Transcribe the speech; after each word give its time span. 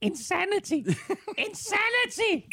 Insanity! 0.00 0.84
Insanity! 1.46 2.44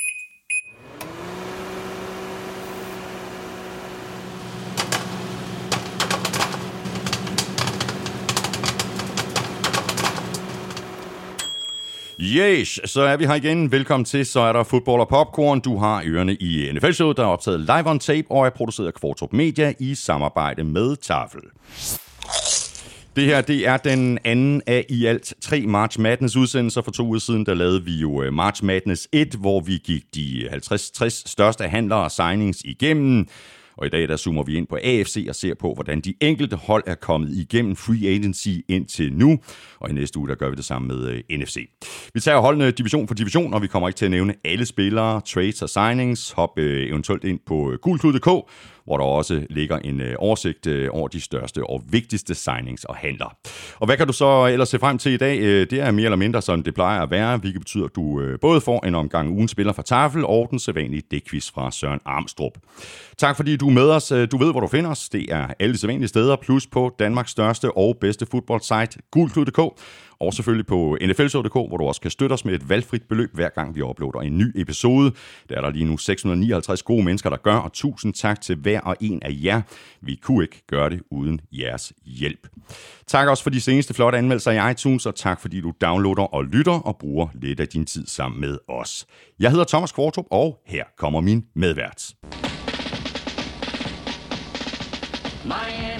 Yes, 12.20 12.80
så 12.86 13.02
er 13.02 13.18
vi 13.18 13.26
her 13.26 13.34
igen. 13.36 13.72
Velkommen 13.72 14.06
til, 14.06 14.26
så 14.26 14.40
er 14.40 14.54
der 14.54 14.64
fodbold 14.64 15.02
og 15.02 15.08
popcorn. 15.08 15.60
Du 15.60 15.78
har 15.78 16.04
ørerne 16.06 16.36
i 16.36 16.72
NFL-showet, 16.74 17.18
der 17.18 17.24
er 17.24 17.28
optaget 17.28 17.60
live 17.60 17.88
on 17.90 18.00
tape 18.00 18.32
og 18.32 18.46
er 18.46 18.50
produceret 18.50 18.88
af 18.88 18.94
Kvartrup 18.94 19.34
Media 19.34 19.74
i 19.80 19.96
samarbejde 19.96 20.64
med 20.64 20.96
Tafel. 20.96 21.42
Det 23.16 23.26
her, 23.26 23.42
det 23.42 23.68
er 23.68 23.78
den 23.78 24.20
anden 24.24 24.62
af 24.68 24.86
i 24.90 25.06
alt 25.06 25.34
tre 25.42 25.62
March 25.62 26.00
Madness 26.00 26.36
udsendelser. 26.36 26.82
For 26.82 26.92
to 26.92 27.06
uger 27.06 27.20
siden, 27.20 27.46
der 27.46 27.54
lavede 27.54 27.86
vi 27.86 27.92
jo 27.92 28.24
øh, 28.24 28.34
March 28.34 28.64
Madness 28.64 29.08
1, 29.12 29.36
hvor 29.40 29.60
vi 29.60 29.82
gik 29.84 30.04
de 30.16 30.50
50-60 30.52 31.10
største 31.10 31.64
handlere 31.64 32.04
og 32.04 32.12
signings 32.12 32.62
igennem. 32.66 33.28
Og 33.78 33.86
i 33.86 33.90
dag 33.90 34.08
der 34.08 34.18
zoomer 34.18 34.44
vi 34.44 34.56
ind 34.56 34.68
på 34.68 34.76
AFC 34.84 35.26
og 35.30 35.36
ser 35.36 35.54
på, 35.60 35.74
hvordan 35.74 36.02
de 36.02 36.14
enkelte 36.22 36.56
hold 36.56 36.84
er 36.88 36.96
kommet 36.96 37.30
igennem 37.32 37.76
free 37.76 38.08
agency 38.08 38.50
indtil 38.68 39.14
nu. 39.14 39.40
Og 39.80 39.90
i 39.90 39.94
næste 39.94 40.20
uge 40.20 40.30
der 40.30 40.36
gør 40.36 40.50
vi 40.50 40.56
det 40.56 40.66
samme 40.66 40.88
med 40.88 41.08
øh, 41.08 41.38
NFC. 41.40 41.70
Vi 42.14 42.20
tager 42.20 42.40
holdene 42.40 42.72
division 42.72 43.08
for 43.08 43.16
division, 43.16 43.54
og 43.54 43.62
vi 43.62 43.68
kommer 43.68 43.90
ikke 43.90 43.98
til 43.98 44.06
at 44.06 44.12
nævne 44.12 44.34
alle 44.46 44.66
spillere, 44.66 45.22
trades 45.22 45.62
og 45.62 45.70
signings. 45.70 46.32
Hop 46.32 46.60
øh, 46.60 46.90
eventuelt 46.90 47.24
ind 47.24 47.40
på 47.46 47.74
gulklud.dk, 47.82 48.50
hvor 48.86 48.98
der 48.98 49.06
også 49.06 49.46
ligger 49.50 49.80
en 49.80 50.02
øh, 50.02 50.16
oversigt 50.18 50.68
øh, 50.68 50.90
over 50.92 51.08
de 51.08 51.22
største 51.22 51.70
og 51.70 51.84
vigtigste 51.90 52.36
signings 52.36 52.84
og 52.84 52.96
handler. 52.96 53.38
Og 53.80 53.86
hvad 53.86 53.98
kan 53.98 54.08
du 54.08 54.14
så 54.14 54.46
ellers 54.46 54.70
se 54.70 54.80
frem 54.80 54.98
til 54.98 55.12
i 55.12 55.18
dag? 55.18 55.40
Øh, 55.40 55.70
det 55.70 55.80
er 55.80 55.92
mere 55.92 56.06
eller 56.06 56.18
mindre, 56.18 56.42
som 56.42 56.64
det 56.64 56.74
plejer 56.74 57.02
at 57.02 57.12
være, 57.12 57.38
hvilket 57.38 57.62
betyder, 57.62 57.86
at 57.86 57.96
du 57.96 58.38
både 58.42 58.62
får 58.62 58.86
en 58.86 58.96
omgang 58.96 59.30
ugen 59.30 59.48
spiller 59.48 59.74
fra 59.74 59.84
Tafel 59.84 60.26
og 60.26 60.48
den 60.52 60.60
sædvanlige 60.60 61.04
dækvis 61.12 61.52
fra 61.52 61.72
Søren 61.72 62.00
Armstrong. 62.06 62.54
Tak 63.18 63.36
fordi 63.36 63.58
du 63.58 63.68
er 63.68 63.72
med 63.74 63.90
os. 63.90 64.14
Du 64.32 64.38
ved, 64.38 64.52
hvor 64.52 64.60
du 64.60 64.68
finder 64.68 64.92
os. 64.92 65.10
Det 65.10 65.26
er 65.30 65.48
alle 65.60 65.74
de 65.74 65.78
sædvanlige 65.78 66.08
steder, 66.08 66.36
plus 66.36 66.68
på 66.68 66.96
Danmarks 67.00 67.32
største 67.32 67.78
og 67.78 67.98
bedste 68.02 68.26
fodboldsite, 68.32 69.00
gulklud.dk 69.12 69.60
og 70.20 70.34
selvfølgelig 70.34 70.66
på 70.66 70.98
nflshow.dk, 71.02 71.54
hvor 71.54 71.78
du 71.78 71.84
også 71.84 72.02
kan 72.02 72.12
støtte 72.12 72.34
os 72.34 72.46
med 72.46 72.54
et 72.54 72.70
valgfrit 72.70 73.04
beløb, 73.04 73.30
hver 73.34 73.50
gang 73.50 73.76
vi 73.76 73.82
uploader 73.82 74.20
en 74.20 74.38
ny 74.38 74.52
episode. 74.56 75.12
Der 75.50 75.58
er 75.58 75.62
der 75.62 75.70
lige 75.70 75.86
nu 75.86 75.98
659 75.98 76.84
gode 76.84 77.04
mennesker, 77.04 77.30
der 77.30 77.38
gør, 77.38 77.56
og 77.56 77.74
tusind 77.74 78.14
tak 78.14 78.42
til 78.42 78.56
hver 78.56 78.82
og 78.82 78.96
en 79.00 79.24
af 79.24 79.30
jer. 79.44 79.62
Vi 80.02 80.16
kunne 80.16 80.44
ikke 80.44 80.64
gøre 80.68 80.90
det 80.90 81.02
uden 81.12 81.42
jeres 81.52 81.94
hjælp. 82.06 82.48
Tak 83.08 83.28
også 83.28 83.44
for 83.44 83.50
de 83.50 83.62
seneste 83.62 83.94
flotte 83.94 84.18
anmeldelser 84.18 84.52
i 84.52 84.72
iTunes, 84.72 85.06
og 85.06 85.16
tak 85.16 85.42
fordi 85.42 85.62
du 85.62 85.74
downloader 85.82 86.34
og 86.34 86.46
lytter 86.46 86.80
og 86.80 86.98
bruger 86.98 87.28
lidt 87.34 87.60
af 87.60 87.68
din 87.68 87.86
tid 87.86 88.08
sammen 88.08 88.42
med 88.42 88.58
os. 88.68 89.06
Jeg 89.40 89.52
hedder 89.52 89.66
Thomas 89.66 89.92
Kvartrup, 89.92 90.26
og 90.32 90.62
her 90.66 90.84
kommer 90.98 91.22
min 91.22 91.46
medvært. 91.56 92.14
My 95.46 95.95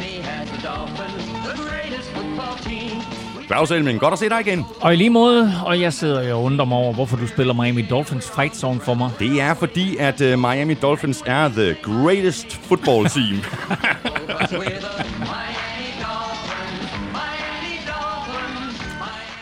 Claus 3.48 3.72
Elming, 3.72 4.00
godt 4.00 4.14
at 4.14 4.20
se 4.20 4.30
dig 4.30 4.40
igen. 4.42 4.66
Og 4.82 4.94
i 4.94 4.96
lige 4.96 5.10
måde, 5.10 5.54
og 5.66 5.82
jeg 5.82 5.94
sidder 5.94 6.34
og 6.34 6.44
undrer 6.44 6.66
mig 6.66 6.78
over, 6.78 6.94
hvorfor 6.94 7.18
du 7.18 7.28
spiller 7.28 7.54
Miami 7.54 7.82
Dolphins 7.90 8.32
fight 8.36 8.56
song 8.58 8.82
for 8.82 8.94
mig. 8.94 9.12
Det 9.20 9.42
er 9.42 9.54
fordi, 9.54 9.98
at 9.98 10.22
uh, 10.22 10.40
Miami 10.40 10.74
Dolphins 10.74 11.24
er 11.26 11.48
the 11.48 11.76
greatest 11.84 12.56
football 12.56 13.10
team. 13.10 13.42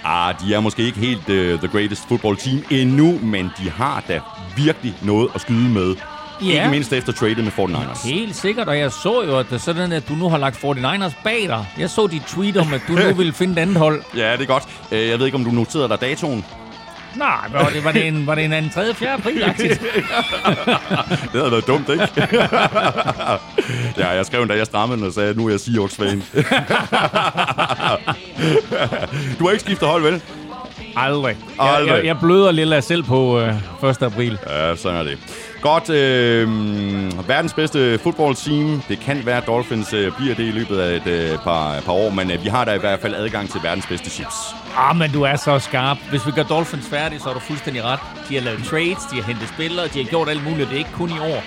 ah, 0.05 0.35
de 0.41 0.53
er 0.53 0.59
måske 0.59 0.83
ikke 0.83 0.99
helt 0.99 1.29
uh, 1.29 1.59
the 1.59 1.67
greatest 1.67 2.07
football 2.07 2.37
team 2.37 2.63
endnu, 2.71 3.19
men 3.23 3.51
de 3.57 3.69
har 3.69 4.03
da 4.07 4.19
virkelig 4.55 4.95
noget 5.01 5.29
at 5.35 5.41
skyde 5.41 5.69
med 5.69 5.95
Ja. 6.41 6.47
Ikke 6.47 6.69
mindst 6.69 6.93
efter 6.93 7.13
tradet 7.13 7.37
med 7.43 7.51
49ers. 7.59 8.07
Helt 8.07 8.35
sikkert, 8.35 8.67
og 8.67 8.79
jeg 8.79 8.91
så 8.91 9.23
jo, 9.23 9.39
at 9.39 9.45
det 9.49 9.55
er 9.55 9.59
sådan, 9.59 9.91
at 9.91 10.09
du 10.09 10.13
nu 10.13 10.29
har 10.29 10.37
lagt 10.37 10.57
49ers 10.57 11.13
bag 11.23 11.41
dig. 11.47 11.65
Jeg 11.77 11.89
så 11.89 12.07
dit 12.07 12.21
tweet 12.27 12.57
om, 12.57 12.73
at 12.73 12.81
du 12.87 12.93
nu 12.93 13.13
vil 13.23 13.33
finde 13.33 13.53
et 13.53 13.59
andet 13.59 13.77
hold. 13.77 14.03
Ja, 14.15 14.31
det 14.31 14.41
er 14.41 14.45
godt. 14.45 14.63
Øh, 14.91 15.07
jeg 15.09 15.19
ved 15.19 15.25
ikke, 15.25 15.35
om 15.35 15.43
du 15.45 15.51
noterede 15.51 15.89
dig 15.89 16.01
datoen. 16.01 16.45
Nej, 17.15 17.37
var 17.51 17.69
det, 17.69 17.83
var 17.83 17.91
det 17.91 18.07
en, 18.07 18.27
var 18.27 18.35
det 18.35 18.45
en 18.45 18.53
anden 18.53 18.71
3. 18.71 18.93
4. 18.93 19.09
april 19.13 19.35
det 21.33 21.41
havde 21.41 21.51
været 21.51 21.67
dumt, 21.67 21.89
ikke? 21.89 22.07
ja, 24.01 24.09
jeg 24.09 24.25
skrev 24.25 24.41
en 24.41 24.47
dag, 24.47 24.57
jeg 24.57 24.65
strammede 24.65 25.07
og 25.07 25.13
sagde, 25.13 25.33
nu 25.33 25.45
er 25.45 25.49
jeg 25.49 25.59
Seahawks-fan. 25.59 26.23
du 29.39 29.45
har 29.45 29.51
ikke 29.51 29.63
skiftet 29.63 29.87
hold, 29.87 30.03
vel? 30.03 30.21
Aldrig. 30.95 31.37
Aldrig. 31.59 31.87
Jeg, 31.87 31.97
jeg, 31.97 32.05
jeg 32.05 32.19
bløder 32.19 32.51
lidt 32.51 32.73
af 32.73 32.83
selv 32.83 33.03
på 33.03 33.39
øh, 33.39 33.89
1. 33.89 34.01
april. 34.03 34.37
Ja, 34.49 34.75
sådan 34.75 34.99
er 34.99 35.03
det. 35.03 35.17
Godt. 35.63 35.89
Øh, 35.89 36.47
verdens 37.27 37.53
bedste 37.53 37.99
fodboldteam. 37.99 38.81
Det 38.87 38.99
kan 38.99 39.25
være, 39.25 39.37
at 39.37 39.47
Dolphins 39.47 39.93
øh, 39.93 40.11
bliver 40.17 40.35
det 40.35 40.43
i 40.43 40.51
løbet 40.51 40.79
af 40.79 40.95
et 40.95 41.07
øh, 41.07 41.37
par, 41.37 41.81
par 41.85 41.93
år, 41.93 42.09
men 42.09 42.31
øh, 42.31 42.43
vi 42.43 42.49
har 42.49 42.65
da 42.65 42.73
i 42.73 42.79
hvert 42.79 42.99
fald 42.99 43.15
adgang 43.15 43.49
til 43.49 43.59
verdens 43.63 43.87
bedste 43.87 44.09
chips. 44.09 44.35
Ah, 44.77 44.95
men 44.95 45.11
du 45.11 45.21
er 45.21 45.35
så 45.35 45.59
skarp. 45.59 45.97
Hvis 46.09 46.25
vi 46.27 46.31
gør 46.31 46.43
Dolphins 46.43 46.87
færdige, 46.87 47.19
så 47.19 47.29
er 47.29 47.33
du 47.33 47.39
fuldstændig 47.39 47.83
ret. 47.83 47.99
De 48.29 48.35
har 48.35 48.41
lavet 48.41 48.63
trades, 48.63 49.03
de 49.11 49.15
har 49.15 49.23
hentet 49.23 49.49
spillere, 49.49 49.87
de 49.87 50.03
har 50.03 50.09
gjort 50.09 50.29
alt 50.29 50.43
muligt. 50.43 50.69
Det 50.69 50.75
er 50.75 50.79
ikke 50.79 50.91
kun 50.93 51.09
i 51.09 51.19
år. 51.19 51.43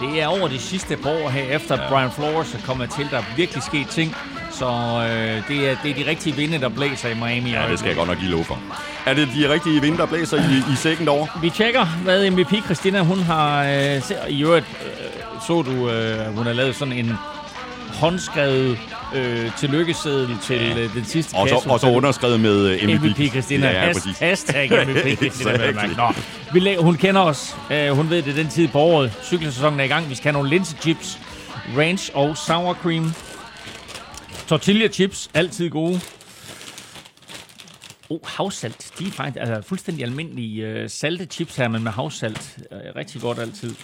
Det 0.00 0.22
er 0.22 0.26
over 0.26 0.48
de 0.48 0.58
sidste 0.58 0.96
par 0.96 1.10
år 1.10 1.28
her, 1.28 1.56
efter 1.56 1.82
ja. 1.82 1.88
Brian 1.88 2.10
Flores 2.10 2.54
er 2.54 2.58
kommet 2.66 2.90
til. 2.90 3.08
Der 3.10 3.18
er 3.18 3.24
virkelig 3.36 3.62
sket 3.62 3.88
ting. 3.88 4.16
Så 4.58 4.66
øh, 4.66 5.48
det, 5.48 5.70
er, 5.70 5.76
det 5.82 5.90
er 5.90 6.04
de 6.04 6.10
rigtige 6.10 6.36
vinde, 6.36 6.60
der 6.60 6.68
blæser 6.68 7.08
i 7.08 7.14
Miami. 7.14 7.50
Ja, 7.50 7.62
det 7.70 7.78
skal 7.78 7.88
jeg 7.88 7.96
godt 7.96 8.08
nok 8.08 8.18
give 8.18 8.30
lov 8.30 8.44
for. 8.44 8.58
Er 9.06 9.14
det 9.14 9.28
de 9.34 9.52
rigtige 9.52 9.80
vinde, 9.80 9.98
der 9.98 10.06
blæser 10.06 10.36
i, 10.36 10.72
i 10.72 10.76
sækken 10.76 11.08
over? 11.08 11.26
Vi 11.42 11.50
tjekker, 11.50 11.84
hvad 11.84 12.30
MVP 12.30 12.64
Christina 12.64 13.00
hun 13.00 13.18
har... 13.18 13.64
Øh, 13.64 14.02
I 14.28 14.42
øvrigt 14.42 14.66
øh, 14.84 14.90
så 15.46 15.62
du, 15.62 15.90
øh, 15.90 16.36
hun 16.36 16.46
har 16.46 16.52
lavet 16.52 16.76
sådan 16.76 16.94
en 16.94 17.12
håndskrevet 17.94 18.78
øh, 19.14 19.50
tillykkeseddel 19.56 20.38
til 20.42 20.60
ja. 20.60 20.78
øh, 20.78 20.94
den 20.94 21.04
sidste 21.04 21.34
og 21.34 21.48
så, 21.48 21.54
kasse. 21.54 21.70
Og 21.70 21.80
så 21.80 21.86
underskrevet 21.86 22.40
med 22.40 22.82
uh, 22.82 22.88
MVP. 22.88 23.02
MVP 23.02 23.30
Christina. 23.30 23.66
Ja, 23.66 23.72
ja, 23.72 23.86
Has, 23.86 24.06
hashtag 24.20 24.70
MVP 24.88 25.18
Christina. 25.22 25.72
Nå, 25.96 26.12
vi 26.52 26.60
læ- 26.60 26.76
hun 26.76 26.96
kender 26.96 27.20
os. 27.20 27.56
Uh, 27.70 27.96
hun 27.96 28.10
ved, 28.10 28.22
det 28.22 28.36
den 28.36 28.48
tid 28.48 28.68
på 28.68 28.78
året. 28.78 29.12
Cykelsæsonen 29.24 29.80
er 29.80 29.84
i 29.84 29.88
gang. 29.88 30.10
Vi 30.10 30.14
skal 30.14 30.24
have 30.24 30.32
nogle 30.32 30.48
linsechips, 30.50 31.18
ranch 31.78 32.10
og 32.14 32.36
sour 32.36 32.74
cream. 32.82 33.14
Tortilla 34.48 34.88
chips, 34.88 35.30
altid 35.34 35.70
gode. 35.70 36.00
Oh, 38.10 38.20
havsalt. 38.24 38.92
De 38.98 39.06
er 39.06 39.10
faktisk 39.10 39.40
altså, 39.40 39.68
fuldstændig 39.68 40.04
almindelige 40.04 40.82
uh, 40.82 40.90
salte 40.90 41.24
chips 41.24 41.56
her, 41.56 41.68
men 41.68 41.82
med 41.82 41.92
havsalt. 41.92 42.58
Uh, 42.70 42.78
rigtig 42.96 43.20
godt 43.20 43.38
altid. 43.38 43.74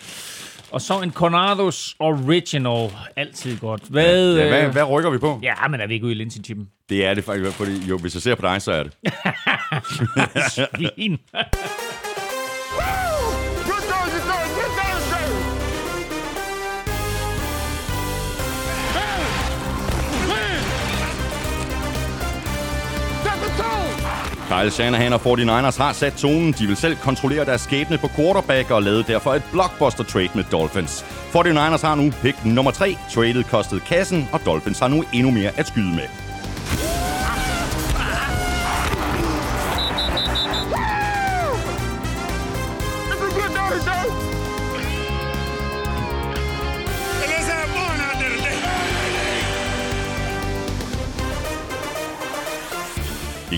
Og 0.70 0.80
så 0.80 1.00
en 1.00 1.12
Cornados 1.12 1.96
Original. 1.98 2.90
Altid 3.16 3.58
godt. 3.58 3.82
Hvad, 3.90 4.36
ja, 4.36 4.48
hvad, 4.48 4.64
øh, 4.64 4.72
hvad 4.72 4.84
rykker 4.84 5.10
vi 5.10 5.18
på? 5.18 5.40
Ja, 5.42 5.68
men 5.68 5.80
er 5.80 5.86
vi 5.86 5.94
ikke 5.94 6.06
ude 6.06 6.14
i 6.14 6.16
linsechippen? 6.16 6.68
Det 6.88 7.04
er 7.04 7.14
det 7.14 7.24
faktisk, 7.24 7.56
fordi 7.56 7.78
jo, 7.88 7.98
hvis 7.98 8.14
jeg 8.14 8.22
ser 8.22 8.34
på 8.34 8.42
dig, 8.42 8.62
så 8.62 8.72
er 8.72 8.82
det. 8.82 8.92
Svin. 10.52 11.18
Kyle 24.54 24.70
Shanahan 24.70 25.12
og 25.12 25.20
49ers 25.20 25.82
har 25.82 25.92
sat 25.92 26.12
tonen. 26.12 26.52
De 26.58 26.66
vil 26.66 26.76
selv 26.76 26.96
kontrollere 26.96 27.44
deres 27.44 27.60
skæbne 27.60 27.98
på 27.98 28.08
quarterback 28.16 28.70
og 28.70 28.82
lavede 28.82 29.02
derfor 29.02 29.34
et 29.34 29.42
blockbuster 29.52 30.04
trade 30.04 30.30
med 30.34 30.44
Dolphins. 30.52 31.02
49ers 31.02 31.86
har 31.86 31.94
nu 31.94 32.12
pick 32.22 32.44
nummer 32.44 32.70
3. 32.70 32.96
Tradet 33.10 33.46
kostede 33.46 33.80
kassen, 33.80 34.28
og 34.32 34.40
Dolphins 34.46 34.78
har 34.78 34.88
nu 34.88 35.04
endnu 35.12 35.30
mere 35.30 35.50
at 35.56 35.66
skyde 35.66 35.94
med. 35.94 36.08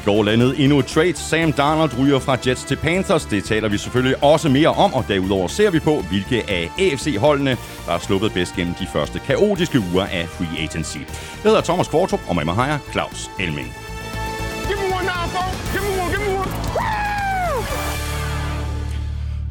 Går 0.06 0.22
landet 0.22 0.54
endnu 0.62 0.78
et 0.78 0.86
trade. 0.86 1.16
Sam 1.16 1.52
Darnold 1.52 1.98
ryger 1.98 2.18
fra 2.18 2.36
Jets 2.46 2.64
til 2.64 2.76
Panthers. 2.76 3.24
Det 3.24 3.44
taler 3.44 3.68
vi 3.68 3.78
selvfølgelig 3.78 4.24
også 4.24 4.48
mere 4.48 4.68
om, 4.68 4.94
og 4.94 5.04
derudover 5.08 5.48
ser 5.48 5.70
vi 5.70 5.78
på, 5.78 6.04
hvilke 6.10 6.50
af 6.50 6.70
AFC-holdene, 6.78 7.50
der 7.86 7.92
har 7.92 7.98
sluppet 7.98 8.32
bedst 8.32 8.56
gennem 8.56 8.74
de 8.74 8.86
første 8.92 9.18
kaotiske 9.18 9.78
uger 9.92 10.06
af 10.06 10.28
free 10.28 10.58
agency. 10.64 10.98
Jeg 10.98 11.50
hedder 11.50 11.60
Thomas 11.60 11.88
Kvartrup, 11.88 12.20
og 12.28 12.36
med 12.36 12.44
mig 12.44 12.54
har 12.54 12.66
jeg 12.66 12.78
Claus 12.92 13.30
Elming. 13.40 13.74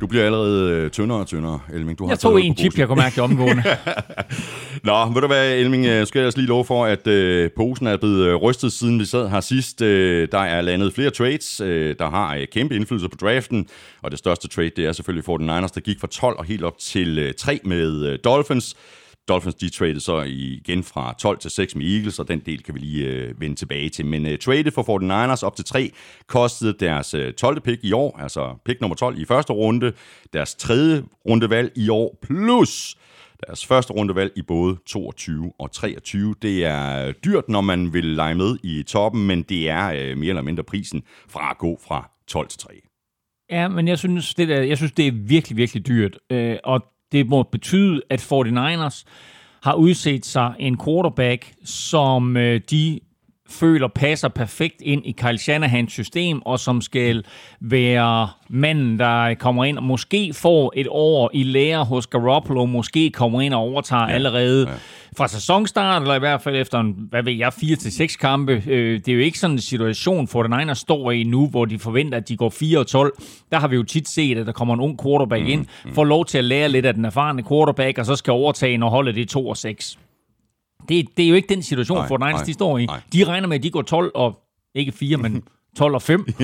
Du 0.01 0.07
bliver 0.07 0.25
allerede 0.25 0.71
øh, 0.71 0.89
tyndere 0.89 1.19
og 1.19 1.27
tyndere, 1.27 1.59
Elming. 1.74 1.97
Du 2.00 2.06
har 2.06 2.12
jeg 2.12 2.19
tog 2.19 2.42
en 2.42 2.57
chip, 2.57 2.77
jeg 2.77 2.88
kunne 2.88 3.01
mærke 3.01 3.15
det 3.15 3.24
omgående. 3.24 3.63
Nå, 4.83 5.06
ved 5.13 5.21
du 5.21 5.27
hvad, 5.27 5.53
Elming, 5.53 5.86
øh, 5.86 6.07
skal 6.07 6.19
jeg 6.19 6.27
også 6.27 6.39
lige 6.39 6.47
love 6.47 6.65
for, 6.65 6.86
at 6.86 7.07
øh, 7.07 7.50
posen 7.57 7.88
er 7.88 7.97
blevet 7.97 8.27
øh, 8.27 8.36
rystet, 8.36 8.74
siden 8.74 9.00
vi 9.00 9.06
sad 9.06 9.30
her 9.30 9.39
sidst. 9.39 9.81
Øh, 9.81 10.27
der 10.31 10.39
er 10.39 10.62
landet 10.62 10.94
flere 10.94 11.09
trades, 11.09 11.62
øh, 11.62 11.95
der 12.00 12.09
har 12.09 12.36
øh, 12.36 12.47
kæmpe 12.51 12.75
indflydelse 12.75 13.09
på 13.09 13.18
draften, 13.21 13.68
og 14.01 14.12
det 14.12 14.19
største 14.19 14.47
trade, 14.47 14.71
det 14.75 14.86
er 14.86 14.92
selvfølgelig 14.92 15.25
for 15.25 15.38
den 15.38 15.45
Niners, 15.45 15.71
der 15.71 15.81
gik 15.81 16.00
fra 16.00 16.07
12 16.07 16.38
og 16.38 16.45
helt 16.45 16.63
op 16.63 16.77
til 16.77 17.19
øh, 17.19 17.33
3 17.33 17.59
med 17.63 18.06
øh, 18.06 18.19
Dolphins. 18.24 18.75
Dolphins 19.27 19.56
de 19.56 19.69
traded 19.69 20.00
så 20.00 20.22
igen 20.22 20.83
fra 20.83 21.16
12 21.19 21.38
til 21.38 21.51
6 21.51 21.75
med 21.75 21.86
Eagles, 21.86 22.19
og 22.19 22.27
den 22.27 22.39
del 22.39 22.63
kan 22.63 22.74
vi 22.74 22.80
lige 22.80 23.07
øh, 23.07 23.42
vende 23.42 23.56
tilbage 23.56 23.89
til. 23.89 24.06
Men 24.06 24.25
øh, 24.25 24.39
traded 24.39 24.72
for 24.72 24.83
49ers 24.83 25.45
op 25.45 25.56
til 25.56 25.66
3 25.66 25.92
kostede 26.27 26.74
deres 26.80 27.13
øh, 27.13 27.33
12. 27.33 27.62
pick 27.62 27.83
i 27.83 27.92
år, 27.92 28.19
altså 28.19 28.56
pick 28.66 28.81
nummer 28.81 28.95
12 28.95 29.22
i 29.22 29.25
første 29.25 29.54
runde, 29.54 29.94
deres 30.33 30.56
tredje 30.56 31.04
rundevalg 31.25 31.72
i 31.75 31.89
år, 31.89 32.19
plus 32.22 32.95
deres 33.48 33.66
første 33.66 33.94
rundevalg 33.94 34.31
i 34.36 34.42
både 34.42 34.77
22 34.86 35.54
og 35.60 35.71
23. 35.71 36.36
Det 36.42 36.66
er 36.66 37.07
øh, 37.07 37.13
dyrt, 37.25 37.50
når 37.50 37.62
man 37.62 37.94
vil 37.94 38.06
lege 38.06 38.36
med 38.36 38.57
i 38.63 38.83
toppen, 38.83 39.28
men 39.28 39.44
det 39.44 39.69
er 39.69 39.92
øh, 39.92 40.18
mere 40.18 40.30
eller 40.30 40.42
mindre 40.42 40.63
prisen 40.63 41.04
fra 41.30 41.51
at 41.51 41.57
gå 41.57 41.80
fra 41.88 42.10
12 42.28 42.48
til 42.48 42.60
3. 42.60 42.81
Ja, 43.50 43.68
men 43.68 43.88
jeg 43.88 44.00
synes, 44.00 44.33
det 44.33 44.48
der, 44.48 44.62
jeg 44.62 44.78
synes, 44.78 44.92
det 44.92 45.07
er 45.07 45.12
virkelig, 45.12 45.57
virkelig 45.57 45.88
dyrt. 45.88 46.18
Øh, 46.30 46.57
og 46.63 46.86
det 47.12 47.28
må 47.28 47.44
betyde, 47.44 48.02
at 48.10 48.22
49ers 48.22 49.04
har 49.63 49.74
udset 49.74 50.25
sig 50.25 50.54
en 50.60 50.78
quarterback, 50.86 51.54
som 51.63 52.38
øh, 52.38 52.62
de 52.69 53.00
føler 53.50 53.88
passer 53.88 54.28
perfekt 54.28 54.81
ind 54.81 55.06
i 55.06 55.12
Kyle 55.12 55.38
Shanahans 55.38 55.92
system, 55.92 56.42
og 56.46 56.60
som 56.60 56.81
skal 56.81 57.24
være 57.60 58.30
manden, 58.50 59.00
der 59.00 59.34
kommer 59.34 59.66
ind 59.66 59.78
og 59.78 59.84
måske 59.84 60.34
får 60.34 60.74
et 60.75 60.88
år 60.90 61.31
i 61.34 61.44
lære 61.44 61.86
hos 61.86 62.07
Garoppolo, 62.07 62.66
måske 62.66 63.12
kommer 63.12 63.42
ind 63.42 63.54
og 63.54 63.60
overtager 63.60 64.07
ja, 64.07 64.13
allerede 64.13 64.69
ja. 64.69 64.75
Fra 65.17 65.27
sæsonstart, 65.27 66.01
eller 66.01 66.15
i 66.15 66.19
hvert 66.19 66.41
fald 66.41 66.56
efter 66.56 66.79
en, 66.79 66.95
hvad 67.09 67.23
ved 67.23 67.33
jeg, 67.33 67.53
4 67.53 67.75
til 67.75 67.91
seks 67.91 68.15
kampe. 68.15 68.63
Øh, 68.67 69.00
det 69.00 69.07
er 69.07 69.13
jo 69.13 69.19
ikke 69.19 69.39
sådan 69.39 69.56
en 69.56 69.62
situation, 69.62 70.27
for 70.27 70.44
den 70.44 70.53
ene 70.53 70.75
står 70.75 71.12
i 71.12 71.23
nu, 71.23 71.47
hvor 71.47 71.65
de 71.65 71.79
forventer, 71.79 72.17
at 72.17 72.29
de 72.29 72.38
går 72.38 72.50
4 72.50 72.79
og 72.79 72.88
12. 72.88 73.13
Der 73.51 73.59
har 73.59 73.67
vi 73.67 73.75
jo 73.75 73.83
tit 73.83 74.09
set, 74.09 74.38
at 74.38 74.45
der 74.45 74.51
kommer 74.51 74.73
en 74.73 74.79
ung 74.79 75.03
quarterback 75.03 75.44
mm, 75.44 75.50
ind, 75.50 75.65
mm. 75.85 75.94
får 75.94 76.03
lov 76.03 76.25
til 76.25 76.38
at 76.38 76.44
lære 76.44 76.69
lidt 76.69 76.85
af 76.85 76.94
den 76.94 77.06
erfarne 77.06 77.44
quarterback, 77.44 77.97
og 77.97 78.06
så 78.06 78.15
skal 78.15 78.31
overtage, 78.31 78.77
når 78.77 78.89
holdet 78.89 79.15
det 79.15 79.29
2 79.29 79.47
og 79.47 79.57
6. 79.57 79.97
Det, 80.89 81.06
det 81.18 81.25
er 81.25 81.29
jo 81.29 81.35
ikke 81.35 81.53
den 81.53 81.63
situation, 81.63 81.97
nej, 81.97 82.07
for 82.07 82.18
Niners 82.18 82.41
de 82.41 82.53
står 82.53 82.77
i. 82.77 82.85
Nej. 82.85 83.00
De 83.13 83.23
regner 83.23 83.47
med, 83.47 83.57
at 83.57 83.63
de 83.63 83.69
går 83.69 83.81
12 83.81 84.11
og, 84.15 84.39
ikke 84.75 84.91
4, 84.91 85.18
men 85.18 85.41
12 85.77 85.95
og 85.95 86.01
5. 86.01 86.19
uh, 86.19 86.25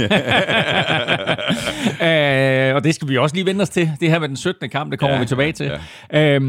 og 2.76 2.84
det 2.84 2.96
skal 2.96 3.08
vi 3.08 3.18
også 3.18 3.36
lige 3.36 3.46
vende 3.46 3.62
os 3.62 3.70
til. 3.70 3.92
Det 4.00 4.10
her 4.10 4.20
med 4.20 4.28
den 4.28 4.38
17. 4.38 4.70
kamp, 4.70 4.92
det 4.92 5.00
kommer 5.00 5.16
ja, 5.16 5.22
vi 5.22 5.26
tilbage 5.26 5.52
til. 5.52 5.72
Ja. 6.14 6.38
Uh, 6.38 6.44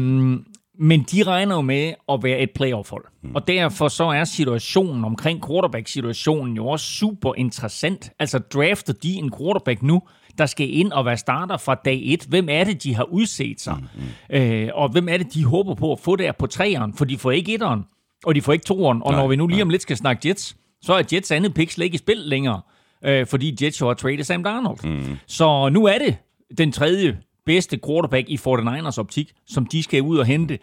men 0.79 1.03
de 1.11 1.23
regner 1.23 1.55
jo 1.55 1.61
med 1.61 1.93
at 2.09 2.23
være 2.23 2.39
et 2.39 2.51
playoff-hold. 2.51 3.05
Mm. 3.23 3.35
Og 3.35 3.47
derfor 3.47 3.87
så 3.87 4.03
er 4.03 4.23
situationen 4.23 5.05
omkring 5.05 5.47
quarterback-situationen 5.47 6.55
jo 6.55 6.67
også 6.67 6.85
super 6.85 7.33
interessant. 7.37 8.11
Altså 8.19 8.39
drafter 8.39 8.93
de 8.93 9.13
en 9.13 9.31
quarterback 9.37 9.81
nu, 9.81 10.01
der 10.37 10.45
skal 10.45 10.73
ind 10.73 10.91
og 10.91 11.05
være 11.05 11.17
starter 11.17 11.57
fra 11.57 11.75
dag 11.75 12.01
1. 12.03 12.25
Hvem 12.29 12.47
er 12.49 12.63
det, 12.63 12.83
de 12.83 12.95
har 12.95 13.03
udset 13.03 13.61
sig? 13.61 13.77
Mm, 13.79 14.01
mm. 14.29 14.35
Øh, 14.35 14.69
og 14.73 14.89
hvem 14.89 15.09
er 15.09 15.17
det, 15.17 15.33
de 15.33 15.45
håber 15.45 15.75
på 15.75 15.91
at 15.91 15.99
få 15.99 16.15
der 16.15 16.31
på 16.31 16.47
træeren? 16.47 16.93
For 16.93 17.05
de 17.05 17.17
får 17.17 17.31
ikke 17.31 17.53
etteren, 17.53 17.81
og 18.25 18.35
de 18.35 18.41
får 18.41 18.53
ikke 18.53 18.65
toeren. 18.65 19.01
Og 19.03 19.11
nej, 19.11 19.21
når 19.21 19.27
vi 19.27 19.35
nu 19.35 19.47
lige 19.47 19.61
om 19.61 19.69
lidt 19.69 19.81
skal 19.81 19.97
snakke 19.97 20.27
Jets, 20.27 20.57
så 20.81 20.93
er 20.93 21.03
Jets 21.13 21.31
andet 21.31 21.53
pick 21.53 21.71
slet 21.71 21.85
ikke 21.85 21.95
i 21.95 21.97
spil 21.97 22.17
længere, 22.17 22.61
øh, 23.05 23.27
fordi 23.27 23.57
Jets 23.61 23.81
jo 23.81 23.87
har 23.87 23.93
traded 23.93 24.23
Sam 24.23 24.43
Darnold. 24.43 24.77
Mm. 24.83 25.17
Så 25.27 25.69
nu 25.69 25.85
er 25.85 25.97
det 25.97 26.17
den 26.57 26.71
tredje 26.71 27.17
bedste 27.45 27.79
quarterback 27.87 28.29
i 28.29 28.35
49ers 28.35 28.99
optik, 28.99 29.31
som 29.47 29.65
de 29.65 29.83
skal 29.83 30.01
ud 30.01 30.17
og 30.17 30.25
hente. 30.25 30.59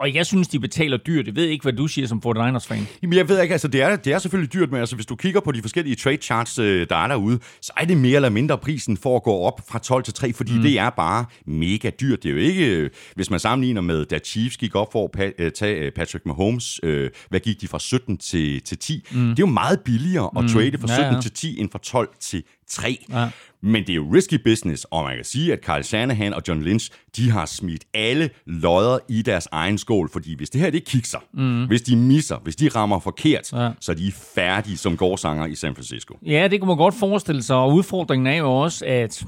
Og 0.00 0.14
jeg 0.14 0.26
synes, 0.26 0.48
de 0.48 0.60
betaler 0.60 0.96
dyrt. 0.96 1.26
Jeg 1.26 1.36
ved 1.36 1.44
ikke, 1.44 1.62
hvad 1.62 1.72
du 1.72 1.86
siger 1.86 2.08
som 2.08 2.22
49ers-fan. 2.26 2.86
Jamen, 3.02 3.16
jeg 3.16 3.28
ved 3.28 3.42
ikke, 3.42 3.52
altså 3.52 3.68
det 3.68 3.82
er, 3.82 3.96
det 3.96 4.12
er 4.12 4.18
selvfølgelig 4.18 4.52
dyrt, 4.52 4.70
men 4.70 4.80
altså, 4.80 4.94
hvis 4.94 5.06
du 5.06 5.16
kigger 5.16 5.40
på 5.40 5.52
de 5.52 5.62
forskellige 5.62 5.96
trade 5.96 6.16
charts, 6.16 6.58
øh, 6.58 6.86
der 6.90 6.96
er 6.96 7.08
derude, 7.08 7.38
så 7.60 7.72
er 7.76 7.84
det 7.84 7.96
mere 7.96 8.16
eller 8.16 8.28
mindre 8.28 8.58
prisen 8.58 8.96
for 8.96 9.16
at 9.16 9.22
gå 9.22 9.32
op 9.32 9.60
fra 9.68 9.78
12 9.78 10.04
til 10.04 10.14
3, 10.14 10.32
fordi 10.32 10.56
mm. 10.56 10.62
det 10.62 10.78
er 10.78 10.90
bare 10.90 11.24
mega 11.46 11.90
dyrt. 12.00 12.22
Det 12.22 12.28
er 12.28 12.32
jo 12.32 12.38
ikke, 12.38 12.76
øh, 12.76 12.90
hvis 13.14 13.30
man 13.30 13.40
sammenligner 13.40 13.80
med, 13.80 14.04
da 14.04 14.18
Chiefs 14.18 14.56
gik 14.56 14.74
op 14.74 14.92
for 14.92 15.10
at 15.18 15.32
øh, 15.38 15.52
tage 15.52 15.90
Patrick 15.90 16.26
Mahomes, 16.26 16.80
øh, 16.82 17.10
hvad 17.28 17.40
gik 17.40 17.60
de 17.60 17.68
fra 17.68 17.78
17 17.78 18.18
til, 18.18 18.62
til 18.62 18.78
10? 18.78 19.06
Mm. 19.12 19.20
Det 19.20 19.30
er 19.30 19.34
jo 19.38 19.46
meget 19.46 19.80
billigere 19.80 20.30
at 20.36 20.42
mm. 20.42 20.48
trade 20.48 20.78
fra 20.78 20.88
17 20.88 21.04
ja, 21.04 21.14
ja. 21.14 21.20
til 21.20 21.32
10, 21.32 21.60
end 21.60 21.70
fra 21.70 21.78
12 21.82 22.08
til 22.20 22.42
3. 22.68 23.06
Ja. 23.10 23.28
Men 23.60 23.82
det 23.82 23.90
er 23.90 23.94
jo 23.94 24.14
risky 24.14 24.34
business, 24.44 24.84
og 24.84 25.04
man 25.04 25.16
kan 25.16 25.24
sige, 25.24 25.52
at 25.52 25.60
Kyle 25.60 25.82
Shanahan 25.82 26.34
og 26.34 26.42
John 26.48 26.62
Lynch, 26.62 26.90
de 27.16 27.30
har 27.30 27.46
smidt 27.46 27.84
alle 27.94 28.30
lodder 28.46 28.98
i 29.08 29.22
deres 29.22 29.48
egen 29.52 29.78
skål, 29.78 30.10
fordi 30.12 30.36
hvis 30.36 30.50
det 30.50 30.60
her 30.60 30.70
det 30.70 30.84
kikser, 30.84 31.18
mm. 31.32 31.66
hvis 31.66 31.82
de 31.82 31.96
misser, 31.96 32.36
hvis 32.36 32.56
de 32.56 32.68
rammer 32.68 32.98
forkert, 32.98 33.52
ja. 33.52 33.70
så 33.80 33.92
er 33.92 33.96
de 33.96 34.12
færdige 34.12 34.76
som 34.76 34.96
gårdsanger 34.96 35.46
i 35.46 35.54
San 35.54 35.74
Francisco. 35.74 36.18
Ja, 36.26 36.48
det 36.48 36.60
kan 36.60 36.66
man 36.66 36.76
godt 36.76 36.94
forestille 36.94 37.42
sig, 37.42 37.56
og 37.56 37.74
udfordringen 37.74 38.26
er 38.26 38.36
jo 38.36 38.52
også, 38.52 38.84
at 38.86 39.24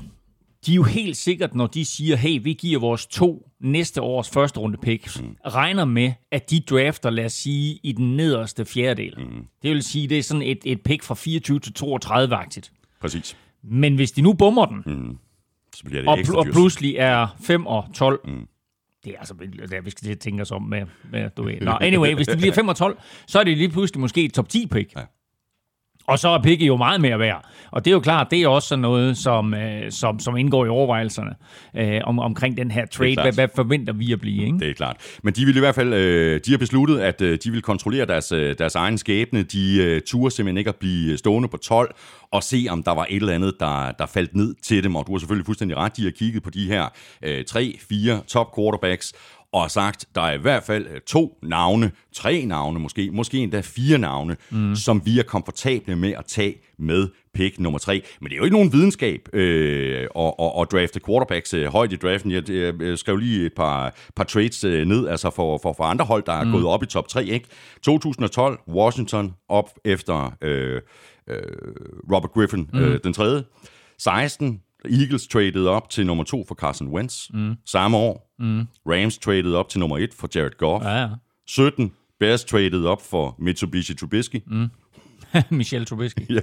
de 0.66 0.72
er 0.72 0.76
jo 0.76 0.82
helt 0.82 1.16
sikkert, 1.16 1.54
når 1.54 1.66
de 1.66 1.84
siger, 1.84 2.16
hey, 2.16 2.40
vi 2.42 2.52
giver 2.52 2.80
vores 2.80 3.06
to 3.06 3.48
næste 3.60 4.02
års 4.02 4.30
første 4.30 4.60
runde 4.60 4.78
pick, 4.82 5.20
mm. 5.20 5.36
regner 5.46 5.84
med, 5.84 6.12
at 6.32 6.50
de 6.50 6.60
drafter, 6.60 7.10
lad 7.10 7.24
os 7.24 7.32
sige, 7.32 7.80
i 7.82 7.92
den 7.92 8.16
nederste 8.16 8.64
fjerdedel. 8.64 9.14
Mm. 9.18 9.44
Det 9.62 9.70
vil 9.70 9.82
sige, 9.82 10.08
det 10.08 10.18
er 10.18 10.22
sådan 10.22 10.42
et, 10.42 10.58
et 10.64 10.80
pick 10.82 11.02
fra 11.02 11.14
24 11.14 11.60
til 11.60 11.74
32-agtigt. 11.82 12.79
Præcis. 13.00 13.36
Men 13.62 13.94
hvis 13.94 14.12
de 14.12 14.22
nu 14.22 14.32
bummer 14.32 14.66
den, 14.66 14.82
mm. 14.86 15.18
så 15.74 15.84
bliver 15.84 16.00
det 16.00 16.08
og, 16.08 16.18
pl- 16.18 16.36
og 16.36 16.46
pludselig 16.46 16.96
er 16.96 17.36
5 17.40 17.66
og 17.66 17.84
12, 17.94 18.20
mm. 18.24 18.48
det 19.04 19.14
er 19.14 19.18
altså, 19.18 19.34
det 19.70 19.84
vi 19.84 19.90
skal 19.90 20.18
tænke 20.18 20.42
os 20.42 20.50
om 20.50 20.62
med, 20.62 20.86
med 21.10 21.30
du 21.30 21.42
ved. 21.42 21.60
Nå, 21.60 21.70
anyway, 21.80 22.14
hvis 22.14 22.26
det 22.26 22.38
bliver 22.38 22.54
5 22.54 22.68
og 22.68 22.76
12, 22.76 22.98
så 23.26 23.40
er 23.40 23.44
det 23.44 23.58
lige 23.58 23.68
pludselig 23.68 24.00
måske 24.00 24.24
et 24.24 24.32
top 24.32 24.48
10 24.48 24.66
pick. 24.66 24.96
Ja. 24.96 25.02
Og 26.06 26.18
så 26.18 26.28
er 26.28 26.42
picket 26.42 26.66
jo 26.66 26.76
meget 26.76 27.00
mere 27.00 27.18
værd. 27.18 27.44
Og 27.70 27.84
det 27.84 27.90
er 27.90 27.94
jo 27.94 28.00
klart, 28.00 28.30
det 28.30 28.42
er 28.42 28.48
også 28.48 28.68
sådan 28.68 28.82
noget, 28.82 29.16
som, 29.16 29.54
øh, 29.54 29.92
som, 29.92 30.18
som 30.18 30.36
indgår 30.36 30.64
i 30.64 30.68
overvejelserne 30.68 31.30
øh, 31.76 32.00
om, 32.04 32.18
omkring 32.18 32.56
den 32.56 32.70
her 32.70 32.86
trade. 32.86 33.14
Hvad, 33.22 33.32
hvad 33.32 33.48
forventer 33.56 33.92
vi 33.92 34.12
at 34.12 34.20
blive? 34.20 34.44
Ikke? 34.44 34.58
Det 34.58 34.70
er 34.70 34.74
klart. 34.74 34.96
Men 35.22 35.34
de 35.34 35.44
vil 35.44 35.56
i 35.56 35.58
hvert 35.58 35.74
fald, 35.74 35.94
øh, 35.94 36.40
de 36.46 36.50
har 36.50 36.58
besluttet, 36.58 36.98
at 36.98 37.20
øh, 37.20 37.38
de 37.44 37.50
vil 37.50 37.62
kontrollere 37.62 38.06
deres, 38.06 38.32
øh, 38.32 38.54
deres 38.58 38.74
egen 38.74 38.98
skæbne. 38.98 39.42
De 39.42 39.82
øh, 39.82 40.00
turer 40.06 40.30
simpelthen 40.30 40.58
ikke 40.58 40.68
at 40.68 40.76
blive 40.76 41.18
stående 41.18 41.48
på 41.48 41.56
12 41.56 41.94
og 42.32 42.42
se, 42.42 42.66
om 42.70 42.82
der 42.82 42.92
var 42.92 43.06
et 43.10 43.16
eller 43.16 43.34
andet, 43.34 43.54
der, 43.60 43.92
der 43.92 44.06
faldt 44.06 44.34
ned 44.34 44.54
til 44.62 44.84
dem. 44.84 44.96
Og 44.96 45.06
du 45.06 45.12
har 45.12 45.18
selvfølgelig 45.18 45.46
fuldstændig 45.46 45.76
ret, 45.76 45.96
de 45.96 46.04
har 46.04 46.10
kigget 46.10 46.42
på 46.42 46.50
de 46.50 46.66
her 46.66 46.88
øh, 47.22 47.44
tre, 47.44 47.76
fire 47.88 48.20
top 48.26 48.56
quarterbacks, 48.56 49.12
og 49.52 49.60
har 49.60 49.68
sagt, 49.68 50.06
der 50.14 50.20
er 50.20 50.32
i 50.32 50.38
hvert 50.38 50.62
fald 50.62 50.86
øh, 50.86 51.00
to 51.00 51.38
navne, 51.42 51.92
tre 52.12 52.44
navne 52.44 52.80
måske, 52.80 53.10
måske 53.10 53.38
endda 53.38 53.60
fire 53.60 53.98
navne, 53.98 54.36
mm. 54.50 54.76
som 54.76 55.02
vi 55.04 55.18
er 55.18 55.22
komfortable 55.22 55.96
med 55.96 56.12
at 56.12 56.24
tage 56.24 56.56
med 56.78 57.08
pick 57.34 57.58
nummer 57.58 57.78
tre. 57.78 58.02
Men 58.20 58.28
det 58.28 58.32
er 58.32 58.36
jo 58.36 58.44
ikke 58.44 58.56
nogen 58.56 58.72
videnskab 58.72 59.28
øh, 59.32 60.06
at, 60.16 60.34
at, 60.38 60.52
at 60.60 60.72
drafte 60.72 61.00
quarterbacks 61.06 61.54
øh, 61.54 61.66
højt 61.66 61.92
i 61.92 61.96
draften. 61.96 62.30
Jeg, 62.30 62.50
jeg 62.82 62.98
skrev 62.98 63.16
lige 63.16 63.46
et 63.46 63.54
par, 63.54 63.94
par 64.16 64.24
trades 64.24 64.64
øh, 64.64 64.86
ned, 64.86 65.08
altså 65.08 65.30
for, 65.30 65.58
for, 65.62 65.72
for 65.72 65.84
andre 65.84 66.04
hold, 66.04 66.22
der 66.22 66.32
er 66.32 66.44
mm. 66.44 66.52
gået 66.52 66.66
op 66.66 66.82
i 66.82 66.86
top 66.86 67.08
3. 67.08 67.24
Ikke? 67.24 67.48
2012, 67.82 68.58
Washington 68.68 69.34
op 69.48 69.70
efter 69.84 70.36
øh, 70.42 70.80
øh, 71.28 71.42
Robert 72.12 72.32
Griffin, 72.32 72.70
mm. 72.72 72.78
øh, 72.78 73.00
den 73.04 73.12
tredje. 73.12 73.44
16, 73.98 74.60
Eagles 74.84 75.26
traded 75.26 75.66
op 75.66 75.90
til 75.90 76.06
nummer 76.06 76.24
to 76.24 76.44
for 76.48 76.54
Carson 76.54 76.88
Wentz. 76.88 77.30
Mm. 77.30 77.54
Samme 77.66 77.96
år, 77.96 78.34
mm. 78.38 78.66
Rams 78.86 79.18
traded 79.18 79.54
op 79.54 79.68
til 79.68 79.80
nummer 79.80 79.98
et 79.98 80.14
for 80.14 80.28
Jared 80.34 80.56
Goff. 80.58 80.84
Ja, 80.84 81.00
ja. 81.00 81.08
17, 81.46 81.92
Bears 82.20 82.44
traded 82.44 82.84
op 82.84 83.02
for 83.02 83.36
Mitsubishi 83.38 83.94
Trubisky. 83.94 84.42
Mm. 84.46 84.68
Michelle 85.58 85.86
Trubisky. 85.86 86.30
ja. 86.30 86.40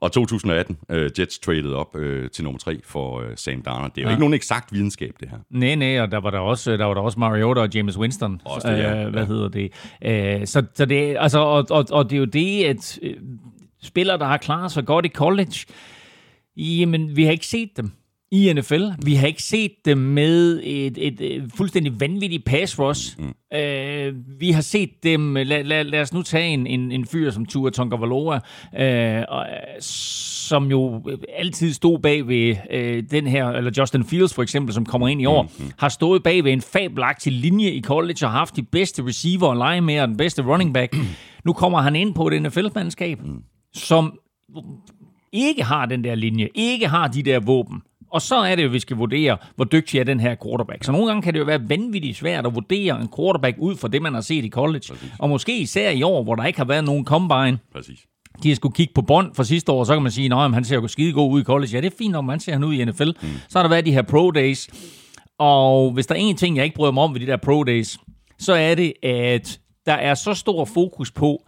Og 0.00 0.12
2018, 0.12 0.76
uh, 0.88 0.96
Jets 1.18 1.38
traded 1.38 1.72
op 1.72 1.94
uh, 1.94 2.26
til 2.32 2.44
nummer 2.44 2.58
3 2.58 2.80
for 2.84 3.20
uh, 3.20 3.24
Sam 3.36 3.62
Darnold. 3.62 3.92
Det 3.94 3.98
er 3.98 4.02
jo 4.02 4.08
ja. 4.08 4.12
ikke 4.12 4.20
nogen 4.20 4.34
eksakt 4.34 4.72
videnskab, 4.72 5.14
det 5.20 5.28
her. 5.28 5.38
Nej, 5.50 5.74
nej, 5.74 6.00
og 6.00 6.10
der 6.10 6.18
var 6.18 6.30
der 6.30 6.38
også, 6.38 6.76
der 6.76 6.84
var 6.84 6.94
der 6.94 7.00
også 7.00 7.18
Mariota 7.18 7.60
og 7.60 7.68
James 7.74 7.98
Winston. 7.98 8.40
Også 8.44 8.68
det, 8.68 8.78
ja. 8.78 9.06
uh, 9.06 9.12
hvad 9.12 9.22
ja. 9.22 9.28
hedder 9.28 9.48
det? 9.48 10.40
Uh, 10.40 10.46
så, 10.46 10.62
så 10.74 10.84
det, 10.84 11.16
altså, 11.18 11.38
og, 11.38 11.66
og, 11.70 11.84
og 11.90 12.10
det 12.10 12.16
er 12.16 12.20
jo 12.20 12.24
det, 12.24 12.64
at 12.64 12.98
uh, 13.02 13.10
spillere, 13.82 14.18
der 14.18 14.26
har 14.26 14.36
klaret 14.36 14.72
sig 14.72 14.86
godt 14.86 15.06
i 15.06 15.08
college, 15.08 15.66
Jamen, 16.58 17.16
vi 17.16 17.24
har 17.24 17.32
ikke 17.32 17.46
set 17.46 17.76
dem 17.76 17.90
i 18.30 18.52
NFL. 18.52 18.82
Vi 19.04 19.14
har 19.14 19.26
ikke 19.26 19.42
set 19.42 19.72
dem 19.84 19.98
med 19.98 20.60
et, 20.64 20.98
et, 20.98 21.20
et 21.20 21.50
fuldstændig 21.54 22.00
vanvittigt 22.00 22.44
pass 22.44 22.78
rush. 22.78 23.18
Mm. 23.18 23.24
Uh, 23.24 24.40
vi 24.40 24.50
har 24.50 24.60
set 24.60 24.90
dem, 25.02 25.34
lad, 25.34 25.64
lad, 25.64 25.84
lad 25.84 26.00
os 26.00 26.12
nu 26.12 26.22
tage 26.22 26.48
en, 26.48 26.66
en, 26.66 26.92
en 26.92 27.06
fyr 27.06 27.30
som 27.30 27.46
Tua 27.46 27.70
Tonga 27.70 27.96
uh, 27.96 28.38
og, 29.28 29.46
som 29.80 30.70
jo 30.70 31.02
altid 31.38 31.72
stod 31.72 31.98
bag 31.98 32.28
ved 32.28 32.56
uh, 32.74 33.10
den 33.10 33.26
her, 33.26 33.48
eller 33.48 33.70
Justin 33.78 34.04
Fields 34.04 34.34
for 34.34 34.42
eksempel, 34.42 34.74
som 34.74 34.86
kommer 34.86 35.08
ind 35.08 35.22
i 35.22 35.26
år, 35.26 35.42
mm-hmm. 35.42 35.72
har 35.78 35.88
stået 35.88 36.22
bag 36.22 36.44
ved 36.44 36.52
en 36.52 36.62
fabelagtig 36.62 37.32
linje 37.32 37.70
i 37.70 37.82
college 37.82 38.26
og 38.26 38.32
haft 38.32 38.56
de 38.56 38.62
bedste 38.62 39.06
receiver 39.06 39.50
at 39.50 39.56
lege 39.56 39.80
med, 39.80 40.00
og 40.00 40.08
den 40.08 40.16
bedste 40.16 40.42
running 40.42 40.74
back. 40.74 40.96
nu 41.44 41.52
kommer 41.52 41.80
han 41.80 41.96
ind 41.96 42.14
på 42.14 42.28
et 42.28 42.42
NFL-mandskab, 42.42 43.22
mm. 43.22 43.42
som 43.74 44.18
ikke 45.32 45.62
har 45.62 45.86
den 45.86 46.04
der 46.04 46.14
linje, 46.14 46.48
ikke 46.54 46.88
har 46.88 47.08
de 47.08 47.22
der 47.22 47.40
våben, 47.40 47.82
Og 48.10 48.22
så 48.22 48.36
er 48.36 48.56
det 48.56 48.64
jo, 48.64 48.68
vi 48.68 48.80
skal 48.80 48.96
vurdere, 48.96 49.36
hvor 49.56 49.64
dygtig 49.64 50.00
er 50.00 50.04
den 50.04 50.20
her 50.20 50.36
quarterback. 50.44 50.84
Så 50.84 50.92
nogle 50.92 51.06
gange 51.06 51.22
kan 51.22 51.34
det 51.34 51.40
jo 51.40 51.44
være 51.44 51.68
vanvittigt 51.68 52.16
svært 52.16 52.46
at 52.46 52.54
vurdere 52.54 53.00
en 53.00 53.08
quarterback 53.16 53.56
ud 53.58 53.76
fra 53.76 53.88
det, 53.88 54.02
man 54.02 54.14
har 54.14 54.20
set 54.20 54.44
i 54.44 54.48
college. 54.48 54.82
Præcis. 54.88 55.12
Og 55.18 55.28
måske 55.28 55.58
især 55.58 55.90
i 55.90 56.02
år, 56.02 56.22
hvor 56.22 56.34
der 56.34 56.44
ikke 56.44 56.58
har 56.58 56.64
været 56.64 56.84
nogen 56.84 57.04
combine. 57.04 57.58
Præcis. 57.72 57.98
De 58.42 58.48
har 58.48 58.56
skulle 58.56 58.74
kigge 58.74 58.92
på 58.94 59.02
bånd 59.02 59.34
fra 59.34 59.44
sidste 59.44 59.72
år, 59.72 59.84
så 59.84 59.92
kan 59.92 60.02
man 60.02 60.12
sige, 60.12 60.34
at 60.34 60.54
han 60.54 60.64
ser 60.64 60.76
jo 60.76 60.88
skide 60.88 61.12
god 61.12 61.32
ud 61.32 61.40
i 61.40 61.44
college. 61.44 61.70
Ja, 61.72 61.80
det 61.80 61.92
er 61.92 61.96
fint 61.98 62.12
nok, 62.12 62.24
man 62.24 62.40
ser 62.40 62.52
han 62.52 62.64
ud 62.64 62.74
i 62.74 62.84
NFL. 62.84 63.08
Mm. 63.22 63.28
Så 63.48 63.58
har 63.58 63.62
der 63.62 63.70
været 63.70 63.86
de 63.86 63.92
her 63.92 64.02
pro 64.02 64.30
days. 64.30 64.68
Og 65.38 65.90
hvis 65.90 66.06
der 66.06 66.14
er 66.14 66.18
en 66.18 66.36
ting, 66.36 66.56
jeg 66.56 66.64
ikke 66.64 66.76
bryder 66.76 66.92
mig 66.92 67.02
om 67.02 67.14
ved 67.14 67.20
de 67.20 67.26
der 67.26 67.36
pro 67.36 67.64
days, 67.64 67.98
så 68.38 68.52
er 68.52 68.74
det, 68.74 68.92
at 69.02 69.60
der 69.86 69.92
er 69.92 70.14
så 70.14 70.34
stor 70.34 70.64
fokus 70.64 71.10
på, 71.10 71.42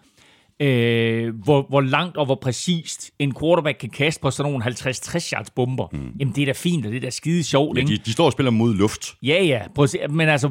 øh, 0.61 1.35
hvor, 1.35 1.67
hvor 1.69 1.81
langt 1.81 2.17
og 2.17 2.27
hvor 2.27 2.35
præcist 2.35 3.11
en 3.19 3.35
quarterback 3.41 3.79
kan 3.79 3.91
kaste 3.91 4.21
på 4.21 4.31
sådan 4.31 4.53
nogle 4.53 4.65
50-60 4.65 5.33
yards 5.33 5.51
bomber. 5.51 5.89
Mm. 5.93 6.13
Jamen, 6.21 6.35
det 6.35 6.43
er 6.43 6.47
da 6.47 6.53
fint, 6.53 6.87
og 6.87 6.93
det 6.93 6.97
er 6.97 7.01
da 7.01 7.11
skide 7.11 7.45
sjovt. 7.45 7.79
Ja, 7.79 7.83
de, 7.83 7.97
de 7.97 8.13
står 8.13 8.27
og 8.27 8.33
spiller 8.33 8.51
mod 8.51 8.75
luft. 8.75 9.15
Ja, 9.23 9.45
ja. 9.45 9.61
Men 10.11 10.29
altså, 10.29 10.51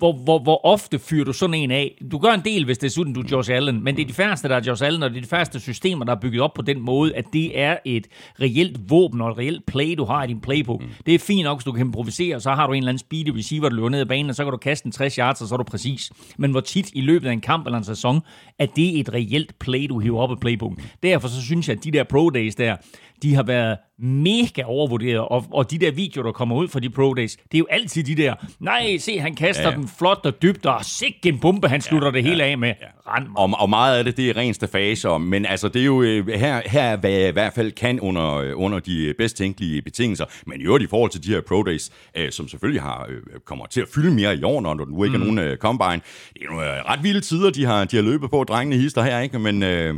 hvor, 0.00 0.12
hvor, 0.12 0.38
hvor 0.38 0.66
ofte 0.66 0.98
fyrer 0.98 1.24
du 1.24 1.32
sådan 1.32 1.54
en 1.54 1.70
af? 1.70 2.02
Du 2.12 2.18
gør 2.18 2.30
en 2.30 2.40
del, 2.44 2.64
hvis 2.64 2.78
det 2.78 2.86
er 2.86 2.90
sådan, 2.90 3.12
du 3.12 3.20
er 3.20 3.24
Josh 3.32 3.52
Allen, 3.52 3.84
men 3.84 3.96
det 3.96 4.02
er 4.02 4.06
de 4.06 4.12
færreste, 4.12 4.48
der 4.48 4.56
er 4.56 4.60
Josh 4.66 4.84
Allen, 4.84 5.02
og 5.02 5.10
det 5.10 5.16
er 5.16 5.20
de 5.20 5.26
færreste 5.26 5.60
systemer, 5.60 6.04
der 6.04 6.12
er 6.14 6.20
bygget 6.20 6.42
op 6.42 6.54
på 6.54 6.62
den 6.62 6.80
måde, 6.80 7.16
at 7.16 7.24
det 7.32 7.60
er 7.60 7.76
et 7.84 8.06
reelt 8.40 8.90
våben 8.90 9.20
og 9.20 9.30
et 9.30 9.38
reelt 9.38 9.66
play, 9.66 9.94
du 9.98 10.04
har 10.04 10.24
i 10.24 10.26
din 10.26 10.40
playbook. 10.40 10.80
Mm. 10.82 10.88
Det 11.06 11.14
er 11.14 11.18
fint 11.18 11.44
nok, 11.44 11.58
hvis 11.58 11.64
du 11.64 11.72
kan 11.72 11.86
improvisere, 11.86 12.40
så 12.40 12.50
har 12.50 12.66
du 12.66 12.72
en 12.72 12.78
eller 12.78 12.88
anden 12.88 12.98
speedy 12.98 13.28
receiver, 13.28 13.68
der 13.68 13.76
løber 13.76 13.88
ned 13.88 14.00
ad 14.00 14.06
banen, 14.06 14.30
og 14.30 14.36
så 14.36 14.44
kan 14.44 14.50
du 14.50 14.56
kaste 14.56 14.86
en 14.86 14.92
60 14.92 15.14
yards, 15.14 15.42
og 15.42 15.48
så 15.48 15.54
er 15.54 15.56
du 15.56 15.64
præcis. 15.64 16.12
Men 16.38 16.50
hvor 16.50 16.60
tit 16.60 16.90
i 16.94 17.00
løbet 17.00 17.28
af 17.28 17.32
en 17.32 17.40
kamp 17.40 17.66
eller 17.66 17.78
en 17.78 17.84
sæson, 17.84 18.20
er 18.58 18.66
det 18.66 19.00
et 19.00 19.12
reelt 19.12 19.58
play, 19.58 19.86
du 19.88 19.98
hiver 19.98 20.20
op 20.20 20.30
af 20.30 20.40
playbooken. 20.40 20.78
Derfor 21.02 21.28
så 21.28 21.42
synes 21.42 21.68
jeg, 21.68 21.76
at 21.76 21.84
de 21.84 21.90
der 21.90 22.04
pro 22.04 22.30
days 22.30 22.54
der, 22.54 22.76
de 23.22 23.34
har 23.34 23.42
været 23.42 23.78
mega 24.02 24.62
overvurderet, 24.64 25.18
og, 25.18 25.46
og 25.52 25.70
de 25.70 25.78
der 25.78 25.90
videoer, 25.90 26.24
der 26.24 26.32
kommer 26.32 26.56
ud 26.56 26.68
fra 26.68 26.80
de 26.80 26.90
Pro 26.90 27.14
Days, 27.14 27.36
det 27.36 27.54
er 27.54 27.58
jo 27.58 27.66
altid 27.70 28.04
de 28.04 28.14
der, 28.14 28.34
nej, 28.60 28.96
se, 28.98 29.20
han 29.20 29.34
kaster 29.34 29.62
ja, 29.62 29.70
ja. 29.70 29.76
den 29.76 29.88
flot 29.98 30.20
og 30.24 30.42
dybt, 30.42 30.66
og 30.66 30.84
sikke 30.84 31.28
en 31.28 31.38
bombe, 31.38 31.68
han 31.68 31.80
slutter 31.80 32.08
ja, 32.08 32.12
det 32.12 32.22
hele 32.22 32.44
af 32.44 32.58
med. 32.58 32.68
Ja. 32.68 32.86
Og, 33.36 33.50
og 33.58 33.70
meget 33.70 33.98
af 33.98 34.04
det, 34.04 34.16
det 34.16 34.30
er 34.30 34.36
ren 34.36 34.54
faser, 34.72 35.18
men 35.18 35.46
altså, 35.46 35.68
det 35.68 35.80
er 35.80 35.86
jo 35.86 36.02
øh, 36.02 36.28
her, 36.28 36.62
her 36.66 36.96
hvad 36.96 37.10
jeg 37.10 37.28
i 37.28 37.32
hvert 37.32 37.52
fald 37.52 37.72
kan 37.72 38.00
under, 38.00 38.34
øh, 38.34 38.52
under 38.54 38.78
de 38.78 39.14
bedst 39.18 39.36
tænkelige 39.36 39.82
betingelser, 39.82 40.24
men 40.46 40.60
i 40.60 40.64
øvrigt 40.64 40.84
i 40.84 40.86
forhold 40.86 41.10
til 41.10 41.24
de 41.24 41.28
her 41.28 41.40
Pro 41.40 41.62
Days, 41.62 41.90
øh, 42.16 42.30
som 42.30 42.48
selvfølgelig 42.48 42.82
har, 42.82 43.06
øh, 43.08 43.40
kommer 43.44 43.66
til 43.66 43.80
at 43.80 43.88
fylde 43.94 44.10
mere 44.10 44.36
i 44.36 44.42
år, 44.42 44.60
når 44.60 44.74
der 44.74 44.84
nu 44.84 45.04
ikke 45.04 45.16
mm. 45.16 45.22
er 45.22 45.26
nogen 45.26 45.38
øh, 45.38 45.56
combine. 45.56 46.00
Det 46.32 46.42
er 46.42 46.54
jo 46.54 46.60
øh, 46.62 46.68
ret 46.68 47.02
vilde 47.02 47.20
tider, 47.20 47.50
de 47.50 47.64
har, 47.64 47.84
de 47.84 47.96
har 47.96 48.02
løbet 48.02 48.30
på, 48.30 48.44
drengene 48.44 48.76
hister 48.76 49.02
her, 49.02 49.20
ikke? 49.20 49.38
men... 49.38 49.62
Øh, 49.62 49.94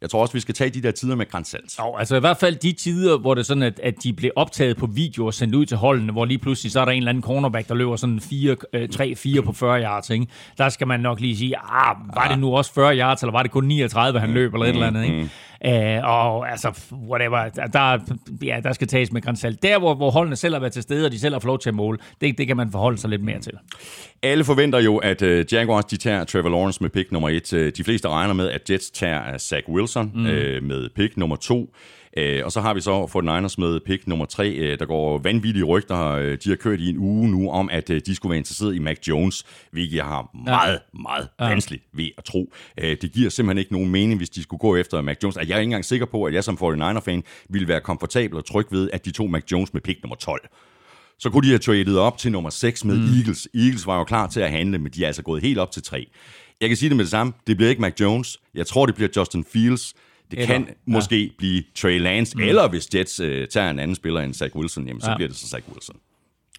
jeg 0.00 0.10
tror 0.10 0.22
også, 0.22 0.32
vi 0.32 0.40
skal 0.40 0.54
tage 0.54 0.70
de 0.70 0.82
der 0.82 0.90
tider 0.90 1.16
med 1.16 1.28
grænsalt. 1.28 1.78
Jo, 1.78 1.96
altså 1.96 2.16
i 2.16 2.20
hvert 2.20 2.36
fald 2.36 2.56
de 2.56 2.72
tider, 2.72 3.18
hvor 3.18 3.34
det 3.34 3.40
er 3.40 3.44
sådan, 3.44 3.62
at, 3.62 3.80
at 3.82 3.94
de 4.02 4.12
blev 4.12 4.30
optaget 4.36 4.76
på 4.76 4.86
video 4.86 5.26
og 5.26 5.34
sendt 5.34 5.54
ud 5.54 5.66
til 5.66 5.76
holdene, 5.76 6.12
hvor 6.12 6.24
lige 6.24 6.38
pludselig 6.38 6.72
så 6.72 6.80
er 6.80 6.84
der 6.84 6.92
en 6.92 6.98
eller 6.98 7.08
anden 7.08 7.22
cornerback, 7.22 7.68
der 7.68 7.74
løber 7.74 7.96
sådan 7.96 8.18
3-4 8.18 9.38
øh, 9.38 9.44
på 9.44 9.52
40 9.52 9.82
yards. 9.82 10.10
Ikke? 10.10 10.26
Der 10.58 10.68
skal 10.68 10.86
man 10.86 11.00
nok 11.00 11.20
lige 11.20 11.36
sige, 11.36 11.56
ah, 11.58 11.96
var 12.14 12.28
det 12.28 12.38
nu 12.38 12.56
også 12.56 12.72
40 12.74 12.98
yards, 12.98 13.22
eller 13.22 13.32
var 13.32 13.42
det 13.42 13.50
kun 13.50 13.64
39, 13.64 14.20
han 14.20 14.30
løb, 14.30 14.54
eller 14.54 14.66
et 14.66 14.70
eller 14.70 14.86
andet. 14.86 15.04
Ikke? 15.04 15.30
Uh, 15.66 15.72
og 16.04 16.50
altså, 16.50 16.80
whatever, 16.92 17.48
der, 17.48 17.98
ja, 18.42 18.60
der 18.62 18.72
skal 18.72 18.88
tages 18.88 19.12
med 19.12 19.22
grænsalt. 19.22 19.62
Der, 19.62 19.78
hvor, 19.78 19.94
hvor 19.94 20.10
holdene 20.10 20.36
selv 20.36 20.54
har 20.54 20.60
været 20.60 20.72
til 20.72 20.82
stede, 20.82 21.06
og 21.06 21.12
de 21.12 21.20
selv 21.20 21.34
har 21.34 21.40
fået 21.40 21.46
lov 21.46 21.58
til 21.58 21.68
at 21.68 21.74
måle, 21.74 21.98
det, 22.20 22.38
det 22.38 22.46
kan 22.46 22.56
man 22.56 22.72
forholde 22.72 22.98
sig 22.98 23.10
lidt 23.10 23.22
mere 23.22 23.40
til. 23.40 23.52
Alle 24.22 24.44
forventer 24.44 24.78
jo, 24.78 24.96
at 24.96 25.22
uh, 25.22 25.52
Jaguars 25.52 25.84
de 25.84 25.96
tager 25.96 26.24
Trevor 26.24 26.48
Lawrence 26.48 26.82
med 26.82 26.90
pick 26.90 27.12
nummer 27.12 27.28
et. 27.28 27.50
De 27.76 27.84
fleste 27.84 28.08
regner 28.08 28.34
med, 28.34 28.50
at 28.50 28.70
Jets 28.70 28.90
tager 28.90 29.38
Zach 29.38 29.68
Wilson 29.68 30.12
mm. 30.14 30.20
uh, 30.20 30.28
med 30.62 30.88
pick 30.96 31.16
nummer 31.16 31.36
to. 31.36 31.74
Øh, 32.16 32.44
og 32.44 32.52
så 32.52 32.60
har 32.60 32.74
vi 32.74 32.80
så 32.80 33.06
for 33.06 33.20
Niners 33.20 33.58
med 33.58 33.80
pick 33.80 34.06
nummer 34.06 34.24
3. 34.24 34.50
Øh, 34.50 34.78
der 34.78 34.86
går 34.86 35.18
vanvittige 35.18 35.64
rygter. 35.64 36.10
Øh, 36.10 36.38
de 36.44 36.48
har 36.48 36.56
kørt 36.56 36.80
i 36.80 36.88
en 36.88 36.98
uge 36.98 37.30
nu 37.30 37.50
om, 37.50 37.68
at 37.72 37.88
de 37.88 38.14
skulle 38.14 38.30
være 38.30 38.38
interesseret 38.38 38.74
i 38.74 38.78
Mac 38.78 38.96
Jones, 39.08 39.44
hvilket 39.70 39.96
jeg 39.96 40.04
har 40.04 40.30
meget, 40.44 40.72
ja. 40.72 41.00
meget 41.02 41.28
vanskeligt 41.38 41.84
ved 41.92 42.08
at 42.18 42.24
tro. 42.24 42.52
det 42.78 43.12
giver 43.12 43.30
simpelthen 43.30 43.58
ikke 43.58 43.72
nogen 43.72 43.90
mening, 43.90 44.18
hvis 44.18 44.30
de 44.30 44.42
skulle 44.42 44.58
gå 44.58 44.76
efter 44.76 45.00
Mac 45.00 45.16
Jones. 45.22 45.36
Jeg 45.36 45.42
er 45.42 45.58
ikke 45.58 45.62
engang 45.62 45.84
sikker 45.84 46.06
på, 46.06 46.24
at 46.24 46.34
jeg 46.34 46.44
som 46.44 46.58
49er-fan 46.62 47.22
ville 47.48 47.68
være 47.68 47.80
komfortabel 47.80 48.38
og 48.38 48.44
tryg 48.44 48.66
ved, 48.70 48.90
at 48.92 49.04
de 49.04 49.10
tog 49.10 49.30
Mac 49.30 49.42
Jones 49.52 49.74
med 49.74 49.80
pick 49.80 50.02
nummer 50.02 50.16
12 50.16 50.48
så 51.18 51.30
kunne 51.30 51.42
de 51.42 51.48
have 51.48 51.58
traded 51.58 51.96
op 51.96 52.18
til 52.18 52.32
nummer 52.32 52.50
6 52.50 52.84
med 52.84 52.96
mm. 52.96 53.18
Eagles. 53.18 53.48
Eagles 53.54 53.86
var 53.86 53.98
jo 53.98 54.04
klar 54.04 54.26
til 54.26 54.40
at 54.40 54.50
handle, 54.50 54.78
men 54.78 54.92
de 54.92 55.02
er 55.02 55.06
altså 55.06 55.22
gået 55.22 55.42
helt 55.42 55.58
op 55.58 55.70
til 55.70 55.82
3. 55.82 56.06
Jeg 56.60 56.68
kan 56.68 56.76
sige 56.76 56.88
det 56.88 56.96
med 56.96 57.04
det 57.04 57.10
samme. 57.10 57.32
Det 57.46 57.56
bliver 57.56 57.70
ikke 57.70 57.82
Mac 57.82 57.92
Jones. 58.00 58.40
Jeg 58.54 58.66
tror, 58.66 58.86
det 58.86 58.94
bliver 58.94 59.08
Justin 59.16 59.44
Fields. 59.44 59.94
Det 60.30 60.38
eller, 60.38 60.46
kan 60.54 60.68
måske 60.86 61.22
ja. 61.22 61.28
blive 61.38 61.62
Trey 61.74 62.00
Lance, 62.00 62.36
mm. 62.36 62.42
eller 62.42 62.68
hvis 62.68 62.94
Jets 62.94 63.20
øh, 63.20 63.48
tager 63.48 63.70
en 63.70 63.78
anden 63.78 63.94
spiller 63.94 64.20
end 64.20 64.34
Zach 64.34 64.56
Wilson, 64.56 64.86
jamen, 64.86 65.00
så 65.00 65.10
ja. 65.10 65.16
bliver 65.16 65.28
det 65.28 65.36
så 65.36 65.48
Zach 65.48 65.68
Wilson. 65.72 65.96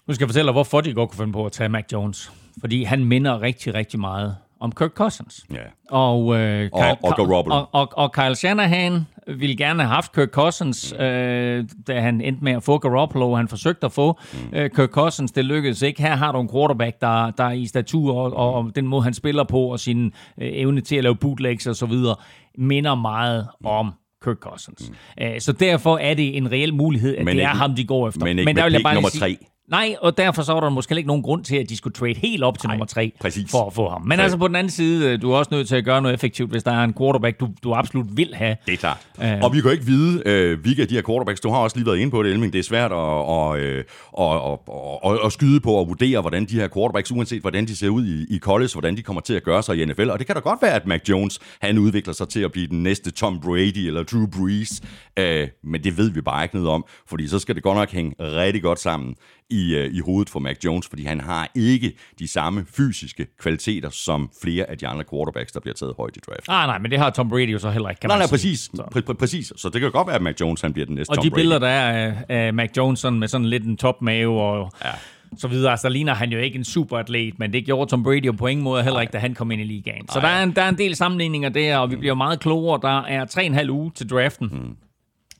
Nu 0.07 0.13
skal 0.13 0.24
jeg 0.24 0.29
fortælle 0.29 0.47
dig, 0.47 0.51
hvorfor 0.51 0.81
de 0.81 0.93
godt 0.93 1.09
kunne 1.09 1.17
finde 1.17 1.33
på 1.33 1.45
at 1.45 1.51
tage 1.51 1.69
Mac 1.69 1.83
Jones. 1.93 2.31
Fordi 2.59 2.83
han 2.83 3.05
minder 3.05 3.41
rigtig, 3.41 3.74
rigtig 3.74 4.00
meget 4.00 4.38
om 4.59 4.71
Kirk 4.71 4.91
Cousins. 4.91 5.45
Ja. 5.53 5.57
Og, 5.89 6.36
øh, 6.36 6.69
og, 6.74 6.81
Kyle, 6.81 6.97
og, 7.03 7.29
og, 7.29 7.47
og, 7.47 7.69
og, 7.71 7.89
og 7.97 8.13
Kyle 8.13 8.36
Shanahan 8.36 9.05
ville 9.27 9.55
gerne 9.55 9.84
have 9.84 9.93
haft 9.93 10.12
Kirk 10.12 10.29
Cousins, 10.29 10.93
mm. 10.98 11.05
øh, 11.05 11.65
da 11.88 12.00
han 12.00 12.22
endte 12.22 12.43
med 12.43 12.51
at 12.51 12.63
få 12.63 12.77
Garoppolo. 12.77 13.36
Han 13.36 13.48
forsøgte 13.48 13.86
at 13.86 13.91
få 13.91 14.19
mm. 14.34 14.57
øh, 14.57 14.69
Kirk 14.69 14.89
Cousins. 14.89 15.31
Det 15.31 15.46
lykkedes 15.46 15.81
ikke. 15.81 16.01
Her 16.01 16.15
har 16.15 16.31
du 16.31 16.39
en 16.39 16.50
quarterback, 16.50 17.01
der, 17.01 17.31
der 17.31 17.43
er 17.43 17.51
i 17.51 17.65
statur, 17.65 18.13
og, 18.13 18.53
og 18.53 18.72
den 18.75 18.88
måde, 18.88 19.03
han 19.03 19.13
spiller 19.13 19.43
på, 19.43 19.60
og 19.60 19.79
sin 19.79 20.05
øh, 20.05 20.12
evne 20.38 20.81
til 20.81 20.96
at 20.96 21.03
lave 21.03 21.15
bootlegs 21.15 21.67
og 21.67 21.75
så 21.75 21.86
videre, 21.86 22.15
minder 22.57 22.96
meget 22.96 23.48
mm. 23.62 23.65
om 23.65 23.93
Kirk 24.24 24.38
Cousins. 24.38 24.91
Mm. 25.19 25.25
Uh, 25.25 25.31
så 25.39 25.51
derfor 25.51 25.98
er 25.98 26.13
det 26.13 26.38
en 26.38 26.51
reel 26.51 26.74
mulighed, 26.74 27.17
at 27.17 27.25
men 27.25 27.27
det 27.27 27.34
ikke, 27.34 27.43
er 27.43 27.55
ham, 27.55 27.75
de 27.75 27.86
går 27.86 28.07
efter. 28.07 28.25
Men 28.25 28.39
ikke 28.39 28.46
men 28.50 28.55
der 28.55 28.63
vil 28.63 28.74
jeg 28.74 28.81
bare 28.84 28.93
nummer 28.93 29.10
sige, 29.10 29.19
tre. 29.19 29.38
Nej, 29.67 29.95
og 30.01 30.17
derfor 30.17 30.41
så 30.41 30.53
var 30.53 30.59
der 30.59 30.69
måske 30.69 30.95
ikke 30.97 31.07
nogen 31.07 31.24
grund 31.24 31.43
til, 31.43 31.55
at 31.55 31.69
de 31.69 31.77
skulle 31.77 31.93
trade 31.93 32.13
helt 32.13 32.43
op 32.43 32.59
til 32.59 32.67
Ej, 32.67 32.74
nummer 32.74 32.86
tre 32.86 33.12
præcis. 33.19 33.51
for 33.51 33.67
at 33.67 33.74
få 33.74 33.89
ham. 33.89 34.01
Men 34.01 34.19
altså 34.19 34.38
på 34.38 34.47
den 34.47 34.55
anden 34.55 34.71
side, 34.71 35.12
øh, 35.12 35.21
du 35.21 35.31
er 35.31 35.38
også 35.38 35.50
nødt 35.51 35.67
til 35.67 35.75
at 35.75 35.86
gøre 35.86 36.01
noget 36.01 36.13
effektivt, 36.13 36.51
hvis 36.51 36.63
der 36.63 36.71
er 36.71 36.83
en 36.83 36.93
quarterback, 36.93 37.39
du, 37.39 37.50
du 37.63 37.74
absolut 37.74 38.17
vil 38.17 38.36
have. 38.36 38.57
Det 38.65 38.74
er 38.74 38.77
klart. 38.77 39.07
Uh, 39.17 39.43
og 39.43 39.53
vi 39.53 39.62
kan 39.62 39.71
ikke 39.71 39.86
vide, 39.86 40.15
uh, 40.15 40.62
hvilke 40.62 40.81
af 40.81 40.88
de 40.88 40.95
her 40.95 41.01
quarterbacks, 41.01 41.39
du 41.39 41.50
har 41.50 41.57
også 41.57 41.77
lige 41.77 41.86
været 41.86 41.97
inde 41.97 42.12
på 42.12 42.24
det, 42.24 42.31
Elming, 42.31 42.53
det 42.53 42.59
er 42.59 42.63
svært 42.63 42.91
at, 42.91 42.97
og, 42.97 43.59
og, 44.13 44.67
og, 44.67 45.03
og, 45.03 45.25
at 45.25 45.31
skyde 45.31 45.59
på 45.59 45.71
og 45.71 45.88
vurdere, 45.88 46.21
hvordan 46.21 46.45
de 46.45 46.55
her 46.55 46.67
quarterbacks, 46.67 47.12
uanset 47.12 47.41
hvordan 47.41 47.65
de 47.65 47.75
ser 47.75 47.89
ud 47.89 48.05
i, 48.05 48.36
i 48.36 48.39
college, 48.39 48.69
hvordan 48.74 48.97
de 48.97 49.01
kommer 49.01 49.21
til 49.21 49.33
at 49.33 49.43
gøre 49.43 49.63
sig 49.63 49.77
i 49.77 49.86
NFL. 49.86 50.09
Og 50.09 50.19
det 50.19 50.27
kan 50.27 50.36
da 50.36 50.41
godt 50.41 50.62
være, 50.62 50.74
at 50.74 50.88
Mac 50.88 51.01
Jones, 51.09 51.39
han 51.62 51.77
udvikler 51.77 52.13
sig 52.13 52.29
til 52.29 52.39
at 52.39 52.51
blive 52.51 52.67
den 52.67 52.83
næste 52.83 53.12
Tom 53.12 53.39
Brady 53.39 53.88
eller 53.88 54.03
Drew 54.03 54.27
Brees. 54.27 54.81
Uh, 55.19 55.69
men 55.69 55.83
det 55.83 55.97
ved 55.97 56.12
vi 56.12 56.21
bare 56.21 56.43
ikke 56.43 56.55
noget 56.55 56.69
om, 56.69 56.86
fordi 57.07 57.27
så 57.27 57.39
skal 57.39 57.55
det 57.55 57.63
godt 57.63 57.77
nok 57.77 57.91
hænge 57.91 58.15
rigtig 58.19 58.62
godt 58.62 58.79
sammen 58.79 59.15
i, 59.50 59.75
øh, 59.75 59.94
i 59.94 60.00
hovedet 60.00 60.30
for 60.30 60.39
Mac 60.39 60.58
Jones, 60.66 60.88
fordi 60.88 61.04
han 61.04 61.20
har 61.20 61.51
ikke 61.56 61.94
de 62.20 62.27
samme 62.27 62.66
fysiske 62.77 63.27
kvaliteter 63.39 63.89
som 63.89 64.30
flere 64.42 64.70
af 64.70 64.77
de 64.77 64.88
andre 64.88 65.04
quarterbacks, 65.12 65.51
der 65.51 65.60
bliver 65.60 65.75
taget 65.75 65.94
højt 65.98 66.18
i 66.18 66.20
draft. 66.27 66.46
Ah, 66.48 66.68
nej, 66.68 66.77
men 66.80 66.92
det 66.92 67.00
har 67.00 67.10
Tom 67.10 67.30
Brady 67.30 67.54
jo 67.54 67.60
så 67.60 67.70
heller 67.70 67.89
ikke, 67.89 68.00
kan 68.00 68.08
nej, 68.10 68.18
nej, 68.18 68.27
præcis, 68.27 68.60
så. 68.60 68.84
Pr- 68.96 69.12
pr- 69.12 69.13
præcis. 69.13 69.54
Så 69.56 69.70
det 69.70 69.82
kan 69.82 69.92
godt 69.92 70.08
være, 70.08 70.16
at 70.16 70.22
Mac 70.22 70.36
Jones 70.42 70.62
han 70.62 70.74
bliver 70.74 70.86
den 70.86 70.96
næste 70.96 71.12
og 71.12 71.16
Tom 71.16 71.24
de 71.24 71.30
Brady. 71.30 71.39
billeder, 71.39 71.60
der 71.60 71.68
er 71.68 72.13
af, 72.30 72.54
Mac 72.54 72.70
Jones 72.77 73.00
sådan, 73.00 73.20
med 73.20 73.27
sådan 73.27 73.48
lidt 73.48 73.63
en 73.63 73.77
topmave 73.77 74.42
og... 74.42 74.72
Ja 74.86 74.92
så 75.38 75.48
videre. 75.48 75.72
Altså, 75.72 75.88
der 75.88 75.94
ligner 75.94 76.13
han 76.13 76.32
jo 76.32 76.39
ikke 76.39 76.58
en 76.58 76.63
superatlet, 76.63 77.39
men 77.39 77.54
det 77.54 77.66
gjorde 77.66 77.92
Tom 77.92 78.04
Brady 78.04 78.25
jo 78.25 78.32
på 78.32 78.48
ingen 78.48 78.63
måde 78.63 78.84
heller 78.84 79.01
ikke, 79.01 79.12
da 79.12 79.18
han 79.18 79.34
kom 79.34 79.51
ind 79.51 79.62
i 79.62 79.63
ligaen. 79.63 80.08
Så 80.10 80.20
der 80.20 80.27
er, 80.27 80.44
en, 80.44 80.51
der 80.56 80.62
er 80.62 80.70
en 80.70 80.77
del 80.77 80.96
sammenligninger 80.96 81.50
der, 81.50 81.77
og 81.77 81.92
vi 81.92 81.96
bliver 81.96 82.16
meget 82.16 82.39
klogere. 82.39 82.80
Der 82.82 83.01
er 83.01 83.25
3,5 83.62 83.70
uge 83.70 83.92
til 83.96 84.10
draften. 84.10 84.50
Mm. 84.51 84.87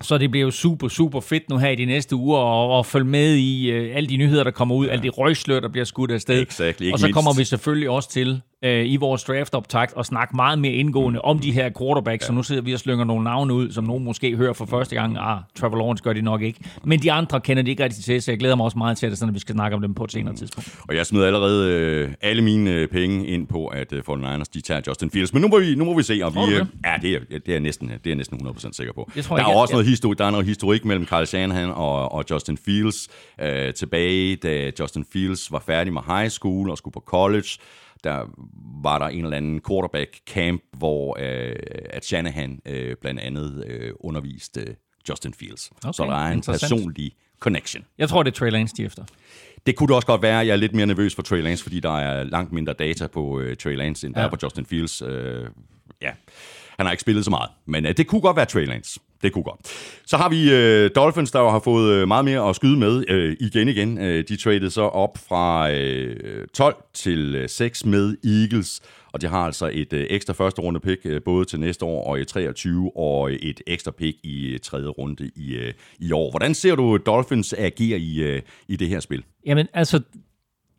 Så 0.01 0.18
det 0.18 0.32
bliver 0.32 0.46
jo 0.46 0.51
super, 0.51 0.88
super 0.88 1.20
fedt 1.20 1.50
nu 1.50 1.58
her 1.58 1.70
i 1.70 1.75
de 1.75 1.86
næste 1.86 2.16
uger 2.16 2.39
at, 2.39 2.80
at 2.80 2.86
følge 2.86 3.06
med 3.06 3.36
i 3.36 3.72
uh, 3.72 3.96
alle 3.96 4.10
de 4.10 4.18
nyheder, 4.18 4.44
der 4.44 4.51
kommer 4.51 4.75
ud, 4.75 4.86
ja. 4.86 4.92
alle 4.92 5.04
de 5.04 5.10
røgslør, 5.10 5.60
der 5.60 5.70
bliver 5.70 5.86
skudt 5.86 6.12
afsted. 6.12 6.42
Exactly, 6.42 6.92
og 6.92 7.00
så 7.00 7.12
kommer 7.13 7.38
vi 7.38 7.44
selvfølgelig 7.44 7.89
også 7.89 8.10
til 8.10 8.42
øh, 8.64 8.86
i 8.86 8.96
vores 8.96 9.24
draft-optakt 9.24 9.94
og 9.94 10.06
snakke 10.06 10.36
meget 10.36 10.60
mere 10.60 10.74
indgående 10.74 11.22
om 11.22 11.40
de 11.40 11.52
her 11.52 11.70
quarterbacks, 11.80 12.24
ja. 12.24 12.28
så 12.28 12.34
nu 12.34 12.44
sidder 12.44 12.62
vi 12.62 12.74
og 12.74 12.80
slynger 12.80 13.06
nogle 13.06 13.24
navne 13.24 13.54
ud, 13.54 13.72
som 13.72 13.84
nogen 13.84 14.04
måske 14.04 14.36
hører 14.36 14.54
for 14.54 14.66
første 14.66 14.96
gang. 14.96 15.18
Ah, 15.20 15.40
Trevor 15.56 15.78
Lawrence 15.78 16.04
gør 16.04 16.14
de 16.14 16.22
nok 16.22 16.42
ikke. 16.42 16.60
Men 16.84 17.00
de 17.00 17.12
andre 17.12 17.42
kender 17.42 17.64
de 17.64 17.72
ikke 17.72 17.84
rigtig 17.84 18.04
til, 18.04 18.22
så 18.22 18.32
jeg 18.32 18.40
glæder 18.40 18.56
mig 18.56 18.64
også 18.64 18.78
meget 18.78 18.98
til 18.98 19.10
det, 19.10 19.18
så 19.18 19.26
vi 19.26 19.40
skal 19.40 19.56
snakke 19.56 19.76
om 19.76 19.82
dem 19.82 19.94
på 19.94 20.04
et 20.04 20.12
senere 20.12 20.32
mm. 20.32 20.38
tidspunkt. 20.38 20.76
Og 20.90 20.96
jeg 20.96 21.06
smider 21.06 21.26
allerede 21.26 21.72
øh, 21.72 22.10
alle 22.22 22.42
mine 22.42 22.72
øh, 22.72 22.88
penge 22.88 23.28
ind 23.28 23.48
på, 23.48 23.68
at 23.68 23.94
øh, 23.94 24.04
49ers 24.10 24.44
de 24.54 24.62
tager 24.62 24.82
Justin 24.88 25.12
Fields. 25.12 25.34
Men 25.34 25.42
nu 25.42 25.48
må 25.48 25.60
vi, 25.60 25.76
nu 25.76 25.86
må 25.86 25.98
vi 25.98 26.04
se, 26.04 26.22
om 26.24 26.36
vi... 26.36 26.56
Øh, 26.56 26.66
ja, 26.86 26.96
det 27.02 27.14
er, 27.14 27.40
det, 27.46 27.56
er 27.56 27.60
næsten, 27.60 27.92
det 28.04 28.12
er 28.12 28.16
næsten 28.16 28.48
100% 28.48 28.72
sikker 28.72 28.94
på. 28.94 29.12
Jeg 29.16 29.24
tror, 29.24 29.38
der 29.38 29.44
er 29.44 29.50
jeg, 29.50 29.58
også 29.58 29.74
noget 29.74 29.88
historik, 29.88 30.18
der 30.18 30.26
er 30.26 30.32
noget 30.32 30.46
historik 30.46 30.86
mellem 30.86 31.06
Carl 31.06 31.26
Shanahan 31.26 31.70
og, 31.70 32.12
og 32.12 32.24
Justin 32.32 32.58
Fields. 32.58 33.08
Øh, 33.42 33.74
tilbage, 33.74 34.36
da 34.36 34.72
Justin 34.80 35.06
Fields 35.14 35.52
var 35.52 35.64
færdig 35.66 35.94
med 35.94 36.02
high 36.08 36.30
school 36.30 36.70
og 36.70 36.78
skulle 36.78 36.94
på 36.94 37.04
college, 37.08 37.50
der 38.08 38.26
var 38.84 39.00
der 39.00 39.06
en 39.06 39.24
eller 39.24 39.38
anden 39.38 39.62
quarterback 39.68 40.20
camp, 40.28 40.62
hvor 40.78 41.18
øh, 41.20 41.56
at 41.90 42.06
Shanahan 42.06 42.62
øh, 42.66 42.96
blandt 43.02 43.20
andet 43.20 43.64
øh, 43.68 43.92
underviste 44.00 44.62
øh, 44.62 44.74
Justin 45.10 45.34
Fields. 45.34 45.72
Okay, 45.72 45.94
så 45.94 46.04
der 46.04 46.16
er 46.16 46.32
en 46.32 46.42
personlig 46.42 47.12
connection. 47.40 47.86
Jeg 47.98 48.10
tror, 48.10 48.24
det 48.24 48.32
er 48.32 48.36
Trey 48.36 48.52
Lance, 48.52 48.76
de 48.78 48.84
efter. 48.84 49.04
Det 49.66 49.76
kunne 49.76 49.88
det 49.88 49.96
også 49.96 50.08
godt 50.08 50.22
være. 50.22 50.38
Jeg 50.38 50.50
er 50.50 50.56
lidt 50.56 50.74
mere 50.74 50.86
nervøs 50.86 51.16
for 51.16 51.22
Trey 51.22 51.42
Lance, 51.42 51.64
fordi 51.64 51.80
der 51.80 51.98
er 52.00 52.24
langt 52.24 52.52
mindre 52.52 52.74
data 52.74 53.08
på 53.08 53.40
øh, 53.40 53.58
Trey 53.58 53.76
Lance, 53.76 54.08
end 54.08 54.16
ja. 54.16 54.22
der 54.22 54.28
er 54.28 54.32
på 54.32 54.38
Justin 54.44 54.66
Fields. 54.66 55.02
Øh, 55.02 55.48
ja. 56.02 56.12
Han 56.78 56.86
har 56.86 56.92
ikke 56.92 57.02
spillet 57.02 57.26
så 57.26 57.30
meget, 57.30 57.50
men 57.66 57.86
øh, 57.86 57.98
det 57.98 58.08
kunne 58.08 58.22
godt 58.22 58.38
være 58.38 58.46
Trey 58.46 58.66
Lance 58.66 59.00
det 59.21 59.33
kunne 59.33 59.43
godt. 59.43 59.59
Så 60.05 60.17
har 60.17 60.29
vi 60.29 60.51
øh, 60.53 60.91
Dolphins, 60.95 61.31
der 61.31 61.39
jo 61.39 61.50
har 61.50 61.59
fået 61.59 61.93
øh, 61.93 62.07
meget 62.07 62.25
mere 62.25 62.50
at 62.50 62.55
skyde 62.55 62.77
med 62.77 63.03
øh, 63.09 63.38
igen 63.39 63.67
igen. 63.67 63.97
Øh, 63.97 64.24
de 64.27 64.36
traded 64.36 64.69
så 64.69 64.81
op 64.81 65.17
fra 65.27 65.71
øh, 65.71 66.47
12 66.53 66.75
til 66.93 67.36
øh, 67.36 67.50
6 67.50 67.86
med 67.86 68.17
Eagles, 68.24 68.81
og 69.13 69.21
de 69.21 69.27
har 69.27 69.45
altså 69.45 69.69
et 69.74 69.93
øh, 69.93 70.07
ekstra 70.09 70.33
første 70.33 70.62
runde 70.62 70.79
pick, 70.79 71.01
øh, 71.05 71.21
både 71.25 71.45
til 71.45 71.59
næste 71.59 71.86
år 71.86 72.07
og 72.07 72.19
i 72.19 72.25
23, 72.25 72.97
og 72.97 73.31
et 73.33 73.62
ekstra 73.67 73.91
pick 73.91 74.17
i 74.24 74.53
øh, 74.53 74.59
tredje 74.59 74.88
runde 74.88 75.31
i, 75.36 75.55
øh, 75.55 75.74
i 76.00 76.12
år. 76.12 76.29
Hvordan 76.29 76.53
ser 76.53 76.75
du 76.75 76.97
Dolphins 77.05 77.53
agere 77.53 78.00
i, 78.00 78.24
øh, 78.24 78.41
i 78.67 78.75
det 78.75 78.88
her 78.88 79.00
spil? 79.00 79.24
Jamen, 79.45 79.67
altså, 79.74 80.01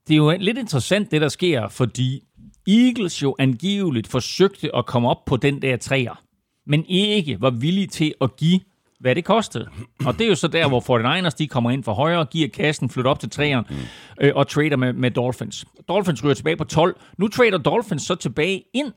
det 0.08 0.14
er 0.14 0.16
jo 0.16 0.36
lidt 0.38 0.58
interessant, 0.58 1.10
det 1.10 1.20
der 1.20 1.28
sker, 1.28 1.68
fordi 1.68 2.24
Eagles 2.68 3.22
jo 3.22 3.36
angiveligt 3.38 4.06
forsøgte 4.06 4.76
at 4.76 4.86
komme 4.86 5.08
op 5.08 5.24
på 5.24 5.36
den 5.36 5.62
der 5.62 5.76
træer, 5.76 6.22
men 6.68 6.84
ikke 6.88 7.40
var 7.40 7.50
villige 7.50 7.86
til 7.86 8.14
at 8.20 8.36
give 8.36 8.60
hvad 9.00 9.14
det 9.14 9.24
kostede. 9.24 9.68
Og 10.06 10.18
det 10.18 10.24
er 10.24 10.28
jo 10.28 10.34
så 10.34 10.48
der, 10.48 10.68
hvor 10.68 10.80
49ers 11.28 11.36
de 11.38 11.48
kommer 11.48 11.70
ind 11.70 11.84
for 11.84 11.92
højre, 11.92 12.24
giver 12.24 12.48
kassen, 12.48 12.90
flytter 12.90 13.10
op 13.10 13.20
til 13.20 13.30
træeren 13.30 13.64
øh, 14.20 14.32
og 14.34 14.48
trader 14.48 14.76
med, 14.76 14.92
med 14.92 15.10
Dolphins. 15.10 15.64
Dolphins 15.88 16.24
ryger 16.24 16.34
tilbage 16.34 16.56
på 16.56 16.64
12. 16.64 16.96
Nu 17.18 17.28
trader 17.28 17.58
Dolphins 17.58 18.02
så 18.02 18.14
tilbage 18.14 18.62
ind 18.74 18.92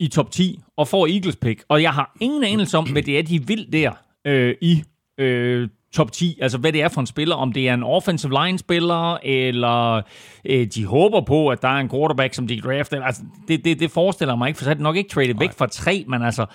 i 0.00 0.08
top 0.08 0.30
10 0.30 0.60
og 0.76 0.88
får 0.88 1.06
Eagles 1.06 1.36
pick. 1.36 1.64
Og 1.68 1.82
jeg 1.82 1.92
har 1.92 2.16
ingen 2.20 2.44
anelse 2.44 2.78
om, 2.78 2.92
hvad 2.92 3.02
det 3.02 3.18
er, 3.18 3.22
de 3.22 3.46
vil 3.46 3.72
der 3.72 3.92
øh, 4.24 4.54
i 4.60 4.82
øh, 5.18 5.68
top 5.94 6.12
10. 6.12 6.38
Altså, 6.40 6.58
hvad 6.58 6.72
det 6.72 6.82
er 6.82 6.88
for 6.88 7.00
en 7.00 7.06
spiller. 7.06 7.36
Om 7.36 7.52
det 7.52 7.68
er 7.68 7.74
en 7.74 7.82
offensive 7.82 8.32
line-spiller, 8.44 9.18
eller 9.22 10.02
øh, 10.44 10.66
de 10.66 10.86
håber 10.86 11.20
på, 11.20 11.48
at 11.48 11.62
der 11.62 11.68
er 11.68 11.76
en 11.80 11.88
quarterback, 11.88 12.34
som 12.34 12.46
de 12.46 12.60
drafter. 12.60 13.02
Altså, 13.02 13.22
det, 13.48 13.64
det, 13.64 13.80
det 13.80 13.90
forestiller 13.90 14.36
mig 14.36 14.48
ikke, 14.48 14.58
for 14.58 14.64
så 14.64 14.70
er 14.70 14.74
det 14.74 14.82
nok 14.82 14.96
ikke 14.96 15.10
traded 15.10 15.34
væk 15.38 15.52
fra 15.52 15.66
tre, 15.66 16.04
men 16.08 16.22
altså, 16.22 16.46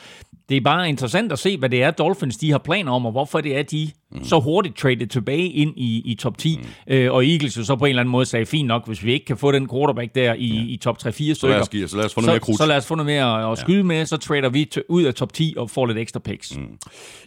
det 0.49 0.57
er 0.57 0.61
bare 0.61 0.89
interessant 0.89 1.31
at 1.31 1.39
se, 1.39 1.57
hvad 1.57 1.69
det 1.69 1.83
er, 1.83 1.91
Dolphins 1.91 2.37
de 2.37 2.51
har 2.51 2.57
planer 2.57 2.91
om, 2.91 3.05
og 3.05 3.11
hvorfor 3.11 3.41
det 3.41 3.57
er, 3.57 3.63
de 3.63 3.91
mm. 4.11 4.23
så 4.23 4.39
hurtigt 4.39 4.77
traded 4.77 5.07
tilbage 5.07 5.47
ind 5.47 5.73
i, 5.77 6.01
i 6.05 6.15
top 6.15 6.37
10. 6.37 6.59
Mm. 6.87 6.93
Øh, 6.93 7.13
og 7.13 7.25
Eagles 7.25 7.57
jo 7.57 7.63
så 7.63 7.75
på 7.75 7.85
en 7.85 7.89
eller 7.89 8.01
anden 8.01 8.11
måde 8.11 8.25
sagde, 8.25 8.45
fint 8.45 8.67
nok, 8.67 8.87
hvis 8.87 9.03
vi 9.03 9.13
ikke 9.13 9.25
kan 9.25 9.37
få 9.37 9.51
den 9.51 9.69
quarterback 9.69 10.15
der 10.15 10.33
i, 10.33 10.47
ja. 10.47 10.73
i 10.73 10.77
top 10.77 10.97
3-4 10.97 11.11
stykker. 11.11 11.33
Så 11.35 11.47
lad, 11.47 11.59
os, 11.61 11.69
give, 11.69 11.87
så 11.87 11.97
lad 11.97 12.05
os 12.05 12.13
få 12.13 12.21
noget 12.21 12.33
mere 12.33 12.39
krudt. 12.39 12.57
Så 12.57 12.65
lad 12.65 12.77
os 12.77 12.85
få 12.85 12.95
noget 12.95 13.05
mere 13.05 13.51
at 13.51 13.57
skyde 13.57 13.77
ja. 13.77 13.83
med, 13.83 14.05
så 14.05 14.17
trader 14.17 14.49
vi 14.49 14.69
ud 14.89 15.03
af 15.03 15.13
top 15.13 15.33
10 15.33 15.53
og 15.57 15.69
får 15.69 15.85
lidt 15.85 15.97
ekstra 15.97 16.19
picks. 16.19 16.57
Mm. 16.57 16.77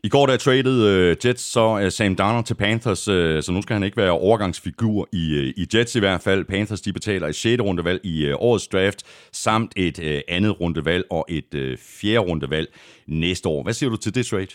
I 0.05 0.09
går 0.09 0.27
der 0.27 0.37
traded 0.37 1.11
uh, 1.11 1.27
Jets 1.27 1.53
så 1.53 1.81
uh, 1.85 1.89
Sam 1.89 2.17
Darnold 2.17 2.45
til 2.45 2.55
Panthers, 2.55 3.09
uh, 3.09 3.15
så 3.15 3.53
nu 3.53 3.63
skal 3.63 3.75
han 3.75 3.83
ikke 3.83 3.97
være 3.97 4.11
overgangsfigur 4.11 5.09
i, 5.13 5.39
uh, 5.39 5.63
i 5.63 5.67
Jets 5.75 5.95
i 5.95 5.99
hvert 5.99 6.21
fald. 6.21 6.45
Panthers 6.45 6.81
de 6.81 6.93
betaler 6.93 7.29
et 7.29 7.35
6. 7.35 7.63
rundevalg 7.63 8.01
i 8.05 8.33
uh, 8.33 8.35
årets 8.39 8.69
draft, 8.69 9.03
samt 9.33 9.73
et 9.77 9.99
uh, 9.99 10.21
andet 10.29 10.61
rundevalg 10.61 11.05
og 11.11 11.27
et 11.29 11.55
uh, 11.55 11.61
fjerde 12.01 12.19
rundevalg 12.19 12.69
næste 13.13 13.49
år. 13.49 13.63
Hvad 13.63 13.73
siger 13.73 13.91
du 13.91 13.97
til 13.97 14.15
det 14.15 14.27
trade? 14.27 14.47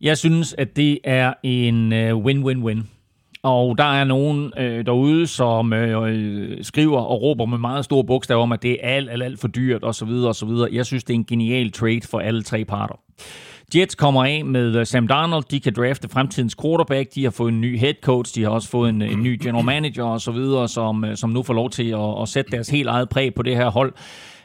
Jeg 0.00 0.18
synes, 0.18 0.54
at 0.58 0.76
det 0.76 0.98
er 1.04 1.32
en 1.42 1.92
øh, 1.92 2.16
win-win-win. 2.16 2.82
Og 3.42 3.78
der 3.78 3.84
er 3.84 4.04
nogen 4.04 4.52
øh, 4.58 4.86
derude, 4.86 5.26
som 5.26 5.72
øh, 5.72 6.12
øh, 6.12 6.64
skriver 6.64 7.00
og 7.00 7.22
råber 7.22 7.46
med 7.46 7.58
meget 7.58 7.84
store 7.84 8.04
bogstaver 8.04 8.42
om, 8.42 8.52
at 8.52 8.62
det 8.62 8.72
er 8.72 8.88
alt, 8.96 9.10
alt, 9.10 9.22
alt 9.22 9.40
for 9.40 9.48
dyrt 9.48 9.84
osv. 9.84 10.08
osv. 10.08 10.48
Jeg 10.72 10.86
synes, 10.86 11.04
det 11.04 11.14
er 11.14 11.18
en 11.18 11.24
genial 11.24 11.72
trade 11.72 12.00
for 12.10 12.18
alle 12.18 12.42
tre 12.42 12.64
parter. 12.64 13.00
Jets 13.74 13.94
kommer 13.94 14.24
af 14.24 14.44
med 14.44 14.76
øh, 14.76 14.86
Sam 14.86 15.08
Darnold. 15.08 15.44
De 15.50 15.60
kan 15.60 15.74
drafte 15.76 16.08
fremtidens 16.08 16.56
quarterback. 16.62 17.14
De 17.14 17.24
har 17.24 17.30
fået 17.30 17.52
en 17.52 17.60
ny 17.60 17.78
head 17.78 17.94
coach. 18.02 18.34
De 18.34 18.42
har 18.42 18.50
også 18.50 18.68
fået 18.68 18.88
en, 18.88 19.02
en 19.02 19.22
ny 19.22 19.38
general 19.42 19.64
manager 19.64 20.04
osv., 20.04 20.68
som, 20.68 21.04
som 21.14 21.30
nu 21.30 21.42
får 21.42 21.54
lov 21.54 21.70
til 21.70 21.90
at, 21.90 22.22
at 22.22 22.28
sætte 22.28 22.50
deres 22.50 22.68
helt 22.68 22.88
eget 22.88 23.08
præg 23.08 23.34
på 23.34 23.42
det 23.42 23.56
her 23.56 23.70
hold. 23.70 23.92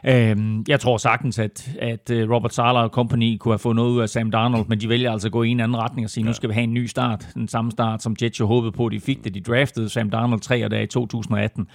Øhm, 0.08 0.66
jeg 0.68 0.80
tror 0.80 0.98
sagtens, 0.98 1.40
at, 1.40 1.70
at 1.82 2.10
øh, 2.12 2.32
Robert 2.32 2.54
Sala 2.54 2.84
og 2.84 2.90
company 2.90 3.38
kunne 3.38 3.52
have 3.52 3.60
fået 3.60 3.76
noget 3.76 3.92
ud 3.92 4.02
af 4.02 4.10
Sam 4.10 4.32
Darnold, 4.32 4.66
men 4.68 4.80
de 4.82 4.90
vælger 4.90 5.12
altså 5.12 5.28
at 5.28 5.32
gå 5.32 5.44
i 5.44 5.50
en 5.50 5.60
anden 5.60 5.78
retning 5.78 6.06
og 6.06 6.10
sige, 6.10 6.24
ja. 6.24 6.28
nu 6.28 6.34
skal 6.34 6.50
vi 6.50 6.54
have 6.54 6.64
en 6.64 6.74
ny 6.74 6.86
start. 6.86 7.28
Den 7.34 7.48
samme 7.48 7.72
start, 7.72 8.04
som 8.04 8.16
Jets 8.22 8.40
jo 8.40 8.48
håbede 8.48 8.72
på, 8.72 8.86
at 8.86 8.92
de 8.92 9.00
fik, 9.00 9.24
da 9.24 9.30
de 9.30 9.42
draftede 9.42 9.90
Sam 9.90 10.10
Darnold 10.10 10.40
3 10.40 10.70
der 10.70 10.80
i 10.80 10.88
2018. 10.88 11.68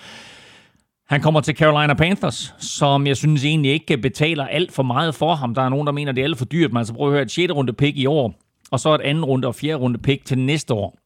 Han 1.08 1.20
kommer 1.20 1.40
til 1.40 1.56
Carolina 1.56 1.94
Panthers, 1.94 2.54
som 2.58 3.06
jeg 3.06 3.16
synes 3.16 3.44
egentlig 3.44 3.72
ikke 3.72 3.98
betaler 3.98 4.46
alt 4.46 4.72
for 4.72 4.82
meget 4.82 5.14
for 5.14 5.34
ham. 5.34 5.54
Der 5.54 5.62
er 5.62 5.68
nogen, 5.68 5.86
der 5.86 5.92
mener, 5.92 6.12
det 6.12 6.20
er 6.20 6.24
alt 6.24 6.38
for 6.38 6.44
dyrt. 6.44 6.72
Men 6.72 6.76
altså 6.78 6.94
prøv 6.94 7.06
at 7.06 7.12
høre, 7.12 7.22
et 7.22 7.30
6. 7.30 7.52
runde 7.52 7.72
pick 7.72 7.96
i 7.96 8.06
år, 8.06 8.34
og 8.70 8.80
så 8.80 8.94
et 8.94 9.00
anden 9.00 9.24
runde 9.24 9.48
og 9.48 9.54
fjerde 9.54 9.76
runde 9.76 9.98
pick 9.98 10.24
til 10.24 10.38
næste 10.38 10.74
år. 10.74 10.99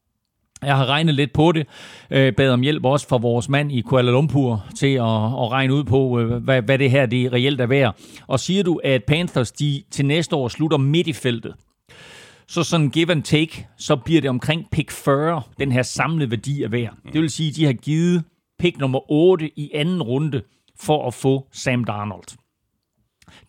Jeg 0.63 0.77
har 0.77 0.87
regnet 0.87 1.15
lidt 1.15 1.33
på 1.33 1.53
det, 1.53 1.67
øh, 2.11 2.33
bad 2.33 2.51
om 2.51 2.61
hjælp 2.61 2.85
også 2.85 3.09
fra 3.09 3.17
vores 3.17 3.49
mand 3.49 3.73
i 3.73 3.81
Kuala 3.81 4.11
Lumpur 4.11 4.67
til 4.77 4.95
at, 4.95 5.03
at 5.03 5.51
regne 5.51 5.75
ud 5.75 5.85
på, 5.85 6.21
øh, 6.21 6.43
hvad, 6.45 6.63
hvad 6.63 6.79
det 6.79 6.91
her 6.91 7.07
det 7.07 7.33
reelt 7.33 7.61
er 7.61 7.67
værd. 7.67 7.97
Og 8.27 8.41
siger 8.41 8.63
du, 8.63 8.81
at 8.85 9.05
Panthers 9.05 9.53
de 9.53 9.83
til 9.91 10.07
næste 10.07 10.37
år 10.37 10.49
slutter 10.49 10.79
midt 10.79 11.07
i 11.07 11.13
feltet, 11.13 11.55
så 12.49 12.63
sådan 12.63 12.91
give 12.91 13.11
and 13.11 13.23
take, 13.23 13.67
så 13.79 13.97
bliver 13.97 14.21
det 14.21 14.31
omkring 14.31 14.67
pick 14.73 14.91
40, 14.91 15.43
den 15.59 15.73
her 15.73 15.83
samlede 15.83 16.31
værdi 16.31 16.63
af 16.63 16.73
værd. 16.73 16.95
Det 17.13 17.21
vil 17.21 17.31
sige, 17.31 17.51
at 17.51 17.57
de 17.57 17.65
har 17.65 17.73
givet 17.73 18.25
pick 18.59 18.79
nummer 18.79 19.13
8 19.13 19.51
i 19.59 19.71
anden 19.75 20.03
runde 20.03 20.43
for 20.81 21.07
at 21.07 21.15
få 21.15 21.49
Sam 21.53 21.85
Darnold. 21.85 22.37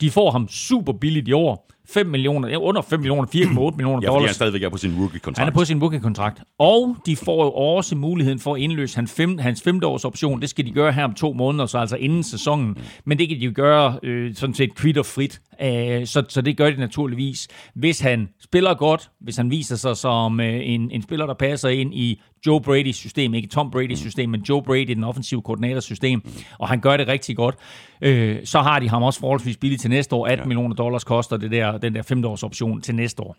De 0.02 0.12
får 0.12 0.32
ham 0.32 0.48
super 0.48 0.94
billigt 0.94 1.28
i 1.28 1.32
år, 1.32 1.70
5 1.90 2.08
millioner, 2.08 2.58
under 2.58 2.82
5 2.82 3.00
millioner, 3.00 3.26
4,8 3.26 3.76
millioner 3.76 4.00
ja, 4.04 4.08
dollars. 4.08 4.28
han 4.28 4.36
stadigvæk 4.36 4.64
er 4.64 4.70
på 4.70 4.78
sin 4.78 4.96
rookie-kontrakt. 5.00 5.40
Han 5.40 5.48
er 5.48 5.54
på 5.54 5.66
sin 5.66 5.82
rookie-kontrakt. 5.82 6.42
Og 6.60 6.96
de 7.06 7.16
får 7.16 7.44
jo 7.46 7.52
også 7.52 7.96
muligheden 7.96 8.40
for 8.40 8.56
at 8.56 8.62
indløse 8.62 8.96
hans, 8.96 9.14
fem, 9.14 9.38
hans 9.38 9.62
femte 9.62 9.88
års 9.88 10.06
option. 10.06 10.42
Det 10.42 10.50
skal 10.50 10.66
de 10.66 10.72
gøre 10.72 10.92
her 10.92 11.04
om 11.04 11.14
to 11.14 11.34
måneder, 11.34 11.66
så 11.66 11.78
altså 11.78 11.96
inden 11.96 12.24
sæsonen. 12.24 12.68
Mm. 12.68 12.78
Men 13.06 13.20
det 13.20 13.30
kan 13.30 13.40
de 13.40 13.46
jo 13.46 13.52
gøre 13.56 14.00
øh, 14.04 14.36
sådan 14.36 14.54
set 14.54 14.76
kvitt 14.76 14.98
og 14.98 15.06
frit. 15.06 15.42
Øh, 15.62 16.06
så, 16.08 16.24
så 16.30 16.42
det 16.42 16.58
gør 16.58 16.70
de 16.70 16.80
naturligvis. 16.80 17.48
Hvis 17.76 18.00
han 18.00 18.30
spiller 18.44 18.74
godt, 18.74 19.10
hvis 19.22 19.38
han 19.38 19.52
viser 19.52 19.76
sig 19.76 19.98
som 19.98 20.40
øh, 20.40 20.60
en, 20.64 20.92
en 20.92 21.02
spiller, 21.02 21.26
der 21.26 21.34
passer 21.34 21.70
ind 21.70 21.94
i 21.94 22.22
Joe 22.46 22.60
Brady's 22.60 22.92
system, 22.92 23.34
ikke 23.34 23.48
Tom 23.48 23.74
Brady's 23.76 23.90
mm. 23.90 23.96
system, 23.96 24.30
men 24.30 24.42
Joe 24.42 24.64
Brady, 24.64 24.88
den 24.88 25.04
offensive 25.04 25.42
koordinators 25.42 25.84
system, 25.84 26.22
mm. 26.26 26.32
og 26.60 26.68
han 26.68 26.80
gør 26.80 26.98
det 26.98 27.08
rigtig 27.08 27.36
godt, 27.36 27.56
øh, 28.02 28.38
så 28.46 28.62
har 28.62 28.80
de 28.80 28.90
ham 28.90 29.04
også 29.04 29.20
forholdsvis 29.20 29.58
billigt 29.58 29.82
til 29.82 29.90
næste 29.90 30.16
år. 30.16 30.28
18 30.28 30.44
ja. 30.44 30.48
millioner 30.48 30.76
dollars 30.76 31.04
koster 31.04 31.38
det 31.38 31.52
der, 31.52 31.78
den 31.78 31.96
der 31.96 32.02
femte 32.02 32.28
års 32.28 32.44
option 32.44 32.82
til 32.82 32.96
næste 32.96 33.24
år. 33.24 33.36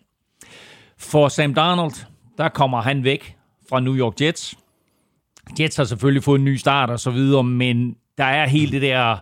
For 0.97 1.27
Sam 1.27 1.53
Darnold, 1.53 2.05
der 2.37 2.49
kommer 2.49 2.81
han 2.81 3.03
væk 3.03 3.35
fra 3.69 3.79
New 3.79 3.95
York 3.95 4.21
Jets. 4.21 4.55
Jets 5.59 5.75
har 5.75 5.83
selvfølgelig 5.83 6.23
fået 6.23 6.39
en 6.39 6.45
ny 6.45 6.55
start 6.55 6.89
og 6.89 6.99
så 6.99 7.11
videre, 7.11 7.43
men 7.43 7.95
der 8.17 8.23
er 8.23 8.47
helt 8.47 8.71
det 8.71 8.81
der 8.81 9.17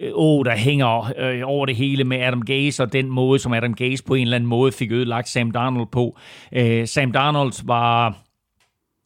øh, 0.00 0.10
oh, 0.14 0.44
der 0.44 0.56
hænger 0.56 1.12
øh, 1.18 1.42
over 1.44 1.66
det 1.66 1.76
hele 1.76 2.04
med 2.04 2.20
Adam 2.20 2.42
Gase 2.42 2.82
og 2.82 2.92
den 2.92 3.08
måde, 3.08 3.38
som 3.38 3.52
Adam 3.52 3.74
Gase 3.74 4.04
på 4.04 4.14
en 4.14 4.22
eller 4.22 4.36
anden 4.36 4.48
måde 4.48 4.72
fik 4.72 4.92
ødelagt 4.92 5.28
Sam 5.28 5.50
Darnold 5.50 5.86
på. 5.92 6.18
Øh, 6.52 6.86
Sam 6.86 7.12
Darnold 7.12 7.66
var 7.66 8.16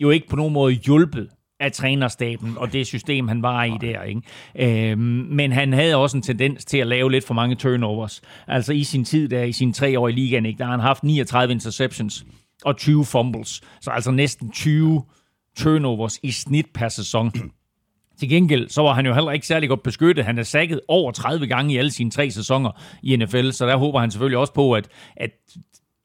jo 0.01 0.11
ikke 0.11 0.29
på 0.29 0.37
nogen 0.37 0.53
måde 0.53 0.73
hjulpet 0.73 1.29
af 1.61 1.73
trænerstaben 1.73 2.59
og 2.59 2.73
det 2.73 2.87
system, 2.87 3.29
han 3.29 3.43
var 3.43 3.65
i 3.65 3.73
der. 3.81 4.03
Ikke? 4.03 4.91
Øhm, 4.91 5.01
men 5.31 5.53
han 5.53 5.73
havde 5.73 5.97
også 5.97 6.17
en 6.17 6.23
tendens 6.23 6.65
til 6.65 6.79
at 6.79 6.87
lave 6.87 7.11
lidt 7.11 7.27
for 7.27 7.35
mange 7.35 7.57
turnovers. 7.57 8.23
Altså 8.47 8.73
i 8.73 8.85
sin 8.85 9.05
tid 9.05 9.29
der, 9.29 9.43
i 9.43 9.53
sine 9.53 9.73
tre 9.73 9.99
år 9.99 10.09
i 10.09 10.13
ligaen, 10.13 10.47
ikke? 10.47 10.59
der 10.59 10.65
har 10.65 10.71
han 10.71 10.81
haft 10.81 11.05
39 11.05 11.53
interceptions 11.53 12.25
og 12.65 12.77
20 12.77 13.05
fumbles. 13.05 13.61
Så 13.81 13.91
altså 13.91 14.11
næsten 14.11 14.51
20 14.53 15.03
turnovers 15.57 16.19
i 16.23 16.31
snit 16.31 16.67
per 16.75 16.89
sæson. 16.89 17.33
Til 18.19 18.29
gengæld, 18.29 18.69
så 18.69 18.83
var 18.83 18.95
han 18.95 19.07
jo 19.07 19.15
heller 19.15 19.33
ikke 19.33 19.47
særlig 19.47 19.69
godt 19.69 19.83
beskyttet. 19.83 20.25
Han 20.25 20.39
er 20.39 20.43
sækket 20.43 20.81
over 20.89 21.13
30 21.13 21.47
gange 21.47 21.75
i 21.75 21.77
alle 21.77 21.91
sine 21.91 22.11
tre 22.11 22.31
sæsoner 22.31 22.71
i 23.03 23.17
NFL, 23.17 23.51
så 23.51 23.67
der 23.67 23.77
håber 23.77 24.01
han 24.01 24.11
selvfølgelig 24.11 24.39
også 24.39 24.53
på, 24.53 24.73
at, 24.73 24.89
at 25.17 25.31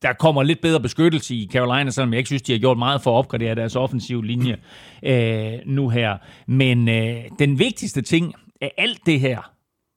der 0.02 0.14
kommer 0.14 0.44
lidt 0.44 0.62
bedre 0.62 0.80
beskyttelse 0.80 1.36
i 1.36 1.50
Carolina, 1.52 1.90
selvom 1.90 2.14
jeg 2.14 2.18
ikke 2.18 2.28
synes, 2.28 2.42
de 2.42 2.52
har 2.52 2.60
gjort 2.60 2.78
meget 2.78 3.02
for 3.02 3.12
at 3.12 3.18
opgradere 3.18 3.56
deres 3.56 3.76
offensive 3.76 4.26
linje 4.26 4.58
øh, 5.04 5.60
nu 5.66 5.90
her. 5.90 6.18
Men 6.48 6.90
øh, 6.90 7.24
den 7.40 7.60
vigtigste 7.60 8.02
ting 8.02 8.34
af 8.62 8.72
alt 8.78 9.06
det 9.06 9.20
her, 9.20 9.52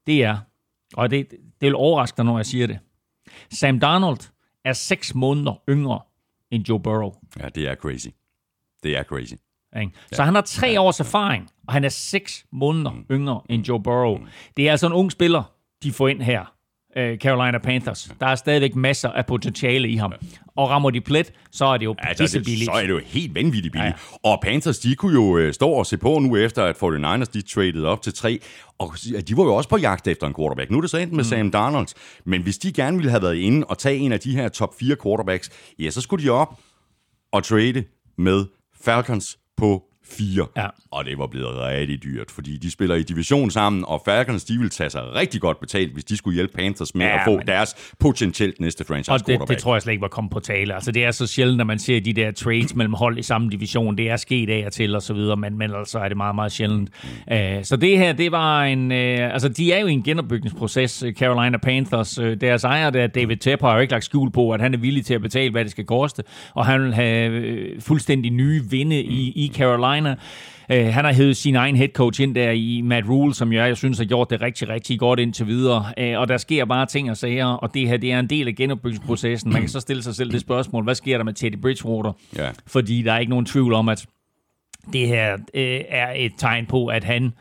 det 0.06 0.24
er, 0.24 0.38
og 0.94 1.10
det, 1.10 1.30
det 1.30 1.40
vil 1.60 1.74
overraske 1.74 2.16
dig, 2.16 2.24
når 2.24 2.38
jeg 2.38 2.46
siger 2.46 2.66
det, 2.66 2.78
Sam 3.50 3.80
Darnold 3.80 4.30
er 4.64 4.72
seks 4.72 5.14
måneder 5.14 5.62
yngre 5.68 6.00
end 6.50 6.68
Joe 6.68 6.80
Burrow. 6.80 7.12
Ja, 7.40 7.48
det 7.48 7.68
er 7.68 7.74
crazy. 7.74 8.08
Det 8.82 8.98
er 8.98 9.02
crazy. 9.02 9.34
Ikke? 9.80 9.92
Så 10.12 10.22
ja. 10.22 10.24
han 10.24 10.34
har 10.34 10.42
tre 10.42 10.80
års 10.80 11.00
erfaring, 11.00 11.50
og 11.66 11.72
han 11.72 11.84
er 11.84 11.88
seks 11.88 12.46
måneder 12.52 12.90
mm. 12.90 13.06
yngre 13.10 13.40
end 13.48 13.64
Joe 13.68 13.82
Burrow. 13.82 14.18
Mm. 14.18 14.26
Det 14.56 14.66
er 14.66 14.70
altså 14.70 14.86
en 14.86 14.92
ung 14.92 15.12
spiller, 15.12 15.42
de 15.82 15.92
får 15.92 16.08
ind 16.08 16.22
her. 16.22 16.54
Øh, 16.96 17.18
Carolina 17.18 17.58
Panthers. 17.58 18.10
Der 18.20 18.26
er 18.26 18.34
stadigvæk 18.34 18.74
masser 18.74 19.08
af 19.08 19.26
potentiale 19.26 19.88
i 19.88 19.96
ham. 19.96 20.12
Og 20.56 20.70
rammer 20.70 20.90
de 20.90 21.00
plet, 21.00 21.32
så 21.50 21.64
er 21.64 21.76
det 21.76 21.84
jo 21.84 21.94
altså, 21.98 22.40
billigt. 22.44 22.64
Så 22.64 22.70
er 22.70 22.82
det 22.82 22.88
jo 22.88 23.00
helt 23.04 23.34
vanvittigt 23.34 23.72
billigt. 23.72 23.96
Ja. 24.24 24.30
Og 24.30 24.38
Panthers, 24.42 24.78
de 24.78 24.94
kunne 24.94 25.12
jo 25.12 25.38
øh, 25.38 25.54
stå 25.54 25.70
og 25.70 25.86
se 25.86 25.96
på 25.96 26.18
nu 26.18 26.36
efter, 26.36 26.64
at 26.64 26.76
49ers, 26.76 27.30
de 27.32 27.42
traded 27.42 27.84
op 27.84 28.02
til 28.02 28.14
tre. 28.14 28.40
Og 28.78 28.94
de 29.28 29.36
var 29.36 29.44
jo 29.44 29.54
også 29.54 29.68
på 29.68 29.76
jagt 29.76 30.08
efter 30.08 30.26
en 30.26 30.34
quarterback. 30.34 30.70
Nu 30.70 30.76
er 30.76 30.80
det 30.80 30.90
så 30.90 30.98
endt 30.98 31.12
med 31.12 31.24
mm. 31.24 31.28
Sam 31.28 31.50
Darnold. 31.50 31.88
Men 32.24 32.42
hvis 32.42 32.58
de 32.58 32.72
gerne 32.72 32.96
ville 32.96 33.10
have 33.10 33.22
været 33.22 33.36
inde 33.36 33.66
og 33.66 33.78
tage 33.78 33.96
en 33.96 34.12
af 34.12 34.20
de 34.20 34.32
her 34.32 34.48
top 34.48 34.74
4 34.80 34.96
quarterbacks, 35.02 35.50
ja, 35.78 35.90
så 35.90 36.00
skulle 36.00 36.24
de 36.24 36.30
op 36.30 36.58
og 37.32 37.44
trade 37.44 37.84
med 38.18 38.44
Falcons 38.80 39.38
på 39.56 39.87
4. 40.10 40.46
Ja. 40.56 40.66
Og 40.90 41.04
det 41.04 41.18
var 41.18 41.26
blevet 41.26 41.56
rigtig 41.56 42.02
dyrt, 42.02 42.30
fordi 42.30 42.56
de 42.56 42.70
spiller 42.70 42.96
i 42.96 43.02
division 43.02 43.50
sammen, 43.50 43.84
og 43.86 44.02
Falcons, 44.04 44.44
de 44.44 44.58
vil 44.58 44.70
tage 44.70 44.90
sig 44.90 45.14
rigtig 45.14 45.40
godt 45.40 45.60
betalt, 45.60 45.92
hvis 45.92 46.04
de 46.04 46.16
skulle 46.16 46.34
hjælpe 46.34 46.52
Panthers 46.56 46.94
med 46.94 47.06
ja, 47.06 47.14
at 47.14 47.20
få 47.24 47.36
men... 47.36 47.46
deres 47.46 47.74
potentielt 47.98 48.60
næste 48.60 48.84
franchise 48.84 49.12
Og 49.12 49.26
det, 49.26 49.48
det 49.48 49.58
tror 49.58 49.74
jeg 49.74 49.82
slet 49.82 49.92
ikke 49.92 50.02
var 50.02 50.08
kommet 50.08 50.32
på 50.32 50.40
tale. 50.40 50.74
Altså, 50.74 50.92
det 50.92 51.04
er 51.04 51.10
så 51.10 51.26
sjældent, 51.26 51.60
at 51.60 51.66
man 51.66 51.78
ser 51.78 52.00
de 52.00 52.12
der 52.12 52.30
trades 52.30 52.74
mellem 52.74 52.94
hold 52.94 53.18
i 53.18 53.22
samme 53.22 53.50
division. 53.50 53.98
Det 53.98 54.10
er 54.10 54.16
sket 54.16 54.50
af 54.50 54.62
og 54.66 54.72
til 54.72 54.94
og 54.94 55.02
så 55.02 55.14
videre, 55.14 55.36
men, 55.36 55.58
men 55.58 55.70
altså 55.74 55.98
er 55.98 56.08
det 56.08 56.16
meget, 56.16 56.34
meget 56.34 56.52
sjældent. 56.52 56.90
Uh, 57.32 57.36
så 57.62 57.76
det 57.76 57.98
her, 57.98 58.12
det 58.12 58.32
var 58.32 58.64
en... 58.64 58.90
Uh, 58.90 59.32
altså, 59.32 59.48
de 59.48 59.72
er 59.72 59.78
jo 59.78 59.86
i 59.86 59.92
en 59.92 60.02
genopbygningsproces, 60.02 61.04
Carolina 61.18 61.58
Panthers. 61.58 62.18
Uh, 62.18 62.32
deres 62.40 62.64
ejer, 62.64 62.90
der 62.90 63.06
David 63.06 63.36
Tepper, 63.36 63.66
har 63.66 63.74
jo 63.74 63.80
ikke 63.80 63.92
lagt 63.92 64.04
skjul 64.04 64.30
på, 64.30 64.50
at 64.50 64.60
han 64.60 64.74
er 64.74 64.78
villig 64.78 65.04
til 65.04 65.14
at 65.14 65.22
betale, 65.22 65.50
hvad 65.50 65.64
det 65.64 65.70
skal 65.70 65.84
koste, 65.84 66.22
og 66.54 66.66
han 66.66 66.82
vil 66.82 66.94
have 66.94 67.80
fuldstændig 67.80 68.30
nye 68.30 68.62
vinde 68.70 69.02
i, 69.02 69.32
i 69.36 69.52
Carolina. 69.54 69.97
Uh, 70.06 70.14
han 70.76 71.04
har 71.04 71.12
hævet 71.12 71.36
sin 71.36 71.56
egen 71.56 71.76
head 71.76 71.88
coach 71.88 72.20
ind 72.22 72.34
der 72.34 72.50
i 72.50 72.80
Matt 72.84 73.08
Rule, 73.08 73.34
som 73.34 73.52
jeg, 73.52 73.68
jeg 73.68 73.76
synes 73.76 73.98
har 73.98 74.04
gjort 74.04 74.30
det 74.30 74.40
rigtig, 74.40 74.68
rigtig 74.68 74.98
godt 74.98 75.20
indtil 75.20 75.46
videre. 75.46 75.84
Uh, 76.00 76.20
og 76.20 76.28
der 76.28 76.36
sker 76.36 76.64
bare 76.64 76.86
ting 76.86 77.10
og 77.10 77.16
sager, 77.16 77.46
og 77.46 77.74
det 77.74 77.88
her 77.88 77.96
det 77.96 78.12
er 78.12 78.18
en 78.18 78.30
del 78.30 78.48
af 78.48 78.54
genopbygningsprocessen. 78.54 79.52
Man 79.52 79.62
kan 79.62 79.68
så 79.68 79.80
stille 79.80 80.02
sig 80.02 80.14
selv 80.14 80.32
det 80.32 80.40
spørgsmål, 80.40 80.84
hvad 80.84 80.94
sker 80.94 81.16
der 81.16 81.24
med 81.24 81.32
Teddy 81.32 81.56
Bridgewater? 81.56 82.12
Ja. 82.36 82.50
Fordi 82.66 83.02
der 83.02 83.12
er 83.12 83.18
ikke 83.18 83.30
nogen 83.30 83.46
tvivl 83.46 83.72
om, 83.72 83.88
at 83.88 84.06
det 84.92 85.08
her 85.08 85.34
uh, 85.34 85.40
er 85.88 86.12
et 86.16 86.32
tegn 86.38 86.66
på, 86.66 86.86
at 86.86 87.04
han 87.04 87.32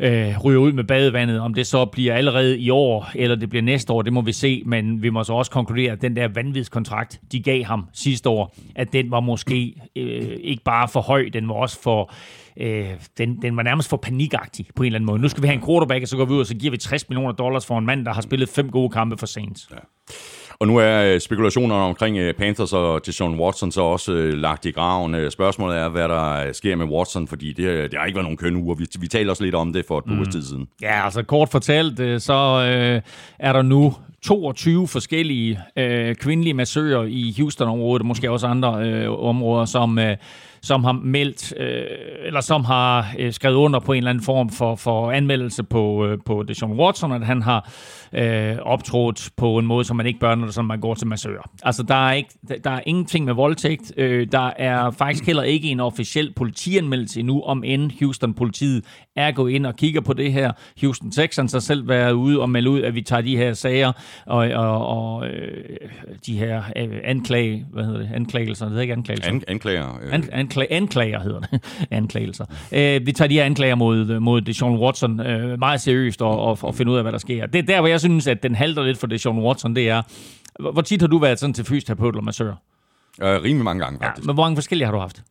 øh, 0.00 0.38
ryger 0.44 0.60
ud 0.60 0.72
med 0.72 0.84
badevandet. 0.84 1.40
Om 1.40 1.54
det 1.54 1.66
så 1.66 1.84
bliver 1.84 2.14
allerede 2.14 2.58
i 2.58 2.70
år, 2.70 3.10
eller 3.14 3.36
det 3.36 3.48
bliver 3.48 3.62
næste 3.62 3.92
år, 3.92 4.02
det 4.02 4.12
må 4.12 4.20
vi 4.20 4.32
se. 4.32 4.62
Men 4.66 5.02
vi 5.02 5.10
må 5.10 5.24
så 5.24 5.32
også 5.32 5.50
konkludere, 5.50 5.92
at 5.92 6.02
den 6.02 6.16
der 6.16 6.28
vanvidskontrakt, 6.28 7.20
de 7.32 7.42
gav 7.42 7.64
ham 7.64 7.88
sidste 7.92 8.28
år, 8.28 8.54
at 8.76 8.92
den 8.92 9.10
var 9.10 9.20
måske 9.20 9.74
øh, 9.96 10.36
ikke 10.40 10.62
bare 10.62 10.88
for 10.88 11.00
høj, 11.00 11.28
den 11.32 11.48
var 11.48 11.54
også 11.54 11.82
for... 11.82 12.12
Øh, 12.60 12.88
den, 13.18 13.42
den 13.42 13.56
var 13.56 13.62
nærmest 13.62 13.88
for 13.88 13.96
panikagtig 13.96 14.66
på 14.76 14.82
en 14.82 14.86
eller 14.86 14.98
anden 14.98 15.06
måde. 15.06 15.22
Nu 15.22 15.28
skal 15.28 15.42
vi 15.42 15.48
have 15.48 15.58
en 15.60 15.66
quarterback, 15.66 16.02
og 16.02 16.08
så 16.08 16.16
går 16.16 16.24
vi 16.24 16.32
ud, 16.32 16.40
og 16.40 16.46
så 16.46 16.54
giver 16.54 16.70
vi 16.70 16.76
60 16.76 17.08
millioner 17.08 17.32
dollars 17.32 17.66
for 17.66 17.78
en 17.78 17.86
mand, 17.86 18.04
der 18.04 18.12
har 18.12 18.20
spillet 18.20 18.48
fem 18.48 18.70
gode 18.70 18.90
kampe 18.90 19.16
for 19.16 19.26
Saints. 19.26 19.68
Ja. 19.70 19.76
Og 20.60 20.66
nu 20.66 20.76
er 20.76 21.14
øh, 21.14 21.20
spekulationerne 21.20 21.82
omkring 21.82 22.18
øh, 22.18 22.34
Panthers 22.34 22.72
og 22.72 23.06
Deshaun 23.06 23.40
Watson 23.40 23.72
så 23.72 23.80
også 23.80 24.12
øh, 24.12 24.32
lagt 24.32 24.64
i 24.64 24.70
graven. 24.70 25.30
Spørgsmålet 25.30 25.78
er, 25.78 25.88
hvad 25.88 26.08
der 26.08 26.52
sker 26.52 26.76
med 26.76 26.86
Watson, 26.86 27.28
fordi 27.28 27.52
det, 27.52 27.90
det 27.90 27.98
har 27.98 28.06
ikke 28.06 28.16
været 28.16 28.24
nogen 28.24 28.36
køn 28.36 28.56
uger. 28.56 28.74
Vi, 28.74 28.86
vi 29.00 29.08
talte 29.08 29.30
også 29.30 29.44
lidt 29.44 29.54
om 29.54 29.72
det 29.72 29.84
for 29.88 29.98
et 29.98 30.04
par 30.04 30.14
mm. 30.14 30.26
tid 30.26 30.42
siden. 30.42 30.68
Ja, 30.82 31.04
altså 31.04 31.22
kort 31.22 31.48
fortalt, 31.48 32.22
så 32.22 32.32
øh, 32.72 33.02
er 33.38 33.52
der 33.52 33.62
nu 33.62 33.94
22 34.22 34.88
forskellige 34.88 35.60
øh, 35.76 36.14
kvindelige 36.14 36.54
massører 36.54 37.04
i 37.04 37.34
Houston-området, 37.38 38.02
og 38.02 38.06
måske 38.06 38.30
også 38.30 38.46
andre 38.46 38.88
øh, 38.88 39.24
områder, 39.24 39.64
som... 39.64 39.98
Øh, 39.98 40.16
som 40.62 40.84
har 40.84 40.92
meldt, 40.92 41.54
øh, 41.56 41.84
eller 42.24 42.40
som 42.40 42.64
har 42.64 43.06
øh, 43.18 43.32
skrevet 43.32 43.56
under 43.56 43.80
på 43.80 43.92
en 43.92 43.96
eller 43.98 44.10
anden 44.10 44.24
form 44.24 44.50
for, 44.50 44.76
for 44.76 45.12
anmeldelse 45.12 45.62
på, 45.62 46.06
øh, 46.06 46.18
på 46.26 46.42
Deshaun 46.42 46.80
Watson, 46.80 47.12
at 47.12 47.26
han 47.26 47.42
har 47.42 47.70
øh, 48.12 48.56
optrådt 48.62 49.30
på 49.36 49.58
en 49.58 49.66
måde, 49.66 49.84
som 49.84 49.96
man 49.96 50.06
ikke 50.06 50.20
bør, 50.20 50.34
når 50.34 50.62
man 50.62 50.80
går 50.80 50.94
til 50.94 51.06
massør. 51.06 51.50
Altså, 51.62 51.82
der 51.82 52.08
er, 52.08 52.12
ikke, 52.12 52.30
der 52.64 52.70
er 52.70 52.80
ingenting 52.86 53.24
med 53.24 53.34
voldtægt. 53.34 53.92
Øh, 53.96 54.26
der 54.32 54.50
er 54.56 54.90
faktisk 54.90 55.26
heller 55.26 55.42
ikke 55.42 55.68
en 55.68 55.80
officiel 55.80 56.32
politianmeldelse 56.36 57.20
endnu, 57.20 57.42
om 57.42 57.64
end 57.64 57.90
Houston-politiet 58.00 58.84
er 59.16 59.32
gået 59.32 59.52
ind 59.52 59.66
og 59.66 59.76
kigger 59.76 60.00
på 60.00 60.12
det 60.12 60.32
her. 60.32 60.52
Houston 60.80 61.10
Texans 61.10 61.52
har 61.52 61.60
selv 61.60 61.88
været 61.88 62.12
ude 62.12 62.40
og 62.40 62.50
melde 62.50 62.70
ud, 62.70 62.82
at 62.82 62.94
vi 62.94 63.02
tager 63.02 63.22
de 63.22 63.36
her 63.36 63.52
sager 63.52 63.92
og, 64.26 64.36
og, 64.36 64.86
og 64.86 65.26
øh, 65.26 65.76
de 66.26 66.38
her 66.38 66.62
øh, 66.76 67.00
anklage, 67.04 67.66
hvad 67.72 67.84
hedder 67.84 67.98
det, 67.98 68.10
anklagelser, 68.14 68.64
det 68.64 68.70
hedder 68.70 68.82
ikke 68.82 68.92
anklagelser. 68.92 69.30
An, 69.30 69.42
anklager. 69.48 69.98
Øh. 70.02 70.14
An, 70.14 70.28
ankla, 70.48 70.66
anklager 70.70 71.20
hedder 71.20 71.40
det, 71.40 71.60
anklagelser. 71.90 72.44
Øh, 72.72 73.06
vi 73.06 73.12
tager 73.12 73.28
de 73.28 73.34
her 73.34 73.44
anklager 73.44 73.74
mod, 73.74 74.20
mod 74.20 74.40
Deshaun 74.40 74.78
Watson 74.78 75.20
øh, 75.20 75.58
meget 75.58 75.80
seriøst 75.80 76.22
og, 76.22 76.40
og, 76.40 76.58
og 76.62 76.74
finde 76.74 76.92
ud 76.92 76.96
af, 76.96 77.04
hvad 77.04 77.12
der 77.12 77.18
sker. 77.18 77.46
Det 77.46 77.58
er 77.58 77.62
der, 77.62 77.80
hvor 77.80 77.88
jeg 77.88 78.00
synes, 78.00 78.26
at 78.26 78.42
den 78.42 78.54
halter 78.54 78.82
lidt 78.82 78.98
for 78.98 79.06
Deshaun 79.06 79.38
Watson, 79.38 79.76
det 79.76 79.88
er, 79.88 80.02
hvor 80.72 80.82
tit 80.82 81.00
har 81.00 81.08
du 81.08 81.18
været 81.18 81.38
sådan 81.38 81.54
til 81.54 81.64
fysioterapeut 81.64 82.14
eller 82.14 82.22
massør? 82.22 82.54
Øh, 83.22 83.42
rimelig 83.42 83.64
mange 83.64 83.84
gange, 83.84 83.98
faktisk. 84.02 84.24
Ja, 84.24 84.28
men 84.28 84.34
hvor 84.34 84.44
mange 84.44 84.56
forskellige 84.56 84.86
har 84.86 84.92
du 84.92 84.98
haft? 84.98 85.22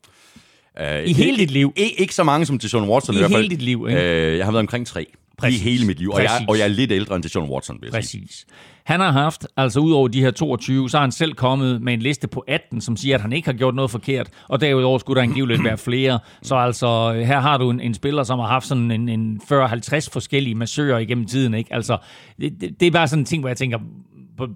Uh, 0.82 1.10
I 1.10 1.14
hele 1.14 1.38
dit 1.38 1.52
liv? 1.52 1.74
Ikke, 1.76 2.02
ikke 2.02 2.16
så 2.16 2.24
mange 2.24 2.46
som 2.46 2.60
Deshaun 2.60 2.90
Watson 2.90 3.16
i, 3.16 3.18
i 3.18 3.22
hvert 3.22 3.32
fald. 3.32 3.42
hele 3.42 3.56
dit 3.56 3.62
liv, 3.62 3.88
ikke? 3.90 4.02
Uh, 4.02 4.38
jeg 4.38 4.46
har 4.46 4.52
været 4.52 4.60
omkring 4.60 4.88
tre. 4.88 5.06
Præcis. 5.38 5.62
I 5.62 5.64
hele 5.64 5.86
mit 5.86 6.00
liv, 6.00 6.10
og 6.10 6.24
jeg, 6.24 6.46
og 6.48 6.58
jeg 6.58 6.64
er 6.64 6.68
lidt 6.68 6.92
ældre 6.92 7.16
end 7.16 7.24
Deshaun 7.24 7.50
Watson, 7.50 7.78
vil 7.82 7.92
Præcis. 7.92 8.12
Sige. 8.12 8.46
Han 8.84 9.00
har 9.00 9.12
haft, 9.12 9.48
altså 9.58 9.80
ud 9.80 9.92
over 9.92 10.08
de 10.08 10.22
her 10.22 10.32
22, 10.32 10.90
så 10.90 10.98
har 10.98 11.02
han 11.02 11.12
selv 11.12 11.34
kommet 11.34 11.82
med 11.82 11.94
en 11.94 12.00
liste 12.00 12.28
på 12.28 12.44
18, 12.48 12.82
som 12.82 12.98
siger, 12.98 13.16
at 13.16 13.22
han 13.22 13.34
ikke 13.34 13.48
har 13.48 13.54
gjort 13.54 13.76
noget 13.76 13.92
forkert, 13.92 14.30
og 14.48 14.62
derudover 14.62 14.98
skulle 14.98 15.22
der 15.22 15.28
angiveligt 15.28 15.64
være 15.64 15.78
flere. 15.78 16.20
Så 16.42 16.56
altså, 16.56 17.14
her 17.14 17.40
har 17.40 17.58
du 17.58 17.70
en, 17.70 17.80
en 17.80 17.94
spiller, 17.94 18.24
som 18.24 18.40
har 18.40 18.48
haft 18.48 18.68
sådan 18.68 18.92
en, 18.92 19.10
en 19.10 19.42
40-50 19.52 20.10
forskellige 20.12 20.56
massører 20.56 21.00
igennem 21.00 21.26
tiden, 21.26 21.54
ikke? 21.54 21.74
Altså, 21.74 21.98
det, 22.42 22.62
det, 22.62 22.80
det 22.80 22.86
er 22.86 22.92
bare 22.92 23.08
sådan 23.08 23.22
en 23.22 23.26
ting, 23.26 23.42
hvor 23.42 23.50
jeg 23.50 23.58
tænker, 23.58 23.80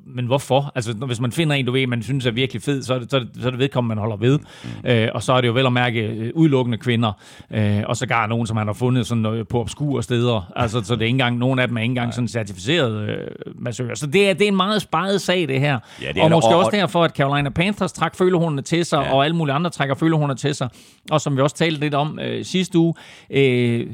men 0.06 0.26
hvorfor? 0.26 0.72
Altså, 0.76 0.94
hvis 0.94 1.20
man 1.20 1.32
finder 1.32 1.56
en, 1.56 1.66
du 1.66 1.72
ved, 1.72 1.88
man 1.88 2.04
synes 2.04 2.26
er 2.26 2.32
virkelig 2.32 2.62
fed, 2.62 2.84
så 2.84 2.94
er 2.94 3.00
det, 3.00 3.12
så 3.12 3.18
er 3.18 3.20
det, 3.20 3.30
så 3.42 3.48
er 3.48 3.50
det 3.50 3.60
vedkommende, 3.60 3.96
man 3.96 4.02
holder 4.02 4.18
ved. 4.18 4.40
Mm. 4.64 4.90
Øh, 4.90 5.10
og 5.14 5.24
så 5.24 5.34
er 5.34 5.42
det 5.42 5.48
jo 5.48 5.54
vel 5.54 5.66
at 5.66 5.74
mærke 5.74 6.02
øh, 6.02 6.32
udelukkende 6.36 6.78
kvinder, 6.78 7.12
øh, 7.52 7.82
og 7.86 7.98
så 7.98 8.06
gar 8.06 8.28
nogen, 8.28 8.48
som 8.48 8.56
man 8.56 8.68
har 8.68 8.74
fundet 8.74 9.08
sådan, 9.08 9.26
øh, 9.26 9.46
på 9.48 9.60
obskure 9.60 10.04
steder. 10.04 10.52
Altså, 10.56 10.82
så 10.84 10.94
det 10.96 11.02
er 11.02 11.06
ikke 11.06 11.14
engang, 11.14 11.38
nogen 11.38 11.60
af 11.60 11.68
dem 11.68 11.78
er 11.78 11.82
ikke 11.82 11.92
engang 11.92 12.14
sådan 12.14 12.28
certificeret 12.28 13.10
øh, 13.10 13.18
massører. 13.56 13.96
Så 13.96 14.08
det 14.08 14.30
er, 14.30 14.34
det 14.34 14.44
er 14.44 14.48
en 14.48 14.56
meget 14.56 14.82
sparet 14.82 15.22
sag, 15.22 15.48
det 15.48 15.60
her. 15.60 15.80
Ja, 16.02 16.12
det 16.12 16.24
og 16.24 16.32
måske 16.32 16.56
og, 16.56 16.60
også 16.60 16.72
derfor, 16.72 17.04
at 17.04 17.12
Carolina 17.12 17.50
Panthers 17.50 17.94
trak 17.94 18.16
følehornene 18.16 18.62
til 18.62 18.86
sig, 18.86 19.04
ja. 19.06 19.14
og 19.14 19.26
alle 19.26 19.36
mulige 19.36 19.54
andre 19.54 19.70
trækker 19.70 19.96
følehornene 19.96 20.38
til 20.38 20.56
sig. 20.56 20.70
Og 21.12 21.22
som 21.22 21.38
vi 21.38 21.42
også 21.42 21.56
talte 21.56 21.80
lidt 21.80 21.94
om 21.94 22.20
øh, 22.20 22.46
sidste 22.46 22.78
uge, 22.78 22.94
øh, 23.30 23.88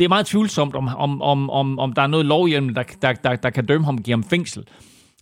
det 0.00 0.04
er 0.04 0.08
meget 0.08 0.26
tvivlsomt, 0.26 0.74
om, 0.74 0.88
om, 0.88 1.22
om, 1.22 1.50
om, 1.50 1.78
om 1.78 1.92
der 1.92 2.02
er 2.02 2.06
noget 2.06 2.26
lovhjelm, 2.26 2.74
der, 2.74 2.82
der, 3.02 3.12
der, 3.12 3.36
der 3.36 3.50
kan 3.50 3.66
dømme 3.66 3.84
ham 3.84 3.96
og 3.96 4.02
give 4.02 4.12
ham 4.12 4.24
fængsel. 4.24 4.64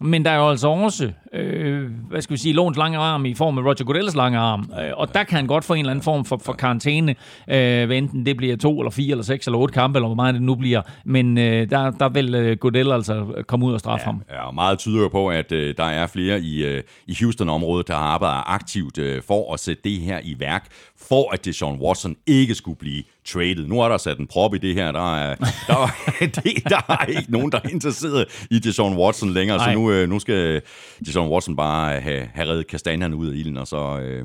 Men 0.00 0.24
der 0.24 0.30
er 0.30 0.36
jo 0.36 0.50
altså 0.50 0.68
også, 0.68 1.12
øh, 1.32 1.90
hvad 2.10 2.22
skal 2.22 2.34
vi 2.34 2.38
sige, 2.40 2.54
låns 2.54 2.76
lange 2.76 2.98
arm 2.98 3.24
i 3.24 3.34
form 3.34 3.58
af 3.58 3.62
Roger 3.62 3.84
Goodell's 3.84 4.16
lange 4.16 4.38
arm. 4.38 4.70
Øh, 4.80 4.90
og 4.96 5.14
der 5.14 5.24
kan 5.24 5.36
han 5.36 5.46
godt 5.46 5.64
få 5.64 5.74
en 5.74 5.78
eller 5.78 5.90
anden 5.90 6.02
form 6.02 6.24
for, 6.24 6.40
for 6.44 6.52
karantæne, 6.52 7.14
øh, 7.48 7.86
hvad 7.86 7.96
enten 7.96 8.26
det 8.26 8.36
bliver 8.36 8.56
to 8.56 8.80
eller 8.80 8.90
fire 8.90 9.10
eller 9.10 9.24
seks 9.24 9.46
eller 9.46 9.58
otte 9.58 9.74
kampe, 9.74 9.98
eller 9.98 10.08
hvor 10.08 10.14
meget 10.14 10.34
det 10.34 10.42
nu 10.42 10.54
bliver. 10.54 10.82
Men 11.04 11.38
øh, 11.38 11.70
der, 11.70 11.90
der 11.90 12.08
vil 12.08 12.34
øh, 12.34 12.56
Goodell 12.56 12.92
altså 12.92 13.44
komme 13.46 13.66
ud 13.66 13.72
og 13.72 13.80
straffe 13.80 14.02
ja, 14.02 14.12
ham. 14.12 14.22
Ja, 14.30 14.46
og 14.46 14.54
meget 14.54 14.78
tyder 14.78 15.02
jo 15.02 15.08
på, 15.08 15.28
at 15.28 15.52
øh, 15.52 15.74
der 15.76 15.84
er 15.84 16.06
flere 16.06 16.40
i, 16.40 16.64
øh, 16.64 16.82
i 17.06 17.16
Houston-området, 17.20 17.88
der 17.88 17.94
har 17.94 18.04
arbejdet 18.04 18.42
aktivt 18.46 18.98
øh, 18.98 19.22
for 19.22 19.54
at 19.54 19.60
sætte 19.60 19.82
det 19.84 19.98
her 19.98 20.20
i 20.24 20.36
værk, 20.38 20.66
for 21.08 21.32
at 21.32 21.44
Deshaun 21.44 21.78
Watson 21.80 22.16
ikke 22.26 22.54
skulle 22.54 22.78
blive 22.78 23.02
traded. 23.28 23.66
Nu 23.66 23.80
er 23.80 23.88
der 23.88 23.96
sat 23.96 24.18
en 24.18 24.26
prop 24.26 24.54
i 24.54 24.58
det 24.58 24.74
her. 24.74 24.92
Der 24.92 25.16
er, 25.16 25.34
der, 25.66 25.74
er, 25.76 26.26
det, 26.44 26.64
der 26.68 26.80
er 26.88 27.04
ikke 27.04 27.32
nogen, 27.32 27.52
der 27.52 27.60
er 27.64 27.68
interesseret 27.68 28.46
i 28.50 28.58
Deshaun 28.58 28.96
Watson 28.96 29.30
længere, 29.30 29.58
Nej. 29.58 29.72
så 29.72 29.78
nu, 29.78 29.90
øh, 29.90 30.08
nu 30.08 30.18
skal 30.18 30.62
Deshaun 31.06 31.28
Watson 31.28 31.56
bare 31.56 32.00
have, 32.00 32.28
have 32.34 32.48
reddet 32.48 32.66
kastanjerne 32.66 33.16
ud 33.16 33.28
af 33.28 33.34
ilden, 33.36 33.56
og 33.56 33.66
så, 33.66 33.98
øh, 33.98 34.24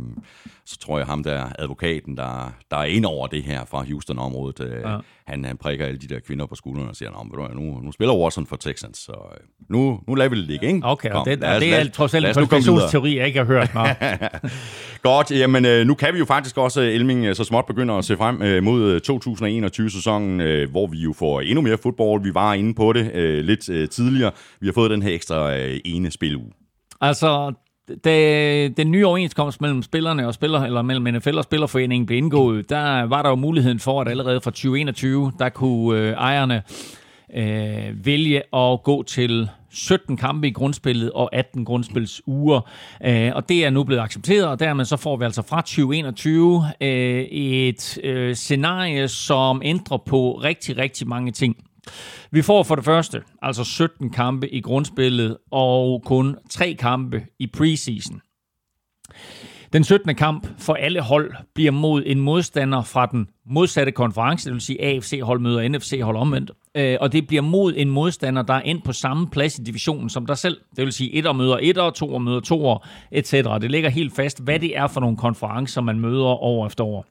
så 0.65 0.77
tror 0.77 0.97
jeg 0.97 1.07
ham 1.07 1.23
der 1.23 1.45
advokaten, 1.59 2.17
der, 2.17 2.53
der 2.71 2.77
er 2.77 2.83
ind 2.83 3.05
over 3.05 3.27
det 3.27 3.43
her 3.43 3.65
fra 3.65 3.83
Houston-området, 3.83 4.59
øh, 4.59 4.81
ja. 4.85 4.97
han, 5.27 5.45
han 5.45 5.57
prikker 5.57 5.85
alle 5.85 5.99
de 5.99 6.07
der 6.07 6.19
kvinder 6.19 6.45
på 6.45 6.55
skuldrene 6.55 6.89
og 6.89 6.95
siger, 6.95 7.53
nu, 7.55 7.79
nu 7.81 7.91
spiller 7.91 8.15
Watson 8.15 8.45
for 8.45 8.55
Texans, 8.55 8.97
så 8.97 9.11
øh, 9.11 9.37
nu, 9.69 9.99
nu 10.07 10.15
lader 10.15 10.29
vi 10.29 10.37
det 10.37 10.47
ligge, 10.47 10.67
ikke? 10.67 10.79
Okay, 10.83 11.11
Kom, 11.11 11.19
og 11.19 11.25
det, 11.25 11.43
os, 11.43 11.59
det 11.59 11.73
er 11.73 11.89
trods 11.89 12.13
alt 12.13 12.25
en 12.25 12.33
konspirationsteori, 12.33 13.17
jeg 13.17 13.27
ikke 13.27 13.39
har 13.39 13.45
hørt 13.45 13.73
mig. 13.73 13.95
Godt, 15.01 15.31
jamen 15.31 15.65
øh, 15.65 15.87
nu 15.87 15.93
kan 15.95 16.13
vi 16.13 16.19
jo 16.19 16.25
faktisk 16.25 16.57
også, 16.57 16.81
Elming, 16.81 17.25
øh, 17.25 17.35
så 17.35 17.43
småt 17.43 17.65
begynder 17.65 17.95
at 17.95 18.05
se 18.05 18.17
frem 18.17 18.41
øh, 18.41 18.63
mod 18.63 18.99
2021-sæsonen, 19.09 20.41
øh, 20.41 20.71
hvor 20.71 20.87
vi 20.87 20.97
jo 20.97 21.13
får 21.13 21.41
endnu 21.41 21.61
mere 21.61 21.77
fodbold. 21.83 22.23
Vi 22.23 22.33
var 22.33 22.53
inde 22.53 22.73
på 22.73 22.93
det 22.93 23.11
øh, 23.13 23.43
lidt 23.43 23.69
øh, 23.69 23.89
tidligere. 23.89 24.31
Vi 24.59 24.67
har 24.67 24.73
fået 24.73 24.91
den 24.91 25.01
her 25.01 25.13
ekstra 25.13 25.55
øh, 25.57 25.79
ene 25.85 26.11
spiluge. 26.11 26.51
Altså, 27.01 27.53
da 28.03 28.67
den 28.67 28.91
nye 28.91 29.05
overenskomst 29.05 29.61
mellem 29.61 29.83
spillerne 29.83 30.27
og 30.27 30.33
spiller, 30.33 30.59
eller 30.59 30.81
mellem 30.81 31.15
NFL 31.15 31.37
og 31.37 31.43
Spillerforeningen 31.43 32.05
blev 32.05 32.17
indgået, 32.17 32.69
der 32.69 33.03
var 33.03 33.21
der 33.21 33.29
jo 33.29 33.35
muligheden 33.35 33.79
for, 33.79 34.01
at 34.01 34.07
allerede 34.07 34.41
fra 34.41 34.51
2021, 34.51 35.31
der 35.39 35.49
kunne 35.49 35.99
øh, 35.99 36.13
ejerne 36.13 36.63
øh, 37.35 38.05
vælge 38.05 38.55
at 38.55 38.83
gå 38.83 39.03
til 39.03 39.49
17 39.71 40.17
kampe 40.17 40.47
i 40.47 40.51
grundspillet 40.51 41.11
og 41.11 41.35
18 41.35 41.65
grundspilsuger. 41.65 42.61
Øh, 43.05 43.31
og 43.35 43.49
det 43.49 43.65
er 43.65 43.69
nu 43.69 43.83
blevet 43.83 44.01
accepteret, 44.01 44.47
og 44.47 44.59
dermed 44.59 44.85
så 44.85 44.97
får 44.97 45.17
vi 45.17 45.25
altså 45.25 45.41
fra 45.41 45.61
2021 45.61 46.63
øh, 46.81 47.21
et 47.21 47.97
øh, 48.03 48.35
scenarie, 48.35 49.07
som 49.07 49.61
ændrer 49.65 49.97
på 49.97 50.31
rigtig, 50.31 50.77
rigtig 50.77 51.07
mange 51.07 51.31
ting. 51.31 51.55
Vi 52.31 52.41
får 52.41 52.63
for 52.63 52.75
det 52.75 52.85
første 52.85 53.21
altså 53.41 53.63
17 53.63 54.09
kampe 54.09 54.49
i 54.49 54.61
grundspillet 54.61 55.37
og 55.51 56.03
kun 56.05 56.35
3 56.49 56.73
kampe 56.73 57.25
i 57.39 57.47
preseason. 57.47 58.21
Den 59.73 59.83
17. 59.83 60.15
kamp 60.15 60.47
for 60.59 60.73
alle 60.73 61.01
hold 61.01 61.33
bliver 61.53 61.71
mod 61.71 62.03
en 62.05 62.19
modstander 62.19 62.81
fra 62.81 63.05
den 63.05 63.27
modsatte 63.45 63.91
konference, 63.91 64.45
det 64.45 64.53
vil 64.53 64.61
sige 64.61 64.83
AFC-hold 64.83 65.39
møder 65.39 65.69
NFC-hold 65.69 66.17
omvendt. 66.17 66.51
Øh, 66.75 66.97
og 67.01 67.11
det 67.11 67.27
bliver 67.27 67.41
mod 67.41 67.73
en 67.77 67.89
modstander, 67.89 68.41
der 68.41 68.53
er 68.53 68.61
ind 68.61 68.81
på 68.81 68.93
samme 68.93 69.29
plads 69.29 69.59
i 69.59 69.63
divisionen 69.63 70.09
som 70.09 70.25
dig 70.25 70.37
selv. 70.37 70.57
Det 70.75 70.85
vil 70.85 70.93
sige, 70.93 71.13
et 71.13 71.35
møder 71.35 71.57
et 71.61 71.77
og 71.77 71.93
to 71.93 72.17
møder 72.17 72.39
to 72.39 72.77
etc. 73.11 73.31
Det 73.33 73.71
ligger 73.71 73.89
helt 73.89 74.15
fast, 74.15 74.43
hvad 74.43 74.59
det 74.59 74.77
er 74.77 74.87
for 74.87 74.99
nogle 74.99 75.17
konferencer, 75.17 75.81
man 75.81 75.99
møder 75.99 76.43
år 76.43 76.67
efter 76.67 76.83
år. 76.83 77.05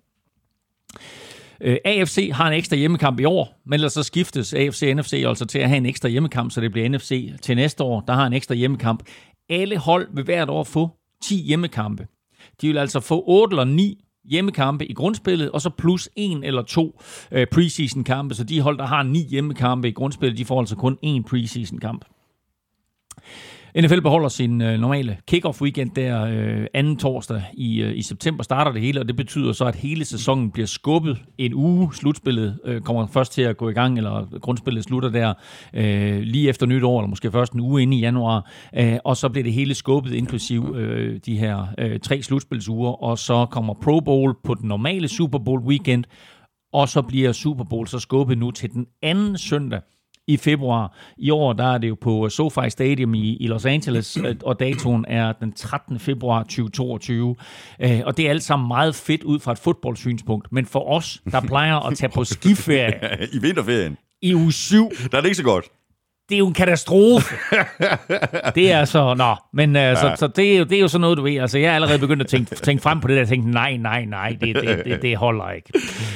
Øh, 1.62 1.76
AFC 1.84 2.30
har 2.32 2.48
en 2.48 2.52
ekstra 2.52 2.76
hjemmekamp 2.76 3.20
i 3.20 3.24
år, 3.24 3.60
men 3.66 3.74
ellers 3.74 3.92
så 3.92 4.02
skiftes 4.02 4.54
AFC 4.54 4.82
og 4.88 4.96
NFC 4.96 5.12
altså 5.26 5.46
til 5.46 5.58
at 5.58 5.68
have 5.68 5.76
en 5.76 5.86
ekstra 5.86 6.08
hjemmekamp, 6.08 6.52
så 6.52 6.60
det 6.60 6.72
bliver 6.72 6.88
NFC 6.88 7.32
til 7.42 7.56
næste 7.56 7.84
år. 7.84 8.00
Der 8.00 8.12
har 8.12 8.26
en 8.26 8.32
ekstra 8.32 8.54
hjemmekamp. 8.54 9.02
Alle 9.50 9.78
hold 9.78 10.08
vil 10.14 10.24
hvert 10.24 10.50
år 10.50 10.64
få 10.64 10.90
10 11.22 11.42
hjemmekampe. 11.46 12.06
De 12.60 12.66
vil 12.66 12.78
altså 12.78 13.00
få 13.00 13.24
8 13.26 13.52
eller 13.52 13.64
9 13.64 14.04
hjemmekampe 14.24 14.86
i 14.86 14.92
grundspillet, 14.92 15.50
og 15.50 15.60
så 15.60 15.70
plus 15.78 16.08
en 16.16 16.44
eller 16.44 16.62
to 16.62 17.00
øh, 17.32 17.46
preseason 17.52 18.04
kampe. 18.04 18.34
Så 18.34 18.44
de 18.44 18.60
hold, 18.60 18.78
der 18.78 18.86
har 18.86 19.02
ni 19.02 19.22
hjemmekampe 19.30 19.88
i 19.88 19.92
grundspillet, 19.92 20.38
de 20.38 20.44
får 20.44 20.60
altså 20.60 20.76
kun 20.76 20.98
én 21.04 21.22
preseason 21.22 21.78
kamp. 21.78 22.04
NFL 23.80 24.00
beholder 24.00 24.28
sin 24.28 24.62
øh, 24.62 24.80
normale 24.80 25.18
kickoff 25.26 25.62
weekend 25.62 25.90
der 25.90 26.24
øh, 26.24 26.66
anden 26.74 26.96
torsdag 26.96 27.42
i, 27.54 27.82
øh, 27.82 27.96
i 27.96 28.02
september 28.02 28.42
starter 28.42 28.72
det 28.72 28.80
hele, 28.80 29.00
og 29.00 29.08
det 29.08 29.16
betyder 29.16 29.52
så, 29.52 29.64
at 29.64 29.74
hele 29.74 30.04
sæsonen 30.04 30.50
bliver 30.50 30.66
skubbet 30.66 31.18
en 31.38 31.54
uge. 31.54 31.94
Slutspillet 31.94 32.58
øh, 32.64 32.80
kommer 32.80 33.06
først 33.06 33.32
til 33.32 33.42
at 33.42 33.56
gå 33.56 33.68
i 33.68 33.72
gang, 33.72 33.96
eller 33.96 34.38
grundspillet 34.40 34.84
slutter 34.84 35.08
der 35.08 35.34
øh, 35.74 36.20
lige 36.20 36.48
efter 36.48 36.66
nytår, 36.66 37.00
eller 37.00 37.08
måske 37.08 37.30
først 37.30 37.52
en 37.52 37.60
uge 37.60 37.82
inde 37.82 37.96
i 37.96 38.00
januar, 38.00 38.50
øh, 38.76 38.98
og 39.04 39.16
så 39.16 39.28
bliver 39.28 39.44
det 39.44 39.52
hele 39.52 39.74
skubbet, 39.74 40.14
inklusiv 40.14 40.74
øh, 40.76 41.20
de 41.26 41.38
her 41.38 41.66
øh, 41.78 42.00
tre 42.00 42.22
slutspilsuger, 42.22 43.02
og 43.02 43.18
så 43.18 43.46
kommer 43.46 43.74
Pro 43.82 44.00
Bowl 44.00 44.34
på 44.44 44.54
den 44.54 44.68
normale 44.68 45.08
Super 45.08 45.38
Bowl 45.38 45.60
weekend, 45.60 46.04
og 46.72 46.88
så 46.88 47.02
bliver 47.02 47.32
Super 47.32 47.64
Bowl 47.64 47.86
så 47.86 47.98
skubbet 47.98 48.38
nu 48.38 48.50
til 48.50 48.72
den 48.72 48.86
anden 49.02 49.38
søndag 49.38 49.80
i 50.28 50.36
februar. 50.36 50.96
I 51.18 51.30
år 51.30 51.52
der 51.52 51.74
er 51.74 51.78
det 51.78 51.88
jo 51.88 51.96
på 52.00 52.28
SoFi 52.28 52.70
Stadium 52.70 53.14
i, 53.14 53.36
i 53.36 53.46
Los 53.46 53.66
Angeles, 53.66 54.16
øh, 54.16 54.36
og 54.44 54.60
datoen 54.60 55.04
er 55.08 55.32
den 55.32 55.52
13. 55.52 55.98
februar 55.98 56.42
2022. 56.42 57.36
Øh, 57.80 58.00
og 58.04 58.16
det 58.16 58.26
er 58.26 58.30
alt 58.30 58.42
sammen 58.42 58.68
meget 58.68 58.94
fedt 58.94 59.22
ud 59.22 59.40
fra 59.40 59.52
et 59.52 59.58
fodboldsynspunkt. 59.58 60.52
Men 60.52 60.66
for 60.66 60.90
os, 60.90 61.22
der 61.30 61.40
plejer 61.40 61.76
at 61.76 61.96
tage 61.96 62.12
på 62.14 62.24
skiferie... 62.34 63.28
I 63.32 63.38
vinterferien. 63.38 63.96
I 64.22 64.34
uge 64.34 64.52
7. 64.52 64.90
Der 65.10 65.16
er 65.16 65.20
det 65.20 65.28
ikke 65.28 65.36
så 65.36 65.42
godt 65.42 65.64
det 66.28 66.34
er 66.34 66.38
jo 66.38 66.46
en 66.46 66.54
katastrofe. 66.54 67.34
det 68.54 68.72
er 68.72 68.84
så, 68.84 69.14
nå, 69.14 69.34
men 69.52 69.76
uh, 69.76 69.82
så, 69.82 70.14
så 70.18 70.26
det, 70.26 70.54
er 70.54 70.58
jo, 70.58 70.64
det 70.64 70.76
er 70.76 70.80
jo 70.80 70.88
sådan 70.88 71.00
noget, 71.00 71.18
du 71.18 71.22
ved, 71.22 71.36
altså 71.36 71.58
jeg 71.58 71.70
er 71.70 71.74
allerede 71.74 71.98
begyndt 71.98 72.22
at 72.22 72.28
tænke, 72.28 72.54
tænke 72.54 72.82
frem 72.82 73.00
på 73.00 73.08
det 73.08 73.16
der, 73.16 73.22
og 73.22 73.28
tænke, 73.28 73.50
nej, 73.50 73.76
nej, 73.76 74.04
nej, 74.04 74.36
det, 74.40 74.56
det, 74.56 74.82
det, 74.84 75.02
det 75.02 75.16
holder 75.16 75.50
ikke. 75.50 75.72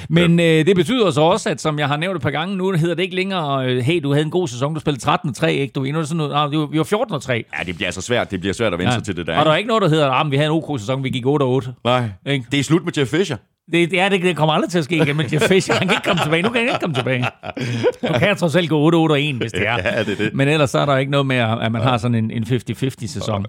Men 0.09 0.33
uh, 0.33 0.45
det 0.45 0.77
betyder 0.77 1.11
så 1.11 1.21
også, 1.21 1.51
at 1.51 1.61
som 1.61 1.79
jeg 1.79 1.89
har 1.89 1.97
nævnt 1.97 2.17
et 2.17 2.23
par 2.23 2.31
gange, 2.31 2.57
nu 2.57 2.73
hedder 2.73 2.95
det 2.95 3.03
ikke 3.03 3.17
længere, 3.17 3.77
uh, 3.77 3.79
hey, 3.79 4.01
du 4.03 4.13
havde 4.13 4.25
en 4.25 4.31
god 4.31 4.49
sæson, 4.49 4.75
du 4.75 4.81
spillede 4.81 5.11
13-3, 5.11 5.47
ikke? 5.47 5.73
Du, 5.73 5.81
nu 5.83 5.89
er 5.89 5.93
det 5.93 6.09
sådan 6.09 6.17
noget, 6.17 6.55
uh, 6.55 6.73
vi 6.73 6.79
var 6.79 6.85
14-3. 6.85 7.33
Ja, 7.33 7.65
det 7.67 7.77
bliver 7.77 7.91
så 7.91 8.01
svært, 8.01 8.31
det 8.31 8.41
bliver 8.41 8.53
svært 8.53 8.73
at 8.73 8.79
vende 8.79 8.93
ja. 8.93 8.97
sig 8.97 9.05
til 9.05 9.17
det 9.17 9.27
der. 9.27 9.39
Og 9.39 9.45
der 9.45 9.53
er 9.53 9.57
ikke 9.57 9.69
noget, 9.69 9.83
der 9.83 9.89
hedder, 9.89 10.11
at 10.11 10.27
ah, 10.27 10.31
vi 10.31 10.37
havde 10.37 10.47
en 10.47 10.53
ok 10.53 10.81
sæson, 10.81 11.05
vi 11.05 11.11
gik 11.11 11.27
8-8. 11.27 11.71
Nej, 11.85 12.09
ikke? 12.27 12.47
det 12.53 12.61
er 12.61 12.65
slut 12.65 12.85
med 12.85 12.99
Jeff 12.99 13.11
Fisher. 13.11 13.37
Det, 13.73 13.91
det, 13.91 14.01
er, 14.01 14.09
det, 14.09 14.23
det 14.23 14.37
kommer 14.37 14.55
aldrig 14.55 14.71
til 14.71 14.79
at 14.79 14.85
ske 14.85 14.97
igen 14.97 15.17
med 15.17 15.25
Jeff 15.33 15.49
Fisher. 15.53 15.75
Han 15.75 15.89
kan 15.89 15.97
ikke 15.97 16.09
komme 16.09 16.23
tilbage. 16.23 16.43
Nu 16.43 16.49
kan 16.49 16.61
han 16.61 16.69
ikke 16.69 16.81
komme 16.81 16.95
tilbage. 16.95 17.25
Nu 18.03 18.19
kan 18.19 18.29
jeg 18.29 18.37
trods 18.37 18.57
alt 18.57 18.69
gå 18.69 19.09
8-8 19.09 19.13
1, 19.15 19.35
hvis 19.35 19.53
det 19.53 19.67
er. 19.69 19.73
Ja, 19.73 20.05
det 20.05 20.13
er 20.13 20.17
det. 20.25 20.35
Men 20.35 20.49
ellers 20.49 20.71
så 20.71 20.79
er 20.79 20.87
der 20.87 20.97
ikke 20.97 21.11
noget 21.11 21.27
med, 21.27 21.37
at 21.37 21.73
man 21.73 21.83
har 21.83 21.97
sådan 21.99 22.15
en, 22.15 22.31
en 22.31 22.43
50-50 22.43 23.07
sæson. 23.07 23.47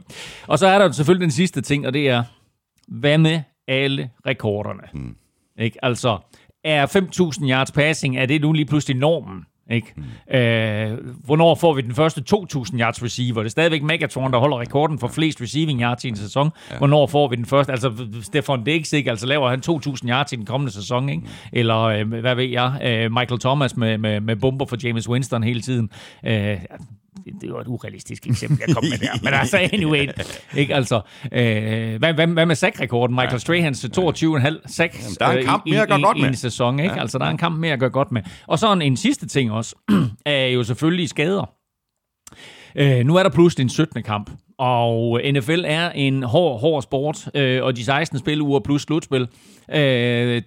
Og 0.48 0.60
så 0.60 0.68
er 0.68 0.78
der 0.78 0.92
selvfølgelig 0.92 1.22
den 1.24 1.32
sidste 1.32 1.62
ting, 1.62 1.88
og 1.88 1.94
det 1.94 2.10
er, 2.10 2.24
hvad 2.88 3.18
med 3.18 3.42
alle 3.68 4.10
rekorderne? 4.28 4.82
Hmm. 4.94 5.16
Ikke? 5.60 5.86
Altså, 5.86 6.18
er 6.64 6.86
5.000 7.42 7.50
yards 7.50 7.72
passing, 7.72 8.18
er 8.18 8.26
det 8.26 8.42
nu 8.42 8.54
lige 8.54 8.66
pludselig 8.66 8.98
normen? 8.98 9.44
Ikke? 9.72 9.94
Mm. 9.96 10.36
Øh, 10.36 10.98
hvornår 11.26 11.56
får 11.56 11.74
vi 11.74 11.82
den 11.82 11.96
første 11.96 12.24
2.000 12.36 12.80
yards 12.80 13.04
receiver? 13.04 13.42
Det 13.42 13.46
er 13.46 13.50
stadigvæk 13.50 13.84
Megatron, 13.84 14.34
der 14.34 14.40
holder 14.40 14.60
rekorden 14.60 15.00
for 15.00 15.08
flest 15.08 15.42
receiving 15.42 15.82
yards 15.82 16.06
i 16.06 16.08
en 16.08 16.16
sæson. 16.16 16.50
Ja. 16.72 16.78
Hvornår 16.78 17.08
får 17.08 17.28
vi 17.28 17.36
den 17.36 17.46
første? 17.46 17.72
Altså, 17.72 17.92
Stefan 18.22 18.64
Diggs, 18.64 18.94
ikke? 18.94 19.10
Altså, 19.10 19.26
laver 19.26 19.50
han 19.50 19.62
2.000 19.70 20.10
yards 20.10 20.34
i 20.34 20.36
den 20.36 20.46
kommende 20.46 20.74
sæson, 20.74 21.10
ikke? 21.10 21.22
Mm. 21.22 21.28
Eller, 21.54 21.82
øh, 21.82 22.08
hvad 22.08 22.36
ved 22.36 22.46
jeg, 22.46 22.80
øh, 22.84 23.12
Michael 23.12 23.40
Thomas 23.40 23.78
med, 23.78 23.98
med, 23.98 24.20
med 24.20 24.36
bomber 24.36 24.66
for 24.66 24.78
James 24.84 25.10
Winston 25.10 25.44
hele 25.44 25.62
tiden. 25.62 25.90
Øh, 26.26 26.58
det 27.42 27.54
var 27.54 27.62
et 27.62 27.68
urealistisk 27.68 28.28
eksempel, 28.28 28.60
jeg 28.68 28.76
kom 28.76 28.84
med 28.84 28.98
der. 28.98 29.24
Men 29.24 29.34
altså, 29.34 29.58
anyway, 29.74 30.08
ikke? 30.62 30.76
Altså, 30.76 31.02
øh, 31.32 32.00
hvad, 32.00 32.14
hvad, 32.14 32.28
hvad 32.28 32.46
med 32.46 32.56
sack-rekorden? 32.56 33.16
Michael. 33.16 33.40
Strahans 33.40 33.86
22,5 33.86 34.62
sacks 34.68 35.18
der 35.18 35.26
er 35.26 35.38
en 35.38 35.46
kamp 35.46 35.64
mere 35.66 35.82
at 35.82 35.88
gøre 35.88 36.02
godt 36.02 36.18
med. 36.18 36.26
i 36.26 36.28
en 36.28 36.36
sæson. 36.36 36.80
Ikke? 36.80 36.94
Ja. 36.94 37.02
Altså, 37.02 37.18
der 37.18 37.26
er 37.26 37.30
en 37.30 37.38
kamp 37.38 37.60
mere 37.60 37.74
at 37.74 37.80
gøre 37.80 37.90
godt 37.90 38.12
med. 38.12 38.22
Og 38.48 38.60
så 38.60 38.74
en, 38.74 38.82
en 38.82 38.98
sidste 38.98 39.28
ting 39.28 39.52
også, 39.52 39.76
er 40.26 40.46
jo 40.46 40.64
selvfølgelig 40.64 41.10
skader. 41.10 41.50
Øh, 42.76 43.06
nu 43.06 43.16
er 43.16 43.24
der 43.24 43.30
pludselig 43.30 43.64
en 43.64 43.70
17. 43.70 44.04
kamp, 44.04 44.32
og 44.58 45.22
NFL 45.34 45.64
er 45.66 45.90
en 45.90 46.24
hård, 46.24 46.60
hård 46.60 46.82
sport, 46.82 47.30
øh, 47.36 47.64
og 47.64 47.76
de 47.76 47.86
16 47.86 48.20
spiluger 48.20 48.60
plus 48.60 48.82
slutspil 48.82 49.28
øh, 49.72 50.42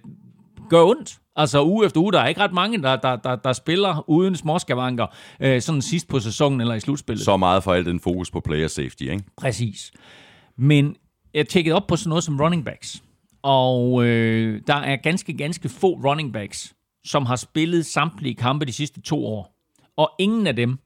gør 0.69 0.83
ondt. 0.83 1.20
Altså 1.35 1.63
uge 1.63 1.85
efter 1.85 2.01
uge, 2.01 2.13
der 2.13 2.19
er 2.19 2.27
ikke 2.27 2.41
ret 2.41 2.53
mange, 2.53 2.81
der, 2.81 2.95
der, 2.95 3.15
der, 3.15 3.35
der 3.35 3.53
spiller 3.53 4.09
uden 4.09 4.35
småskavanker, 4.35 5.07
øh, 5.39 5.61
sådan 5.61 5.81
sidst 5.81 6.07
på 6.07 6.19
sæsonen 6.19 6.61
eller 6.61 6.75
i 6.75 6.79
slutspillet. 6.79 7.25
Så 7.25 7.37
meget 7.37 7.63
for 7.63 7.73
alt 7.73 7.85
den 7.85 7.99
fokus 7.99 8.31
på 8.31 8.39
player 8.39 8.67
safety, 8.67 9.01
ikke? 9.01 9.23
Præcis. 9.37 9.91
Men 10.57 10.95
jeg 11.33 11.47
tjekkede 11.47 11.75
op 11.75 11.87
på 11.87 11.95
sådan 11.95 12.09
noget 12.09 12.23
som 12.23 12.39
running 12.39 12.65
backs, 12.65 13.03
og 13.41 14.05
øh, 14.05 14.61
der 14.67 14.75
er 14.75 14.95
ganske, 14.95 15.33
ganske 15.33 15.69
få 15.69 15.87
running 15.87 16.33
backs, 16.33 16.73
som 17.05 17.25
har 17.25 17.35
spillet 17.35 17.85
samtlige 17.85 18.35
kampe 18.35 18.65
de 18.65 18.73
sidste 18.73 19.01
to 19.01 19.25
år. 19.25 19.55
Og 19.97 20.11
ingen 20.19 20.47
af 20.47 20.55
dem 20.55 20.79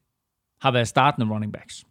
har 0.62 0.72
været 0.72 0.88
startende 0.88 1.34
running 1.34 1.54
backs. 1.54 1.86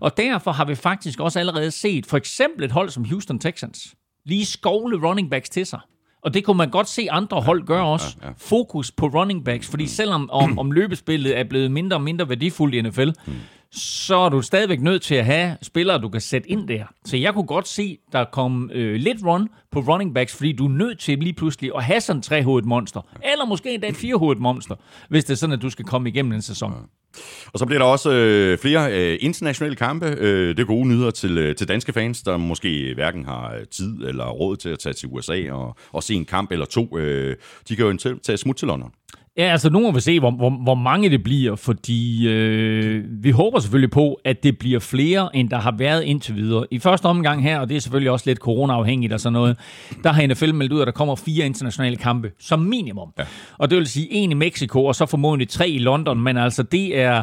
Og 0.00 0.16
derfor 0.16 0.52
har 0.52 0.64
vi 0.64 0.74
faktisk 0.74 1.20
også 1.20 1.38
allerede 1.38 1.70
set 1.70 2.06
for 2.06 2.16
eksempel 2.16 2.64
et 2.64 2.72
hold 2.72 2.90
som 2.90 3.04
Houston 3.04 3.38
Texans 3.38 3.94
lige 4.24 4.46
skovle 4.46 5.08
running 5.08 5.30
backs 5.30 5.50
til 5.50 5.66
sig. 5.66 5.80
Og 6.26 6.34
det 6.34 6.44
kunne 6.44 6.56
man 6.56 6.70
godt 6.70 6.88
se 6.88 7.06
andre 7.10 7.40
hold 7.40 7.66
gøre 7.66 7.86
også. 7.86 8.16
Ja, 8.22 8.26
ja. 8.26 8.32
Fokus 8.38 8.90
på 8.90 9.06
running 9.06 9.44
backs, 9.44 9.68
fordi 9.68 9.86
selvom 9.86 10.30
om, 10.30 10.58
om 10.58 10.70
løbespillet 10.70 11.38
er 11.38 11.44
blevet 11.44 11.70
mindre 11.70 11.96
og 11.96 12.02
mindre 12.02 12.28
værdifuldt 12.28 12.74
i 12.74 12.82
NFL, 12.82 13.08
mm 13.26 13.32
så 13.72 14.16
er 14.16 14.28
du 14.28 14.42
stadigvæk 14.42 14.80
nødt 14.80 15.02
til 15.02 15.14
at 15.14 15.24
have 15.24 15.56
spillere, 15.62 15.98
du 15.98 16.08
kan 16.08 16.20
sætte 16.20 16.50
ind 16.50 16.68
der. 16.68 16.84
Så 17.04 17.16
jeg 17.16 17.34
kunne 17.34 17.46
godt 17.46 17.68
se, 17.68 17.98
der 18.12 18.24
kom 18.24 18.70
øh, 18.74 18.94
lidt 18.94 19.18
run 19.26 19.48
på 19.70 19.80
running 19.80 20.14
backs, 20.14 20.36
fordi 20.36 20.52
du 20.52 20.64
er 20.64 20.70
nødt 20.70 20.98
til 20.98 21.18
lige 21.18 21.32
pludselig 21.32 21.70
at 21.76 21.84
have 21.84 22.00
sådan 22.00 22.22
trehovedet 22.22 22.68
monster, 22.68 23.00
eller 23.32 23.44
måske 23.44 23.74
endda 23.74 23.88
et 23.88 23.96
firehovedet 23.96 24.42
monster, 24.42 24.74
hvis 25.08 25.24
det 25.24 25.32
er 25.32 25.36
sådan, 25.36 25.52
at 25.52 25.62
du 25.62 25.70
skal 25.70 25.84
komme 25.84 26.08
igennem 26.08 26.32
en 26.32 26.42
sæson. 26.42 26.72
Ja. 26.72 26.78
Og 27.52 27.58
så 27.58 27.66
bliver 27.66 27.78
der 27.78 27.86
også 27.86 28.10
øh, 28.12 28.58
flere 28.58 28.92
øh, 28.92 29.18
internationale 29.20 29.76
kampe. 29.76 30.06
Øh, 30.06 30.48
det 30.48 30.58
er 30.58 30.64
gode 30.64 30.88
nyheder 30.88 31.10
til, 31.10 31.38
øh, 31.38 31.56
til 31.56 31.68
danske 31.68 31.92
fans, 31.92 32.22
der 32.22 32.36
måske 32.36 32.94
hverken 32.94 33.24
har 33.24 33.54
øh, 33.54 33.66
tid 33.70 33.96
eller 34.08 34.26
råd 34.26 34.56
til 34.56 34.68
at 34.68 34.78
tage 34.78 34.92
til 34.92 35.08
USA 35.12 35.52
og, 35.52 35.76
og 35.92 36.02
se 36.02 36.14
en 36.14 36.24
kamp 36.24 36.52
eller 36.52 36.66
to. 36.66 36.98
Øh, 36.98 37.36
de 37.68 37.76
kan 37.76 37.86
jo 37.86 38.18
tage 38.22 38.36
smut 38.36 38.56
til 38.56 38.68
London. 38.68 38.90
Ja, 39.38 39.42
altså 39.42 39.70
nu 39.70 39.80
må 39.80 39.90
vi 39.90 40.00
se, 40.00 40.20
hvor, 40.20 40.30
hvor, 40.30 40.50
hvor 40.50 40.74
mange 40.74 41.10
det 41.10 41.22
bliver, 41.22 41.56
fordi 41.56 42.28
øh, 42.28 43.04
vi 43.10 43.30
håber 43.30 43.58
selvfølgelig 43.58 43.90
på, 43.90 44.20
at 44.24 44.42
det 44.42 44.58
bliver 44.58 44.80
flere, 44.80 45.36
end 45.36 45.50
der 45.50 45.58
har 45.58 45.74
været 45.78 46.02
indtil 46.02 46.36
videre. 46.36 46.66
I 46.70 46.78
første 46.78 47.06
omgang 47.06 47.42
her, 47.42 47.58
og 47.58 47.68
det 47.68 47.76
er 47.76 47.80
selvfølgelig 47.80 48.10
også 48.10 48.30
lidt 48.30 48.38
corona-afhængigt 48.38 49.12
og 49.12 49.20
sådan 49.20 49.32
noget, 49.32 49.56
der 50.02 50.12
har 50.12 50.26
NFL 50.26 50.52
meldt 50.52 50.72
ud, 50.72 50.80
at 50.80 50.86
der 50.86 50.92
kommer 50.92 51.14
fire 51.14 51.46
internationale 51.46 51.96
kampe, 51.96 52.30
som 52.38 52.60
minimum. 52.60 53.12
Ja. 53.18 53.24
Og 53.58 53.70
det 53.70 53.78
vil 53.78 53.86
sige 53.86 54.12
en 54.12 54.30
i 54.30 54.34
Mexico, 54.34 54.84
og 54.84 54.94
så 54.94 55.06
formodentlig 55.06 55.48
tre 55.48 55.68
i 55.68 55.78
London, 55.78 56.22
men 56.22 56.36
altså 56.36 56.62
det 56.62 56.98
er 56.98 57.22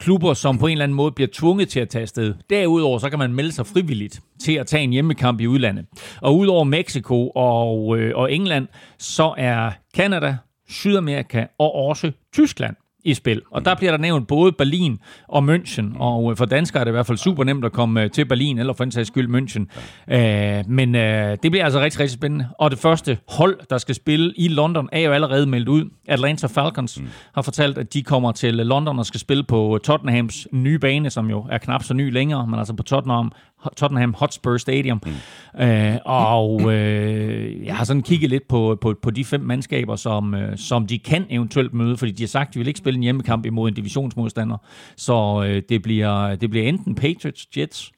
klubber, 0.00 0.34
som 0.34 0.58
på 0.58 0.66
en 0.66 0.72
eller 0.72 0.84
anden 0.84 0.96
måde 0.96 1.12
bliver 1.12 1.28
tvunget 1.32 1.68
til 1.68 1.80
at 1.80 1.88
tage 1.88 2.02
afsted. 2.02 2.34
Derudover 2.50 2.98
så 2.98 3.10
kan 3.10 3.18
man 3.18 3.32
melde 3.32 3.52
sig 3.52 3.66
frivilligt 3.66 4.20
til 4.40 4.52
at 4.52 4.66
tage 4.66 4.82
en 4.82 4.90
hjemmekamp 4.90 5.40
i 5.40 5.46
udlandet. 5.46 5.86
Og 6.20 6.38
udover 6.38 6.64
Mexico 6.64 7.28
og, 7.28 7.98
øh, 7.98 8.12
og 8.14 8.32
England, 8.32 8.68
så 8.98 9.34
er 9.38 9.70
Canada, 9.96 10.36
Sydamerika 10.68 11.46
og 11.58 11.74
også 11.74 12.12
Tyskland 12.32 12.76
i 13.04 13.14
spil. 13.14 13.42
Og 13.50 13.64
der 13.64 13.74
bliver 13.74 13.90
der 13.90 13.98
nævnt 13.98 14.28
både 14.28 14.52
Berlin 14.52 14.98
og 15.28 15.54
München, 15.54 15.98
og 15.98 16.30
øh, 16.30 16.36
for 16.36 16.44
danskere 16.44 16.80
er 16.80 16.84
det 16.84 16.90
i 16.90 16.92
hvert 16.92 17.06
fald 17.06 17.18
super 17.18 17.44
nemt 17.44 17.64
at 17.64 17.72
komme 17.72 18.02
øh, 18.02 18.10
til 18.10 18.24
Berlin, 18.24 18.58
eller 18.58 18.72
for 18.72 18.84
en 18.84 18.90
sags 18.90 19.08
skyld 19.08 19.34
München. 19.34 19.66
Øh, 20.14 20.64
men 20.68 20.94
øh, 20.94 21.38
det 21.42 21.50
bliver 21.50 21.64
altså 21.64 21.80
rigtig, 21.80 22.00
rigtig 22.00 22.14
spændende. 22.14 22.48
Og 22.58 22.70
det 22.70 22.78
første 22.78 23.18
hold, 23.28 23.58
der 23.70 23.78
skal 23.78 23.94
spille 23.94 24.32
i 24.36 24.48
London, 24.48 24.88
er 24.92 25.00
jo 25.00 25.12
allerede 25.12 25.46
meldt 25.46 25.68
ud. 25.68 25.90
Atlanta 26.08 26.46
Falcons 26.46 27.00
mm. 27.00 27.08
har 27.34 27.42
fortalt, 27.42 27.78
at 27.78 27.94
de 27.94 28.02
kommer 28.02 28.32
til 28.32 28.54
London 28.54 28.98
og 28.98 29.06
skal 29.06 29.20
spille 29.20 29.44
på 29.44 29.78
Tottenhams 29.84 30.48
nye 30.52 30.78
bane, 30.78 31.10
som 31.10 31.30
jo 31.30 31.46
er 31.50 31.58
knap 31.58 31.82
så 31.82 31.94
ny 31.94 32.12
længere, 32.12 32.46
men 32.46 32.58
altså 32.58 32.74
på 32.74 32.82
Tottenham, 32.82 33.32
Tottenham 33.76 34.14
Hotspur 34.14 34.56
Stadium. 34.56 35.02
Mm. 35.06 35.60
Øh, 35.62 35.96
og 36.04 36.72
øh, 36.72 37.66
jeg 37.66 37.76
har 37.76 37.84
sådan 37.84 38.02
kigget 38.02 38.30
lidt 38.30 38.48
på, 38.48 38.78
på, 38.80 38.94
på 39.02 39.10
de 39.10 39.24
fem 39.24 39.40
mandskaber, 39.40 39.96
som, 39.96 40.34
øh, 40.34 40.58
som 40.58 40.86
de 40.86 40.98
kan 40.98 41.26
eventuelt 41.30 41.74
møde, 41.74 41.96
fordi 41.96 42.12
de 42.12 42.22
har 42.22 42.28
sagt, 42.28 42.48
at 42.48 42.54
de 42.54 42.58
vil 42.58 42.68
ikke 42.68 42.78
spille 42.78 42.96
en 42.96 43.02
hjemmekamp 43.02 43.46
imod 43.46 43.68
en 43.68 43.74
divisionsmodstander. 43.74 44.56
Så 44.96 45.44
øh, 45.46 45.62
det, 45.68 45.82
bliver, 45.82 46.34
det 46.34 46.50
bliver 46.50 46.68
enten 46.68 46.94
Patriots, 46.94 47.48
Jets, 47.56 47.92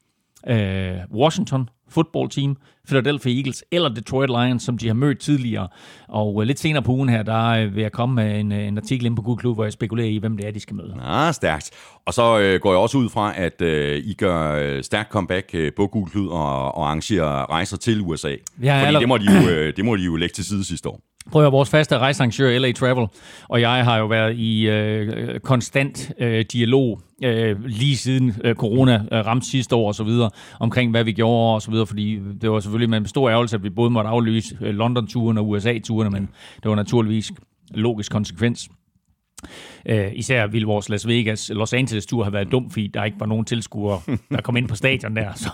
øh, 0.49 0.97
Washington 1.15 1.69
football 1.89 2.29
team, 2.29 2.57
Philadelphia 2.87 3.37
Eagles 3.37 3.65
eller 3.71 3.89
Detroit 3.89 4.31
Lions, 4.31 4.63
som 4.63 4.79
de 4.79 4.87
har 4.87 4.95
mødt 4.95 5.19
tidligere. 5.19 5.69
Og 6.09 6.35
uh, 6.35 6.43
lidt 6.43 6.59
senere 6.59 6.83
på 6.83 6.93
ugen 6.93 7.09
her, 7.09 7.23
der 7.23 7.67
uh, 7.67 7.75
vil 7.75 7.83
jeg 7.83 7.93
komme 7.93 8.15
med 8.15 8.41
en, 8.41 8.53
uh, 8.53 8.59
en 8.59 8.79
artikel 8.79 9.07
ind 9.07 9.17
på 9.17 9.23
Google 9.23 9.41
Klub, 9.41 9.57
hvor 9.57 9.65
jeg 9.65 9.73
spekulerer 9.73 10.09
i, 10.09 10.17
hvem 10.19 10.37
det 10.37 10.47
er, 10.47 10.51
de 10.51 10.61
skal 10.61 10.77
møde. 10.77 10.95
Ah, 11.03 11.35
stærkt. 11.35 11.71
Og 12.07 12.15
så 12.15 12.23
uh, 12.23 12.61
går 12.61 12.73
jeg 12.73 12.79
også 12.79 12.99
ud 12.99 13.09
fra, 13.09 13.33
at 13.37 13.63
uh, 13.63 13.69
I 14.09 14.15
gør 14.19 14.77
uh, 14.77 14.83
stærkt 14.83 15.11
comeback 15.11 15.51
uh, 15.55 15.69
på 15.77 15.87
Google 15.87 16.11
Klub 16.11 16.31
og, 16.31 16.75
og 16.75 16.87
arrangerer 16.87 17.51
rejser 17.51 17.77
til 17.77 18.01
USA. 18.01 18.29
Ja, 18.29 18.35
Fordi 18.75 18.87
eller... 18.87 19.01
det, 19.01 19.09
må 19.09 19.19
de 19.19 19.25
jo, 19.25 19.41
uh, 19.41 19.73
det 19.77 19.85
må 19.85 19.97
de 19.97 20.03
jo 20.03 20.17
lægge 20.17 20.33
til 20.33 20.45
side 20.45 20.65
sidste 20.65 20.89
år. 20.89 21.01
Prøv 21.33 21.47
at 21.47 21.53
vores 21.53 21.71
faste 21.71 21.99
rejsearrangør, 21.99 22.59
LA 22.59 22.73
Travel, 22.73 23.07
og 23.49 23.61
jeg 23.61 23.85
har 23.85 23.99
jo 23.99 24.07
været 24.07 24.37
i 24.37 24.69
øh, 24.69 25.41
konstant 25.41 26.13
øh, 26.19 26.45
dialog 26.53 27.01
øh, 27.25 27.65
lige 27.65 27.97
siden 27.97 28.35
øh, 28.45 28.55
corona 28.55 28.95
øh, 29.13 29.27
ramte 29.27 29.47
sidste 29.47 29.77
år 29.77 29.89
og 29.89 29.95
så 29.95 30.05
videre, 30.05 30.31
omkring 30.61 30.91
hvad 30.91 31.05
vi 31.05 31.13
gjorde 31.13 31.55
og 31.55 31.63
så 31.63 31.71
videre, 31.71 31.87
fordi 31.87 32.21
det 32.41 32.51
var 32.51 32.61
selvfølgelig 32.61 32.91
med 32.91 32.99
en 32.99 33.07
stor 33.07 33.31
ærgelse, 33.31 33.57
at 33.57 33.63
vi 33.63 33.71
både 33.71 33.91
måtte 33.91 34.11
aflyse 34.11 34.59
øh, 34.61 34.75
London-turen 34.75 35.39
og 35.39 35.49
USA-turen, 35.49 36.13
men 36.13 36.29
det 36.63 36.69
var 36.69 36.75
naturligvis 36.75 37.33
logisk 37.71 38.13
konsekvens. 38.13 38.69
Uh, 39.91 40.13
især 40.13 40.47
ville 40.47 40.67
vores 40.67 40.89
Las 40.89 41.09
Vegas, 41.09 41.51
Los 41.55 41.73
Angeles 41.73 42.07
tur 42.07 42.23
have 42.25 42.33
været 42.33 42.53
dum, 42.53 42.71
fordi 42.71 42.87
der 42.87 43.05
ikke 43.05 43.21
var 43.21 43.27
nogen 43.27 43.45
tilskuere, 43.45 44.01
der 44.31 44.41
kom 44.41 44.57
ind 44.57 44.69
på 44.69 44.75
stadion 44.75 45.17
der. 45.17 45.29
Så. 45.35 45.51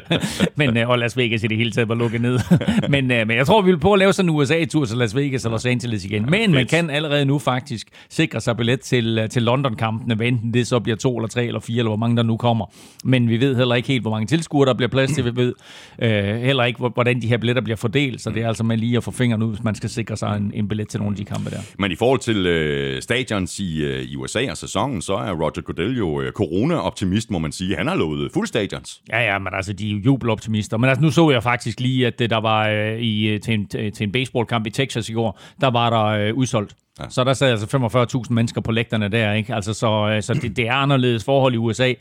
men, 0.56 0.76
uh, 0.76 0.88
og 0.88 0.98
Las 0.98 1.16
Vegas 1.16 1.44
i 1.44 1.46
det 1.46 1.56
hele 1.56 1.70
taget 1.70 1.88
var 1.88 1.94
lukket 1.94 2.20
ned. 2.20 2.38
men, 2.94 3.04
uh, 3.10 3.16
men 3.16 3.30
jeg 3.30 3.46
tror, 3.46 3.62
vi 3.62 3.70
vil 3.70 3.78
på 3.78 3.92
at 3.92 3.98
lave 3.98 4.12
sådan 4.12 4.30
en 4.30 4.36
USA-tur 4.36 4.84
til 4.84 4.96
Las 4.96 5.16
Vegas 5.16 5.44
og 5.44 5.50
Los 5.50 5.66
Angeles 5.66 6.04
igen. 6.04 6.30
Men 6.30 6.52
man 6.52 6.66
kan 6.66 6.90
allerede 6.90 7.24
nu 7.24 7.38
faktisk 7.38 7.88
sikre 8.10 8.40
sig 8.40 8.56
billet 8.56 8.80
til, 8.80 9.28
til 9.30 9.42
London-kampene, 9.42 10.14
hvad 10.14 10.26
enten 10.26 10.54
det 10.54 10.66
så 10.66 10.80
bliver 10.80 10.96
to 10.96 11.16
eller 11.16 11.28
tre 11.28 11.46
eller 11.46 11.60
fire, 11.60 11.78
eller 11.78 11.90
hvor 11.90 11.96
mange 11.96 12.16
der 12.16 12.22
nu 12.22 12.36
kommer. 12.36 12.66
Men 13.04 13.28
vi 13.28 13.40
ved 13.40 13.56
heller 13.56 13.74
ikke 13.74 13.88
helt, 13.88 14.02
hvor 14.02 14.10
mange 14.10 14.26
tilskuere 14.26 14.68
der 14.68 14.74
bliver 14.74 14.90
plads 14.90 15.12
til. 15.12 15.24
Vi 15.24 15.36
ved 15.36 15.54
uh, 16.02 16.08
heller 16.42 16.64
ikke, 16.64 16.88
hvordan 16.94 17.22
de 17.22 17.28
her 17.28 17.36
billetter 17.36 17.62
bliver 17.62 17.76
fordelt. 17.76 18.20
Så 18.20 18.30
det 18.30 18.42
er 18.42 18.48
altså 18.48 18.64
med 18.64 18.76
lige 18.76 18.96
at 18.96 19.04
få 19.04 19.10
fingeren 19.10 19.42
ud, 19.42 19.48
hvis 19.48 19.64
man 19.64 19.74
skal 19.74 19.90
sikre 19.90 20.16
sig 20.16 20.36
en, 20.36 20.52
en 20.54 20.68
billet 20.68 20.88
til 20.88 21.00
nogle 21.00 21.12
af 21.12 21.16
de 21.16 21.24
kampe 21.24 21.50
der. 21.50 21.60
Men 21.78 21.92
i 21.92 21.96
forhold 21.96 22.20
til 22.20 22.96
uh, 22.96 23.02
stadions 23.22 23.58
i 23.58 23.84
øh, 23.84 24.02
i, 24.02 24.12
i 24.12 24.16
USA 24.16 24.50
og 24.50 24.56
sæsonen, 24.56 25.02
så 25.02 25.14
er 25.14 25.32
Roger 25.32 25.62
Goodell 25.62 25.98
jo 25.98 26.20
øh, 26.20 26.32
corona-optimist, 26.32 27.30
må 27.30 27.38
man 27.38 27.52
sige. 27.52 27.76
Han 27.76 27.86
har 27.86 27.94
lovet 27.94 28.32
fuld 28.32 28.46
stadions. 28.46 29.02
Ja, 29.12 29.20
ja, 29.20 29.38
men 29.38 29.48
altså, 29.52 29.72
de 29.72 29.88
er 29.88 29.92
jo 29.92 29.98
jubeloptimister. 29.98 30.76
Men 30.76 30.90
altså, 30.90 31.02
nu 31.02 31.10
så 31.10 31.30
jeg 31.30 31.42
faktisk 31.42 31.80
lige, 31.80 32.06
at 32.06 32.20
øh, 32.20 32.30
der 32.30 32.40
var 32.40 32.68
øh, 32.68 32.98
i, 32.98 33.28
øh, 33.28 33.40
til, 33.40 33.54
en, 33.54 33.68
til 33.68 34.04
en 34.04 34.12
baseballkamp 34.12 34.66
i 34.66 34.70
Texas 34.70 35.08
i 35.08 35.12
går, 35.12 35.40
der 35.60 35.70
var 35.70 35.90
der 35.90 36.04
øh, 36.04 36.34
udsolgt 36.34 36.76
Ja. 37.00 37.04
Så 37.08 37.24
der 37.24 37.32
sad 37.32 37.50
altså 37.50 37.66
45.000 38.26 38.34
mennesker 38.34 38.60
på 38.60 38.72
lægterne 38.72 39.08
der, 39.08 39.32
ikke? 39.32 39.54
Altså, 39.54 39.74
så, 39.74 40.08
øh, 40.08 40.22
så 40.22 40.34
det, 40.34 40.56
det 40.56 40.68
er 40.68 40.72
anderledes 40.72 41.24
forhold 41.24 41.54
i 41.54 41.56
USA. 41.56 41.92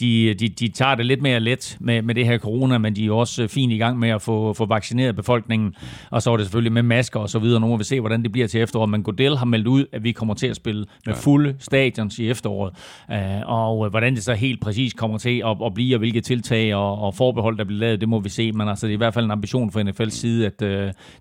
De, 0.00 0.34
de, 0.34 0.48
de 0.48 0.68
tager 0.68 0.94
det 0.94 1.06
lidt 1.06 1.22
mere 1.22 1.40
let 1.40 1.76
med, 1.80 2.02
med 2.02 2.14
det 2.14 2.26
her 2.26 2.38
corona, 2.38 2.78
men 2.78 2.96
de 2.96 3.06
er 3.06 3.12
også 3.12 3.42
øh, 3.42 3.48
fint 3.48 3.72
i 3.72 3.76
gang 3.76 3.98
med 3.98 4.08
at 4.08 4.22
få, 4.22 4.52
få 4.52 4.66
vaccineret 4.66 5.16
befolkningen. 5.16 5.74
Og 6.10 6.22
så 6.22 6.32
er 6.32 6.36
det 6.36 6.46
selvfølgelig 6.46 6.72
med 6.72 6.82
masker 6.82 7.20
og 7.20 7.30
så 7.30 7.38
videre. 7.38 7.60
Nu 7.60 7.66
må 7.66 7.76
vi 7.76 7.84
se, 7.84 8.00
hvordan 8.00 8.22
det 8.22 8.32
bliver 8.32 8.46
til 8.46 8.60
efteråret. 8.60 8.90
Men 8.90 9.02
Godel 9.02 9.36
har 9.36 9.46
meldt 9.46 9.66
ud, 9.66 9.84
at 9.92 10.04
vi 10.04 10.12
kommer 10.12 10.34
til 10.34 10.46
at 10.46 10.56
spille 10.56 10.86
med 11.06 11.14
fulde 11.14 11.56
stadions 11.58 12.18
i 12.18 12.30
efteråret. 12.30 12.72
Uh, 13.08 13.16
og 13.46 13.90
hvordan 13.90 14.14
det 14.14 14.24
så 14.24 14.34
helt 14.34 14.60
præcis 14.60 14.92
kommer 14.92 15.18
til 15.18 15.42
at, 15.46 15.56
at 15.66 15.74
blive, 15.74 15.96
og 15.96 15.98
hvilke 15.98 16.20
tiltag 16.20 16.74
og, 16.74 16.98
og 16.98 17.14
forbehold, 17.14 17.58
der 17.58 17.64
bliver 17.64 17.80
lavet, 17.80 18.00
det 18.00 18.08
må 18.08 18.20
vi 18.20 18.28
se. 18.28 18.52
Men 18.52 18.68
altså, 18.68 18.86
det 18.86 18.92
er 18.92 18.96
i 18.96 18.98
hvert 18.98 19.14
fald 19.14 19.24
en 19.24 19.30
ambition 19.30 19.72
fra 19.72 19.82
NFL's 19.82 20.10
side, 20.10 20.46
at 20.46 20.60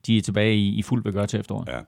de 0.07 0.17
er 0.17 0.21
tilbage 0.21 0.55
i, 0.55 0.75
i 0.75 0.81
fuld 0.81 1.03
begør 1.03 1.25
til 1.25 1.39
efteråret. 1.39 1.67
Ja. 1.67 1.79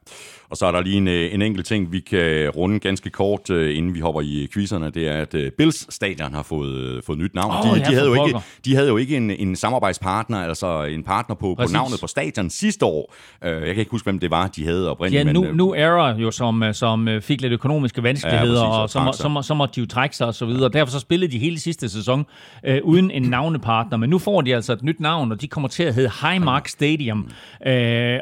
Og 0.49 0.57
så 0.57 0.65
er 0.65 0.71
der 0.71 0.81
lige 0.81 0.97
en, 0.97 1.07
en 1.33 1.41
enkelt 1.41 1.65
ting, 1.65 1.91
vi 1.91 1.99
kan 1.99 2.49
runde 2.49 2.79
ganske 2.79 3.09
kort, 3.09 3.49
uh, 3.49 3.75
inden 3.77 3.93
vi 3.93 3.99
hopper 3.99 4.21
i 4.21 4.47
quizzerne. 4.53 4.89
Det 4.89 5.07
er, 5.07 5.17
at 5.17 5.33
uh, 5.33 5.41
Bills 5.57 5.93
stadion 5.93 6.33
har 6.33 6.43
fået, 6.43 6.95
uh, 6.97 7.03
fået 7.03 7.19
nyt 7.19 7.35
navn. 7.35 7.51
Oh, 7.51 7.77
de, 7.77 7.85
de, 7.85 7.93
havde 7.93 8.07
jo 8.07 8.25
ikke, 8.25 8.39
de 8.65 8.75
havde 8.75 8.87
jo 8.87 8.97
ikke 8.97 9.17
en, 9.17 9.31
en 9.31 9.55
samarbejdspartner, 9.55 10.37
altså 10.37 10.83
en 10.83 11.03
partner 11.03 11.35
på, 11.35 11.55
på 11.59 11.67
navnet 11.73 11.99
på 12.01 12.07
stadion 12.07 12.49
sidste 12.49 12.85
år. 12.85 13.13
Jeg 13.41 13.61
kan 13.61 13.77
ikke 13.77 13.91
huske, 13.91 14.05
hvem 14.05 14.19
det 14.19 14.31
var, 14.31 14.47
de 14.47 14.65
havde 14.65 14.91
oprindeligt. 14.91 15.27
Ja, 15.27 15.33
nu, 15.33 15.43
men, 15.43 15.55
nu 15.55 15.73
Era 15.73 16.17
jo, 16.17 16.31
som, 16.31 16.63
som 16.73 17.07
fik 17.21 17.41
lidt 17.41 17.53
økonomiske 17.53 18.03
vanskeligheder, 18.03 18.63
ja, 18.63 18.81
præcis, 18.81 18.95
og, 18.95 19.13
så, 19.13 19.29
må, 19.29 19.41
så, 19.41 19.53
måtte 19.53 19.75
de 19.75 19.79
jo 19.79 19.85
trække 19.85 20.15
sig 20.15 20.27
og 20.27 20.35
så 20.35 20.45
videre. 20.45 20.69
Derfor 20.69 20.91
så 20.91 20.99
spillede 20.99 21.31
de 21.31 21.37
hele 21.37 21.59
sidste 21.59 21.89
sæson 21.89 22.25
uh, 22.67 22.75
uden 22.83 23.11
en 23.11 23.21
navnepartner, 23.21 23.97
men 23.97 24.09
nu 24.09 24.19
får 24.19 24.41
de 24.41 24.55
altså 24.55 24.73
et 24.73 24.83
nyt 24.83 24.99
navn, 24.99 25.31
og 25.31 25.41
de 25.41 25.47
kommer 25.47 25.69
til 25.69 25.83
at 25.83 25.95
hedde 25.95 26.11
Highmark 26.21 26.67
Stadium. 26.67 27.29
Uh, 27.67 27.71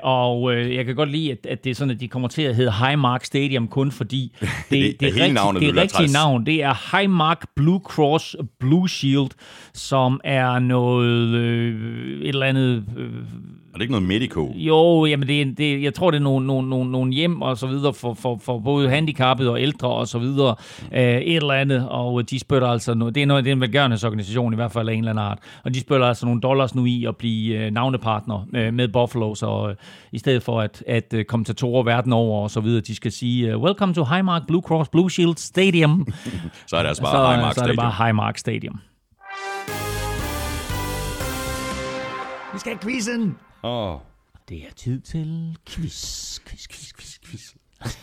og 0.04 0.41
uh, 0.41 0.76
jeg 0.76 0.86
kan 0.86 0.96
godt 0.96 1.12
lide, 1.12 1.32
at, 1.32 1.46
at 1.46 1.63
det 1.63 1.70
er 1.70 1.76
sådan, 1.76 1.91
at 1.91 2.00
de 2.00 2.08
kommer 2.08 2.28
til 2.28 2.41
at 2.41 2.56
hedde 2.56 2.72
Highmark 2.72 2.94
Stadium 3.23 3.67
kun 3.67 3.91
fordi 3.91 4.31
det, 4.41 4.49
det, 4.69 4.71
det, 4.71 4.99
det, 4.99 5.15
rigtig, 5.15 5.34
navnet, 5.34 5.62
det 5.62 5.75
rigtige 5.75 6.13
navn, 6.13 6.45
det 6.45 6.63
er 6.63 6.97
Highmark 6.97 7.47
Blue 7.55 7.79
Cross 7.84 8.36
Blue 8.60 8.89
Shield, 8.89 9.29
som 9.73 10.21
er 10.23 10.60
noget, 10.60 11.27
øh, 11.27 12.21
et 12.21 12.27
eller 12.27 12.45
andet... 12.45 12.86
Øh, 12.97 13.12
er 13.75 13.77
det 13.77 13.83
ikke 13.83 13.91
noget 13.91 14.07
Medico? 14.07 14.53
Jo, 14.55 15.05
jamen 15.05 15.27
det, 15.27 15.57
det, 15.57 15.83
jeg 15.83 15.93
tror, 15.93 16.11
det 16.11 16.17
er 16.17 16.21
nogle, 16.21 16.47
nogle, 16.47 16.69
nogle, 16.69 16.91
nogle 16.91 17.13
hjem 17.13 17.41
og 17.41 17.57
så 17.57 17.67
videre 17.67 17.93
for, 17.93 18.13
for, 18.13 18.38
for 18.43 18.59
både 18.59 18.89
handicappede 18.89 19.51
og 19.51 19.61
ældre 19.61 19.89
og 19.89 20.07
så 20.07 20.19
videre. 20.19 20.55
Mm. 20.81 20.97
Øh, 20.97 21.17
et 21.17 21.35
eller 21.35 21.53
andet, 21.53 21.89
og 21.89 22.29
de 22.29 22.39
spytter 22.39 22.67
altså 22.67 22.93
noget, 22.93 23.15
det 23.15 23.23
er, 23.23 23.27
noget, 23.27 23.43
det 23.43 23.51
er 23.51 23.55
en 23.55 23.61
velgørenhedsorganisation 23.61 24.53
i 24.53 24.55
hvert 24.55 24.71
fald 24.71 24.89
af 24.89 24.93
en 24.93 24.99
eller 24.99 25.11
anden 25.11 25.25
art, 25.25 25.39
og 25.63 25.73
de 25.73 25.79
spytter 25.79 26.07
altså 26.07 26.25
nogle 26.25 26.41
dollars 26.41 26.75
nu 26.75 26.85
i 26.85 27.05
at 27.05 27.17
blive 27.17 27.57
øh, 27.57 27.71
navnepartner 27.71 28.47
øh, 28.55 28.73
med 28.73 28.88
Buffalo, 28.88 29.35
så 29.35 29.67
øh, 29.69 29.75
i 30.11 30.19
stedet 30.19 30.43
for 30.43 30.61
at, 30.61 30.83
at 30.88 31.13
øh, 31.13 31.25
kommentatorer 31.25 31.83
verden 31.83 32.13
over 32.13 32.43
og 32.43 32.51
så 32.51 32.59
videre, 32.59 32.81
de 32.81 32.95
skal 32.95 33.11
sige, 33.11 33.57
uh, 33.57 33.63
welcome 33.63 33.93
to 33.93 34.03
Highmark 34.03 34.41
Blue 34.47 34.61
Cross 34.61 34.89
Blue 34.89 35.11
Shield 35.11 35.35
Stadium. 35.38 36.07
så 36.67 36.75
er 36.77 36.81
det 36.81 36.89
altså 36.89 37.03
bare 37.03 37.11
så, 37.11 37.31
Highmark 37.31 37.53
så 37.53 37.61
er 37.61 37.67
det 37.67 37.75
bare 37.77 38.05
Highmark 38.05 38.38
Stadium. 38.38 38.79
Vi 42.53 42.59
skal 42.59 42.71
have 42.71 42.79
quizzen! 42.79 43.35
Oh. 43.65 43.99
Det 44.49 44.58
er 44.58 44.73
tid 44.75 45.01
til 45.01 45.58
quiz, 45.69 46.39
quiz, 46.39 46.67
quiz, 46.67 46.93
quiz, 46.93 47.19
quiz. 47.25 47.54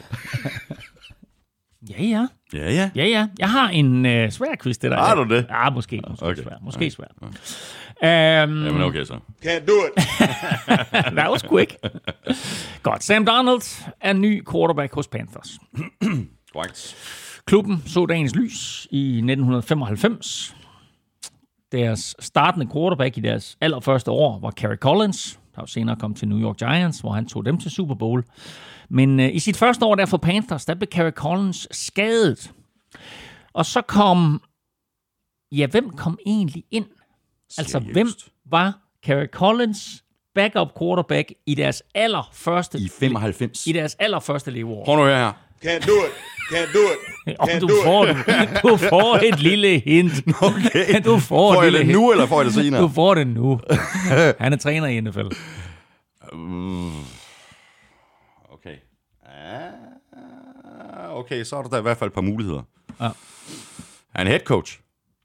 ja, 1.90 2.02
ja. 2.02 2.26
Ja, 2.52 2.72
ja. 2.72 2.90
Ja, 2.96 3.04
ja. 3.04 3.28
Jeg 3.38 3.50
har 3.50 3.68
en 3.68 4.06
uh, 4.06 4.30
svær 4.30 4.54
quiz 4.62 4.78
til 4.78 4.90
dig. 4.90 4.98
Har 4.98 5.14
du 5.14 5.34
det? 5.34 5.46
Ja, 5.50 5.70
måske. 5.70 6.02
Måske 6.08 6.26
okay. 6.26 6.42
svær. 6.42 6.56
Måske 6.62 6.76
okay. 6.76 6.90
svær. 6.90 7.06
Um, 7.22 8.64
Jamen 8.64 8.82
okay 8.82 9.04
så. 9.04 9.18
Can't 9.44 9.66
do 9.66 9.72
it. 9.86 10.04
That 11.18 11.30
was 11.30 11.42
quick. 11.42 11.76
Godt. 12.82 13.04
Sam 13.04 13.26
Donald 13.26 13.84
er 14.00 14.12
ny 14.12 14.44
quarterback 14.52 14.94
hos 14.94 15.08
Panthers. 15.08 15.58
Korrekt. 16.52 16.96
Klubben 17.46 17.82
så 17.86 18.06
dagens 18.06 18.34
lys 18.34 18.86
i 18.90 19.16
1995. 19.16 20.54
Deres 21.72 22.16
startende 22.18 22.68
quarterback 22.72 23.18
i 23.18 23.20
deres 23.20 23.56
allerførste 23.60 24.10
år 24.10 24.38
var 24.38 24.50
Kerry 24.50 24.76
Collins, 24.76 25.38
der 25.54 25.62
jo 25.62 25.66
senere 25.66 25.96
kom 25.96 26.14
til 26.14 26.28
New 26.28 26.40
York 26.40 26.56
Giants, 26.56 27.00
hvor 27.00 27.12
han 27.12 27.26
tog 27.26 27.44
dem 27.44 27.58
til 27.58 27.70
Super 27.70 27.94
Bowl. 27.94 28.24
Men 28.88 29.20
øh, 29.20 29.34
i 29.34 29.38
sit 29.38 29.56
første 29.56 29.84
år 29.84 29.94
der 29.94 30.06
for 30.06 30.16
Panthers, 30.16 30.64
der 30.64 30.74
blev 30.74 30.86
Kerry 30.86 31.10
Collins 31.10 31.68
skadet. 31.70 32.52
Og 33.52 33.66
så 33.66 33.80
kom... 33.82 34.42
Ja, 35.52 35.66
hvem 35.66 35.90
kom 35.90 36.18
egentlig 36.26 36.64
ind? 36.70 36.84
Seriøst? 36.84 37.74
Altså, 37.74 37.92
hvem 37.92 38.08
var 38.46 38.78
Kerry 39.02 39.26
Collins 39.26 40.04
backup 40.34 40.78
quarterback 40.78 41.32
i 41.46 41.54
deres 41.54 41.82
allerførste... 41.94 42.78
I 42.78 42.88
95. 42.88 43.66
I 43.66 43.72
deres 43.72 43.94
allerførste 43.94 44.50
leveår. 44.50 44.84
Prøv 44.84 44.96
nu 44.96 45.04
her. 45.04 45.32
Can't 45.62 45.86
do 45.86 45.96
it. 46.06 46.12
Can't 46.50 46.72
do 46.72 46.82
it. 46.92 46.98
Can't 47.48 47.60
du, 47.60 47.68
do 47.68 47.82
får, 47.84 48.06
it. 48.08 48.16
Du, 48.62 48.68
du 48.68 48.76
får 48.76 49.16
et 49.24 49.40
lille 49.40 49.78
hint. 49.78 50.12
Okay. 50.42 51.00
Du 51.04 51.18
får, 51.18 51.54
får 51.54 51.62
jeg 51.62 51.72
det 51.72 51.86
nu, 51.86 52.12
eller 52.12 52.26
får 52.26 52.40
jeg 52.40 52.46
det 52.46 52.54
senere? 52.54 52.82
Du 52.82 52.88
får 52.88 53.14
det 53.14 53.26
nu. 53.26 53.60
Han 54.38 54.52
er 54.52 54.56
træner 54.56 54.86
i 54.86 55.00
NFL. 55.00 55.28
Mm. 56.32 57.00
Okay. 58.52 58.76
Ah, 59.26 61.16
okay, 61.18 61.44
så 61.44 61.56
er 61.56 61.62
der 61.62 61.68
da 61.68 61.78
i 61.78 61.82
hvert 61.82 61.96
fald 61.96 62.10
et 62.10 62.14
par 62.14 62.20
muligheder. 62.20 62.62
Ja. 63.00 63.04
Er 64.14 64.18
han 64.18 64.26
head 64.26 64.40
coach? 64.40 64.78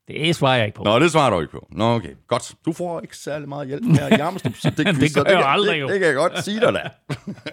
Det 0.07 0.35
svarer 0.35 0.55
jeg 0.57 0.65
ikke 0.65 0.75
på. 0.75 0.83
Nå, 0.83 0.99
det 0.99 1.11
svarer 1.11 1.29
du 1.29 1.39
ikke 1.39 1.51
på. 1.51 1.67
Nå, 1.71 1.95
okay. 1.95 2.09
Godt. 2.27 2.53
Du 2.65 2.73
får 2.73 3.01
ikke 3.01 3.17
særlig 3.17 3.49
meget 3.49 3.67
hjælp 3.67 3.85
her 3.85 4.17
i 4.17 4.19
Armstrong. 4.19 4.55
Det, 4.55 4.77
det, 4.77 4.95
det 4.99 5.15
gør 5.15 5.23
jeg 5.23 5.37
det, 5.37 5.43
aldrig 5.45 5.79
jo. 5.79 5.85
Det, 5.85 5.93
det 5.93 5.99
kan 5.99 6.07
jeg 6.07 6.15
godt 6.15 6.43
sige 6.43 6.59
dig 6.59 6.73
da. 6.73 6.89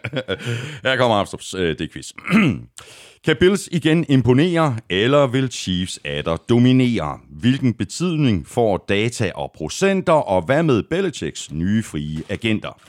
her 0.88 0.96
kommer 0.96 1.16
Armstrongs 1.16 1.54
øh, 1.54 1.78
det 1.78 1.92
quiz. 1.92 2.12
kan 3.24 3.36
Bills 3.40 3.68
igen 3.72 4.06
imponere, 4.08 4.76
eller 4.90 5.26
vil 5.26 5.52
Chiefs 5.52 6.00
atter 6.04 6.36
dominere? 6.36 7.18
Hvilken 7.30 7.74
betydning 7.74 8.48
får 8.48 8.84
data 8.88 9.32
og 9.34 9.52
procenter, 9.54 10.12
og 10.12 10.42
hvad 10.42 10.62
med 10.62 10.82
Belichicks 10.90 11.52
nye 11.52 11.82
frie 11.82 12.22
agenter? 12.28 12.80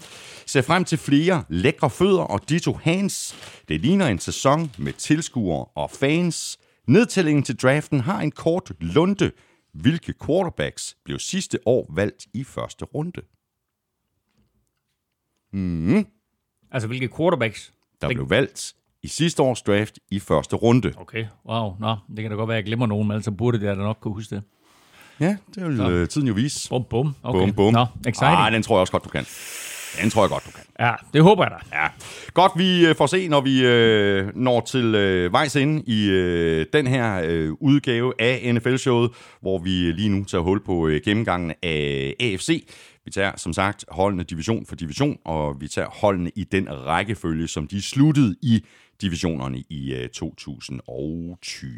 Se 0.45 0.63
frem 0.63 0.85
til 0.85 0.97
flere 0.97 1.43
lækre 1.49 1.89
fødder 1.89 2.21
og 2.23 2.49
ditto 2.49 2.79
hands. 2.83 3.35
Det 3.67 3.81
ligner 3.81 4.07
en 4.07 4.19
sæson 4.19 4.71
med 4.77 4.93
tilskuere 4.93 5.65
og 5.75 5.91
fans. 5.91 6.57
Nedtællingen 6.87 7.43
til 7.43 7.55
draften 7.55 7.99
har 7.99 8.19
en 8.21 8.31
kort 8.31 8.71
lunde. 8.79 9.31
Hvilke 9.81 10.13
quarterbacks 10.25 10.97
blev 11.03 11.19
sidste 11.19 11.59
år 11.65 11.91
valgt 11.93 12.27
i 12.33 12.43
første 12.43 12.85
runde? 12.85 13.21
Mm. 15.51 16.05
Altså, 16.71 16.87
hvilke 16.87 17.09
quarterbacks? 17.17 17.73
Der 18.01 18.07
blev 18.07 18.29
valgt 18.29 18.75
i 19.03 19.07
sidste 19.07 19.43
års 19.43 19.61
draft 19.61 19.99
i 20.11 20.19
første 20.19 20.55
runde. 20.55 20.93
Okay, 20.97 21.27
wow. 21.45 21.75
Nå, 21.79 21.95
det 22.07 22.21
kan 22.21 22.31
da 22.31 22.37
godt 22.37 22.47
være, 22.47 22.57
at 22.57 22.61
jeg 22.61 22.65
glemmer 22.65 22.85
nogen, 22.85 23.07
men 23.07 23.15
altså 23.15 23.31
burde 23.31 23.59
det 23.59 23.67
da 23.67 23.73
nok 23.73 23.97
kunne 24.01 24.13
huske 24.13 24.35
det. 24.35 24.43
Ja, 25.19 25.37
det 25.55 25.65
vil 25.65 25.79
øh, 25.79 26.07
tiden 26.07 26.27
jo 26.27 26.33
vise. 26.33 26.69
Bum, 26.69 26.83
bum. 26.83 27.15
Okay. 27.23 27.39
Bum, 27.39 27.53
bum. 27.53 27.73
Nå, 27.73 27.85
exciting. 28.07 28.37
Ah, 28.37 28.51
den 28.51 28.63
tror 28.63 28.75
jeg 28.75 28.81
også 28.81 28.91
godt, 28.91 29.03
du 29.03 29.09
kan. 29.09 29.25
Den 30.01 30.09
tror 30.09 30.23
jeg 30.23 30.29
godt, 30.29 30.45
du 30.45 30.51
kan. 30.51 30.64
Ja, 30.79 30.93
det 31.13 31.23
håber 31.23 31.43
jeg 31.43 31.51
da. 31.51 31.77
Ja. 31.77 31.87
Godt, 32.33 32.51
vi 32.55 32.87
øh, 32.87 32.95
får 32.95 33.07
se, 33.07 33.27
når 33.27 33.41
vi 33.41 33.65
øh, 33.65 34.31
når 34.35 34.61
til 34.61 34.95
øh, 34.95 35.33
vejs 35.33 35.55
ind 35.55 35.87
i 35.87 36.09
øh, 36.09 36.65
den 36.73 36.87
her 36.87 37.21
øh, 37.25 37.51
udgave 37.51 38.13
af 38.19 38.53
NFL-showet, 38.53 39.11
hvor 39.41 39.57
vi 39.57 39.69
lige 39.69 40.09
nu 40.09 40.23
tager 40.23 40.41
hul 40.41 40.63
på 40.65 40.87
øh, 40.87 41.01
gennemgangen 41.05 41.53
af 41.63 42.13
AFC. 42.19 42.67
Vi 43.05 43.11
tager 43.11 43.31
som 43.37 43.53
sagt 43.53 43.85
holdene 43.87 44.23
division 44.23 44.65
for 44.65 44.75
division, 44.75 45.17
og 45.25 45.61
vi 45.61 45.67
tager 45.67 45.87
holdene 45.87 46.31
i 46.35 46.43
den 46.43 46.67
rækkefølge, 46.69 47.47
som 47.47 47.67
de 47.67 47.81
sluttede 47.81 48.35
i 48.41 48.65
divisionerne 49.01 49.63
i 49.69 49.93
øh, 49.93 50.09
2020. 50.09 51.71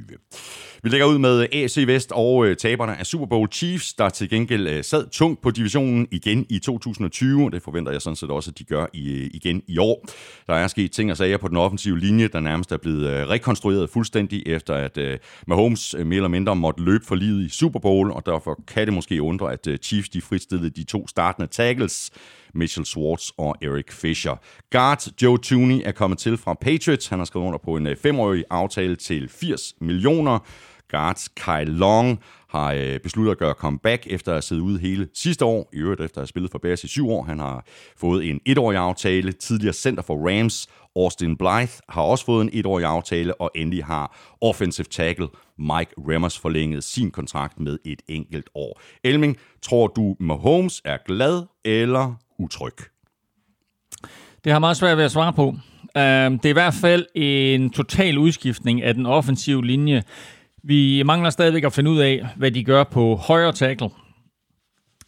Vi 0.84 0.89
lægger 0.89 1.05
ud 1.05 1.18
med 1.18 1.41
øh, 1.41 1.47
AC 1.51 1.78
Vest 1.88 2.11
og 2.11 2.45
øh, 2.47 2.55
taberne 2.55 2.99
af 2.99 3.05
Super 3.05 3.26
Bowl 3.26 3.49
Chiefs, 3.51 3.93
der 3.93 4.09
til 4.09 4.30
gengæld 4.30 4.84
sad 4.84 5.09
tungt 5.09 5.41
på 5.41 5.51
divisionen 5.51 6.07
igen 6.11 6.45
i 6.49 6.59
2020. 6.59 7.49
Det 7.49 7.61
forventer 7.61 7.91
jeg 7.91 8.01
sådan 8.01 8.15
set 8.15 8.30
også, 8.30 8.51
at 8.51 8.59
de 8.59 8.63
gør 8.63 8.86
i, 8.93 9.30
igen 9.34 9.61
i 9.68 9.78
år. 9.78 10.05
Der 10.47 10.53
er 10.53 10.68
sket 10.68 10.91
ting 10.91 11.11
og 11.11 11.18
sager 11.18 11.38
på 11.38 11.47
den 11.47 11.57
offensive 11.57 11.99
linje, 11.99 12.28
der 12.28 12.39
nærmest 12.39 12.72
er 12.72 12.78
blevet 12.78 13.30
rekonstrueret 13.30 13.89
fuldstændig, 13.89 14.43
efter 14.45 14.74
at 14.74 14.99
Mahomes 15.47 15.95
mere 16.05 16.15
eller 16.15 16.28
mindre 16.28 16.55
måtte 16.55 16.84
løbe 16.84 17.05
for 17.05 17.15
livet 17.15 17.45
i 17.45 17.49
Super 17.49 17.80
Bowl, 17.80 18.11
og 18.11 18.26
derfor 18.26 18.59
kan 18.68 18.86
det 18.86 18.93
måske 18.93 19.22
undre, 19.22 19.53
at 19.53 19.68
Chiefs 19.82 20.09
de 20.09 20.22
fritstillede 20.22 20.70
de 20.70 20.84
to 20.84 21.07
startende 21.07 21.47
tackles, 21.47 22.11
Mitchell 22.54 22.86
Schwartz 22.86 23.30
og 23.38 23.56
Eric 23.62 23.91
Fisher. 23.91 24.36
Guard 24.72 25.08
Joe 25.22 25.38
Tooney 25.38 25.82
er 25.86 25.91
kommet 25.91 26.20
til 26.20 26.38
fra 26.38 26.54
Patriots. 26.54 27.08
Han 27.08 27.20
har 27.20 27.26
skrevet 27.26 27.45
under 27.45 27.60
på 27.60 27.76
en 27.76 27.88
øh, 27.88 27.95
femårig 27.95 28.43
aftale 28.50 28.95
til 28.95 29.30
80 29.30 29.74
millioner. 29.82 30.39
Guards 30.89 31.28
Kyle 31.28 31.78
Long 31.78 32.20
har 32.50 32.74
øh, 32.74 33.00
besluttet 33.00 33.32
at 33.32 33.38
gøre 33.38 33.54
comeback 33.54 34.08
efter 34.08 34.32
at 34.32 34.36
have 34.36 34.41
siddet 34.41 34.64
ude 34.64 34.80
hele 34.80 35.08
sidste 35.14 35.45
år, 35.45 35.70
i 35.74 35.78
øvrigt 35.78 36.02
efter 36.02 36.18
at 36.18 36.22
have 36.22 36.28
spillet 36.28 36.52
for 36.52 36.60
Bears 36.60 36.84
i 36.84 36.88
syv 36.88 37.10
år. 37.10 37.24
Han 37.24 37.39
har 37.39 37.66
fået 37.98 38.30
en 38.30 38.39
etårig 38.45 38.78
aftale. 38.78 39.32
Tidligere 39.32 39.74
center 39.74 40.04
for 40.04 40.30
Rams, 40.30 40.68
Austin 40.95 41.38
Blythe, 41.38 41.82
har 41.89 42.02
også 42.02 42.26
fået 42.26 42.41
en 42.41 42.50
etårig 42.54 42.86
aftale, 42.86 43.41
og 43.41 43.52
endelig 43.56 43.86
har 43.86 44.18
offensive 44.41 44.86
tackle 44.86 45.28
Mike 45.58 45.91
Remmers 45.98 46.39
forlænget 46.39 46.84
sin 46.84 47.12
kontrakt 47.12 47.60
med 47.60 47.78
et 47.86 48.02
enkelt 48.08 48.50
år. 48.56 48.82
Elming, 49.04 49.38
tror 49.62 49.88
du 49.88 50.16
Mahomes 50.20 50.82
er 50.86 50.98
glad 51.06 51.43
eller 51.66 52.16
utryg? 52.39 52.73
Det 54.43 54.51
har 54.51 54.59
meget 54.59 54.77
svært 54.77 54.97
ved 54.97 55.05
at 55.05 55.11
svare 55.11 55.33
på. 55.33 55.47
Øhm, 55.97 56.39
det 56.39 56.45
er 56.45 56.49
i 56.49 56.53
hvert 56.53 56.73
fald 56.73 57.05
en 57.15 57.69
total 57.69 58.17
udskiftning 58.17 58.83
af 58.83 58.93
den 58.93 59.05
offensive 59.05 59.65
linje. 59.65 60.03
Vi 60.63 61.03
mangler 61.03 61.29
stadigvæk 61.29 61.63
at 61.63 61.73
finde 61.73 61.91
ud 61.91 61.99
af, 61.99 62.27
hvad 62.35 62.51
de 62.51 62.63
gør 62.63 62.83
på 62.83 63.15
højre 63.15 63.51
tackle. 63.51 63.89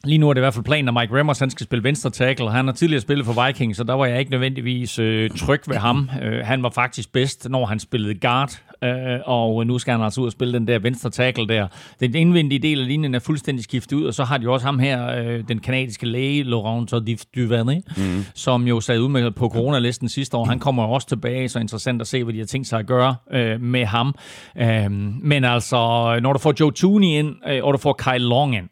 Lige 0.04 0.18
nu 0.18 0.30
er 0.30 0.34
det 0.34 0.40
i 0.40 0.44
hvert 0.44 0.54
fald 0.54 0.66
planen, 0.66 0.88
at 0.88 0.94
Mike 0.94 1.20
Remmers 1.20 1.40
han 1.40 1.50
skal 1.50 1.64
spille 1.64 1.84
venstre 1.84 2.10
tackle. 2.10 2.52
Han 2.52 2.66
har 2.66 2.74
tidligere 2.74 3.02
spillet 3.02 3.26
for 3.26 3.46
Vikings, 3.46 3.78
så 3.78 3.84
der 3.84 3.94
var 3.94 4.06
jeg 4.06 4.20
ikke 4.20 4.32
nødvendigvis 4.32 5.00
øh, 5.00 5.30
tryg 5.30 5.62
ved 5.68 5.76
ham. 5.76 6.10
Øh, 6.22 6.46
han 6.46 6.64
var 6.64 6.70
faktisk 6.70 7.12
bedst, 7.12 7.50
når 7.50 7.66
han 7.66 7.80
spillede 7.80 8.20
guard, 8.20 8.62
øh, 8.84 9.20
og 9.26 9.68
nu 9.68 9.80
skal 9.80 9.92
han 9.92 10.02
altså 10.02 10.22
ud 10.22 10.26
og 10.26 10.32
spille 10.32 10.54
den 10.54 10.68
der 10.68 10.80
venstre 10.80 11.10
tackle 11.10 11.48
der. 11.48 11.68
Den 12.00 12.16
indvendige 12.16 12.60
del 12.60 12.82
af 12.82 12.88
linjen 12.88 13.16
er 13.16 13.20
fuldstændig 13.20 13.64
skiftet 13.64 13.98
ud, 13.98 14.04
og 14.04 14.14
så 14.14 14.24
har 14.24 14.38
de 14.38 14.50
også 14.50 14.66
ham 14.66 14.80
her, 14.80 15.08
øh, 15.08 15.44
den 15.48 15.60
kanadiske 15.60 16.06
læge, 16.06 16.44
Laurent 16.44 16.92
Duvernay, 17.36 17.76
mm. 17.98 18.26
som 18.36 18.68
jo 18.68 18.80
sad 18.82 19.00
ud 19.00 19.10
med 19.10 19.32
på 19.32 19.50
coronalisten 19.50 20.10
sidste 20.10 20.38
år. 20.38 20.46
Han 20.46 20.60
kommer 20.60 20.84
også 20.84 21.08
tilbage, 21.08 21.50
så 21.50 21.60
interessant 21.60 22.02
at 22.02 22.08
se, 22.08 22.24
hvad 22.24 22.34
de 22.34 22.40
har 22.40 22.46
tænkt 22.46 22.68
sig 22.68 22.80
at 22.80 22.86
gøre 22.86 23.16
øh, 23.32 23.62
med 23.62 23.86
ham. 23.86 24.16
Øh, 24.58 24.92
men 25.22 25.44
altså, 25.44 25.76
når 26.22 26.34
du 26.34 26.40
får 26.40 26.54
Joe 26.60 26.72
Tooney 26.72 27.08
ind, 27.08 27.36
øh, 27.48 27.64
og 27.64 27.74
du 27.74 27.78
får 27.78 27.96
Kyle 28.00 28.28
Long 28.28 28.56
ind, 28.56 28.70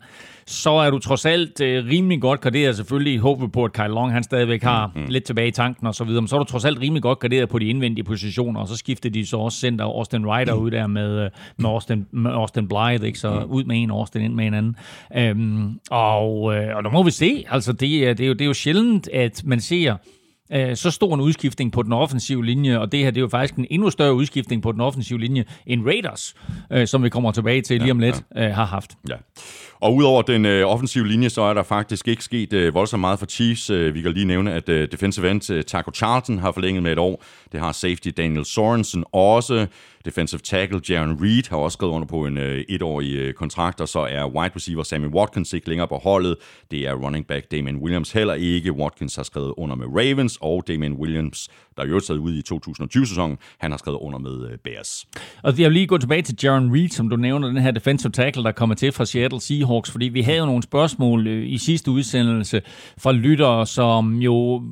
så 0.47 0.71
er 0.71 0.89
du 0.89 0.99
trods 0.99 1.25
alt 1.25 1.61
øh, 1.61 1.85
rimelig 1.85 2.21
godt 2.21 2.41
graderet, 2.41 2.75
selvfølgelig 2.75 3.13
i 3.13 3.17
håbet 3.17 3.51
på, 3.51 3.65
at 3.65 3.73
Kyle 3.73 3.87
Long 3.87 4.11
han 4.11 4.23
stadigvæk 4.23 4.63
har 4.63 4.87
mm-hmm. 4.87 5.09
lidt 5.09 5.23
tilbage 5.23 5.47
i 5.47 5.51
tanken 5.51 5.87
og 5.87 5.95
så 5.95 6.03
videre, 6.03 6.21
men 6.21 6.27
så 6.27 6.35
er 6.35 6.39
du 6.39 6.45
trods 6.45 6.65
alt 6.65 6.79
rimelig 6.79 7.03
godt 7.03 7.19
graderet 7.19 7.49
på 7.49 7.59
de 7.59 7.65
indvendige 7.65 8.03
positioner, 8.03 8.59
og 8.59 8.67
så 8.67 8.75
skifter 8.75 9.09
de 9.09 9.25
så 9.25 9.37
også 9.37 9.59
center 9.59 9.85
Austin 9.85 10.25
Ryder 10.25 10.55
mm. 10.55 10.61
ud 10.61 10.71
der 10.71 10.87
med, 10.87 11.23
øh, 11.23 11.29
med, 11.57 11.69
Austin, 11.69 12.05
med 12.11 12.31
Austin 12.31 12.67
Blythe, 12.67 13.07
ikke? 13.07 13.19
så 13.19 13.39
mm. 13.39 13.51
ud 13.51 13.63
med 13.63 13.83
en, 13.83 13.91
Austin 13.91 14.21
ind 14.21 14.33
med 14.33 14.47
en 14.47 14.53
anden. 14.53 14.75
Øhm, 15.15 15.79
og, 15.89 16.55
øh, 16.55 16.75
og 16.75 16.83
der 16.83 16.89
må 16.89 17.03
vi 17.03 17.11
se, 17.11 17.45
altså 17.49 17.71
det, 17.71 18.17
det, 18.17 18.19
er 18.19 18.27
jo, 18.27 18.33
det 18.33 18.41
er 18.41 18.45
jo 18.45 18.53
sjældent, 18.53 19.09
at 19.13 19.41
man 19.45 19.59
ser 19.59 19.95
øh, 20.51 20.75
så 20.75 20.91
stor 20.91 21.13
en 21.13 21.21
udskiftning 21.21 21.71
på 21.71 21.83
den 21.83 21.93
offensive 21.93 22.45
linje, 22.45 22.79
og 22.79 22.91
det 22.91 22.99
her 22.99 23.11
det 23.11 23.17
er 23.17 23.21
jo 23.21 23.27
faktisk 23.27 23.57
en 23.57 23.67
endnu 23.69 23.89
større 23.89 24.13
udskiftning 24.13 24.61
på 24.61 24.71
den 24.71 24.81
offensive 24.81 25.19
linje, 25.19 25.45
end 25.65 25.85
Raiders, 25.85 26.35
øh, 26.71 26.87
som 26.87 27.03
vi 27.03 27.09
kommer 27.09 27.31
tilbage 27.31 27.61
til 27.61 27.81
lige 27.81 27.91
om 27.91 27.99
lidt, 27.99 28.23
ja. 28.35 28.47
øh, 28.47 28.55
har 28.55 28.65
haft. 28.65 28.97
Ja. 29.09 29.15
Og 29.79 29.95
udover 29.95 30.21
den 30.21 30.45
øh, 30.45 30.67
offensive 30.67 31.07
linje, 31.07 31.29
så 31.29 31.41
er 31.41 31.53
der 31.53 31.63
faktisk 31.63 32.07
ikke 32.07 32.23
sket 32.23 32.53
øh, 32.53 32.73
voldsomt 32.73 33.01
meget 33.01 33.19
for 33.19 33.25
Chiefs. 33.25 33.69
Øh, 33.69 33.93
vi 33.93 34.01
kan 34.01 34.13
lige 34.13 34.25
nævne, 34.25 34.53
at 34.53 34.69
øh, 34.69 34.91
defensive 34.91 35.31
end 35.31 35.51
øh, 35.51 35.63
Taco 35.63 35.91
Charlton 35.95 36.37
har 36.37 36.51
forlænget 36.51 36.83
med 36.83 36.91
et 36.91 36.99
år. 36.99 37.23
Det 37.51 37.59
har 37.59 37.71
safety 37.71 38.09
Daniel 38.17 38.45
Sorensen 38.45 39.03
også. 39.13 39.67
Defensive 40.05 40.39
tackle 40.39 40.81
Jaron 40.89 41.17
Reed 41.21 41.49
har 41.49 41.57
også 41.57 41.75
skrevet 41.75 41.93
under 41.93 42.07
på 42.07 42.25
en 42.25 42.37
øh, 42.37 42.65
etårig 42.69 43.15
øh, 43.15 43.33
kontrakt, 43.33 43.81
og 43.81 43.87
så 43.87 43.99
er 43.99 44.25
wide 44.25 44.51
receiver 44.55 44.83
Sammy 44.83 45.07
Watkins 45.07 45.53
ikke 45.53 45.69
længere 45.69 45.87
på 45.87 45.97
holdet. 45.97 46.35
Det 46.71 46.87
er 46.87 46.93
running 46.93 47.27
back 47.27 47.51
Damien 47.51 47.75
Williams 47.75 48.11
heller 48.11 48.33
ikke. 48.33 48.71
Watkins 48.71 49.15
har 49.15 49.23
skrevet 49.23 49.53
under 49.57 49.75
med 49.75 49.87
Ravens, 49.87 50.37
og 50.41 50.63
Damien 50.67 50.93
Williams, 50.93 51.49
der 51.77 51.83
er 51.83 51.87
jo 51.87 51.99
sad 51.99 52.17
ude 52.17 52.37
i 52.37 52.41
2020-sæsonen, 52.53 53.37
han 53.59 53.71
har 53.71 53.77
skrevet 53.77 53.97
under 54.01 54.19
med 54.19 54.49
øh, 54.51 54.57
Bears. 54.63 55.05
Og 55.43 55.59
jeg 55.59 55.65
vil 55.65 55.73
lige 55.73 55.87
gå 55.87 55.97
tilbage 55.97 56.21
til 56.21 56.35
Jaron 56.43 56.73
Reed, 56.73 56.89
som 56.89 57.09
du 57.09 57.15
nævner, 57.15 57.47
den 57.47 57.57
her 57.57 57.71
defensive 57.71 58.11
tackle, 58.11 58.43
der 58.43 58.51
kommer 58.51 58.75
til 58.75 58.91
fra 58.91 59.05
Seattle 59.05 59.41
Seahawks, 59.41 59.91
fordi 59.91 60.05
vi 60.05 60.21
havde 60.21 60.37
jo 60.37 60.45
nogle 60.45 60.63
spørgsmål 60.63 61.27
øh, 61.27 61.49
i 61.49 61.57
sidste 61.57 61.91
udsendelse 61.91 62.61
fra 62.97 63.11
lyttere, 63.11 63.67
som 63.67 64.13
jo 64.13 64.63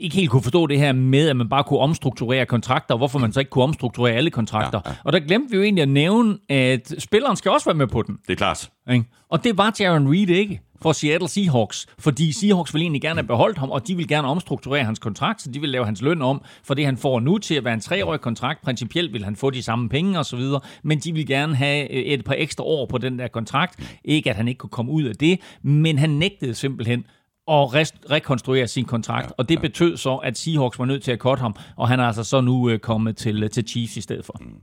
ikke 0.00 0.16
helt 0.16 0.30
kunne 0.30 0.42
forstå 0.42 0.66
det 0.66 0.78
her 0.78 0.92
med, 0.92 1.28
at 1.28 1.36
man 1.36 1.48
bare 1.48 1.64
kunne 1.64 1.80
omstrukturere 1.80 2.46
kontrakter, 2.46 2.94
og 2.94 2.98
hvorfor 2.98 3.18
man 3.18 3.32
så 3.32 3.40
ikke 3.40 3.50
kunne 3.50 3.64
omstrukturere 3.64 4.14
alle 4.14 4.30
kontrakter. 4.30 4.80
Ja, 4.84 4.90
ja. 4.90 4.96
Og 5.04 5.12
der 5.12 5.20
glemte 5.20 5.50
vi 5.50 5.56
jo 5.56 5.62
egentlig 5.62 5.82
at 5.82 5.88
nævne, 5.88 6.38
at 6.48 6.94
spilleren 6.98 7.36
skal 7.36 7.50
også 7.50 7.66
være 7.66 7.76
med 7.76 7.86
på 7.86 8.02
den. 8.02 8.18
Det 8.26 8.32
er 8.32 8.36
klart. 8.36 8.70
Ikke? 8.92 9.04
Og 9.30 9.44
det 9.44 9.58
var 9.58 9.76
Jaron 9.80 10.08
Reed 10.08 10.28
ikke 10.28 10.60
for 10.82 10.92
Seattle 10.92 11.28
Seahawks, 11.28 11.86
fordi 11.98 12.32
Seahawks 12.32 12.74
vil 12.74 12.82
egentlig 12.82 13.02
gerne 13.02 13.20
have 13.20 13.26
beholdt 13.26 13.58
ham, 13.58 13.70
og 13.70 13.88
de 13.88 13.96
vil 13.96 14.08
gerne 14.08 14.28
omstrukturere 14.28 14.84
hans 14.84 14.98
kontrakt, 14.98 15.42
så 15.42 15.50
de 15.50 15.60
vil 15.60 15.68
lave 15.68 15.84
hans 15.84 16.02
løn 16.02 16.22
om, 16.22 16.42
for 16.64 16.74
det 16.74 16.84
han 16.84 16.96
får 16.96 17.20
nu 17.20 17.38
til 17.38 17.54
at 17.54 17.64
være 17.64 17.74
en 17.74 17.80
treårig 17.80 18.20
kontrakt. 18.20 18.62
Principielt 18.62 19.12
vil 19.12 19.24
han 19.24 19.36
få 19.36 19.50
de 19.50 19.62
samme 19.62 19.88
penge 19.88 20.18
og 20.18 20.26
så 20.26 20.36
videre, 20.36 20.60
men 20.82 20.98
de 20.98 21.12
vil 21.12 21.26
gerne 21.26 21.54
have 21.54 21.90
et 21.90 22.24
par 22.24 22.34
ekstra 22.38 22.64
år 22.64 22.86
på 22.86 22.98
den 22.98 23.18
der 23.18 23.28
kontrakt. 23.28 23.98
Ikke 24.04 24.30
at 24.30 24.36
han 24.36 24.48
ikke 24.48 24.58
kunne 24.58 24.70
komme 24.70 24.92
ud 24.92 25.02
af 25.02 25.14
det, 25.14 25.40
men 25.62 25.98
han 25.98 26.10
nægtede 26.10 26.54
simpelthen 26.54 27.04
at 27.48 27.92
rekonstruere 28.10 28.68
sin 28.68 28.84
kontrakt, 28.84 29.26
ja, 29.26 29.32
og 29.38 29.48
det 29.48 29.54
ja. 29.54 29.60
betød 29.60 29.96
så, 29.96 30.16
at 30.16 30.38
Seahawks 30.38 30.78
var 30.78 30.84
nødt 30.84 31.02
til 31.02 31.12
at 31.12 31.18
cutte 31.18 31.40
ham, 31.40 31.54
og 31.76 31.88
han 31.88 32.00
er 32.00 32.04
altså 32.04 32.24
så 32.24 32.40
nu 32.40 32.70
øh, 32.70 32.78
kommet 32.78 33.16
til, 33.16 33.50
til 33.50 33.68
Chiefs 33.68 33.96
i 33.96 34.00
stedet 34.00 34.24
for. 34.24 34.36
Mm. 34.40 34.60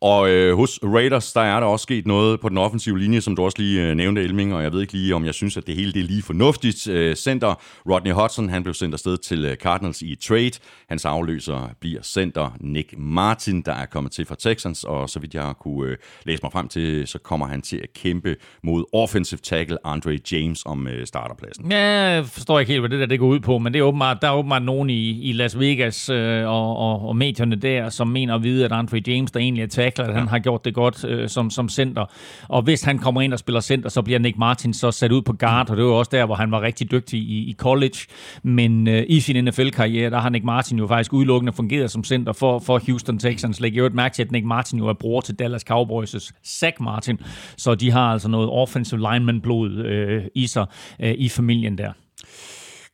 Og 0.00 0.30
øh, 0.30 0.56
hos 0.56 0.80
Raiders, 0.82 1.32
der 1.32 1.40
er 1.40 1.60
der 1.60 1.66
også 1.66 1.82
sket 1.82 2.06
noget 2.06 2.40
på 2.40 2.48
den 2.48 2.58
offensive 2.58 2.98
linje, 2.98 3.20
som 3.20 3.36
du 3.36 3.44
også 3.44 3.58
lige 3.58 3.82
øh, 3.82 3.94
nævnte, 3.94 4.22
Elming, 4.22 4.54
og 4.54 4.62
jeg 4.62 4.72
ved 4.72 4.80
ikke 4.80 4.92
lige, 4.92 5.14
om 5.14 5.24
jeg 5.24 5.34
synes, 5.34 5.56
at 5.56 5.66
det 5.66 5.74
hele 5.74 5.92
det 5.92 6.00
er 6.00 6.06
lige 6.06 6.22
fornuftigt. 6.22 6.88
Øh, 6.88 7.16
center 7.16 7.54
Rodney 7.90 8.12
Hudson, 8.12 8.48
han 8.48 8.62
blev 8.62 8.74
sendt 8.74 8.94
afsted 8.94 9.16
til 9.16 9.44
øh, 9.44 9.56
Cardinals 9.56 10.02
i 10.02 10.14
trade. 10.14 10.50
Hans 10.88 11.04
afløser 11.04 11.70
bliver 11.80 12.02
center 12.02 12.56
Nick 12.60 12.94
Martin, 12.98 13.62
der 13.62 13.72
er 13.72 13.86
kommet 13.86 14.12
til 14.12 14.26
fra 14.26 14.34
Texans, 14.38 14.84
og 14.84 15.10
så 15.10 15.20
vidt 15.20 15.34
jeg 15.34 15.52
kunne 15.60 15.90
øh, 15.90 15.96
læse 16.26 16.42
mig 16.42 16.52
frem 16.52 16.68
til, 16.68 17.06
så 17.06 17.18
kommer 17.18 17.46
han 17.46 17.62
til 17.62 17.76
at 17.76 17.92
kæmpe 17.94 18.36
mod 18.62 18.84
offensive 18.92 19.38
tackle 19.42 19.86
Andre 19.86 20.18
James 20.32 20.62
om 20.66 20.88
øh, 20.88 21.06
starterpladsen. 21.06 21.70
Ja, 21.70 21.86
jeg 21.86 22.26
forstår 22.26 22.58
ikke 22.58 22.72
helt, 22.72 22.80
hvad 22.80 22.90
det 22.90 23.00
der 23.00 23.06
det 23.06 23.18
går 23.18 23.26
ud 23.26 23.40
på, 23.40 23.58
men 23.58 23.72
det 23.72 23.78
er 23.78 23.82
åbenbart, 23.82 24.18
der 24.22 24.28
er 24.28 24.34
åbenbart 24.34 24.62
nogen 24.62 24.90
i, 24.90 25.30
i 25.30 25.32
Las 25.32 25.58
Vegas 25.58 26.08
øh, 26.08 26.48
og, 26.48 26.76
og, 26.76 27.08
og 27.08 27.16
medierne 27.16 27.56
der, 27.56 27.88
som 27.88 28.08
mener 28.08 28.34
at 28.34 28.42
vide, 28.42 28.64
at 28.64 28.72
Andre 28.72 29.02
James, 29.06 29.30
der 29.30 29.40
egentlig 29.40 29.62
er 29.62 29.66
tackler, 29.88 30.14
at 30.14 30.18
han 30.18 30.28
har 30.28 30.38
gjort 30.38 30.64
det 30.64 30.74
godt 30.74 31.04
øh, 31.04 31.28
som, 31.28 31.50
som 31.50 31.68
center. 31.68 32.04
Og 32.48 32.62
hvis 32.62 32.82
han 32.82 32.98
kommer 32.98 33.20
ind 33.20 33.32
og 33.32 33.38
spiller 33.38 33.60
center, 33.60 33.88
så 33.88 34.02
bliver 34.02 34.18
Nick 34.18 34.38
Martin 34.38 34.74
så 34.74 34.90
sat 34.90 35.12
ud 35.12 35.22
på 35.22 35.32
guard, 35.32 35.70
og 35.70 35.76
det 35.76 35.84
var 35.84 35.90
også 35.90 36.10
der, 36.12 36.26
hvor 36.26 36.34
han 36.34 36.50
var 36.50 36.60
rigtig 36.60 36.90
dygtig 36.90 37.20
i, 37.20 37.50
i 37.50 37.54
college. 37.58 37.98
Men 38.42 38.88
øh, 38.88 39.04
i 39.08 39.20
sin 39.20 39.44
NFL-karriere, 39.44 40.10
der 40.10 40.18
har 40.18 40.28
Nick 40.28 40.44
Martin 40.44 40.78
jo 40.78 40.86
faktisk 40.86 41.12
udelukkende 41.12 41.52
fungeret 41.52 41.90
som 41.90 42.04
center 42.04 42.32
for, 42.32 42.58
for 42.58 42.80
Houston 42.86 43.18
Texans. 43.18 43.60
Læg 43.60 43.76
jo 43.76 43.86
et 43.86 43.94
mærke 43.94 44.14
til, 44.14 44.22
at 44.22 44.32
Nick 44.32 44.46
Martin 44.46 44.78
jo 44.78 44.86
er 44.86 44.92
bror 44.92 45.20
til 45.20 45.34
Dallas 45.34 45.64
Cowboys' 45.70 46.32
Zach 46.46 46.76
Martin, 46.80 47.20
så 47.56 47.74
de 47.74 47.90
har 47.90 48.12
altså 48.12 48.28
noget 48.28 48.48
offensive 48.48 49.00
lineman-blod 49.00 49.70
øh, 49.70 50.24
i 50.34 50.46
sig 50.46 50.66
øh, 51.00 51.14
i 51.18 51.28
familien 51.28 51.78
der. 51.78 51.92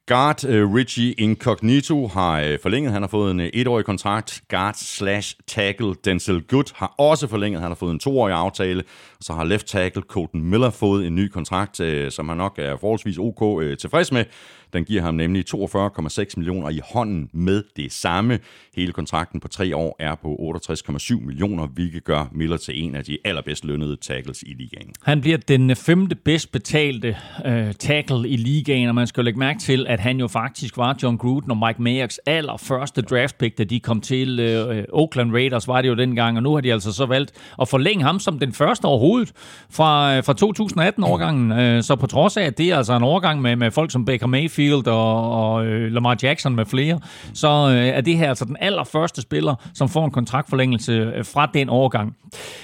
Guard 0.06 0.44
uh, 0.44 0.54
øh, 0.54 0.74
Richie 0.74 1.12
Incognito 1.12 2.06
har 2.06 2.40
uh, 2.40 2.58
forlænget. 2.62 2.92
Han 2.92 3.02
har 3.02 3.08
fået 3.08 3.30
en 3.30 3.40
uh, 3.40 3.46
etårig 3.46 3.84
kontrakt. 3.84 4.42
Guard 4.48 4.74
slash 4.74 5.36
tackle 5.46 5.94
Denzel 6.04 6.42
Good 6.42 6.74
har 6.74 6.94
også 6.98 7.26
forlænget. 7.26 7.60
Han 7.60 7.70
har 7.70 7.74
fået 7.74 7.92
en 7.92 7.98
toårig 7.98 8.34
aftale. 8.34 8.82
Så 9.20 9.32
har 9.32 9.44
left 9.44 9.66
tackle 9.66 10.02
Colton 10.02 10.40
Miller 10.42 10.70
fået 10.70 11.06
en 11.06 11.14
ny 11.14 11.28
kontrakt, 11.28 11.80
uh, 11.80 12.08
som 12.10 12.28
han 12.28 12.38
nok 12.38 12.58
er 12.58 12.76
forholdsvis 12.76 13.18
ok 13.18 13.42
uh, 13.42 13.74
tilfreds 13.80 14.12
med. 14.12 14.24
Den 14.74 14.84
giver 14.84 15.02
ham 15.02 15.14
nemlig 15.14 15.44
42,6 15.54 16.24
millioner 16.36 16.70
i 16.70 16.80
hånden 16.92 17.28
med 17.32 17.62
det 17.76 17.92
samme. 17.92 18.38
Hele 18.76 18.92
kontrakten 18.92 19.40
på 19.40 19.48
tre 19.48 19.76
år 19.76 19.96
er 19.98 20.14
på 20.14 20.54
68,7 20.70 21.26
millioner, 21.26 21.66
hvilket 21.66 22.04
gør 22.04 22.28
Miller 22.32 22.56
til 22.56 22.82
en 22.84 22.94
af 22.94 23.04
de 23.04 23.18
allerbedst 23.24 23.64
lønnede 23.64 23.96
tackles 23.96 24.42
i 24.42 24.54
ligaen. 24.58 24.92
Han 25.02 25.20
bliver 25.20 25.38
den 25.38 25.76
femte 25.76 26.16
bedst 26.16 26.52
betalte 26.52 27.16
øh, 27.44 27.74
tackle 27.74 28.28
i 28.28 28.36
ligaen, 28.36 28.88
og 28.88 28.94
man 28.94 29.06
skal 29.06 29.24
lægge 29.24 29.38
mærke 29.38 29.60
til, 29.60 29.86
at 29.88 30.00
han 30.00 30.20
jo 30.20 30.28
faktisk 30.28 30.76
var 30.76 30.96
John 31.02 31.16
Gruden 31.16 31.50
og 31.50 31.56
Mike 31.56 31.82
Mayocks 31.82 32.20
allerførste 32.26 33.02
draft 33.02 33.38
pick, 33.38 33.58
da 33.58 33.64
de 33.64 33.80
kom 33.80 34.00
til 34.00 34.40
øh, 34.40 34.84
Oakland 34.92 35.32
Raiders, 35.32 35.68
var 35.68 35.82
det 35.82 35.88
jo 35.88 35.94
dengang, 35.94 36.36
og 36.36 36.42
nu 36.42 36.54
har 36.54 36.60
de 36.60 36.72
altså 36.72 36.92
så 36.92 37.06
valgt 37.06 37.32
at 37.60 37.68
forlænge 37.68 38.04
ham 38.04 38.18
som 38.18 38.38
den 38.38 38.52
første 38.52 38.84
overhovedet 38.84 39.32
fra, 39.70 40.16
øh, 40.16 40.24
fra 40.24 40.34
2018-årgangen. 40.42 41.52
Øh, 41.52 41.82
så 41.82 41.96
på 41.96 42.06
trods 42.06 42.36
af, 42.36 42.42
at 42.42 42.58
det 42.58 42.70
er 42.70 42.76
altså 42.76 42.96
en 42.96 43.02
overgang 43.02 43.42
med, 43.42 43.56
med 43.56 43.70
folk 43.70 43.90
som 43.90 44.04
Baker 44.04 44.26
Mayfield 44.26 44.63
og, 44.72 45.32
og 45.32 45.66
øh, 45.66 45.92
Lamar 45.92 46.16
Jackson 46.22 46.56
med 46.56 46.66
flere, 46.66 47.00
så 47.34 47.48
øh, 47.48 47.86
er 47.86 48.00
det 48.00 48.16
her 48.16 48.28
altså 48.28 48.44
den 48.44 48.56
allerførste 48.60 49.22
spiller, 49.22 49.54
som 49.74 49.88
får 49.88 50.04
en 50.04 50.10
kontraktforlængelse 50.10 50.92
øh, 50.92 51.24
fra 51.24 51.50
den 51.54 51.68
overgang. 51.68 52.16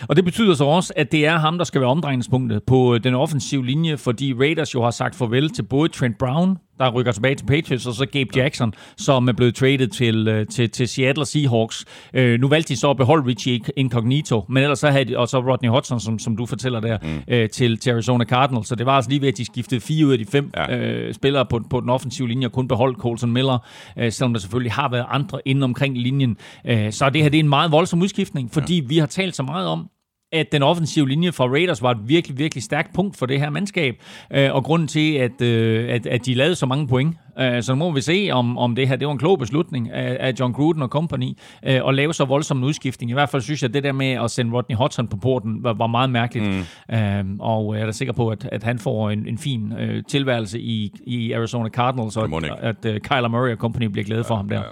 Og 0.09 0.17
det 0.17 0.25
betyder 0.25 0.55
så 0.55 0.65
også, 0.65 0.93
at 0.97 1.13
det 1.13 1.27
er 1.27 1.39
ham, 1.39 1.59
der 1.59 1.65
skal 1.65 1.81
være 1.81 1.91
omdrejningspunktet 1.91 2.63
på 2.63 2.95
øh, 2.95 3.05
den 3.05 3.15
offensive 3.15 3.67
linje, 3.67 3.97
fordi 3.97 4.35
Raiders 4.35 4.75
jo 4.75 4.83
har 4.83 4.91
sagt 4.91 5.15
farvel 5.15 5.51
til 5.51 5.63
både 5.63 5.89
Trent 5.89 6.19
Brown, 6.19 6.59
der 6.81 6.91
rykker 6.91 7.13
tilbage 7.13 7.35
til 7.35 7.47
Patriots, 7.47 7.87
og 7.87 7.95
så 7.95 8.07
Gabe 8.07 8.31
Jackson, 8.37 8.75
som 8.97 9.29
er 9.29 9.33
blevet 9.33 9.55
traded 9.55 9.89
til, 9.89 10.29
øh, 10.29 10.47
til, 10.47 10.71
til 10.71 10.89
Seattle 10.89 11.27
Seahawks. 11.27 11.85
Øh, 12.15 12.41
nu 12.41 12.49
valgte 12.49 12.69
de 12.69 12.79
så 12.79 12.91
at 12.91 12.97
beholde 12.97 13.27
Richie 13.27 13.61
Incognito, 13.77 14.45
men 14.49 14.63
ellers 14.63 14.79
så 14.79 14.91
havde 14.91 15.05
de, 15.05 15.19
og 15.19 15.29
så 15.29 15.39
Rodney 15.39 15.69
Hudson, 15.71 16.01
som, 16.01 16.19
som 16.19 16.37
du 16.37 16.47
fortæller 16.47 16.81
der, 16.81 16.99
mm. 17.03 17.35
øh, 17.35 17.51
til, 17.51 17.79
til 17.79 17.91
Arizona 17.91 18.25
Cardinals. 18.25 18.69
Så 18.69 18.75
det 18.75 18.87
var 18.87 18.93
altså 18.93 19.11
lige 19.11 19.21
ved, 19.21 19.29
at 19.29 19.37
de 19.37 19.45
skiftede 19.45 19.81
fire 19.81 20.07
ud 20.07 20.13
af 20.13 20.19
de 20.19 20.27
fem 20.27 20.51
ja. 20.57 20.77
øh, 20.77 21.15
spillere 21.15 21.47
på, 21.47 21.61
på 21.71 21.81
den 21.81 21.91
offensive 21.91 22.29
linje, 22.29 22.47
og 22.47 22.53
kun 22.53 22.69
beholdt 22.69 22.99
Colton 22.99 23.33
Miller, 23.33 23.59
øh, 23.99 24.13
selvom 24.13 24.33
der 24.33 24.41
selvfølgelig 24.41 24.73
har 24.73 24.89
været 24.91 25.07
andre 25.09 25.41
inden 25.45 25.63
omkring 25.63 25.99
linjen. 25.99 26.37
Øh, 26.67 26.93
så 26.93 27.11
det 27.11 27.23
her 27.23 27.29
det 27.29 27.39
er 27.39 27.43
en 27.43 27.49
meget 27.49 27.73
voldsom 27.73 28.03
udskiftning, 28.03 28.51
fordi 28.53 28.81
ja. 28.81 28.87
vi 28.87 28.99
har 28.99 29.07
talt 29.07 29.37
så 29.37 29.43
meget 29.43 29.67
om, 29.69 29.89
at 30.33 30.53
den 30.53 30.63
offensive 30.63 31.09
linje 31.09 31.33
for 31.33 31.49
Raiders 31.49 31.83
var 31.83 31.91
et 31.91 31.99
virkelig, 32.09 32.39
virkelig 32.39 32.63
stærkt 32.63 32.95
punkt 32.95 33.17
for 33.17 33.27
det 33.27 33.41
her 33.41 33.51
mandskab, 33.51 34.03
øh, 34.31 34.55
og 34.55 34.65
grunden 34.65 34.89
til, 34.89 35.15
at, 35.15 35.43
øh, 35.43 35.89
at, 35.91 36.07
at 36.07 36.27
de 36.27 36.35
lavede 36.35 36.55
så 36.55 36.67
mange 36.67 36.89
point. 36.89 37.17
Øh, 37.39 37.63
så 37.63 37.75
nu 37.75 37.79
må 37.79 37.93
vi 37.93 38.01
se, 38.01 38.29
om, 38.33 38.59
om 38.59 38.75
det 38.75 38.89
her 38.89 38.97
det 38.97 39.07
var 39.07 39.13
en 39.13 39.19
klog 39.19 39.39
beslutning 39.39 39.91
af, 39.91 40.17
af 40.21 40.33
John 40.41 40.53
Gruden 40.53 40.83
og 40.83 40.89
company 40.89 41.37
øh, 41.67 41.81
at 41.89 41.95
lave 41.95 42.15
så 42.15 42.25
voldsom 42.25 42.59
en 42.59 42.65
udskiftning. 42.65 43.11
I 43.11 43.15
hvert 43.15 43.29
fald 43.29 43.43
synes 43.43 43.63
jeg, 43.63 43.69
at 43.69 43.75
det 43.75 43.85
der 43.85 43.93
med 43.93 44.11
at 44.11 44.31
sende 44.31 44.57
Rodney 44.57 44.77
Hudson 44.77 45.09
på 45.09 45.17
porten 45.17 45.65
var, 45.65 45.73
var 45.73 45.87
meget 45.87 46.11
mærkeligt, 46.11 46.67
mm. 46.89 46.97
øh, 46.97 47.25
og 47.39 47.75
jeg 47.75 47.83
er 47.83 47.87
da 47.87 47.93
sikker 47.93 48.13
på, 48.13 48.29
at, 48.29 48.49
at 48.53 48.63
han 48.63 48.79
får 48.79 49.11
en, 49.11 49.29
en 49.29 49.39
fin 49.39 49.73
øh, 49.73 50.03
tilværelse 50.09 50.61
i, 50.61 50.93
i 51.07 51.33
Arizona 51.33 51.69
Cardinals, 51.69 52.17
og 52.17 52.29
at, 52.45 52.85
at 52.85 52.95
uh, 52.95 53.01
Kyler 53.01 53.29
Murray 53.29 53.53
og 53.53 53.59
company 53.59 53.87
bliver 53.87 54.05
glade 54.05 54.25
for 54.25 54.35
ja, 54.35 54.39
ham 54.39 54.49
der. 54.49 54.57
Ja. 54.57 54.63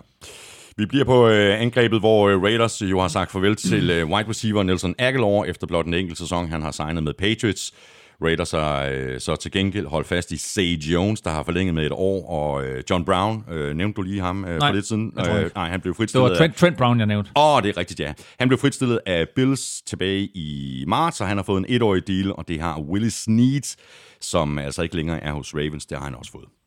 Vi 0.78 0.86
bliver 0.86 1.04
på 1.04 1.28
øh, 1.28 1.60
angrebet, 1.60 2.00
hvor 2.00 2.28
øh, 2.28 2.42
Raiders 2.42 2.82
jo 2.82 3.00
har 3.00 3.08
sagt 3.08 3.32
farvel 3.32 3.56
til 3.56 3.90
øh, 3.90 4.06
wide 4.06 4.28
receiver 4.28 4.62
Nelson 4.62 4.94
Aguilar 4.98 5.44
efter 5.44 5.66
blot 5.66 5.86
en 5.86 5.94
enkelt 5.94 6.18
sæson, 6.18 6.48
han 6.48 6.62
har 6.62 6.70
signet 6.70 7.02
med 7.02 7.14
Patriots. 7.14 7.74
Raiders 8.22 8.50
har 8.50 8.84
øh, 8.84 9.20
så 9.20 9.36
til 9.36 9.52
gengæld 9.52 9.86
holdt 9.86 10.06
fast 10.06 10.30
i 10.32 10.36
Say 10.36 10.78
Jones, 10.78 11.20
der 11.20 11.30
har 11.30 11.42
forlænget 11.42 11.74
med 11.74 11.86
et 11.86 11.92
år, 11.92 12.30
og 12.30 12.64
øh, 12.64 12.82
John 12.90 13.04
Brown, 13.04 13.44
øh, 13.50 13.76
nævnte 13.76 13.96
du 13.96 14.02
lige 14.02 14.20
ham 14.20 14.44
øh, 14.44 14.58
nej, 14.58 14.68
for 14.68 14.74
lidt 14.74 14.86
siden? 14.86 15.12
Øh, 15.18 15.50
nej, 15.54 15.68
han 15.68 15.80
blev 15.80 15.94
fritstillet 15.94 16.24
Det 16.24 16.30
var 16.30 16.38
Trent, 16.38 16.56
Trent 16.56 16.76
Brown, 16.76 16.98
jeg 16.98 17.06
nævnte. 17.06 17.30
Åh, 17.36 17.54
oh, 17.54 17.62
det 17.62 17.68
er 17.68 17.76
rigtigt, 17.76 18.00
ja. 18.00 18.12
Han 18.38 18.48
blev 18.48 18.58
fritstillet 18.58 19.00
af 19.06 19.28
Bills 19.36 19.82
tilbage 19.82 20.28
i 20.34 20.84
marts, 20.86 21.20
og 21.20 21.28
han 21.28 21.36
har 21.36 21.44
fået 21.44 21.58
en 21.58 21.66
etårig 21.68 22.06
deal, 22.06 22.32
og 22.32 22.48
det 22.48 22.60
har 22.60 22.80
Willis 22.80 23.14
Snead, 23.14 23.76
som 24.20 24.58
altså 24.58 24.82
ikke 24.82 24.96
længere 24.96 25.24
er 25.24 25.32
hos 25.32 25.54
Ravens, 25.54 25.86
det 25.86 25.98
har 25.98 26.04
han 26.04 26.14
også 26.14 26.32
fået. 26.32 26.57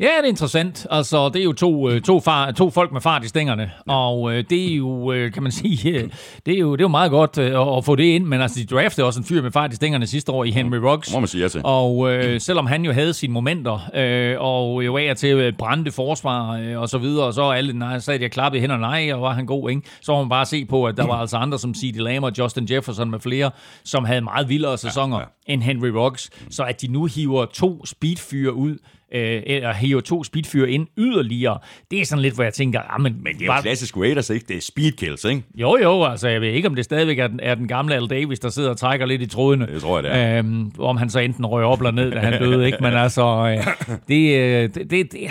Ja, 0.00 0.04
det 0.04 0.24
er 0.24 0.28
interessant. 0.28 0.86
Altså, 0.90 1.28
det 1.28 1.40
er 1.40 1.44
jo 1.44 1.52
to, 1.52 1.90
øh, 1.90 2.00
to, 2.00 2.20
far, 2.20 2.50
to 2.50 2.70
folk 2.70 2.92
med 2.92 3.00
fart 3.00 3.24
i 3.24 3.28
stængerne, 3.28 3.70
ja. 3.88 3.94
og 3.94 4.32
øh, 4.32 4.44
det 4.50 4.72
er 4.72 4.76
jo, 4.76 5.12
øh, 5.12 5.32
kan 5.32 5.42
man 5.42 5.52
sige, 5.60 6.10
det 6.46 6.54
er 6.54 6.58
jo, 6.58 6.72
det 6.72 6.80
er 6.80 6.84
jo 6.84 6.88
meget 6.88 7.10
godt 7.10 7.38
øh, 7.38 7.76
at 7.76 7.84
få 7.84 7.96
det 7.96 8.04
ind, 8.04 8.24
men 8.24 8.40
altså, 8.40 8.60
de 8.60 8.66
draftede 8.66 9.06
også 9.06 9.20
en 9.20 9.24
fyr 9.24 9.42
med 9.42 9.50
fart 9.50 9.72
i 9.72 9.76
stængerne 9.76 10.06
sidste 10.06 10.32
år 10.32 10.44
i 10.44 10.50
Henry 10.50 10.76
Ruggs. 10.76 11.12
Må 11.12 11.20
man 11.20 11.28
sige 11.28 11.42
ja 11.42 11.48
til. 11.48 11.60
Og 11.64 12.12
øh, 12.12 12.40
selvom 12.40 12.66
han 12.66 12.84
jo 12.84 12.92
havde 12.92 13.14
sine 13.14 13.32
momenter, 13.32 13.90
øh, 13.94 14.36
og 14.40 14.86
jo 14.86 14.96
af 14.96 15.16
til 15.16 15.52
brændte 15.58 15.92
forsvar 15.92 16.52
øh, 16.52 16.80
og 16.80 16.88
så 16.88 16.98
videre, 16.98 17.26
og 17.26 17.34
så 17.34 17.50
alle, 17.50 17.78
nej, 17.78 17.98
så 17.98 18.10
havde 18.10 18.22
jeg 18.22 18.30
klappet 18.30 18.58
i 18.58 18.60
hænderne, 18.60 18.80
nej, 18.80 19.12
og 19.12 19.22
var 19.22 19.32
han 19.32 19.46
god, 19.46 19.70
ikke? 19.70 19.82
Så 20.00 20.12
må 20.12 20.18
man 20.18 20.28
bare 20.28 20.46
se 20.46 20.64
på, 20.64 20.84
at 20.84 20.96
der 20.96 21.06
var 21.06 21.14
altså 21.14 21.36
andre 21.36 21.58
som 21.58 21.74
C.D. 21.74 21.96
Lamb 21.96 22.24
og 22.24 22.32
Justin 22.38 22.66
Jefferson 22.70 23.10
med 23.10 23.20
flere, 23.20 23.50
som 23.84 24.04
havde 24.04 24.20
meget 24.20 24.48
vildere 24.48 24.78
sæsoner 24.78 25.16
ja, 25.16 25.22
ja. 25.48 25.52
end 25.52 25.62
Henry 25.62 25.88
Ruggs. 25.88 26.30
Så 26.50 26.62
at 26.62 26.80
de 26.82 26.88
nu 26.88 27.04
hiver 27.04 27.44
to 27.44 27.86
speedfyre 27.86 28.52
ud, 28.52 28.76
øh, 29.14 29.42
eller 29.46 29.74
hæve 29.74 30.02
to 30.02 30.24
speedfyr 30.24 30.66
ind 30.66 30.86
yderligere, 30.98 31.58
det 31.90 32.00
er 32.00 32.04
sådan 32.04 32.22
lidt, 32.22 32.34
hvor 32.34 32.44
jeg 32.44 32.54
tænker, 32.54 32.80
ah, 32.80 33.00
men, 33.00 33.16
men 33.22 33.34
det 33.34 33.42
er 33.42 33.46
jo 33.46 33.52
bare... 33.52 33.62
klassisk 33.62 33.96
Raiders, 33.96 34.30
ikke? 34.30 34.46
Det 34.48 34.56
er 34.56 34.60
speed 34.60 34.92
kills, 34.92 35.24
ikke? 35.24 35.42
Jo, 35.54 35.78
jo, 35.82 36.04
altså 36.04 36.28
jeg 36.28 36.40
ved 36.40 36.48
ikke, 36.48 36.68
om 36.68 36.74
det 36.74 36.84
stadigvæk 36.84 37.18
er 37.18 37.26
den, 37.26 37.40
er 37.42 37.54
den 37.54 37.68
gamle 37.68 37.94
Al 37.94 38.06
Davis, 38.06 38.38
der 38.38 38.48
sidder 38.48 38.70
og 38.70 38.76
trækker 38.76 39.06
lidt 39.06 39.22
i 39.22 39.26
trådene. 39.26 39.66
Det 39.66 39.82
tror 39.82 39.96
jeg, 39.96 40.02
det 40.02 40.14
er. 40.14 40.38
Øhm, 40.38 40.72
om 40.78 40.96
han 40.96 41.10
så 41.10 41.18
enten 41.18 41.46
røg 41.46 41.64
op 41.64 41.80
eller 41.80 41.90
ned, 41.90 42.10
da 42.10 42.18
han 42.18 42.42
døde, 42.42 42.66
ikke? 42.66 42.78
Men 42.80 42.92
altså, 43.04 43.22
øh, 43.22 43.66
det, 44.08 44.38
øh, 44.38 44.74
det, 44.74 44.90
det, 44.90 45.12
det 45.12 45.30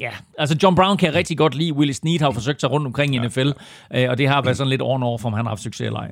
Ja, 0.00 0.10
altså 0.38 0.56
John 0.62 0.76
Brown 0.76 0.96
kan 0.96 1.06
jeg 1.06 1.14
rigtig 1.14 1.38
godt 1.38 1.54
lide. 1.54 1.72
Willis 1.72 1.96
Snead 1.96 2.20
har 2.20 2.30
forsøgt 2.30 2.60
sig 2.60 2.70
rundt 2.70 2.86
omkring 2.86 3.14
i 3.14 3.18
NFL, 3.18 3.50
ja. 3.90 4.04
Øh, 4.04 4.10
og 4.10 4.18
det 4.18 4.28
har 4.28 4.42
været 4.42 4.56
sådan 4.56 4.70
lidt 4.70 4.82
on 4.82 5.02
over, 5.02 5.26
om 5.26 5.32
han 5.32 5.44
har 5.44 5.50
haft 5.50 5.62
succes 5.62 5.86
eller 5.86 5.98
ej. 5.98 6.10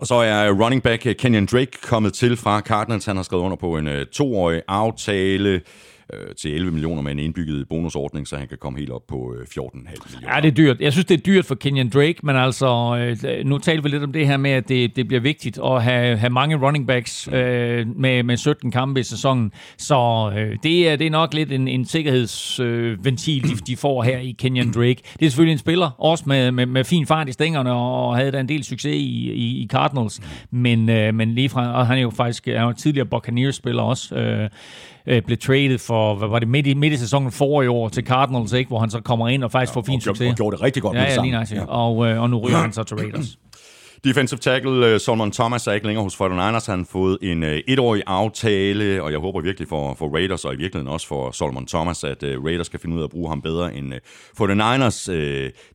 Og 0.00 0.06
så 0.06 0.14
er 0.14 0.50
running 0.50 0.82
back 0.82 1.06
eh, 1.06 1.14
Kenyon 1.14 1.46
Drake 1.46 1.78
kommet 1.82 2.14
til 2.14 2.36
fra 2.36 2.60
Cardinals. 2.60 3.04
Han 3.04 3.16
har 3.16 3.22
skrevet 3.22 3.42
under 3.42 3.56
på 3.56 3.76
en 3.76 3.88
uh, 3.88 4.04
toårig 4.12 4.62
aftale 4.68 5.60
øh, 6.12 6.34
til 6.34 6.54
11 6.54 6.72
millioner 6.72 7.02
med 7.02 7.12
en 7.12 7.18
indbygget 7.18 7.68
bonusordning, 7.68 8.28
så 8.28 8.36
han 8.36 8.48
kan 8.48 8.58
komme 8.58 8.78
helt 8.78 8.90
op 8.90 9.06
på 9.08 9.34
øh, 9.38 9.46
14,5 9.46 9.70
millioner. 9.74 10.34
Ja, 10.34 10.40
det 10.40 10.48
er 10.48 10.54
dyrt. 10.54 10.80
Jeg 10.80 10.92
synes, 10.92 11.04
det 11.06 11.18
er 11.18 11.22
dyrt 11.22 11.44
for 11.44 11.54
Kenyon 11.54 11.88
Drake, 11.88 12.14
men 12.22 12.36
altså, 12.36 12.96
øh, 13.26 13.46
nu 13.46 13.58
taler 13.58 13.82
vi 13.82 13.88
lidt 13.88 14.02
om 14.02 14.12
det 14.12 14.26
her 14.26 14.36
med, 14.36 14.50
at 14.50 14.68
det, 14.68 14.96
det 14.96 15.08
bliver 15.08 15.20
vigtigt 15.20 15.58
at 15.64 15.82
have, 15.82 16.16
have 16.16 16.30
mange 16.30 16.56
running 16.56 16.86
backs 16.86 17.28
øh, 17.32 17.86
med, 17.96 18.22
med 18.22 18.36
17 18.36 18.70
kampe 18.70 19.00
i 19.00 19.02
sæsonen, 19.02 19.52
så 19.78 20.32
øh, 20.36 20.56
det, 20.62 20.88
er, 20.88 20.96
det 20.96 21.06
er 21.06 21.10
nok 21.10 21.34
lidt 21.34 21.52
en, 21.52 21.68
en 21.68 21.84
sikkerhedsventil, 21.84 23.44
øh, 23.52 23.58
de, 23.66 23.76
får 23.76 24.02
her 24.02 24.18
i 24.18 24.30
Kenyon 24.38 24.72
Drake. 24.72 25.02
Det 25.20 25.26
er 25.26 25.30
selvfølgelig 25.30 25.52
en 25.52 25.58
spiller, 25.58 25.90
også 25.98 26.24
med, 26.26 26.50
med, 26.50 26.66
med 26.66 26.84
fin 26.84 27.06
fart 27.06 27.28
i 27.28 27.32
stængerne, 27.32 27.72
og 27.72 28.16
havde 28.16 28.32
da 28.32 28.40
en 28.40 28.48
del 28.48 28.64
succes 28.64 28.94
i, 28.94 29.30
i, 29.32 29.62
i 29.62 29.68
Cardinals, 29.70 30.20
men, 30.50 30.88
øh, 30.88 31.14
men 31.14 31.34
lige 31.34 31.48
fra, 31.48 31.72
og 31.72 31.86
han 31.86 31.98
er 31.98 32.02
jo 32.02 32.10
faktisk 32.10 32.46
han 32.46 32.54
er 32.54 32.62
jo 32.62 32.72
tidligere 32.72 33.06
Buccaneers-spiller 33.06 33.82
også, 33.82 34.14
øh, 34.14 34.50
øh, 35.06 35.22
blev 35.22 35.38
traded 35.38 35.78
for, 35.78 35.95
hvad 36.18 36.28
var 36.28 36.38
det, 36.38 36.48
midt 36.48 36.66
i, 36.66 36.74
midt 36.74 36.92
i 36.92 36.96
sæsonen 36.96 37.32
for 37.32 37.62
i 37.62 37.66
år 37.66 37.88
til 37.88 38.06
Cardinals, 38.06 38.52
ikke? 38.52 38.68
hvor 38.68 38.78
han 38.78 38.90
så 38.90 39.00
kommer 39.00 39.28
ind 39.28 39.44
og 39.44 39.50
faktisk 39.52 39.72
ja, 39.74 39.80
får 39.80 39.82
fin 39.82 40.00
succes. 40.00 40.30
Og 40.30 40.36
gjorde 40.36 40.56
det 40.56 40.62
rigtig 40.62 40.82
godt 40.82 40.96
ja, 40.96 41.00
med 41.00 41.10
det 41.10 41.16
ja, 41.16 41.22
lige 41.22 41.60
ja. 41.60 41.64
og, 41.64 42.06
øh, 42.06 42.22
og 42.22 42.30
nu 42.30 42.38
ryger 42.38 42.56
han 42.56 42.72
så 42.72 42.82
til 42.82 42.96
Raiders. 42.96 43.38
Defensive 44.06 44.38
tackle 44.38 44.86
øh, 44.86 45.00
Solomon 45.00 45.32
Thomas 45.32 45.66
er 45.66 45.72
ikke 45.72 45.86
længere 45.86 46.04
hos 46.04 46.14
49ers. 46.14 46.70
Han 46.70 46.78
har 46.78 46.86
fået 46.90 47.18
en 47.22 47.42
uh, 47.42 47.48
etårig 47.48 48.02
aftale, 48.06 49.02
og 49.02 49.12
jeg 49.12 49.18
håber 49.18 49.40
virkelig 49.40 49.68
for, 49.68 49.94
for 49.94 50.14
Raiders, 50.14 50.44
og 50.44 50.54
i 50.54 50.56
virkeligheden 50.56 50.92
også 50.92 51.06
for 51.06 51.30
Solomon 51.30 51.66
Thomas, 51.66 52.04
at 52.04 52.22
øh, 52.22 52.44
Raiders 52.44 52.68
kan 52.68 52.80
finde 52.80 52.96
ud 52.96 53.00
af 53.00 53.04
at 53.04 53.10
bruge 53.10 53.28
ham 53.28 53.42
bedre 53.42 53.74
end 53.74 53.94
uh, 54.40 54.50
49ers. 54.50 55.10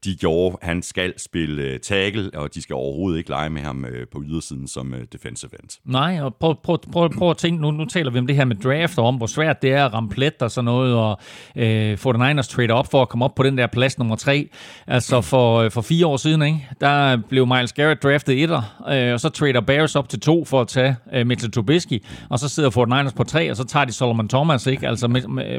De 0.04 0.16
gjorde, 0.20 0.58
han 0.62 0.82
skal 0.82 1.14
spille 1.20 1.78
tackle, 1.78 2.32
og 2.34 2.56
de 2.56 2.62
skal 2.62 2.74
overhovedet 2.74 3.18
ikke 3.18 3.30
lege 3.30 3.50
med 3.50 3.62
ham 3.62 3.86
på 4.12 4.24
ydersiden 4.26 4.68
som 4.68 4.94
defensive 5.14 5.52
end. 5.60 5.80
Nej, 5.86 6.22
og 6.22 6.36
prøv, 6.36 6.56
prøv, 6.64 6.78
prøv, 6.92 7.10
prøv 7.18 7.30
at 7.30 7.38
tænke, 7.38 7.62
nu, 7.62 7.72
nu 7.72 7.86
taler 7.86 8.12
vi 8.12 8.20
om 8.20 8.28
det 8.28 8.36
her 8.36 8.46
med 8.46 8.56
draft, 8.56 8.98
og 8.98 9.06
om 9.06 9.16
hvor 9.16 9.28
svært 9.28 9.62
det 9.62 9.72
er 9.72 9.86
at 9.86 9.94
ramme 9.94 10.10
plet 10.10 10.42
og 10.42 10.52
sådan 10.52 10.66
noget, 10.66 10.96
og 10.96 11.20
øh, 11.56 11.94
49ers 11.94 12.50
trader 12.50 12.74
op 12.74 12.92
for 12.92 13.02
at 13.02 13.10
komme 13.10 13.26
op 13.26 13.36
på 13.36 13.44
den 13.44 13.58
der 13.58 13.68
plads 13.68 13.98
nummer 13.98 14.16
tre. 14.16 14.50
Altså 14.88 15.22
for, 15.22 15.70
for 15.70 15.82
fire 15.82 16.08
år 16.08 16.18
siden, 16.18 16.42
ikke? 16.42 16.68
der 16.82 17.18
blev 17.30 17.48
Miles 17.48 17.74
Garrett 17.74 18.02
draftet 18.22 18.44
etter, 18.44 18.62
øh, 18.90 19.14
og 19.14 19.20
så 19.20 19.30
trader 19.30 19.62
Bears 19.62 19.96
op 19.96 20.10
til 20.10 20.20
to 20.20 20.46
for 20.46 20.62
at 20.62 20.68
tage 20.68 20.96
øh, 21.14 21.28
Mitchell 21.28 21.52
Trubisky, 21.52 22.04
og 22.30 22.40
så 22.40 22.50
sidder 22.50 22.70
Fort 22.70 22.90
Niners 22.90 23.14
på 23.14 23.24
tre, 23.24 23.52
og 23.52 23.58
så 23.58 23.64
tager 23.64 23.86
de 23.86 23.92
Solomon 23.92 24.30
Thomas, 24.30 24.68
ikke? 24.68 24.88
Altså 24.88 25.08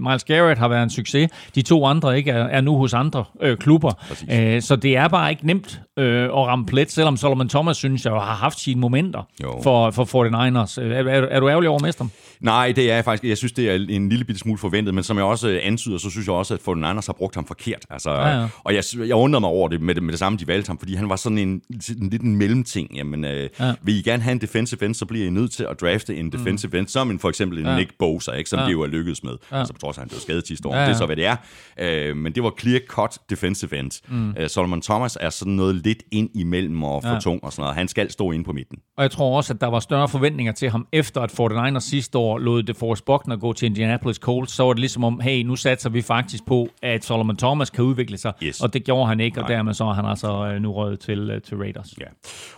Miles 0.01 0.25
Garrett 0.25 0.59
har 0.59 0.69
været 0.69 0.83
en 0.83 0.91
succes, 0.91 1.31
de 1.55 1.63
to 1.63 1.87
andre 1.87 2.17
ikke 2.17 2.31
er, 2.31 2.45
er 2.45 2.61
nu 2.61 2.77
hos 2.77 2.95
andre 2.95 3.25
øh, 3.43 3.57
klubber, 3.57 3.93
øh, 4.33 4.63
så 4.63 4.77
det 4.77 4.97
er 4.97 5.09
bare 5.09 5.31
ikke 5.31 5.47
nemt 5.47 5.81
øh, 5.99 6.25
at 6.25 6.31
ramme 6.35 6.67
plet, 6.67 6.93
selvom 6.93 7.17
Solomon 7.17 7.49
Thomas 7.49 7.77
synes 7.77 8.05
jeg 8.05 8.13
har 8.13 8.21
haft 8.21 8.61
sine 8.61 8.81
momenter 8.81 9.23
jo. 9.43 9.61
for, 9.63 9.91
for 9.91 10.05
49ers. 10.05 10.81
Er, 10.81 11.05
er, 11.05 11.27
er 11.31 11.41
du 11.41 11.49
ærgerlig 11.49 11.69
over 11.71 11.81
mester? 11.83 12.05
Nej, 12.43 12.73
det 12.77 12.91
er 12.91 13.03
faktisk. 13.03 13.25
Jeg 13.29 13.39
synes, 13.39 13.53
det 13.53 13.71
er 13.71 13.75
en 13.75 14.09
lille 14.09 14.25
bitte 14.25 14.39
smule 14.39 14.59
forventet, 14.59 14.95
men 14.95 15.05
som 15.05 15.17
jeg 15.17 15.25
også 15.25 15.61
antyder, 15.63 15.99
så 15.99 16.11
synes 16.11 16.27
jeg 16.27 16.35
også, 16.35 16.55
at 16.55 16.61
49ers 16.61 17.07
har 17.07 17.15
brugt 17.19 17.35
ham 17.35 17.47
forkert. 17.47 17.87
Altså, 17.91 18.11
ja, 18.11 18.41
ja. 18.41 18.47
Og 18.65 18.75
jeg, 18.75 18.85
jeg 18.99 19.15
undrede 19.17 19.41
mig 19.41 19.51
over 19.51 19.69
det 19.69 19.81
med, 19.81 19.95
det 19.95 20.03
med 20.03 20.13
det 20.13 20.19
samme, 20.19 20.39
de 20.39 20.47
valgte 20.47 20.69
ham, 20.69 20.79
fordi 20.79 20.95
han 20.95 21.09
var 21.09 21.17
sådan 21.17 21.39
en, 21.39 21.63
en 21.99 22.11
lidt 22.11 22.23
en 22.23 22.37
mellemting. 22.37 22.97
Jamen, 22.97 23.25
øh, 23.25 23.49
ja. 23.61 23.75
vil 23.83 23.97
I 23.97 24.03
gerne 24.03 24.23
have 24.23 24.33
en 24.33 24.41
defensive 24.41 24.87
end, 24.87 24.95
så 24.95 25.07
bliver 25.07 25.27
I 25.27 25.31
nødt 25.31 25.53
til 25.53 25.67
at 25.71 25.81
drafte 25.81 26.17
en 26.17 26.33
defensive 26.33 26.71
mm. 26.73 26.79
end, 26.79 26.89
som 26.89 27.11
en, 27.11 27.19
for 27.19 27.29
eksempel 27.29 27.59
en 27.59 27.67
ja. 27.67 27.77
Nick 27.77 27.91
Bosa, 27.99 28.33
ikke, 28.33 28.51
som 28.51 28.59
ja. 28.59 28.65
de 28.65 28.71
jo 28.71 28.83
er 28.83 28.87
lykkedes 28.87 29.25
med. 29.25 29.37
Ja. 29.53 29.59
Altså 29.59 29.75
på 29.75 29.81
trods 29.81 29.99
af, 29.99 30.01
at 30.01 30.03
han 30.03 30.09
blev 30.09 30.21
skadet 30.21 30.47
sidste 30.47 30.69
år. 30.69 30.75
Ja, 30.75 30.81
ja. 30.81 30.87
Det 30.87 30.95
er 30.95 30.99
så, 30.99 31.07
hvad 31.07 31.17
det 31.17 31.27
er. 31.27 31.37
Øh, 31.79 32.17
men 32.17 32.33
det 32.33 32.43
var 32.43 32.53
clear-cut 32.61 33.17
defensive 33.31 33.79
end. 33.79 33.91
Mm. 34.09 34.35
Øh, 34.39 34.49
Solomon 34.49 34.83
Thomas 34.83 35.19
er 35.21 35.31
sådan 35.31 35.53
noget 35.53 35.75
lidt 35.75 36.03
ind 36.13 36.31
imellem 36.35 36.83
og 36.83 37.03
for 37.03 37.11
ja. 37.11 37.21
tung 37.21 37.45
og 37.45 37.53
sådan 37.53 37.63
noget. 37.63 37.77
Han 37.77 37.89
skal 37.89 38.11
stå 38.11 38.31
inde 38.31 38.45
på 38.45 38.53
midten. 38.53 38.79
Og 38.97 39.03
jeg 39.03 39.11
tror 39.11 39.37
også, 39.37 39.53
at 39.53 39.61
der 39.61 39.67
var 39.67 39.81
større 39.81 40.09
forventninger 40.09 40.53
til 40.53 40.71
ham, 40.71 40.87
efter 40.93 41.21
at 41.21 41.41
49ers 41.41 41.81
sidste 41.81 42.19
år 42.19 42.32
år 42.33 42.39
lod 42.39 42.63
det 42.63 42.77
for 42.77 42.97
Buckner 43.07 43.37
gå 43.37 43.53
til 43.53 43.67
Indianapolis 43.67 44.17
Colts, 44.17 44.53
så 44.53 44.65
var 44.65 44.73
det 44.73 44.81
ligesom 44.81 45.05
om, 45.05 45.21
hey, 45.21 45.43
nu 45.43 45.57
satser 45.57 45.91
vi 45.91 46.03
faktisk 46.03 46.47
på, 46.47 46.69
at 46.83 47.05
Solomon 47.05 47.37
Thomas 47.37 47.71
kan 47.71 47.85
udvikle 47.85 48.19
sig, 48.19 48.33
Yes. 48.43 48.61
og 48.61 48.73
det 48.75 48.85
gjorde 48.85 49.09
han 49.09 49.21
ikke, 49.21 49.41
og 49.41 49.49
Nej. 49.49 49.57
dermed 49.57 49.75
så 49.75 49.85
er 49.85 49.93
han 49.93 50.05
altså 50.05 50.47
øh, 50.47 50.63
nu 50.63 50.73
røget 50.73 51.01
til, 51.01 51.31
øh, 51.31 51.43
til 51.43 51.57
Raiders. 51.57 51.95
Ja. 52.01 52.05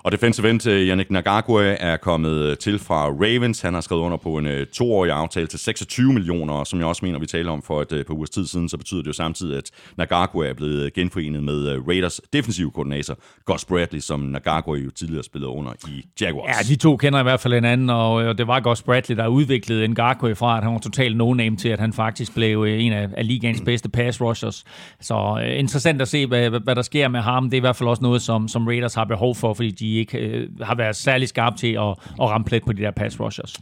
Og 0.02 0.12
defensive 0.12 0.50
end 0.50 0.66
øh, 0.66 0.88
Yannick 0.88 1.10
Ngakwe 1.10 1.62
er 1.64 1.96
kommet 1.96 2.58
til 2.58 2.78
fra 2.78 3.06
Ravens. 3.08 3.60
Han 3.60 3.74
har 3.74 3.80
skrevet 3.80 4.02
under 4.02 4.16
på 4.16 4.38
en 4.38 4.66
toårig 4.72 5.12
aftale 5.12 5.46
til 5.46 5.58
26 5.58 6.12
millioner, 6.12 6.54
og 6.54 6.66
som 6.66 6.78
jeg 6.78 6.88
også 6.88 7.04
mener, 7.04 7.18
vi 7.18 7.26
talte 7.26 7.48
om 7.48 7.62
for 7.62 7.80
et 7.82 7.88
par 8.06 8.14
ugers 8.14 8.30
tid 8.30 8.46
siden, 8.46 8.68
så 8.68 8.76
betyder 8.78 9.00
det 9.02 9.06
jo 9.08 9.12
samtidig, 9.12 9.56
at 9.58 9.70
Ngakwe 9.98 10.46
er 10.48 10.54
blevet 10.54 10.92
genforenet 10.94 11.42
med 11.44 11.78
Raiders 11.88 12.20
defensive 12.32 12.70
koordinator 12.70 13.16
Gus 13.44 13.64
Bradley, 13.64 14.00
som 14.00 14.20
Ngakwe 14.20 14.74
jo 14.78 14.90
tidligere 14.90 15.24
spillede 15.24 15.50
under 15.50 15.72
i 15.88 16.04
Jaguars. 16.20 16.48
Ja, 16.68 16.74
de 16.74 16.76
to 16.76 16.96
kender 16.96 17.20
i 17.20 17.22
hvert 17.22 17.40
fald 17.40 17.54
hinanden, 17.54 17.90
og, 17.90 18.12
og 18.12 18.38
det 18.38 18.46
var 18.46 18.60
Gus 18.60 18.82
Bradley, 18.82 19.16
der 19.16 19.26
udviklede 19.26 19.53
Ngakwe 19.88 20.34
fra, 20.34 20.56
at 20.56 20.64
han 20.64 20.72
var 20.72 20.78
totalt 20.78 21.16
no-name 21.16 21.56
til, 21.56 21.68
at 21.68 21.80
han 21.80 21.92
faktisk 21.92 22.34
blev 22.34 22.64
øh, 22.68 22.84
en 22.84 22.92
af, 22.92 23.08
af 23.16 23.26
ligaens 23.26 23.60
bedste 23.60 23.88
pass 23.88 24.20
rushers. 24.20 24.64
Så 25.00 25.40
øh, 25.42 25.58
interessant 25.58 26.02
at 26.02 26.08
se, 26.08 26.26
hvad, 26.26 26.50
hvad, 26.50 26.74
der 26.74 26.82
sker 26.82 27.08
med 27.08 27.20
ham. 27.20 27.44
Det 27.44 27.54
er 27.54 27.56
i 27.56 27.60
hvert 27.60 27.76
fald 27.76 27.88
også 27.88 28.02
noget, 28.02 28.22
som, 28.22 28.48
som 28.48 28.66
Raiders 28.66 28.94
har 28.94 29.04
behov 29.04 29.34
for, 29.34 29.54
fordi 29.54 29.70
de 29.70 29.94
ikke 29.94 30.18
øh, 30.18 30.48
har 30.62 30.74
været 30.74 30.96
særlig 30.96 31.28
skarpe 31.28 31.56
til 31.56 31.72
at, 31.72 31.88
at 32.20 32.30
ramme 32.30 32.44
plet 32.44 32.64
på 32.64 32.72
de 32.72 32.82
der 32.82 32.90
pass 32.90 33.20
rushers. 33.20 33.54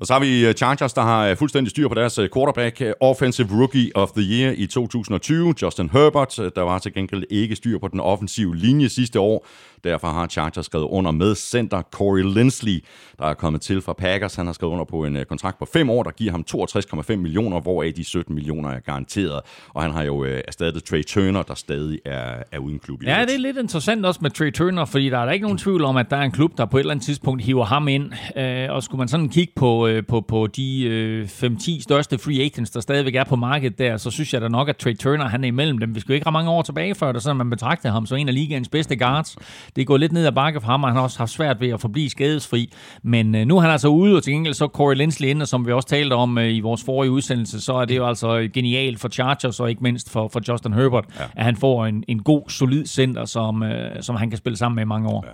Og 0.00 0.06
så 0.06 0.12
har 0.12 0.20
vi 0.20 0.46
øh, 0.46 0.54
Chargers, 0.54 0.92
der 0.92 1.02
har 1.02 1.26
øh, 1.26 1.36
fuldstændig 1.36 1.70
styr 1.70 1.88
på 1.88 1.94
deres 1.94 2.20
quarterback, 2.34 2.82
Offensive 3.00 3.48
Rookie 3.52 3.90
of 3.94 4.10
the 4.10 4.22
Year 4.22 4.54
i 4.56 4.66
2020, 4.66 5.54
Justin 5.62 5.90
Herbert. 5.92 6.36
Der 6.56 6.62
var 6.62 6.78
til 6.78 6.94
gengæld 6.94 7.24
ikke 7.30 7.56
styr 7.56 7.78
på 7.78 7.88
den 7.88 8.00
offensive 8.00 8.56
linje 8.56 8.88
sidste 8.88 9.20
år. 9.20 9.46
Derfor 9.84 10.08
har 10.08 10.26
Chargers 10.26 10.66
skrevet 10.66 10.84
under 10.84 11.10
med 11.10 11.34
center 11.34 11.82
Corey 11.82 12.22
Linsley, 12.34 12.84
der 13.18 13.24
er 13.24 13.34
kommet 13.34 13.62
til 13.62 13.82
fra 13.82 13.92
Packers. 13.92 14.34
Han 14.34 14.46
har 14.46 14.52
skrevet 14.52 14.72
under 14.72 14.84
på 14.84 15.04
en 15.04 15.16
øh, 15.16 15.24
kontrakt 15.24 15.58
på 15.58 15.68
5 15.72 15.90
år, 15.90 16.02
der 16.02 16.10
giver 16.10 16.30
ham 16.30 16.44
62,5 16.50 17.16
millioner, 17.16 17.60
hvoraf 17.60 17.92
de 17.96 18.04
17 18.04 18.34
millioner 18.34 18.70
er 18.70 18.80
garanteret. 18.80 19.40
Og 19.68 19.82
han 19.82 19.90
har 19.90 20.02
jo 20.02 20.24
øh, 20.24 20.40
erstattet 20.48 20.84
Trey 20.84 21.02
Turner, 21.02 21.42
der 21.42 21.54
stadig 21.54 21.98
er, 22.04 22.42
er 22.52 22.58
uden 22.58 22.78
klub 22.78 23.02
i 23.02 23.06
Ja, 23.06 23.24
det 23.24 23.34
er 23.34 23.38
lidt 23.38 23.56
interessant 23.56 24.06
også 24.06 24.20
med 24.22 24.30
Trey 24.30 24.52
Turner, 24.52 24.84
fordi 24.84 25.08
der 25.10 25.18
er 25.18 25.24
da 25.24 25.30
ikke 25.30 25.42
nogen 25.42 25.58
tvivl 25.58 25.84
om, 25.84 25.96
at 25.96 26.10
der 26.10 26.16
er 26.16 26.22
en 26.22 26.30
klub, 26.30 26.58
der 26.58 26.66
på 26.66 26.76
et 26.76 26.80
eller 26.80 26.90
andet 26.90 27.04
tidspunkt 27.04 27.42
hiver 27.42 27.64
ham 27.64 27.88
ind. 27.88 28.12
Øh, 28.36 28.66
og 28.70 28.82
skulle 28.82 28.98
man 28.98 29.08
sådan 29.08 29.28
kigge 29.28 29.52
på, 29.56 29.86
øh, 29.86 30.06
på, 30.06 30.20
på 30.20 30.46
de 30.46 30.84
øh, 30.84 31.24
5-10 31.24 31.82
største 31.82 32.18
free 32.18 32.40
agents, 32.44 32.70
der 32.70 32.80
stadigvæk 32.80 33.14
er 33.14 33.24
på 33.24 33.36
markedet 33.36 33.78
der, 33.78 33.96
så 33.96 34.10
synes 34.10 34.34
jeg 34.34 34.40
da 34.40 34.48
nok, 34.48 34.68
at 34.68 34.76
Trey 34.76 34.96
Turner 34.96 35.28
han 35.28 35.44
er 35.44 35.48
imellem 35.48 35.78
dem. 35.78 35.94
Vi 35.94 36.00
skal 36.00 36.12
jo 36.12 36.14
ikke 36.14 36.26
ret 36.26 36.32
mange 36.32 36.50
år 36.50 36.62
tilbage 36.62 36.94
før, 36.94 37.12
der 37.12 37.20
sådan, 37.20 37.36
man 37.36 37.50
betragter 37.50 37.90
ham 37.90 38.06
som 38.06 38.18
en 38.18 38.28
af 38.28 38.34
ligaens 38.34 38.68
bedste 38.68 38.96
guards. 38.96 39.36
Det 39.76 39.82
er 39.82 39.86
gået 39.86 40.00
lidt 40.00 40.12
ned 40.12 40.26
ad 40.26 40.32
bakke 40.32 40.60
for 40.60 40.66
ham, 40.66 40.82
og 40.82 40.90
han 40.90 40.96
har 40.96 41.02
også 41.02 41.18
haft 41.18 41.30
svært 41.30 41.60
ved 41.60 41.68
at 41.68 41.80
forblive 41.80 42.10
skadesfri. 42.10 42.72
Men 43.02 43.34
øh, 43.34 43.46
nu 43.46 43.56
er 43.56 43.60
han 43.60 43.70
altså 43.70 43.88
ude, 43.88 44.16
og 44.16 44.22
til 44.22 44.32
gengæld 44.32 44.54
så 44.54 44.66
Corey 44.66 44.96
Linsley 44.96 45.28
inde, 45.28 45.46
som 45.46 45.66
vi 45.66 45.72
også 45.72 45.88
talte 45.88 46.14
om 46.14 46.38
øh, 46.38 46.54
i 46.54 46.60
vores 46.60 46.84
forrige 46.84 47.10
udsendelse, 47.10 47.60
så 47.60 47.72
er 47.72 47.84
det 47.84 47.96
jo 47.96 48.06
altså 48.06 48.48
genialt 48.54 49.00
for 49.00 49.08
Chargers, 49.08 49.60
og 49.60 49.70
ikke 49.70 49.82
mindst 49.82 50.10
for, 50.10 50.28
for 50.32 50.52
Justin 50.52 50.72
Herbert, 50.72 51.04
ja. 51.18 51.24
at 51.36 51.44
han 51.44 51.56
får 51.56 51.86
en, 51.86 52.04
en 52.08 52.22
god, 52.22 52.42
solid 52.48 52.86
center, 52.86 53.24
som, 53.24 53.62
øh, 53.62 54.02
som 54.02 54.16
han 54.16 54.30
kan 54.30 54.38
spille 54.38 54.56
sammen 54.56 54.76
med 54.76 54.82
i 54.82 54.86
mange 54.86 55.08
år. 55.08 55.24
Ja. 55.26 55.32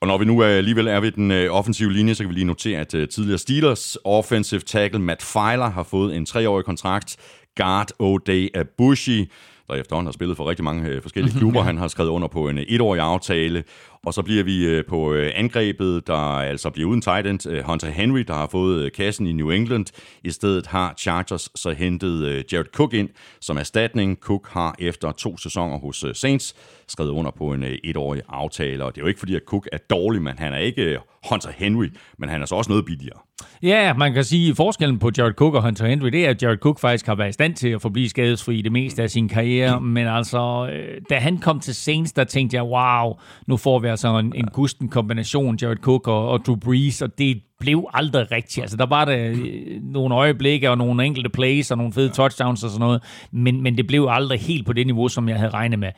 Og 0.00 0.08
når 0.08 0.18
vi 0.18 0.24
nu 0.24 0.42
alligevel 0.42 0.86
er 0.86 1.00
ved 1.00 1.12
den 1.12 1.30
øh, 1.30 1.52
offensive 1.52 1.92
linje, 1.92 2.14
så 2.14 2.22
kan 2.22 2.28
vi 2.28 2.34
lige 2.34 2.44
notere, 2.44 2.80
at 2.80 2.94
øh, 2.94 3.08
tidligere 3.08 3.38
Steelers 3.38 3.96
offensive 4.04 4.60
tackle 4.60 5.00
Matt 5.00 5.22
Filer 5.22 5.70
har 5.70 5.82
fået 5.82 6.16
en 6.16 6.26
treårig 6.26 6.64
kontrakt. 6.64 7.16
Guard 7.56 7.90
O'Day 8.02 8.60
Abushi, 8.60 9.30
der 9.68 9.74
efterhånden 9.74 10.06
har 10.06 10.12
spillet 10.12 10.36
for 10.36 10.48
rigtig 10.50 10.64
mange 10.64 10.88
øh, 10.88 11.02
forskellige 11.02 11.38
klubber. 11.38 11.62
Han 11.70 11.78
har 11.78 11.88
skrevet 11.88 12.10
under 12.10 12.28
på 12.28 12.48
en 12.48 12.58
øh, 12.58 12.64
etårig 12.68 13.00
aftale. 13.00 13.64
Og 14.06 14.14
så 14.14 14.22
bliver 14.22 14.44
vi 14.44 14.64
øh, 14.66 14.84
på 14.84 15.12
øh, 15.12 15.32
angrebet, 15.34 16.06
der 16.06 16.38
altså 16.38 16.70
bliver 16.70 16.88
uden 16.88 17.02
tight 17.02 17.26
end. 17.26 17.46
Øh, 17.46 17.64
Hunter 17.64 17.90
Henry, 17.90 18.20
der 18.20 18.34
har 18.34 18.48
fået 18.52 18.92
kassen 18.92 19.26
i 19.26 19.32
New 19.32 19.50
England. 19.50 19.86
I 20.24 20.30
stedet 20.30 20.66
har 20.66 20.94
Chargers 20.98 21.50
så 21.54 21.70
hentet 21.70 22.44
Jared 22.52 22.66
Cook 22.74 22.94
ind 22.94 23.08
som 23.40 23.56
erstatning. 23.56 24.18
Cook 24.20 24.48
har 24.48 24.74
efter 24.78 25.12
to 25.12 25.36
sæsoner 25.36 25.78
hos 25.78 26.04
Saints 26.12 26.54
skrevet 26.88 27.10
under 27.10 27.30
på 27.30 27.52
en 27.52 27.64
etårig 27.84 28.22
aftale. 28.28 28.84
Og 28.84 28.94
det 28.94 29.00
er 29.00 29.04
jo 29.04 29.08
ikke 29.08 29.20
fordi, 29.20 29.34
at 29.34 29.42
Cook 29.46 29.68
er 29.72 29.78
dårlig, 29.90 30.22
men 30.22 30.38
han 30.38 30.52
er 30.52 30.58
ikke 30.58 30.98
Hunter 31.30 31.50
Henry, 31.56 31.86
men 32.18 32.28
han 32.28 32.42
er 32.42 32.46
så 32.46 32.54
også 32.54 32.70
noget 32.70 32.84
billigere. 32.84 33.18
Ja, 33.62 33.94
man 33.94 34.12
kan 34.12 34.24
sige, 34.24 34.50
at 34.50 34.56
forskellen 34.56 34.98
på 34.98 35.10
Jared 35.18 35.32
Cook 35.32 35.54
og 35.54 35.62
Hunter 35.62 35.86
Henry, 35.86 36.08
det 36.08 36.26
er, 36.26 36.30
at 36.30 36.42
Jared 36.42 36.58
Cook 36.58 36.78
faktisk 36.78 37.06
har 37.06 37.14
været 37.14 37.28
i 37.28 37.32
stand 37.32 37.54
til 37.54 37.68
at 37.68 37.82
forblive 37.82 38.08
skadesfri 38.08 38.62
det 38.62 38.72
meste 38.72 39.02
af 39.02 39.10
sin 39.10 39.28
karriere. 39.28 39.80
Men 39.80 40.06
altså, 40.06 40.70
da 41.10 41.18
han 41.18 41.38
kom 41.38 41.60
til 41.60 41.74
Saints, 41.74 42.12
der 42.12 42.24
tænkte 42.24 42.56
jeg, 42.56 42.64
wow, 42.64 43.14
nu 43.46 43.56
får 43.56 43.78
vi 43.78 43.88
altså 43.94 44.18
en, 44.18 44.32
en 44.34 44.44
gusten 44.44 44.88
kombination, 44.88 45.58
Jared 45.62 45.76
Cook 45.76 46.08
og, 46.08 46.28
og 46.28 46.40
Drew 46.46 46.56
Brees, 46.56 47.02
og 47.02 47.18
det 47.18 47.42
blev 47.60 47.86
aldrig 47.94 48.32
rigtigt. 48.32 48.62
Altså, 48.62 48.76
der 48.76 48.86
var 48.86 49.04
der 49.04 49.30
øh, 49.30 49.82
nogle 49.82 50.14
øjeblikke 50.14 50.70
og 50.70 50.78
nogle 50.78 51.04
enkelte 51.04 51.30
plays 51.30 51.70
og 51.70 51.78
nogle 51.78 51.92
fede 51.92 52.08
touchdowns 52.08 52.64
og 52.64 52.70
sådan 52.70 52.80
noget, 52.80 53.02
men, 53.32 53.62
men 53.62 53.76
det 53.76 53.86
blev 53.86 54.06
aldrig 54.10 54.40
helt 54.40 54.66
på 54.66 54.72
det 54.72 54.86
niveau, 54.86 55.08
som 55.08 55.28
jeg 55.28 55.36
havde 55.36 55.50
regnet 55.50 55.78
med. 55.78 55.90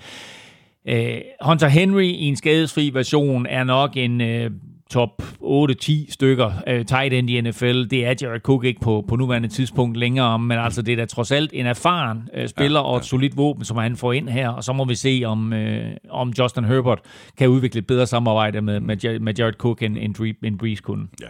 Øh, 0.89 1.21
Hunter 1.43 1.69
Henry 1.69 2.03
i 2.03 2.25
en 2.25 2.37
skadesfri 2.37 2.91
version 2.95 3.47
er 3.47 3.65
nok 3.65 3.97
en 3.97 4.21
øh, 4.21 4.51
top 4.91 5.23
8-10 5.43 6.13
stykker 6.13 6.53
øh, 6.67 6.85
tight 6.85 7.13
end 7.13 7.31
i 7.31 7.41
NFL. 7.41 7.85
Det 7.85 8.07
er 8.07 8.15
Jared 8.23 8.41
Cook 8.41 8.65
ikke 8.65 8.81
på, 8.81 9.05
på 9.09 9.17
nuværende 9.17 9.49
tidspunkt 9.49 9.97
længere, 9.97 10.39
men 10.39 10.59
altså 10.59 10.83
det 10.83 10.93
er 10.93 10.97
da 10.97 11.05
trods 11.05 11.33
alt 11.33 11.51
en 11.55 11.67
erfaren 11.67 12.29
øh, 12.35 12.49
spiller 12.49 12.81
ja, 12.81 12.87
ja. 12.87 12.91
og 12.91 12.97
et 12.97 13.05
solidt 13.05 13.37
våben, 13.37 13.65
som 13.65 13.77
han 13.77 13.97
får 13.97 14.13
ind 14.13 14.29
her, 14.29 14.49
og 14.49 14.65
så 14.65 14.73
må 14.73 14.85
vi 14.85 14.95
se, 14.95 15.23
om, 15.27 15.53
øh, 15.53 15.91
om 16.11 16.33
Justin 16.39 16.65
Herbert 16.65 16.99
kan 17.39 17.49
udvikle 17.49 17.79
et 17.79 17.87
bedre 17.87 18.07
samarbejde 18.07 18.61
med, 18.61 18.81
med, 18.81 18.97
Jared, 18.97 19.21
med 19.21 19.35
Jared 19.39 19.55
Cook, 19.55 19.83
end, 19.83 19.97
end, 19.99 20.35
end 20.45 20.59
Breeze 20.59 20.83
kunne. 20.83 21.07
Ja. 21.21 21.27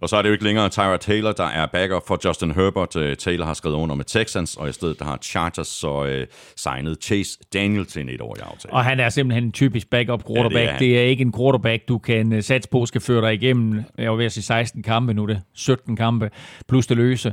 Og 0.00 0.08
så 0.08 0.16
er 0.16 0.22
det 0.22 0.28
jo 0.28 0.32
ikke 0.32 0.44
længere 0.44 0.68
Tyra 0.68 0.96
Taylor, 0.96 1.32
der 1.32 1.44
er 1.44 1.66
backup 1.66 2.02
for 2.06 2.28
Justin 2.28 2.50
Herbert. 2.50 2.96
Øh, 2.96 3.16
Taylor 3.16 3.46
har 3.46 3.54
skrevet 3.54 3.76
under 3.76 3.94
med 3.94 4.04
Texans, 4.04 4.56
og 4.56 4.68
i 4.68 4.72
stedet 4.72 4.98
der 4.98 5.04
har 5.04 5.18
Chargers 5.22 5.66
så 5.66 6.04
øh, 6.04 6.26
signet 6.56 6.98
Chase 7.02 7.38
Daniel 7.52 7.86
til 7.86 8.02
en 8.02 8.08
etårig 8.08 8.42
aftale. 8.42 8.74
Og 8.74 8.84
han 8.84 9.00
er 9.00 9.08
simpelthen 9.08 9.44
en 9.44 9.52
typisk 9.52 9.90
backup 9.90 10.24
quarterback. 10.26 10.54
Ja, 10.54 10.60
det 10.60 10.66
er 10.66 10.66
det, 10.66 10.68
han. 10.68 10.74
er 10.74 10.78
det 10.78 10.98
er 10.98 11.02
ikke 11.02 11.22
en 11.22 11.32
quarterback, 11.32 11.88
du 11.88 11.98
kan 11.98 12.32
uh, 12.32 12.40
satse 12.40 12.68
på, 12.70 12.86
skal 12.90 13.00
føre 13.00 13.22
dig 13.26 13.34
igennem, 13.34 13.82
jeg 13.98 14.10
var 14.10 14.16
ved 14.16 14.24
at 14.24 14.32
sige 14.32 14.44
16 14.44 14.82
kampe 14.82 15.14
nu, 15.14 15.22
er 15.22 15.26
det 15.26 15.42
17 15.54 15.96
kampe, 15.96 16.30
plus 16.68 16.86
det 16.86 16.96
løse. 16.96 17.32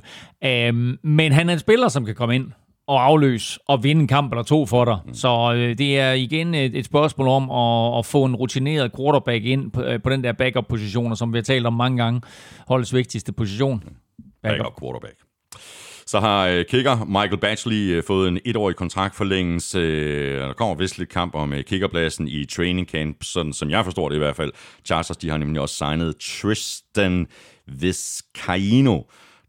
Um, 0.69 0.99
men 1.03 1.31
han 1.31 1.49
er 1.49 1.53
en 1.53 1.59
spiller, 1.59 1.87
som 1.87 2.05
kan 2.05 2.15
komme 2.15 2.35
ind 2.35 2.51
og 2.87 3.03
afløse 3.05 3.59
og 3.67 3.83
vinde 3.83 4.01
en 4.01 4.07
kamp 4.07 4.31
eller 4.31 4.43
to 4.43 4.65
for 4.65 4.85
dig. 4.85 4.97
Mm. 5.05 5.13
Så 5.13 5.53
øh, 5.55 5.77
det 5.77 5.99
er 5.99 6.11
igen 6.11 6.55
et, 6.55 6.75
et 6.75 6.85
spørgsmål 6.85 7.27
om 7.27 7.51
at, 7.51 7.99
at 7.99 8.05
få 8.05 8.25
en 8.25 8.35
rutineret 8.35 8.91
quarterback 8.97 9.45
ind 9.45 9.71
på, 9.71 9.81
øh, 9.81 10.01
på 10.01 10.09
den 10.09 10.23
der 10.23 10.33
backup-position, 10.33 11.15
som 11.15 11.33
vi 11.33 11.37
har 11.37 11.43
talt 11.43 11.65
om 11.65 11.73
mange 11.73 12.03
gange. 12.03 12.21
Holdets 12.67 12.93
vigtigste 12.93 13.31
position. 13.31 13.83
Backup. 14.43 14.57
backup 14.57 14.81
quarterback. 14.81 15.15
Så 16.07 16.19
har 16.19 16.47
øh, 16.47 16.65
kicker 16.65 17.05
Michael 17.05 17.37
Batchley 17.37 17.91
øh, 17.91 18.03
fået 18.03 18.27
en 18.27 18.39
etårig 18.45 18.75
kontraktforlængelse. 18.75 19.79
Øh, 19.79 20.39
der 20.39 20.53
kommer 20.53 20.75
vist 20.75 20.97
lidt 20.97 21.09
kamp 21.09 21.35
om 21.35 21.53
øh, 21.53 21.63
kickerpladsen 21.63 22.27
i 22.27 22.45
training 22.45 22.87
camp, 22.87 23.17
sådan 23.23 23.53
som 23.53 23.69
jeg 23.69 23.83
forstår 23.83 24.09
det 24.09 24.15
i 24.15 24.19
hvert 24.19 24.35
fald. 24.35 24.51
Chargers 24.85 25.17
de 25.17 25.29
har 25.29 25.37
nemlig 25.37 25.61
også 25.61 25.75
signet 25.75 26.15
Tristan 26.19 27.27
Vizcaino, 27.67 29.01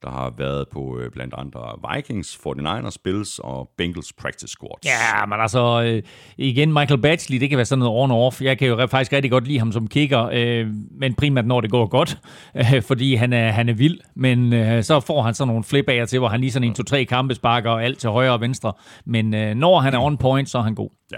der 0.03 0.11
har 0.11 0.35
været 0.39 0.69
på 0.73 0.99
øh, 0.99 1.11
blandt 1.11 1.35
andre 1.39 1.61
Vikings, 1.95 2.39
49ers, 2.47 2.97
Bills 3.05 3.39
og 3.39 3.71
Bengals 3.77 4.13
practice 4.13 4.49
squads. 4.49 4.85
Ja, 4.85 5.27
men 5.27 5.41
altså, 5.41 5.83
øh, 5.83 6.03
igen, 6.39 6.73
Michael 6.73 7.01
Batchley, 7.01 7.41
det 7.41 7.49
kan 7.49 7.59
være 7.59 7.65
sådan 7.65 7.85
noget 7.85 8.11
on-off. 8.11 8.45
Jeg 8.45 8.59
kan 8.59 8.69
jo 8.69 8.87
faktisk 8.87 9.13
rigtig 9.13 9.31
godt 9.31 9.47
lide 9.47 9.59
ham 9.59 9.73
som 9.73 9.87
kicker, 9.87 10.29
øh, 10.33 10.67
men 10.91 11.15
primært 11.15 11.47
når 11.47 11.61
det 11.61 11.71
går 11.71 11.87
godt, 11.87 12.19
øh, 12.57 12.83
fordi 12.83 13.15
han 13.15 13.33
er, 13.33 13.51
han 13.51 13.69
er 13.69 13.75
vild. 13.75 13.99
Men 14.17 14.53
øh, 14.53 14.83
så 14.83 15.01
får 15.01 15.23
han 15.23 15.35
sådan 15.35 15.49
nogle 15.49 15.65
flip 15.65 15.89
af 15.89 16.09
til, 16.09 16.19
hvor 16.19 16.29
han 16.29 16.41
lige 16.41 16.53
sådan 16.53 16.69
en 16.69 16.75
to-tre 16.75 17.05
kampe 17.05 17.35
sparker 17.35 17.71
alt 17.71 17.99
til 17.99 18.11
højre 18.11 18.33
og 18.33 18.41
venstre. 18.41 18.73
Men 19.05 19.35
øh, 19.35 19.55
når 19.55 19.81
han 19.81 19.95
er 19.95 19.99
on 19.99 20.19
point, 20.19 20.51
så 20.51 20.59
er 20.59 20.63
han 20.63 20.75
god. 20.75 20.91
Ja. 21.13 21.17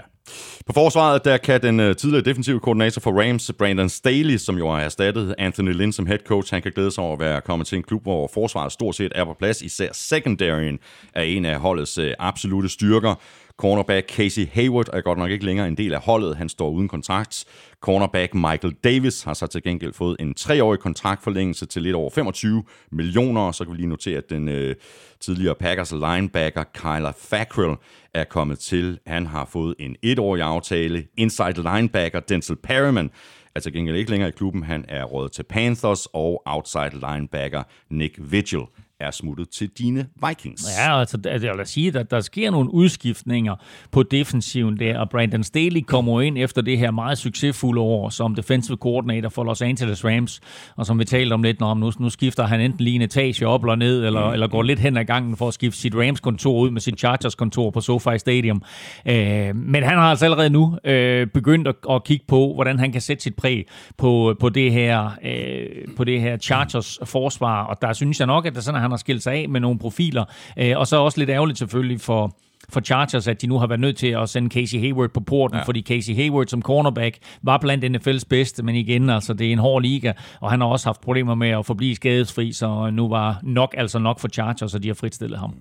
På 0.65 0.73
forsvaret, 0.73 1.25
der 1.25 1.37
kan 1.37 1.61
den 1.61 1.79
øh, 1.79 1.95
tidligere 1.95 2.23
defensive 2.25 2.59
koordinator 2.59 3.01
for 3.01 3.21
Rams, 3.21 3.51
Brandon 3.57 3.89
Staley, 3.89 4.37
som 4.37 4.57
jo 4.57 4.71
har 4.71 4.79
erstattet 4.79 5.35
Anthony 5.37 5.73
Lynn 5.73 5.93
som 5.93 6.05
head 6.05 6.19
coach, 6.27 6.53
han 6.53 6.61
kan 6.61 6.71
glæde 6.71 6.91
sig 6.91 7.03
over 7.03 7.13
at 7.13 7.19
være 7.19 7.41
kommet 7.41 7.67
til 7.67 7.75
en 7.75 7.83
klub, 7.83 8.03
hvor 8.03 8.29
forsvaret 8.33 8.71
stort 8.71 8.95
set 8.95 9.11
er 9.15 9.25
på 9.25 9.33
plads. 9.33 9.61
Især 9.61 9.89
secondaryen 9.93 10.79
er 11.13 11.21
en 11.21 11.45
af 11.45 11.59
holdets 11.59 11.97
øh, 11.97 12.13
absolute 12.19 12.69
styrker. 12.69 13.15
Cornerback 13.57 14.09
Casey 14.09 14.47
Hayward 14.53 14.87
er 14.93 15.01
godt 15.01 15.17
nok 15.17 15.31
ikke 15.31 15.45
længere 15.45 15.67
en 15.67 15.77
del 15.77 15.93
af 15.93 16.01
holdet. 16.01 16.37
Han 16.37 16.49
står 16.49 16.69
uden 16.69 16.87
kontrakt. 16.87 17.45
Cornerback 17.81 18.33
Michael 18.33 18.75
Davis 18.83 19.23
har 19.23 19.33
så 19.33 19.47
til 19.47 19.63
gengæld 19.63 19.93
fået 19.93 20.17
en 20.19 20.33
treårig 20.33 20.79
kontraktforlængelse 20.79 21.65
til 21.65 21.81
lidt 21.81 21.95
over 21.95 22.09
25 22.09 22.63
millioner. 22.91 23.51
Så 23.51 23.63
kan 23.63 23.71
vi 23.71 23.77
lige 23.77 23.89
notere, 23.89 24.17
at 24.17 24.29
den 24.29 24.49
øh, 24.49 24.75
tidligere 25.19 25.55
Packers 25.55 25.91
linebacker 25.91 26.63
Kyler 26.73 27.11
Fackrell 27.19 27.75
er 28.13 28.23
kommet 28.23 28.59
til. 28.59 28.99
Han 29.07 29.25
har 29.27 29.45
fået 29.45 29.75
en 29.79 29.95
etårig 30.01 30.41
aftale. 30.41 31.05
Inside 31.17 31.75
linebacker 31.75 32.19
Denzel 32.19 32.55
Perryman 32.55 33.11
er 33.55 33.59
til 33.59 33.73
gengæld 33.73 33.95
ikke 33.97 34.11
længere 34.11 34.29
i 34.29 34.31
klubben. 34.31 34.63
Han 34.63 34.85
er 34.87 35.03
rådet 35.03 35.31
til 35.31 35.43
Panthers, 35.43 36.07
og 36.13 36.41
outside 36.45 36.91
linebacker 36.93 37.63
Nick 37.89 38.15
Vigil 38.19 38.65
er 39.01 39.11
smuttet 39.11 39.49
til 39.49 39.69
dine 39.77 40.07
Vikings. 40.27 40.63
Ja, 40.79 40.99
altså, 40.99 41.17
jeg 41.23 41.57
vil 41.57 41.65
sige, 41.65 41.99
at 41.99 42.11
der 42.11 42.19
sker 42.19 42.51
nogle 42.51 42.73
udskiftninger 42.73 43.55
på 43.91 44.03
defensiven 44.03 44.79
der, 44.79 44.99
og 44.99 45.09
Brandon 45.09 45.43
Staley 45.43 45.81
kommer 45.81 46.21
ind 46.21 46.37
efter 46.37 46.61
det 46.61 46.77
her 46.77 46.91
meget 46.91 47.17
succesfulde 47.17 47.81
år 47.81 48.09
som 48.09 48.35
defensive 48.35 48.77
coordinator 48.77 49.29
for 49.29 49.43
Los 49.43 49.61
Angeles 49.61 50.05
Rams, 50.05 50.41
og 50.75 50.85
som 50.85 50.99
vi 50.99 51.05
talte 51.05 51.33
om 51.33 51.43
lidt, 51.43 51.59
når 51.59 51.73
nu, 51.73 51.91
nu 51.99 52.09
skifter 52.09 52.47
han 52.47 52.61
enten 52.61 52.83
lige 52.83 52.95
en 52.95 53.01
etage 53.01 53.47
op 53.47 53.63
eller 53.63 53.75
ned, 53.75 54.05
eller, 54.05 54.27
mm. 54.27 54.33
eller 54.33 54.47
går 54.47 54.61
lidt 54.61 54.79
hen 54.79 54.97
ad 54.97 55.05
gangen 55.05 55.37
for 55.37 55.47
at 55.47 55.53
skifte 55.53 55.79
sit 55.79 55.95
Rams-kontor 55.95 56.59
ud 56.59 56.71
med 56.71 56.81
sit 56.81 56.99
Chargers-kontor 56.99 57.69
på 57.69 57.81
SoFi 57.81 58.17
Stadium. 58.17 58.63
Øh, 59.05 59.55
men 59.55 59.83
han 59.83 59.97
har 59.97 60.09
altså 60.09 60.25
allerede 60.25 60.49
nu 60.49 60.77
øh, 60.83 61.27
begyndt 61.27 61.67
at, 61.67 61.75
at 61.89 62.03
kigge 62.03 62.25
på, 62.27 62.53
hvordan 62.53 62.79
han 62.79 62.91
kan 62.91 63.01
sætte 63.01 63.23
sit 63.23 63.35
præg 63.35 63.65
på, 63.97 64.35
på 64.39 64.49
det 64.49 64.71
her, 64.71 65.11
øh, 65.25 65.95
på 65.97 66.03
det 66.03 66.21
her 66.21 66.37
Chargers 66.37 66.99
forsvar, 67.03 67.63
og 67.63 67.77
der 67.81 67.93
synes 67.93 68.19
jeg 68.19 68.27
nok, 68.27 68.45
at 68.45 68.53
det 68.53 68.57
er 68.57 68.63
sådan, 68.63 68.75
at 68.75 68.81
han 68.81 68.90
har 68.91 68.97
skilt 68.97 69.23
sig 69.23 69.33
af 69.33 69.49
med 69.49 69.59
nogle 69.59 69.79
profiler, 69.79 70.25
øh, 70.57 70.77
og 70.77 70.87
så 70.87 70.97
også 70.97 71.19
lidt 71.19 71.29
ærgerligt 71.29 71.59
selvfølgelig 71.59 72.01
for, 72.01 72.37
for 72.69 72.81
Chargers, 72.81 73.27
at 73.27 73.41
de 73.41 73.47
nu 73.47 73.59
har 73.59 73.67
været 73.67 73.79
nødt 73.79 73.97
til 73.97 74.07
at 74.07 74.29
sende 74.29 74.49
Casey 74.49 74.79
Hayward 74.79 75.09
på 75.09 75.19
porten, 75.19 75.57
ja. 75.57 75.63
fordi 75.63 75.81
Casey 75.81 76.15
Hayward 76.15 76.47
som 76.47 76.61
cornerback 76.61 77.17
var 77.41 77.57
blandt 77.57 78.07
NFL's 78.07 78.23
bedste, 78.29 78.63
men 78.63 78.75
igen, 78.75 79.09
altså 79.09 79.33
det 79.33 79.47
er 79.47 79.51
en 79.51 79.59
hård 79.59 79.81
liga, 79.81 80.13
og 80.39 80.51
han 80.51 80.61
har 80.61 80.67
også 80.67 80.87
haft 80.87 81.01
problemer 81.01 81.35
med 81.35 81.49
at 81.49 81.65
forblive 81.65 81.95
skadesfri, 81.95 82.51
så 82.53 82.89
nu 82.93 83.09
var 83.09 83.39
nok 83.43 83.75
altså 83.77 83.99
nok 83.99 84.19
for 84.19 84.27
Chargers, 84.27 84.75
og 84.75 84.83
de 84.83 84.87
har 84.87 84.95
fritstillet 84.95 85.39
ham. 85.39 85.55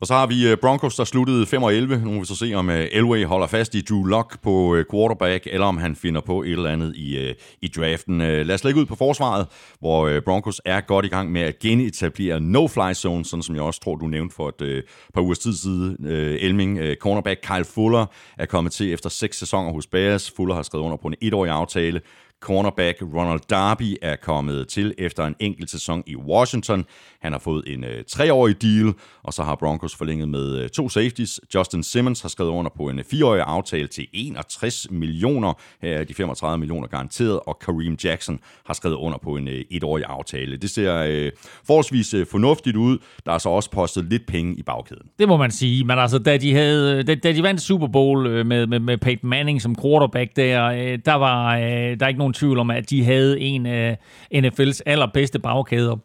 Og 0.00 0.06
så 0.06 0.14
har 0.14 0.26
vi 0.26 0.48
øh, 0.48 0.56
Broncos, 0.56 0.96
der 0.96 1.04
sluttede 1.04 1.46
5 1.46 1.62
og 1.62 1.74
11. 1.74 1.96
Nu 2.04 2.10
må 2.10 2.20
vi 2.20 2.26
så 2.26 2.36
se, 2.36 2.54
om 2.54 2.70
øh, 2.70 2.88
Elway 2.92 3.24
holder 3.24 3.46
fast 3.46 3.74
i 3.74 3.80
Drew 3.80 4.04
Lock 4.04 4.42
på 4.42 4.74
øh, 4.74 4.84
quarterback, 4.90 5.46
eller 5.50 5.66
om 5.66 5.78
han 5.78 5.96
finder 5.96 6.20
på 6.20 6.42
et 6.42 6.50
eller 6.50 6.70
andet 6.70 6.96
i, 6.96 7.34
i 7.62 7.68
draften. 7.68 8.18
Lad 8.18 8.50
os 8.50 8.64
lægge 8.64 8.80
ud 8.80 8.86
på 8.86 8.94
forsvaret, 8.94 9.46
hvor 9.80 10.20
Broncos 10.24 10.60
er 10.64 10.80
godt 10.80 11.04
i 11.04 11.08
gang 11.08 11.32
med 11.32 11.40
at 11.40 11.58
genetablere 11.58 12.40
no-fly 12.40 12.92
zone, 12.94 13.24
sådan 13.24 13.42
som 13.42 13.54
jeg 13.54 13.62
også 13.62 13.80
tror, 13.80 13.96
du 13.96 14.06
nævnte 14.06 14.34
for 14.34 14.48
et 14.48 14.84
par 15.14 15.20
ugers 15.20 15.38
tid 15.38 15.52
siden. 15.52 16.06
Elming, 16.06 16.78
cornerback 17.00 17.40
Kyle 17.42 17.64
Fuller, 17.64 18.06
er 18.38 18.46
kommet 18.46 18.72
til 18.72 18.92
efter 18.92 19.10
seks 19.10 19.38
sæsoner 19.38 19.72
hos 19.72 19.86
Bears. 19.86 20.30
Fuller 20.36 20.54
har 20.54 20.62
skrevet 20.62 20.84
under 20.84 20.96
på 20.96 21.08
en 21.08 21.14
etårig 21.20 21.50
aftale. 21.50 22.00
Cornerback 22.40 23.02
Ronald 23.02 23.40
Darby 23.50 23.96
er 24.02 24.16
kommet 24.16 24.68
til 24.68 24.94
efter 24.98 25.24
en 25.24 25.34
enkelt 25.40 25.70
sæson 25.70 26.02
i 26.06 26.16
Washington. 26.16 26.84
Han 27.20 27.32
har 27.32 27.38
fået 27.38 27.64
en 27.66 27.84
øh, 27.84 28.04
treårig 28.08 28.62
deal, 28.62 28.94
og 29.22 29.32
så 29.32 29.42
har 29.42 29.54
Broncos 29.54 29.96
forlænget 29.96 30.28
med 30.28 30.58
øh, 30.58 30.68
to 30.68 30.88
safeties. 30.88 31.40
Justin 31.54 31.82
Simmons 31.82 32.22
har 32.22 32.28
skrevet 32.28 32.50
under 32.50 32.70
på 32.76 32.88
en 32.88 32.98
øh, 32.98 33.04
fireårig 33.10 33.42
aftale 33.46 33.86
til 33.86 34.06
61 34.12 34.86
millioner. 34.90 35.52
Her 35.82 35.98
er 35.98 36.04
de 36.04 36.14
35 36.14 36.58
millioner 36.58 36.88
garanteret, 36.88 37.40
og 37.46 37.58
Kareem 37.58 37.96
Jackson 38.04 38.38
har 38.66 38.74
skrevet 38.74 38.96
under 38.96 39.18
på 39.18 39.36
en 39.36 39.48
øh, 39.48 39.64
etårig 39.70 40.04
aftale. 40.06 40.56
Det 40.56 40.70
ser 40.70 40.96
øh, 41.08 41.32
forholdsvis 41.66 42.14
øh, 42.14 42.26
fornuftigt 42.26 42.76
ud. 42.76 42.98
Der 43.26 43.32
er 43.32 43.38
så 43.38 43.48
også 43.48 43.70
postet 43.70 44.04
lidt 44.04 44.26
penge 44.26 44.54
i 44.54 44.62
bagkæden. 44.62 45.06
Det 45.18 45.28
må 45.28 45.36
man 45.36 45.50
sige, 45.50 45.84
men 45.84 45.98
altså, 45.98 46.18
da 46.18 46.36
de, 46.36 46.54
havde, 46.54 46.98
øh, 46.98 47.06
da, 47.06 47.14
da 47.14 47.32
de 47.32 47.42
vandt 47.42 47.60
Super 47.60 47.86
Bowl 47.86 48.26
øh, 48.26 48.46
med, 48.46 48.66
med, 48.66 48.78
med 48.78 48.98
Peyton 48.98 49.30
Manning 49.30 49.62
som 49.62 49.76
quarterback 49.82 50.36
der, 50.36 50.64
øh, 50.64 50.98
der 51.04 51.14
var 51.14 51.56
øh, 51.56 51.62
der 51.62 52.04
er 52.04 52.08
ikke 52.08 52.18
nogen 52.18 52.25
tvivl 52.32 52.58
om, 52.58 52.70
at 52.70 52.90
de 52.90 53.04
havde 53.04 53.40
en 53.40 53.66
øh, 53.66 53.72
af 53.72 53.98
NFL's 54.34 54.80
allerbedste 54.86 55.38
bagkæder. 55.38 55.96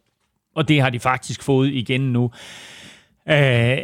Og 0.55 0.67
det 0.67 0.81
har 0.81 0.89
de 0.89 0.99
faktisk 0.99 1.43
fået 1.43 1.69
igen 1.73 2.01
nu. 2.01 2.31
Øh, 3.29 3.77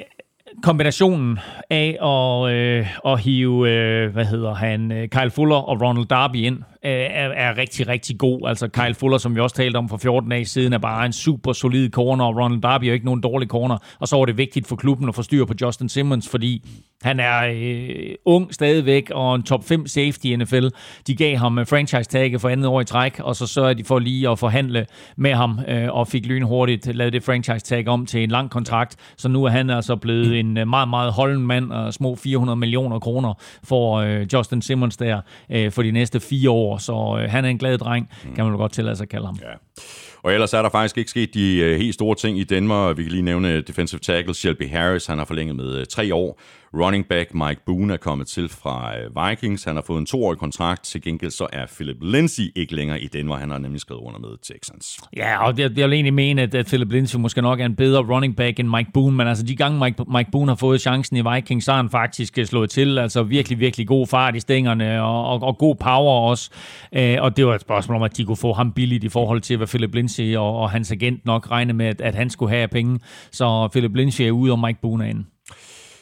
kombinationen 0.63 1.39
af 1.69 1.97
at, 2.01 2.53
øh, 2.53 2.87
at 3.05 3.19
hive, 3.19 3.69
øh, 3.69 4.13
hvad 4.13 4.25
hedder 4.25 4.53
han, 4.53 4.91
øh, 4.91 5.07
Kyle 5.07 5.29
Fuller 5.29 5.55
og 5.55 5.81
Ronald 5.81 6.05
Darby 6.05 6.35
ind, 6.35 6.63
Øh, 6.87 6.93
er, 6.93 7.29
er 7.29 7.57
rigtig, 7.57 7.87
rigtig 7.87 8.17
god. 8.17 8.47
Altså 8.47 8.67
Kyle 8.67 8.93
Fuller, 8.93 9.17
som 9.17 9.35
vi 9.35 9.39
også 9.39 9.55
talte 9.55 9.77
om 9.77 9.89
for 9.89 9.97
14 9.97 10.29
dage 10.29 10.45
siden, 10.45 10.73
er 10.73 10.77
bare 10.77 11.05
en 11.05 11.13
super 11.13 11.53
solid 11.53 11.89
corner, 11.89 12.25
og 12.25 12.37
Ronald 12.37 12.61
Darby 12.61 12.85
er 12.85 12.93
ikke 12.93 13.05
nogen 13.05 13.21
dårlig 13.21 13.49
corner. 13.49 13.77
Og 13.99 14.07
så 14.07 14.15
var 14.15 14.25
det 14.25 14.37
vigtigt 14.37 14.67
for 14.67 14.75
klubben 14.75 15.09
at 15.09 15.15
få 15.15 15.21
styr 15.21 15.45
på 15.45 15.53
Justin 15.61 15.89
Simmons, 15.89 16.29
fordi 16.29 16.63
han 17.01 17.19
er 17.19 17.47
øh, 17.53 18.15
ung 18.25 18.53
stadigvæk, 18.53 19.11
og 19.11 19.35
en 19.35 19.43
top 19.43 19.63
5 19.63 19.87
safety 19.87 20.25
i 20.25 20.35
NFL. 20.35 20.67
De 21.07 21.15
gav 21.15 21.37
ham 21.37 21.59
øh, 21.59 21.67
franchise 21.67 22.03
tagget 22.03 22.41
for 22.41 22.49
andet 22.49 22.65
år 22.67 22.81
i 22.81 22.85
træk, 22.85 23.19
og 23.19 23.35
så 23.35 23.47
sørgede 23.47 23.75
de 23.75 23.83
for 23.83 23.99
lige 23.99 24.29
at 24.29 24.39
forhandle 24.39 24.85
med 25.17 25.33
ham, 25.33 25.59
øh, 25.67 25.87
og 25.91 26.07
fik 26.07 26.25
lynhurtigt 26.25 26.95
lavet 26.95 27.13
det 27.13 27.23
franchise 27.23 27.65
tag 27.65 27.87
om 27.87 28.05
til 28.05 28.23
en 28.23 28.29
lang 28.29 28.49
kontrakt. 28.49 28.95
Så 29.17 29.29
nu 29.29 29.43
er 29.43 29.49
han 29.49 29.69
altså 29.69 29.95
blevet 29.95 30.39
en 30.39 30.57
øh, 30.57 30.67
meget, 30.67 30.89
meget 30.89 31.11
holden 31.11 31.47
mand, 31.47 31.71
og 31.71 31.93
små 31.93 32.15
400 32.15 32.55
millioner 32.55 32.99
kroner 32.99 33.33
for 33.63 33.95
øh, 33.95 34.27
Justin 34.33 34.61
Simmons 34.61 34.97
der 34.97 35.21
øh, 35.49 35.71
for 35.71 35.83
de 35.83 35.91
næste 35.91 36.19
fire 36.19 36.49
år. 36.49 36.76
Så 36.77 37.19
øh, 37.21 37.31
han 37.31 37.45
er 37.45 37.49
en 37.49 37.57
glad 37.57 37.77
dreng, 37.77 38.09
kan 38.35 38.45
man 38.45 38.57
godt 38.57 38.71
tillade 38.71 38.95
sig 38.95 39.03
at 39.03 39.09
kalde 39.09 39.25
ham. 39.25 39.37
Ja. 39.41 39.83
Og 40.23 40.33
ellers 40.33 40.53
er 40.53 40.61
der 40.61 40.69
faktisk 40.69 40.97
ikke 40.97 41.09
sket 41.09 41.33
de 41.33 41.61
uh, 41.61 41.81
helt 41.81 41.93
store 41.93 42.15
ting 42.15 42.39
i 42.39 42.43
Danmark. 42.43 42.97
Vi 42.97 43.03
kan 43.03 43.11
lige 43.11 43.21
nævne 43.21 43.61
defensive 43.61 43.99
tackle 43.99 44.33
Shelby 44.33 44.69
Harris. 44.69 45.05
Han 45.05 45.17
har 45.17 45.25
forlænget 45.25 45.55
med 45.55 45.79
uh, 45.79 45.83
tre 45.89 46.15
år. 46.15 46.39
Running 46.73 47.05
back 47.05 47.33
Mike 47.33 47.61
Boone 47.65 47.93
er 47.93 47.97
kommet 47.97 48.27
til 48.27 48.49
fra 48.49 48.97
øh, 48.97 49.29
Vikings. 49.29 49.63
Han 49.63 49.75
har 49.75 49.83
fået 49.87 49.99
en 49.99 50.05
toårig 50.05 50.39
kontrakt. 50.39 50.83
Til 50.83 51.01
gengæld 51.01 51.31
så 51.31 51.47
er 51.53 51.65
Philip 51.65 51.97
Lindsay 52.01 52.43
ikke 52.55 52.75
længere 52.75 53.01
i 53.01 53.07
Denver. 53.07 53.35
Han 53.35 53.49
har 53.49 53.57
nemlig 53.57 53.81
skrevet 53.81 54.01
under 54.01 54.19
med 54.19 54.29
Texans. 54.43 54.99
Ja, 55.17 55.47
og 55.47 55.59
jeg, 55.59 55.77
jeg 55.77 55.85
vil 55.85 55.93
egentlig 55.93 56.13
mene, 56.13 56.41
at, 56.41 56.55
at 56.55 56.65
Philip 56.65 56.91
Lindsay 56.91 57.17
måske 57.17 57.41
nok 57.41 57.59
er 57.59 57.65
en 57.65 57.75
bedre 57.75 58.01
running 58.01 58.35
back 58.35 58.59
end 58.59 58.69
Mike 58.69 58.91
Boone. 58.93 59.15
Men 59.15 59.27
altså 59.27 59.45
de 59.45 59.55
gange 59.55 59.79
Mike, 59.79 60.03
Mike 60.11 60.31
Boone 60.31 60.51
har 60.51 60.55
fået 60.55 60.81
chancen 60.81 61.17
i 61.17 61.21
Vikings, 61.33 61.65
så 61.65 61.71
har 61.71 61.77
han 61.77 61.89
faktisk 61.89 62.37
øh, 62.37 62.45
slået 62.45 62.69
til. 62.69 62.97
Altså 62.97 63.23
virkelig, 63.23 63.59
virkelig 63.59 63.87
god 63.87 64.07
fart 64.07 64.35
i 64.35 64.39
stængerne 64.39 65.03
og, 65.03 65.25
og, 65.25 65.41
og 65.41 65.57
god 65.57 65.75
power 65.75 66.29
også. 66.29 66.49
Øh, 66.95 67.17
og 67.19 67.37
det 67.37 67.45
var 67.45 67.55
et 67.55 67.61
spørgsmål 67.61 67.95
om, 67.95 68.03
at 68.03 68.17
de 68.17 68.25
kunne 68.25 68.37
få 68.37 68.53
ham 68.53 68.71
billigt 68.71 69.03
i 69.03 69.09
forhold 69.09 69.41
til, 69.41 69.57
hvad 69.57 69.67
Philip 69.67 69.95
Lindsay 69.95 70.35
og, 70.35 70.59
og 70.59 70.69
hans 70.69 70.91
agent 70.91 71.25
nok 71.25 71.51
regnede 71.51 71.77
med, 71.77 71.85
at, 71.85 72.01
at 72.01 72.15
han 72.15 72.29
skulle 72.29 72.55
have 72.55 72.67
penge. 72.67 72.99
Så 73.31 73.67
Philip 73.71 73.95
Lindsay 73.95 74.23
er 74.23 74.31
ude, 74.31 74.51
og 74.51 74.59
Mike 74.59 74.79
Boone 74.81 75.05
er 75.05 75.09
inde. 75.09 75.23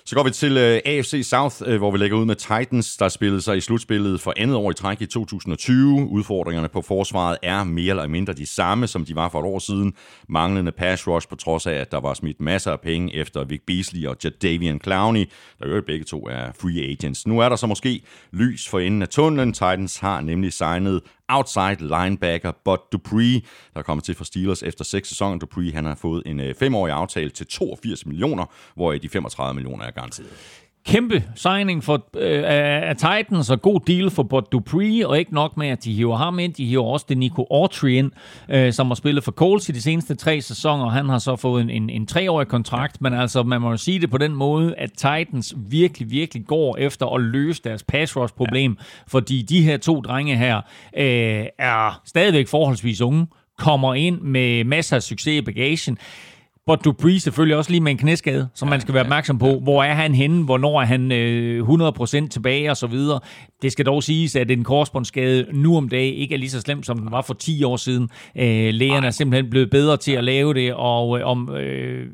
Så 0.08 0.16
går 0.16 0.24
vi 0.24 0.32
til 0.32 0.58
øh, 0.58 0.80
AFC 0.86 1.22
South, 1.24 1.56
øh, 1.66 1.78
hvor 1.78 1.91
vi 1.91 1.97
lægger 1.97 2.18
ud 2.18 2.26
med 2.26 2.36
Titans, 2.36 2.97
der 2.97 3.10
spillede 3.10 3.41
sig 3.41 3.58
i 3.58 3.62
slutspillet 3.62 4.22
for 4.22 4.34
andet 4.38 4.56
år 4.56 4.72
i 4.72 4.74
træk 4.74 5.01
i 5.01 5.06
2020. 5.06 6.08
Udfordringerne 6.10 6.68
på 6.68 6.82
forsvaret 6.82 7.38
er 7.43 7.64
mere 7.64 7.89
eller 7.89 8.08
mindre 8.08 8.34
de 8.34 8.45
samme, 8.45 8.88
som 8.88 9.06
de 9.06 9.16
var 9.16 9.30
for 9.30 9.39
et 9.39 9.45
år 9.45 9.60
siden. 9.60 9.93
Manglende 10.30 10.72
pass 10.72 11.08
rush, 11.08 11.30
på 11.30 11.36
trods 11.36 11.68
af, 11.68 11.74
at 11.74 11.91
der 11.91 11.99
var 11.99 12.14
smidt 12.14 12.41
masser 12.41 12.72
af 12.72 12.82
penge 12.82 13.16
efter 13.16 13.43
Vic 13.43 13.62
Beasley 13.68 14.06
og 14.06 14.18
Jadavian 14.24 14.80
Clowney, 14.84 15.30
der 15.60 15.76
jo 15.76 15.82
begge 15.88 16.06
to 16.06 16.28
er 16.28 16.51
free 16.62 16.91
agents. 16.91 17.28
Nu 17.28 17.39
er 17.39 17.49
der 17.49 17.56
så 17.56 17.68
måske 17.68 18.01
lys 18.32 18.70
for 18.70 18.80
enden 18.80 19.01
af 19.01 19.10
tunnelen. 19.10 19.53
Titans 19.53 19.97
har 19.97 20.22
nemlig 20.22 20.53
signet 20.53 21.01
outside 21.30 21.76
linebacker 21.80 22.51
Bud 22.65 22.78
Dupree, 22.91 23.41
der 23.73 23.80
er 23.80 23.82
kommet 23.82 24.03
til 24.03 24.15
for 24.15 24.23
Steelers 24.23 24.63
efter 24.63 24.84
seks 24.84 25.09
sæsoner. 25.09 25.39
Dupree 25.39 25.71
han 25.71 25.86
har 25.86 25.95
fået 25.95 26.23
en 26.26 26.39
øh, 26.39 26.55
femårig 26.55 26.93
aftale 26.93 27.30
til 27.30 27.47
82 27.47 28.05
millioner, 28.05 28.45
hvor 28.76 28.91
de 28.93 29.09
35 29.09 29.53
millioner 29.53 29.86
er 29.86 29.91
garanteret 29.91 30.30
kæmpe 30.86 31.23
signing 31.36 31.83
for, 31.83 32.07
øh, 32.17 32.43
af 32.89 32.95
Titans 32.95 33.49
og 33.49 33.61
god 33.61 33.79
deal 33.88 34.09
for 34.09 34.23
Bud 34.23 34.41
Dupree, 34.51 35.07
og 35.07 35.19
ikke 35.19 35.33
nok 35.33 35.57
med, 35.57 35.67
at 35.67 35.83
de 35.83 35.93
hiver 35.93 36.17
ham 36.17 36.39
ind, 36.39 36.53
de 36.53 36.65
hiver 36.65 36.83
også 36.83 37.05
det 37.09 37.17
Nico 37.17 37.47
Autry 37.51 37.89
ind, 37.89 38.11
øh, 38.49 38.73
som 38.73 38.88
har 38.88 38.95
spillet 38.95 39.23
for 39.23 39.31
Colts 39.31 39.69
i 39.69 39.71
de 39.71 39.81
seneste 39.81 40.15
tre 40.15 40.41
sæsoner. 40.41 40.89
Han 40.89 41.09
har 41.09 41.17
så 41.17 41.36
fået 41.36 41.61
en, 41.61 41.69
en, 41.69 41.89
en 41.89 42.07
treårig 42.07 42.47
kontrakt, 42.47 43.01
men 43.01 43.13
altså, 43.13 43.43
man 43.43 43.61
må 43.61 43.69
jo 43.69 43.77
sige 43.77 43.99
det 43.99 44.11
på 44.11 44.17
den 44.17 44.36
måde, 44.36 44.75
at 44.77 44.91
Titans 44.91 45.53
virkelig, 45.57 46.11
virkelig 46.11 46.45
går 46.45 46.77
efter 46.77 47.05
at 47.05 47.21
løse 47.21 47.61
deres 47.63 47.83
pass 47.83 48.17
rush 48.17 48.33
problem, 48.33 48.77
ja. 48.79 48.83
fordi 49.07 49.41
de 49.41 49.61
her 49.61 49.77
to 49.77 50.01
drenge 50.01 50.38
her 50.38 50.57
øh, 50.97 51.45
er 51.59 52.01
stadigvæk 52.05 52.47
forholdsvis 52.47 53.01
unge, 53.01 53.27
kommer 53.57 53.93
ind 53.93 54.21
med 54.21 54.63
masser 54.63 54.95
af 54.95 55.03
succes 55.03 55.38
i 55.38 55.41
bagagen. 55.41 55.97
But 56.68 56.86
Dupree 56.86 57.20
selvfølgelig 57.20 57.57
også 57.57 57.72
lige 57.72 57.82
med 57.82 57.91
en 57.91 57.97
knæskade, 57.97 58.49
som 58.53 58.68
man 58.68 58.82
skal 58.82 58.93
være 58.93 59.03
opmærksom 59.03 59.38
på. 59.38 59.59
Hvor 59.59 59.84
er 59.84 59.93
han 59.93 60.16
henne? 60.16 60.43
Hvornår 60.43 60.82
er 60.82 60.86
han 60.86 61.11
øh, 61.11 61.70
100% 61.70 62.28
tilbage 62.28 62.72
og 62.72 62.78
så 62.78 62.88
videre. 62.88 63.20
Det 63.61 63.72
skal 63.72 63.86
dog 63.86 64.03
siges, 64.03 64.36
at 64.36 64.51
en 64.51 64.63
korsbåndsskade 64.63 65.45
nu 65.53 65.78
om 65.78 65.89
dagen 65.89 66.13
ikke 66.13 66.36
er 66.36 66.39
lige 66.39 66.49
så 66.49 66.61
slemt, 66.61 66.86
som 66.86 66.99
den 66.99 67.11
var 67.11 67.22
for 67.22 67.34
10 67.34 67.63
år 67.63 67.78
siden. 67.78 68.09
Øh, 68.38 68.74
lægerne 68.74 69.07
er 69.07 69.11
simpelthen 69.11 69.49
blevet 69.49 69.70
bedre 69.70 69.97
til 69.97 70.11
at 70.11 70.24
lave 70.24 70.53
det, 70.53 70.74
og 70.74 71.20
øh, 71.20 71.26
om 71.26 71.55
øh, 71.55 72.07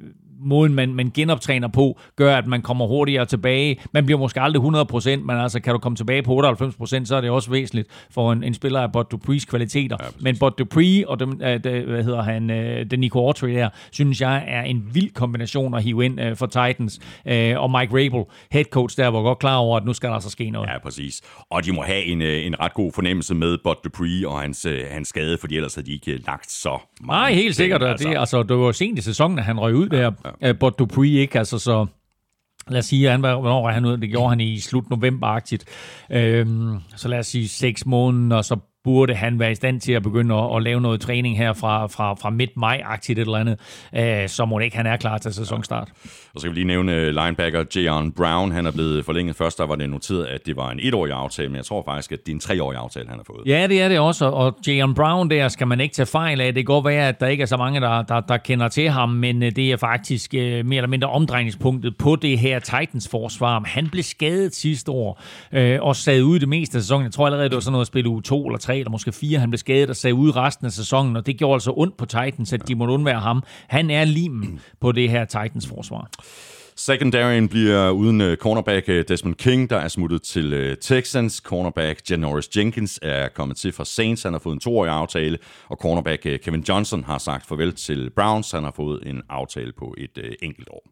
måden, 0.44 0.74
man, 0.74 0.94
man 0.94 1.12
genoptræner 1.14 1.68
på, 1.68 2.00
gør, 2.16 2.36
at 2.36 2.48
man 2.48 2.62
kommer 2.62 2.88
hurtigere 2.88 3.26
tilbage. 3.26 3.80
Man 3.94 4.06
bliver 4.06 4.20
måske 4.20 4.42
aldrig 4.42 4.64
100%, 4.64 5.10
men 5.10 5.30
altså 5.38 5.60
kan 5.60 5.74
du 5.74 5.80
komme 5.80 5.96
tilbage 5.96 6.24
på 6.24 6.42
98%, 6.42 7.06
så 7.06 7.16
er 7.16 7.22
det 7.22 7.30
også 7.30 7.52
væsentligt 7.52 7.88
for 8.12 8.32
en, 8.32 8.44
en 8.44 8.54
spiller 8.54 8.80
af 8.80 8.92
Bud 8.92 9.04
Duprees 9.04 9.46
kvaliteter. 9.46 9.98
Ja, 10.00 10.06
men 10.20 10.38
Bud 10.38 10.52
Dupree 10.52 11.10
og 11.10 11.20
dem, 11.20 11.30
uh, 11.30 11.38
de, 11.38 11.84
hvad 11.88 12.04
hedder 12.04 12.22
han, 12.22 12.50
øh, 12.50 12.86
Nico 12.98 13.20
Autry 13.20 13.50
der, 13.50 13.70
synes 13.92 14.22
jeg 14.22 14.44
er 14.48 14.62
en 14.62 14.90
vild 14.94 15.14
kombination 15.14 15.74
at 15.74 15.84
hive 15.84 16.06
ind 16.06 16.22
uh, 16.22 16.38
for 16.38 16.46
Titans. 16.46 17.00
Uh, 17.26 17.64
og 17.64 17.72
Mike 17.72 17.94
Rabel, 17.94 18.24
head 18.52 18.66
coach 18.66 18.98
der, 18.98 19.08
var 19.08 19.22
godt 19.22 19.40
klar 19.40 19.56
over, 19.56 19.78
at 19.78 19.86
nu 19.86 19.94
skal 19.94 20.08
der 20.10 20.14
altså 20.14 20.30
ske 20.30 20.50
noget. 20.50 20.70
Ja, 20.70 20.80
præcis. 20.80 21.22
Og 21.50 21.66
de 21.66 21.72
må 21.72 21.82
have 21.82 22.04
en, 22.04 22.22
en 22.22 22.60
ret 22.60 22.74
god 22.74 22.92
fornemmelse 22.96 23.36
med 23.36 23.58
Bud 23.64 23.76
Dupree 23.84 24.28
og 24.28 24.42
hans, 24.42 24.68
hans 24.92 25.08
skade, 25.08 25.38
fordi 25.38 25.56
ellers 25.56 25.76
havde 25.76 25.88
de 25.88 25.94
ikke 25.94 26.18
lagt 26.18 26.52
så 26.52 26.78
meget. 27.02 27.22
Nej, 27.22 27.34
helt 27.34 27.56
sikkert. 27.56 27.84
Altså. 27.84 28.10
Det, 28.10 28.18
altså, 28.18 28.44
det 28.44 28.58
var 28.58 28.72
sent 28.72 29.00
i 29.00 29.02
sæsonen, 29.02 29.40
at 29.40 29.46
han 29.46 29.60
røg 29.60 29.76
ud 29.76 29.90
der. 29.90 30.12
Ja 30.26 30.31
uh, 30.42 30.50
øh, 30.50 30.60
Bort 30.60 30.80
Dupree, 30.80 31.12
ikke? 31.12 31.40
Altså, 31.40 31.60
så 31.60 31.86
lad 32.68 32.80
os 32.80 32.86
sige, 32.86 33.10
han 33.10 33.22
var, 33.22 33.40
hvornår 33.40 33.62
var 33.62 33.72
han 33.72 33.86
ud? 33.86 33.98
Det 33.98 34.10
gjorde 34.10 34.30
han 34.30 34.40
i 34.40 34.60
slut 34.60 34.90
november-agtigt. 34.90 35.64
Øhm, 36.10 36.78
så 36.96 37.08
lad 37.08 37.20
os 37.20 37.28
sige 37.28 37.48
seks 37.48 37.86
måneder, 37.86 38.38
og 38.38 38.46
så 38.46 38.58
burde 38.84 39.14
han 39.16 39.40
være 39.40 39.52
i 39.52 39.56
stand 39.56 39.82
til 39.82 39.94
at 39.94 40.04
begynde 40.04 40.36
at, 40.36 40.56
at 40.56 40.64
lave 40.64 40.82
noget 40.82 41.02
træning 41.02 41.38
her 41.38 41.54
fra, 41.54 41.88
fra, 41.88 42.14
fra 42.14 42.30
midt-maj-agtigt 42.30 43.20
et 43.20 43.26
eller 43.26 43.38
andet, 43.38 43.60
øh, 43.96 44.30
så 44.30 44.46
må 44.46 44.60
det 44.60 44.66
ikke, 44.66 44.78
han 44.78 44.86
er 44.86 44.98
klar 44.98 45.18
til 45.18 45.34
sæsonstart. 45.34 45.88
Ja. 46.06 46.10
Og 46.36 46.42
så 46.42 46.48
kan 46.48 46.52
vi 46.52 46.56
lige 46.56 46.68
nævne 46.68 47.12
linebacker 47.12 47.64
Jayon 47.76 48.12
Brown. 48.12 48.52
Han 48.52 48.66
er 48.66 48.72
blevet 48.72 49.06
forlænget. 49.06 49.36
Først 49.36 49.58
der 49.58 49.66
var 49.66 49.76
det 49.76 49.90
noteret, 49.90 50.26
at 50.26 50.46
det 50.46 50.56
var 50.56 50.72
en 50.72 50.80
etårig 50.82 51.14
aftale, 51.14 51.50
men 51.50 51.56
jeg 51.56 51.66
tror 51.66 51.84
faktisk, 51.86 52.12
at 52.12 52.20
det 52.26 52.32
er 52.32 52.36
en 52.36 52.40
treårig 52.40 52.78
aftale, 52.78 53.10
han 53.10 53.18
har 53.18 53.24
fået. 53.24 53.48
Ja, 53.48 53.68
det 53.68 53.82
er 53.82 53.88
det 53.90 54.00
også, 54.00 54.26
og 54.26 54.58
Jayon 54.68 54.94
Brown 54.94 55.30
der 55.30 55.48
skal 55.48 55.68
man 55.68 55.80
ikke 55.80 55.94
tage 55.96 56.06
fejl 56.06 56.42
af. 56.42 56.54
Det 56.54 56.56
kan 56.56 56.74
godt 56.74 56.86
være, 56.86 57.08
at 57.08 57.20
der 57.20 57.28
ikke 57.28 57.42
er 57.42 57.46
så 57.46 57.58
mange, 57.58 57.82
der, 57.82 58.02
der, 58.02 58.20
der 58.20 58.38
kender 58.38 58.68
til 58.68 58.90
ham, 58.90 59.10
men 59.10 59.44
øh, 59.44 59.52
det 59.52 59.72
er 59.72 59.78
faktisk 59.78 60.34
øh, 60.34 60.66
mere 60.66 60.78
eller 60.78 60.88
mindre 60.88 61.10
omdrejningspunktet 61.10 61.98
på 61.98 62.16
det 62.16 62.40
her 62.40 62.60
Titans-forsvar. 62.60 63.64
Han 63.66 63.90
blev 63.90 64.04
skadet 64.04 64.56
sidste 64.56 64.92
år 64.92 65.22
øh, 65.52 65.78
og 65.82 65.96
sad 65.96 66.22
ude 66.22 66.40
det 66.40 66.50
meste 66.50 66.78
af 66.78 66.82
sæsonen. 66.82 67.04
Jeg 67.04 67.12
tror 67.12 67.26
allerede, 67.26 67.50
det 67.50 67.56
var 67.56 67.62
sådan 67.62 67.72
noget 67.72 67.84
at 67.84 67.88
spille 67.88 68.10
uge 68.10 68.22
2 68.22 68.46
eller 68.46 68.60
3 68.60 68.71
eller 68.80 68.92
måske 68.92 69.12
fire, 69.12 69.40
Han 69.40 69.50
blev 69.50 69.58
skadet 69.58 69.90
og 69.90 69.96
sagde 69.96 70.14
ud 70.14 70.36
resten 70.36 70.66
af 70.66 70.72
sæsonen, 70.72 71.16
og 71.16 71.26
det 71.26 71.38
gjorde 71.38 71.54
altså 71.54 71.74
ondt 71.76 71.98
på 71.98 72.06
Titans, 72.06 72.54
at 72.54 72.68
de 72.68 72.76
måtte 72.76 72.94
undvære 72.94 73.20
ham. 73.20 73.44
Han 73.68 73.90
er 73.90 74.06
limen 74.06 74.60
på 74.80 74.92
det 74.92 75.10
her 75.10 75.26
Titans-forsvar. 75.26 76.10
Secondaryen 76.76 77.50
bliver 77.50 77.90
uden 77.90 78.22
øh, 78.22 78.38
cornerback 78.38 78.90
øh, 78.90 79.06
Desmond 79.08 79.36
King, 79.36 79.70
der 79.70 79.78
er 79.78 79.88
smuttet 79.88 80.22
til 80.22 80.54
øh, 80.54 80.78
Texans. 80.78 81.36
Cornerback 81.36 82.12
Janoris 82.12 82.58
Jenkins 82.58 83.00
er 83.02 83.28
kommet 83.28 83.58
til 83.58 83.72
fra 83.72 83.86
Saints. 83.86 84.24
Han 84.24 84.34
har 84.34 84.40
fået 84.40 84.54
en 84.54 84.60
toårig 84.60 84.92
aftale. 84.92 85.38
Og 85.70 85.78
cornerback 85.78 86.22
Kevin 86.22 86.64
Johnson 86.70 87.04
har 87.04 87.18
sagt 87.18 87.48
farvel 87.48 87.74
til 87.74 88.10
Browns. 88.16 88.52
Han 88.52 88.64
har 88.64 88.74
fået 88.76 89.00
en 89.06 89.22
aftale 89.30 89.72
på 89.78 89.96
et 89.98 90.36
enkelt 90.42 90.70
år. 90.72 90.91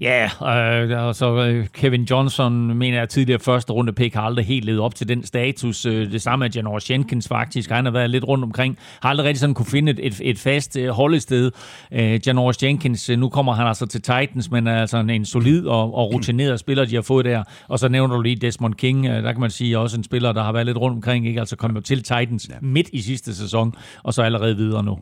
Ja, 0.00 0.24
øh, 0.24 1.08
altså 1.08 1.36
øh, 1.36 1.66
Kevin 1.66 2.02
Johnson, 2.02 2.52
mener 2.76 2.98
jeg 2.98 3.08
tidligere 3.08 3.40
første 3.40 3.72
runde 3.72 3.92
pick, 3.92 4.14
har 4.14 4.22
aldrig 4.22 4.46
helt 4.46 4.64
levet 4.64 4.80
op 4.80 4.94
til 4.94 5.08
den 5.08 5.24
status. 5.24 5.86
Øh, 5.86 6.12
det 6.12 6.22
samme 6.22 6.44
er 6.44 6.50
Janoris 6.54 6.90
Jenkins 6.90 7.28
faktisk. 7.28 7.70
Han 7.70 7.84
har 7.84 7.92
været 7.92 8.10
lidt 8.10 8.24
rundt 8.24 8.44
omkring. 8.44 8.78
Har 9.02 9.08
aldrig 9.08 9.26
rigtig 9.26 9.40
sådan 9.40 9.54
kunne 9.54 9.66
finde 9.66 9.92
et, 9.92 9.98
et, 10.02 10.20
et 10.24 10.38
fast 10.38 10.76
øh, 10.76 10.88
holdested. 10.88 11.50
Øh, 11.92 12.20
Janoris 12.26 12.62
Jenkins, 12.62 13.08
nu 13.08 13.28
kommer 13.28 13.52
han 13.52 13.66
altså 13.66 13.86
til 13.86 14.02
Titans, 14.02 14.50
men 14.50 14.66
er 14.66 14.80
altså 14.80 14.98
en, 14.98 15.10
en 15.10 15.24
solid 15.24 15.66
og, 15.66 15.94
og 15.94 16.14
rutineret 16.14 16.60
spiller, 16.60 16.84
de 16.84 16.94
har 16.94 17.02
fået 17.02 17.24
der. 17.24 17.42
Og 17.68 17.78
så 17.78 17.88
nævner 17.88 18.14
du 18.14 18.22
lige 18.22 18.36
Desmond 18.36 18.74
King. 18.74 19.04
Der 19.04 19.32
kan 19.32 19.40
man 19.40 19.50
sige 19.50 19.78
også 19.78 19.96
en 19.96 20.04
spiller, 20.04 20.32
der 20.32 20.42
har 20.42 20.52
været 20.52 20.66
lidt 20.66 20.78
rundt 20.78 20.94
omkring. 20.94 21.26
Ikke? 21.26 21.40
Altså 21.40 21.56
kom 21.56 21.74
jo 21.74 21.80
til 21.80 22.02
Titans 22.02 22.48
ja. 22.48 22.54
midt 22.60 22.88
i 22.92 23.00
sidste 23.00 23.36
sæson, 23.36 23.74
og 24.02 24.14
så 24.14 24.22
allerede 24.22 24.56
videre 24.56 24.84
nu. 24.84 24.98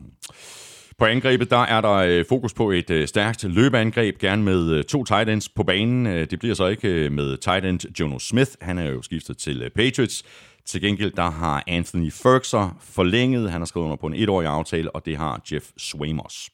På 0.99 1.05
angrebet, 1.05 1.49
der 1.49 1.57
er 1.57 1.81
der 1.81 1.93
øh, 1.93 2.25
fokus 2.29 2.53
på 2.53 2.71
et 2.71 2.89
øh, 2.89 3.07
stærkt 3.07 3.43
løbeangreb, 3.43 4.17
gerne 4.17 4.43
med 4.43 4.71
øh, 4.71 4.83
to 4.83 5.03
tight 5.03 5.29
ends 5.29 5.49
på 5.49 5.63
banen. 5.63 6.07
Øh, 6.07 6.29
det 6.29 6.39
bliver 6.39 6.55
så 6.55 6.67
ikke 6.67 6.87
øh, 6.87 7.11
med 7.11 7.37
tight 7.37 7.65
end 7.65 7.99
Jono 7.99 8.19
Smith. 8.19 8.51
Han 8.61 8.77
er 8.77 8.89
jo 8.89 9.01
skiftet 9.01 9.37
til 9.37 9.61
øh, 9.61 9.69
Patriots. 9.69 10.23
Til 10.69 10.81
gengæld, 10.81 11.11
der 11.11 11.29
har 11.31 11.63
Anthony 11.67 12.11
Ferguson 12.11 12.69
forlænget. 12.81 13.51
Han 13.51 13.61
har 13.61 13.65
skrevet 13.65 13.85
under 13.85 13.97
på 13.97 14.07
en 14.07 14.13
etårig 14.13 14.47
aftale, 14.47 14.95
og 14.95 15.05
det 15.05 15.17
har 15.17 15.41
Jeff 15.51 15.65
Swamos. 15.77 16.49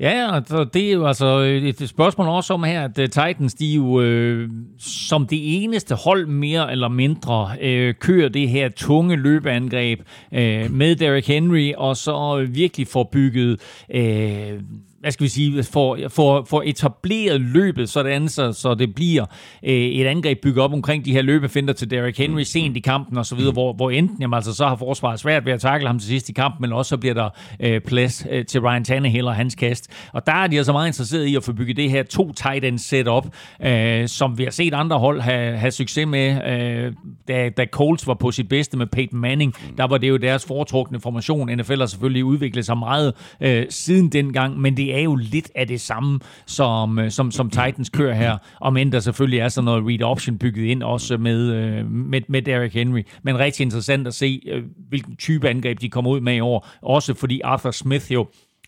Ja, 0.00 0.36
og 0.36 0.74
det 0.74 0.88
er 0.88 0.92
jo 0.92 1.06
altså 1.06 1.38
et 1.38 1.88
spørgsmål 1.88 2.28
også 2.28 2.54
om 2.54 2.62
her, 2.62 2.84
at 2.84 2.98
uh, 2.98 3.04
Titans, 3.04 3.54
de 3.54 3.66
jo 3.66 4.00
øh, 4.00 4.50
som 4.78 5.26
det 5.26 5.64
eneste 5.64 5.94
hold 5.94 6.26
mere 6.26 6.72
eller 6.72 6.88
mindre 6.88 7.50
øh, 7.60 7.94
kører 7.94 8.28
det 8.28 8.48
her 8.48 8.68
tunge 8.68 9.16
løbeangreb 9.16 10.00
øh, 10.34 10.70
med 10.70 10.96
Derrick 10.96 11.26
Henry, 11.26 11.72
og 11.76 11.96
så 11.96 12.46
virkelig 12.50 12.86
får 12.86 13.08
bygget 13.12 13.60
øh, 13.94 14.60
hvad 15.00 15.10
skal 15.10 15.24
vi 15.24 15.28
sige, 15.28 15.64
får, 15.64 15.98
får, 16.08 16.44
får 16.44 16.62
etableret 16.66 17.40
løbet 17.40 17.88
sådan, 17.88 18.28
så, 18.28 18.52
så 18.52 18.74
det 18.74 18.94
bliver 18.94 19.24
øh, 19.62 19.72
et 19.72 20.06
angreb 20.06 20.38
bygget 20.42 20.64
op 20.64 20.72
omkring 20.72 21.04
de 21.04 21.12
her 21.12 21.22
løbefinder 21.22 21.72
til 21.72 21.90
Derrick 21.90 22.18
Henry 22.18 22.42
sent 22.42 22.76
i 22.76 22.80
kampen 22.80 23.18
osv., 23.18 23.38
hvor, 23.52 23.72
hvor 23.72 23.90
enten 23.90 24.16
jamen, 24.20 24.34
altså, 24.34 24.54
så 24.54 24.66
har 24.66 24.76
forsvaret 24.76 25.20
svært 25.20 25.46
ved 25.46 25.52
at 25.52 25.60
takle 25.60 25.86
ham 25.86 25.98
til 25.98 26.08
sidst 26.08 26.28
i 26.28 26.32
kampen, 26.32 26.60
men 26.60 26.72
også 26.72 26.88
så 26.88 26.96
bliver 26.96 27.14
der 27.14 27.28
øh, 27.60 27.80
plads 27.80 28.26
øh, 28.30 28.46
til 28.46 28.60
Ryan 28.60 28.84
Tannehill 28.84 29.26
og 29.26 29.34
hans 29.34 29.54
kast. 29.54 29.90
Og 30.12 30.26
der 30.26 30.32
er 30.32 30.46
de 30.46 30.56
altså 30.56 30.72
meget 30.72 30.86
interesseret 30.86 31.26
i 31.26 31.36
at 31.36 31.44
få 31.44 31.52
bygget 31.52 31.76
det 31.76 31.90
her 31.90 32.02
to 32.02 32.32
tight 32.32 32.64
end 32.64 32.78
setup, 32.78 33.26
øh, 33.62 34.08
som 34.08 34.38
vi 34.38 34.44
har 34.44 34.50
set 34.50 34.74
andre 34.74 34.98
hold 34.98 35.20
have, 35.20 35.56
have 35.56 35.70
succes 35.70 36.06
med. 36.06 36.48
Øh, 36.48 36.92
da, 37.28 37.48
da 37.48 37.66
Colts 37.72 38.06
var 38.06 38.14
på 38.14 38.30
sit 38.30 38.48
bedste 38.48 38.76
med 38.76 38.86
Peyton 38.86 39.20
Manning, 39.20 39.54
der 39.76 39.86
var 39.86 39.98
det 39.98 40.08
jo 40.08 40.16
deres 40.16 40.44
foretrukne 40.44 41.00
formation. 41.00 41.50
NFL 41.56 41.78
har 41.78 41.86
selvfølgelig 41.86 42.24
udviklet 42.24 42.66
sig 42.66 42.78
meget 42.78 43.14
øh, 43.40 43.66
siden 43.70 44.08
dengang, 44.08 44.60
men 44.60 44.76
det 44.76 44.85
er 44.94 45.00
jo 45.00 45.14
lidt 45.14 45.50
af 45.54 45.66
det 45.68 45.80
samme, 45.80 46.20
som, 46.46 46.98
øh, 46.98 47.10
som, 47.10 47.30
som 47.30 47.50
Titans 47.50 47.90
kører 47.90 48.14
her, 48.14 48.38
om 48.60 48.76
end 48.76 48.92
der 48.92 49.00
selvfølgelig 49.00 49.38
er 49.38 49.48
sådan 49.48 49.64
noget 49.64 49.84
read 49.86 50.02
option 50.02 50.38
bygget 50.38 50.64
ind 50.64 50.82
også 50.82 51.16
med, 51.16 51.52
øh, 51.52 51.90
med, 51.90 52.20
med 52.28 52.42
Derrick 52.42 52.74
Henry. 52.74 53.02
Men 53.22 53.38
rigtig 53.38 53.64
interessant 53.64 54.06
at 54.06 54.14
se, 54.14 54.42
øh, 54.46 54.62
hvilken 54.88 55.16
type 55.16 55.48
angreb 55.48 55.80
de 55.80 55.88
kommer 55.88 56.10
ud 56.10 56.20
med 56.20 56.34
i 56.34 56.40
år, 56.40 56.68
også 56.82 57.14
fordi 57.14 57.40
Arthur 57.44 57.70
Smith 57.70 58.12
jo 58.12 58.26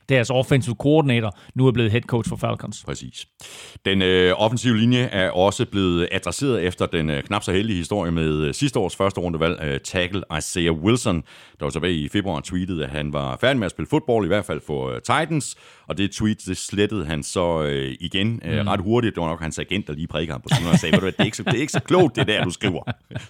deres 0.09 0.31
offensive 0.31 0.77
coordinator, 0.79 1.39
nu 1.55 1.67
er 1.67 1.73
blevet 1.73 1.91
head 1.91 2.03
coach 2.03 2.29
for 2.29 2.37
Falcons. 2.37 2.85
Præcis. 2.85 3.27
Den 3.85 4.03
øh, 4.03 4.33
offensive 4.37 4.77
linje 4.77 4.99
er 4.99 5.31
også 5.31 5.67
blevet 5.67 6.09
adresseret 6.13 6.63
efter 6.63 6.87
den 6.87 7.11
øh, 7.11 7.23
knap 7.23 7.43
så 7.43 7.53
heldige 7.53 7.77
historie 7.77 8.11
med 8.11 8.33
øh, 8.33 8.55
sidste 8.55 8.79
års 8.79 8.97
første 8.97 9.21
rundevalg, 9.21 9.61
øh, 9.63 9.81
tackle 9.81 10.23
Isaiah 10.39 10.73
Wilson, 10.73 11.23
der 11.59 11.65
var 11.65 11.71
tilbage 11.71 11.95
i 11.95 12.09
februar 12.09 12.41
tweetede, 12.41 12.85
at 12.85 12.91
han 12.91 13.13
var 13.13 13.39
færdig 13.41 13.59
med 13.59 13.67
at 13.67 13.71
spille 13.71 13.89
fodbold, 13.91 14.25
i 14.25 14.29
hvert 14.29 14.45
fald 14.45 14.61
for 14.67 14.91
øh, 14.91 15.01
Titans, 15.01 15.57
og 15.89 15.99
det 15.99 16.11
tweet, 16.11 16.47
det 16.47 16.57
slettede 16.57 17.07
han 17.07 17.23
så 17.23 17.63
øh, 17.63 17.97
igen 18.01 18.41
øh, 18.45 18.61
mm. 18.61 18.69
ret 18.69 18.81
hurtigt. 18.81 19.15
Det 19.15 19.21
var 19.21 19.29
nok 19.29 19.43
hans 19.43 19.59
agent, 19.59 19.87
der 19.87 19.93
lige 19.93 20.07
prikkede 20.07 20.33
ham 20.33 20.41
på 20.41 20.49
skulderen 20.49 20.73
og 20.73 20.79
sagde, 20.79 20.97
det 20.97 21.15
er, 21.19 21.25
ikke 21.25 21.37
så, 21.37 21.43
det 21.43 21.55
er 21.55 21.61
ikke 21.61 21.73
så 21.73 21.81
klogt, 21.81 22.17
det 22.17 22.27
der, 22.27 22.45
du 22.45 22.51
skriver. 22.51 22.83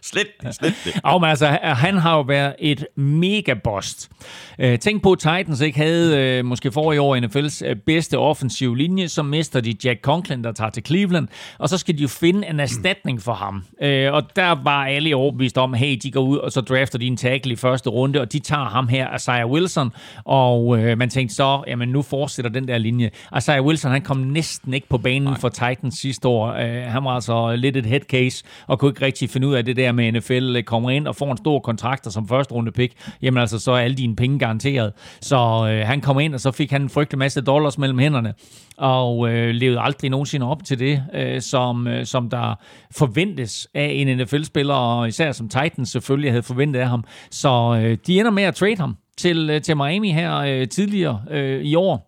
slet 0.03 0.27
slet 0.61 0.75
det. 0.85 1.01
Oh, 1.05 1.21
men 1.21 1.31
altså, 1.31 1.47
han 1.63 1.97
har 1.97 2.17
jo 2.17 2.21
været 2.21 2.55
et 2.59 2.87
mega 2.97 3.55
bost. 3.65 4.11
Øh, 4.59 4.79
tænk 4.79 5.03
på, 5.03 5.13
at 5.13 5.19
Titans 5.19 5.61
ikke 5.61 5.79
havde 5.79 6.19
øh, 6.19 6.45
måske 6.45 6.73
for 6.73 6.93
i 6.93 6.99
år 6.99 7.17
NFL's 7.17 7.67
øh, 7.67 7.77
bedste 7.77 8.19
offensive 8.19 8.77
linje, 8.77 9.09
så 9.09 9.23
mister 9.23 9.61
de 9.61 9.75
Jack 9.85 10.01
Conklin, 10.01 10.45
der 10.45 10.53
tager 10.53 10.71
til 10.71 10.83
Cleveland, 10.87 11.29
og 11.59 11.69
så 11.69 11.79
skal 11.79 11.99
de 11.99 12.03
jo 12.03 12.09
finde 12.09 12.49
en 12.49 12.61
erstatning 12.61 13.23
for 13.23 13.33
ham. 13.33 13.65
Øh, 13.83 14.13
og 14.13 14.37
der 14.37 14.63
var 14.65 14.85
alle 14.87 15.17
overbevist 15.17 15.59
om, 15.59 15.75
hey, 15.75 15.99
de 16.03 16.11
går 16.11 16.21
ud, 16.21 16.39
og 16.39 16.53
så 16.53 16.61
drafter 16.61 16.99
de 16.99 17.07
en 17.07 17.17
tackle 17.17 17.53
i 17.53 17.57
første 17.57 17.91
runde, 17.91 18.21
og 18.21 18.33
de 18.33 18.39
tager 18.39 18.65
ham 18.65 18.89
her, 18.89 19.15
Isaiah 19.15 19.51
Wilson, 19.51 19.93
og 20.25 20.79
øh, 20.79 20.99
man 20.99 21.11
tænkte 21.11 21.35
så, 21.35 21.63
jamen 21.67 21.89
nu 21.89 22.03
fortsætter 22.03 22.48
den 22.49 22.69
der 22.69 22.79
linje. 22.79 23.11
Isaiah 23.37 23.65
Wilson, 23.65 23.91
han 23.91 24.03
kom 24.03 24.17
næsten 24.17 24.75
ikke 24.75 24.89
på 24.89 24.99
banen 24.99 25.23
Nej. 25.23 25.39
for 25.39 25.49
Titans 25.49 25.95
sidste 25.95 26.29
år. 26.29 26.53
Øh, 26.53 26.83
han 26.83 27.05
var 27.05 27.11
altså 27.11 27.57
lidt 27.57 27.77
et 27.77 27.87
head 27.87 28.01
case, 28.01 28.45
og 28.67 28.79
kunne 28.79 28.91
ikke 28.91 29.05
rigtig 29.05 29.31
finde 29.31 29.47
ud 29.47 29.55
af 29.55 29.65
det 29.65 29.77
der 29.77 29.93
med 29.93 30.13
NFL, 30.13 30.57
øh, 30.57 30.63
kommer 30.63 30.91
ind 30.91 31.09
og 31.09 31.17
får 31.17 31.31
en 31.31 31.37
stor 31.37 31.59
kontrakt, 31.59 32.07
og 32.07 32.13
som 32.13 32.29
første 32.29 32.55
runde 32.55 32.73
pick, 32.73 32.93
jamen 33.23 33.41
altså 33.41 33.59
så 33.59 33.73
er 33.73 33.79
alle 33.79 33.97
dine 33.97 34.17
penge 34.17 34.39
garanteret. 34.39 34.93
Så 35.21 35.37
øh, 35.71 35.87
han 35.87 36.01
kom 36.01 36.21
ind, 36.21 36.35
og 36.35 36.41
så 36.41 36.51
fik 36.51 36.71
han 36.71 36.83
en 36.83 36.89
frygtelig 36.89 37.19
masse 37.19 37.41
dollars 37.41 37.79
mellem 37.79 37.99
hænderne, 37.99 38.35
og 38.79 39.29
øh, 39.31 39.51
levede 39.55 39.81
aldrig 39.81 40.11
nogensinde 40.11 40.47
op 40.47 40.65
til 40.65 40.79
det, 40.79 41.03
øh, 41.15 41.41
som, 41.41 41.87
øh, 41.87 42.07
som 42.07 42.31
der 42.31 42.55
forventes 42.91 43.69
af 43.75 43.91
en 43.95 44.19
NFL-spiller, 44.19 44.75
og 44.75 45.09
især 45.09 45.33
som 45.33 45.49
Titans 45.49 45.89
selvfølgelig 45.89 46.31
havde 46.31 46.43
forventet 46.43 46.81
af 46.81 46.89
ham. 46.89 47.05
Så 47.31 47.81
øh, 47.83 47.99
de 48.07 48.19
ender 48.19 48.31
med 48.31 48.43
at 48.43 48.55
trade 48.55 48.77
ham 48.77 48.97
til, 49.17 49.63
til 49.63 49.77
Miami 49.77 50.13
her 50.13 50.37
øh, 50.37 50.69
tidligere 50.69 51.23
øh, 51.31 51.63
i 51.63 51.75
år. 51.75 52.08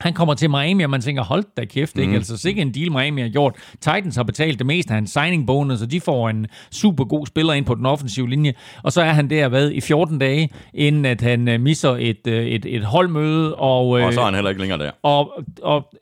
Han 0.00 0.12
kommer 0.12 0.34
til 0.34 0.50
Miami, 0.50 0.82
og 0.82 0.90
man 0.90 1.00
tænker, 1.00 1.22
hold 1.22 1.44
da 1.56 1.64
kæft, 1.64 1.96
mm. 1.96 2.02
ikke? 2.02 2.14
Altså 2.14 2.36
sikkert 2.36 2.66
en 2.66 2.74
deal, 2.74 2.92
Miami 2.92 3.22
har 3.22 3.28
gjort. 3.28 3.56
Titans 3.80 4.16
har 4.16 4.22
betalt 4.22 4.58
det 4.58 4.66
meste 4.66 4.90
af 4.90 4.94
hans 4.94 5.10
signing 5.10 5.46
bonus, 5.46 5.82
og 5.82 5.90
de 5.90 6.00
får 6.00 6.28
en 6.28 6.46
super 6.70 7.04
god 7.04 7.26
spiller 7.26 7.52
ind 7.52 7.66
på 7.66 7.74
den 7.74 7.86
offensive 7.86 8.30
linje. 8.30 8.54
Og 8.82 8.92
så 8.92 9.02
er 9.02 9.12
han 9.12 9.30
der 9.30 9.48
været 9.48 9.72
i 9.72 9.80
14 9.80 10.18
dage, 10.18 10.48
inden 10.74 11.04
at 11.04 11.20
han 11.20 11.48
uh, 11.48 11.60
misser 11.60 11.90
et, 11.90 12.20
uh, 12.26 12.32
et, 12.32 12.66
et 12.66 12.84
holdmøde. 12.84 13.54
Og, 13.54 13.88
uh, 13.88 14.02
og 14.02 14.14
så 14.14 14.20
er 14.20 14.24
han 14.24 14.34
heller 14.34 14.50
ikke 14.50 14.60
længere 14.60 14.78
der. 14.78 14.90
Og, 15.02 15.32
og 15.62 15.94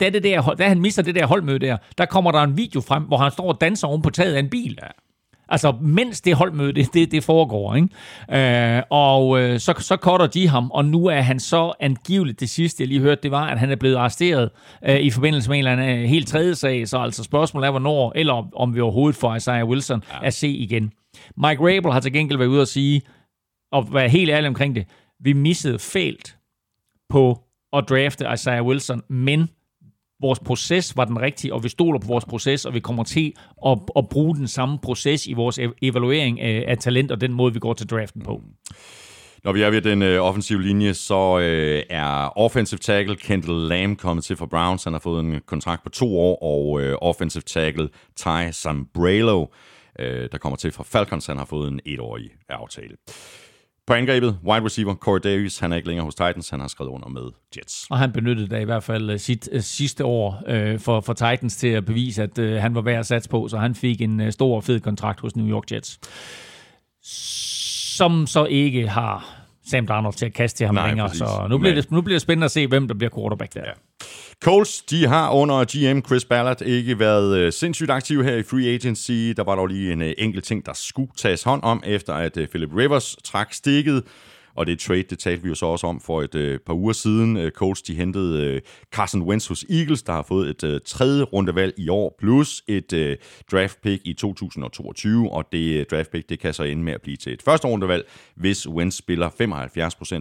da, 0.00 0.10
det 0.10 0.22
der, 0.22 0.54
da 0.54 0.68
han 0.68 0.80
mister 0.80 1.02
det 1.02 1.14
der 1.14 1.26
holdmøde 1.26 1.58
der, 1.58 1.76
der 1.98 2.04
kommer 2.04 2.32
der 2.32 2.42
en 2.42 2.56
video 2.56 2.80
frem, 2.80 3.02
hvor 3.02 3.16
han 3.16 3.30
står 3.30 3.52
og 3.52 3.60
danser 3.60 3.88
oven 3.88 4.02
på 4.02 4.10
taget 4.10 4.34
af 4.34 4.38
en 4.38 4.50
bil. 4.50 4.78
Ja. 4.82 4.88
Altså, 5.48 5.72
mens 5.80 6.20
det 6.20 6.34
holdmøde, 6.34 6.72
det, 6.72 6.94
det, 6.94 7.10
det 7.10 7.24
foregår, 7.24 7.74
ikke? 7.74 8.76
Øh, 8.76 8.82
og 8.90 9.40
øh, 9.40 9.60
så, 9.60 9.74
så 9.78 9.96
cutter 9.96 10.26
de 10.26 10.48
ham, 10.48 10.70
og 10.70 10.84
nu 10.84 11.06
er 11.06 11.20
han 11.20 11.40
så 11.40 11.72
angiveligt, 11.80 12.40
det 12.40 12.50
sidste 12.50 12.82
jeg 12.82 12.88
lige 12.88 13.00
hørte, 13.00 13.22
det 13.22 13.30
var, 13.30 13.46
at 13.46 13.58
han 13.58 13.70
er 13.70 13.76
blevet 13.76 13.96
arresteret 13.96 14.50
øh, 14.84 15.00
i 15.00 15.10
forbindelse 15.10 15.50
med 15.50 15.58
en 15.58 15.66
eller 15.66 15.72
anden 15.72 15.98
øh, 15.98 16.08
helt 16.08 16.28
tredje 16.28 16.54
sag, 16.54 16.88
så 16.88 16.98
altså 16.98 17.22
spørgsmålet 17.22 17.66
er, 17.66 17.70
hvornår, 17.70 18.12
eller 18.14 18.48
om 18.56 18.74
vi 18.74 18.80
overhovedet 18.80 19.16
får 19.16 19.34
Isaiah 19.34 19.68
Wilson 19.68 20.02
ja. 20.12 20.26
at 20.26 20.34
se 20.34 20.48
igen. 20.48 20.92
Mike 21.36 21.62
Rabel 21.62 21.92
har 21.92 22.00
til 22.00 22.12
gengæld 22.12 22.38
været 22.38 22.48
ude 22.48 22.60
og 22.60 22.68
sige, 22.68 23.02
og 23.72 23.94
være 23.94 24.08
helt 24.08 24.30
ærlig 24.30 24.48
omkring 24.48 24.74
det, 24.74 24.86
vi 25.20 25.32
missede 25.32 25.78
fælt 25.78 26.36
på 27.08 27.38
at 27.72 27.84
drafte 27.88 28.26
Isaiah 28.34 28.66
Wilson, 28.66 29.02
men 29.08 29.48
vores 30.20 30.38
proces 30.38 30.96
var 30.96 31.04
den 31.04 31.20
rigtige, 31.20 31.54
og 31.54 31.64
vi 31.64 31.68
stoler 31.68 31.98
på 31.98 32.06
vores 32.06 32.24
proces, 32.24 32.64
og 32.64 32.74
vi 32.74 32.80
kommer 32.80 33.04
til 33.04 33.32
at, 33.66 33.78
at 33.96 34.08
bruge 34.08 34.36
den 34.36 34.48
samme 34.48 34.78
proces 34.78 35.26
i 35.26 35.32
vores 35.32 35.58
evaluering 35.82 36.40
af, 36.40 36.64
af 36.68 36.78
talent 36.78 37.10
og 37.10 37.20
den 37.20 37.32
måde, 37.32 37.52
vi 37.52 37.58
går 37.58 37.72
til 37.72 37.86
draften 37.86 38.22
på. 38.22 38.42
Når 39.44 39.52
vi 39.52 39.62
er 39.62 39.70
ved 39.70 39.82
den 39.82 40.02
øh, 40.02 40.22
offensive 40.22 40.62
linje, 40.62 40.94
så 40.94 41.38
øh, 41.38 41.82
er 41.90 42.38
offensive 42.38 42.78
tackle 42.78 43.16
Kendall 43.16 43.68
Lamb 43.68 43.98
kommet 43.98 44.24
til 44.24 44.36
for 44.36 44.46
Browns. 44.46 44.84
Han 44.84 44.92
har 44.92 45.00
fået 45.00 45.20
en 45.20 45.40
kontrakt 45.46 45.82
på 45.82 45.88
to 45.88 46.18
år, 46.18 46.42
og 46.42 46.82
øh, 46.82 46.96
offensive 47.00 47.42
tackle 47.42 47.88
Ty 48.16 48.50
Sambrello, 48.50 49.46
øh, 49.98 50.28
der 50.32 50.38
kommer 50.38 50.56
til 50.56 50.72
fra 50.72 50.84
Falcons, 50.84 51.26
han 51.26 51.38
har 51.38 51.44
fået 51.44 51.68
en 51.68 51.80
etårig 51.86 52.30
aftale. 52.48 52.96
På 53.86 53.94
angrebet, 53.94 54.38
wide 54.44 54.64
receiver 54.64 54.94
Corey 54.94 55.20
Davis, 55.24 55.58
han 55.58 55.72
er 55.72 55.76
ikke 55.76 55.88
længere 55.88 56.04
hos 56.04 56.14
Titans, 56.14 56.50
han 56.50 56.60
har 56.60 56.68
skrevet 56.68 56.90
under 56.90 57.08
med 57.08 57.22
Jets. 57.56 57.86
Og 57.90 57.98
han 57.98 58.12
benyttede 58.12 58.48
da 58.48 58.58
i 58.58 58.64
hvert 58.64 58.82
fald 58.82 59.10
øh, 59.10 59.18
sit 59.18 59.48
uh, 59.54 59.60
sidste 59.60 60.04
år 60.04 60.42
uh, 60.50 60.80
for, 60.80 61.00
for 61.00 61.12
Titans 61.12 61.56
til 61.56 61.68
at 61.68 61.84
bevise, 61.84 62.22
at 62.22 62.38
uh, 62.38 62.48
han 62.52 62.74
var 62.74 62.80
værd 62.80 62.98
at 62.98 63.06
satse 63.06 63.28
på, 63.30 63.48
så 63.48 63.58
han 63.58 63.74
fik 63.74 64.00
en 64.00 64.20
uh, 64.20 64.30
stor 64.30 64.60
fed 64.60 64.80
kontrakt 64.80 65.20
hos 65.20 65.36
New 65.36 65.48
York 65.48 65.72
Jets. 65.72 66.00
Som 67.96 68.26
så 68.26 68.44
ikke 68.44 68.88
har 68.88 69.34
Sam 69.70 69.86
Darnold 69.86 70.14
til 70.14 70.26
at 70.26 70.32
kaste 70.32 70.58
til 70.58 70.66
ham 70.66 70.74
Nej, 70.74 70.86
længere, 70.88 71.08
præcis. 71.08 71.18
så 71.18 71.46
nu 71.50 71.58
bliver, 71.58 71.74
Men- 71.74 71.82
det, 71.82 71.90
nu 71.90 72.00
bliver 72.00 72.14
det 72.14 72.22
spændende 72.22 72.44
at 72.44 72.50
se, 72.50 72.66
hvem 72.66 72.88
der 72.88 72.94
bliver 72.94 73.10
quarterback 73.16 73.54
der. 73.54 73.62
Ja. 73.66 73.72
Colts, 74.44 74.82
de 74.82 75.06
har 75.06 75.30
under 75.30 75.64
GM 75.64 76.06
Chris 76.06 76.24
Ballard 76.24 76.62
ikke 76.62 76.98
været 76.98 77.38
øh, 77.38 77.52
sindssygt 77.52 77.90
aktive 77.90 78.24
her 78.24 78.36
i 78.36 78.42
free 78.42 78.74
agency. 78.74 79.12
Der 79.36 79.44
var 79.44 79.54
dog 79.54 79.66
lige 79.66 79.92
en 79.92 80.02
øh, 80.02 80.12
enkelt 80.18 80.44
ting, 80.44 80.66
der 80.66 80.72
skulle 80.74 81.10
tages 81.16 81.42
hånd 81.42 81.62
om, 81.62 81.82
efter 81.86 82.14
at 82.14 82.36
øh, 82.36 82.48
Philip 82.48 82.70
Rivers 82.76 83.16
trak 83.24 83.52
stikket. 83.52 84.02
Og 84.56 84.66
det 84.66 84.78
trade, 84.78 85.02
det 85.02 85.18
talte 85.18 85.42
vi 85.42 85.48
jo 85.48 85.54
så 85.54 85.66
også 85.66 85.86
om 85.86 86.00
for 86.00 86.22
et 86.22 86.34
øh, 86.34 86.58
par 86.66 86.74
uger 86.74 86.92
siden. 86.92 87.36
Øh, 87.36 87.50
Colts, 87.50 87.82
de 87.82 87.94
hentede 87.94 88.44
øh, 88.44 88.60
Carson 88.92 89.22
Wentz 89.22 89.46
hos 89.46 89.64
Eagles, 89.70 90.02
der 90.02 90.12
har 90.12 90.22
fået 90.22 90.50
et 90.50 90.64
øh, 90.64 90.80
tredje 90.86 91.22
rundevalg 91.22 91.74
i 91.78 91.88
år, 91.88 92.16
plus 92.18 92.62
et 92.68 92.92
øh, 92.92 93.16
draft 93.52 93.80
pick 93.82 94.02
i 94.04 94.12
2022. 94.12 95.32
Og 95.32 95.44
det 95.52 95.80
øh, 95.80 95.86
draft 95.90 96.10
pick, 96.10 96.28
det 96.28 96.38
kan 96.38 96.54
så 96.54 96.62
ende 96.62 96.82
med 96.82 96.92
at 96.92 97.02
blive 97.02 97.16
til 97.16 97.32
et 97.32 97.42
første 97.42 97.68
rundevalg, 97.68 98.08
hvis 98.36 98.68
Wentz 98.68 98.96
spiller 98.96 99.30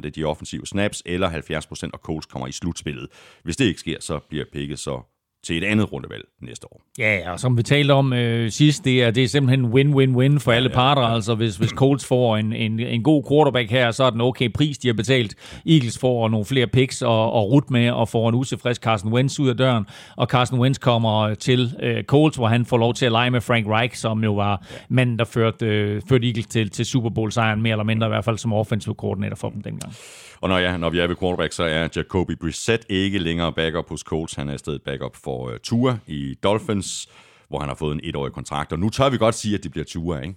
75% 0.02 0.06
af 0.06 0.14
de 0.14 0.24
offensive 0.24 0.66
snaps, 0.66 1.04
eller 1.06 1.30
70% 1.30 1.90
og 1.94 2.00
Colts 2.00 2.26
kommer 2.26 2.48
i 2.48 2.52
slutspillet. 2.52 3.08
Hvis 3.44 3.58
det 3.58 3.66
ikke 3.66 3.80
sker, 3.80 3.98
så 4.00 4.20
bliver 4.30 4.46
picket 4.54 4.80
så 4.80 5.13
til 5.44 5.58
et 5.58 5.64
andet 5.64 5.94
rundevalg 5.94 6.24
næste 6.42 6.68
år. 6.74 6.82
Ja, 7.00 7.32
og 7.32 7.40
som 7.40 7.58
vi 7.58 7.64
talte 7.64 7.92
om 7.92 8.14
øh, 8.14 8.52
sidst, 8.52 8.86
det 8.86 9.04
er, 9.04 9.12
det 9.12 9.24
er 9.24 9.28
simpelthen 9.28 9.66
win-win-win 9.66 10.40
for 10.40 10.52
alle 10.52 10.70
parter. 10.70 11.02
Altså, 11.02 11.36
hvis, 11.36 11.58
hvis 11.58 11.70
Colts 11.70 12.06
får 12.06 12.38
en, 12.38 12.54
en, 12.54 12.80
en 12.80 13.04
god 13.04 13.24
quarterback 13.30 13.72
her, 13.72 13.92
så 13.92 14.04
er 14.04 14.10
den 14.10 14.22
okay 14.22 14.54
pris, 14.54 14.78
de 14.78 14.88
har 14.88 14.94
betalt. 14.94 15.36
Eagles 15.66 16.00
får 16.00 16.30
nogle 16.30 16.46
flere 16.46 16.68
picks 16.68 17.02
og, 17.02 17.32
og 17.32 17.52
rut 17.52 17.72
med, 17.72 17.92
og 17.92 18.10
får 18.10 18.30
en 18.30 18.36
utilfreds 18.36 18.78
Carson 18.78 19.14
Wentz 19.14 19.40
ud 19.40 19.50
af 19.50 19.58
døren. 19.58 19.86
Og 20.18 20.28
Carson 20.28 20.60
Wentz 20.60 20.80
kommer 20.80 21.34
til 21.34 21.74
øh, 21.84 22.04
Colts, 22.04 22.38
hvor 22.38 22.48
han 22.48 22.66
får 22.66 22.78
lov 22.78 22.94
til 22.94 23.06
at 23.06 23.12
lege 23.12 23.32
med 23.32 23.42
Frank 23.42 23.68
Reich, 23.68 24.02
som 24.02 24.24
jo 24.24 24.34
var 24.34 24.66
manden, 24.90 25.20
der 25.20 25.26
førte, 25.26 25.66
øh, 25.66 26.02
førte 26.10 26.28
Eagles 26.28 26.48
til, 26.48 26.70
til 26.70 26.86
Super 26.86 27.10
Bowl-sejren, 27.10 27.62
mere 27.62 27.72
eller 27.72 27.84
mindre 27.84 28.08
i 28.08 28.10
hvert 28.10 28.26
fald 28.26 28.38
som 28.38 28.54
offensive 28.54 28.96
coordinator 28.96 29.36
for 29.36 29.50
dem 29.50 29.62
dengang. 29.62 29.94
Og 30.42 30.50
når, 30.50 30.58
ja, 30.58 30.78
når 30.78 30.90
vi 30.90 31.00
er 31.00 31.08
ved 31.08 31.16
quarterback, 31.16 31.54
så 31.54 31.64
er 31.64 31.88
Jacoby 31.96 32.32
Brissett 32.42 32.86
ikke 32.90 33.20
længere 33.20 33.54
backup 33.54 33.90
hos 33.90 34.02
Colts. 34.02 34.34
Han 34.34 34.50
er 34.50 34.54
i 34.54 34.58
stedet 34.58 34.82
backup 34.82 35.16
for 35.16 35.33
uh, 35.42 35.58
Tua 35.64 35.98
i 36.08 36.36
Dolphins, 36.44 37.10
hvor 37.50 37.60
han 37.60 37.68
har 37.68 37.76
fået 37.76 37.94
en 37.94 38.02
etårig 38.04 38.34
kontrakt. 38.34 38.72
Og 38.72 38.80
nu 38.80 38.90
tør 38.90 39.10
vi 39.10 39.18
godt 39.18 39.36
sige, 39.36 39.56
at 39.56 39.64
det 39.64 39.72
bliver 39.72 39.86
Tua, 39.86 40.20
ikke? 40.20 40.36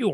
Jo. 0.00 0.12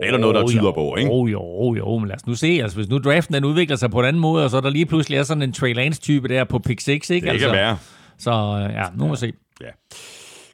Det 0.00 0.08
er 0.08 0.10
der 0.10 0.18
noget, 0.18 0.34
der 0.34 0.46
tyder 0.46 0.62
jo, 0.62 0.72
på, 0.72 0.96
ikke? 0.96 1.10
Jo, 1.10 1.26
jo, 1.26 1.74
jo, 1.74 1.98
men 1.98 2.08
lad 2.08 2.16
os 2.16 2.26
nu 2.26 2.34
se. 2.34 2.46
Altså, 2.46 2.76
hvis 2.76 2.88
nu 2.88 2.98
draften 2.98 3.34
den 3.34 3.44
udvikler 3.44 3.76
sig 3.76 3.90
på 3.90 4.00
en 4.00 4.06
anden 4.06 4.22
måde, 4.22 4.44
og 4.44 4.50
så 4.50 4.56
er 4.56 4.60
der 4.60 4.70
lige 4.70 4.86
pludselig 4.86 5.18
er 5.18 5.22
sådan 5.22 5.42
en 5.42 5.52
Trey 5.52 5.74
Lance-type 5.74 6.28
der 6.28 6.44
på 6.44 6.58
pick 6.58 6.80
6, 6.80 7.10
ikke? 7.10 7.24
Det 7.24 7.32
altså, 7.32 7.46
kan 7.46 7.56
være. 7.56 7.78
Så 8.18 8.30
øh, 8.30 8.74
ja, 8.74 8.84
nu 8.96 9.04
må 9.06 9.10
vi 9.10 9.16
se. 9.16 9.32
Ja. 9.60 9.70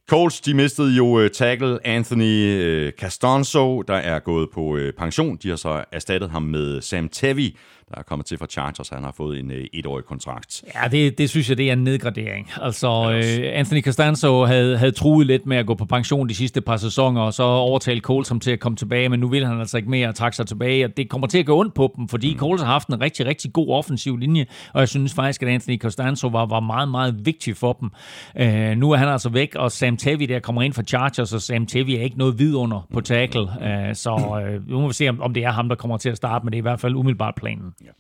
Colts, 0.09 0.41
de 0.41 0.55
mistede 0.55 0.97
jo 0.97 1.07
uh, 1.07 1.29
tackle 1.29 1.87
Anthony 1.87 2.87
uh, 2.87 2.93
Castonzo, 2.99 3.83
der 3.83 3.95
er 3.95 4.19
gået 4.19 4.49
på 4.55 4.61
uh, 4.61 4.81
pension. 4.99 5.37
De 5.37 5.49
har 5.49 5.57
så 5.57 5.85
erstattet 5.93 6.31
ham 6.31 6.43
med 6.43 6.81
Sam 6.81 7.09
Tevi, 7.09 7.57
der 7.89 7.99
er 7.99 8.03
kommet 8.03 8.27
til 8.27 8.39
fra 8.39 8.47
Chargers. 8.47 8.89
Han 8.89 9.05
har 9.05 9.15
fået 9.17 9.39
en 9.39 9.51
uh, 9.51 9.57
etårig 9.73 10.05
kontrakt. 10.05 10.65
Ja, 10.75 10.89
det, 10.89 11.19
det 11.19 11.31
synes 11.31 11.49
jeg, 11.49 11.59
det 11.59 11.69
er 11.69 11.73
en 11.73 11.85
nedgradering. 11.85 12.51
Altså, 12.63 13.13
øh, 13.13 13.59
Anthony 13.59 13.83
Costanzo 13.83 14.45
havde, 14.45 14.79
havde 14.79 14.93
truet 14.93 15.27
lidt 15.27 15.47
med 15.47 15.57
at 15.57 15.67
gå 15.67 15.75
på 15.75 15.85
pension 15.85 16.29
de 16.29 16.35
sidste 16.35 16.61
par 16.61 16.77
sæsoner, 16.77 17.21
og 17.21 17.35
så 17.35 17.43
overtalte 17.43 18.01
Coles 18.01 18.29
ham 18.29 18.41
til 18.41 18.51
at 18.51 18.61
komme 18.61 18.77
tilbage, 18.77 19.09
men 19.09 19.21
nu 19.21 19.29
vil 19.29 19.47
han 19.47 19.61
altså 19.61 19.77
ikke 19.77 19.91
mere 19.91 20.09
at 20.09 20.15
trække 20.15 20.37
sig 20.37 20.47
tilbage, 20.47 20.85
og 20.85 20.97
det 20.97 21.09
kommer 21.09 21.27
til 21.27 21.39
at 21.39 21.47
gå 21.47 21.61
ondt 21.61 21.75
på 21.75 21.93
dem, 21.97 22.09
fordi 22.09 22.33
mm. 22.33 22.39
Coles 22.39 22.63
har 22.63 22.69
haft 22.69 22.89
en 22.89 23.01
rigtig, 23.01 23.27
rigtig 23.27 23.53
god 23.53 23.69
offensiv 23.69 24.17
linje, 24.17 24.47
og 24.73 24.81
jeg 24.81 24.89
synes 24.89 25.15
faktisk, 25.15 25.43
at 25.43 25.49
Anthony 25.49 25.81
Costanzo 25.81 26.29
var, 26.29 26.47
var 26.47 26.61
meget, 26.61 26.89
meget 26.89 27.27
vigtig 27.27 27.57
for 27.57 27.73
dem. 27.73 27.91
Øh, 28.37 28.77
nu 28.77 28.91
er 28.91 28.97
han 28.97 29.09
altså 29.09 29.29
væk, 29.29 29.55
og 29.55 29.73
Sam 29.73 29.97
Tevi 29.97 30.27
der 30.27 30.39
kommer 30.39 30.63
ind 30.63 30.73
fra 30.73 30.83
Chargers, 30.83 31.33
og 31.33 31.43
Sam 31.43 31.67
Tevi 31.67 31.97
er 31.97 32.03
ikke 32.03 32.19
noget 32.19 32.39
vidunder 32.39 32.87
på 32.93 33.01
tackle, 33.01 33.43
øh, 33.43 33.95
så 33.95 34.43
øh, 34.47 34.69
nu 34.69 34.81
må 34.81 34.87
vi 34.87 34.95
se, 34.95 35.09
om, 35.09 35.21
om 35.21 35.35
det 35.35 35.45
er 35.45 35.51
ham, 35.51 35.69
der 35.69 35.77
kommer 35.77 35.97
til 35.97 36.09
at 36.09 36.17
starte, 36.17 36.45
men 36.45 36.53
det 36.53 36.57
er 36.57 36.61
i 36.61 36.69
hvert 36.69 36.81
fald 36.81 36.95
umiddelbart 36.95 37.35
planen. 37.37 37.74
Ja. 37.85 37.91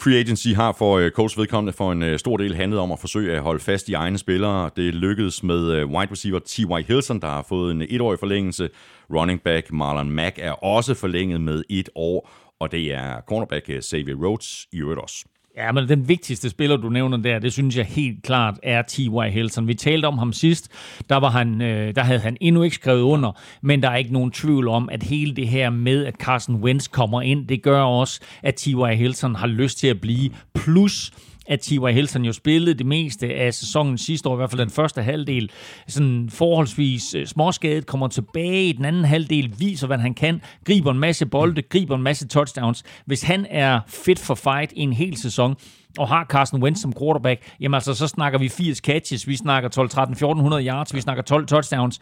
Free 0.00 0.20
agency 0.20 0.48
har 0.48 0.72
for 0.72 1.00
uh, 1.00 1.08
Colts 1.08 1.38
vedkommende 1.38 1.72
for 1.72 1.92
en 1.92 2.02
uh, 2.02 2.16
stor 2.16 2.36
del 2.36 2.54
handlet 2.54 2.80
om 2.80 2.92
at 2.92 2.98
forsøge 2.98 3.36
at 3.36 3.42
holde 3.42 3.60
fast 3.60 3.88
i 3.88 3.92
egne 3.92 4.18
spillere. 4.18 4.70
Det 4.76 4.94
lykkedes 4.94 5.42
med 5.42 5.82
uh, 5.82 5.90
wide 5.90 6.12
receiver 6.12 6.38
T.Y. 6.38 6.86
Hilson, 6.86 7.20
der 7.20 7.28
har 7.28 7.46
fået 7.48 7.70
en 7.70 7.82
etårig 7.82 8.18
forlængelse. 8.18 8.70
Running 9.14 9.42
back 9.42 9.72
Marlon 9.72 10.10
Mack 10.10 10.38
er 10.38 10.52
også 10.52 10.94
forlænget 10.94 11.40
med 11.40 11.62
et 11.70 11.88
år, 11.94 12.30
og 12.60 12.72
det 12.72 12.94
er 12.94 13.20
cornerback 13.28 13.68
uh, 13.68 13.80
Xavier 13.80 14.16
Rhodes 14.16 14.66
i 14.72 14.78
øvrigt 14.80 15.00
også. 15.00 15.24
Ja, 15.56 15.72
men 15.72 15.88
den 15.88 16.08
vigtigste 16.08 16.50
spiller, 16.50 16.76
du 16.76 16.88
nævner 16.88 17.16
der, 17.16 17.38
det 17.38 17.52
synes 17.52 17.76
jeg 17.76 17.84
helt 17.84 18.22
klart 18.22 18.58
er 18.62 18.82
T.Y. 18.82 19.30
Hilton. 19.30 19.68
Vi 19.68 19.74
talte 19.74 20.06
om 20.06 20.18
ham 20.18 20.32
sidst, 20.32 20.68
der, 21.08 21.16
var 21.16 21.30
han, 21.30 21.62
øh, 21.62 21.94
der 21.94 22.02
havde 22.02 22.18
han 22.20 22.36
endnu 22.40 22.62
ikke 22.62 22.76
skrevet 22.76 23.02
under, 23.02 23.32
men 23.62 23.82
der 23.82 23.90
er 23.90 23.96
ikke 23.96 24.12
nogen 24.12 24.30
tvivl 24.30 24.68
om, 24.68 24.88
at 24.92 25.02
hele 25.02 25.36
det 25.36 25.48
her 25.48 25.70
med, 25.70 26.04
at 26.04 26.14
Carson 26.14 26.56
Wentz 26.56 26.88
kommer 26.88 27.22
ind, 27.22 27.48
det 27.48 27.62
gør 27.62 27.82
også, 27.82 28.20
at 28.42 28.54
T.Y. 28.54 28.94
Hilton 28.94 29.34
har 29.34 29.46
lyst 29.46 29.78
til 29.78 29.86
at 29.86 30.00
blive. 30.00 30.30
Plus, 30.54 31.12
at 31.46 31.60
T.Y. 31.60 31.92
Hilton 31.92 32.24
jo 32.24 32.32
spillede 32.32 32.78
det 32.78 32.86
meste 32.86 33.34
af 33.34 33.54
sæsonen 33.54 33.98
sidste 33.98 34.28
år, 34.28 34.34
i 34.34 34.36
hvert 34.36 34.50
fald 34.50 34.60
den 34.60 34.70
første 34.70 35.02
halvdel, 35.02 35.50
sådan 35.88 36.30
forholdsvis 36.30 37.14
øh, 37.14 37.26
småskadet, 37.26 37.86
kommer 37.86 38.08
tilbage 38.08 38.68
i 38.68 38.72
den 38.72 38.84
anden 38.84 39.04
halvdel, 39.04 39.54
viser, 39.58 39.86
hvad 39.86 39.98
han 39.98 40.14
kan, 40.14 40.42
griber 40.64 40.90
en 40.90 40.98
masse 40.98 41.26
bolde, 41.26 41.62
griber 41.62 41.96
en 41.96 42.02
masse 42.02 42.28
touchdowns. 42.28 42.82
Hvis 43.06 43.22
han 43.22 43.46
er 43.50 43.80
fit 43.86 44.18
for 44.18 44.34
fight 44.34 44.72
i 44.72 44.80
en 44.80 44.92
hel 44.92 45.16
sæson, 45.16 45.56
og 45.98 46.08
har 46.08 46.24
Carson 46.24 46.62
Wentz 46.62 46.80
som 46.80 46.92
quarterback, 46.92 47.52
jamen 47.60 47.74
altså, 47.74 47.94
så 47.94 48.06
snakker 48.08 48.38
vi 48.38 48.48
80 48.48 48.78
catches, 48.78 49.28
vi 49.28 49.36
snakker 49.36 49.68
12, 49.68 49.88
13, 49.88 50.12
1400 50.12 50.66
yards, 50.66 50.94
vi 50.94 51.00
snakker 51.00 51.22
12 51.22 51.46
touchdowns. 51.46 52.00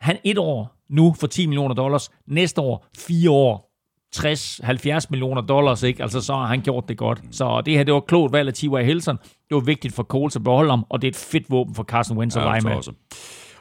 Han 0.00 0.16
et 0.24 0.38
år 0.38 0.76
nu 0.90 1.14
for 1.20 1.26
10 1.26 1.46
millioner 1.46 1.74
dollars, 1.74 2.10
næste 2.26 2.60
år 2.60 2.86
fire 2.98 3.30
år 3.30 3.71
60-70 4.16 5.06
millioner 5.10 5.42
dollars, 5.42 5.82
ikke? 5.82 6.02
Altså, 6.02 6.20
så 6.20 6.32
har 6.34 6.46
han 6.46 6.60
gjort 6.60 6.88
det 6.88 6.98
godt. 6.98 7.20
Så 7.30 7.62
det 7.66 7.74
her, 7.76 7.84
det 7.84 7.94
var 7.94 8.00
klogt 8.00 8.32
valg 8.32 8.48
af 8.48 8.54
T.Y. 8.54 8.84
Hilton. 8.84 9.16
Det 9.22 9.54
var 9.54 9.60
vigtigt 9.60 9.94
for 9.94 10.02
Coles 10.02 10.36
at 10.36 10.44
beholde 10.44 10.70
ham, 10.70 10.84
og 10.88 11.02
det 11.02 11.08
er 11.08 11.12
et 11.12 11.16
fedt 11.16 11.50
våben 11.50 11.74
for 11.74 11.82
Carson 11.82 12.18
Wentz 12.18 12.36
at 12.36 12.42
lege 12.42 12.60
med. 12.60 12.72
også. 12.72 12.92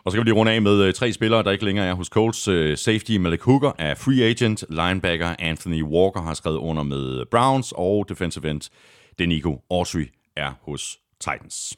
Og 0.04 0.12
så 0.12 0.18
kan 0.18 0.26
vi 0.26 0.30
lige 0.30 0.40
runde 0.40 0.52
af 0.52 0.62
med 0.62 0.84
øh, 0.84 0.94
tre 0.94 1.14
spillere, 1.14 1.44
der 1.44 1.52
ikke 1.52 1.66
længere 1.66 1.86
er 1.86 1.94
hos 1.94 2.08
Colts. 2.08 2.48
Øh, 2.48 2.78
Safety 2.78 3.18
Malik 3.18 3.42
Hooker 3.42 3.72
er 3.78 3.96
free 3.96 4.24
agent. 4.24 4.64
Linebacker 4.70 5.36
Anthony 5.40 5.84
Walker 5.84 6.22
har 6.22 6.34
skrevet 6.34 6.58
under 6.58 6.84
med 6.84 7.26
Browns. 7.32 7.74
Og 7.76 8.06
defensive 8.10 8.50
end 8.50 8.62
Denico 9.20 9.60
Autry 9.72 10.06
er 10.38 10.52
hos 10.62 10.98
Titans. 11.20 11.74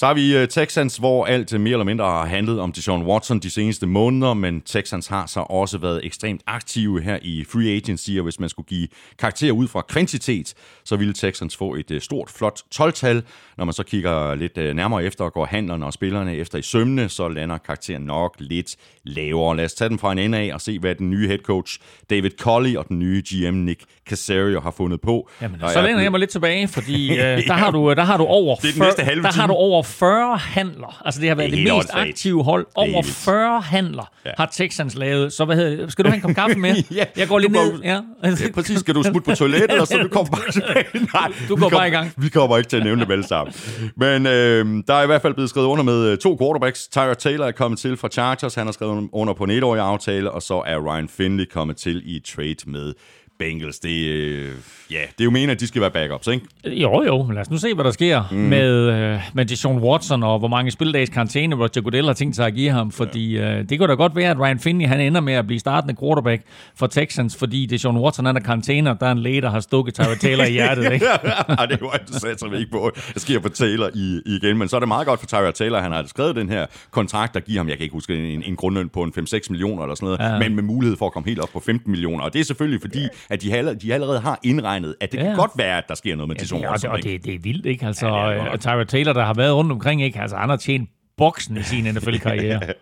Så 0.00 0.06
har 0.06 0.14
vi 0.14 0.36
øh, 0.36 0.48
Texans, 0.48 0.96
hvor 0.96 1.26
alt 1.26 1.54
øh, 1.54 1.60
mere 1.60 1.72
eller 1.72 1.84
mindre 1.84 2.04
har 2.04 2.26
handlet 2.26 2.60
om 2.60 2.72
Deshaun 2.72 3.02
Watson 3.02 3.38
de 3.38 3.50
seneste 3.50 3.86
måneder, 3.86 4.34
men 4.34 4.60
Texans 4.60 5.06
har 5.06 5.26
så 5.26 5.40
også 5.40 5.78
været 5.78 6.04
ekstremt 6.04 6.42
aktive 6.46 7.02
her 7.02 7.18
i 7.22 7.44
free 7.52 7.76
agency, 7.76 8.10
og 8.10 8.22
hvis 8.22 8.40
man 8.40 8.48
skulle 8.48 8.66
give 8.66 8.88
karakter 9.18 9.52
ud 9.52 9.68
fra 9.68 9.82
kvantitet, 9.88 10.54
så 10.84 10.96
ville 10.96 11.12
Texans 11.12 11.56
få 11.56 11.74
et 11.74 11.90
øh, 11.90 12.00
stort, 12.00 12.30
flot 12.30 12.60
12-tal. 12.74 13.22
Når 13.56 13.64
man 13.64 13.74
så 13.74 13.82
kigger 13.82 14.34
lidt 14.34 14.56
nærmere 14.56 15.04
efter 15.04 15.24
og 15.24 15.32
går 15.32 15.46
handlerne 15.46 15.86
og 15.86 15.92
spillerne 15.92 16.36
efter 16.36 16.58
i 16.58 16.62
sømne, 16.62 17.08
så 17.08 17.28
lander 17.28 17.58
karakteren 17.58 18.02
nok 18.02 18.36
lidt 18.38 18.76
lavere. 19.04 19.56
Lad 19.56 19.64
os 19.64 19.72
tage 19.72 19.88
den 19.88 19.98
fra 19.98 20.12
en 20.12 20.18
ende 20.18 20.38
af 20.38 20.54
og 20.54 20.60
se, 20.60 20.78
hvad 20.78 20.94
den 20.94 21.10
nye 21.10 21.28
head 21.28 21.38
coach 21.38 21.78
David 22.10 22.30
Colley 22.38 22.76
og 22.76 22.88
den 22.88 22.98
nye 22.98 23.22
GM 23.30 23.54
Nick 23.54 23.82
Casario 24.08 24.60
har 24.60 24.70
fundet 24.70 25.00
på. 25.00 25.28
Jamen, 25.42 25.60
så 25.60 25.66
er 25.78 25.82
læner 25.82 26.00
jeg 26.00 26.10
mig 26.10 26.20
lidt 26.20 26.30
tilbage, 26.30 26.68
fordi 26.68 27.10
øh, 27.10 27.18
der, 27.46 27.52
har 27.52 27.70
du, 27.70 27.94
der 27.94 28.04
har 28.04 28.16
du 28.16 28.24
over 28.24 28.56
Det 28.56 28.68
er 28.68 28.72
den 28.72 28.78
40 28.78 28.88
næste 28.88 29.02
halve 29.02 29.22
der 29.22 29.28
har 29.28 29.32
time. 29.32 29.46
du 29.46 29.52
over 29.52 29.82
40 29.90 30.38
handler. 30.38 31.02
Altså 31.04 31.20
det 31.20 31.28
har 31.28 31.36
været 31.36 31.50
Det 31.50 31.66
det, 31.66 31.74
mest 31.76 31.88
aktive 31.92 32.44
hold. 32.44 32.66
er 32.66 32.70
Over 32.80 33.02
vildt. 33.02 33.16
40 33.16 33.60
handler 33.60 34.10
ja. 34.26 34.30
har 34.36 34.46
Texans 34.52 34.94
lavet. 34.94 35.32
Så 35.32 35.44
hvad 35.44 35.56
hedder, 35.56 35.88
skal 35.88 36.04
du 36.04 36.10
have 36.10 36.16
en 36.16 36.22
kop 36.22 36.34
kaffe 36.34 36.58
med? 36.58 36.74
Ja, 36.94 37.04
jeg 37.16 37.28
går 37.28 37.38
lige 37.38 37.48
du 37.48 37.54
går- 37.54 37.72
ned. 37.72 37.80
Ja. 37.84 38.00
Ja, 38.24 38.30
præcis. 38.54 38.78
Skal 38.80 38.94
du 38.94 39.02
smutte 39.02 39.30
på 39.30 39.34
toilettet, 39.36 39.80
og 39.80 39.86
så 39.86 39.98
du 39.98 40.08
kommer 40.08 40.30
bare 40.30 40.52
tilbage? 40.52 40.84
Nej, 41.14 41.32
Du 41.48 41.56
går 41.56 41.68
bare 41.68 41.88
i 41.88 41.90
gang. 41.90 42.12
Vi 42.16 42.28
kommer 42.28 42.56
ikke 42.58 42.68
til 42.70 42.76
at 42.76 42.84
nævne 42.84 43.02
dem 43.04 43.10
alle 43.10 43.26
sammen. 43.26 43.54
Men 43.96 44.26
øh, 44.26 44.82
der 44.86 44.94
er 44.94 45.02
i 45.02 45.06
hvert 45.06 45.22
fald 45.22 45.34
blevet 45.34 45.50
skrevet 45.50 45.66
under 45.66 45.84
med 45.84 46.06
øh, 46.06 46.18
to 46.18 46.36
quarterbacks. 46.40 46.88
Tyler 46.88 47.14
Taylor 47.14 47.46
er 47.46 47.52
kommet 47.52 47.78
til 47.80 47.96
fra 47.96 48.08
Chargers. 48.08 48.54
Han 48.54 48.66
har 48.66 48.72
skrevet 48.72 49.08
under 49.12 49.34
på 49.34 49.44
en 49.44 49.50
etårig 49.50 49.80
aftale, 49.82 50.30
og 50.30 50.42
så 50.42 50.62
er 50.66 50.76
Ryan 50.94 51.08
Finley 51.08 51.44
kommet 51.52 51.76
til 51.76 52.02
i 52.04 52.20
trade 52.34 52.56
med 52.66 52.92
Bengals. 53.40 53.78
Det, 53.78 54.08
øh, 54.08 54.48
ja, 54.90 55.00
det 55.00 55.20
er 55.20 55.24
jo 55.24 55.30
meningen, 55.30 55.50
at 55.50 55.60
de 55.60 55.66
skal 55.66 55.82
være 55.82 55.90
backups, 55.90 56.26
ikke? 56.26 56.46
Jo, 56.64 57.02
jo, 57.02 57.30
lad 57.30 57.40
os 57.40 57.50
nu 57.50 57.56
se, 57.56 57.74
hvad 57.74 57.84
der 57.84 57.90
sker 57.90 58.22
mm. 58.30 58.36
med, 58.36 58.70
øh, 58.70 59.20
med 59.34 59.44
Deshaun 59.44 59.78
Watson, 59.78 60.22
og 60.22 60.38
hvor 60.38 60.48
mange 60.48 60.70
spildags 60.70 61.10
karantæne 61.10 61.56
Roger 61.56 61.80
Goodell 61.80 62.06
har 62.06 62.14
tænkt 62.14 62.36
sig 62.36 62.46
at 62.46 62.54
give 62.54 62.70
ham, 62.70 62.90
fordi 62.90 63.36
ja. 63.36 63.58
øh, 63.58 63.68
det 63.68 63.78
kunne 63.78 63.88
da 63.88 63.94
godt 63.94 64.16
være, 64.16 64.30
at 64.30 64.38
Ryan 64.38 64.58
Finney 64.58 64.86
han 64.86 65.00
ender 65.00 65.20
med 65.20 65.34
at 65.34 65.46
blive 65.46 65.60
startende 65.60 65.96
quarterback 66.00 66.42
for 66.74 66.86
Texans, 66.86 67.36
fordi 67.36 67.66
Deshaun 67.66 67.96
Watson 67.96 68.26
er 68.26 68.32
der 68.32 68.40
karantæne, 68.40 68.90
og 68.90 69.00
der 69.00 69.06
er 69.06 69.12
en 69.12 69.18
læge, 69.18 69.40
der 69.40 69.50
har 69.50 69.60
stukket 69.60 69.94
Tyra 69.94 70.14
Taylor 70.24 70.44
i 70.44 70.52
hjertet, 70.52 70.92
ikke? 70.92 71.06
ja, 71.06 71.66
det 71.66 71.80
var 71.80 72.00
det 72.06 72.20
satser 72.20 72.48
vi 72.48 72.56
ikke 72.56 72.70
på. 72.70 72.92
Det 73.14 73.22
sker 73.22 73.40
for 73.40 73.48
Taylor 73.48 73.90
i, 73.94 74.20
i 74.26 74.40
igen, 74.42 74.58
men 74.58 74.68
så 74.68 74.76
er 74.76 74.80
det 74.80 74.88
meget 74.88 75.06
godt 75.06 75.20
for 75.20 75.26
Tyra 75.26 75.50
Taylor, 75.50 75.80
han 75.80 75.92
har 75.92 76.04
skrevet 76.06 76.36
den 76.36 76.48
her 76.48 76.66
kontrakt, 76.90 77.34
der 77.34 77.40
giver 77.40 77.58
ham, 77.58 77.68
jeg 77.68 77.76
kan 77.76 77.84
ikke 77.84 77.92
huske, 77.92 78.34
en, 78.34 78.42
en 78.42 78.56
grundløn 78.56 78.88
på 78.88 79.02
en 79.02 79.12
5-6 79.18 79.40
millioner 79.50 79.82
eller 79.82 79.94
sådan 79.94 80.06
noget, 80.06 80.32
ja. 80.32 80.38
men 80.38 80.54
med 80.54 80.62
mulighed 80.62 80.96
for 80.96 81.06
at 81.06 81.12
komme 81.12 81.28
helt 81.28 81.40
op 81.40 81.48
på 81.52 81.60
15 81.60 81.90
millioner, 81.90 82.24
og 82.24 82.32
det 82.32 82.40
er 82.40 82.44
selvfølgelig 82.44 82.80
fordi, 82.80 83.08
at 83.30 83.42
de, 83.42 83.74
de 83.74 83.94
allerede 83.94 84.20
har 84.20 84.38
indregnet, 84.42 84.94
at 85.00 85.12
det 85.12 85.18
ja. 85.18 85.24
kan 85.24 85.36
godt 85.36 85.50
være, 85.56 85.78
at 85.78 85.84
der 85.88 85.94
sker 85.94 86.16
noget 86.16 86.28
med 86.28 86.36
ja, 86.36 86.40
Deshaun 86.40 86.66
Watson. 86.66 86.90
Og 86.90 87.02
det, 87.02 87.24
det 87.24 87.34
er 87.34 87.38
vildt, 87.38 87.66
ikke? 87.66 87.86
Altså, 87.86 88.08
ja, 88.08 88.56
Tyra 88.56 88.84
Taylor, 88.84 89.12
der 89.12 89.24
har 89.24 89.34
været 89.34 89.54
rundt 89.54 89.72
omkring, 89.72 90.02
ikke? 90.02 90.20
Altså, 90.20 90.36
han 90.36 90.48
har 90.48 90.56
tjent 90.56 90.90
boksen 91.16 91.56
i 91.56 91.62
sin 91.62 91.84
NFL-karriere. 91.84 92.60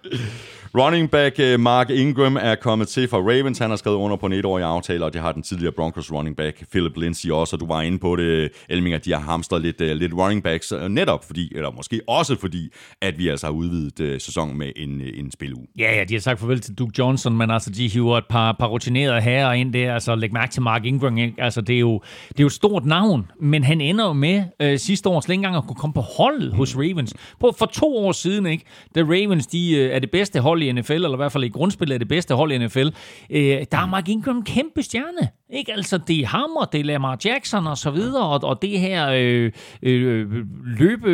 Running 0.74 1.10
back 1.10 1.40
øh, 1.40 1.60
Mark 1.60 1.90
Ingram 1.90 2.36
er 2.36 2.54
kommet 2.54 2.88
til 2.88 3.08
fra 3.08 3.18
Ravens. 3.18 3.58
Han 3.58 3.70
har 3.70 3.76
skrevet 3.76 3.96
under 3.96 4.16
på 4.16 4.26
en 4.26 4.32
etårig 4.32 4.64
aftale, 4.64 5.04
og 5.04 5.12
det 5.12 5.20
har 5.20 5.32
den 5.32 5.42
tidligere 5.42 5.72
Broncos 5.72 6.12
running 6.12 6.36
back 6.36 6.70
Philip 6.70 6.96
Lindsay 6.96 7.30
også. 7.30 7.56
Og 7.56 7.60
du 7.60 7.66
var 7.66 7.82
inde 7.82 7.98
på 7.98 8.16
det, 8.16 8.50
Elming, 8.68 8.94
at 8.94 9.04
de 9.04 9.12
har 9.12 9.20
hamstret 9.20 9.62
lidt, 9.62 9.80
uh, 9.80 9.86
lidt 9.86 10.14
running 10.14 10.42
backs, 10.42 10.72
uh, 10.72 10.88
netop 10.88 11.24
fordi, 11.24 11.52
eller 11.54 11.70
måske 11.70 12.00
også 12.08 12.36
fordi, 12.40 12.72
at 13.02 13.18
vi 13.18 13.28
altså 13.28 13.46
har 13.46 13.52
udvidet 13.52 14.22
sæsonen 14.22 14.58
med 14.58 14.72
en, 14.76 15.02
en 15.14 15.30
spiluge. 15.30 15.66
Ja, 15.78 15.96
ja, 15.96 16.04
de 16.04 16.14
har 16.14 16.20
sagt 16.20 16.40
farvel 16.40 16.60
til 16.60 16.74
Duke 16.74 16.92
Johnson, 16.98 17.36
men 17.36 17.50
altså, 17.50 17.70
de 17.70 17.88
hiver 17.88 18.18
et 18.18 18.26
par, 18.30 18.56
par 18.58 18.66
rutinerede 18.66 19.20
herrer 19.20 19.52
ind 19.52 19.72
der. 19.72 19.94
Altså, 19.94 20.14
læg 20.14 20.32
mærke 20.32 20.52
til 20.52 20.62
Mark 20.62 20.84
Ingram. 20.84 21.18
Ikke? 21.18 21.34
Altså, 21.38 21.60
det 21.60 21.74
er, 21.74 21.80
jo, 21.80 22.00
det 22.28 22.40
er 22.40 22.42
jo 22.42 22.46
et 22.46 22.52
stort 22.52 22.84
navn, 22.84 23.30
men 23.40 23.64
han 23.64 23.80
ender 23.80 24.06
jo 24.06 24.12
med 24.12 24.42
uh, 24.62 24.78
sidste 24.78 25.08
år 25.08 25.20
slet 25.20 25.32
ikke 25.32 25.38
engang 25.38 25.56
at 25.56 25.64
kunne 25.66 25.76
komme 25.76 25.94
på 25.94 26.00
holdet 26.00 26.52
hos 26.52 26.76
Ravens. 26.76 27.14
På, 27.40 27.54
for 27.58 27.66
to 27.66 27.96
år 27.96 28.12
siden, 28.12 28.46
ikke? 28.46 28.64
da 28.94 29.00
Ravens 29.00 29.46
de, 29.46 29.72
uh, 29.72 29.94
er 29.94 29.98
det 29.98 30.10
bedste 30.10 30.40
hold 30.40 30.57
i 30.62 30.72
NFL, 30.72 30.92
eller 30.92 31.12
i 31.12 31.16
hvert 31.16 31.32
fald 31.32 31.44
i 31.44 31.48
grundspillet 31.48 31.94
er 31.94 31.98
det 31.98 32.08
bedste 32.08 32.34
hold 32.34 32.52
i 32.52 32.58
NFL, 32.58 32.88
øh, 33.30 33.64
der 33.72 33.78
er 33.78 33.86
Mark 33.86 34.08
Ingram 34.08 34.36
en 34.36 34.44
kæmpe 34.44 34.82
stjerne. 34.82 35.28
Ikke? 35.50 35.72
Altså, 35.72 35.98
det 35.98 36.20
er 36.20 36.26
ham, 36.26 36.50
og 36.56 36.72
det 36.72 36.80
er 36.80 36.84
Lamar 36.84 37.18
Jackson 37.24 37.66
og 37.66 37.78
så 37.78 37.90
videre, 37.90 38.26
og, 38.26 38.40
og 38.42 38.62
det 38.62 38.80
her 38.80 39.08
øh, 39.08 39.52
øh, 39.82 40.30
løbe, 40.78 41.10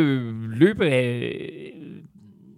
løbe 0.55 0.85
øh, 0.85 1.31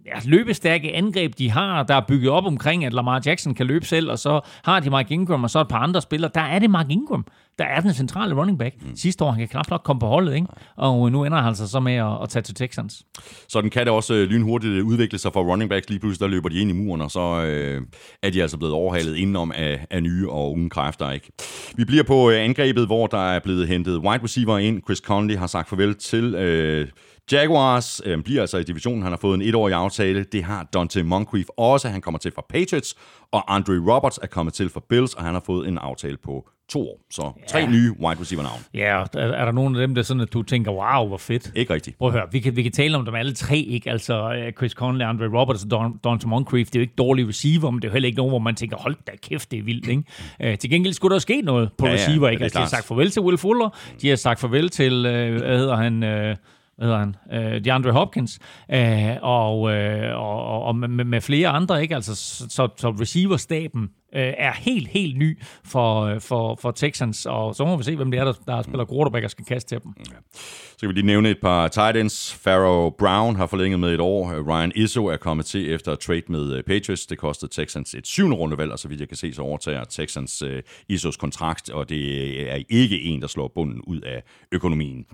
ja, 0.07 0.19
løbestærke 0.25 0.95
angreb, 0.95 1.37
de 1.37 1.51
har, 1.51 1.83
der 1.83 1.95
er 1.95 2.01
bygget 2.07 2.31
op 2.31 2.45
omkring, 2.45 2.85
at 2.85 2.93
Lamar 2.93 3.21
Jackson 3.25 3.53
kan 3.53 3.65
løbe 3.65 3.85
selv, 3.85 4.11
og 4.11 4.19
så 4.19 4.41
har 4.63 4.79
de 4.79 4.89
Mark 4.89 5.11
Ingram, 5.11 5.43
og 5.43 5.49
så 5.49 5.61
et 5.61 5.67
par 5.67 5.77
andre 5.79 6.01
spillere. 6.01 6.31
Der 6.35 6.41
er 6.41 6.59
det 6.59 6.69
Mark 6.69 6.85
Ingram, 6.89 7.25
der 7.59 7.65
er 7.65 7.81
den 7.81 7.93
centrale 7.93 8.35
running 8.35 8.59
back. 8.59 8.75
Mm. 8.81 8.95
Sidste 8.95 9.23
år, 9.23 9.31
han 9.31 9.39
kan 9.39 9.47
knap 9.47 9.69
nok 9.69 9.81
komme 9.83 9.99
på 9.99 10.07
holdet, 10.07 10.35
ikke? 10.35 10.47
og 10.75 11.11
nu 11.11 11.23
ender 11.23 11.37
han 11.37 11.47
altså 11.47 11.67
så 11.67 11.79
med 11.79 11.93
at, 11.93 12.23
at 12.23 12.29
tage 12.29 12.43
til 12.43 12.55
Texans. 12.55 13.05
Så 13.47 13.61
den 13.61 13.69
kan 13.69 13.85
det 13.85 13.93
også 13.93 14.13
øh, 14.13 14.27
lynhurtigt 14.27 14.83
udvikle 14.83 15.19
sig 15.19 15.33
for 15.33 15.43
running 15.43 15.69
backs. 15.69 15.89
Lige 15.89 15.99
pludselig, 15.99 16.25
der 16.25 16.27
løber 16.27 16.49
de 16.49 16.59
ind 16.59 16.69
i 16.69 16.73
muren, 16.73 17.01
og 17.01 17.11
så 17.11 17.43
øh, 17.45 17.81
er 18.23 18.29
de 18.29 18.41
altså 18.41 18.57
blevet 18.57 18.73
overhalet 18.73 19.15
indenom 19.15 19.51
af, 19.55 19.85
af 19.91 20.03
nye 20.03 20.29
og 20.29 20.51
unge 20.51 20.69
kræfter. 20.69 21.11
Ikke? 21.11 21.31
Vi 21.75 21.85
bliver 21.85 22.03
på 22.03 22.29
øh, 22.29 22.43
angrebet, 22.43 22.85
hvor 22.85 23.07
der 23.07 23.31
er 23.31 23.39
blevet 23.39 23.67
hentet 23.67 23.97
wide 23.97 24.23
receiver 24.23 24.57
ind. 24.57 24.81
Chris 24.83 24.97
Conley 24.97 25.35
har 25.37 25.47
sagt 25.47 25.69
farvel 25.69 25.95
til... 25.95 26.35
Øh, 26.35 26.87
Jaguars 27.32 28.01
øh, 28.05 28.23
bliver 28.23 28.41
altså 28.41 28.57
i 28.57 28.63
divisionen. 28.63 29.03
Han 29.03 29.11
har 29.11 29.17
fået 29.17 29.36
en 29.36 29.41
etårig 29.41 29.73
aftale. 29.73 30.23
Det 30.23 30.43
har 30.43 30.67
Dante 30.73 31.03
Moncrief 31.03 31.45
også. 31.57 31.89
Han 31.89 32.01
kommer 32.01 32.17
til 32.19 32.32
fra 32.36 32.45
Patriots. 32.49 32.95
Og 33.32 33.55
Andre 33.55 33.73
Roberts 33.93 34.19
er 34.23 34.28
kommet 34.28 34.53
til 34.53 34.69
fra 34.69 34.82
Bills, 34.89 35.13
og 35.13 35.23
han 35.23 35.34
har 35.34 35.43
fået 35.45 35.67
en 35.67 35.78
aftale 35.78 36.17
på 36.17 36.49
to 36.69 36.82
år. 36.82 36.99
Så 37.11 37.32
tre 37.47 37.59
ja. 37.59 37.69
nye 37.69 37.91
wide 37.99 38.21
receiver-navn. 38.21 38.59
Ja, 38.73 39.03
er, 39.13 39.19
er 39.19 39.45
der 39.45 39.51
nogen 39.51 39.75
af 39.75 39.88
dem, 39.88 39.95
der 39.95 40.01
sådan, 40.01 40.21
at 40.21 40.34
du 40.34 40.43
tænker, 40.43 40.71
wow, 40.71 41.07
hvor 41.07 41.17
fedt? 41.17 41.51
Ikke 41.55 41.73
rigtigt. 41.73 41.97
Prøv 41.97 42.07
at 42.07 42.13
høre, 42.13 42.23
vi 42.32 42.39
kan, 42.39 42.55
vi 42.55 42.63
kan 42.63 42.71
tale 42.71 42.97
om 42.97 43.05
dem 43.05 43.15
alle 43.15 43.34
tre, 43.34 43.57
ikke? 43.57 43.91
Altså 43.91 44.34
øh, 44.34 44.53
Chris 44.53 44.71
Conley, 44.71 45.05
Andre 45.05 45.39
Roberts 45.39 45.63
og 45.63 45.71
Don, 45.71 45.99
Don 46.03 46.19
Moncrief, 46.25 46.67
det 46.67 46.75
er 46.75 46.80
jo 46.80 46.82
ikke 46.82 46.93
dårlige 46.97 47.28
receiver, 47.28 47.71
men 47.71 47.82
det 47.82 47.88
er 47.88 47.91
jo 47.91 47.93
heller 47.93 48.07
ikke 48.07 48.17
nogen, 48.17 48.32
hvor 48.32 48.39
man 48.39 48.55
tænker, 48.55 48.78
hold 48.78 48.95
da 49.07 49.11
kæft, 49.23 49.51
det 49.51 49.59
er 49.59 49.63
vildt, 49.63 49.88
ikke? 49.88 50.03
Uh, 50.51 50.57
til 50.57 50.69
gengæld 50.69 50.93
skulle 50.93 51.13
der 51.13 51.19
ske 51.19 51.41
noget 51.41 51.69
på 51.78 51.88
ja, 51.88 51.93
receiver, 51.93 52.30
ikke? 52.30 52.43
Altså, 52.43 52.59
de 52.59 52.63
har 52.63 52.69
sagt 52.69 52.86
farvel 52.86 53.11
til 53.11 53.21
Will 53.21 53.38
Fuller, 53.38 53.69
de 54.01 54.09
har 54.09 54.15
sagt 54.15 54.39
farvel 54.39 54.69
til, 54.69 54.93
uh, 54.93 55.01
hvad 55.01 55.57
hedder 55.57 55.75
han... 55.75 56.30
Uh, 56.30 56.36
hvad 56.78 56.88
hedder 56.88 56.99
han, 56.99 57.15
øh, 57.32 57.65
DeAndre 57.65 57.91
Hopkins, 57.91 58.39
øh, 58.71 59.15
og, 59.21 59.71
øh, 59.71 60.15
og, 60.15 60.63
og 60.63 60.75
med, 60.75 60.88
med 61.05 61.21
flere 61.21 61.49
andre, 61.49 61.82
ikke? 61.82 61.95
Altså, 61.95 62.15
så, 62.49 62.69
så 62.78 62.89
receiverstaben 62.89 63.89
øh, 64.15 64.33
er 64.37 64.53
helt, 64.53 64.87
helt 64.87 65.17
ny 65.17 65.41
for, 65.65 66.01
øh, 66.01 66.21
for, 66.21 66.55
for 66.61 66.71
Texans, 66.71 67.25
og 67.25 67.55
så 67.55 67.65
må 67.65 67.77
vi 67.77 67.83
se, 67.83 67.95
hvem 67.95 68.11
det 68.11 68.19
er, 68.19 68.25
der, 68.25 68.33
der 68.47 68.61
spiller 68.61 68.85
quarterback 68.85 69.23
og 69.23 69.31
skal 69.31 69.45
kaste 69.45 69.69
til 69.69 69.83
dem. 69.83 69.93
Ja. 69.99 70.15
Så 70.71 70.79
kan 70.79 70.89
vi 70.89 70.93
lige 70.93 71.05
nævne 71.05 71.29
et 71.29 71.37
par 71.41 71.67
tight 71.67 71.97
ends. 71.97 72.39
Pharaoh 72.43 72.91
Brown 72.97 73.35
har 73.35 73.47
forlænget 73.47 73.79
med 73.79 73.93
et 73.93 73.99
år. 73.99 74.51
Ryan 74.51 74.71
Izzo 74.75 75.05
er 75.05 75.17
kommet 75.17 75.45
til 75.45 75.73
efter 75.73 75.95
trade 75.95 76.21
med 76.27 76.53
øh, 76.53 76.63
Patriots. 76.63 77.05
Det 77.05 77.17
kostede 77.17 77.51
Texans 77.53 77.93
et 77.93 78.07
syvende 78.07 78.37
rundevalg, 78.37 78.71
og 78.71 78.79
så 78.79 78.87
vidt 78.87 78.99
jeg 78.99 79.07
kan 79.07 79.17
se, 79.17 79.33
så 79.33 79.41
overtager 79.41 79.83
Texans 79.83 80.43
uh, 80.43 80.49
Izzos 80.89 81.17
kontrakt, 81.17 81.69
og 81.69 81.89
det 81.89 82.51
er 82.51 82.63
ikke 82.69 83.01
en, 83.01 83.21
der 83.21 83.27
slår 83.27 83.51
bunden 83.55 83.81
ud 83.81 84.01
af 84.01 84.23
økonomien. 84.51 85.05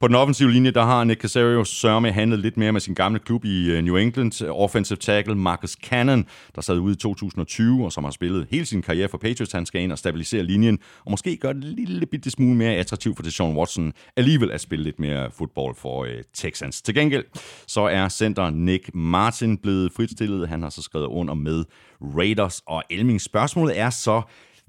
På 0.00 0.08
den 0.08 0.16
offensive 0.16 0.52
linje, 0.52 0.70
der 0.70 0.84
har 0.84 1.04
Nick 1.04 1.20
Casario 1.20 1.64
sørme 1.64 2.12
handlet 2.12 2.38
lidt 2.38 2.56
mere 2.56 2.72
med 2.72 2.80
sin 2.80 2.94
gamle 2.94 3.18
klub 3.18 3.44
i 3.44 3.80
New 3.82 3.96
England. 3.96 4.48
Offensive 4.50 4.96
tackle 4.96 5.34
Marcus 5.34 5.70
Cannon, 5.70 6.26
der 6.54 6.60
sad 6.60 6.78
ude 6.78 6.92
i 6.92 6.96
2020, 6.96 7.84
og 7.84 7.92
som 7.92 8.04
har 8.04 8.10
spillet 8.10 8.41
hele 8.50 8.66
sin 8.66 8.82
karriere 8.82 9.08
for 9.08 9.18
Patriots. 9.18 9.52
Han 9.52 9.66
skal 9.66 9.80
ind 9.80 9.92
og 9.92 9.98
stabilisere 9.98 10.42
linjen, 10.42 10.78
og 11.04 11.10
måske 11.10 11.36
gøre 11.36 11.54
det 11.54 11.64
en 11.64 11.72
lille 11.72 12.06
bitte 12.06 12.30
smule 12.30 12.56
mere 12.56 12.74
attraktivt 12.74 13.16
for 13.16 13.22
Deshaun 13.22 13.56
Watson 13.56 13.92
alligevel 14.16 14.50
at 14.50 14.60
spille 14.60 14.84
lidt 14.84 15.00
mere 15.00 15.30
fodbold 15.30 15.76
for 15.76 16.04
øh, 16.04 16.22
Texans. 16.34 16.82
Til 16.82 16.94
gengæld 16.94 17.24
så 17.66 17.80
er 17.80 18.08
center 18.08 18.50
Nick 18.50 18.90
Martin 18.94 19.58
blevet 19.58 19.92
fritstillet. 19.92 20.48
Han 20.48 20.62
har 20.62 20.70
så 20.70 20.82
skrevet 20.82 21.06
under 21.06 21.34
med 21.34 21.64
Raiders, 22.00 22.62
og 22.66 22.82
Elming 22.90 23.20
spørgsmålet 23.20 23.78
er 23.78 23.90
så, 23.90 24.22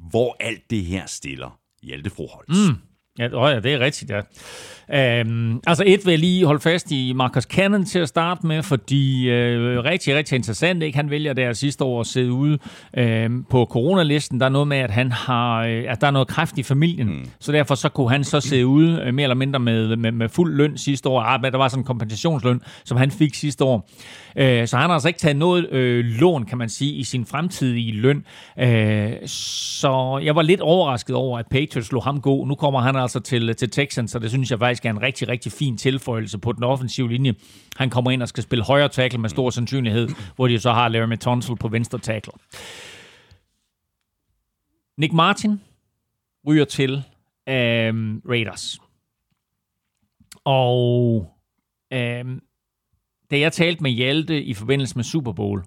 hvor 0.10 0.36
alt 0.40 0.70
det 0.70 0.86
her 0.86 1.06
stiller 1.06 1.60
Hjalte 1.84 2.10
Froholtz. 2.10 2.70
Mm. 2.70 2.93
Ja, 3.20 3.50
ja, 3.50 3.60
det 3.60 3.74
er 3.74 3.80
rigtigt, 3.80 4.12
ja. 4.12 4.22
Øhm, 4.92 5.62
altså 5.68 5.84
et 5.88 6.06
vil 6.06 6.12
jeg 6.12 6.20
lige 6.20 6.46
holde 6.46 6.60
fast 6.60 6.92
i 6.92 7.14
Marcus 7.16 7.44
Cannon 7.44 7.86
til 7.86 8.00
at 8.00 8.08
starte 8.08 8.48
med, 8.48 8.64
fordi 8.64 9.30
øh, 9.30 9.84
rigtig, 9.84 10.16
rigtig 10.16 10.36
interessant, 10.36 10.84
ikke? 10.84 10.96
Han 10.96 11.10
vælger 11.10 11.34
der 11.34 11.54
sidste 11.54 11.84
år 11.84 12.00
at 12.00 12.08
sidde 12.08 12.32
ude 12.32 12.58
øh, 12.98 13.30
på 13.50 13.66
coronalisten. 13.66 14.40
Der 14.40 14.46
er 14.46 14.50
noget 14.50 14.68
med, 14.68 14.78
at 14.78 14.92
han 14.92 15.12
har, 15.12 15.64
øh, 15.64 15.84
at 15.88 16.02
der 16.02 16.08
er 16.08 16.12
noget 16.12 16.28
kræft 16.28 16.58
i 16.58 16.64
familien, 16.64 17.08
mm. 17.08 17.26
så 17.40 17.52
derfor 17.52 17.76
så 17.76 17.90
kunne 17.90 18.10
han 18.10 18.24
så 18.24 18.40
sidde 18.40 18.68
ude 18.68 19.02
øh, 19.06 19.14
mere 19.14 19.24
eller 19.24 19.36
mindre 19.36 19.60
med, 19.60 19.96
med, 19.96 20.12
med 20.12 20.30
fuld 20.30 20.56
løn 20.56 20.78
sidste 20.78 21.10
år. 21.10 21.22
Ah, 21.22 21.44
der 21.44 21.58
var 21.58 21.68
sådan 21.68 21.82
en 21.82 21.86
kompensationsløn, 21.86 22.62
som 22.86 22.98
han 22.98 23.12
fik 23.12 23.36
sidste 23.36 23.64
år. 23.64 23.90
Øh, 24.36 24.68
så 24.68 24.78
han 24.78 24.90
har 24.90 24.94
altså 24.94 25.08
ikke 25.08 25.20
taget 25.20 25.38
noget 25.38 25.70
øh, 25.72 26.06
lån, 26.06 26.46
kan 26.46 26.58
man 26.58 26.70
sige, 26.70 26.94
i 26.94 27.04
sin 27.04 27.26
fremtidige 27.26 27.92
løn. 27.92 28.26
Øh, 28.60 29.12
så 29.28 30.20
jeg 30.24 30.36
var 30.36 30.42
lidt 30.42 30.62
overrasket 30.62 31.16
over, 31.16 31.40
at 31.40 31.46
Patriots 31.52 31.88
slog 31.88 32.04
ham 32.04 32.22
gå. 32.22 32.46
Nu 32.46 32.56
kommer 32.56 32.80
han 32.80 32.96
altså 33.04 33.20
til, 33.20 33.56
til 33.56 33.70
Texans, 33.70 34.12
så 34.12 34.20
det 34.20 34.30
synes 34.30 34.52
jeg 34.52 34.60
faktisk 34.60 34.86
er 34.86 34.90
en 34.90 35.02
rigtig, 35.02 35.28
rigtig 35.28 35.52
fin 35.52 35.78
tilføjelse 35.78 36.38
på 36.38 36.52
den 36.52 36.64
offensive 36.64 37.10
linje. 37.10 37.36
Han 37.76 37.90
kommer 37.90 38.12
ind 38.12 38.22
og 38.22 38.28
skal 38.28 38.44
spille 38.44 38.66
højre 38.66 38.90
tackle 38.90 39.20
med 39.20 39.30
stor 39.30 39.50
sandsynlighed, 39.50 40.10
hvor 40.36 40.48
de 40.48 40.60
så 40.60 40.72
har 40.72 40.88
Larry 40.88 41.18
Tunsil 41.18 41.56
på 41.56 41.68
venstre 41.68 42.00
tackle. 42.00 42.34
Nick 44.98 45.14
Martin 45.14 45.62
ryger 46.48 46.66
til 46.66 47.04
øhm, 47.50 48.22
Raiders. 48.30 48.80
Og 50.46 51.28
øhm, 51.94 52.42
da 53.32 53.40
jeg 53.40 53.54
talte 53.54 53.84
med 53.84 53.92
Hjalte 53.92 54.44
i 54.44 54.54
forbindelse 54.54 54.96
med 54.96 55.04
Super 55.04 55.32
Bowl, 55.32 55.64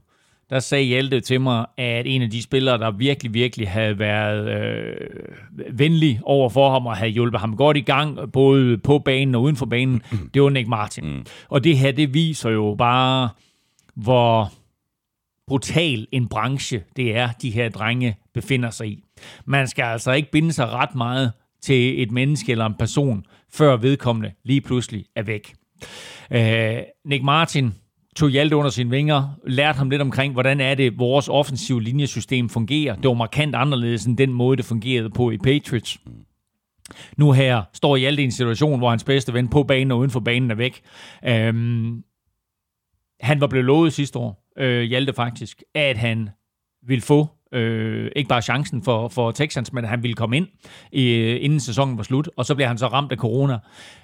der 0.50 0.58
sagde 0.58 0.84
Hjalte 0.84 1.20
til 1.20 1.40
mig, 1.40 1.66
at 1.76 2.06
en 2.06 2.22
af 2.22 2.30
de 2.30 2.42
spillere, 2.42 2.78
der 2.78 2.90
virkelig, 2.90 3.34
virkelig 3.34 3.68
havde 3.68 3.98
været 3.98 4.48
øh, 4.48 4.96
venlig 5.78 6.20
over 6.22 6.48
for 6.48 6.70
ham 6.70 6.86
og 6.86 6.96
havde 6.96 7.10
hjulpet 7.10 7.40
ham 7.40 7.56
godt 7.56 7.76
i 7.76 7.80
gang, 7.80 8.32
både 8.32 8.78
på 8.78 8.98
banen 8.98 9.34
og 9.34 9.42
uden 9.42 9.56
for 9.56 9.66
banen, 9.66 10.02
mm. 10.12 10.30
det 10.34 10.42
var 10.42 10.50
Nick 10.50 10.68
Martin. 10.68 11.04
Mm. 11.04 11.26
Og 11.48 11.64
det 11.64 11.78
her, 11.78 11.92
det 11.92 12.14
viser 12.14 12.50
jo 12.50 12.74
bare, 12.78 13.28
hvor 13.94 14.52
brutal 15.46 16.06
en 16.12 16.28
branche 16.28 16.82
det 16.96 17.16
er, 17.16 17.28
de 17.42 17.50
her 17.50 17.68
drenge 17.68 18.16
befinder 18.34 18.70
sig 18.70 18.88
i. 18.88 19.04
Man 19.44 19.68
skal 19.68 19.82
altså 19.82 20.12
ikke 20.12 20.30
binde 20.30 20.52
sig 20.52 20.68
ret 20.68 20.94
meget 20.94 21.32
til 21.62 22.02
et 22.02 22.10
menneske 22.10 22.52
eller 22.52 22.66
en 22.66 22.74
person, 22.78 23.24
før 23.52 23.76
vedkommende 23.76 24.32
lige 24.44 24.60
pludselig 24.60 25.04
er 25.16 25.22
væk. 25.22 25.54
Øh, 26.30 26.78
Nick 27.04 27.24
Martin 27.24 27.74
tog 28.16 28.30
Hjalte 28.30 28.56
under 28.56 28.70
sine 28.70 28.90
vinger, 28.90 29.38
lærte 29.46 29.76
ham 29.76 29.90
lidt 29.90 30.02
omkring, 30.02 30.32
hvordan 30.32 30.60
er 30.60 30.74
det, 30.74 30.98
vores 30.98 31.28
offensive 31.28 31.82
linjesystem 31.82 32.48
fungerer. 32.48 32.96
Det 32.96 33.08
var 33.08 33.14
markant 33.14 33.54
anderledes 33.54 34.04
end 34.04 34.16
den 34.16 34.32
måde, 34.32 34.56
det 34.56 34.64
fungerede 34.64 35.10
på 35.10 35.30
i 35.30 35.38
Patriots. 35.38 35.98
Nu 37.16 37.32
her 37.32 37.62
står 37.72 37.96
Hjalte 37.96 38.22
i 38.22 38.24
en 38.24 38.30
situation, 38.32 38.78
hvor 38.78 38.90
hans 38.90 39.04
bedste 39.04 39.32
ven 39.32 39.48
på 39.48 39.62
banen 39.62 39.90
og 39.90 39.98
uden 39.98 40.10
for 40.10 40.20
banen 40.20 40.50
er 40.50 40.54
væk. 40.54 40.80
Øhm, 41.24 42.02
han 43.20 43.40
var 43.40 43.46
blevet 43.46 43.64
lovet 43.64 43.92
sidste 43.92 44.18
år, 44.18 44.52
øh, 44.58 44.82
Hjalte 44.82 45.12
faktisk, 45.12 45.62
at 45.74 45.96
han 45.96 46.28
ville 46.86 47.02
få 47.02 47.28
øh, 47.52 48.10
ikke 48.16 48.28
bare 48.28 48.42
chancen 48.42 48.82
for, 48.82 49.08
for 49.08 49.30
Texans, 49.30 49.72
men 49.72 49.84
at 49.84 49.90
han 49.90 50.02
ville 50.02 50.14
komme 50.14 50.36
ind, 50.36 50.46
øh, 50.92 51.38
inden 51.40 51.60
sæsonen 51.60 51.96
var 51.96 52.02
slut, 52.02 52.28
og 52.36 52.46
så 52.46 52.54
bliver 52.54 52.68
han 52.68 52.78
så 52.78 52.86
ramt 52.86 53.12
af 53.12 53.18
corona. 53.18 53.58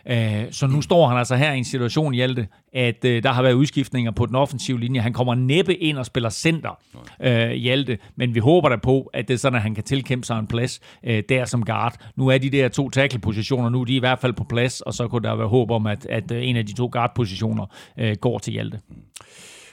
Øh, 0.07 0.45
så 0.51 0.66
nu 0.66 0.82
står 0.82 1.09
han 1.09 1.18
altså 1.18 1.36
her 1.36 1.53
i 1.53 1.59
en 1.59 1.64
situation, 1.64 2.14
Hjalte, 2.14 2.47
at 2.72 3.05
øh, 3.05 3.22
der 3.22 3.32
har 3.32 3.43
været 3.43 3.53
udskiftninger 3.53 4.11
på 4.11 4.26
den 4.26 4.34
offensive 4.34 4.80
linje. 4.80 5.01
Han 5.01 5.12
kommer 5.12 5.34
næppe 5.34 5.74
ind 5.74 5.99
og 5.99 6.07
spiller 6.07 6.30
center, 6.30 6.78
øh, 7.20 7.51
Hjalte, 7.51 7.98
men 8.16 8.35
vi 8.35 8.40
håber 8.40 8.69
da 8.69 8.77
på, 8.77 9.10
at 9.12 9.28
det 9.28 9.35
er 9.35 9.39
sådan, 9.39 9.56
at 9.56 9.62
han 9.62 9.74
kan 9.74 9.85
tilkæmpe 9.85 10.27
sig 10.27 10.39
en 10.39 10.47
plads 10.47 10.81
øh, 11.05 11.23
der 11.28 11.44
som 11.44 11.64
guard. 11.64 11.97
Nu 12.16 12.28
er 12.28 12.39
de 12.39 12.51
der 12.51 12.69
to 12.69 12.90
tackle-positioner 12.90 13.69
nu, 13.69 13.85
de 13.85 13.93
er 13.93 13.97
i 13.97 14.01
hvert 14.01 14.19
fald 14.19 14.32
på 14.32 14.44
plads, 14.44 14.81
og 14.81 14.94
så 14.94 15.09
kunne 15.09 15.23
der 15.23 15.36
være 15.36 15.48
håb 15.48 15.70
om, 15.70 15.86
at, 15.86 16.06
at 16.06 16.32
øh, 16.32 16.48
en 16.48 16.56
af 16.56 16.66
de 16.66 16.73
to 16.74 16.89
guard-positioner 16.93 17.66
øh, 17.98 18.16
går 18.16 18.39
til 18.39 18.52
Hjalte. 18.52 18.81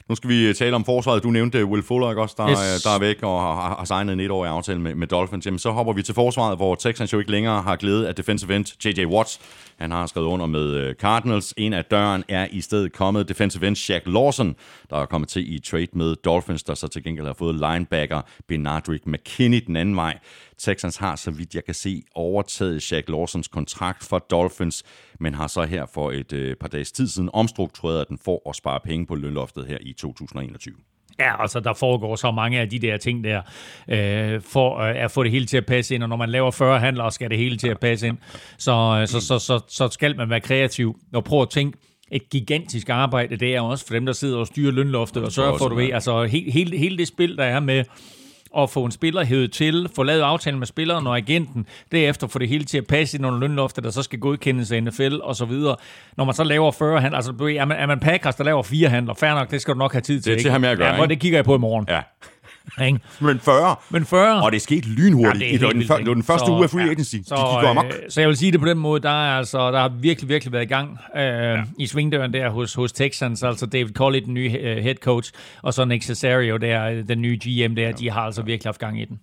Nu 0.10 0.16
skal 0.16 0.30
vi 0.30 0.54
tale 0.54 0.76
om 0.76 0.86
forsvaret. 0.86 1.24
Du 1.24 1.32
nævnte 1.32 1.66
Will 1.66 1.84
Fuller, 1.84 2.10
ikke 2.10 2.22
også, 2.22 2.36
der, 2.38 2.50
Yes. 2.50 2.84
der 2.84 2.90
er 2.90 3.00
væk 3.00 3.24
og 3.24 3.42
har, 3.42 3.76
har 3.78 3.86
signet 3.86 4.14
en 4.14 4.20
etårig 4.20 4.52
aftale 4.52 4.80
med, 4.80 4.96
med 4.96 5.08
Dolphins. 5.08 5.46
Jamen, 5.46 5.60
så 5.60 5.72
hopper 5.72 5.94
vi 5.94 6.04
til 6.04 6.16
forsvaret, 6.16 6.58
hvor 6.58 6.76
Texans 6.76 7.14
jo 7.14 7.20
ikke 7.20 7.32
længere 7.32 7.62
har 7.62 7.76
glæde 7.76 8.08
af 8.08 8.16
defensive 8.16 8.56
end 8.56 8.66
J.J. 8.86 9.06
Watts. 9.06 9.40
Han 9.80 9.92
har 9.92 10.06
skrevet 10.06 10.28
under 10.28 10.46
med 10.46 10.74
øh, 10.74 10.96
Cardinals. 10.96 11.54
En 11.58 11.74
af 11.74 11.86
døren 11.86 12.24
er 12.28 12.48
i 12.52 12.62
stedet 12.62 12.94
kommet 12.94 13.30
defensive 13.30 13.68
end 13.68 13.76
Shaq 13.76 14.02
Lawson, 14.06 14.56
der 14.90 14.98
er 14.98 15.06
kommet 15.06 15.30
til 15.30 15.54
i 15.54 15.60
trade 15.60 15.88
med 15.94 16.16
Dolphins, 16.16 16.64
der 16.64 16.74
så 16.74 16.88
til 16.88 17.04
gengæld 17.04 17.26
har 17.26 17.34
fået 17.34 17.56
linebacker 17.56 18.22
Benardrick 18.48 19.06
McKinney 19.06 19.62
den 19.68 19.76
anden 19.76 19.96
vej. 19.96 20.20
Texans 20.58 20.98
har, 20.98 21.16
så 21.16 21.32
vidt 21.32 21.56
jeg 21.56 21.66
kan 21.66 21.74
se, 21.74 22.04
overtaget 22.16 22.84
Shaq 22.84 23.04
Lawsons 23.08 23.48
kontrakt 23.48 24.04
for 24.04 24.20
Dolphins, 24.20 24.84
men 25.20 25.34
har 25.34 25.48
så 25.48 25.64
her 25.64 25.86
for 25.94 26.12
et 26.12 26.34
øh, 26.34 26.56
par 26.56 26.68
dages 26.68 26.92
tid 26.92 27.08
siden 27.08 27.30
omstruktureret 27.34 28.10
den 28.10 28.18
for 28.18 28.50
at 28.50 28.56
spare 28.56 28.80
penge 28.80 29.06
på 29.06 29.16
lønloftet 29.16 29.66
her 29.66 29.78
i 29.82 29.94
2021. 29.94 30.76
Ja, 31.20 31.42
altså 31.42 31.60
der 31.60 31.74
foregår 31.74 32.16
så 32.16 32.32
mange 32.32 32.60
af 32.60 32.70
de 32.70 32.80
der 32.80 32.98
ting 32.98 33.24
der, 33.24 33.42
øh, 33.90 34.42
for 34.42 34.80
øh, 34.80 35.04
at 35.04 35.12
få 35.12 35.24
det 35.24 35.32
hele 35.32 35.46
til 35.46 35.58
at 35.58 35.66
passe 35.66 35.96
ind, 35.96 36.04
og 36.04 36.10
når 36.10 36.16
man 36.16 36.30
laver 36.30 36.52
40 36.52 36.80
handler, 36.80 37.10
skal 37.10 37.30
det 37.30 37.38
hele 37.38 37.58
til 37.58 37.68
at 37.68 37.80
passe 37.80 38.08
ind. 38.08 38.18
Så, 38.58 38.98
øh, 39.02 39.08
så, 39.08 39.20
så, 39.20 39.40
så, 39.40 39.60
så 39.68 39.88
skal 39.88 40.18
man 40.18 40.30
være 40.30 40.40
kreativ 40.40 41.00
og 41.14 41.24
prøve 41.24 41.42
at 41.42 41.50
tænke, 41.50 41.78
et 42.12 42.30
gigantisk 42.30 42.90
arbejde, 42.90 43.38
det 43.38 43.56
er 43.56 43.62
også 43.62 43.88
for 43.88 43.94
dem, 43.94 44.06
der 44.06 44.14
sidder 44.14 44.38
og 44.38 44.48
styrer 44.48 44.72
lønloftet 44.72 45.24
og 45.24 45.32
sørger 45.32 45.58
for, 45.58 45.68
du 45.68 45.76
ved, 45.76 45.92
altså 45.94 46.24
hele, 46.24 46.52
hele, 46.52 46.78
hele 46.78 46.98
det 46.98 47.08
spil, 47.08 47.38
der 47.38 47.44
er 47.44 47.60
med 47.60 47.84
at 48.58 48.70
få 48.70 48.86
en 48.86 48.92
spiller 48.92 49.26
hævet 49.26 49.52
til, 49.52 49.90
få 49.96 50.04
lavet 50.04 50.22
aftalen 50.22 50.60
med 50.60 50.68
spilleren 50.68 51.08
og 51.08 51.18
agenten, 51.18 51.66
derefter 51.92 52.28
få 52.28 52.40
det 52.40 52.50
hele 52.50 52.64
til 52.64 52.78
at 52.78 52.88
passe 52.88 53.18
ind 53.18 53.26
under 53.26 53.40
lønloftet, 53.40 53.84
der 53.84 53.90
så 53.90 54.04
skal 54.04 54.20
godkendes 54.20 54.72
af 54.72 54.84
NFL 54.84 55.18
og 55.24 55.36
så 55.36 55.46
videre. 55.46 55.76
Når 56.18 56.26
man 56.26 56.34
så 56.34 56.44
laver 56.44 56.72
40 56.72 57.02
handler, 57.02 57.18
altså 57.18 57.32
er 57.32 57.66
man, 57.66 57.78
er 57.78 57.86
man 57.86 58.00
Packers, 58.00 58.36
der 58.36 58.44
laver 58.44 58.64
fire 58.64 58.90
handler, 58.90 59.14
fair 59.14 59.34
nok, 59.34 59.52
det 59.52 59.62
skal 59.62 59.74
du 59.74 59.80
nok 59.80 59.92
have 59.92 60.02
tid 60.02 60.22
til. 60.22 60.32
Det 60.32 60.40
er 60.40 60.44
til 60.44 60.52
ham, 60.52 60.64
jeg 60.64 60.78
gør, 60.78 60.94
ja, 60.94 61.06
det 61.06 61.20
kigger 61.20 61.38
jeg 61.38 61.46
på 61.46 61.56
i 61.56 61.60
morgen. 61.60 61.86
Ja. 61.90 62.02
Ikke? 62.86 63.00
Men 63.20 63.40
40. 63.40 63.76
Men 63.90 64.06
40... 64.06 64.44
Og 64.44 64.52
det 64.52 64.62
skete 64.62 64.90
lynhurtigt. 64.90 65.44
Ja, 65.44 65.52
det, 65.52 65.62
var 65.62 65.70
den, 65.70 65.82
det 65.82 65.90
var 65.90 66.14
den 66.14 66.24
første 66.24 66.46
Så, 66.46 66.52
uge 66.52 66.64
af 66.64 66.70
free 66.70 66.84
ja. 66.84 66.92
agency. 66.92 67.16
Så, 67.26 67.36
de 67.36 67.60
gik 67.60 67.70
amok. 67.70 67.86
øh, 67.86 67.92
så 68.10 68.22
jeg 68.22 68.28
vil 68.28 68.38
sige 68.38 68.52
det 68.52 68.60
på 68.60 68.66
den 68.66 68.78
måde, 68.78 69.02
der 69.02 69.10
er 69.10 69.38
altså, 69.38 69.72
der 69.72 69.80
har 69.80 69.90
virkelig, 69.90 70.30
virkelig 70.30 70.52
været 70.52 70.64
i 70.64 70.68
gang 70.68 71.00
øh, 71.16 71.24
ja. 71.24 71.64
i 71.80 71.88
svingdøren 71.88 72.34
der 72.34 72.50
hos, 72.50 72.74
hos 72.74 72.92
Texans, 72.92 73.44
altså 73.44 73.66
David 73.66 73.94
Colley, 73.94 74.22
den 74.26 74.34
nye 74.34 74.52
øh, 74.62 74.78
head 74.78 74.96
coach, 74.96 75.32
og 75.62 75.74
så 75.74 75.86
Nick 75.86 76.04
Cesario, 76.04 76.58
der, 76.58 76.86
øh, 76.86 77.08
den 77.08 77.22
nye 77.22 77.38
GM 77.38 77.76
der, 77.76 77.92
de 77.92 78.10
har 78.10 78.22
altså 78.22 78.42
virkelig 78.42 78.68
haft 78.68 78.80
gang 78.80 79.02
i 79.02 79.06
den. 79.06 79.20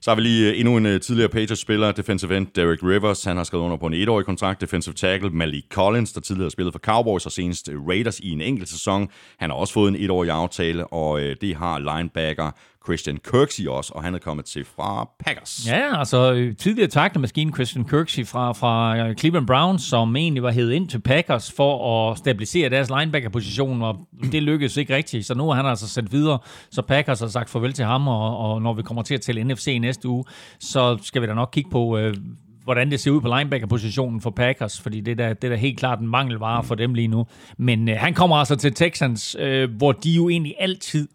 Så 0.00 0.10
har 0.10 0.14
vi 0.14 0.22
lige 0.22 0.50
øh, 0.50 0.60
endnu 0.60 0.76
en 0.76 1.00
tidligere 1.00 1.28
Patriots-spiller, 1.28 1.92
defensive 1.92 2.36
end 2.36 2.46
Derek 2.56 2.78
Rivers. 2.82 3.24
Han 3.24 3.36
har 3.36 3.44
skrevet 3.44 3.64
under 3.64 3.76
på 3.76 3.86
en 3.86 3.94
etårig 3.94 4.26
kontrakt. 4.26 4.60
Defensive 4.60 4.94
tackle 4.94 5.30
Malik 5.30 5.64
Collins, 5.70 6.12
der 6.12 6.20
tidligere 6.20 6.44
har 6.44 6.50
spillet 6.50 6.74
for 6.74 6.78
Cowboys 6.78 7.26
og 7.26 7.32
senest 7.32 7.68
Raiders 7.88 8.20
i 8.20 8.30
en 8.30 8.40
enkelt 8.40 8.68
sæson. 8.68 9.08
Han 9.38 9.50
har 9.50 9.56
også 9.56 9.72
fået 9.72 9.88
en 9.88 9.96
etårig 9.96 10.30
aftale, 10.30 10.86
og 10.86 11.20
øh, 11.20 11.36
det 11.40 11.56
har 11.56 11.78
linebacker 11.78 12.50
Christian 12.84 13.18
Kirksey 13.30 13.66
også, 13.66 13.92
og 13.94 14.02
han 14.02 14.14
er 14.14 14.18
kommet 14.18 14.44
til 14.46 14.64
fra 14.76 15.08
Packers. 15.24 15.66
Ja, 15.66 15.98
altså 15.98 16.32
øh, 16.32 16.56
tidligere 16.56 16.88
tackle-maskine 16.88 17.52
Christian 17.52 17.84
Kirksey 17.84 18.26
fra, 18.26 18.52
fra 18.52 18.98
øh, 18.98 19.16
Cleveland 19.16 19.46
Browns, 19.46 19.82
som 19.82 20.16
egentlig 20.16 20.42
var 20.42 20.50
hævet 20.50 20.72
ind 20.72 20.88
til 20.88 21.00
Packers 21.00 21.52
for 21.52 22.10
at 22.10 22.18
stabilisere 22.18 22.70
deres 22.70 22.90
linebacker-position, 22.90 23.82
og 23.82 23.96
det 24.32 24.42
lykkedes 24.42 24.76
ikke 24.76 24.96
rigtigt, 24.96 25.26
så 25.26 25.34
nu 25.34 25.50
er 25.50 25.54
han 25.54 25.66
altså 25.66 25.88
sendt 25.88 26.12
videre, 26.12 26.38
så 26.70 26.82
Packers 26.82 27.20
har 27.20 27.28
sagt 27.28 27.50
farvel 27.50 27.72
til 27.72 27.84
ham, 27.84 28.08
og, 28.08 28.38
og 28.38 28.62
når 28.62 28.72
vi 28.74 28.82
kommer 28.82 29.02
til 29.02 29.14
at 29.14 29.20
tælle 29.20 29.44
NFC 29.44 29.78
næste 29.80 30.08
uge, 30.08 30.24
så 30.60 30.98
skal 31.02 31.22
vi 31.22 31.26
da 31.26 31.34
nok 31.34 31.48
kigge 31.52 31.70
på, 31.70 31.98
øh, 31.98 32.14
hvordan 32.64 32.90
det 32.90 33.00
ser 33.00 33.10
ud 33.10 33.20
på 33.20 33.28
linebacker-positionen 33.36 34.20
for 34.20 34.30
Packers, 34.30 34.80
fordi 34.80 35.00
det 35.00 35.12
er 35.12 35.14
da, 35.14 35.28
det 35.28 35.44
er 35.44 35.48
da 35.48 35.56
helt 35.56 35.78
klart 35.78 36.00
en 36.00 36.08
mangelvare 36.08 36.64
for 36.64 36.74
dem 36.74 36.94
lige 36.94 37.08
nu. 37.08 37.26
Men 37.58 37.88
øh, 37.88 37.96
han 37.98 38.14
kommer 38.14 38.36
altså 38.36 38.56
til 38.56 38.74
Texans, 38.74 39.36
øh, 39.38 39.70
hvor 39.76 39.92
de 39.92 40.10
jo 40.10 40.28
egentlig 40.28 40.54
altid 40.58 41.08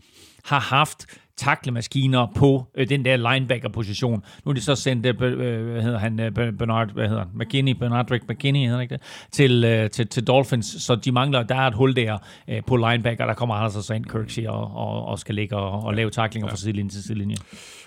har 0.46 0.60
haft 0.60 1.06
taklemaskiner 1.40 2.28
på 2.36 2.66
øh, 2.76 2.90
den 2.90 3.06
der 3.06 3.34
linebacker-position. 3.34 4.24
Nu 4.46 4.50
er 4.50 4.54
de 4.54 4.62
så 4.62 4.76
sendt, 4.76 5.06
øh, 5.06 5.16
øh, 5.22 5.72
hvad 5.72 5.82
hedder 5.82 6.00
han, 6.00 6.20
øh, 6.20 6.32
Bernard, 6.32 6.94
hvad 6.94 7.08
hedder 7.08 7.24
han, 7.24 7.32
McKinney, 7.34 7.74
Bernard 7.74 8.12
McKinney, 8.30 8.66
hedder 8.66 8.82
ikke 8.82 8.94
det, 8.94 9.02
til, 9.32 9.64
øh, 9.64 9.90
til, 9.90 10.08
til 10.08 10.28
Dolphins, 10.28 10.84
så 10.84 10.96
de 10.96 11.12
mangler, 11.12 11.44
der 11.44 11.56
er 11.56 11.68
et 11.68 11.74
hul 11.74 11.96
der 11.96 12.18
øh, 12.50 12.62
på 12.68 12.76
linebacker, 12.76 13.26
der 13.26 13.34
kommer 13.34 13.56
altså 13.56 13.82
så 13.82 13.94
ind 13.94 14.06
Kirksey 14.06 14.46
og, 14.48 14.76
og, 14.76 15.06
og 15.06 15.20
skal 15.20 15.36
ligge 15.36 15.56
og, 15.56 15.84
og 15.84 15.94
lave 15.94 16.10
taklinger 16.10 16.48
ja. 16.48 16.52
fra 16.52 16.58
sidelinje 16.58 16.90
til 16.90 17.04
sidelinje. 17.04 17.36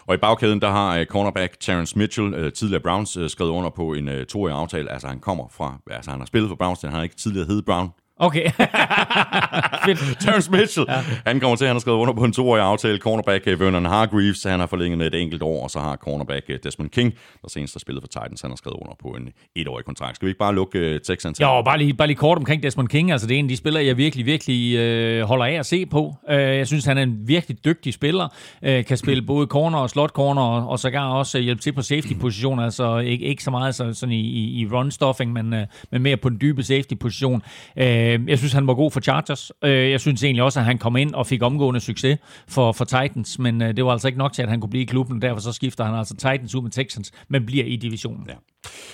Og 0.06 0.14
i 0.14 0.18
bagkæden, 0.18 0.60
der 0.60 0.70
har 0.70 1.00
uh, 1.00 1.04
cornerback 1.04 1.60
Terrence 1.60 1.98
Mitchell, 1.98 2.34
uh, 2.34 2.52
tidligere 2.52 2.82
Browns, 2.82 3.16
uh, 3.16 3.28
skrevet 3.28 3.50
under 3.50 3.70
på 3.70 3.92
en 3.92 4.08
uh, 4.08 4.14
toårig 4.28 4.54
aftale. 4.54 4.92
Altså, 4.92 5.08
han 5.08 5.18
kommer 5.18 5.44
fra, 5.50 5.78
altså 5.90 6.10
han 6.10 6.20
har 6.20 6.26
spillet 6.26 6.48
for 6.48 6.56
Browns, 6.56 6.82
han 6.82 6.92
har 6.92 7.02
ikke 7.02 7.16
tidligere 7.16 7.46
heddet 7.46 7.64
Brown. 7.64 7.90
Okay. 8.22 8.50
Fedt. 9.86 10.20
Terrence 10.20 10.50
Mitchell, 10.50 10.86
ja. 10.88 11.00
han 11.26 11.40
kommer 11.40 11.56
til, 11.56 11.66
han 11.66 11.74
har 11.74 11.80
skrevet 11.80 11.98
under 11.98 12.14
på 12.14 12.24
en 12.24 12.32
toårig 12.32 12.62
aftale. 12.62 12.98
Cornerback 12.98 13.46
uh, 13.46 13.60
Vernon 13.60 13.84
Hargreaves, 13.84 14.42
han 14.42 14.60
har 14.60 14.66
forlænget 14.66 14.98
med 14.98 15.06
et 15.06 15.14
enkelt 15.22 15.42
år, 15.42 15.62
og 15.62 15.70
så 15.70 15.78
har 15.78 15.96
cornerback 15.96 16.44
uh, 16.48 16.54
Desmond 16.64 16.90
King, 16.90 17.14
der 17.42 17.48
senest 17.48 17.74
har 17.74 17.78
spillet 17.78 18.02
for 18.02 18.08
Titans, 18.08 18.40
han 18.40 18.50
har 18.50 18.56
skrevet 18.56 18.76
under 18.82 18.94
på 19.02 19.08
en 19.08 19.28
etårig 19.56 19.84
kontrakt. 19.84 20.16
Skal 20.16 20.26
vi 20.26 20.30
ikke 20.30 20.38
bare 20.38 20.54
lukke 20.54 20.94
uh, 20.94 21.00
Texans? 21.00 21.40
Jo, 21.40 21.62
bare 21.62 21.78
lige, 21.78 21.94
bare 21.94 22.08
lige 22.08 22.16
kort 22.16 22.38
omkring 22.38 22.62
Desmond 22.62 22.88
King. 22.88 23.12
Altså, 23.12 23.26
det 23.26 23.34
er 23.34 23.38
en 23.38 23.44
af 23.44 23.48
de 23.48 23.56
spillere, 23.56 23.84
jeg 23.84 23.96
virkelig, 23.96 24.26
virkelig 24.26 24.76
øh, 24.76 25.22
holder 25.22 25.44
af 25.44 25.52
at 25.52 25.66
se 25.66 25.86
på. 25.86 26.14
Øh, 26.30 26.38
jeg 26.38 26.66
synes, 26.66 26.84
han 26.84 26.98
er 26.98 27.02
en 27.02 27.18
virkelig 27.24 27.64
dygtig 27.64 27.94
spiller. 27.94 28.28
Øh, 28.62 28.84
kan 28.84 28.96
spille 28.96 29.22
både 29.22 29.46
corner 29.46 29.78
og 29.78 29.90
slot 29.90 30.10
corner, 30.10 30.42
og, 30.42 30.68
og 30.68 30.78
sågar 30.78 31.08
også 31.08 31.38
øh, 31.38 31.44
hjælpe 31.44 31.62
til 31.62 31.72
på 31.72 31.82
safety-positioner. 31.82 32.64
Altså, 32.64 32.98
ikke, 32.98 33.26
ikke 33.26 33.42
så 33.42 33.50
meget 33.50 33.74
så, 33.74 33.94
sådan 33.94 34.12
i, 34.12 34.20
i, 34.20 34.60
i 34.60 34.66
run-stuffing, 34.66 35.32
men, 35.32 35.54
øh, 35.54 35.66
men 35.90 36.02
mere 36.02 36.16
på 36.16 36.28
den 36.28 36.40
dybe 36.40 36.62
safety-position. 36.62 37.42
Øh, 37.76 38.11
jeg 38.26 38.38
synes, 38.38 38.52
han 38.52 38.66
var 38.66 38.74
god 38.74 38.90
for 38.90 39.00
Chargers. 39.00 39.52
Øh, 39.64 39.90
jeg 39.90 40.00
synes 40.00 40.24
egentlig 40.24 40.42
også, 40.42 40.58
at 40.60 40.64
han 40.64 40.78
kom 40.78 40.96
ind 40.96 41.14
og 41.14 41.26
fik 41.26 41.42
omgående 41.42 41.80
succes 41.80 42.18
for, 42.48 42.72
for 42.72 42.84
Titans, 42.84 43.38
men 43.38 43.62
øh, 43.62 43.76
det 43.76 43.84
var 43.84 43.92
altså 43.92 44.08
ikke 44.08 44.18
nok 44.18 44.32
til, 44.32 44.42
at 44.42 44.48
han 44.48 44.60
kunne 44.60 44.70
blive 44.70 44.82
i 44.82 44.86
klubben. 44.86 45.22
Derfor 45.22 45.40
så 45.40 45.52
skifter 45.52 45.84
han 45.84 45.94
altså 45.94 46.14
Titans 46.14 46.54
ud 46.54 46.62
med 46.62 46.70
Texans, 46.70 47.12
men 47.28 47.46
bliver 47.46 47.64
i 47.64 47.76
divisionen. 47.76 48.26
Ja. 48.28 48.34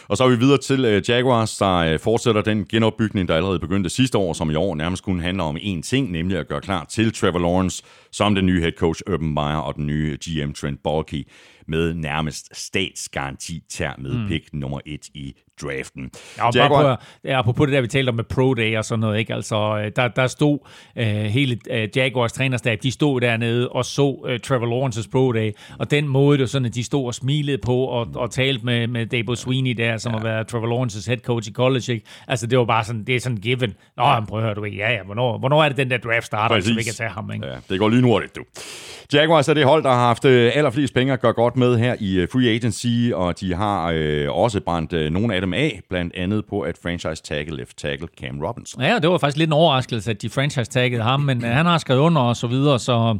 Og 0.08 0.16
så 0.16 0.24
er 0.24 0.28
vi 0.28 0.36
videre 0.36 0.58
til 0.58 0.96
uh, 0.96 1.10
Jaguars, 1.10 1.56
der 1.56 1.98
fortsætter 1.98 2.42
den 2.42 2.66
genopbygning, 2.66 3.28
der 3.28 3.36
allerede 3.36 3.58
begyndte 3.58 3.90
sidste 3.90 4.18
år, 4.18 4.32
som 4.32 4.50
i 4.50 4.54
år 4.54 4.74
nærmest 4.74 5.02
kun 5.02 5.20
handler 5.20 5.44
om 5.44 5.56
én 5.56 5.82
ting, 5.82 6.12
nemlig 6.12 6.38
at 6.38 6.48
gøre 6.48 6.60
klar 6.60 6.84
til 6.84 7.12
Trevor 7.12 7.38
Lawrence 7.38 7.82
som 8.12 8.34
den 8.34 8.46
nye 8.46 8.60
head 8.60 8.72
coach 8.72 9.02
Urban 9.12 9.34
Meyer 9.34 9.56
og 9.56 9.74
den 9.74 9.86
nye 9.86 10.18
GM 10.24 10.52
Trent 10.52 10.82
Baalke 10.82 11.24
med 11.68 11.94
nærmest 11.94 12.56
statsgaranti 12.56 13.62
ter 13.68 13.92
med 13.98 14.14
mm. 14.14 14.28
pick 14.28 14.48
nummer 14.52 14.80
et 14.86 15.06
i 15.14 15.34
draften. 15.62 16.10
Ja, 16.38 16.46
og 16.46 16.54
Jaguar... 16.54 16.82
bare 16.82 16.96
på, 16.96 17.38
apropos 17.38 17.66
det 17.66 17.74
der, 17.74 17.80
vi 17.80 17.86
talte 17.86 18.10
om 18.10 18.14
med 18.14 18.24
Pro 18.24 18.54
Day 18.54 18.76
og 18.76 18.84
sådan 18.84 19.00
noget, 19.00 19.18
ikke? 19.18 19.34
Altså, 19.34 19.80
øh, 19.84 19.92
der, 19.96 20.08
der 20.08 20.26
stod 20.26 20.58
uh, 20.96 21.02
hele 21.04 21.58
uh, 21.70 21.96
Jaguars 21.96 22.32
trænerstab, 22.32 22.82
de 22.82 22.90
stod 22.90 23.20
dernede 23.20 23.68
og 23.68 23.84
så 23.84 24.02
uh, 24.02 24.38
Trevor 24.42 24.66
Lawrence's 24.66 25.10
Pro 25.10 25.32
Day, 25.32 25.52
og 25.78 25.90
den 25.90 26.08
måde, 26.08 26.38
det 26.38 26.42
var 26.42 26.46
sådan, 26.46 26.66
at 26.66 26.74
de 26.74 26.84
stod 26.84 27.06
og 27.06 27.14
smilede 27.14 27.58
på 27.58 27.76
og, 27.76 28.08
og 28.14 28.30
talte 28.30 28.64
med, 28.64 28.86
med 28.86 29.06
Dabo 29.06 29.34
Sweeney 29.34 29.72
der, 29.72 29.96
som 29.96 30.12
ja. 30.12 30.18
har 30.18 30.24
været 30.24 30.46
Trevor 30.46 30.66
Lawrence's 30.66 31.08
head 31.08 31.18
coach 31.18 31.48
i 31.50 31.52
college, 31.52 31.92
ikke? 31.92 32.06
Altså, 32.28 32.46
det 32.46 32.58
var 32.58 32.64
bare 32.64 32.84
sådan, 32.84 33.04
det 33.04 33.16
er 33.16 33.20
sådan 33.20 33.38
given. 33.38 33.74
Nå, 33.96 34.04
ja. 34.04 34.24
prøv 34.24 34.38
at 34.38 34.44
høre, 34.44 34.54
du 34.54 34.60
ved, 34.60 34.70
ja, 34.70 34.92
ja, 34.92 35.02
hvornår, 35.02 35.38
hvornår 35.38 35.64
er 35.64 35.68
det 35.68 35.76
den 35.76 35.90
der 35.90 35.98
draft 35.98 36.26
starter, 36.26 36.54
Præcis. 36.54 36.68
så 36.68 36.74
vi 36.74 36.82
kan 36.82 36.94
tage 36.94 37.10
ham, 37.10 37.32
ikke? 37.32 37.46
Ja, 37.46 37.54
det 37.68 37.78
går 37.78 37.88
lynhurtigt, 37.88 38.36
du. 38.36 38.44
Jaguars 39.12 39.48
er 39.48 39.54
det 39.54 39.64
hold, 39.64 39.82
der 39.82 39.90
har 39.90 40.06
haft 40.06 40.24
øh, 40.24 40.52
allerflest 40.54 40.94
penge 40.94 41.12
at 41.12 41.20
gøre 41.20 41.32
godt 41.32 41.56
med 41.56 41.78
her 41.78 41.96
i 42.00 42.14
øh, 42.14 42.28
free 42.32 42.48
agency, 42.48 43.12
og 43.14 43.40
de 43.40 43.54
har 43.54 43.90
øh, 43.94 44.36
også 44.36 44.60
brændt 44.60 44.92
øh, 44.92 45.10
nogle 45.10 45.34
af 45.34 45.40
dem 45.40 45.47
af, 45.54 45.80
blandt 45.90 46.14
andet 46.14 46.46
på 46.46 46.60
at 46.60 46.78
franchise 46.82 47.22
tagge 47.22 47.56
left 47.56 47.76
tackle 47.76 48.08
Cam 48.20 48.40
Robinson. 48.40 48.82
Ja, 48.82 48.98
det 48.98 49.10
var 49.10 49.18
faktisk 49.18 49.38
lidt 49.38 49.48
en 49.48 49.52
overraskelse, 49.52 50.10
at 50.10 50.22
de 50.22 50.28
franchise 50.28 50.70
taggede 50.70 51.02
ham, 51.02 51.20
men 51.20 51.44
øh, 51.44 51.50
han 51.50 51.66
har 51.66 51.78
skrevet 51.78 52.00
under 52.00 52.20
og 52.20 52.36
så 52.36 52.46
videre, 52.46 52.78
så 52.78 53.18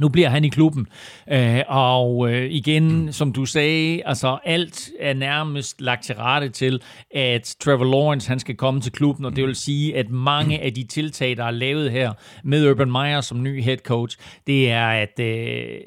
nu 0.00 0.08
bliver 0.08 0.28
han 0.28 0.44
i 0.44 0.48
klubben, 0.48 0.86
øh, 1.32 1.60
og 1.68 2.32
øh, 2.32 2.50
igen, 2.50 3.12
som 3.12 3.32
du 3.32 3.44
sagde, 3.44 4.02
altså 4.06 4.38
alt 4.44 4.90
er 5.00 5.14
nærmest 5.14 5.80
lagt 5.80 6.04
til 6.04 6.14
rette 6.14 6.48
til, 6.48 6.82
at 7.14 7.56
Trevor 7.60 7.84
Lawrence 7.84 8.28
han 8.28 8.38
skal 8.38 8.56
komme 8.56 8.80
til 8.80 8.92
klubben, 8.92 9.24
og 9.24 9.36
det 9.36 9.44
vil 9.44 9.54
sige, 9.54 9.96
at 9.96 10.10
mange 10.10 10.60
af 10.60 10.74
de 10.74 10.84
tiltag, 10.84 11.36
der 11.36 11.44
er 11.44 11.50
lavet 11.50 11.90
her 11.90 12.12
med 12.44 12.70
Urban 12.70 12.92
Meyer 12.92 13.20
som 13.20 13.42
ny 13.42 13.62
head 13.62 13.76
coach, 13.76 14.18
det 14.46 14.70
er, 14.70 14.86
at 14.86 15.20
øh, 15.20 15.80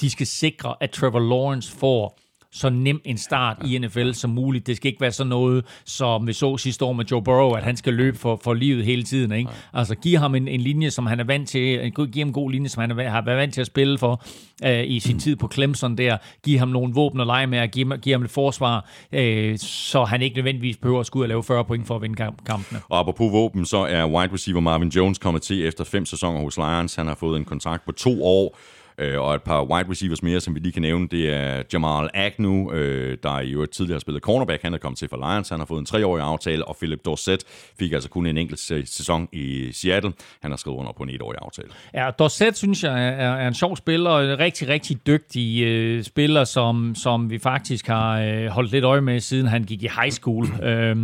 de 0.00 0.10
skal 0.10 0.26
sikre, 0.26 0.74
at 0.80 0.90
Trevor 0.90 1.20
Lawrence 1.20 1.72
får 1.78 2.18
så 2.52 2.70
nem 2.70 3.00
en 3.04 3.18
start 3.18 3.56
i 3.66 3.78
NFL 3.78 4.12
som 4.12 4.30
muligt. 4.30 4.66
Det 4.66 4.76
skal 4.76 4.88
ikke 4.88 5.00
være 5.00 5.12
sådan 5.12 5.28
noget, 5.28 5.64
som 5.84 6.26
vi 6.26 6.32
så 6.32 6.56
sidste 6.56 6.84
år 6.84 6.92
med 6.92 7.04
Joe 7.04 7.22
Burrow, 7.22 7.52
at 7.52 7.62
han 7.62 7.76
skal 7.76 7.94
løbe 7.94 8.18
for, 8.18 8.40
for 8.44 8.54
livet 8.54 8.84
hele 8.84 9.02
tiden. 9.02 9.32
Ikke? 9.32 9.50
Altså 9.72 9.94
give 9.94 10.18
ham 10.18 10.34
en, 10.34 10.48
en 10.48 10.60
linje, 10.60 10.90
som 10.90 11.06
han 11.06 11.20
er 11.20 11.24
vant 11.24 11.48
til, 11.48 11.92
give 11.92 12.18
ham 12.18 12.28
en 12.28 12.32
god 12.32 12.50
linje, 12.50 12.68
som 12.68 12.80
han 12.80 12.90
er, 12.90 13.08
har 13.08 13.24
været 13.24 13.38
vant 13.38 13.54
til 13.54 13.60
at 13.60 13.66
spille 13.66 13.98
for 13.98 14.22
øh, 14.64 14.84
i 14.86 15.00
sin 15.00 15.18
tid 15.24 15.36
på 15.36 15.50
Clemson 15.52 15.98
der. 15.98 16.16
Give 16.44 16.58
ham 16.58 16.68
nogle 16.68 16.94
våben 16.94 17.20
at 17.20 17.26
lege 17.26 17.46
med, 17.46 17.60
og 17.60 17.68
give, 17.68 17.98
give 17.98 18.12
ham 18.12 18.22
et 18.22 18.30
forsvar, 18.30 18.88
øh, 19.12 19.58
så 19.58 20.04
han 20.04 20.22
ikke 20.22 20.36
nødvendigvis 20.36 20.76
behøver 20.76 21.00
at 21.00 21.06
skulle 21.06 21.20
ud 21.20 21.24
og 21.24 21.28
lave 21.28 21.44
40 21.44 21.64
point 21.64 21.86
for 21.86 21.96
at 21.96 22.02
vinde 22.02 22.16
kampene. 22.46 22.80
Og 22.88 22.98
apropos 22.98 23.32
våben, 23.32 23.66
så 23.66 23.78
er 23.78 24.04
wide 24.04 24.32
receiver 24.32 24.60
Marvin 24.60 24.88
Jones 24.88 25.18
kommet 25.18 25.42
til 25.42 25.66
efter 25.66 25.84
fem 25.84 26.06
sæsoner 26.06 26.40
hos 26.40 26.56
Lions. 26.56 26.94
Han 26.94 27.06
har 27.06 27.14
fået 27.14 27.38
en 27.38 27.44
kontrakt 27.44 27.84
på 27.84 27.92
to 27.92 28.24
år, 28.24 28.58
øh, 29.00 29.20
og 29.20 29.34
et 29.34 29.42
par 29.42 29.62
wide 29.64 29.90
receivers 29.90 30.22
mere, 30.22 30.40
som 30.40 30.54
vi 30.54 30.60
lige 30.60 30.72
kan 30.72 30.82
nævne, 30.82 31.08
det 31.08 31.34
er 31.34 31.62
Jamal 31.72 32.10
Agnew, 32.14 32.72
øh, 32.72 33.18
der 33.22 33.40
i 33.40 33.50
øvrigt 33.50 33.72
tidligere 33.72 33.94
har 33.94 34.00
spillet 34.00 34.22
cornerback. 34.22 34.62
Han 34.62 34.74
er 34.74 34.78
kommet 34.78 34.98
til 34.98 35.08
for 35.08 35.32
Lions. 35.32 35.48
Han 35.48 35.58
har 35.58 35.66
fået 35.66 35.80
en 35.80 35.86
treårig 35.86 36.22
aftale, 36.24 36.64
og 36.64 36.76
Philip 36.76 37.04
Dorsett 37.04 37.44
fik 37.78 37.92
altså 37.92 38.08
kun 38.08 38.26
en 38.26 38.36
enkelt 38.36 38.60
sæson 38.60 39.28
i 39.32 39.72
Seattle. 39.72 40.12
Han 40.42 40.50
har 40.50 40.56
skrevet 40.56 40.78
under 40.78 40.92
på 40.92 41.02
en 41.02 41.10
etårig 41.10 41.38
aftale. 41.42 41.68
Ja, 41.94 42.10
Dorsett 42.18 42.56
synes 42.56 42.84
jeg 42.84 43.08
er, 43.08 43.32
er 43.32 43.48
en 43.48 43.54
sjov 43.54 43.76
spiller, 43.76 44.10
og 44.10 44.24
en 44.24 44.38
rigtig, 44.38 44.68
rigtig 44.68 45.06
dygtig 45.06 45.62
øh, 45.62 46.04
spiller, 46.04 46.44
som, 46.44 46.94
som 46.94 47.30
vi 47.30 47.38
faktisk 47.38 47.86
har 47.86 48.20
øh, 48.20 48.46
holdt 48.46 48.72
lidt 48.72 48.84
øje 48.84 49.00
med, 49.00 49.20
siden 49.20 49.46
han 49.46 49.64
gik 49.64 49.82
i 49.82 49.88
high 50.00 50.10
school. 50.10 50.46
øh, 50.62 50.96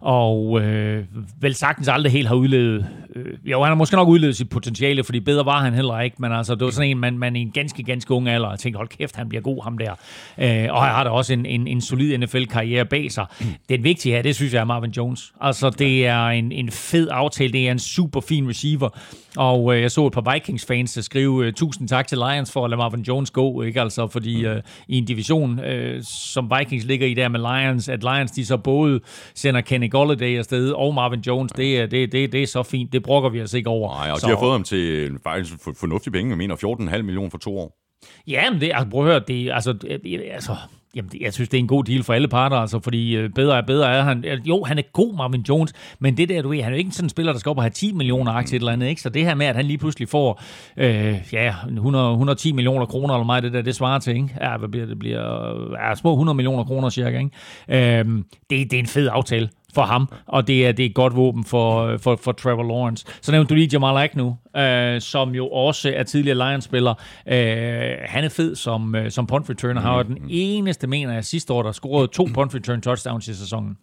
og 0.00 0.60
øh, 0.60 1.04
vel 1.40 1.54
sagtens 1.54 1.88
aldrig 1.88 2.12
helt 2.12 2.28
har 2.28 2.34
udlevet... 2.34 2.86
Øh, 3.16 3.50
jo, 3.50 3.62
han 3.62 3.68
har 3.68 3.74
måske 3.74 3.96
nok 3.96 4.08
udlevet 4.08 4.36
sit 4.36 4.48
potentiale, 4.48 5.04
fordi 5.04 5.20
bedre 5.20 5.46
var 5.46 5.60
han 5.60 5.74
heller 5.74 6.00
ikke, 6.00 6.16
men 6.18 6.32
altså, 6.32 6.54
det 6.54 6.64
var 6.64 6.70
sådan 6.70 6.90
en, 6.90 6.98
man, 6.98 7.18
man 7.18 7.36
i 7.36 7.40
en 7.40 7.50
ganske, 7.50 7.82
ganske 7.82 8.14
ung 8.14 8.28
alder 8.28 8.56
tænkte, 8.56 8.76
hold 8.76 8.88
kæft, 8.88 9.16
han 9.16 9.28
bliver 9.28 9.42
god, 9.42 9.64
ham 9.64 9.78
der. 9.78 9.92
Øh, 10.38 10.74
og 10.74 10.82
han 10.84 10.94
har 10.94 11.04
da 11.04 11.10
også 11.10 11.32
en, 11.32 11.46
en, 11.46 11.66
en 11.66 11.80
solid 11.80 12.18
NFL-karriere 12.18 12.84
bag 12.84 13.12
sig. 13.12 13.26
Det 13.68 13.84
vigtige 13.84 14.14
her, 14.14 14.22
det 14.22 14.34
synes 14.34 14.54
jeg 14.54 14.60
er 14.60 14.64
Marvin 14.64 14.90
Jones. 14.90 15.32
Altså, 15.40 15.70
det 15.70 16.06
er 16.06 16.26
en, 16.26 16.52
en 16.52 16.70
fed 16.70 17.08
aftale, 17.10 17.52
det 17.52 17.68
er 17.68 17.72
en 17.72 17.78
super 17.78 18.20
fin 18.20 18.48
receiver, 18.48 18.88
og 19.36 19.74
øh, 19.74 19.82
jeg 19.82 19.90
så 19.90 20.06
et 20.06 20.12
par 20.12 20.32
Vikings-fans 20.32 20.98
skrive, 21.04 21.46
øh, 21.46 21.52
tusind 21.52 21.88
tak 21.88 22.06
til 22.06 22.18
Lions 22.18 22.52
for 22.52 22.64
at 22.64 22.70
lade 22.70 22.78
Marvin 22.78 23.00
Jones 23.00 23.30
gå, 23.30 23.62
ikke 23.62 23.80
altså, 23.80 24.06
fordi 24.06 24.46
øh, 24.46 24.62
i 24.88 24.98
en 24.98 25.04
division, 25.04 25.58
øh, 25.58 26.02
som 26.04 26.52
Vikings 26.58 26.84
ligger 26.84 27.06
i 27.06 27.14
der 27.14 27.28
med 27.28 27.40
Lions, 27.40 27.88
at 27.88 28.02
Lions 28.02 28.30
de 28.30 28.46
så 28.46 28.56
både 28.56 29.00
sender 29.34 29.60
Kenny 29.60 29.87
Golladay 29.88 30.38
afsted 30.38 30.70
og 30.70 30.94
Marvin 30.94 31.20
Jones, 31.20 31.52
det, 31.52 31.80
er, 31.80 31.86
det, 31.86 32.12
det, 32.12 32.32
det 32.32 32.42
er 32.42 32.46
så 32.46 32.62
fint, 32.62 32.92
det 32.92 33.02
brokker 33.02 33.30
vi 33.30 33.42
os 33.42 33.54
ikke 33.54 33.70
over. 33.70 33.94
Nej, 33.94 34.10
og 34.10 34.20
så, 34.20 34.26
de 34.26 34.32
har 34.32 34.40
fået 34.40 34.52
ham 34.52 34.62
til 34.62 35.12
faktisk 35.22 35.54
for, 35.64 35.72
fornuftige 35.80 36.12
penge, 36.12 36.30
jeg 36.30 36.38
mener 36.38 36.56
14,5 36.96 37.02
millioner 37.02 37.30
for 37.30 37.38
to 37.38 37.58
år. 37.58 37.78
Ja, 38.26 38.50
men 38.50 38.60
det, 38.60 38.70
altså, 38.74 38.90
prøv 38.90 39.00
at 39.00 39.12
høre, 39.12 39.22
det, 39.28 39.50
altså, 39.52 39.72
det, 39.72 40.22
altså, 40.32 40.56
Jamen, 40.94 41.10
jeg 41.20 41.32
synes, 41.32 41.48
det 41.48 41.58
er 41.58 41.62
en 41.62 41.68
god 41.68 41.84
deal 41.84 42.02
for 42.02 42.14
alle 42.14 42.28
parter, 42.28 42.56
altså, 42.56 42.80
fordi 42.80 43.16
øh, 43.16 43.30
bedre 43.30 43.58
er 43.58 43.62
bedre 43.62 43.94
er 43.94 44.02
han. 44.02 44.24
Jo, 44.44 44.64
han 44.64 44.78
er 44.78 44.82
god, 44.92 45.16
Marvin 45.16 45.40
Jones, 45.48 45.72
men 45.98 46.16
det 46.16 46.28
der, 46.28 46.42
du 46.42 46.48
ved, 46.48 46.62
han 46.62 46.72
er 46.72 46.76
jo 46.76 46.78
ikke 46.78 46.90
sådan 46.90 47.04
en 47.04 47.10
spiller, 47.10 47.32
der 47.32 47.40
skal 47.40 47.50
op 47.50 47.56
og 47.56 47.62
have 47.62 47.70
10 47.70 47.92
millioner 47.92 48.32
aktier 48.32 48.58
eller 48.58 48.72
andet, 48.72 48.88
ikke? 48.88 49.02
Så 49.02 49.08
det 49.08 49.24
her 49.24 49.34
med, 49.34 49.46
at 49.46 49.56
han 49.56 49.64
lige 49.64 49.78
pludselig 49.78 50.08
får, 50.08 50.42
øh, 50.76 51.16
ja, 51.32 51.54
100, 51.68 52.10
110 52.10 52.52
millioner 52.52 52.86
kroner 52.86 53.14
eller 53.14 53.26
meget, 53.26 53.42
det 53.42 53.52
der, 53.52 53.62
det 53.62 53.74
svarer 53.74 53.98
til, 53.98 54.16
ikke? 54.16 54.28
Ja, 54.40 54.56
hvad 54.56 54.68
bliver 54.68 54.86
det? 54.86 54.98
bliver 54.98 55.84
ja, 55.88 55.94
små 55.94 56.12
100 56.12 56.36
millioner 56.36 56.64
kroner 56.64 56.90
cirka, 56.90 57.18
ikke? 57.18 57.98
Øh, 57.98 58.04
det, 58.50 58.70
det 58.70 58.72
er 58.72 58.78
en 58.78 58.86
fed 58.86 59.08
aftale 59.12 59.48
for 59.74 59.82
ham, 59.82 60.08
og 60.26 60.46
det 60.46 60.66
er, 60.66 60.72
det 60.72 60.84
er 60.84 60.88
et 60.88 60.94
godt 60.94 61.16
våben 61.16 61.44
for, 61.44 61.96
for, 61.96 62.16
for 62.22 62.32
Trevor 62.32 62.62
Lawrence. 62.62 63.06
Så 63.20 63.32
nævnte 63.32 63.48
du 63.48 63.54
lige 63.54 63.68
Jamal 63.72 63.96
Agnew, 63.96 64.34
øh, 64.56 65.00
som 65.00 65.34
jo 65.34 65.48
også 65.48 65.92
er 65.96 66.02
tidligere 66.02 66.36
Lions-spiller. 66.48 66.94
Øh, 67.28 67.96
han 68.04 68.24
er 68.24 68.28
fed 68.28 68.56
som, 68.56 68.94
øh, 68.94 69.10
som 69.10 69.26
punt 69.26 69.50
returner. 69.50 69.80
Han 69.80 69.90
var 69.90 70.02
den 70.02 70.18
eneste, 70.28 70.86
mener 70.86 71.14
jeg, 71.14 71.24
sidste 71.24 71.52
år, 71.52 71.62
der 71.62 71.72
scorede 71.72 72.08
to 72.08 72.28
punt 72.34 72.54
return 72.54 72.80
touchdowns 72.80 73.28
i 73.28 73.34
sæsonen. 73.34 73.76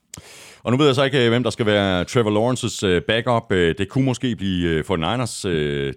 Og 0.66 0.72
nu 0.72 0.78
ved 0.78 0.86
jeg 0.86 0.96
så 0.96 1.04
ikke, 1.04 1.30
hvem 1.30 1.44
der 1.44 1.50
skal 1.50 1.66
være 1.66 2.04
Trevor 2.04 2.30
Lawrences 2.30 2.84
øh, 2.84 3.02
backup. 3.02 3.52
Øh, 3.52 3.76
det 3.78 3.90
kunne 3.90 4.06
måske 4.06 4.36
blive 4.36 4.84
for 4.84 4.96
Niners 4.96 5.42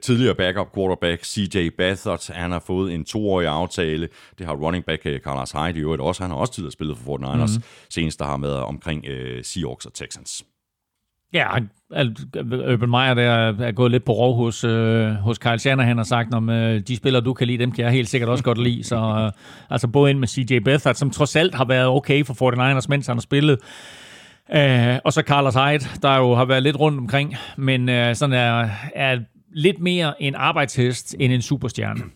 tidligere 0.00 0.34
backup 0.34 0.74
quarterback 0.74 1.24
CJ 1.24 1.68
Beathard. 1.78 2.32
Han 2.32 2.52
har 2.52 2.62
fået 2.66 2.94
en 2.94 3.04
toårig 3.04 3.48
aftale. 3.48 4.08
Det 4.38 4.46
har 4.46 4.54
running 4.54 4.84
back 4.84 5.02
Carlos 5.24 5.50
Hyde 5.52 5.78
i 5.78 5.82
øvrigt 5.82 6.02
også. 6.02 6.22
Han 6.22 6.30
har 6.30 6.38
også 6.38 6.52
tidligere 6.52 6.72
spillet 6.72 6.96
for 6.96 7.04
Fort 7.04 7.20
Niners. 7.20 7.50
Mm-hmm. 7.50 7.88
Senest 7.90 8.18
der 8.18 8.24
har 8.24 8.38
været 8.38 8.62
omkring 8.62 9.04
Seahawks 9.42 9.86
og 9.86 9.94
Texans. 9.94 10.44
Ja, 11.32 11.46
Urban 12.72 12.90
Meyer 12.90 13.14
der 13.14 13.30
er 13.66 13.72
gået 13.72 13.90
lidt 13.90 14.04
på 14.04 14.12
rov 14.12 14.36
hos, 14.36 14.64
øh, 14.64 15.10
hos 15.10 15.38
Kyle 15.38 15.58
Shanahan 15.58 15.96
har 15.96 16.04
sagt, 16.04 16.34
om 16.34 16.50
øh, 16.50 16.80
de 16.80 16.96
spillere, 16.96 17.24
du 17.24 17.32
kan 17.32 17.46
lide, 17.46 17.58
dem 17.58 17.72
kan 17.72 17.84
jeg 17.84 17.92
helt 17.92 18.08
sikkert 18.08 18.30
også 18.30 18.44
godt 18.44 18.58
lide. 18.58 18.84
Så 18.84 18.96
øh, 18.96 19.32
altså 19.70 19.88
både 19.88 20.10
ind 20.10 20.18
med 20.18 20.28
CJ 20.28 20.58
Beathard, 20.58 20.94
som 20.94 21.10
trods 21.10 21.36
alt 21.36 21.54
har 21.54 21.64
været 21.64 21.86
okay 21.86 22.24
for 22.24 22.52
49ers, 22.52 22.86
mens 22.88 23.06
han 23.06 23.16
har 23.16 23.20
spillet. 23.20 23.58
Øh, 24.54 24.98
og 25.04 25.12
så 25.12 25.22
Carlos 25.22 25.54
Hyde, 25.54 26.00
der 26.02 26.16
jo 26.16 26.34
har 26.34 26.44
været 26.44 26.62
lidt 26.62 26.80
rundt 26.80 26.98
omkring, 26.98 27.34
men 27.56 27.88
øh, 27.88 28.16
sådan 28.16 28.32
er, 28.32 28.68
er 28.94 29.18
lidt 29.52 29.78
mere 29.78 30.22
en 30.22 30.34
arbejdshest 30.34 31.14
end 31.20 31.32
en 31.32 31.42
superstjerne. 31.42 32.00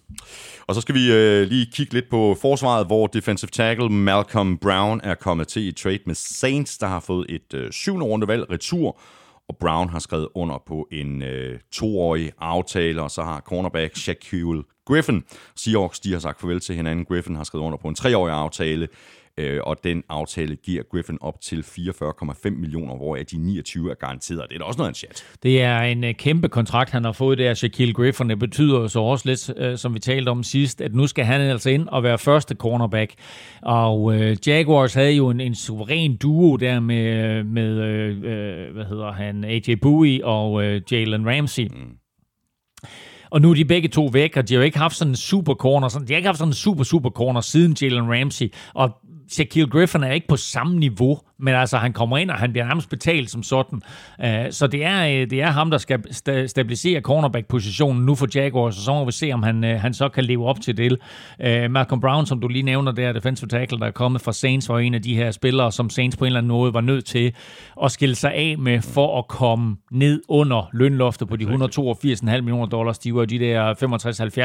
Og 0.67 0.75
så 0.75 0.81
skal 0.81 0.95
vi 0.95 1.13
øh, 1.13 1.47
lige 1.49 1.67
kigge 1.73 1.95
lidt 1.95 2.11
på 2.11 2.37
forsvaret, 2.41 2.87
hvor 2.87 3.07
defensive 3.07 3.49
tackle 3.49 3.89
Malcolm 3.89 4.59
Brown 4.59 5.01
er 5.05 5.15
kommet 5.15 5.49
til 5.49 5.69
i 5.69 5.73
trade 5.73 5.99
med 6.07 6.15
Saints, 6.15 6.79
der 6.79 6.87
har 6.87 7.01
fået 7.01 7.27
et 7.29 7.55
øh, 7.55 7.73
syvende 7.73 8.07
rundevalg 8.07 8.51
retur, 8.51 9.01
og 9.49 9.57
Brown 9.61 9.89
har 9.89 9.99
skrevet 9.99 10.29
under 10.35 10.63
på 10.67 10.89
en 10.93 11.23
øh, 11.23 11.59
toårig 11.73 12.33
aftale, 12.39 13.03
og 13.03 13.11
så 13.11 13.23
har 13.23 13.41
cornerback 13.41 13.97
Shaquille 13.97 14.63
Griffin. 14.87 15.23
Seahawks, 15.57 16.01
de 16.01 16.13
har 16.13 16.19
sagt 16.19 16.41
farvel 16.41 16.61
til 16.61 16.75
hinanden. 16.75 17.05
Griffin 17.05 17.37
har 17.37 17.45
skrevet 17.45 17.65
under 17.65 17.79
på 17.79 17.89
en 17.89 17.95
treårig 17.95 18.35
aftale 18.35 18.89
øh, 19.39 19.61
og 19.63 19.77
den 19.85 20.03
aftale 20.09 20.57
giver 20.57 20.83
Griffin 20.83 21.19
op 21.21 21.41
til 21.41 21.65
44,5 21.69 22.51
millioner, 22.51 22.97
hvor 22.97 23.17
de 23.17 23.37
29 23.37 23.91
er 23.91 23.95
garanteret. 23.95 24.45
Det 24.49 24.55
er 24.55 24.59
da 24.59 24.65
også 24.65 24.79
noget 24.79 24.89
af 24.89 24.91
en 24.91 24.95
chat. 24.95 25.25
Det 25.43 25.63
er 25.63 25.81
en 25.81 26.05
uh, 26.05 26.11
kæmpe 26.11 26.49
kontrakt, 26.49 26.91
han 26.91 27.05
har 27.05 27.13
fået 27.13 27.39
der, 27.39 27.55
Shaquille 27.55 27.95
Griffin. 27.95 28.31
Det 28.31 28.39
betyder 28.39 28.87
så 28.87 29.01
også 29.01 29.29
lidt, 29.29 29.51
uh, 29.71 29.77
som 29.77 29.95
vi 29.95 29.99
talte 29.99 30.29
om 30.29 30.43
sidst, 30.43 30.81
at 30.81 30.95
nu 30.95 31.07
skal 31.07 31.25
han 31.25 31.41
altså 31.41 31.71
ind 31.71 31.89
og 31.89 32.03
være 32.03 32.19
første 32.19 32.55
cornerback. 32.55 33.13
Og 33.63 34.03
uh, 34.03 34.49
Jaguars 34.49 34.95
havde 34.95 35.13
jo 35.13 35.31
en, 35.31 35.41
en 35.41 35.55
suveræn 35.55 36.17
duo 36.17 36.57
der 36.57 36.81
med, 36.81 37.45
med 37.45 37.73
uh, 37.73 38.75
hvad 38.75 38.85
hedder 38.85 39.13
han, 39.13 39.45
AJ 39.45 39.75
Bowie 39.83 40.25
og 40.25 40.53
uh, 40.53 40.93
Jalen 40.93 41.27
Ramsey. 41.27 41.65
Mm. 41.65 41.97
Og 43.33 43.41
nu 43.41 43.51
er 43.51 43.55
de 43.55 43.65
begge 43.65 43.89
to 43.89 44.11
væk, 44.13 44.37
og 44.37 44.49
de 44.49 44.55
har 44.55 44.61
jo 44.61 44.65
ikke 44.65 44.79
haft 44.79 44.97
sådan 44.97 45.13
en 45.13 45.17
super 45.17 45.55
corner. 45.55 45.89
Sådan, 45.89 46.09
de 46.09 46.13
har 46.13 46.17
ikke 46.17 46.29
haft 46.29 46.39
sådan 46.39 46.51
en 46.51 46.55
super, 46.55 46.85
super 46.85 47.11
corner 47.11 47.41
siden 47.41 47.77
Jalen 47.83 48.13
Ramsey. 48.13 48.53
Og 48.75 48.91
Shaquille 49.33 49.71
Griffin 49.71 50.03
er 50.03 50.13
ikke 50.13 50.29
på 50.29 50.37
samme 50.37 50.79
niveau 50.79 51.19
men 51.43 51.55
altså, 51.55 51.77
han 51.77 51.93
kommer 51.93 52.19
ind, 52.19 52.31
og 52.31 52.37
han 52.37 52.53
bliver 52.53 52.67
nærmest 52.67 52.91
betalt 52.91 53.31
som 53.31 53.43
sådan. 53.43 53.83
Uh, 54.19 54.27
så 54.51 54.67
det 54.67 54.85
er, 54.85 55.07
øh, 55.07 55.31
det 55.31 55.43
er 55.43 55.51
ham, 55.51 55.71
der 55.71 55.79
skal 55.79 55.99
sta- 56.11 56.47
stabilisere 56.47 57.01
cornerback-positionen 57.01 58.07
nu 58.07 58.15
for 58.15 58.29
Jaguars, 58.35 58.77
og 58.77 58.83
så 58.83 58.93
må 58.93 59.05
vi 59.05 59.13
se, 59.13 59.33
om 59.33 59.43
han, 59.43 59.65
uh, 59.65 59.71
han 59.71 59.95
så 59.95 60.09
kan 60.09 60.25
leve 60.25 60.47
op 60.47 60.61
til 60.61 60.77
det. 60.77 60.93
Uh, 60.93 61.71
Malcolm 61.71 62.01
Brown, 62.01 62.27
som 62.27 62.41
du 62.41 62.49
lige 62.49 62.63
nævner 62.63 62.93
der, 62.93 63.13
defensive 63.13 63.49
tackle, 63.49 63.79
der 63.79 63.87
er 63.87 63.91
kommet 63.91 64.21
fra 64.21 64.33
Saints, 64.33 64.69
var 64.69 64.79
en 64.79 64.95
af 64.95 65.03
de 65.03 65.15
her 65.15 65.31
spillere, 65.31 65.73
som 65.73 65.91
Saints 65.91 66.17
på 66.17 66.25
en 66.25 66.27
eller 66.27 66.39
anden 66.39 66.53
måde 66.53 66.75
var 66.75 66.81
nødt 66.81 67.05
til 67.05 67.35
at 67.85 67.93
skille 67.93 68.15
sig 68.15 68.35
af 68.35 68.57
med, 68.59 68.83
for 68.83 69.19
at 69.19 69.29
komme 69.29 69.77
ned 69.91 70.23
under 70.29 70.69
lønloftet 70.73 71.29
på 71.29 71.37
de 71.37 71.45
182,5 71.45 71.51
millioner 72.25 72.67
dollars. 72.67 72.99
De 72.99 73.15
var 73.15 73.25
de 73.25 73.39
der 73.39 73.75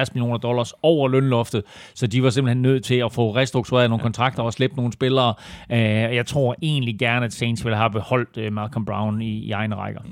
65-70 0.09 0.11
millioner 0.14 0.38
dollars 0.38 0.73
over 0.81 1.07
lønloftet, 1.07 1.64
så 1.95 2.07
de 2.07 2.23
var 2.23 2.30
simpelthen 2.30 2.61
nødt 2.61 2.84
til 2.84 2.95
at 2.95 3.14
få 3.14 3.35
restruktureret 3.35 3.89
nogle 3.89 4.01
kontrakter 4.01 4.43
og 4.43 4.53
slæbt 4.53 4.76
nogle 4.77 4.93
spillere. 4.93 5.33
Uh, 5.69 5.77
jeg 6.15 6.25
tror 6.25 6.55
egentlig, 6.61 6.99
gerne, 6.99 7.25
at 7.25 7.33
Saints 7.33 7.65
ville 7.65 7.77
have 7.77 7.91
beholdt 7.91 8.37
øh, 8.37 8.53
Malcolm 8.53 8.85
Brown 8.85 9.21
i, 9.21 9.39
i 9.39 9.51
egne 9.51 9.75
rækker. 9.75 10.01
Mm. 10.01 10.11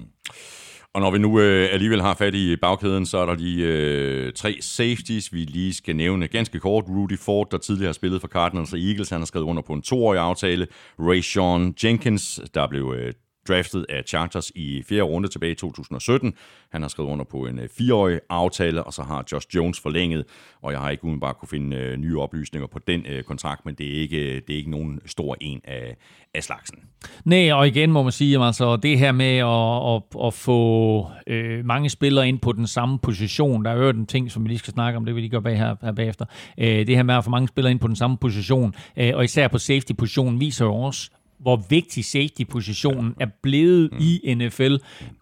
Og 0.95 1.01
når 1.01 1.11
vi 1.11 1.17
nu 1.17 1.39
øh, 1.39 1.67
alligevel 1.71 2.01
har 2.01 2.13
fat 2.13 2.35
i 2.35 2.55
bagkæden, 2.55 3.05
så 3.05 3.17
er 3.17 3.25
der 3.25 3.35
lige 3.35 3.67
øh, 3.67 4.33
tre 4.33 4.57
safeties, 4.61 5.33
vi 5.33 5.39
lige 5.39 5.73
skal 5.73 5.95
nævne 5.95 6.27
ganske 6.27 6.59
kort. 6.59 6.83
Rudy 6.89 7.17
Ford, 7.17 7.47
der 7.51 7.57
tidligere 7.57 7.87
har 7.87 7.93
spillet 7.93 8.21
for 8.21 8.27
Cardinals 8.27 8.73
og 8.73 8.79
Eagles, 8.79 9.09
han 9.09 9.19
har 9.21 9.25
skrevet 9.25 9.45
under 9.45 9.61
på 9.61 9.73
en 9.73 9.81
toårig 9.81 10.19
aftale. 10.19 10.67
Ray 10.99 11.21
Sean 11.21 11.73
Jenkins, 11.83 12.39
der 12.53 12.67
blev 12.67 12.95
øh, 12.97 13.13
draftet 13.47 13.85
af 13.89 14.03
Chargers 14.07 14.51
i 14.55 14.84
fjerde 14.89 15.03
runde 15.03 15.27
tilbage 15.27 15.51
i 15.51 15.55
2017. 15.55 16.34
Han 16.72 16.81
har 16.81 16.89
skrevet 16.89 17.09
under 17.09 17.26
på 17.26 17.45
en 17.45 17.59
øh, 17.59 17.69
fireårig 17.77 18.19
aftale, 18.30 18.84
og 18.84 18.93
så 18.93 19.03
har 19.03 19.26
Josh 19.31 19.47
Jones 19.55 19.80
forlænget, 19.80 20.26
og 20.61 20.72
jeg 20.72 20.80
har 20.80 20.89
ikke 20.89 21.03
umiddelbart 21.03 21.38
kunne 21.38 21.49
finde 21.49 21.77
øh, 21.77 21.97
nye 21.97 22.19
oplysninger 22.19 22.67
på 22.67 22.80
den 22.80 23.05
øh, 23.05 23.23
kontrakt, 23.23 23.65
men 23.65 23.76
det 23.76 23.88
er 23.88 24.01
ikke, 24.01 24.35
det 24.35 24.49
er 24.49 24.57
ikke 24.57 24.72
nogen 24.72 24.99
stor 25.05 25.38
en 25.41 25.61
af, 25.63 25.95
af 26.34 26.43
slagsen. 26.43 26.77
Nej, 27.26 27.51
og 27.51 27.67
igen 27.67 27.91
må 27.91 28.03
man 28.03 28.11
sige, 28.11 28.45
altså 28.45 28.76
det 28.76 28.99
her 28.99 29.11
med 29.11 29.38
at, 29.38 29.95
at, 29.95 30.27
at 30.27 30.34
få 30.34 31.07
øh, 31.27 31.65
mange 31.65 31.89
spillere 31.89 32.27
ind 32.27 32.39
på 32.39 32.51
den 32.51 32.67
samme 32.67 32.99
position, 32.99 33.65
der 33.65 33.72
er 33.72 33.76
jo 33.76 33.89
en 33.89 34.05
ting, 34.05 34.31
som 34.31 34.43
vi 34.43 34.49
lige 34.49 34.59
skal 34.59 34.73
snakke 34.73 34.97
om, 34.97 35.05
det 35.05 35.15
vil 35.15 35.23
vi 35.23 35.27
gøre 35.27 35.41
bag 35.41 35.57
her, 35.57 35.76
her 35.81 35.91
bagefter. 35.91 36.26
Øh, 36.57 36.88
det 36.88 36.95
her 36.95 37.03
med 37.03 37.15
at 37.15 37.23
få 37.23 37.30
mange 37.30 37.47
spillere 37.47 37.72
ind 37.72 37.80
på 37.80 37.88
den 37.88 37.95
samme 37.95 38.17
position, 38.17 38.76
øh, 38.97 39.11
og 39.15 39.23
især 39.23 39.47
på 39.47 39.57
safety-positionen, 39.57 40.39
viser 40.39 40.65
jo 40.65 40.76
også, 40.76 41.09
hvor 41.39 41.63
vigtig 41.69 42.05
safety-positionen 42.05 43.15
er 43.19 43.27
blevet 43.43 43.89
mm. 43.91 43.97
i 43.99 44.33
NFL. 44.35 44.75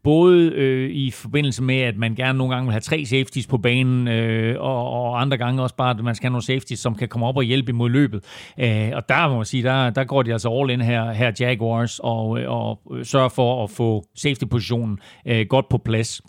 Både 0.03 0.52
øh, 0.52 0.90
i 0.90 1.11
forbindelse 1.11 1.64
med, 1.64 1.80
at 1.80 1.98
man 1.98 2.15
gerne 2.15 2.38
nogle 2.38 2.53
gange 2.53 2.68
vil 2.68 2.72
have 2.72 2.81
tre 2.81 3.06
safeties 3.06 3.48
på 3.48 3.57
banen, 3.57 4.07
øh, 4.07 4.61
og, 4.61 4.90
og 4.90 5.22
andre 5.22 5.38
gange 5.38 5.61
også 5.61 5.76
bare, 5.76 5.90
at 5.90 6.03
man 6.03 6.15
skal 6.15 6.27
have 6.27 6.31
nogle 6.31 6.44
safeties, 6.44 6.80
som 6.80 6.95
kan 6.95 7.07
komme 7.07 7.27
op 7.27 7.38
og 7.38 7.44
hjælpe 7.44 7.69
imod 7.69 7.90
løbet. 7.90 8.23
Øh, 8.60 8.91
og 8.94 9.10
der 9.10 9.27
må 9.27 9.35
man 9.35 9.45
sige, 9.45 9.64
der, 9.64 9.90
der 9.90 10.03
går 10.03 10.23
de 10.23 10.34
altså 10.34 10.49
all 10.49 10.69
in 10.69 10.81
her, 10.81 11.11
her 11.11 11.31
Jaguars, 11.40 11.99
og, 11.99 12.27
og 12.30 12.81
sørger 13.03 13.30
for 13.30 13.64
at 13.64 13.69
få 13.69 14.06
safety-positionen 14.15 14.99
øh, 15.26 15.45
godt 15.49 15.69
på 15.69 15.77
plads. 15.77 16.22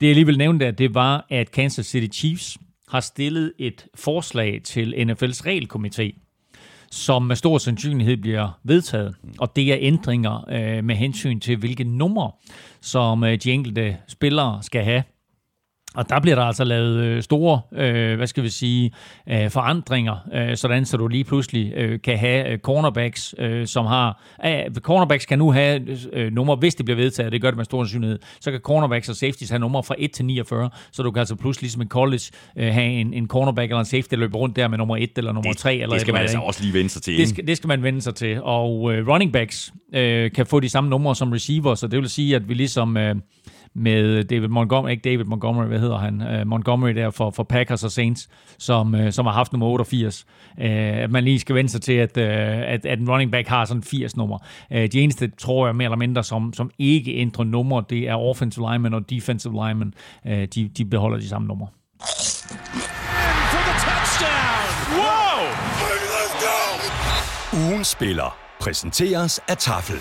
Det 0.00 0.06
jeg 0.06 0.10
alligevel 0.10 0.38
nævnte, 0.38 0.66
at 0.66 0.78
det 0.78 0.94
var, 0.94 1.26
at 1.30 1.50
Kansas 1.50 1.86
City 1.86 2.18
Chiefs 2.18 2.58
har 2.88 3.00
stillet 3.00 3.52
et 3.58 3.86
forslag 3.94 4.60
til 4.64 4.94
NFL's 4.94 5.40
regelkomité, 5.46 6.31
som 6.92 7.22
med 7.22 7.36
stor 7.36 7.58
sandsynlighed 7.58 8.16
bliver 8.16 8.58
vedtaget. 8.62 9.14
Og 9.38 9.56
det 9.56 9.72
er 9.72 9.76
ændringer 9.80 10.44
øh, 10.50 10.84
med 10.84 10.94
hensyn 10.94 11.40
til, 11.40 11.56
hvilke 11.56 11.84
numre, 11.84 12.30
som 12.80 13.24
øh, 13.24 13.38
de 13.38 13.52
enkelte 13.52 13.96
spillere 14.08 14.62
skal 14.62 14.84
have. 14.84 15.02
Og 15.94 16.08
der 16.08 16.20
bliver 16.20 16.34
der 16.34 16.42
altså 16.42 16.64
lavet 16.64 16.96
øh, 16.96 17.22
store, 17.22 17.60
øh, 17.72 18.16
hvad 18.16 18.26
skal 18.26 18.42
vi 18.42 18.48
sige, 18.48 18.92
øh, 19.28 19.50
forandringer, 19.50 20.16
øh, 20.34 20.56
sådan 20.56 20.84
så 20.84 20.96
du 20.96 21.08
lige 21.08 21.24
pludselig 21.24 21.72
øh, 21.76 22.00
kan 22.00 22.18
have 22.18 22.52
øh, 22.52 22.58
cornerbacks, 22.58 23.34
øh, 23.38 23.66
som 23.66 23.86
har... 23.86 24.22
Øh, 24.46 24.74
cornerbacks 24.74 25.26
kan 25.26 25.38
nu 25.38 25.52
have 25.52 25.98
øh, 26.12 26.32
numre, 26.32 26.56
hvis 26.56 26.74
det 26.74 26.84
bliver 26.84 26.96
vedtaget, 26.96 27.32
det 27.32 27.40
gør 27.42 27.50
det 27.50 27.56
med 27.56 27.64
stor 27.64 27.84
sandsynlighed, 27.84 28.18
så 28.40 28.50
kan 28.50 28.60
cornerbacks 28.60 29.08
og 29.08 29.16
safeties 29.16 29.50
have 29.50 29.58
numre 29.58 29.82
fra 29.82 29.94
1 29.98 30.12
til 30.12 30.24
49, 30.24 30.70
så 30.92 31.02
du 31.02 31.10
kan 31.10 31.20
altså 31.20 31.36
pludselig 31.36 31.62
ligesom 31.62 31.82
en 31.82 31.88
college 31.88 32.22
øh, 32.56 32.72
have 32.72 32.86
en, 32.86 33.14
en 33.14 33.28
cornerback 33.28 33.70
eller 33.70 33.80
en 33.80 33.86
safety, 33.86 34.10
der 34.10 34.16
løber 34.16 34.38
rundt 34.38 34.56
der 34.56 34.68
med 34.68 34.78
nummer 34.78 34.96
1 34.96 35.10
eller 35.16 35.32
nummer 35.32 35.52
3. 35.52 35.74
Eller 35.74 35.88
det 35.88 36.00
skal 36.00 36.12
man 36.12 36.22
altså 36.22 36.38
også 36.38 36.62
lige 36.62 36.74
vende 36.74 36.90
sig 36.90 37.02
til. 37.02 37.18
Det 37.18 37.28
skal, 37.28 37.46
det 37.46 37.56
skal 37.56 37.68
man 37.68 37.82
vende 37.82 38.00
sig 38.00 38.14
til. 38.14 38.42
Og 38.42 38.94
øh, 38.94 39.08
running 39.08 39.32
backs 39.32 39.72
øh, 39.94 40.32
kan 40.32 40.46
få 40.46 40.60
de 40.60 40.68
samme 40.68 40.90
numre 40.90 41.16
som 41.16 41.32
receivers, 41.32 41.78
så 41.78 41.86
det 41.86 42.00
vil 42.00 42.10
sige, 42.10 42.36
at 42.36 42.48
vi 42.48 42.54
ligesom... 42.54 42.96
Øh, 42.96 43.14
med 43.74 44.24
David 44.24 44.48
Montgomery, 44.48 44.90
ikke 44.90 45.10
David 45.10 45.24
Montgomery, 45.24 45.66
hvad 45.66 45.78
hedder 45.78 45.98
han? 45.98 46.40
Uh, 46.40 46.46
Montgomery 46.46 46.90
der 46.90 47.10
for, 47.10 47.30
for 47.30 47.42
Packers 47.42 47.84
og 47.84 47.90
Saints, 47.90 48.28
som, 48.58 48.94
uh, 48.94 49.10
som 49.10 49.26
har 49.26 49.32
haft 49.32 49.52
nummer 49.52 49.66
88. 49.66 50.26
Uh, 50.58 50.64
at 50.64 51.10
man 51.10 51.24
lige 51.24 51.38
skal 51.38 51.54
vende 51.54 51.70
sig 51.70 51.82
til, 51.82 51.92
at, 51.92 52.16
uh, 52.16 52.22
at, 52.72 52.86
at 52.86 52.98
en 52.98 53.10
running 53.10 53.32
back 53.32 53.48
har 53.48 53.64
sådan 53.64 53.82
80 53.82 54.16
nummer. 54.16 54.38
Uh, 54.70 54.76
de 54.76 55.00
eneste, 55.00 55.30
tror 55.38 55.66
jeg, 55.66 55.76
mere 55.76 55.86
eller 55.86 55.96
mindre, 55.96 56.24
som, 56.24 56.52
som 56.52 56.70
ikke 56.78 57.14
ændrer 57.14 57.44
numre, 57.44 57.84
det 57.90 58.08
er 58.08 58.14
offensive 58.14 58.70
linemen 58.70 58.94
og 58.94 59.10
defensive 59.10 59.52
linemen. 59.52 59.94
Uh, 60.24 60.32
de, 60.32 60.70
de 60.76 60.84
beholder 60.84 61.18
de 61.18 61.28
samme 61.28 61.48
numre. 61.48 61.68
Ugen 67.54 67.84
spiller 67.84 68.36
præsenteres 68.60 69.40
af 69.48 69.56
Tafel. 69.56 69.96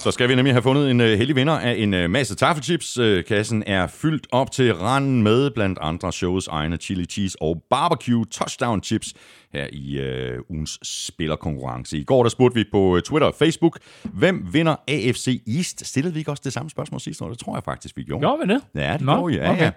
Så 0.00 0.10
skal 0.10 0.28
vi 0.28 0.34
nemlig 0.34 0.54
have 0.54 0.62
fundet 0.62 0.90
en 0.90 1.00
uh, 1.00 1.06
heldig 1.06 1.36
vinder 1.36 1.52
af 1.52 1.74
en 1.78 1.94
uh, 1.94 2.10
masse 2.10 2.34
taffelchips. 2.34 2.98
Uh, 2.98 3.24
kassen 3.28 3.62
er 3.66 3.86
fyldt 3.86 4.26
op 4.32 4.50
til 4.50 4.74
randen 4.74 5.22
med 5.22 5.50
blandt 5.50 5.78
andre 5.82 6.12
shows 6.12 6.48
egne 6.48 6.76
chili 6.76 7.04
cheese 7.04 7.42
og 7.42 7.62
barbecue 7.70 8.24
touchdown 8.24 8.82
chips 8.82 9.14
her 9.52 9.66
i 9.72 9.98
uh, 9.98 10.40
ugens 10.50 10.78
spillerkonkurrence. 10.82 11.98
I 11.98 12.04
går 12.04 12.22
der 12.22 12.30
spurgte 12.30 12.54
vi 12.54 12.64
på 12.72 13.00
Twitter 13.04 13.26
og 13.26 13.34
Facebook, 13.34 13.78
hvem 14.04 14.46
vinder 14.52 14.76
AFC 14.88 15.42
East? 15.56 15.86
Stillede 15.86 16.14
vi 16.14 16.18
ikke 16.18 16.30
også 16.30 16.42
det 16.44 16.52
samme 16.52 16.70
spørgsmål 16.70 17.00
sidste 17.00 17.24
år? 17.24 17.28
Det 17.28 17.38
tror 17.38 17.56
jeg 17.56 17.64
faktisk, 17.64 17.96
vi 17.96 18.02
gjorde. 18.02 18.20
Gjorde 18.20 18.46
vi 18.46 18.54
det? 18.54 18.60
Ja, 18.74 18.92
det 18.92 19.00
Nå, 19.00 19.12
gjorde 19.12 19.32
vi. 19.32 19.36
Ja, 19.36 19.52
okay. 19.52 19.64
ja. 19.64 19.70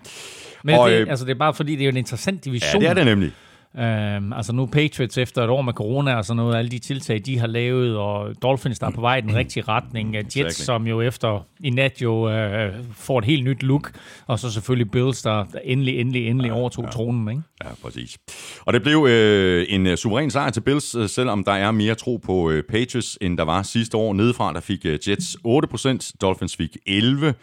Men 0.63 0.75
og, 0.75 0.89
det, 0.89 1.09
altså, 1.09 1.25
det 1.25 1.31
er 1.31 1.39
bare 1.39 1.53
fordi, 1.53 1.71
det 1.71 1.81
er 1.81 1.85
jo 1.85 1.91
en 1.91 1.97
interessant 1.97 2.45
division. 2.45 2.81
Ja, 2.81 2.89
det 2.89 2.89
er 2.89 2.93
det 2.93 3.05
nemlig. 3.05 3.31
Øhm, 3.79 4.33
altså 4.33 4.53
nu 4.53 4.65
Patriots 4.65 5.17
efter 5.17 5.43
et 5.43 5.49
år 5.49 5.61
med 5.61 5.73
corona 5.73 6.15
og 6.15 6.25
sådan 6.25 6.37
noget, 6.37 6.55
alle 6.55 6.71
de 6.71 6.79
tiltag, 6.79 7.21
de 7.25 7.39
har 7.39 7.47
lavet, 7.47 7.97
og 7.97 8.41
Dolphins, 8.41 8.79
der 8.79 8.87
er 8.87 8.91
på 8.91 9.01
vej 9.01 9.17
i 9.17 9.21
den 9.21 9.35
rigtige 9.35 9.63
retning, 9.67 10.15
Jets, 10.15 10.35
exactly. 10.35 10.63
som 10.63 10.87
jo 10.87 11.01
efter 11.01 11.45
i 11.59 11.69
nat 11.69 12.01
jo 12.01 12.29
øh, 12.29 12.73
får 12.91 13.19
et 13.19 13.25
helt 13.25 13.43
nyt 13.43 13.63
look, 13.63 13.91
og 14.27 14.39
så 14.39 14.51
selvfølgelig 14.51 14.91
Bills, 14.91 15.21
der 15.21 15.45
endelig, 15.63 15.99
endelig, 15.99 16.27
endelig 16.27 16.49
ja, 16.49 16.55
overtog 16.55 16.85
ja. 16.85 16.89
tronen. 16.89 17.29
Ikke? 17.29 17.41
Ja, 17.63 17.69
præcis. 17.83 18.17
Og 18.65 18.73
det 18.73 18.81
blev 18.83 19.07
øh, 19.09 19.65
en 19.69 19.87
uh, 19.87 19.95
suveræn 19.95 20.31
sejr 20.31 20.49
til 20.49 20.61
Bills, 20.61 20.95
uh, 20.95 21.07
selvom 21.07 21.43
der 21.43 21.51
er 21.51 21.71
mere 21.71 21.95
tro 21.95 22.17
på 22.17 22.33
uh, 22.33 22.59
Patriots, 22.69 23.17
end 23.21 23.37
der 23.37 23.43
var 23.43 23.63
sidste 23.63 23.97
år. 23.97 24.13
Nedefra 24.13 24.53
der 24.53 24.59
fik 24.59 24.85
uh, 24.85 25.09
Jets 25.09 25.37
8%, 25.47 26.11
Dolphins 26.21 26.55
fik 26.55 26.77
11%, 26.89 27.33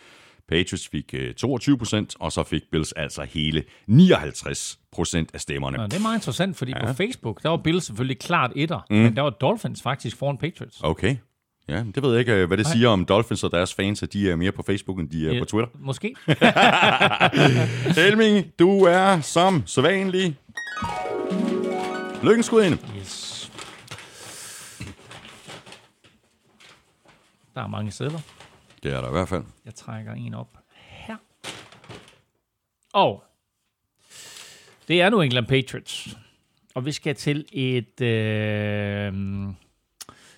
Patriots 0.51 0.89
fik 0.89 1.15
22 1.37 1.79
procent, 1.79 2.17
og 2.21 2.33
så 2.33 2.43
fik 2.43 2.63
Bills 2.73 2.93
altså 2.93 3.23
hele 3.23 3.65
59 3.87 4.79
procent 4.93 5.31
af 5.35 5.41
stemmerne. 5.41 5.77
Nå, 5.77 5.85
det 5.85 5.95
er 5.95 6.01
meget 6.01 6.17
interessant, 6.17 6.57
fordi 6.57 6.73
ja. 6.73 6.87
på 6.87 6.93
Facebook, 6.93 7.43
der 7.43 7.49
var 7.49 7.57
Bills 7.57 7.85
selvfølgelig 7.85 8.19
klart 8.19 8.53
etter, 8.57 8.81
mm. 8.91 8.97
men 8.97 9.17
der 9.17 9.23
var 9.23 9.31
Dolphins 9.31 9.83
faktisk 9.83 10.17
foran 10.17 10.39
Patriots. 10.39 10.81
Okay. 10.83 11.17
Ja, 11.69 11.85
det 11.95 12.03
ved 12.03 12.11
jeg 12.11 12.21
ikke, 12.21 12.47
hvad 12.47 12.57
det 12.57 12.67
Nej. 12.67 12.73
siger 12.73 12.89
om 12.89 13.05
Dolphins 13.05 13.45
og 13.45 13.51
deres 13.51 13.75
fans, 13.75 14.03
at 14.03 14.13
de 14.13 14.31
er 14.31 14.37
mere 14.37 14.53
på 14.53 14.63
Facebook, 14.63 14.99
end 14.99 15.11
de 15.11 15.29
er 15.29 15.33
ja, 15.33 15.39
på 15.39 15.45
Twitter. 15.45 15.69
Måske. 15.79 16.15
Helming, 18.01 18.47
du 18.59 18.85
er 18.85 19.21
som 19.21 19.63
sædvanlig. 19.67 20.37
Lykken 22.23 22.43
skud 22.43 22.63
ind. 22.63 22.79
Yes. 22.99 23.51
Der 27.55 27.63
er 27.63 27.69
mange 27.69 27.91
sædler. 27.91 28.40
Det 28.83 28.93
er 28.93 29.01
der 29.01 29.09
i 29.09 29.13
hvert 29.13 29.29
fald. 29.29 29.45
Jeg 29.65 29.75
trækker 29.75 30.13
en 30.13 30.35
op 30.35 30.59
her. 30.77 31.17
Og 32.93 33.25
det 34.89 35.01
er 35.03 35.11
nu 35.11 35.21
England 35.21 35.47
Patriots. 35.47 36.17
Og 36.75 36.87
vi 36.87 36.93
skal 36.93 37.15
til 37.15 37.45
et... 37.53 38.01
Øh, 38.01 39.13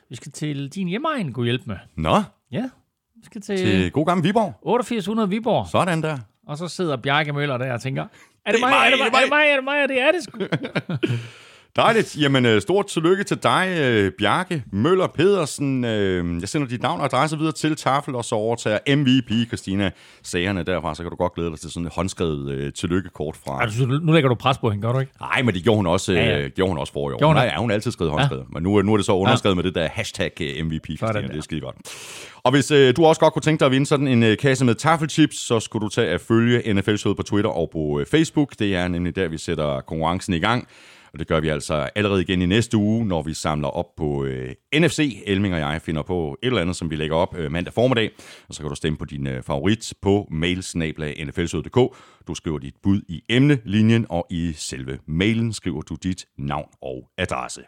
vi 0.09 0.16
skal 0.16 0.32
til 0.32 0.69
din 0.69 0.89
hjemmeegn, 0.89 1.32
kunne 1.32 1.44
hjælpe 1.44 1.64
med. 1.66 1.77
Nå? 1.97 2.23
Ja. 2.51 2.70
Vi 3.16 3.24
skal 3.24 3.40
til... 3.40 3.59
Til 3.59 3.90
god 3.90 4.06
gammel 4.06 4.24
Viborg. 4.24 4.59
8800 4.62 5.28
Viborg. 5.28 5.66
Sådan 5.69 6.02
der. 6.02 6.19
Og 6.47 6.59
så 6.59 6.69
sidder 6.69 6.97
Bjarke 6.97 7.32
Møller 7.32 7.59
der 7.59 7.73
og 7.73 7.81
tænker, 7.81 8.02
er 8.02 8.06
det, 8.52 8.52
det 8.52 8.60
mig, 8.60 8.70
mig, 8.70 8.86
er 8.86 8.90
det 8.90 8.98
mig, 8.98 9.06
er 9.06 9.20
det 9.20 9.28
mig, 9.31 9.47
er 9.47 9.55
det 9.55 9.64
mig, 9.64 9.78
er 9.78 9.86
det, 9.86 10.01
er 10.01 10.12
det 10.12 10.23
sgu. 10.23 10.39
Dejligt. 11.77 12.16
Jamen, 12.20 12.47
øh, 12.47 12.62
stort 12.62 12.86
tillykke 12.86 13.24
til 13.24 13.43
dig, 13.43 13.77
øh, 13.81 14.12
Bjarke 14.19 14.62
Møller 14.73 15.07
Pedersen. 15.07 15.85
Øh, 15.85 16.40
jeg 16.40 16.49
sender 16.49 16.69
dit 16.69 16.82
navn 16.82 17.01
og 17.01 17.05
adresse 17.05 17.39
videre 17.39 17.53
til 17.53 17.77
Tafel, 17.77 18.15
og 18.15 18.24
så 18.24 18.35
overtager 18.35 18.97
MVP 18.97 19.49
Christina 19.49 19.90
sagerne 20.23 20.62
derfra. 20.62 20.94
Så 20.94 21.03
kan 21.03 21.11
du 21.11 21.16
godt 21.16 21.35
glæde 21.35 21.51
dig 21.51 21.61
til 21.61 21.70
sådan 21.70 21.86
et 21.86 21.93
håndskrevet 21.93 22.74
tillykkekort 22.74 23.36
fra... 23.44 23.62
Altså, 23.62 23.86
nu 23.86 24.12
lægger 24.12 24.28
du 24.28 24.35
pres 24.35 24.59
på 24.59 24.70
hende, 24.70 24.82
gør 24.82 24.93
du 24.93 24.99
ikke? 24.99 25.12
Nej, 25.20 25.43
men 25.43 25.55
det 25.55 25.62
gjorde 25.62 25.77
hun 25.77 25.86
også, 25.86 26.12
ja, 26.12 26.40
ja. 26.40 26.49
gjorde 26.49 26.70
hun 26.70 26.78
også 26.78 26.93
for 26.93 27.11
i 27.11 27.12
år. 27.12 27.19
Gjorde 27.19 27.40
hun, 27.40 27.43
ja, 27.43 27.57
hun 27.59 27.70
altid 27.70 27.90
skrevet 27.90 28.12
håndskrevet. 28.12 28.43
Ja. 28.43 28.47
Men 28.53 28.62
nu, 28.62 28.82
nu 28.82 28.93
er 28.93 28.97
det 28.97 29.07
så 29.07 29.12
underskrevet 29.12 29.55
ja. 29.55 29.62
med 29.62 29.65
det 29.65 29.74
der 29.74 29.89
hashtag 29.89 30.32
MVP 30.65 30.85
Christina. 30.85 31.12
Det, 31.12 31.31
det 31.31 31.39
er 31.39 31.43
skide 31.43 31.61
godt. 31.61 31.77
Og 32.44 32.51
hvis 32.51 32.70
øh, 32.70 32.97
du 32.97 33.05
også 33.05 33.20
godt 33.20 33.32
kunne 33.32 33.43
tænke 33.43 33.61
dig 33.61 33.66
at 33.66 33.73
vinde 33.73 33.86
sådan 33.86 34.09
en 34.09 34.23
øh, 34.23 34.39
kasse 34.39 34.65
med 34.65 34.74
taffelchips, 34.74 35.36
så 35.36 35.61
skulle 35.61 35.85
du 35.85 35.89
tage 35.89 36.09
at 36.09 36.20
følge 36.20 36.74
NFL 36.74 36.97
Showet 36.97 37.16
på 37.16 37.23
Twitter 37.23 37.51
og 37.51 37.70
på 37.73 38.01
øh, 38.01 38.07
Facebook. 38.07 38.53
Det 38.59 38.77
er 38.77 38.89
nemlig 38.89 39.16
der, 39.16 39.28
vi 39.28 39.39
sætter 39.39 39.81
konkurrencen 39.81 40.35
i 40.35 40.39
gang. 40.39 40.69
Og 41.12 41.18
det 41.18 41.28
gør 41.28 41.40
vi 41.40 41.48
altså 41.48 41.74
allerede 41.94 42.22
igen 42.22 42.43
i 42.43 42.47
næste 42.47 42.76
uge, 42.76 43.06
når 43.06 43.22
vi 43.22 43.34
samler 43.34 43.68
op 43.68 43.97
på 43.97 44.24
øh, 44.24 44.55
NFC. 44.74 45.22
Elming 45.26 45.55
og 45.55 45.60
jeg 45.60 45.82
finder 45.82 46.02
på 46.02 46.39
et 46.43 46.47
eller 46.47 46.60
andet, 46.60 46.76
som 46.76 46.90
vi 46.90 46.97
lægger 46.97 47.16
op 47.16 47.36
øh, 47.36 47.52
mandag 47.52 47.74
formiddag. 47.74 48.10
Og 48.48 48.55
så 48.55 48.60
kan 48.60 48.68
du 48.68 48.74
stemme 48.74 48.98
på 48.98 49.05
din 49.05 49.26
øh, 49.26 49.43
favorit 49.43 49.94
på 50.02 50.28
mailsnabla.nflsød.dk. 50.30 51.97
Du 52.26 52.34
skriver 52.34 52.59
dit 52.59 52.74
bud 52.82 53.01
i 53.09 53.22
emnelinjen, 53.28 54.06
og 54.09 54.26
i 54.30 54.52
selve 54.52 54.98
mailen 55.06 55.52
skriver 55.52 55.82
du 55.82 55.94
dit 55.94 56.26
navn 56.39 56.68
og 56.82 57.09
adresse. 57.18 57.62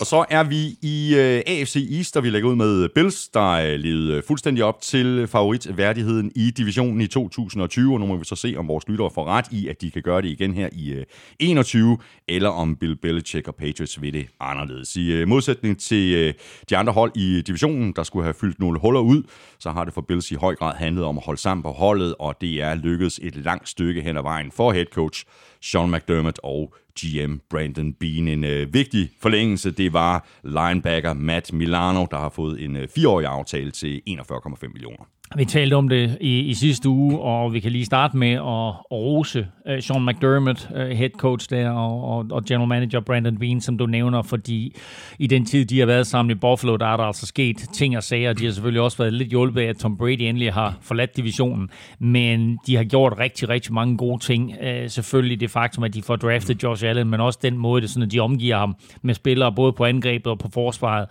Og 0.00 0.06
så 0.06 0.24
er 0.30 0.44
vi 0.44 0.78
i 0.82 1.14
øh, 1.14 1.42
AFC 1.46 1.88
East, 1.96 2.14
der 2.14 2.20
vi 2.20 2.30
lægger 2.30 2.48
ud 2.48 2.56
med 2.56 2.82
øh, 2.82 2.90
Bills, 2.94 3.28
der 3.28 3.56
er 3.56 3.78
øh, 3.84 4.22
fuldstændig 4.22 4.64
op 4.64 4.80
til 4.80 5.26
favoritværdigheden 5.26 6.32
i 6.34 6.50
divisionen 6.50 7.00
i 7.00 7.06
2020. 7.06 7.92
Og 7.92 8.00
nu 8.00 8.06
må 8.06 8.16
vi 8.16 8.24
så 8.24 8.36
se, 8.36 8.54
om 8.58 8.68
vores 8.68 8.88
lyttere 8.88 9.10
får 9.10 9.24
ret 9.24 9.46
i, 9.50 9.68
at 9.68 9.80
de 9.80 9.90
kan 9.90 10.02
gøre 10.02 10.22
det 10.22 10.28
igen 10.28 10.54
her 10.54 10.68
i 10.72 10.90
øh, 10.90 11.04
21, 11.38 11.98
eller 12.28 12.48
om 12.48 12.76
Bill 12.76 12.96
Belichick 12.96 13.48
og 13.48 13.54
Patriots 13.54 14.02
vil 14.02 14.12
det 14.12 14.26
anderledes. 14.40 14.96
I 14.96 15.12
øh, 15.12 15.28
modsætning 15.28 15.80
til 15.80 16.14
øh, 16.14 16.34
de 16.70 16.76
andre 16.76 16.92
hold 16.92 17.12
i 17.16 17.42
divisionen, 17.42 17.92
der 17.96 18.02
skulle 18.02 18.24
have 18.24 18.34
fyldt 18.34 18.60
nogle 18.60 18.80
huller 18.80 19.00
ud, 19.00 19.22
så 19.58 19.70
har 19.70 19.84
det 19.84 19.94
for 19.94 20.00
Bills 20.00 20.30
i 20.30 20.34
høj 20.34 20.54
grad 20.54 20.76
handlet 20.76 21.04
om 21.04 21.18
at 21.18 21.24
holde 21.24 21.40
sammen 21.40 21.62
på 21.62 21.70
holdet, 21.70 22.14
og 22.18 22.34
det 22.40 22.62
er 22.62 22.74
lykkedes 22.74 23.20
et 23.22 23.36
langt 23.36 23.68
stykke 23.68 24.02
hen 24.02 24.16
ad 24.16 24.22
vejen 24.22 24.52
for 24.52 24.72
head 24.72 24.86
coach 24.94 25.24
Sean 25.60 25.90
McDermott 25.90 26.40
og 26.42 26.74
GM 27.00 27.34
Brandon 27.50 27.92
Bean. 27.92 28.28
En 28.28 28.44
øh, 28.44 28.74
vigtig 28.74 29.10
forlængelse, 29.22 29.70
det 29.70 29.92
var 29.92 30.26
linebacker 30.44 31.12
Matt 31.12 31.52
Milano, 31.52 32.06
der 32.10 32.16
har 32.18 32.28
fået 32.28 32.64
en 32.64 32.76
øh, 32.76 32.88
fireårig 32.94 33.26
aftale 33.26 33.70
til 33.70 34.00
41,5 34.08 34.68
millioner. 34.72 35.04
Vi 35.36 35.44
talte 35.44 35.74
om 35.74 35.88
det 35.88 36.18
i, 36.20 36.38
i 36.40 36.54
sidste 36.54 36.88
uge, 36.88 37.18
og 37.18 37.52
vi 37.52 37.60
kan 37.60 37.72
lige 37.72 37.84
starte 37.84 38.16
med 38.16 38.32
at, 38.32 38.68
at 38.68 38.92
rose 38.92 39.46
uh, 39.68 39.80
Sean 39.80 40.04
McDermott, 40.04 40.68
øh, 40.74 40.88
head 40.88 41.10
coach 41.10 41.50
der, 41.50 41.70
og, 41.70 42.04
og, 42.04 42.26
og 42.30 42.44
general 42.44 42.68
manager 42.68 43.00
Brandon 43.00 43.38
Bean, 43.38 43.60
som 43.60 43.78
du 43.78 43.86
nævner, 43.86 44.22
fordi 44.22 44.76
i 45.18 45.26
den 45.26 45.46
tid, 45.46 45.64
de 45.64 45.78
har 45.78 45.86
været 45.86 46.06
sammen 46.06 46.30
i 46.30 46.34
Buffalo, 46.34 46.76
der 46.76 46.86
er 46.86 46.96
der 46.96 47.04
altså 47.04 47.26
sket 47.26 47.56
ting 47.74 47.96
og 47.96 48.02
sager. 48.02 48.32
De 48.32 48.44
har 48.44 48.52
selvfølgelig 48.52 48.82
også 48.82 48.98
været 48.98 49.12
lidt 49.12 49.28
hjulpet 49.28 49.60
af, 49.60 49.66
at 49.66 49.76
Tom 49.76 49.96
Brady 49.96 50.20
endelig 50.20 50.52
har 50.52 50.78
forladt 50.80 51.16
divisionen, 51.16 51.70
men 51.98 52.58
de 52.66 52.76
har 52.76 52.84
gjort 52.84 53.18
rigtig, 53.18 53.48
rigtig 53.48 53.72
mange 53.72 53.96
gode 53.96 54.24
ting. 54.24 54.50
Uh, 54.50 54.88
selvfølgelig 54.90 55.40
det 55.40 55.50
faktum, 55.50 55.84
at 55.84 55.94
de 55.94 56.02
får 56.02 56.16
draftet 56.16 56.62
Josh 56.62 56.84
Allen, 56.84 57.10
men 57.10 57.20
også 57.20 57.38
den 57.42 57.58
måde, 57.58 57.82
det 57.82 57.90
sådan, 57.90 58.02
at 58.02 58.12
de 58.12 58.20
omgiver 58.20 58.58
ham 58.58 58.76
med 59.02 59.14
spillere, 59.14 59.52
både 59.52 59.72
på 59.72 59.84
angrebet 59.84 60.26
og 60.26 60.38
på 60.38 60.48
forsvaret, 60.54 61.08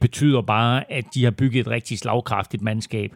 betyder 0.00 0.42
bare, 0.42 0.92
at 0.92 1.04
de 1.14 1.24
har 1.24 1.30
bygget 1.30 1.60
et 1.60 1.68
rigtig 1.68 1.98
slagkraftigt 1.98 2.62
mandskab. 2.62 3.12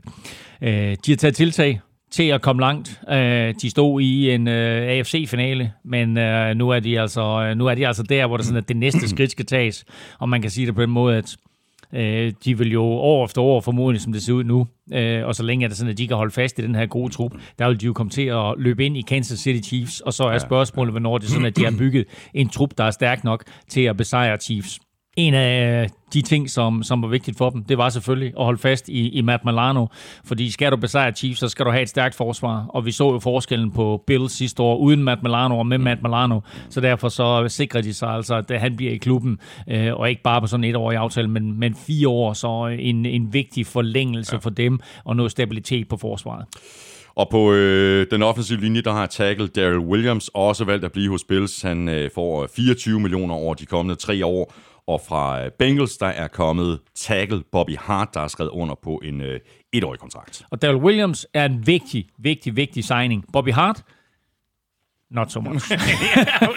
Øh, 0.63 0.97
de 1.07 1.13
har 1.13 1.17
taget 1.17 1.35
tiltag 1.35 1.81
til 2.13 2.29
at 2.29 2.43
komme 2.43 2.61
langt. 2.61 3.01
Øh, 3.11 3.55
de 3.63 3.71
stod 3.71 4.01
i 4.01 4.31
en 4.31 4.49
øh, 4.49 4.89
AFC-finale, 4.89 5.73
men 5.85 6.19
øh, 6.19 6.55
nu, 6.55 6.71
er 6.71 6.81
de 6.81 7.01
altså, 7.01 7.23
øh, 7.23 7.57
nu 7.57 7.67
er 7.67 7.75
de 7.75 7.87
altså 7.87 8.03
der, 8.03 8.27
hvor 8.27 8.37
det, 8.37 8.47
sådan, 8.47 8.59
at 8.59 8.69
det 8.69 8.77
næste 8.77 9.09
skridt 9.15 9.31
skal 9.31 9.47
tages. 9.47 9.85
Og 10.19 10.29
man 10.29 10.43
kan 10.43 10.51
sige 10.51 10.67
det 10.67 10.75
på 10.75 10.83
den 10.83 10.91
måde, 10.91 11.17
at 11.17 11.37
øh, 11.93 12.33
de 12.45 12.59
vil 12.59 12.73
jo 12.73 12.83
år 12.85 13.25
efter 13.25 13.43
år 13.43 13.61
formodentlig, 13.61 14.03
som 14.03 14.13
det 14.13 14.23
ser 14.23 14.33
ud 14.33 14.45
nu, 14.45 14.67
øh, 14.93 15.27
og 15.27 15.35
så 15.35 15.43
længe 15.43 15.65
er 15.65 15.69
det 15.69 15.77
sådan, 15.77 15.91
at 15.91 15.99
de 15.99 16.09
kan 16.09 16.17
holde 16.17 16.33
fast 16.33 16.59
i 16.59 16.63
den 16.63 16.75
her 16.75 16.87
gode 16.87 17.13
trup, 17.13 17.33
der 17.59 17.69
vil 17.69 17.81
de 17.81 17.87
jo 17.87 17.93
komme 17.93 18.11
til 18.11 18.27
at 18.27 18.55
løbe 18.59 18.87
ind 18.87 18.97
i 18.97 19.03
Kansas 19.03 19.39
City 19.39 19.69
Chiefs, 19.69 20.01
og 20.01 20.13
så 20.13 20.25
er 20.25 20.39
spørgsmålet, 20.39 20.93
hvornår 20.93 21.19
det 21.19 21.27
er 21.27 21.31
sådan, 21.31 21.47
at 21.47 21.57
de 21.57 21.65
har 21.65 21.75
bygget 21.79 22.05
en 22.35 22.49
trup, 22.49 22.71
der 22.79 22.85
er 22.85 22.91
stærk 22.91 23.25
nok 23.25 23.45
til 23.69 23.81
at 23.81 23.97
besejre 23.97 24.37
Chiefs. 24.37 24.81
En 25.17 25.35
af 25.35 25.89
de 26.15 26.23
ting, 26.23 26.51
som, 26.51 26.83
som 26.83 27.03
var 27.03 27.09
vigtigt 27.09 27.39
for 27.39 27.51
dem, 27.51 27.65
det 27.65 27.79
var 27.79 27.89
selvfølgelig 27.89 28.33
at 28.39 28.45
holde 28.45 28.59
fast 28.59 28.89
i, 28.89 29.09
i 29.09 29.21
Matt 29.21 29.45
Milano, 29.45 29.87
fordi 30.25 30.51
skal 30.51 30.73
du 30.73 30.77
besejre 30.77 31.13
Chiefs, 31.13 31.41
så 31.41 31.49
skal 31.49 31.67
du 31.67 31.71
have 31.71 31.83
et 31.83 31.89
stærkt 31.89 32.15
forsvar, 32.15 32.67
og 32.69 32.87
vi 32.87 32.93
så 32.93 33.13
jo 33.13 33.19
forskellen 33.19 33.71
på 33.71 34.03
Bills 34.07 34.33
sidste 34.33 34.63
år, 34.63 34.77
uden 34.77 35.05
Matt 35.05 35.23
Milano 35.23 35.59
og 35.59 35.67
med 35.67 35.79
Matt 35.79 36.03
Milano, 36.03 36.41
så 36.71 36.81
derfor 36.81 37.09
så 37.09 37.49
sikrer 37.49 37.81
de 37.81 37.95
sig 37.95 38.09
altså, 38.09 38.43
at 38.49 38.61
han 38.61 38.77
bliver 38.77 38.93
i 38.93 38.97
klubben, 38.97 39.39
øh, 39.69 39.95
og 39.95 40.11
ikke 40.11 40.23
bare 40.23 40.41
på 40.41 40.47
sådan 40.47 40.65
et 40.65 40.77
år 40.77 40.93
i 40.93 40.95
aftale, 40.95 41.29
men, 41.29 41.59
men 41.59 41.75
fire 41.75 42.09
år, 42.09 42.33
så 42.33 42.77
en, 42.79 43.07
en 43.07 43.33
vigtig 43.33 43.67
forlængelse 43.67 44.35
ja. 44.35 44.39
for 44.39 44.51
dem, 44.51 44.81
og 45.05 45.17
noget 45.17 45.33
stabilitet 45.33 45.89
på 45.89 45.97
forsvaret. 45.97 46.45
Og 47.15 47.29
på 47.31 47.53
øh, 47.53 48.07
den 48.11 48.23
offensive 48.23 48.61
linje, 48.61 48.83
der 48.83 48.93
har 48.93 49.07
tackle 49.07 49.47
Daryl 49.47 49.79
Williams 49.79 50.31
også 50.35 50.65
valgt 50.65 50.85
at 50.85 50.93
blive 50.93 51.11
hos 51.11 51.25
Bills. 51.25 51.63
Han 51.63 51.89
øh, 51.89 52.11
får 52.15 52.49
24 52.57 53.01
millioner 53.01 53.35
over 53.35 53.55
de 53.55 53.67
kommende 53.67 53.95
tre 53.95 54.27
år, 54.27 54.55
og 54.87 55.01
fra 55.01 55.45
øh, 55.45 55.51
Bengals, 55.59 55.97
der 55.97 56.07
er 56.07 56.29
kommet 56.29 56.81
tackle 56.95 57.43
Bobby 57.53 57.77
Hart, 57.77 58.09
der 58.15 58.21
er 58.21 58.29
skrevet 58.29 58.51
under 58.51 58.75
på 58.83 59.01
en 59.05 59.21
øh, 59.21 59.41
etårig 59.73 60.01
kontrakt. 60.01 60.43
Og 60.51 60.63
Daryl 60.63 60.77
Williams 60.77 61.27
er 61.35 61.45
en 61.45 61.67
vigtig, 61.67 62.09
vigtig, 62.19 62.57
vigtig 62.57 62.85
signing. 62.85 63.25
Bobby 63.33 63.53
Hart, 63.53 63.83
not 65.15 65.33
so 65.33 65.41
much. 65.41 65.71
ja, 65.73 65.77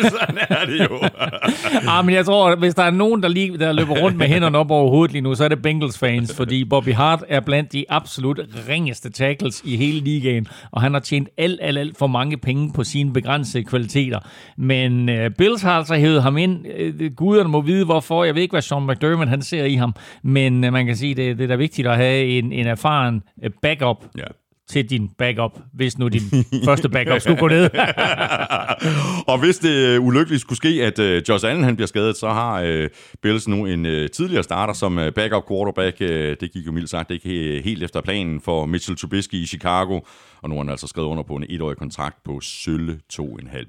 sådan 0.09 0.37
er 0.49 0.65
det 0.65 0.79
jo. 0.79 0.99
ah, 1.91 2.05
men 2.05 2.15
jeg 2.15 2.25
tror, 2.25 2.49
at 2.49 2.59
hvis 2.59 2.75
der 2.75 2.83
er 2.83 2.91
nogen, 2.91 3.23
der, 3.23 3.29
lige, 3.29 3.57
der 3.57 3.71
løber 3.71 4.01
rundt 4.01 4.17
med 4.17 4.27
hænderne 4.27 4.57
op 4.57 4.71
over 4.71 4.89
hovedet 4.89 5.11
lige 5.11 5.21
nu, 5.21 5.35
så 5.35 5.43
er 5.43 5.47
det 5.47 5.61
Bengals 5.61 5.97
fans, 5.97 6.35
fordi 6.35 6.65
Bobby 6.65 6.93
Hart 6.93 7.23
er 7.27 7.39
blandt 7.39 7.73
de 7.73 7.85
absolut 7.89 8.39
ringeste 8.69 9.11
tackles 9.11 9.61
i 9.65 9.75
hele 9.75 9.99
ligaen, 9.99 10.47
og 10.71 10.81
han 10.81 10.93
har 10.93 10.99
tjent 10.99 11.29
alt, 11.37 11.59
alt, 11.61 11.77
alt 11.77 11.97
for 11.97 12.07
mange 12.07 12.37
penge 12.37 12.73
på 12.73 12.83
sine 12.83 13.13
begrænsede 13.13 13.63
kvaliteter. 13.63 14.19
Men 14.57 15.09
uh, 15.09 15.15
Bills 15.37 15.61
har 15.61 15.71
altså 15.71 15.95
hævet 15.95 16.23
ham 16.23 16.37
ind. 16.37 16.65
Uh, 17.01 17.05
guderne 17.15 17.49
må 17.49 17.61
vide, 17.61 17.85
hvorfor. 17.85 18.23
Jeg 18.23 18.35
ved 18.35 18.41
ikke, 18.41 18.53
hvad 18.53 18.61
Sean 18.61 18.87
McDermott 18.87 19.29
han 19.29 19.41
ser 19.41 19.65
i 19.65 19.75
ham, 19.75 19.93
men 20.23 20.63
uh, 20.63 20.73
man 20.73 20.85
kan 20.85 20.95
sige, 20.95 21.15
det, 21.15 21.37
det 21.37 21.43
er 21.43 21.47
da 21.47 21.55
vigtigt 21.55 21.87
at 21.87 21.97
have 21.97 22.25
en, 22.25 22.51
en 22.51 22.67
erfaren 22.67 23.23
backup 23.61 24.05
ja 24.17 24.23
til 24.67 24.89
din 24.89 25.09
backup, 25.17 25.59
hvis 25.73 25.97
nu 25.97 26.07
din 26.07 26.21
første 26.65 26.89
backup 26.89 27.19
skulle 27.19 27.39
gå 27.39 27.47
ned. 27.47 27.69
og 29.31 29.39
hvis 29.39 29.57
det 29.57 29.97
ulykkeligt 29.97 30.41
skulle 30.41 30.57
ske, 30.57 30.83
at 30.83 30.99
uh, 30.99 31.29
Josh 31.29 31.49
Allen 31.49 31.63
han 31.63 31.75
bliver 31.75 31.87
skadet, 31.87 32.17
så 32.17 32.29
har 32.29 32.63
uh, 32.63 32.85
Bills 33.21 33.47
nu 33.47 33.65
en 33.65 33.85
uh, 33.85 33.91
tidligere 33.91 34.43
starter 34.43 34.73
som 34.73 34.97
uh, 34.97 35.09
backup 35.15 35.43
quarterback. 35.47 35.97
Uh, 36.01 36.07
det 36.07 36.51
gik 36.53 36.65
jo 36.65 36.71
mildt 36.71 36.89
sagt 36.89 37.11
ikke 37.11 37.61
helt 37.63 37.83
efter 37.83 38.01
planen 38.01 38.41
for 38.41 38.65
Mitchell 38.65 38.97
Trubisky 38.97 39.35
i 39.35 39.45
Chicago, 39.45 39.99
og 40.41 40.49
nu 40.49 40.55
har 40.55 40.63
han 40.63 40.69
altså 40.69 40.87
skrevet 40.87 41.07
under 41.07 41.23
på 41.23 41.35
en 41.35 41.45
etårig 41.49 41.77
kontrakt 41.77 42.23
på 42.23 42.39
sølle 42.41 42.99
2,5 43.13 43.23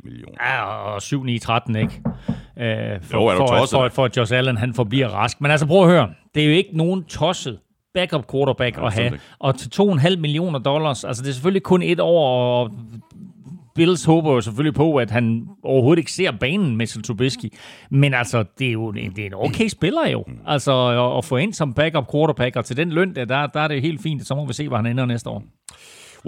millioner. 0.05 0.37
Ja, 0.41 0.65
og 0.65 0.97
7-9-13, 0.97 1.79
ikke? 1.79 2.03
Uh, 2.07 3.03
for, 3.03 3.19
jo, 3.19 3.27
er 3.27 3.37
for, 3.37 3.47
for, 3.47 3.67
for, 3.71 3.89
for 3.89 4.05
at 4.05 4.17
Josh 4.17 4.35
Allen 4.35 4.57
han 4.57 4.75
forbliver 4.75 5.09
rask. 5.09 5.41
Men 5.41 5.51
altså 5.51 5.67
prøv 5.67 5.83
at 5.83 5.89
høre, 5.89 6.09
det 6.35 6.43
er 6.43 6.47
jo 6.47 6.53
ikke 6.53 6.71
nogen 6.77 7.05
tosset 7.05 7.59
backup 7.97 8.31
quarterback 8.31 8.77
ja, 8.77 8.87
at 8.87 8.93
have. 8.93 9.19
Og 9.39 9.59
til 9.59 9.71
2,5 9.83 10.17
millioner 10.17 10.59
dollars, 10.59 11.05
altså 11.05 11.23
det 11.23 11.29
er 11.29 11.33
selvfølgelig 11.33 11.63
kun 11.63 11.83
et 11.83 12.01
år, 12.01 12.61
og 12.61 12.71
Bills 13.77 14.05
håber 14.05 14.33
jo 14.33 14.41
selvfølgelig 14.41 14.75
på, 14.75 14.97
at 14.97 15.11
han 15.11 15.49
overhovedet 15.63 15.99
ikke 15.99 16.13
ser 16.13 16.31
banen 16.41 16.77
med 16.77 17.03
Trubisky. 17.03 17.53
Men 17.91 18.15
altså, 18.15 18.45
det 18.59 18.69
er 18.69 18.73
jo 18.73 18.89
en, 18.89 19.11
det 19.17 19.19
er 19.19 19.27
en 19.27 19.35
okay 19.35 19.69
spiller 19.69 20.09
jo. 20.09 20.25
Altså, 20.47 20.89
at, 20.89 21.19
at 21.19 21.25
få 21.25 21.37
ind 21.37 21.53
som 21.53 21.75
backup 21.75 22.13
quarterback, 22.13 22.57
og 22.57 22.65
til 22.65 22.77
den 22.77 22.91
løn, 22.91 23.15
der, 23.15 23.25
der 23.47 23.61
er 23.61 23.69
det 23.69 23.83
helt 23.83 24.03
fint. 24.03 24.27
Så 24.27 24.35
må 24.35 24.47
vi 24.47 24.53
se, 24.53 24.69
hvor 24.69 24.77
han 24.77 24.87
ender 24.87 25.07
næste 25.07 25.31
år. 25.31 25.43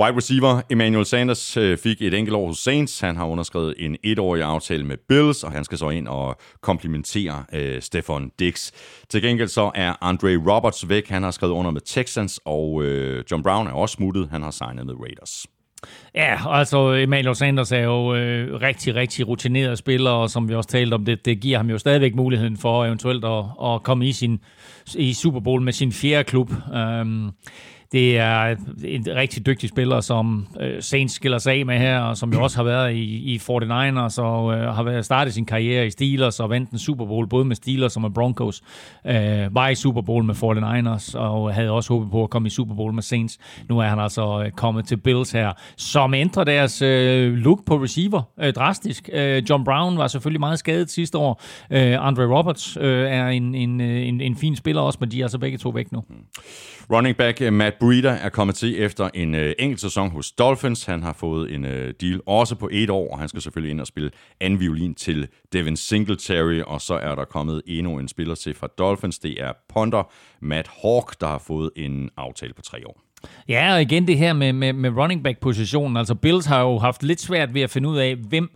Wide 0.00 0.16
receiver 0.16 0.60
Emmanuel 0.70 1.04
Sanders 1.04 1.56
øh, 1.56 1.78
fik 1.78 2.02
et 2.02 2.14
enkelt 2.14 2.36
år 2.36 2.46
hos 2.46 2.58
Saints. 2.58 3.00
Han 3.00 3.16
har 3.16 3.26
underskrevet 3.26 3.74
en 3.78 3.96
etårig 4.04 4.42
aftale 4.42 4.84
med 4.84 4.96
Bills, 5.08 5.44
og 5.44 5.52
han 5.52 5.64
skal 5.64 5.78
så 5.78 5.90
ind 5.90 6.08
og 6.08 6.36
komplementere 6.62 7.44
øh, 7.52 7.82
Stefan 7.82 8.30
Dix. 8.38 8.70
Til 9.08 9.22
gengæld 9.22 9.48
så 9.48 9.70
er 9.74 10.04
Andre 10.04 10.36
Roberts 10.36 10.88
væk. 10.88 11.08
Han 11.08 11.22
har 11.22 11.30
skrevet 11.30 11.52
under 11.52 11.70
med 11.70 11.80
Texans, 11.86 12.40
og 12.44 12.82
øh, 12.82 13.24
John 13.30 13.42
Brown 13.42 13.66
er 13.66 13.72
også 13.72 13.92
smuttet. 13.92 14.28
Han 14.30 14.42
har 14.42 14.50
signet 14.50 14.86
med 14.86 14.94
Raiders. 15.00 15.46
Ja, 16.14 16.58
altså 16.58 16.92
Emmanuel 16.94 17.36
Sanders 17.36 17.72
er 17.72 17.82
jo 17.82 18.14
øh, 18.14 18.60
rigtig, 18.60 18.94
rigtig 18.94 19.28
rutineret 19.28 19.78
spiller, 19.78 20.10
og 20.10 20.30
som 20.30 20.48
vi 20.48 20.54
også 20.54 20.68
talte 20.68 20.94
om, 20.94 21.04
det, 21.04 21.24
det 21.24 21.40
giver 21.40 21.56
ham 21.56 21.70
jo 21.70 21.78
stadigvæk 21.78 22.14
muligheden 22.14 22.56
for 22.56 22.84
eventuelt 22.84 23.24
at, 23.24 23.44
at 23.64 23.82
komme 23.82 24.06
i, 24.06 24.12
sin, 24.12 24.38
i 24.96 25.12
Super 25.12 25.40
Bowl 25.40 25.62
med 25.62 25.72
sin 25.72 25.92
fjerde 25.92 26.24
klub. 26.24 26.50
Um, 26.74 27.32
det 27.92 28.18
er 28.18 28.56
en 28.84 29.04
rigtig 29.16 29.46
dygtig 29.46 29.68
spiller, 29.68 30.00
som 30.00 30.46
øh, 30.60 30.82
Saints 30.82 31.14
skiller 31.14 31.38
sig 31.38 31.54
af 31.54 31.66
med 31.66 31.78
her, 31.78 32.00
og 32.00 32.16
som 32.16 32.32
jo 32.32 32.42
også 32.42 32.56
har 32.56 32.64
været 32.64 32.94
i, 32.94 33.34
i 33.34 33.36
49ers, 33.36 34.20
og 34.20 34.54
øh, 34.54 34.74
har 34.74 34.82
været 34.82 35.04
startet 35.04 35.34
sin 35.34 35.46
karriere 35.46 35.86
i 35.86 35.90
Steelers, 35.90 36.40
og 36.40 36.50
vandt 36.50 36.70
en 36.70 36.78
Super 36.78 37.06
Bowl, 37.06 37.28
både 37.28 37.44
med 37.44 37.56
Steelers 37.56 37.96
og 37.96 38.02
med 38.02 38.10
Broncos. 38.10 38.62
Øh, 39.06 39.54
var 39.54 39.68
i 39.68 39.74
Super 39.74 40.00
Bowl 40.00 40.24
med 40.24 40.34
49ers, 40.34 41.18
og 41.18 41.54
havde 41.54 41.70
også 41.70 41.92
håbet 41.92 42.10
på 42.10 42.22
at 42.22 42.30
komme 42.30 42.46
i 42.46 42.50
Super 42.50 42.74
Bowl 42.74 42.92
med 42.92 43.02
Saints. 43.02 43.38
Nu 43.68 43.78
er 43.78 43.84
han 43.84 43.98
altså 43.98 44.42
øh, 44.44 44.50
kommet 44.50 44.86
til 44.86 44.96
Bills 44.96 45.32
her, 45.32 45.52
som 45.76 46.14
ændrer 46.14 46.44
deres 46.44 46.82
øh, 46.82 47.32
look 47.34 47.64
på 47.66 47.82
receiver 47.82 48.22
øh, 48.40 48.52
drastisk. 48.52 49.10
Øh, 49.12 49.42
John 49.50 49.64
Brown 49.64 49.98
var 49.98 50.06
selvfølgelig 50.06 50.40
meget 50.40 50.58
skadet 50.58 50.90
sidste 50.90 51.18
år. 51.18 51.42
Øh, 51.70 52.06
Andre 52.06 52.36
Roberts 52.36 52.76
øh, 52.80 53.10
er 53.10 53.28
en, 53.28 53.54
en, 53.54 53.80
øh, 53.80 54.08
en, 54.08 54.20
en 54.20 54.36
fin 54.36 54.56
spiller 54.56 54.82
også, 54.82 54.98
men 55.00 55.10
de 55.10 55.20
er 55.20 55.24
altså 55.24 55.38
begge 55.38 55.58
to 55.58 55.68
væk 55.68 55.92
nu. 55.92 56.04
Mm. 56.08 56.14
Running 56.92 57.16
back 57.16 57.42
øh, 57.42 57.52
Matt 57.52 57.78
Breeder 57.78 58.12
er 58.12 58.28
kommet 58.28 58.56
til 58.56 58.82
efter 58.82 59.10
en 59.14 59.34
øh, 59.34 59.54
enkelt 59.58 59.80
sæson 59.80 60.10
hos 60.10 60.32
Dolphins. 60.32 60.84
Han 60.84 61.02
har 61.02 61.12
fået 61.12 61.54
en 61.54 61.64
øh, 61.64 61.94
deal 62.00 62.20
også 62.26 62.54
på 62.54 62.68
et 62.72 62.90
år, 62.90 63.12
og 63.12 63.18
han 63.18 63.28
skal 63.28 63.42
selvfølgelig 63.42 63.70
ind 63.70 63.80
og 63.80 63.86
spille 63.86 64.10
anden 64.40 64.60
violin 64.60 64.94
til 64.94 65.28
Devin 65.52 65.76
Singletary. 65.76 66.60
Og 66.66 66.80
så 66.80 66.94
er 66.94 67.14
der 67.14 67.24
kommet 67.24 67.62
endnu 67.66 67.98
en 67.98 68.08
spiller 68.08 68.34
til 68.34 68.54
fra 68.54 68.66
Dolphins. 68.78 69.18
Det 69.18 69.42
er 69.42 69.52
Ponder 69.68 70.10
Matt 70.40 70.68
Hawk, 70.82 71.20
der 71.20 71.26
har 71.26 71.42
fået 71.46 71.70
en 71.76 72.10
aftale 72.16 72.54
på 72.54 72.62
tre 72.62 72.86
år. 72.86 73.00
Ja, 73.48 73.74
og 73.74 73.82
igen 73.82 74.06
det 74.06 74.18
her 74.18 74.32
med, 74.32 74.52
med, 74.52 74.72
med 74.72 74.90
running 74.90 75.24
back-positionen. 75.24 75.96
Altså 75.96 76.14
Bills 76.14 76.46
har 76.46 76.62
jo 76.62 76.78
haft 76.78 77.02
lidt 77.02 77.20
svært 77.20 77.54
ved 77.54 77.62
at 77.62 77.70
finde 77.70 77.88
ud 77.88 77.98
af, 77.98 78.16
hvem 78.16 78.50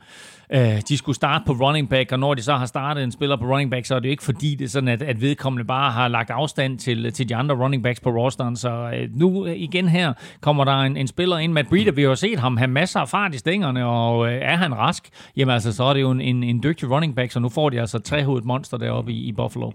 øh, 0.55 0.81
de 0.89 0.97
skulle 0.97 1.17
starte 1.17 1.45
på 1.47 1.53
running 1.53 1.89
back, 1.89 2.13
og 2.13 2.19
når 2.19 2.35
de 2.35 2.43
så 2.43 2.55
har 2.55 2.67
startet 2.67 3.05
en 3.05 3.13
spiller 3.13 3.37
på 3.37 3.45
running 3.45 3.71
back, 3.71 3.87
så 3.87 3.95
er 3.95 3.99
det 3.99 4.09
jo 4.09 4.11
ikke 4.11 4.23
fordi, 4.23 4.55
det 4.55 4.65
er 4.65 4.69
sådan, 4.69 4.89
at, 4.89 5.03
at 5.03 5.21
vedkommende 5.21 5.65
bare 5.65 5.93
har 5.93 6.09
lagt 6.09 6.31
afstand 6.31 6.79
til, 6.79 7.13
til 7.13 7.29
de 7.29 7.37
andre 7.37 7.55
running 7.55 7.83
backs 7.83 8.01
på 8.01 8.11
rosteren. 8.11 8.57
Så 8.57 8.71
øh, 8.71 9.09
nu 9.15 9.47
øh, 9.47 9.57
igen 9.57 9.89
her 9.89 10.13
kommer 10.41 10.65
der 10.65 10.77
en, 10.77 10.97
en 10.97 11.07
spiller 11.07 11.39
ind. 11.39 11.53
Matt 11.53 11.69
Breeder, 11.69 11.93
vi 11.93 12.03
har 12.03 12.09
jo 12.09 12.15
set 12.15 12.39
ham 12.39 12.57
have 12.57 12.69
masser 12.69 13.01
af 13.01 13.09
fart 13.09 13.35
i 13.35 13.39
stængerne, 13.39 13.87
og 13.87 14.33
øh, 14.33 14.39
er 14.43 14.57
han 14.57 14.75
rask, 14.75 15.09
jamen 15.37 15.53
altså, 15.53 15.73
så 15.73 15.85
er 15.85 15.95
det 15.95 16.01
jo 16.01 16.11
en, 16.11 16.21
en, 16.21 16.43
en 16.43 16.63
dygtig 16.63 16.91
running 16.91 17.17
back, 17.17 17.33
så 17.33 17.41
nu 17.41 17.49
får 17.49 17.71
de 17.71 17.81
altså 17.81 17.99
trehovedet 17.99 18.45
monster 18.45 18.77
deroppe 18.77 19.13
i, 19.13 19.29
i 19.29 19.33
Buffalo. 19.33 19.71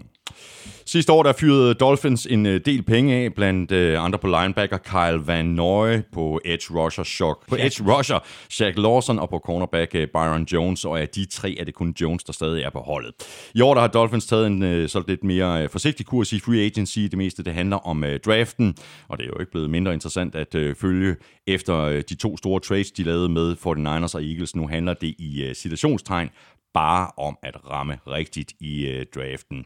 Sidste 0.88 1.12
år 1.12 1.22
der 1.22 1.32
fyrede 1.32 1.74
Dolphins 1.74 2.26
en 2.26 2.46
øh, 2.46 2.60
del 2.64 2.82
penge 2.82 3.14
af, 3.14 3.34
blandt 3.34 3.72
øh, 3.72 4.04
andre 4.04 4.18
på 4.18 4.26
linebacker 4.26 4.78
Kyle 4.78 5.26
Van 5.26 5.46
Noy, 5.46 6.00
på 6.12 6.40
edge 6.44 6.74
rusher 6.74 7.04
Shock, 7.04 7.48
på 7.48 7.56
edge 7.56 7.84
rusher 7.92 8.18
Shaq 8.50 8.74
Lawson 8.76 9.18
og 9.18 9.28
på 9.28 9.38
cornerback 9.44 9.94
øh, 9.94 10.08
Byron 10.08 10.44
Jones, 10.44 10.84
og 10.84 11.00
af 11.00 11.08
de 11.08 11.24
tre 11.24 11.56
er 11.60 11.64
det 11.64 11.74
kun 11.74 11.94
Jones, 12.00 12.24
der 12.24 12.32
stadig 12.32 12.62
er 12.62 12.70
på 12.70 12.78
holdet. 12.78 13.12
I 13.54 13.60
år 13.60 13.74
der 13.74 13.80
har 13.80 13.88
Dolphins 13.88 14.26
taget 14.26 14.46
en 14.46 14.88
så 14.88 15.02
lidt 15.08 15.24
mere 15.24 15.68
forsigtig 15.68 16.06
kurs 16.06 16.32
i 16.32 16.40
free 16.40 16.64
agency. 16.64 16.98
Det 16.98 17.18
meste 17.18 17.42
det 17.42 17.54
handler 17.54 17.76
om 17.76 18.04
draften, 18.24 18.76
og 19.08 19.18
det 19.18 19.24
er 19.24 19.30
jo 19.34 19.40
ikke 19.40 19.52
blevet 19.52 19.70
mindre 19.70 19.94
interessant 19.94 20.34
at 20.34 20.76
følge 20.80 21.16
efter 21.46 22.02
de 22.08 22.14
to 22.14 22.36
store 22.36 22.60
trades, 22.60 22.90
de 22.90 23.02
lavede 23.02 23.28
med 23.28 23.52
49ers 23.52 24.14
og 24.14 24.24
Eagles. 24.24 24.56
Nu 24.56 24.68
handler 24.68 24.94
det 24.94 25.14
i 25.18 25.50
situationstegn 25.54 26.30
bare 26.78 27.10
om 27.16 27.38
at 27.42 27.56
ramme 27.70 27.98
rigtigt 28.06 28.52
i 28.60 28.86
øh, 28.86 29.06
draften. 29.14 29.64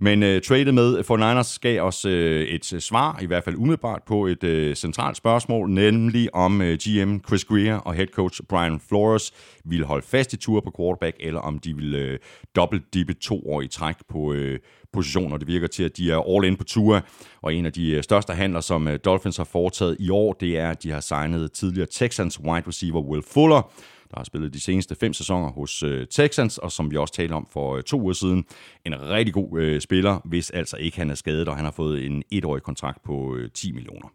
Men 0.00 0.22
øh, 0.22 0.42
tradet 0.42 0.74
med 0.74 1.02
for 1.02 1.16
Niners 1.16 1.58
gav 1.58 1.82
os 1.82 2.04
øh, 2.04 2.42
et 2.48 2.72
øh, 2.72 2.80
svar, 2.80 3.18
i 3.22 3.26
hvert 3.26 3.44
fald 3.44 3.56
umiddelbart, 3.56 4.02
på 4.06 4.26
et 4.26 4.44
øh, 4.44 4.76
centralt 4.76 5.16
spørgsmål, 5.16 5.70
nemlig 5.70 6.34
om 6.34 6.62
øh, 6.62 6.78
GM 6.78 7.18
Chris 7.26 7.44
Greer 7.44 7.76
og 7.76 7.94
head 7.94 8.06
coach 8.06 8.40
Brian 8.48 8.80
Flores 8.88 9.32
ville 9.64 9.86
holde 9.86 10.06
fast 10.06 10.32
i 10.32 10.36
tur 10.36 10.60
på 10.60 10.72
quarterback, 10.78 11.16
eller 11.20 11.40
om 11.40 11.58
de 11.58 11.76
ville 11.76 11.98
øh, 11.98 12.18
dobbelt-dippe 12.56 13.14
to 13.14 13.42
år 13.48 13.60
i 13.60 13.68
træk 13.68 13.96
på, 14.08 14.32
øh, 14.32 14.58
positioner. 14.92 15.36
Det 15.36 15.46
virker 15.48 15.66
til, 15.66 15.82
at 15.82 15.96
de 15.96 16.12
er 16.12 16.36
all 16.36 16.44
in 16.44 16.56
på 16.56 16.64
Tua, 16.64 17.00
og 17.42 17.54
en 17.54 17.66
af 17.66 17.72
de 17.72 17.90
øh, 17.90 18.02
største 18.02 18.32
handler, 18.32 18.60
som 18.60 18.88
øh, 18.88 18.98
Dolphins 19.04 19.36
har 19.36 19.44
foretaget 19.44 19.96
i 20.00 20.10
år, 20.10 20.32
det 20.32 20.58
er, 20.58 20.70
at 20.70 20.82
de 20.82 20.90
har 20.90 21.00
signet 21.00 21.52
tidligere 21.52 21.88
Texans 21.90 22.40
wide 22.40 22.68
receiver 22.68 23.00
Will 23.00 23.22
Fuller, 23.32 23.72
der 24.10 24.18
har 24.18 24.24
spillet 24.24 24.54
de 24.54 24.60
seneste 24.60 24.94
fem 25.00 25.12
sæsoner 25.12 25.50
hos 25.50 25.82
øh, 25.82 26.06
Texans, 26.06 26.58
og 26.58 26.72
som 26.72 26.90
vi 26.90 26.96
også 26.96 27.14
talte 27.14 27.32
om 27.32 27.48
for 27.52 27.76
øh, 27.76 27.82
to 27.82 28.00
uger 28.00 28.12
siden, 28.12 28.44
en 28.86 29.02
rigtig 29.02 29.34
god 29.34 29.60
øh, 29.60 29.80
spiller, 29.80 30.20
hvis 30.24 30.50
altså 30.50 30.76
ikke 30.76 30.98
han 30.98 31.10
er 31.10 31.14
skadet, 31.14 31.48
og 31.48 31.56
han 31.56 31.64
har 31.64 31.72
fået 31.72 32.06
en 32.06 32.22
etårig 32.30 32.62
kontrakt 32.62 33.02
på 33.04 33.36
øh, 33.36 33.50
10 33.50 33.72
millioner. 33.72 34.08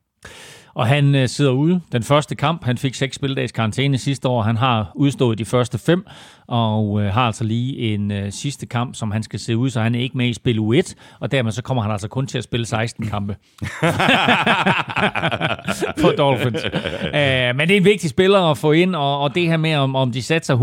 Og 0.73 0.88
han 0.88 1.15
øh, 1.15 1.27
sidder 1.27 1.51
ude 1.51 1.81
den 1.91 2.03
første 2.03 2.35
kamp. 2.35 2.63
Han 2.63 2.77
fik 2.77 2.93
seks 2.93 3.15
spildags 3.15 3.51
karantæne 3.51 3.97
sidste 3.97 4.27
år. 4.27 4.41
Han 4.41 4.57
har 4.57 4.91
udstået 4.95 5.38
de 5.38 5.45
første 5.45 5.77
fem, 5.77 6.05
og 6.47 7.01
øh, 7.01 7.13
har 7.13 7.22
altså 7.22 7.43
lige 7.43 7.93
en 7.93 8.11
øh, 8.11 8.31
sidste 8.31 8.65
kamp, 8.65 8.95
som 8.95 9.11
han 9.11 9.23
skal 9.23 9.39
se 9.39 9.57
ud, 9.57 9.69
så 9.69 9.81
han 9.81 9.95
er 9.95 9.99
ikke 9.99 10.17
med 10.17 10.27
i 10.27 10.34
spil 10.34 10.59
U1, 10.59 10.93
og 11.19 11.31
dermed 11.31 11.51
så 11.51 11.61
kommer 11.61 11.84
han 11.84 11.91
altså 11.91 12.07
kun 12.07 12.27
til 12.27 12.38
at 12.38 12.43
spille 12.43 12.65
16 12.65 13.07
kampe. 13.07 13.35
For 16.01 16.11
Dolphins. 16.17 16.65
Uh, 16.65 17.57
men 17.57 17.67
det 17.67 17.72
er 17.72 17.77
en 17.77 17.85
vigtig 17.85 18.09
spiller 18.09 18.39
at 18.39 18.57
få 18.57 18.72
ind, 18.72 18.95
og, 18.95 19.19
og 19.19 19.35
det 19.35 19.47
her 19.47 19.57
med, 19.57 19.76
om, 19.76 19.95
om 19.95 20.11
de 20.11 20.22
satser 20.22 20.55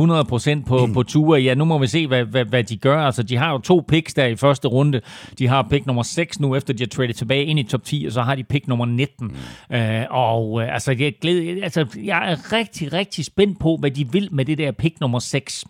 100% 0.63 0.67
på, 0.67 0.89
på 0.95 1.03
ture, 1.03 1.41
ja, 1.41 1.55
nu 1.55 1.65
må 1.65 1.79
vi 1.79 1.87
se, 1.87 2.07
hvad, 2.07 2.25
hvad, 2.25 2.45
hvad 2.45 2.65
de 2.65 2.77
gør. 2.77 3.01
Altså, 3.01 3.23
de 3.23 3.37
har 3.37 3.53
jo 3.53 3.59
to 3.59 3.85
picks 3.89 4.15
der 4.15 4.27
i 4.27 4.37
første 4.37 4.69
runde. 4.69 5.01
De 5.39 5.49
har 5.49 5.67
pick 5.71 5.87
nummer 5.87 6.03
6 6.03 6.41
nu, 6.41 6.57
efter 6.57 6.75
de 6.75 6.83
har 6.83 6.89
traded 6.89 7.15
tilbage 7.15 7.45
ind 7.45 7.59
i 7.59 7.63
top 7.63 7.85
10, 7.85 8.05
og 8.07 8.13
så 8.13 8.23
har 8.23 8.35
de 8.35 8.45
pick 8.45 8.69
nummer 8.69 8.87
19. 8.87 9.37
Uh, 9.71 9.79
og 10.11 10.51
uh, 10.51 10.75
altså, 10.75 10.93
jeg, 10.99 11.15
glæder, 11.21 11.65
altså, 11.65 11.87
jeg 12.05 12.33
er 12.33 12.53
rigtig, 12.53 12.93
rigtig 12.93 13.25
spændt 13.25 13.61
på, 13.61 13.77
hvad 13.81 13.91
de 13.91 14.13
vil 14.13 14.29
med 14.33 14.45
det 14.45 14.59
der 14.59 14.73
pick 14.73 15.01
nummer 15.01 15.19
6. 15.19 15.65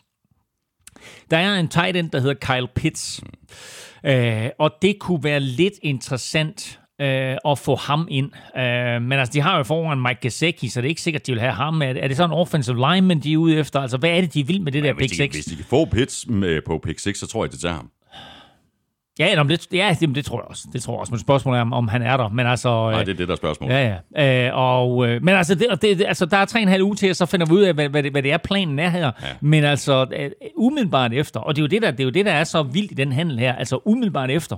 Der 1.30 1.36
er 1.36 1.54
en 1.54 1.68
tight 1.68 1.96
end, 1.96 2.10
der 2.10 2.20
hedder 2.20 2.34
Kyle 2.34 2.68
Pitts. 2.74 3.20
Øh, 4.06 4.48
og 4.58 4.70
det 4.82 4.98
kunne 4.98 5.24
være 5.24 5.40
lidt 5.40 5.74
interessant 5.82 6.80
øh, 7.00 7.36
at 7.48 7.58
få 7.58 7.76
ham 7.76 8.06
ind. 8.10 8.30
Øh, 8.56 9.02
men 9.02 9.12
altså, 9.12 9.32
de 9.32 9.40
har 9.40 9.56
jo 9.56 9.62
foran 9.62 10.00
Mike 10.00 10.20
Gesicki, 10.20 10.68
så 10.68 10.80
det 10.80 10.86
er 10.86 10.88
ikke 10.88 11.02
sikkert, 11.02 11.26
de 11.26 11.32
vil 11.32 11.40
have 11.40 11.52
ham. 11.52 11.82
Er, 11.82 11.86
er 11.86 12.08
det 12.08 12.16
sådan 12.16 12.30
en 12.30 12.34
offensive 12.34 12.76
lineman, 12.76 13.20
de 13.20 13.32
er 13.32 13.36
ude 13.36 13.56
efter? 13.56 13.80
Altså, 13.80 13.96
hvad 13.96 14.10
er 14.10 14.20
det, 14.20 14.34
de 14.34 14.46
vil 14.46 14.62
med 14.62 14.72
det 14.72 14.82
ja, 14.82 14.88
der 14.88 14.94
pick 14.94 15.14
6? 15.14 15.36
Hvis 15.36 15.44
de 15.44 15.56
kan 15.56 15.64
få 15.64 15.84
Pitts 15.84 16.26
med 16.28 16.60
på 16.66 16.78
pick 16.78 16.98
6, 16.98 17.18
så 17.18 17.26
tror 17.26 17.44
jeg, 17.44 17.52
det 17.52 17.60
tager 17.60 17.74
ham. 17.74 17.90
Ja, 19.18 19.26
jamen, 19.26 19.50
det, 19.50 19.72
ja 19.72 19.96
det, 20.00 20.14
det 20.14 20.24
tror 20.24 20.38
jeg 20.38 20.44
også. 20.48 20.68
Det 20.72 20.82
tror 20.82 20.92
jeg 20.92 21.00
også. 21.00 21.12
Men 21.12 21.20
spørgsmålet 21.20 21.60
er, 21.60 21.70
om 21.70 21.88
han 21.88 22.02
er 22.02 22.16
der. 22.16 22.28
Men 22.28 22.46
altså, 22.46 22.90
Nej, 22.90 23.04
det 23.04 23.12
er 23.12 23.16
det, 23.16 23.28
der 23.28 23.32
er 23.32 23.36
spørgsmålet. 23.36 23.74
Ja, 23.74 23.98
ja. 24.16 24.48
Øh, 24.48 24.58
og, 24.58 25.08
øh, 25.08 25.22
men 25.22 25.34
altså, 25.34 25.54
det, 25.54 25.82
det, 25.82 26.04
altså, 26.06 26.26
der 26.26 26.36
er 26.36 26.44
tre 26.44 26.58
og 26.58 26.62
en 26.62 26.68
halv 26.68 26.82
uge 26.82 26.96
til, 26.96 27.10
og 27.10 27.16
så 27.16 27.26
finder 27.26 27.46
vi 27.46 27.52
ud 27.52 27.62
af, 27.62 27.74
hvad, 27.74 27.88
hvad, 27.88 28.02
det, 28.02 28.12
hvad 28.12 28.22
det 28.22 28.32
er, 28.32 28.38
planen 28.38 28.78
er 28.78 28.88
her. 28.88 29.10
Ja. 29.22 29.28
Men 29.40 29.64
altså, 29.64 30.02
uh, 30.02 30.66
umiddelbart 30.66 31.12
efter, 31.12 31.40
og 31.40 31.56
det 31.56 31.62
er, 31.62 31.64
jo 31.64 31.68
det, 31.68 31.82
der, 31.82 31.90
det 31.90 32.00
er 32.00 32.04
jo 32.04 32.10
det, 32.10 32.26
der 32.26 32.32
er 32.32 32.44
så 32.44 32.62
vildt 32.62 32.90
i 32.90 32.94
den 32.94 33.12
handel 33.12 33.38
her, 33.38 33.54
altså 33.54 33.80
umiddelbart 33.84 34.30
efter, 34.30 34.56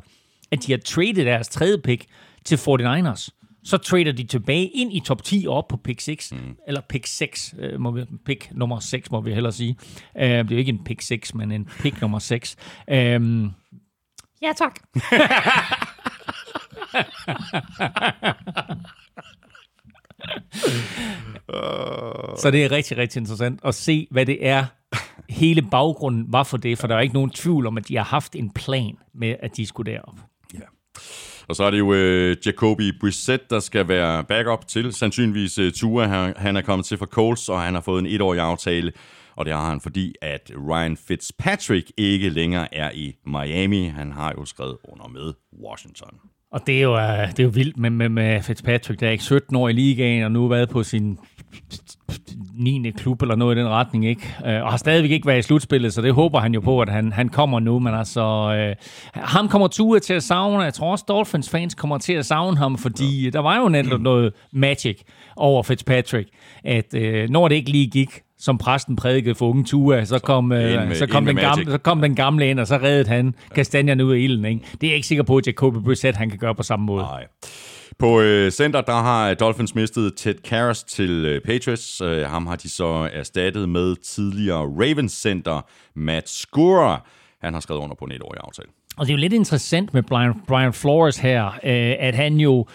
at 0.53 0.67
de 0.67 0.73
har 0.73 0.79
traded 0.79 1.25
deres 1.25 1.49
tredje 1.49 1.79
pick 1.79 2.05
til 2.45 2.57
49ers, 2.57 3.29
så 3.65 3.77
trader 3.77 4.13
de 4.13 4.25
tilbage 4.25 4.67
ind 4.67 4.93
i 4.93 5.01
top 5.01 5.23
10 5.23 5.45
og 5.49 5.55
op 5.55 5.69
på 5.69 5.77
pick 5.77 6.01
6, 6.01 6.33
mm. 6.33 6.39
eller 6.67 6.81
pick 6.89 7.07
6, 7.07 7.55
øh, 7.59 7.81
må 7.81 7.91
vi, 7.91 8.05
pick 8.27 8.49
nummer 8.53 8.81
6 8.81 9.11
må 9.11 9.21
vi 9.21 9.35
hellere 9.35 9.53
sige. 9.53 9.77
Uh, 10.15 10.23
det 10.23 10.31
er 10.31 10.45
jo 10.51 10.57
ikke 10.57 10.73
en 10.73 10.85
pick 10.85 11.01
6, 11.01 11.35
men 11.35 11.53
en 11.53 11.69
pick 11.81 12.01
nummer 12.01 12.19
6. 12.19 12.57
Uh, 12.89 12.95
Ja, 14.45 14.53
tak. 14.53 14.75
Så 22.39 22.51
det 22.53 22.65
er 22.65 22.71
rigtig, 22.71 22.97
rigtig 22.99 23.21
interessant 23.21 23.61
at 23.65 23.75
se, 23.75 24.09
hvad 24.11 24.27
det 24.27 24.47
er, 24.47 24.65
hele 25.29 25.63
baggrunden 25.63 26.27
var 26.29 26.43
for 26.43 26.57
det, 26.57 26.79
for 26.79 26.87
der 26.87 26.97
er 26.97 27.01
ikke 27.01 27.15
nogen 27.15 27.31
tvivl 27.31 27.67
om, 27.67 27.77
at 27.77 27.89
de 27.89 27.97
har 27.97 28.05
haft 28.05 28.37
en 28.37 28.51
plan 28.51 28.97
med, 29.15 29.37
at 29.43 29.57
de 29.57 29.67
skulle 29.67 29.93
derop. 29.93 30.19
Ja. 30.55 30.65
Og 31.49 31.57
så 31.57 31.65
er 31.65 31.71
det 31.71 31.79
jo 31.79 31.93
uh, 31.93 32.47
Jacoby 32.47 32.99
Brissett, 33.01 33.51
der 33.51 33.61
skal 33.61 33.89
være 33.89 34.25
backup 34.25 34.69
til 34.69 34.93
sandsynligvis 34.93 35.59
uh, 35.59 35.71
Tua. 35.73 36.07
Han, 36.07 36.35
han 36.37 36.57
er 36.57 36.63
kommet 36.63 36.87
til 36.87 36.99
fra 36.99 37.07
Colts, 37.07 37.49
og 37.49 37.63
han 37.63 37.75
har 37.75 37.81
fået 37.81 38.01
en 38.01 38.07
etårig 38.07 38.41
aftale 38.41 38.93
og 39.37 39.45
det 39.45 39.55
har 39.55 39.69
han, 39.69 39.81
fordi 39.81 40.15
at 40.23 40.51
Ryan 40.71 40.97
Fitzpatrick 40.97 41.93
ikke 41.97 42.29
længere 42.29 42.75
er 42.75 42.91
i 42.95 43.15
Miami. 43.27 43.87
Han 43.87 44.13
har 44.13 44.35
jo 44.39 44.45
skrevet 44.45 44.77
under 44.85 45.09
med 45.09 45.33
Washington. 45.67 46.19
Og 46.53 46.67
det 46.67 46.79
er 46.79 46.83
jo, 46.83 46.95
uh, 46.95 47.29
det 47.29 47.39
er 47.39 47.45
jo 47.45 47.51
vildt 47.55 47.77
med, 47.77 47.91
med, 47.91 48.09
med 48.09 48.43
Fitzpatrick, 48.43 49.01
der 49.01 49.07
er 49.07 49.11
ikke 49.11 49.25
17 49.25 49.57
år 49.57 49.69
i 49.69 49.73
ligaen, 49.73 50.25
og 50.25 50.33
nu 50.33 50.41
har 50.41 50.49
været 50.49 50.69
på 50.69 50.83
sin 50.83 51.19
9. 52.55 52.91
klub 52.97 53.23
eller 53.23 53.37
noget 53.37 53.57
i 53.57 53.61
den 53.61 53.69
retning, 53.69 54.07
ikke? 54.07 54.35
Uh, 54.41 54.47
og 54.47 54.71
har 54.71 54.77
stadigvæk 54.77 55.11
ikke 55.11 55.27
været 55.27 55.39
i 55.39 55.43
slutspillet, 55.43 55.95
så 55.95 56.03
det 56.03 56.15
håber 56.15 56.41
han 56.41 56.55
jo 56.55 56.61
på, 56.61 56.81
at 56.81 56.89
han, 56.89 57.13
han 57.13 57.29
kommer 57.29 57.61
nu. 57.61 57.79
Men 57.79 57.95
altså, 57.95 58.23
uh, 59.15 59.23
ham 59.23 59.49
kommer 59.49 59.69
Tua 59.69 59.99
til 59.99 60.15
at 60.15 60.23
savne. 60.23 60.63
Jeg 60.63 60.75
tror 60.75 60.91
også, 60.91 61.05
Dolphins 61.09 61.51
fans 61.51 61.75
kommer 61.75 61.99
til 61.99 62.13
at 62.13 62.27
savne 62.27 62.57
ham, 62.57 62.79
fordi 62.79 63.25
ja. 63.25 63.31
der 63.31 63.41
var 63.41 63.61
jo 63.61 63.69
netop 63.69 64.01
noget 64.01 64.33
magic 64.53 65.01
over 65.37 65.63
Fitzpatrick, 65.63 66.29
at 66.65 66.95
uh, 66.95 67.31
når 67.31 67.49
det 67.49 67.55
ikke 67.55 67.71
lige 67.71 67.91
gik, 67.91 68.21
som 68.45 68.59
præsten 68.59 68.97
prædikede 68.97 69.35
for 69.35 69.49
unge 69.49 69.65
Tua, 69.65 70.05
så 70.05 70.19
kom, 70.19 70.51
så, 70.51 70.57
øh, 70.57 70.89
med, 70.89 70.95
så 70.95 71.07
kom, 71.07 71.27
den, 71.27 71.37
gamle, 71.37 71.71
så 71.71 71.79
kom 71.79 72.01
den 72.01 72.15
gamle 72.15 72.51
ind, 72.51 72.61
og 72.61 72.67
så 72.67 72.77
reddede 72.77 73.09
han 73.09 73.35
kastanjerne 73.55 74.05
ud 74.05 74.13
af 74.13 74.19
ilden. 74.19 74.45
Ikke? 74.45 74.61
Det 74.73 74.87
er 74.87 74.91
jeg 74.91 74.97
ikke 74.97 75.07
sikker 75.07 75.25
på, 75.25 75.37
at 75.37 75.47
Jacoby 75.47 75.77
Brissett 75.77 76.17
han 76.17 76.31
kan 76.31 76.39
gøre 76.39 76.55
på 76.55 76.63
samme 76.63 76.87
måde. 76.87 77.03
Nej. 77.03 77.27
På 77.99 78.21
øh, 78.21 78.51
center, 78.51 78.81
der 78.81 78.93
har 78.93 79.35
Dolphins 79.35 79.75
mistet 79.75 80.15
Ted 80.17 80.35
Karras 80.35 80.85
til 80.85 81.11
øh, 81.11 81.41
Patriots. 81.41 82.01
Øh, 82.01 82.27
ham 82.27 82.47
har 82.47 82.57
de 82.57 82.71
så 82.71 83.09
erstattet 83.13 83.69
med 83.69 83.97
tidligere 83.97 84.61
Ravens 84.61 85.13
center 85.13 85.67
Matt 85.95 86.29
Skura. 86.29 87.07
Han 87.43 87.53
har 87.55 87.61
skrevet 87.61 87.81
under 87.81 87.95
på 87.95 88.05
en 88.05 88.13
etårig 88.13 88.41
aftale. 88.45 88.69
Og 88.97 89.07
det 89.07 89.13
er 89.13 89.17
jo 89.17 89.21
lidt 89.21 89.33
interessant 89.33 89.95
med 89.95 90.03
Brian, 90.03 90.35
Brian 90.47 90.73
Flores 90.73 91.19
her, 91.19 91.47
øh, 91.47 91.95
at 91.99 92.15
han 92.15 92.37
jo 92.37 92.67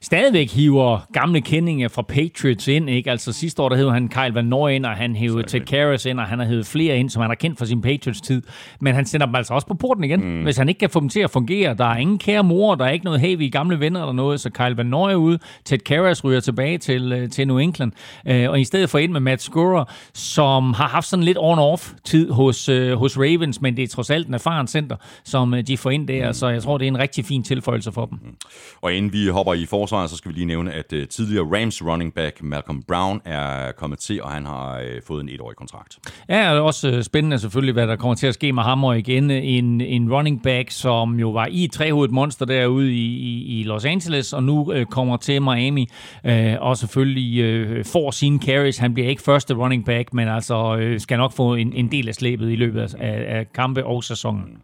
stadigvæk 0.00 0.50
hiver 0.50 1.06
gamle 1.12 1.40
kendinge 1.40 1.88
fra 1.88 2.02
Patriots 2.02 2.68
ind. 2.68 2.90
Ikke? 2.90 3.10
Altså 3.10 3.32
sidste 3.32 3.62
år, 3.62 3.68
der 3.68 3.76
hed 3.76 3.90
han 3.90 4.08
Kyle 4.08 4.34
Van 4.34 4.44
Noy 4.44 4.70
ind, 4.70 4.86
og 4.86 4.92
han 4.92 5.16
hævde 5.16 5.42
Ted 5.42 5.60
Karras 5.60 6.06
ind, 6.06 6.20
og 6.20 6.26
han 6.26 6.38
har 6.38 6.46
hævet 6.46 6.66
flere 6.66 6.98
ind, 6.98 7.10
som 7.10 7.20
han 7.20 7.30
har 7.30 7.34
kendt 7.34 7.58
fra 7.58 7.66
sin 7.66 7.82
Patriots-tid. 7.82 8.42
Men 8.80 8.94
han 8.94 9.06
sender 9.06 9.26
dem 9.26 9.34
altså 9.34 9.54
også 9.54 9.66
på 9.66 9.74
porten 9.74 10.04
igen, 10.04 10.20
mm. 10.20 10.42
hvis 10.42 10.56
han 10.56 10.68
ikke 10.68 10.78
kan 10.78 10.90
få 10.90 11.00
dem 11.00 11.08
til 11.08 11.20
at 11.20 11.30
fungere. 11.30 11.74
Der 11.74 11.84
er 11.84 11.96
ingen 11.96 12.18
kære 12.18 12.44
mor, 12.44 12.74
der 12.74 12.84
er 12.84 12.90
ikke 12.90 13.04
noget 13.04 13.20
heavy 13.20 13.52
gamle 13.52 13.80
venner 13.80 14.00
eller 14.00 14.12
noget, 14.12 14.40
så 14.40 14.50
Kyle 14.50 14.76
Van 14.76 14.86
Noy 14.86 15.10
er 15.10 15.14
ude. 15.14 15.38
Ted 15.64 15.78
Karras 15.78 16.24
ryger 16.24 16.40
tilbage 16.40 16.78
til, 16.78 17.12
øh, 17.12 17.30
til 17.30 17.46
New 17.46 17.58
England. 17.58 17.92
Øh, 18.28 18.50
og 18.50 18.60
i 18.60 18.64
stedet 18.64 18.90
for 18.90 18.98
ind 18.98 19.12
med 19.12 19.20
Matt 19.20 19.42
Scorer, 19.42 19.84
som 20.14 20.74
har 20.74 20.88
haft 20.88 21.06
sådan 21.06 21.24
lidt 21.24 21.38
on-off 21.38 21.94
tid 22.04 22.30
hos, 22.30 22.68
øh, 22.68 22.98
hos 22.98 23.18
Ravens, 23.18 23.60
men 23.60 23.76
det 23.76 23.84
er 23.84 23.88
trods 23.88 24.10
alt 24.10 24.28
en 24.28 24.34
erfaren 24.34 24.66
center, 24.66 24.96
som 25.24 25.54
de 25.66 25.76
får 25.76 25.90
ind 25.90 26.08
der, 26.08 26.26
mm. 26.26 26.32
så 26.32 26.48
jeg 26.48 26.62
tror, 26.62 26.78
det 26.78 26.84
er 26.84 26.88
en 26.88 26.98
rigtig 26.98 27.24
fin 27.24 27.42
tilføjelse 27.42 27.92
for 27.92 28.06
dem. 28.06 28.18
Mm. 28.22 28.34
Og 28.82 28.94
inden 28.94 29.12
vi 29.12 29.26
hopper 29.26 29.54
i 29.54 29.66
for 29.66 29.87
forsvaret, 29.88 30.10
så 30.10 30.16
skal 30.16 30.28
vi 30.28 30.34
lige 30.34 30.46
nævne, 30.46 30.72
at 30.72 30.92
uh, 30.92 30.98
tidligere 31.10 31.44
Rams 31.44 31.84
running 31.84 32.14
back 32.14 32.42
Malcolm 32.42 32.82
Brown 32.82 33.20
er 33.24 33.72
kommet 33.72 33.98
til, 33.98 34.22
og 34.22 34.30
han 34.30 34.46
har 34.46 34.80
uh, 34.80 34.86
fået 35.06 35.22
en 35.22 35.28
etårig 35.28 35.56
kontrakt. 35.56 35.98
Ja, 36.28 36.52
og 36.52 36.64
også 36.64 36.90
øh, 36.90 37.02
spændende 37.02 37.38
selvfølgelig, 37.38 37.72
hvad 37.72 37.86
der 37.86 37.96
kommer 37.96 38.14
til 38.14 38.26
at 38.26 38.34
ske 38.34 38.52
med 38.52 38.62
ham 38.62 38.84
og 38.84 38.98
igen. 38.98 39.30
En, 39.30 39.80
en 39.80 40.12
running 40.12 40.42
back, 40.42 40.70
som 40.70 41.20
jo 41.20 41.30
var 41.30 41.46
i 41.50 41.64
et 41.64 41.72
trehovedet 41.72 42.14
monster 42.14 42.46
derude 42.46 42.92
i, 42.92 43.06
i, 43.06 43.60
i 43.60 43.62
Los 43.62 43.84
Angeles, 43.84 44.32
og 44.32 44.42
nu 44.42 44.72
uh, 44.72 44.84
kommer 44.84 45.16
til 45.16 45.42
Miami, 45.42 45.88
uh, 46.24 46.32
og 46.60 46.76
selvfølgelig 46.76 47.78
uh, 47.78 47.84
får 47.84 48.10
sine 48.10 48.38
carries. 48.38 48.78
Han 48.78 48.94
bliver 48.94 49.08
ikke 49.08 49.22
første 49.22 49.54
running 49.54 49.84
back, 49.84 50.14
men 50.14 50.28
altså 50.28 50.76
uh, 50.76 51.00
skal 51.00 51.18
nok 51.18 51.32
få 51.32 51.54
en, 51.54 51.72
en 51.72 51.90
del 51.90 52.08
af 52.08 52.14
slæbet 52.14 52.52
i 52.52 52.56
løbet 52.56 52.80
af, 52.80 53.38
af 53.38 53.52
kampe 53.52 53.86
og 53.86 54.04
sæsonen. 54.04 54.58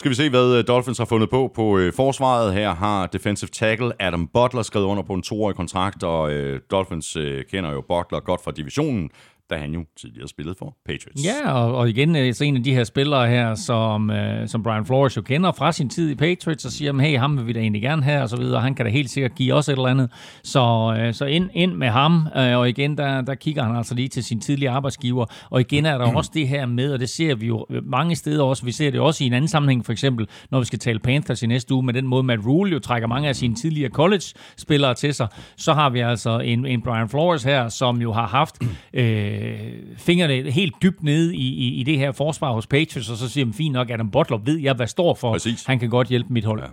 Skal 0.00 0.10
vi 0.10 0.14
se, 0.14 0.30
hvad 0.30 0.58
øh, 0.58 0.64
Dolphins 0.68 0.98
har 0.98 1.04
fundet 1.04 1.30
på 1.30 1.52
på 1.54 1.78
øh, 1.78 1.92
forsvaret. 1.92 2.54
Her 2.54 2.74
har 2.74 3.06
defensive 3.06 3.48
tackle 3.48 4.02
Adam 4.02 4.28
Butler 4.34 4.62
skrevet 4.62 4.86
under 4.86 5.02
på 5.02 5.14
en 5.14 5.22
toårig 5.22 5.56
kontrakt, 5.56 6.02
og 6.02 6.32
øh, 6.32 6.60
Dolphins 6.70 7.16
øh, 7.16 7.44
kender 7.50 7.72
jo 7.72 7.80
Butler 7.88 8.20
godt 8.20 8.44
fra 8.44 8.50
divisionen 8.50 9.10
da 9.50 9.56
han 9.56 9.72
jo 9.72 9.84
tidligere 10.00 10.28
spillede 10.28 10.56
for 10.58 10.76
Patriots. 10.86 11.24
Ja, 11.24 11.52
og, 11.52 11.74
og 11.74 11.88
igen 11.88 12.16
øh, 12.16 12.34
så 12.34 12.44
en 12.44 12.56
af 12.56 12.62
de 12.62 12.74
her 12.74 12.84
spillere 12.84 13.28
her, 13.28 13.54
som, 13.54 14.10
øh, 14.10 14.48
som 14.48 14.62
Brian 14.62 14.86
Flores 14.86 15.16
jo 15.16 15.22
kender 15.22 15.52
fra 15.52 15.72
sin 15.72 15.88
tid 15.88 16.10
i 16.10 16.14
Patriots, 16.14 16.64
og 16.64 16.72
siger, 16.72 17.00
hey, 17.00 17.18
ham 17.18 17.36
vil 17.38 17.46
vi 17.46 17.52
da 17.52 17.60
egentlig 17.60 17.82
gerne 17.82 18.02
have, 18.02 18.22
og 18.22 18.28
så 18.28 18.36
videre. 18.36 18.60
Han 18.60 18.74
kan 18.74 18.86
da 18.86 18.92
helt 18.92 19.10
sikkert 19.10 19.34
give 19.34 19.54
os 19.54 19.68
et 19.68 19.72
eller 19.72 19.86
andet. 19.86 20.10
Så, 20.44 20.94
øh, 20.98 21.14
så 21.14 21.24
ind, 21.24 21.50
ind 21.54 21.74
med 21.74 21.88
ham, 21.88 22.28
øh, 22.36 22.58
og 22.58 22.68
igen, 22.68 22.98
der, 22.98 23.20
der 23.20 23.34
kigger 23.34 23.62
han 23.62 23.76
altså 23.76 23.94
lige 23.94 24.08
til 24.08 24.24
sin 24.24 24.40
tidligere 24.40 24.74
arbejdsgiver. 24.74 25.26
Og 25.50 25.60
igen 25.60 25.86
er 25.86 25.98
der 25.98 26.14
også 26.16 26.30
det 26.34 26.48
her 26.48 26.66
med, 26.66 26.92
og 26.92 27.00
det 27.00 27.08
ser 27.08 27.34
vi 27.34 27.46
jo 27.46 27.66
mange 27.82 28.16
steder 28.16 28.44
også, 28.44 28.64
vi 28.64 28.72
ser 28.72 28.90
det 28.90 29.00
også 29.00 29.24
i 29.24 29.26
en 29.26 29.32
anden 29.32 29.48
sammenhæng, 29.48 29.84
for 29.84 29.92
eksempel, 29.92 30.28
når 30.50 30.58
vi 30.58 30.64
skal 30.64 30.78
tale 30.78 30.98
Panthers 30.98 31.42
i 31.42 31.46
næste 31.46 31.74
uge, 31.74 31.82
med 31.82 31.94
den 31.94 32.06
måde, 32.06 32.22
Matt 32.22 32.46
Rule 32.46 32.70
jo 32.70 32.78
trækker 32.78 33.08
mange 33.08 33.28
af 33.28 33.36
sine 33.36 33.54
tidligere 33.54 33.90
college-spillere 33.90 34.94
til 34.94 35.14
sig, 35.14 35.28
så 35.56 35.72
har 35.72 35.90
vi 35.90 36.00
altså 36.00 36.38
en, 36.38 36.66
en 36.66 36.82
Brian 36.82 37.08
Flores 37.08 37.42
her, 37.42 37.68
som 37.68 38.02
jo 38.02 38.12
har 38.12 38.26
haft 38.26 38.62
øh, 38.94 39.39
øh, 39.40 39.98
fingrene 39.98 40.50
helt 40.50 40.74
dybt 40.82 41.02
nede 41.02 41.36
i, 41.36 41.48
i, 41.48 41.80
i 41.80 41.82
det 41.82 41.98
her 41.98 42.12
forsvar 42.12 42.52
hos 42.52 42.66
Patriots, 42.66 43.10
og 43.10 43.16
så 43.16 43.28
siger 43.28 43.44
man, 43.44 43.54
fint 43.54 43.72
nok, 43.72 43.90
Adam 43.90 44.10
Butler 44.10 44.38
ved 44.38 44.58
jeg, 44.58 44.74
hvad 44.74 44.86
står 44.86 45.14
for. 45.14 45.32
Præcis. 45.32 45.64
Han 45.64 45.78
kan 45.78 45.90
godt 45.90 46.08
hjælpe 46.08 46.32
mit 46.32 46.44
hold. 46.44 46.60
Ja. 46.60 46.66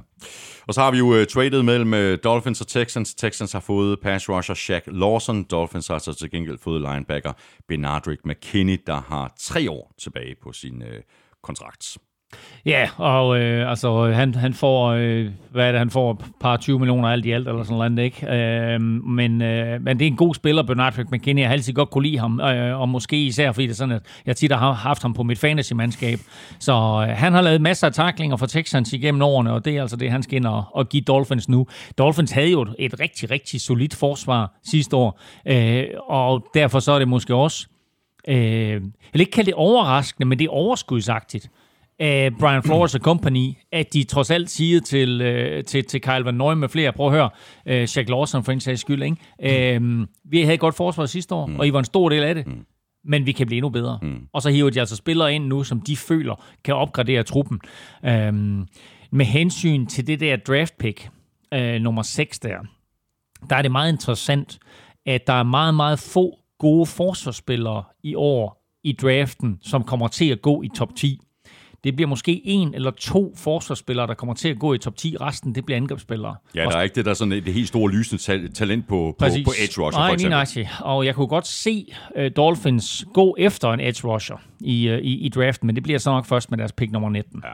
Og 0.68 0.74
så 0.74 0.82
har 0.82 0.92
vi 0.92 0.98
jo 0.98 1.20
uh, 1.20 1.26
traded 1.26 1.64
mellem 1.64 1.94
uh, 1.94 2.18
Dolphins 2.24 2.62
og 2.62 2.68
Texans. 2.68 3.14
Texans 3.14 3.52
har 3.52 3.60
fået 3.60 4.00
pass 4.00 4.30
rusher 4.30 4.56
Shaq 4.56 4.84
Lawson. 4.88 5.44
Dolphins 5.44 5.88
har 5.88 5.98
så 5.98 6.14
til 6.14 6.32
gengæld 6.32 6.58
fået 6.58 6.82
linebacker 6.82 7.34
Benardrick 7.68 8.22
McKinney, 8.26 8.78
der 8.88 9.02
har 9.02 9.34
tre 9.40 9.72
år 9.72 9.94
tilbage 10.00 10.36
på 10.44 10.54
sin 10.54 10.82
uh, 10.82 10.88
kontrakt. 11.44 11.98
Ja, 12.66 12.90
og 12.98 13.40
øh, 13.40 13.70
altså, 13.70 14.08
øh, 14.08 14.16
han, 14.16 14.36
han 14.36 14.54
får, 14.54 14.88
øh, 14.88 15.30
hvad 15.52 15.68
er 15.68 15.72
det, 15.72 15.80
han 15.80 15.90
får 15.90 16.12
et 16.12 16.18
par 16.40 16.58
20 16.58 16.80
millioner 16.80 17.10
alt 17.10 17.26
i 17.26 17.32
alt, 17.32 17.48
eller 17.48 17.64
sådan 17.64 17.92
noget, 17.92 18.00
ikke? 18.00 18.34
Øh, 18.36 18.82
men, 18.82 19.42
øh, 19.42 19.82
men 19.82 20.00
det 20.00 20.06
er 20.06 20.12
en 20.12 20.16
god 20.16 20.36
spiller, 20.36 20.64
Bernard 20.64 21.06
McKinney. 21.12 21.42
Jeg 21.42 21.50
har 21.50 21.54
altid 21.54 21.74
godt 21.74 21.90
kunne 21.90 22.04
lide 22.04 22.20
ham, 22.20 22.40
øh, 22.40 22.82
og 22.82 22.90
måske 22.90 23.26
især, 23.26 23.52
fordi 23.52 23.68
det 23.68 23.72
er 23.72 23.76
sådan, 23.76 23.96
at 23.96 24.02
jeg 24.26 24.36
tit 24.36 24.52
har 24.52 24.72
haft 24.72 25.02
ham 25.02 25.14
på 25.14 25.24
mit 25.24 25.40
fantasy-mandskab. 25.40 26.20
Så 26.60 26.74
øh, 26.74 27.16
han 27.18 27.34
har 27.34 27.42
lavet 27.42 27.62
masser 27.62 27.88
af 27.88 27.94
taklinger 27.94 28.38
for 28.38 28.46
Texans 28.46 28.94
igennem 28.94 29.22
årene, 29.22 29.54
og 29.54 29.66
det 29.66 29.78
er 29.78 29.82
altså 29.82 29.98
det, 29.98 30.12
han 30.12 30.24
skal 30.24 30.36
ind 30.36 30.46
og, 30.46 30.64
og 30.72 30.90
give 30.90 31.04
Dolphins 31.04 31.50
nu. 31.50 31.68
Dolphins 31.98 32.32
havde 32.32 32.52
jo 32.52 32.68
et 32.80 33.00
rigtig, 33.00 33.32
rigtig 33.32 33.62
solidt 33.62 33.96
forsvar 33.96 34.60
sidste 34.64 34.96
år, 34.96 35.22
øh, 35.48 35.84
og 36.08 36.46
derfor 36.54 36.80
så 36.80 36.92
er 36.92 37.00
det 37.00 37.08
måske 37.08 37.36
også, 37.36 37.68
øh, 38.28 38.38
jeg 38.38 38.82
vil 39.14 39.20
ikke 39.20 39.32
kalde 39.32 39.46
det 39.46 39.54
overraskende, 39.54 40.28
men 40.28 40.40
det 40.40 40.46
er 40.46 40.50
overskudsagtigt, 40.50 41.50
af 42.00 42.32
Brian 42.40 42.64
Flores 42.64 42.96
og 42.96 43.02
company, 43.02 43.54
at 43.72 43.94
de 43.94 44.04
trods 44.04 44.32
alt 44.32 44.50
siger 44.50 44.82
til, 44.82 45.22
øh, 45.22 45.64
til, 45.64 45.86
til 45.86 46.02
Kyle 46.02 46.26
Van 46.26 46.34
Noy 46.34 46.54
med 46.54 46.70
flere, 46.70 46.94
prøv 46.94 47.08
at 47.08 47.14
høre, 47.14 47.30
øh, 47.66 47.88
Shaq 47.88 48.10
Lawson 48.10 48.44
for 48.44 48.52
en 48.52 48.60
sags 48.60 48.82
skyld, 48.82 49.04
ikke? 49.04 49.76
Øh, 49.76 50.08
vi 50.26 50.42
havde 50.42 50.54
et 50.54 50.60
godt 50.60 50.76
forsvar 50.76 51.06
sidste 51.06 51.36
år, 51.36 51.46
mm. 51.46 51.60
og 51.60 51.68
I 51.68 51.74
var 51.74 51.80
en 51.80 51.86
stor 51.86 52.10
del 52.10 52.24
af 52.24 52.36
det, 52.36 52.48
mm. 52.48 52.66
men 53.06 53.26
vi 53.26 53.32
kan 53.32 53.48
blive 53.48 53.58
endnu 53.58 53.70
bedre. 53.70 54.00
Mm. 54.02 54.28
Og 54.34 54.42
så 54.42 54.50
hiver 54.50 54.70
de 54.70 54.80
altså 54.80 54.96
spillere 54.96 55.36
ind 55.36 55.46
nu, 55.46 55.64
som 55.64 55.82
de 55.82 55.98
føler 55.98 56.44
kan 56.64 56.76
opgradere 56.76 57.24
truppen. 57.24 57.60
Øh, 58.06 58.34
med 59.12 59.26
hensyn 59.26 59.86
til 59.86 60.08
det 60.08 60.20
der 60.20 60.36
draft 60.36 60.78
pick, 60.78 61.10
øh, 61.54 61.82
nummer 61.82 62.02
6 62.02 62.40
der, 62.40 62.58
der 63.50 63.56
er 63.56 63.62
det 63.62 63.72
meget 63.72 63.92
interessant, 63.92 64.60
at 65.06 65.28
der 65.28 65.34
er 65.34 65.44
meget, 65.44 65.76
meget 65.76 66.00
få 66.00 66.40
gode 66.60 66.86
forsvarsspillere 66.86 67.84
i 68.04 68.16
år 68.16 68.64
i 68.84 68.94
draften, 68.94 69.58
som 69.62 69.84
kommer 69.84 70.08
til 70.08 70.30
at 70.30 70.42
gå 70.42 70.62
i 70.62 70.70
top 70.76 70.96
10. 70.96 71.20
Det 71.84 71.96
bliver 71.96 72.10
måske 72.10 72.42
en 72.46 72.74
eller 72.74 72.92
to 72.92 73.34
forsvarsspillere, 73.38 74.08
der 74.08 74.14
kommer 74.14 74.34
til 74.34 74.50
at 74.50 74.60
gå 74.60 74.74
i 74.74 74.78
top 74.78 74.96
10. 74.96 75.18
Resten, 75.22 75.56
det 75.56 75.66
bliver 75.66 75.78
angrebsspillere. 75.78 76.36
Ja, 76.56 76.64
der 76.64 76.78
er 76.78 76.82
ikke 76.82 76.96
det 76.96 77.06
der 77.06 77.14
sådan 77.14 77.32
det 77.32 77.54
helt 77.54 77.68
store 77.68 77.92
lysende 77.92 78.50
talent 78.54 78.88
på, 78.88 79.16
på, 79.20 79.26
på 79.46 79.52
edge 79.64 79.82
rusher, 79.82 80.00
Nej, 80.00 80.10
for 80.10 80.14
eksempel. 80.14 80.64
Nej, 80.64 80.68
og 80.82 81.06
jeg 81.06 81.16
kunne 81.16 81.28
godt 81.28 81.48
se 81.48 81.94
uh, 82.18 82.26
Dolphins 82.36 83.06
gå 83.14 83.36
efter 83.40 83.72
en 83.72 83.80
edge 83.80 84.08
rusher 84.08 84.38
i, 84.60 84.92
uh, 84.92 84.98
i, 84.98 85.26
i 85.26 85.30
draften, 85.30 85.68
men 85.68 85.76
det 85.76 85.84
bliver 85.84 86.00
så 86.00 86.10
nok 86.12 86.26
først 86.26 86.52
med 86.52 86.58
deres 86.58 86.72
pick 86.72 86.92
nummer 86.92 87.10
19. 87.10 87.42
Ja. 87.46 87.50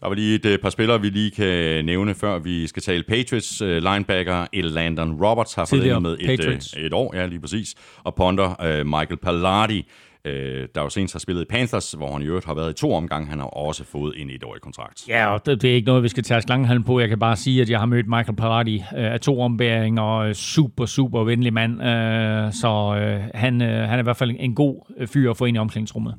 Der 0.00 0.08
var 0.08 0.14
lige 0.14 0.34
et 0.34 0.46
uh, 0.46 0.62
par 0.62 0.70
spillere, 0.70 1.00
vi 1.00 1.08
lige 1.08 1.30
kan 1.30 1.84
nævne, 1.84 2.14
før 2.14 2.38
vi 2.38 2.66
skal 2.66 2.82
tale 2.82 3.02
Patriots. 3.08 3.60
Linebacker 3.60 4.62
Landon 4.62 5.24
Roberts 5.24 5.54
har 5.54 5.64
fået 5.64 6.02
med 6.02 6.16
et, 6.20 6.74
et 6.76 6.92
år, 6.92 7.16
ja 7.16 7.26
lige 7.26 7.40
præcis. 7.40 7.74
Og 8.04 8.14
ponder 8.14 8.82
Michael 8.84 9.16
Pallardi 9.16 9.86
øh, 10.26 10.68
der 10.74 10.82
jo 10.82 10.88
senest 10.88 11.14
har 11.14 11.18
spillet 11.18 11.42
i 11.42 11.44
Panthers, 11.44 11.92
hvor 11.92 12.12
han 12.12 12.22
i 12.22 12.24
øvrigt 12.24 12.46
har 12.46 12.54
været 12.54 12.70
i 12.70 12.74
to 12.74 12.94
omgange. 12.94 13.28
Han 13.28 13.38
har 13.38 13.46
også 13.46 13.84
fået 13.84 14.14
en 14.16 14.30
etårig 14.30 14.60
kontrakt. 14.60 15.08
Ja, 15.08 15.26
og 15.26 15.46
det, 15.46 15.62
det 15.62 15.70
er 15.70 15.74
ikke 15.74 15.86
noget, 15.86 16.02
vi 16.02 16.08
skal 16.08 16.22
tage 16.22 16.42
slangehalm 16.42 16.82
på. 16.82 17.00
Jeg 17.00 17.08
kan 17.08 17.18
bare 17.18 17.36
sige, 17.36 17.62
at 17.62 17.70
jeg 17.70 17.78
har 17.78 17.86
mødt 17.86 18.06
Michael 18.06 18.36
Parati 18.36 18.76
øh, 18.76 19.12
af 19.12 19.20
to 19.20 19.40
ombæringer, 19.40 20.02
og 20.02 20.36
super, 20.36 20.86
super 20.86 21.24
venlig 21.24 21.52
mand. 21.52 21.82
Øh, 21.82 22.52
så 22.52 22.96
øh, 23.00 23.20
han, 23.34 23.62
øh, 23.62 23.88
han 23.88 23.94
er 23.94 23.98
i 23.98 24.02
hvert 24.02 24.16
fald 24.16 24.36
en 24.38 24.54
god 24.54 24.92
øh, 24.96 25.08
fyr 25.08 25.30
at 25.30 25.36
få 25.36 25.44
ind 25.44 25.56
i 25.56 25.60
omklædningsrummet. 25.60 26.14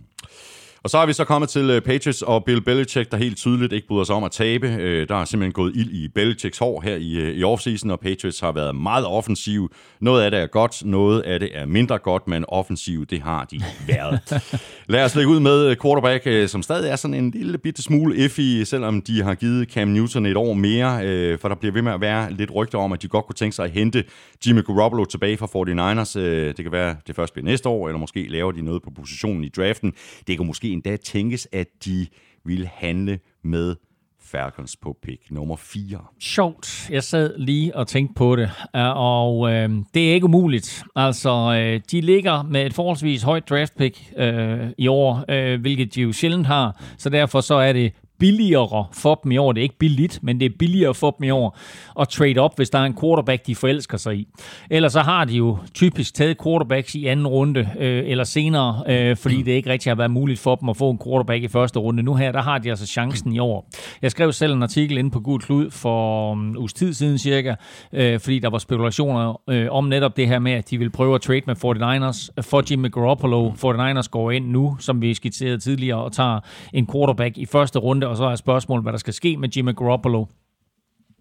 Og 0.87 0.91
så 0.91 0.97
er 0.97 1.05
vi 1.05 1.13
så 1.13 1.25
kommet 1.25 1.49
til 1.49 1.75
uh, 1.75 1.81
Patriots 1.81 2.21
og 2.21 2.43
Bill 2.45 2.61
Belichick, 2.61 3.11
der 3.11 3.17
helt 3.17 3.37
tydeligt 3.37 3.73
ikke 3.73 3.87
bryder 3.87 4.03
sig 4.03 4.15
om 4.15 4.23
at 4.23 4.31
tabe. 4.31 4.67
Uh, 4.67 5.07
der 5.09 5.15
er 5.15 5.25
simpelthen 5.25 5.51
gået 5.51 5.75
ild 5.75 5.91
i 5.91 6.07
Belichicks 6.07 6.57
hår 6.57 6.81
her 6.81 6.95
i, 6.95 7.21
uh, 7.23 7.37
i 7.37 7.43
offseason, 7.43 7.91
og 7.91 7.99
Patriots 7.99 8.39
har 8.39 8.51
været 8.51 8.75
meget 8.75 9.05
offensiv. 9.05 9.71
Noget 10.01 10.23
af 10.23 10.31
det 10.31 10.39
er 10.39 10.47
godt, 10.47 10.85
noget 10.85 11.21
af 11.21 11.39
det 11.39 11.49
er 11.53 11.65
mindre 11.65 11.97
godt, 11.97 12.27
men 12.27 12.45
offensiv, 12.47 13.05
det 13.05 13.21
har 13.21 13.45
de 13.45 13.61
været. 13.87 14.19
Lad 14.93 15.03
os 15.03 15.15
lægge 15.15 15.31
ud 15.31 15.39
med 15.39 15.75
quarterback, 15.81 16.49
som 16.49 16.63
stadig 16.63 16.89
er 16.89 16.95
sådan 16.95 17.13
en 17.13 17.31
lille 17.31 17.57
bitte 17.57 17.81
smule 17.81 18.15
iffy, 18.15 18.63
selvom 18.63 19.01
de 19.01 19.23
har 19.23 19.35
givet 19.35 19.71
Cam 19.71 19.87
Newton 19.87 20.25
et 20.25 20.37
år 20.37 20.53
mere, 20.53 21.37
for 21.37 21.47
der 21.47 21.55
bliver 21.55 21.73
ved 21.73 21.81
med 21.81 21.91
at 21.91 22.01
være 22.01 22.33
lidt 22.33 22.51
rygter 22.55 22.77
om, 22.77 22.93
at 22.93 23.01
de 23.01 23.07
godt 23.07 23.25
kunne 23.25 23.35
tænke 23.35 23.55
sig 23.55 23.65
at 23.65 23.71
hente 23.71 24.03
Jimmy 24.47 24.65
Garoppolo 24.65 25.05
tilbage 25.05 25.37
fra 25.37 25.45
49ers. 25.45 26.19
Uh, 26.19 26.23
det 26.23 26.57
kan 26.57 26.71
være, 26.71 26.95
det 27.07 27.15
først 27.15 27.33
bliver 27.33 27.45
næste 27.45 27.69
år, 27.69 27.87
eller 27.87 27.99
måske 27.99 28.27
laver 28.29 28.51
de 28.51 28.61
noget 28.61 28.81
på 28.81 28.89
positionen 28.95 29.43
i 29.43 29.49
draften. 29.49 29.93
Det 30.27 30.37
kan 30.37 30.47
måske 30.47 30.76
endda 30.77 30.97
tænkes, 30.97 31.47
at 31.51 31.67
de 31.85 32.07
ville 32.45 32.67
handle 32.67 33.19
med 33.43 33.75
Falcons 34.21 34.75
på 34.75 34.97
pick 35.03 35.31
nummer 35.31 35.55
4. 35.55 35.99
Sjovt. 36.19 36.89
Jeg 36.89 37.03
sad 37.03 37.37
lige 37.37 37.75
og 37.75 37.87
tænkte 37.87 38.13
på 38.13 38.35
det, 38.35 38.49
uh, 38.73 38.81
og 38.95 39.51
øh, 39.53 39.69
det 39.93 40.09
er 40.09 40.13
ikke 40.13 40.25
umuligt. 40.25 40.83
Altså, 40.95 41.29
øh, 41.29 41.81
de 41.91 42.01
ligger 42.01 42.43
med 42.43 42.65
et 42.65 42.73
forholdsvis 42.73 43.23
højt 43.23 43.49
draft 43.49 43.77
pick 43.77 44.13
øh, 44.17 44.69
i 44.77 44.87
år, 44.87 45.25
øh, 45.29 45.61
hvilket 45.61 45.95
de 45.95 46.01
jo 46.01 46.11
sjældent 46.11 46.47
har, 46.47 46.83
så 46.97 47.09
derfor 47.09 47.41
så 47.41 47.55
er 47.55 47.73
det 47.73 47.93
billigere 48.19 48.85
for 48.93 49.19
dem 49.23 49.31
i 49.31 49.37
år. 49.37 49.51
Det 49.51 49.61
er 49.61 49.63
ikke 49.63 49.77
billigt, 49.79 50.19
men 50.21 50.39
det 50.39 50.45
er 50.45 50.55
billigere 50.59 50.93
for 50.93 51.11
dem 51.11 51.23
i 51.23 51.29
år 51.29 51.57
at 51.99 52.09
trade 52.09 52.37
op, 52.37 52.55
hvis 52.55 52.69
der 52.69 52.79
er 52.79 52.83
en 52.83 52.97
quarterback, 53.01 53.47
de 53.47 53.55
forelsker 53.55 53.97
sig 53.97 54.15
i. 54.15 54.27
Ellers 54.69 54.93
så 54.93 55.01
har 55.01 55.25
de 55.25 55.33
jo 55.33 55.57
typisk 55.73 56.13
taget 56.13 56.37
quarterbacks 56.43 56.95
i 56.95 57.05
anden 57.05 57.27
runde 57.27 57.69
øh, 57.79 58.03
eller 58.05 58.23
senere, 58.23 58.83
øh, 58.87 59.17
fordi 59.17 59.41
det 59.41 59.51
ikke 59.51 59.69
rigtig 59.69 59.89
har 59.89 59.95
været 59.95 60.11
muligt 60.11 60.39
for 60.39 60.55
dem 60.55 60.69
at 60.69 60.77
få 60.77 60.89
en 60.89 60.99
quarterback 61.05 61.43
i 61.43 61.47
første 61.47 61.79
runde. 61.79 62.03
Nu 62.03 62.15
her, 62.15 62.31
der 62.31 62.41
har 62.41 62.57
de 62.57 62.69
altså 62.69 62.85
chancen 62.85 63.33
i 63.33 63.39
år. 63.39 63.69
Jeg 64.01 64.11
skrev 64.11 64.31
selv 64.31 64.53
en 64.53 64.63
artikel 64.63 64.97
inde 64.97 65.11
på 65.11 65.19
Gud 65.19 65.39
Klud 65.39 65.71
for 65.71 66.33
en 66.33 66.57
uges 66.57 66.73
tid 66.73 66.93
siden 66.93 67.17
cirka, 67.17 67.55
øh, 67.93 68.19
fordi 68.19 68.39
der 68.39 68.49
var 68.49 68.57
spekulationer 68.57 69.41
øh, 69.49 69.67
om 69.71 69.85
netop 69.85 70.17
det 70.17 70.27
her 70.27 70.39
med, 70.39 70.51
at 70.51 70.69
de 70.69 70.77
vil 70.77 70.89
prøve 70.89 71.15
at 71.15 71.21
trade 71.21 71.41
med 71.47 71.55
49ers 71.55 72.29
øh, 72.37 72.43
for 72.43 72.71
Jimmy 72.71 72.91
Garoppolo. 72.91 73.49
49ers 73.49 74.09
går 74.09 74.31
ind 74.31 74.47
nu, 74.47 74.77
som 74.79 75.01
vi 75.01 75.13
skitserede 75.13 75.59
tidligere, 75.59 76.03
og 76.03 76.11
tager 76.11 76.39
en 76.73 76.87
quarterback 76.91 77.37
i 77.37 77.45
første 77.45 77.79
runde, 77.79 78.06
og 78.07 78.17
så 78.17 78.25
er 78.25 78.35
spørgsmålet, 78.35 78.83
hvad 78.83 78.93
der 78.93 78.99
skal 78.99 79.13
ske 79.13 79.37
med 79.37 79.49
Jimmy 79.49 79.75
Garoppolo 79.75 80.25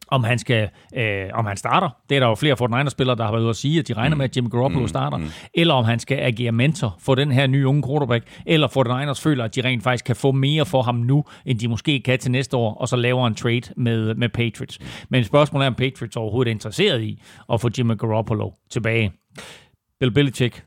om 0.09 0.25
han 0.25 0.39
skal, 0.39 0.69
øh, 0.97 1.25
om 1.35 1.47
han 1.47 1.57
starter. 1.57 1.89
Det 2.09 2.17
er 2.17 2.21
der 2.21 2.29
jo 2.29 2.35
flere 2.35 2.57
Fortnite-spillere, 2.57 3.17
der 3.17 3.25
har 3.25 3.33
været 3.33 3.43
ude 3.43 3.51
at 3.51 3.57
sige, 3.57 3.79
at 3.79 3.89
de 3.89 3.93
regner 3.93 4.17
med, 4.17 4.25
at 4.25 4.37
Jimmy 4.37 4.51
Garoppolo 4.51 4.81
mm, 4.81 4.89
starter. 4.89 5.17
Mm. 5.17 5.27
Eller 5.55 5.75
om 5.75 5.85
han 5.85 5.99
skal 5.99 6.19
agere 6.19 6.53
mentor 6.53 6.97
for 7.01 7.15
den 7.15 7.33
her 7.33 7.47
nye 7.47 7.67
unge 7.67 7.83
quarterback. 7.89 8.25
Eller 8.47 8.69
Fortnite 8.69 9.23
føler, 9.23 9.45
at 9.45 9.55
de 9.55 9.61
rent 9.61 9.83
faktisk 9.83 10.05
kan 10.05 10.17
få 10.17 10.33
mere 10.33 10.67
for 10.67 10.83
ham 10.83 10.95
nu, 10.95 11.25
end 11.47 11.59
de 11.59 11.69
måske 11.69 12.01
kan 12.01 12.19
til 12.19 12.31
næste 12.31 12.57
år, 12.57 12.75
og 12.75 12.89
så 12.89 12.97
laver 12.97 13.27
en 13.27 13.35
trade 13.35 13.63
med, 13.77 14.15
med 14.15 14.29
Patriots. 14.29 14.79
Men 15.09 15.25
spørgsmålet 15.25 15.65
er, 15.65 15.71
om 15.71 15.75
Patriots 15.75 16.17
overhovedet 16.17 16.51
er 16.51 16.55
interesseret 16.55 17.03
i 17.03 17.23
at 17.53 17.61
få 17.61 17.71
Jimmy 17.79 17.99
Garoppolo 17.99 18.51
tilbage. 18.71 19.13
Bill 20.01 20.13
Belichick 20.13 20.63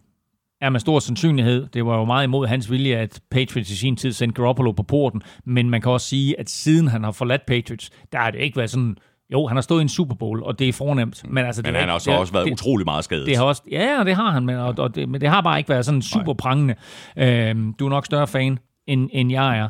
er 0.62 0.70
med 0.70 0.80
stor 0.80 1.00
sandsynlighed. 1.00 1.68
Det 1.74 1.86
var 1.86 1.98
jo 1.98 2.06
meget 2.06 2.24
imod 2.24 2.48
hans 2.48 2.72
vilje, 2.72 2.96
at 2.96 3.22
Patriots 3.32 3.72
i 3.72 3.76
sin 3.76 3.96
tid 3.96 4.12
sendte 4.12 4.42
Garoppolo 4.42 4.72
på 4.72 4.84
porten, 4.84 5.22
men 5.46 5.70
man 5.70 5.82
kan 5.82 5.92
også 5.92 6.08
sige, 6.08 6.40
at 6.40 6.50
siden 6.50 6.88
han 6.88 7.04
har 7.04 7.12
forladt 7.12 7.46
Patriots, 7.46 7.90
der 8.12 8.18
har 8.18 8.32
det 8.32 8.40
ikke 8.40 8.58
været 8.58 8.70
sådan, 8.70 8.96
jo, 9.34 9.48
han 9.48 9.58
har 9.58 9.62
stået 9.62 9.80
i 9.80 9.82
en 9.82 9.90
Super 9.90 10.16
Bowl, 10.16 10.44
og 10.44 10.60
det 10.60 10.70
er 10.70 10.74
fornemt. 10.74 11.24
Men, 11.30 11.46
altså, 11.46 11.62
men 11.66 11.74
det 11.74 11.80
han 11.80 11.90
har 11.90 11.98
så 11.98 12.12
også 12.12 12.34
været 12.34 12.46
det, 12.46 12.54
utrolig 12.54 12.86
meget 12.86 13.04
skadet. 13.04 13.26
Det 13.28 13.38
har 13.38 13.44
også, 13.44 13.62
ja, 13.72 14.04
det 14.06 14.16
har 14.16 14.32
han, 14.32 14.46
men, 14.46 14.56
og, 14.56 14.76
og 14.78 14.96
det, 14.96 15.10
men 15.10 15.22
det 15.22 15.30
har 15.30 15.42
bare 15.42 15.58
ikke 15.58 15.70
været 15.70 15.86
sådan 15.86 16.02
super 16.02 16.34
prangende. 16.34 16.76
Øhm, 17.18 17.74
du 17.74 17.86
er 17.86 17.90
nok 17.90 18.06
større 18.06 18.28
fan 18.28 18.60
end, 18.90 19.10
end 19.14 19.32
jeg 19.32 19.60
er. 19.60 19.70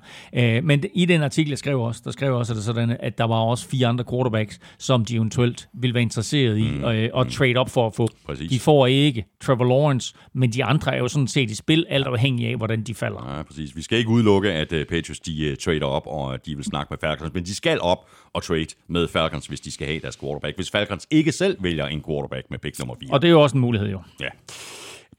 Øh, 0.58 0.64
men 0.64 0.84
i 0.94 1.06
den 1.06 1.24
artikel, 1.24 1.50
jeg 1.50 1.58
skrev 1.58 1.82
også, 1.82 2.02
der 2.06 2.12
skrev 2.12 2.36
også, 2.36 2.54
at, 2.54 2.56
det 2.56 2.64
sådan, 2.64 2.98
at 3.00 3.18
der 3.18 3.24
var 3.24 3.36
også 3.36 3.70
fire 3.70 3.88
andre 3.88 4.06
quarterbacks, 4.12 4.60
som 4.78 5.06
de 5.06 5.16
eventuelt 5.16 5.70
ville 5.74 5.94
være 5.94 6.02
interesseret 6.02 6.58
i 6.58 6.72
mm, 6.72 6.84
øh, 6.84 7.10
og 7.14 7.26
mm. 7.26 7.32
trade 7.32 7.56
op 7.56 7.70
for 7.70 7.88
at 7.88 7.96
få. 7.96 8.08
Præcis. 8.26 8.50
De 8.50 8.60
får 8.60 8.88
ikke 8.88 9.26
Trevor 9.42 9.66
Lawrence, 9.66 10.16
men 10.34 10.54
de 10.54 10.64
andre 10.64 10.96
er 10.96 11.00
jo 11.00 11.08
sådan 11.08 11.28
set 11.28 11.52
i 11.52 11.56
spil, 11.56 11.86
alt 11.90 12.08
afhængig 12.08 12.48
af, 12.48 12.56
hvordan 12.56 12.84
de 12.84 12.96
falder. 12.96 13.36
Ja, 13.38 13.44
præcis. 13.44 13.76
Vi 13.76 13.82
skal 13.82 13.98
ikke 13.98 14.10
udelukke, 14.10 14.52
at 14.52 14.74
uh, 14.74 14.80
Patriots 14.80 15.20
de 15.20 15.52
uh, 15.52 15.58
trader 15.58 15.86
op, 15.86 16.04
og 16.08 16.46
de 16.46 16.56
vil 16.56 16.66
snakke 16.66 16.88
med 16.90 16.98
Falcons, 17.02 17.34
men 17.34 17.44
de 17.44 17.56
skal 17.56 17.82
op 17.82 18.10
og 18.34 18.44
trade 18.44 18.68
med 18.88 19.08
Falcons, 19.08 19.46
hvis 19.46 19.60
de 19.60 19.72
skal 19.72 19.88
have 19.88 20.00
deres 20.00 20.18
quarterback. 20.18 20.56
Hvis 20.56 20.72
Falcons 20.72 21.08
ikke 21.12 21.32
selv 21.32 21.64
vælger 21.64 21.86
en 21.86 22.04
quarterback 22.08 22.46
med 22.50 22.60
pick 22.60 22.80
nummer 22.80 22.96
4. 23.00 23.10
Og 23.14 23.22
det 23.22 23.28
er 23.28 23.32
jo 23.32 23.42
også 23.42 23.56
en 23.56 23.62
mulighed, 23.62 23.90
jo. 23.90 24.02
Ja. 24.22 24.30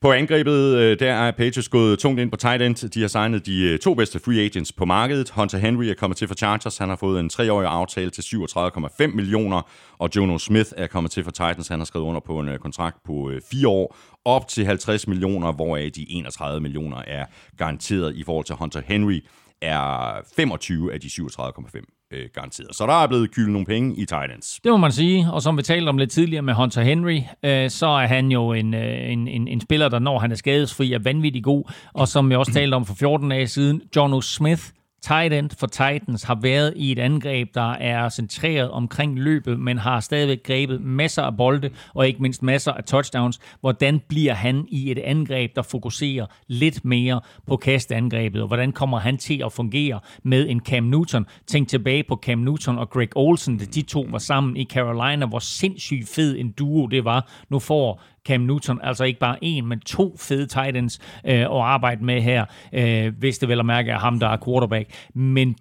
På 0.03 0.13
angrebet, 0.13 0.77
øh, 0.77 0.99
der 0.99 1.13
er 1.13 1.31
Patriots 1.31 1.69
gået 1.69 1.99
tungt 1.99 2.21
ind 2.21 2.31
på 2.31 2.37
tight 2.37 2.63
end. 2.63 2.91
De 2.91 3.01
har 3.01 3.09
signet 3.09 3.47
de 3.47 3.63
øh, 3.63 3.79
to 3.79 3.95
bedste 3.95 4.19
free 4.19 4.45
agents 4.45 4.73
på 4.73 4.85
markedet. 4.85 5.31
Hunter 5.31 5.59
Henry 5.59 5.85
er 5.85 5.95
kommet 5.95 6.17
til 6.17 6.29
for 6.29 6.35
Chargers. 6.35 6.79
Han 6.79 6.89
har 6.89 6.97
fået 6.97 7.21
en 7.21 7.29
treårig 7.29 7.69
aftale 7.69 8.11
til 8.11 8.23
37,5 8.23 9.07
millioner. 9.07 9.63
Og 9.99 10.11
Jono 10.17 10.39
Smith 10.39 10.71
er 10.77 10.87
kommet 10.87 11.13
til 11.13 11.25
for 11.25 11.31
Titans. 11.31 11.69
Han 11.69 11.79
har 11.79 11.85
skrevet 11.85 12.07
under 12.07 12.21
på 12.21 12.41
en 12.41 12.49
øh, 12.49 12.59
kontrakt 12.59 12.97
på 13.07 13.31
fire 13.51 13.69
år. 13.69 13.97
Op 14.25 14.49
til 14.49 14.67
50 14.67 15.07
millioner, 15.07 15.53
hvoraf 15.53 15.91
de 15.95 16.07
31 16.11 16.61
millioner 16.61 17.03
er 17.07 17.27
garanteret 17.57 18.17
i 18.17 18.25
forhold 18.25 18.45
til 18.45 18.55
Hunter 18.55 18.83
Henry 18.87 19.21
er 19.63 20.15
25 20.37 20.93
af 20.93 21.01
de 21.01 21.07
37,5 21.07 22.00
øh, 22.13 22.29
garanteret. 22.35 22.77
Så 22.77 22.87
der 22.87 23.03
er 23.03 23.07
blevet 23.07 23.31
kyldet 23.35 23.53
nogle 23.53 23.67
penge 23.67 23.97
i 23.97 24.01
Titans. 24.01 24.61
Det 24.65 24.73
må 24.73 24.77
man 24.77 24.93
sige, 24.93 25.27
og 25.33 25.43
som 25.43 25.57
vi 25.57 25.63
talte 25.63 25.89
om 25.89 25.99
lidt 25.99 26.11
tidligere 26.11 26.43
med 26.43 26.55
Hunter 26.55 26.83
Henry, 26.83 27.21
øh, 27.45 27.71
så 27.71 27.87
er 27.87 28.07
han 28.07 28.31
jo 28.31 28.53
en, 28.53 28.75
øh, 28.75 29.13
en, 29.13 29.29
en, 29.29 29.49
en 29.49 29.61
spiller, 29.61 29.89
der 29.89 29.99
når 29.99 30.19
han 30.19 30.33
er 30.33 30.37
skadesfri, 30.37 30.93
er 30.93 30.99
vanvittig 30.99 31.45
god, 31.45 31.73
og 31.93 32.09
som 32.09 32.31
vi 32.31 32.35
også 32.35 32.53
talte 32.53 32.75
om 32.75 32.87
for 32.87 32.95
14 32.95 33.31
dage 33.31 33.47
siden, 33.47 33.83
Jono 33.97 34.21
Smith, 34.21 34.63
tight 35.03 35.33
end 35.33 35.51
for 35.59 35.67
Titans 35.67 36.23
har 36.23 36.35
været 36.35 36.73
i 36.77 36.93
et 36.93 36.99
angreb, 36.99 37.55
der 37.55 37.73
er 37.73 38.09
centreret 38.09 38.71
omkring 38.71 39.19
løbet, 39.19 39.61
men 39.61 39.79
har 39.79 40.01
stadigvæk 40.01 40.43
grebet 40.43 40.81
masser 40.81 41.23
af 41.23 41.37
bolde, 41.37 41.71
og 41.95 42.09
ikke 42.09 42.23
mindst 42.23 42.43
masser 42.43 42.73
af 42.73 42.85
touchdowns. 42.85 43.41
Hvordan 43.61 44.01
bliver 44.09 44.35
han 44.35 44.67
i 44.69 44.91
et 44.91 44.99
angreb, 44.99 45.57
der 45.57 45.63
fokuserer 45.63 46.27
lidt 46.47 46.85
mere 46.85 47.21
på 47.47 47.57
kastangrebet, 47.57 48.43
og 48.43 48.47
hvordan 48.47 48.73
kommer 48.73 48.99
han 48.99 49.19
til 49.19 49.43
at 49.45 49.53
fungere 49.53 50.01
med 50.23 50.49
en 50.49 50.61
Cam 50.61 50.85
Newton? 50.85 51.27
Tænk 51.47 51.69
tilbage 51.69 52.05
på 52.09 52.21
Cam 52.23 52.39
Newton 52.39 52.79
og 52.79 52.91
Greg 52.91 53.17
Olsen, 53.17 53.59
da 53.59 53.65
de 53.65 53.83
to 53.83 54.07
var 54.11 54.19
sammen 54.19 54.57
i 54.57 54.65
Carolina, 54.65 55.27
hvor 55.27 55.39
sindssygt 55.39 56.09
fed 56.09 56.39
en 56.39 56.53
duo 56.53 56.87
det 56.87 57.05
var. 57.05 57.31
Nu 57.49 57.59
får 57.59 58.03
Cam 58.27 58.41
Newton, 58.41 58.81
altså 58.83 59.05
ikke 59.05 59.21
bare 59.21 59.37
en, 59.41 59.67
men 59.67 59.81
to 59.81 60.17
fede 60.17 60.47
tight 60.47 60.77
ends 60.77 60.99
øh, 61.27 61.41
at 61.41 61.47
arbejde 61.51 62.05
med 62.05 62.23
her, 62.23 62.45
øh, 62.73 63.19
hvis 63.19 63.39
det 63.39 63.49
vel 63.49 63.59
at 63.59 63.67
mærke 63.67 63.91
er 63.91 63.99
ham, 63.99 64.19
der 64.21 64.29
er 64.29 64.37
quarterback. 64.45 65.09
Men 65.15 65.57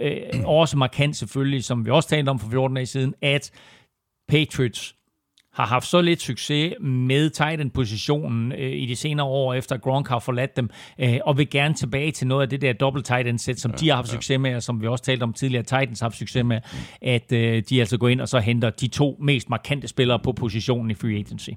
øh, 0.00 0.20
også 0.44 0.76
markant 0.76 1.16
selvfølgelig, 1.16 1.64
som 1.64 1.86
vi 1.86 1.90
også 1.90 2.08
talte 2.08 2.30
om 2.30 2.38
for 2.38 2.50
14 2.50 2.74
dage 2.74 2.86
siden, 2.86 3.14
at 3.22 3.50
Patriots 4.28 4.94
har 5.54 5.66
haft 5.66 5.86
så 5.86 6.00
lidt 6.00 6.22
succes 6.22 6.74
med 6.80 7.30
tight 7.30 7.60
end 7.60 7.70
positionen 7.70 8.52
øh, 8.52 8.72
i 8.72 8.86
de 8.86 8.96
senere 8.96 9.26
år, 9.26 9.54
efter 9.54 9.76
Gronk 9.76 10.08
har 10.08 10.18
forladt 10.18 10.56
dem, 10.56 10.70
øh, 10.98 11.18
og 11.24 11.38
vil 11.38 11.50
gerne 11.50 11.74
tilbage 11.74 12.12
til 12.12 12.26
noget 12.26 12.42
af 12.42 12.48
det 12.48 12.60
der 12.60 12.72
dobbelt 12.72 13.06
tight 13.06 13.28
end 13.28 13.38
sæt, 13.38 13.60
som 13.60 13.70
ja, 13.70 13.76
de 13.76 13.88
har 13.88 13.96
haft 13.96 14.08
ja. 14.08 14.12
succes 14.12 14.38
med, 14.38 14.56
og 14.56 14.62
som 14.62 14.82
vi 14.82 14.86
også 14.86 15.04
talte 15.04 15.22
om 15.22 15.32
tidligere, 15.32 15.62
Titans 15.62 16.00
har 16.00 16.06
haft 16.06 16.18
succes 16.18 16.44
med, 16.44 16.60
at 17.02 17.32
øh, 17.32 17.62
de 17.70 17.80
altså 17.80 17.98
går 17.98 18.08
ind 18.08 18.20
og 18.20 18.28
så 18.28 18.38
henter 18.38 18.70
de 18.70 18.88
to 18.88 19.18
mest 19.20 19.50
markante 19.50 19.88
spillere 19.88 20.18
på 20.18 20.32
positionen 20.32 20.90
i 20.90 20.94
free 20.94 21.18
agency. 21.18 21.50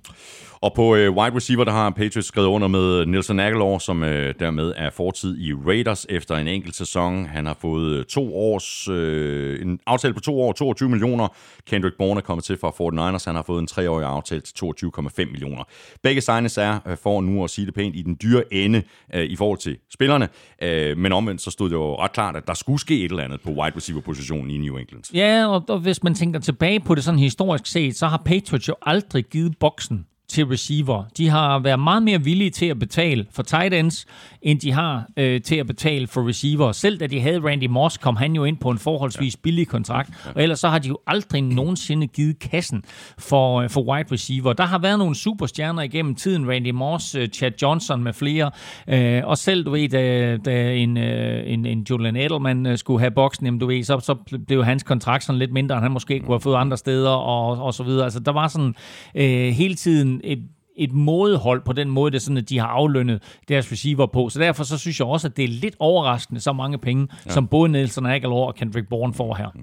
Og 0.61 0.73
på 0.75 0.95
øh, 0.95 1.17
wide 1.17 1.35
receiver, 1.35 1.63
der 1.63 1.71
har 1.71 1.89
Patriots 1.89 2.27
skrevet 2.27 2.47
under 2.47 2.67
med 2.67 3.05
Nelson 3.05 3.39
Aguilar, 3.39 3.77
som 3.77 4.03
øh, 4.03 4.35
dermed 4.39 4.73
er 4.75 4.89
fortid 4.89 5.37
i 5.39 5.53
Raiders 5.53 6.05
efter 6.09 6.35
en 6.35 6.47
enkelt 6.47 6.75
sæson. 6.75 7.25
Han 7.25 7.45
har 7.45 7.57
fået 7.61 7.95
øh, 7.95 8.05
to 8.05 8.35
års, 8.35 8.87
øh, 8.87 9.61
en 9.61 9.79
aftale 9.85 10.13
på 10.13 10.19
to 10.19 10.41
år, 10.41 10.51
22 10.51 10.89
millioner. 10.89 11.27
Kendrick 11.65 11.97
Bourne 11.97 12.17
er 12.17 12.21
kommet 12.21 12.43
til 12.43 12.57
fra 12.57 12.69
49ers. 12.69 13.23
Han 13.25 13.35
har 13.35 13.43
fået 13.43 13.59
en 13.59 13.67
treårig 13.67 14.05
aftale 14.05 14.41
til 14.41 14.53
22,5 14.65 15.31
millioner. 15.31 15.63
Begge 16.03 16.21
signings 16.21 16.57
er, 16.57 16.79
øh, 16.87 16.97
for 17.03 17.21
nu 17.21 17.43
at 17.43 17.49
sige 17.49 17.65
det 17.65 17.73
pænt, 17.73 17.95
i 17.95 18.01
den 18.01 18.17
dyre 18.21 18.53
ende 18.53 18.83
øh, 19.15 19.23
i 19.23 19.35
forhold 19.35 19.59
til 19.59 19.77
spillerne. 19.93 20.29
Øh, 20.61 20.97
men 20.97 21.11
omvendt 21.11 21.41
så 21.41 21.51
stod 21.51 21.69
det 21.69 21.75
jo 21.75 21.95
ret 21.95 22.11
klart, 22.11 22.35
at 22.35 22.47
der 22.47 22.53
skulle 22.53 22.79
ske 22.79 23.05
et 23.05 23.11
eller 23.11 23.23
andet 23.23 23.41
på 23.41 23.49
wide 23.49 23.75
receiver-positionen 23.75 24.51
i 24.51 24.57
New 24.57 24.77
England. 24.77 25.03
Ja, 25.13 25.47
og, 25.47 25.63
og 25.69 25.79
hvis 25.79 26.03
man 26.03 26.15
tænker 26.15 26.39
tilbage 26.39 26.79
på 26.79 26.95
det 26.95 27.03
sådan 27.03 27.19
historisk 27.19 27.65
set, 27.65 27.95
så 27.95 28.07
har 28.07 28.21
Patriots 28.25 28.67
jo 28.67 28.75
aldrig 28.81 29.25
givet 29.25 29.57
boksen 29.59 30.05
til 30.29 30.45
receiver. 30.45 31.03
De 31.17 31.29
har 31.29 31.59
været 31.59 31.79
meget 31.79 32.03
mere 32.03 32.23
villige 32.23 32.49
til 32.49 32.65
at 32.65 32.79
betale 32.79 33.25
for 33.31 33.43
tight 33.43 33.73
ends, 33.73 34.05
end 34.41 34.59
de 34.59 34.71
har 34.71 35.05
øh, 35.17 35.41
til 35.41 35.55
at 35.55 35.67
betale 35.67 36.07
for 36.07 36.27
receiver. 36.27 36.71
Selv 36.71 36.99
da 36.99 37.07
de 37.07 37.19
havde 37.21 37.39
Randy 37.39 37.67
Moss, 37.67 37.97
kom 37.97 38.15
han 38.15 38.33
jo 38.33 38.43
ind 38.43 38.57
på 38.57 38.69
en 38.69 38.77
forholdsvis 38.77 39.35
ja. 39.35 39.39
billig 39.43 39.67
kontrakt, 39.67 40.09
og 40.35 40.43
ellers 40.43 40.59
så 40.59 40.67
har 40.67 40.79
de 40.79 40.87
jo 40.87 40.97
aldrig 41.07 41.41
nogensinde 41.41 42.07
givet 42.07 42.39
kassen 42.39 42.83
for, 43.17 43.61
øh, 43.61 43.69
for 43.69 43.81
wide 43.81 44.11
receiver. 44.11 44.53
Der 44.53 44.65
har 44.65 44.79
været 44.79 44.99
nogle 44.99 45.15
superstjerner 45.15 45.81
igennem 45.81 46.15
tiden, 46.15 46.49
Randy 46.49 46.71
Moss, 46.71 47.15
øh, 47.15 47.27
Chad 47.27 47.51
Johnson 47.61 48.03
med 48.03 48.13
flere, 48.13 48.51
øh, 48.87 49.21
og 49.25 49.37
selv, 49.37 49.65
du 49.65 49.71
ved, 49.71 49.89
da, 49.89 50.37
da 50.37 50.73
en, 50.73 50.97
øh, 50.97 51.53
en, 51.53 51.65
en 51.65 51.85
Julian 51.89 52.15
Edelman 52.15 52.65
øh, 52.65 52.77
skulle 52.77 52.99
have 52.99 53.11
boksen, 53.11 53.45
jamen, 53.45 53.59
du 53.59 53.65
ved, 53.65 53.83
så, 53.83 53.99
så 53.99 54.15
blev 54.47 54.65
hans 54.65 54.83
kontrakt 54.83 55.23
sådan 55.23 55.39
lidt 55.39 55.53
mindre, 55.53 55.75
end 55.75 55.83
han 55.83 55.91
måske 55.91 56.19
kunne 56.19 56.33
have 56.33 56.41
fået 56.41 56.55
andre 56.55 56.77
steder, 56.77 57.09
og, 57.09 57.65
og 57.65 57.73
så 57.73 57.83
videre. 57.83 58.03
Altså, 58.03 58.19
der 58.19 58.31
var 58.31 58.47
sådan 58.47 58.75
øh, 59.15 59.53
hele 59.53 59.75
tiden 59.75 60.16
et, 60.23 60.39
et 60.77 60.91
mådehold 60.91 61.61
på 61.65 61.73
den 61.73 61.89
måde, 61.89 62.11
det 62.11 62.21
sådan, 62.21 62.37
at 62.37 62.49
de 62.49 62.59
har 62.59 62.67
aflønnet 62.67 63.23
deres 63.47 63.71
receiver 63.71 64.05
på. 64.05 64.29
Så 64.29 64.39
derfor 64.39 64.63
så 64.63 64.77
synes 64.77 64.99
jeg 64.99 65.07
også, 65.07 65.27
at 65.27 65.37
det 65.37 65.43
er 65.43 65.49
lidt 65.49 65.75
overraskende, 65.79 66.41
så 66.41 66.53
mange 66.53 66.77
penge, 66.77 67.07
ja. 67.25 67.31
som 67.31 67.47
både 67.47 67.71
Nelson 67.71 68.05
Aguilar 68.05 68.35
og 68.35 68.55
Kendrick 68.55 68.89
Bourne 68.89 69.13
får 69.13 69.35
her. 69.35 69.47
Mm. 69.55 69.61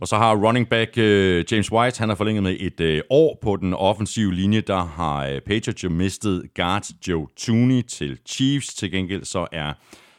Og 0.00 0.08
så 0.08 0.16
har 0.16 0.36
running 0.36 0.68
back 0.68 0.90
uh, 0.96 1.52
James 1.52 1.72
White, 1.72 1.98
han 1.98 2.08
har 2.08 2.16
forlænget 2.16 2.42
med 2.42 2.56
et 2.60 2.80
uh, 2.80 3.00
år 3.10 3.38
på 3.42 3.56
den 3.56 3.74
offensive 3.74 4.34
linje. 4.34 4.60
Der 4.60 4.84
har 4.84 5.26
uh, 5.26 5.38
Patriots 5.46 5.84
jo 5.84 5.88
mistet 5.88 6.42
guard 6.56 6.84
Joe 7.08 7.26
Tooney 7.36 7.82
til 7.82 8.18
Chiefs. 8.26 8.74
Til 8.74 8.90
gengæld 8.90 9.24
så 9.24 9.46
er 9.52 9.72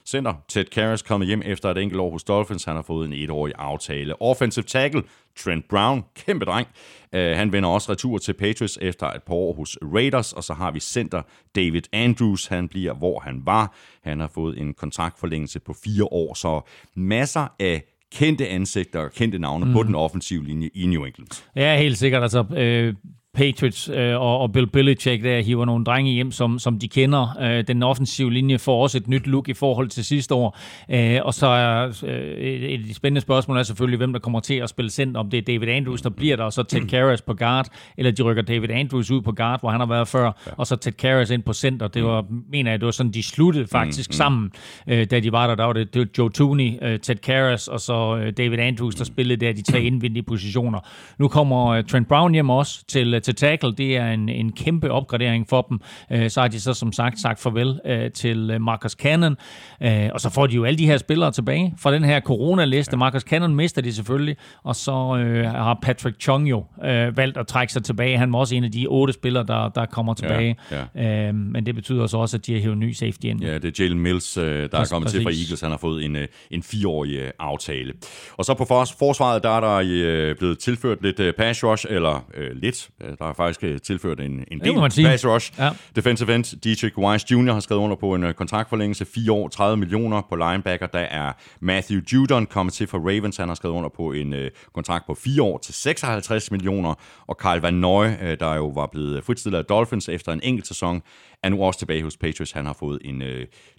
center 0.07 0.34
Ted 0.48 0.65
Karras 0.65 1.02
kommet 1.02 1.27
hjem 1.27 1.41
efter 1.45 1.69
et 1.72 1.77
enkelt 1.77 2.02
år 2.02 2.11
hos 2.11 2.23
Dolphins. 2.23 2.64
Han 2.64 2.76
har 2.76 2.82
fået 2.82 3.07
en 3.07 3.14
etårig 3.14 3.53
aftale. 3.57 4.22
Offensive 4.22 4.64
tackle 4.64 5.03
Trent 5.38 5.68
Brown, 5.68 6.03
kæmpe 6.15 6.45
dreng. 6.45 6.68
Uh, 7.14 7.19
han 7.19 7.52
vender 7.52 7.69
også 7.69 7.91
retur 7.91 8.18
til 8.18 8.34
Patriots 8.34 8.80
efter 8.82 9.07
et 9.07 9.23
par 9.23 9.34
år 9.34 9.53
hos 9.53 9.77
Raiders, 9.82 10.34
og 10.34 10.44
så 10.44 10.53
har 10.53 10.72
vi 10.72 10.80
center 10.80 11.22
David 11.56 11.82
Andrews. 11.94 12.48
Han 12.48 12.68
bliver, 12.68 12.94
hvor 12.94 13.19
han 13.19 13.41
var. 13.45 13.76
Han 14.03 14.19
har 14.19 14.27
fået 14.34 14.60
en 14.60 14.73
kontraktforlængelse 14.73 15.60
på 15.60 15.76
fire 15.84 16.03
år, 16.03 16.34
så 16.34 16.61
masser 16.95 17.48
af 17.60 17.84
kendte 18.11 18.48
ansigter 18.48 18.99
og 18.99 19.11
kendte 19.11 19.40
navne 19.40 19.65
mm. 19.65 19.73
på 19.73 19.84
den 19.84 19.95
offensive 19.95 20.45
linje 20.45 20.69
i 20.73 20.86
New 20.86 21.03
England. 21.03 21.44
Ja, 21.56 21.77
helt 21.77 21.98
sikkert. 21.98 22.22
Altså, 22.22 22.45
øh, 22.57 22.94
Patriots 23.36 23.90
øh, 23.94 24.22
og, 24.22 24.40
og 24.40 24.52
Bill 24.52 24.68
Belichick 24.68 25.24
der 25.24 25.41
hiver 25.41 25.66
nogle 25.66 25.86
drenge 25.86 26.12
hjem, 26.12 26.32
som, 26.32 26.60
som 26.60 26.80
de 26.80 26.88
kender. 26.88 27.38
Øh, 27.41 27.68
den 27.68 27.84
offensive 27.84 28.34
linje 28.34 28.57
får 28.57 28.84
også 28.84 28.98
et 28.98 29.07
nyt 29.07 29.28
look 29.28 29.49
i 29.49 29.53
forhold 29.53 29.88
til 29.88 30.06
sidste 30.06 30.36
år. 30.36 30.57
Øh, 30.90 31.20
og 31.24 31.34
så 31.34 31.48
er 31.48 31.94
øh, 32.03 32.20
et, 32.38 32.90
et 32.90 32.95
spændende 32.95 33.22
spørgsmål 33.22 33.57
er 33.57 33.64
selvfølgelig, 33.64 33.98
hvem 33.98 34.14
der 34.14 34.20
kommer 34.20 34.40
til 34.40 34.53
at 34.53 34.70
spille 34.70 34.91
center, 34.91 35.20
om 35.20 35.30
det 35.30 35.38
er 35.38 35.41
David 35.41 35.68
Andrews, 35.68 36.02
der 36.02 36.10
bliver 36.10 36.36
der, 36.36 36.44
og 36.44 36.53
så 36.53 36.64
Ted 36.64 36.88
Karras 36.88 37.22
på 37.22 37.34
guard, 37.34 37.68
eller 37.98 38.12
de 38.12 38.24
rykker 38.24 38.44
David 38.44 38.70
Andrews 38.70 39.12
ud 39.12 39.22
på 39.22 39.32
guard, 39.32 39.60
hvor 39.60 39.70
han 39.70 39.80
har 39.80 39.88
været 39.88 40.07
før, 40.07 40.26
ja. 40.26 40.52
og 40.57 40.68
så 40.68 40.76
Ted 40.76 40.91
Karras 40.91 41.30
ind 41.30 41.44
på 41.44 41.53
center. 41.53 41.88
Det 41.88 42.03
var, 42.03 42.26
mener 42.52 42.72
jeg, 42.72 42.80
det 42.80 42.86
var 42.86 42.91
sådan, 42.91 43.12
de 43.12 43.24
sluttede 43.24 43.68
faktisk 43.68 44.10
mm, 44.10 44.14
mm. 44.14 44.18
sammen, 44.18 44.52
øh, 44.88 45.07
da 45.12 45.20
de 45.20 45.32
var 45.32 45.48
der. 45.48 45.56
Der 45.56 45.64
var 45.64 45.74
det, 45.74 45.94
det 45.94 45.99
var 45.99 46.07
Joe 46.18 46.30
Tooney, 46.30 46.72
øh, 46.82 46.99
Ted 46.99 47.16
Karras, 47.16 47.68
og 47.68 47.80
så 47.80 48.18
øh, 48.18 48.34
David 48.38 48.60
Andrews, 48.60 48.95
der 48.95 49.03
spillede 49.03 49.45
der 49.45 49.53
de 49.53 49.62
tre 49.62 49.82
indvendige 49.84 50.24
positioner. 50.24 50.80
Nu 51.20 51.28
kommer 51.28 51.68
øh, 51.68 51.84
Trent 51.84 52.07
Brown 52.07 52.34
hjem 52.34 52.49
også 52.49 52.84
til 52.88 53.22
til 53.26 53.35
tackle. 53.35 53.76
Det 53.76 53.97
er 53.97 54.11
en, 54.11 54.30
en 54.30 54.52
kæmpe 54.52 54.91
opgradering 54.91 55.49
for 55.49 55.61
dem. 55.61 55.80
Øh, 56.11 56.30
så 56.30 56.41
har 56.41 56.47
de 56.47 56.60
så 56.60 56.73
som 56.73 56.91
sagt 56.91 57.19
sagt 57.19 57.39
farvel 57.39 57.80
øh, 57.85 58.11
til 58.11 58.52
øh, 58.52 58.61
Marcus 58.61 58.91
Cannon. 58.91 59.38
Øh, 59.84 60.10
og 60.14 60.22
så 60.22 60.30
får 60.30 60.47
de 60.47 60.56
jo 60.56 60.64
alle 60.64 60.77
de 60.77 60.85
her 60.85 60.97
spillere 60.97 61.31
tilbage 61.31 61.73
fra 61.77 61.93
den 61.93 62.03
her 62.03 62.19
corona-liste. 62.19 62.97
Marcus 62.97 63.22
Cannon 63.22 63.56
mister 63.56 63.81
de 63.81 63.93
selvfølgelig. 63.93 64.35
Og 64.64 64.76
så 64.76 65.18
øh, 65.18 65.45
har 65.45 65.80
Patrick 65.81 66.19
Chung 66.22 66.49
jo 66.49 66.65
øh, 66.85 67.18
valgt 67.18 67.38
at 67.38 67.47
trække 67.47 67.73
sig 67.73 67.84
tilbage. 67.84 68.18
Han 68.18 68.34
var 68.34 68.39
også 68.39 68.56
en 68.56 68.64
af 68.64 68.72
de 68.72 68.88
otte 68.88 69.14
spillere, 69.14 69.45
der, 69.47 69.69
der 69.69 69.85
kommer 69.85 70.14
tilbage. 70.14 70.56
Ja, 70.72 70.84
ja. 70.95 71.27
Øh, 71.27 71.35
men 71.35 71.65
det 71.65 71.76
betyder 71.76 72.07
så 72.07 72.18
også, 72.18 72.38
at 72.38 72.45
de 72.45 72.53
har 72.53 72.61
hævet 72.61 72.77
ny 72.77 72.91
safety 72.91 73.26
ind. 73.26 73.43
Ja, 73.43 73.53
det 73.53 73.65
er 73.65 73.84
Jalen 73.84 73.99
Mills, 73.99 74.38
øh, 74.38 74.43
der 74.45 74.80
er 74.80 74.85
kommet 74.91 75.06
præcis. 75.06 75.11
til 75.11 75.23
fra 75.23 75.31
Eagles. 75.31 75.61
Han 75.61 75.69
har 75.69 75.77
fået 75.77 76.06
en, 76.06 76.15
øh, 76.15 76.27
en 76.52 76.64
fireårig 76.64 77.31
aftale. 77.39 77.93
Og 78.38 78.45
så 78.45 78.53
på 78.53 78.65
forsvaret, 78.99 79.43
der 79.43 79.49
er 79.49 79.60
der 79.60 80.34
blevet 80.34 80.60
tilført 80.60 80.97
lidt 81.02 81.35
pass 81.38 81.64
rush, 81.64 81.85
eller 81.89 82.26
øh, 82.38 82.52
lidt, 82.56 82.89
der 83.20 83.26
er 83.26 83.34
faktisk 83.34 83.64
øh, 83.64 83.80
tilført 83.80 84.20
en, 84.20 84.46
en 84.52 84.60
del 84.60 85.06
pass 85.06 85.26
rush. 85.26 85.60
Ja. 85.60 85.70
Defensive 85.96 86.36
end 86.36 86.62
Dietrich 86.62 86.98
Wise 86.98 87.26
Jr. 87.32 87.54
har 87.54 87.60
skrevet 87.60 87.82
under 87.82 87.96
på 87.96 88.16
en 88.16 88.24
øh, 88.24 88.34
kontraktforlængelse, 88.34 89.06
4 89.06 89.32
år, 89.32 89.48
30 89.48 89.78
millioner 89.78 90.22
på 90.30 90.36
linebacker. 90.36 90.88
Der 90.88 91.00
er 91.00 91.34
Matthew 91.60 92.02
Judon 92.14 92.46
kommet 92.46 92.74
til 92.74 92.88
for 92.88 92.98
Ravens. 92.98 93.38
Han 93.38 93.48
har 93.48 93.56
skrevet 93.56 93.76
under 93.76 93.90
på 93.90 94.12
en 94.12 94.34
uh, 94.34 94.40
kontrakt 94.74 95.06
på 95.08 95.14
4 95.14 95.44
år 95.44 95.58
til 95.58 95.74
56 95.74 96.52
millioner. 96.52 96.94
Og 97.28 97.36
Carl 97.40 97.60
Van 97.60 97.74
Noy, 97.74 98.06
der 98.40 98.56
jo 98.56 98.68
var 98.68 98.90
blevet 98.92 99.24
fritstillet 99.24 99.58
af 99.58 99.66
Dolphins 99.66 100.10
efter 100.10 100.32
en 100.32 100.40
enkelt 100.44 100.68
sæson, 100.68 101.02
er 101.44 101.50
nu 101.50 101.64
også 101.64 101.80
tilbage 101.80 102.04
hos 102.04 102.18
Patriots. 102.18 102.52
Han 102.52 102.66
har 102.66 102.74
fået 102.80 103.00
en 103.04 103.22
uh, 103.22 103.28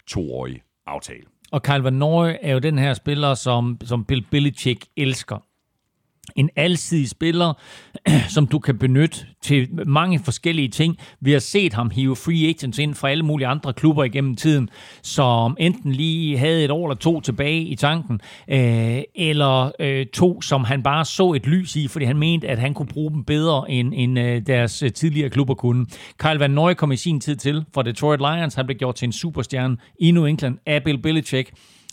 toårig 0.07 0.61
aftale. 0.87 1.23
Og 1.51 1.63
Kyle 1.63 1.83
Van 1.83 1.93
Noy 1.93 2.31
er 2.41 2.53
jo 2.53 2.59
den 2.59 2.77
her 2.77 2.93
spiller, 2.93 3.33
som, 3.33 3.77
som 3.83 4.05
Bill 4.05 4.25
Belichick 4.31 4.85
elsker 4.97 5.46
en 6.35 6.49
alsidig 6.55 7.09
spiller, 7.09 7.53
som 8.35 8.47
du 8.47 8.59
kan 8.59 8.77
benytte 8.77 9.25
til 9.41 9.69
mange 9.85 10.19
forskellige 10.19 10.67
ting. 10.67 10.97
Vi 11.21 11.31
har 11.31 11.39
set 11.39 11.73
ham 11.73 11.89
hive 11.89 12.15
free 12.15 12.49
agents 12.49 12.79
ind 12.79 12.95
fra 12.95 13.09
alle 13.09 13.23
mulige 13.23 13.47
andre 13.47 13.73
klubber 13.73 14.03
igennem 14.03 14.35
tiden, 14.35 14.69
som 15.03 15.57
enten 15.59 15.91
lige 15.91 16.37
havde 16.37 16.63
et 16.63 16.71
år 16.71 16.87
eller 16.87 16.95
to 16.95 17.21
tilbage 17.21 17.61
i 17.61 17.75
tanken, 17.75 18.19
øh, 18.47 19.01
eller 19.15 19.71
øh, 19.79 20.05
to, 20.05 20.41
som 20.41 20.63
han 20.63 20.83
bare 20.83 21.05
så 21.05 21.33
et 21.33 21.47
lys 21.47 21.75
i, 21.75 21.87
fordi 21.87 22.05
han 22.05 22.17
mente, 22.17 22.47
at 22.47 22.59
han 22.59 22.73
kunne 22.73 22.87
bruge 22.87 23.11
dem 23.11 23.23
bedre, 23.23 23.71
end, 23.71 23.93
end 23.95 24.19
øh, 24.19 24.41
deres 24.47 24.83
øh, 24.83 24.91
tidligere 24.91 25.29
klubber 25.29 25.53
kunne. 25.53 25.85
Kyle 26.17 26.39
Van 26.39 26.51
Noy 26.51 26.73
kom 26.73 26.91
i 26.91 26.95
sin 26.95 27.19
tid 27.19 27.35
til 27.35 27.65
for 27.73 27.81
Detroit 27.81 28.19
Lions. 28.19 28.55
Han 28.55 28.65
blev 28.65 28.77
gjort 28.77 28.95
til 28.95 29.05
en 29.05 29.11
superstjerne 29.11 29.77
i 29.99 30.11
New 30.11 30.25
England 30.25 30.57
af 30.65 30.83
Bill 30.83 31.01
Belichick 31.01 31.51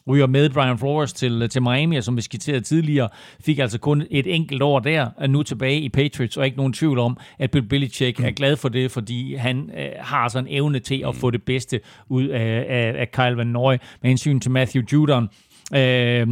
ryger 0.08 0.26
med 0.26 0.50
Brian 0.50 0.78
Flores 0.78 1.12
til, 1.12 1.48
til 1.48 1.62
Miami, 1.62 1.96
og 1.96 2.04
som 2.04 2.16
vi 2.16 2.22
skitserede 2.22 2.60
tidligere, 2.60 3.08
fik 3.40 3.58
altså 3.58 3.78
kun 3.78 4.06
et 4.10 4.34
enkelt 4.34 4.62
år 4.62 4.78
der, 4.78 5.08
er 5.18 5.26
nu 5.26 5.42
tilbage 5.42 5.80
i 5.80 5.88
Patriots, 5.88 6.36
og 6.36 6.44
ikke 6.44 6.56
nogen 6.56 6.72
tvivl 6.72 6.98
om, 6.98 7.18
at 7.38 7.50
Bill 7.50 7.68
Belichick 7.68 8.20
er 8.20 8.30
glad 8.30 8.56
for 8.56 8.68
det, 8.68 8.90
fordi 8.90 9.34
han 9.34 9.70
øh, 9.78 9.88
har 9.98 10.28
sådan 10.28 10.48
en 10.48 10.54
evne 10.56 10.78
til 10.78 11.04
at 11.08 11.16
få 11.16 11.30
det 11.30 11.42
bedste 11.42 11.80
ud 12.08 12.28
af, 12.28 12.66
af, 12.68 12.94
af 12.96 13.10
Kyle 13.10 13.36
Van 13.36 13.46
Noy. 13.46 13.72
Med 14.02 14.10
hensyn 14.10 14.40
til 14.40 14.50
Matthew 14.50 14.82
Judon, 14.92 15.28
øh, 15.72 16.26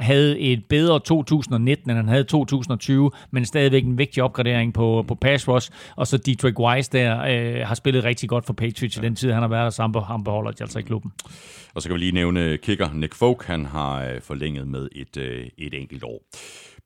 havde 0.00 0.38
et 0.38 0.64
bedre 0.64 1.00
2019, 1.00 1.90
end 1.90 1.96
han 1.96 2.08
havde 2.08 2.24
2020, 2.24 3.10
men 3.30 3.44
stadigvæk 3.44 3.84
en 3.84 3.98
vigtig 3.98 4.22
opgradering 4.22 4.74
på, 4.74 5.04
på 5.08 5.14
pass 5.14 5.48
rush. 5.48 5.70
Og 5.96 6.06
så 6.06 6.18
Dietrich 6.18 6.58
Weiss 6.58 6.88
der 6.88 7.20
øh, 7.20 7.66
har 7.66 7.74
spillet 7.74 8.04
rigtig 8.04 8.28
godt 8.28 8.46
for 8.46 8.52
Patriots 8.52 8.96
ja. 8.96 9.02
i 9.02 9.04
den 9.04 9.16
tid, 9.16 9.32
han 9.32 9.42
har 9.42 9.48
været 9.48 9.64
der, 9.64 9.70
sammen 9.70 10.02
han 10.02 10.24
beholder 10.24 10.50
de 10.50 10.62
altså 10.62 10.78
i 10.78 10.82
klubben. 10.82 11.12
Og 11.74 11.82
så 11.82 11.88
kan 11.88 11.94
vi 11.94 12.00
lige 12.00 12.12
nævne 12.12 12.56
kicker 12.56 12.88
Nick 12.94 13.14
Folk, 13.14 13.44
han 13.44 13.66
har 13.66 14.04
øh, 14.04 14.20
forlænget 14.20 14.68
med 14.68 14.88
et, 14.92 15.16
øh, 15.16 15.46
et 15.58 15.74
enkelt 15.74 16.04
år. 16.04 16.22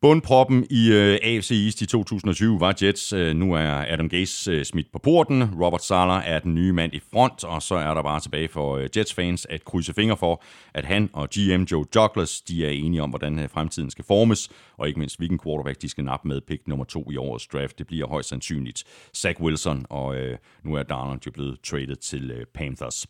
Bundproppen 0.00 0.66
i 0.70 0.92
øh, 0.92 1.18
AFC 1.22 1.50
East 1.50 1.82
i 1.82 1.86
2020 1.86 2.60
var 2.60 2.74
Jets. 2.82 3.12
Øh, 3.12 3.36
nu 3.36 3.54
er 3.54 3.84
Adam 3.92 4.08
Gase 4.08 4.50
øh, 4.50 4.64
smidt 4.64 4.92
på 4.92 4.98
porten. 4.98 5.42
Robert 5.62 5.84
Sala 5.84 6.22
er 6.24 6.38
den 6.38 6.54
nye 6.54 6.72
mand 6.72 6.94
i 6.94 7.00
front, 7.12 7.44
og 7.44 7.62
så 7.62 7.74
er 7.74 7.94
der 7.94 8.02
bare 8.02 8.20
tilbage 8.20 8.48
for 8.48 8.76
øh, 8.76 8.88
Jets-fans 8.96 9.46
at 9.50 9.64
krydse 9.64 9.94
fingre 9.94 10.16
for, 10.16 10.42
at 10.74 10.84
han 10.84 11.10
og 11.12 11.28
GM 11.30 11.62
Joe 11.62 11.84
Douglas 11.94 12.40
de 12.40 12.66
er 12.66 12.70
enige 12.70 13.02
om, 13.02 13.10
hvordan 13.10 13.38
øh, 13.38 13.50
fremtiden 13.50 13.90
skal 13.90 14.04
formes, 14.04 14.50
og 14.78 14.88
ikke 14.88 14.98
mindst 14.98 15.18
hvilken 15.18 15.38
quarterback 15.44 15.82
de 15.82 15.88
skal 15.88 16.04
nappe 16.04 16.28
med 16.28 16.40
pick 16.40 16.68
nummer 16.68 16.84
to 16.84 17.10
i 17.10 17.16
årets 17.16 17.46
draft. 17.46 17.78
Det 17.78 17.86
bliver 17.86 18.08
højst 18.08 18.28
sandsynligt 18.28 18.84
Zach 19.16 19.40
Wilson, 19.40 19.86
og 19.90 20.16
øh, 20.16 20.38
nu 20.64 20.74
er 20.74 20.82
Darnold 20.82 21.20
jo 21.26 21.30
blevet 21.30 21.60
traded 21.60 21.96
til 21.96 22.30
øh, 22.30 22.46
Panthers. 22.54 23.06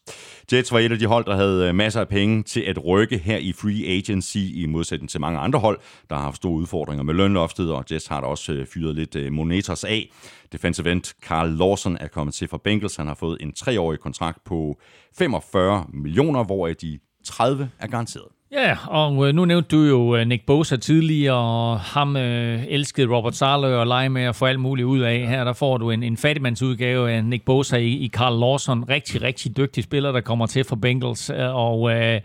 Jets 0.52 0.72
var 0.72 0.78
et 0.78 0.92
af 0.92 0.98
de 0.98 1.06
hold, 1.06 1.24
der 1.24 1.36
havde 1.36 1.68
øh, 1.68 1.74
masser 1.74 2.00
af 2.00 2.08
penge 2.08 2.42
til 2.42 2.60
at 2.60 2.84
rykke 2.84 3.18
her 3.18 3.36
i 3.36 3.52
free 3.52 3.86
agency, 3.86 4.38
i 4.54 4.66
modsætning 4.66 5.10
til 5.10 5.20
mange 5.20 5.38
andre 5.38 5.58
hold, 5.58 5.80
der 6.10 6.16
har 6.16 6.22
haft 6.22 6.36
store 6.36 6.52
udfordringer 6.52 7.02
med 7.02 7.14
lønloftet, 7.14 7.72
og 7.72 7.84
Jets 7.92 8.06
har 8.06 8.20
da 8.20 8.26
også 8.26 8.52
øh, 8.52 8.66
fyret 8.66 8.94
lidt 8.94 9.16
øh, 9.16 9.32
monetas 9.32 9.84
af. 9.84 10.10
Defensive 10.52 10.92
end 10.92 11.14
Carl 11.22 11.50
Lawson 11.50 11.96
er 12.00 12.08
kommet 12.08 12.34
til 12.34 12.48
fra 12.48 12.58
Bengals. 12.64 12.96
Han 12.96 13.06
har 13.06 13.14
fået 13.14 13.38
en 13.40 13.52
treårig 13.52 14.00
kontrakt 14.00 14.44
på 14.44 14.80
45 15.18 15.86
millioner, 15.92 16.44
hvoraf 16.44 16.76
de 16.76 16.98
30 17.24 17.70
er 17.78 17.86
garanteret. 17.86 18.37
Ja, 18.52 18.76
og 18.86 19.28
øh, 19.28 19.34
nu 19.34 19.44
nævnte 19.44 19.76
du 19.76 19.82
jo 19.82 20.16
øh, 20.16 20.26
Nick 20.26 20.46
Bosa 20.46 20.76
tidligere, 20.76 21.36
og 21.36 21.80
ham 21.80 22.16
øh, 22.16 22.64
elskede 22.68 23.16
Robert 23.16 23.34
Sala 23.36 23.66
og 23.66 23.86
lege 23.86 24.08
med 24.08 24.22
at 24.22 24.36
få 24.36 24.46
alt 24.46 24.60
muligt 24.60 24.86
ud 24.86 25.00
af. 25.00 25.26
Her 25.28 25.44
der 25.44 25.52
får 25.52 25.78
du 25.78 25.90
en, 25.90 26.02
en 26.02 26.16
fattigmandsudgave 26.16 27.10
af 27.10 27.24
Nick 27.24 27.44
Bosa 27.44 27.76
i, 27.76 27.88
i 27.88 28.08
Carl 28.08 28.40
Lawson. 28.40 28.84
Rigtig, 28.88 29.22
rigtig 29.22 29.56
dygtig 29.56 29.84
spiller, 29.84 30.12
der 30.12 30.20
kommer 30.20 30.46
til 30.46 30.64
fra 30.64 30.76
Bengals. 30.76 31.30
Og 31.34 31.92
øh, 31.92 32.20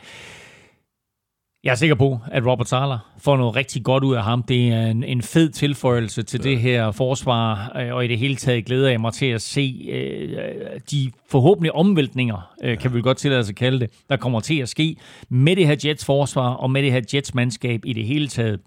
jeg 1.63 1.71
er 1.71 1.75
sikker 1.75 1.95
på, 1.95 2.19
at 2.31 2.45
Robert 2.45 2.69
Sala 2.69 2.97
får 3.17 3.37
noget 3.37 3.55
rigtig 3.55 3.83
godt 3.83 4.03
ud 4.03 4.15
af 4.15 4.23
ham. 4.23 4.43
Det 4.43 4.67
er 4.67 4.85
en, 4.85 5.03
en 5.03 5.21
fed 5.21 5.49
tilføjelse 5.49 6.23
til 6.23 6.41
ja. 6.43 6.49
det 6.49 6.59
her 6.59 6.91
forsvar, 6.91 7.71
øh, 7.79 7.93
og 7.93 8.05
i 8.05 8.07
det 8.07 8.17
hele 8.17 8.35
taget 8.35 8.65
glæder 8.65 8.89
jeg 8.89 9.01
mig 9.01 9.13
til 9.13 9.25
at 9.25 9.41
se 9.41 9.89
øh, 9.91 10.79
de 10.91 11.11
forhåbentlig 11.29 11.71
omvæltninger, 11.71 12.53
øh, 12.63 12.77
kan 12.77 12.93
vi 12.93 13.01
godt 13.01 13.17
tillade 13.17 13.39
os 13.39 13.49
at 13.49 13.55
kalde 13.55 13.79
det, 13.79 13.89
der 14.09 14.17
kommer 14.17 14.39
til 14.39 14.59
at 14.59 14.69
ske 14.69 14.95
med 15.29 15.55
det 15.55 15.67
her 15.67 15.75
Jets 15.85 16.05
forsvar 16.05 16.53
og 16.53 16.71
med 16.71 16.83
det 16.83 16.91
her 16.91 17.01
Jets 17.13 17.33
mandskab 17.35 17.81
i 17.85 17.93
det 17.93 18.05
hele 18.05 18.27
taget. 18.27 18.59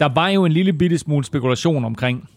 Der 0.00 0.08
var 0.14 0.28
jo 0.28 0.44
en 0.44 0.52
lille 0.52 0.72
bitte 0.72 0.98
smule 0.98 1.24
spekulation 1.24 1.84
omkring, 1.84 2.28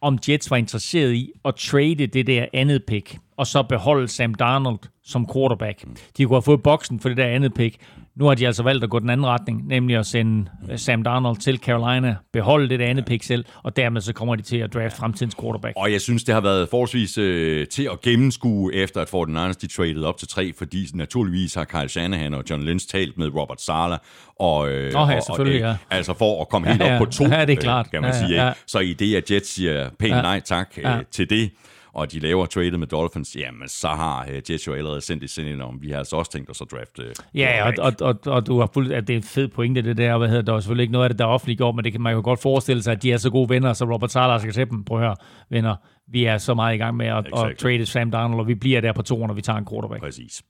om 0.00 0.18
Jets 0.28 0.50
var 0.50 0.56
interesseret 0.56 1.12
i 1.12 1.30
at 1.44 1.54
trade 1.54 2.06
det 2.06 2.26
der 2.26 2.46
andet 2.52 2.84
pick, 2.84 3.18
og 3.36 3.46
så 3.46 3.62
beholde 3.62 4.08
Sam 4.08 4.34
Darnold 4.34 4.78
som 5.04 5.26
quarterback. 5.34 5.84
De 6.16 6.24
kunne 6.24 6.36
have 6.36 6.42
fået 6.42 6.62
boksen 6.62 7.00
for 7.00 7.08
det 7.08 7.18
der 7.18 7.26
andet 7.26 7.54
pick. 7.54 7.76
Nu 8.16 8.26
har 8.26 8.34
de 8.34 8.46
altså 8.46 8.62
valgt 8.62 8.84
at 8.84 8.90
gå 8.90 8.98
den 8.98 9.10
anden 9.10 9.26
retning, 9.26 9.66
nemlig 9.66 9.96
at 9.96 10.06
sende 10.06 10.50
øh, 10.70 10.78
Sam 10.78 11.02
Darnold 11.02 11.36
til 11.36 11.58
Carolina, 11.58 12.16
beholde 12.32 12.68
det 12.68 12.80
andet 12.80 13.04
pick 13.04 13.22
selv, 13.22 13.44
og 13.62 13.76
dermed 13.76 14.00
så 14.00 14.12
kommer 14.12 14.34
de 14.36 14.42
til 14.42 14.56
at 14.56 14.74
draft 14.74 14.96
fremtidens 14.96 15.34
quarterback. 15.40 15.74
Og 15.76 15.92
jeg 15.92 16.00
synes, 16.00 16.24
det 16.24 16.34
har 16.34 16.40
været 16.40 16.68
forholdsvis 16.68 17.18
øh, 17.18 17.66
til 17.66 17.88
at 17.92 18.00
gennemskue 18.00 18.74
efter, 18.74 19.00
at 19.00 19.08
Fort 19.08 19.28
Niners 19.28 19.56
de 19.56 19.66
traded 19.66 20.02
op 20.02 20.18
til 20.18 20.28
tre, 20.28 20.52
fordi 20.58 20.86
naturligvis 20.94 21.54
har 21.54 21.64
Kyle 21.64 21.88
Shanahan 21.88 22.34
og 22.34 22.44
John 22.50 22.62
Lynch 22.62 22.88
talt 22.88 23.18
med 23.18 23.28
Robert 23.34 23.60
Sala, 23.60 23.96
og, 24.40 24.70
øh, 24.70 25.02
oh, 25.02 25.10
ja, 25.10 25.20
selvfølgelig, 25.20 25.64
og, 25.64 25.76
ja. 25.90 25.96
altså 25.96 26.14
for 26.14 26.40
at 26.40 26.48
komme 26.48 26.68
helt 26.68 26.82
ja, 26.82 26.94
op 26.94 26.98
på 26.98 27.04
to, 27.04 27.24
ja, 27.24 27.44
det 27.44 27.52
er 27.52 27.60
klart. 27.60 27.86
Øh, 27.86 27.90
kan 27.90 28.02
man 28.02 28.10
ja, 28.10 28.26
sige. 28.26 28.46
Ja. 28.46 28.52
Så 28.66 28.78
i 28.78 28.92
det, 28.92 29.16
at 29.16 29.30
Jets 29.30 29.54
siger 29.54 29.90
pænt 29.98 30.14
ja. 30.14 30.22
nej 30.22 30.40
tak 30.40 30.78
ja. 30.82 30.96
øh, 30.96 31.04
til 31.10 31.30
det, 31.30 31.50
og 31.92 32.12
de 32.12 32.18
laver 32.18 32.46
tradet 32.46 32.78
med 32.78 32.86
Dolphins, 32.86 33.36
jamen 33.36 33.68
så 33.68 33.88
har 33.88 34.26
uh, 34.28 34.50
Jets 34.50 34.66
jo 34.66 34.72
allerede 34.72 35.00
sendt 35.00 35.24
et 35.24 35.30
sending 35.30 35.62
om, 35.62 35.82
vi 35.82 35.90
har 35.90 35.98
altså 35.98 36.16
også 36.16 36.30
tænkt 36.30 36.50
os 36.50 36.60
at 36.60 36.66
drafte. 36.70 37.02
Uh, 37.02 37.40
ja, 37.40 37.66
og, 37.66 37.74
og, 37.78 37.92
og, 38.00 38.16
og, 38.26 38.46
du 38.46 38.58
har 38.58 38.70
fuldt, 38.74 38.92
at 38.92 39.08
det 39.08 39.12
er 39.12 39.16
en 39.16 39.22
fed 39.22 39.48
pointe, 39.48 39.82
det 39.82 39.96
der, 39.96 40.18
hvad 40.18 40.28
hedder 40.28 40.42
der 40.42 40.54
er 40.54 40.60
selvfølgelig 40.60 40.82
ikke 40.82 40.92
noget 40.92 41.04
af 41.04 41.10
det, 41.10 41.18
der 41.18 41.24
er 41.24 41.28
offentliggjort, 41.28 41.74
men 41.74 41.84
det 41.84 41.92
kan 41.92 42.00
man 42.00 42.14
jo 42.14 42.20
godt 42.24 42.42
forestille 42.42 42.82
sig, 42.82 42.92
at 42.92 43.02
de 43.02 43.12
er 43.12 43.16
så 43.16 43.30
gode 43.30 43.48
venner, 43.48 43.72
så 43.72 43.84
Robert 43.84 44.12
Sala 44.12 44.38
skal 44.38 44.52
til 44.52 44.70
dem, 44.70 44.84
prøv 44.84 44.98
at 44.98 45.04
høre, 45.04 45.16
venner, 45.50 45.76
vi 46.10 46.24
er 46.24 46.38
så 46.38 46.54
meget 46.54 46.74
i 46.74 46.78
gang 46.78 46.96
med 46.96 47.06
at, 47.06 47.26
exactly. 47.26 47.50
at 47.50 47.58
trade 47.58 47.86
Sam 47.86 48.10
Darnold, 48.10 48.40
og 48.40 48.48
vi 48.48 48.54
bliver 48.54 48.80
der 48.80 48.92
på 48.92 49.02
to, 49.02 49.26
når 49.26 49.34
vi 49.34 49.42
tager 49.42 49.58
en 49.58 49.66
quarterback. 49.70 50.02
Præcis. 50.02 50.42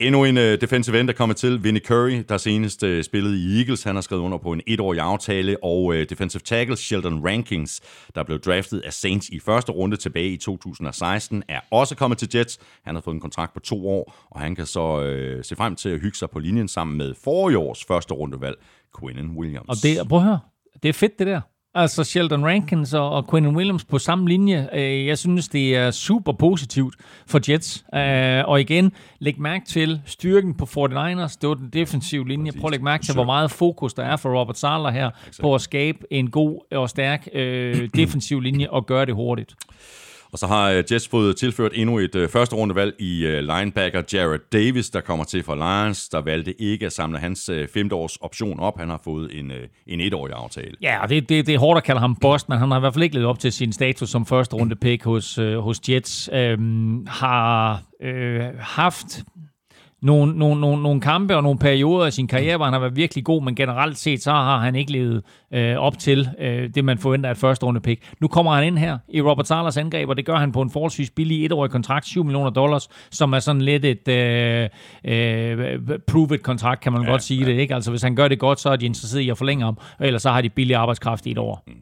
Endnu 0.00 0.24
en 0.24 0.36
uh, 0.36 0.42
defensive 0.42 1.00
end, 1.00 1.08
der 1.08 1.14
kommer 1.14 1.34
til. 1.34 1.64
Vinnie 1.64 1.82
Curry, 1.86 2.24
der 2.28 2.36
senest 2.36 2.82
uh, 2.82 3.00
spillede 3.02 3.38
i 3.38 3.58
Eagles. 3.58 3.82
Han 3.82 3.94
har 3.94 4.02
skrevet 4.02 4.22
under 4.22 4.38
på 4.38 4.52
en 4.52 4.60
etårig 4.66 5.00
aftale. 5.00 5.64
Og 5.64 5.84
uh, 5.84 5.96
defensive 5.96 6.40
tackle 6.40 6.76
Sheldon 6.76 7.26
Rankings, 7.26 7.80
der 8.14 8.22
blev 8.22 8.38
draftet 8.38 8.80
af 8.80 8.92
Saints 8.92 9.28
i 9.28 9.40
første 9.40 9.72
runde 9.72 9.96
tilbage 9.96 10.28
i 10.28 10.36
2016, 10.36 11.42
er 11.48 11.60
også 11.70 11.96
kommet 11.96 12.18
til 12.18 12.28
Jets. 12.34 12.58
Han 12.84 12.94
har 12.94 13.02
fået 13.02 13.14
en 13.14 13.20
kontrakt 13.20 13.54
på 13.54 13.60
to 13.60 13.88
år, 13.88 14.14
og 14.30 14.40
han 14.40 14.54
kan 14.54 14.66
så 14.66 15.36
uh, 15.36 15.42
se 15.42 15.56
frem 15.56 15.76
til 15.76 15.88
at 15.88 16.00
hygge 16.00 16.18
sig 16.18 16.30
på 16.30 16.38
linjen 16.38 16.68
sammen 16.68 16.98
med 16.98 17.14
forrige 17.24 17.58
års 17.58 17.84
første 17.84 18.14
rundevalg, 18.14 18.56
Quinnen 19.00 19.30
Williams. 19.36 19.68
Og 19.68 19.76
det, 19.82 20.08
prøv 20.08 20.18
at 20.18 20.24
høre, 20.24 20.38
det 20.82 20.88
er 20.88 20.92
fedt 20.92 21.18
det 21.18 21.26
der. 21.26 21.40
Altså 21.76 22.04
Sheldon 22.04 22.44
Rankins 22.44 22.94
og, 22.94 23.10
og 23.10 23.30
Quinn 23.30 23.56
Williams 23.56 23.84
på 23.84 23.98
samme 23.98 24.28
linje. 24.28 24.68
Øh, 24.72 25.06
jeg 25.06 25.18
synes, 25.18 25.48
det 25.48 25.76
er 25.76 25.90
super 25.90 26.32
positivt 26.32 26.94
for 27.26 27.40
Jets. 27.52 27.84
Øh, 27.94 28.48
og 28.48 28.60
igen, 28.60 28.92
læg 29.18 29.40
mærke 29.40 29.64
til 29.66 30.00
styrken 30.06 30.54
på 30.54 30.64
49ers. 30.64 31.36
Det 31.40 31.48
var 31.48 31.54
den 31.54 31.70
defensive 31.72 32.28
linje. 32.28 32.52
Prøv 32.52 32.64
at 32.68 32.70
lægge 32.70 32.84
mærke 32.84 33.04
til, 33.04 33.14
hvor 33.14 33.24
meget 33.24 33.50
fokus 33.50 33.94
der 33.94 34.02
er 34.04 34.16
for 34.16 34.40
Robert 34.40 34.58
Sala 34.58 34.90
her 34.90 35.10
på 35.40 35.54
at 35.54 35.60
skabe 35.60 35.98
en 36.10 36.30
god 36.30 36.60
og 36.72 36.90
stærk 36.90 37.28
øh, 37.32 37.88
defensiv 37.96 38.40
linje 38.40 38.70
og 38.70 38.86
gøre 38.86 39.06
det 39.06 39.14
hurtigt. 39.14 39.54
Og 40.34 40.38
så 40.38 40.46
har 40.46 40.70
øh, 40.70 40.84
Jets 40.92 41.08
fået 41.08 41.36
tilført 41.36 41.72
endnu 41.74 41.98
et 41.98 42.14
uh, 42.14 42.28
første 42.28 42.56
rundevalg 42.56 42.94
i 42.98 43.26
øh, 43.26 43.40
linebacker 43.40 44.02
Jared 44.12 44.40
Davis, 44.52 44.90
der 44.90 45.00
kommer 45.00 45.24
til 45.24 45.42
fra 45.42 45.54
Lions, 45.54 46.08
der 46.08 46.20
valgte 46.20 46.62
ikke 46.62 46.86
at 46.86 46.92
samle 46.92 47.18
hans 47.18 47.50
uh, 47.50 47.56
femte 47.74 47.92
option 48.20 48.60
op. 48.60 48.78
Han 48.78 48.90
har 48.90 49.00
fået 49.04 49.38
en, 49.38 49.50
uh, 49.50 49.56
en 49.86 50.00
etårig 50.00 50.32
aftale. 50.34 50.76
Ja, 50.82 51.02
og 51.02 51.08
det, 51.08 51.28
det, 51.28 51.46
det 51.46 51.54
er 51.54 51.58
hårdt 51.58 51.78
at 51.78 51.84
kalde 51.84 52.00
ham 52.00 52.16
boss, 52.16 52.48
men 52.48 52.58
han 52.58 52.70
har 52.70 52.78
i 52.78 52.80
hvert 52.80 52.94
fald 52.94 53.02
ikke 53.02 53.14
levet 53.14 53.28
op 53.28 53.38
til 53.38 53.52
sin 53.52 53.72
status 53.72 54.08
som 54.08 54.26
første 54.26 54.56
runde 54.56 54.76
pick 54.76 55.04
hos, 55.04 55.38
hos 55.58 55.80
Jets. 55.88 56.30
Øhm, 56.32 57.06
har 57.06 57.82
øh, 58.02 58.40
haft 58.60 59.24
nogle, 60.04 60.38
nogle, 60.38 60.60
nogle, 60.60 60.82
nogle 60.82 61.00
kampe 61.00 61.36
og 61.36 61.42
nogle 61.42 61.58
perioder 61.58 62.06
af 62.06 62.12
sin 62.12 62.26
karriere, 62.26 62.56
hvor 62.56 62.64
han 62.64 62.72
har 62.72 62.80
været 62.80 62.96
virkelig 62.96 63.24
god, 63.24 63.42
men 63.42 63.54
generelt 63.54 63.98
set, 63.98 64.22
så 64.22 64.30
har 64.30 64.58
han 64.58 64.74
ikke 64.74 64.92
levet 64.92 65.22
øh, 65.54 65.76
op 65.76 65.98
til 65.98 66.28
øh, 66.38 66.68
det, 66.74 66.84
man 66.84 66.98
forventer 66.98 67.28
af 67.28 67.32
et 67.32 67.38
første 67.38 67.66
runde 67.66 67.80
pick. 67.80 68.02
Nu 68.20 68.28
kommer 68.28 68.54
han 68.54 68.64
ind 68.64 68.78
her 68.78 68.98
i 69.08 69.20
Robert 69.20 69.48
Salas 69.48 69.76
angreb, 69.76 70.08
og 70.08 70.16
det 70.16 70.26
gør 70.26 70.36
han 70.36 70.52
på 70.52 70.62
en 70.62 70.70
forholdsvis 70.70 71.10
billig 71.10 71.44
etårig 71.44 71.70
kontrakt, 71.70 72.06
7 72.06 72.24
millioner 72.24 72.50
dollars, 72.50 72.88
som 73.10 73.32
er 73.32 73.38
sådan 73.38 73.62
lidt 73.62 73.84
et 73.84 74.08
øh, 74.08 74.68
øh, 75.04 75.78
prove 76.06 76.38
kontrakt, 76.38 76.80
kan 76.80 76.92
man 76.92 77.02
ja, 77.02 77.10
godt 77.10 77.22
sige 77.22 77.40
ja. 77.40 77.52
det. 77.52 77.58
Ikke? 77.58 77.74
Altså, 77.74 77.90
hvis 77.90 78.02
han 78.02 78.16
gør 78.16 78.28
det 78.28 78.38
godt, 78.38 78.60
så 78.60 78.70
er 78.70 78.76
de 78.76 78.86
interesseret 78.86 79.20
i 79.20 79.30
at 79.30 79.38
forlænge 79.38 79.64
ham, 79.64 79.78
ellers 80.00 80.22
så 80.22 80.30
har 80.30 80.40
de 80.40 80.48
billig 80.48 80.76
arbejdskraft 80.76 81.26
i 81.26 81.30
et 81.30 81.38
år. 81.38 81.62
Mm. 81.66 81.72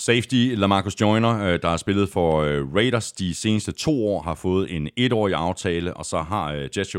Safety 0.00 0.54
Lamarcus 0.56 1.00
Joyner, 1.00 1.44
øh, 1.44 1.58
der 1.62 1.68
har 1.68 1.76
spillet 1.76 2.08
for 2.08 2.42
øh, 2.42 2.74
Raiders 2.74 3.12
de 3.12 3.34
seneste 3.34 3.72
to 3.72 4.06
år, 4.06 4.22
har 4.22 4.34
fået 4.34 4.76
en 4.76 4.88
etårig 4.96 5.34
aftale, 5.34 5.94
og 5.94 6.04
så 6.04 6.18
har 6.18 6.52
øh, 6.52 6.68
Jets 6.76 6.94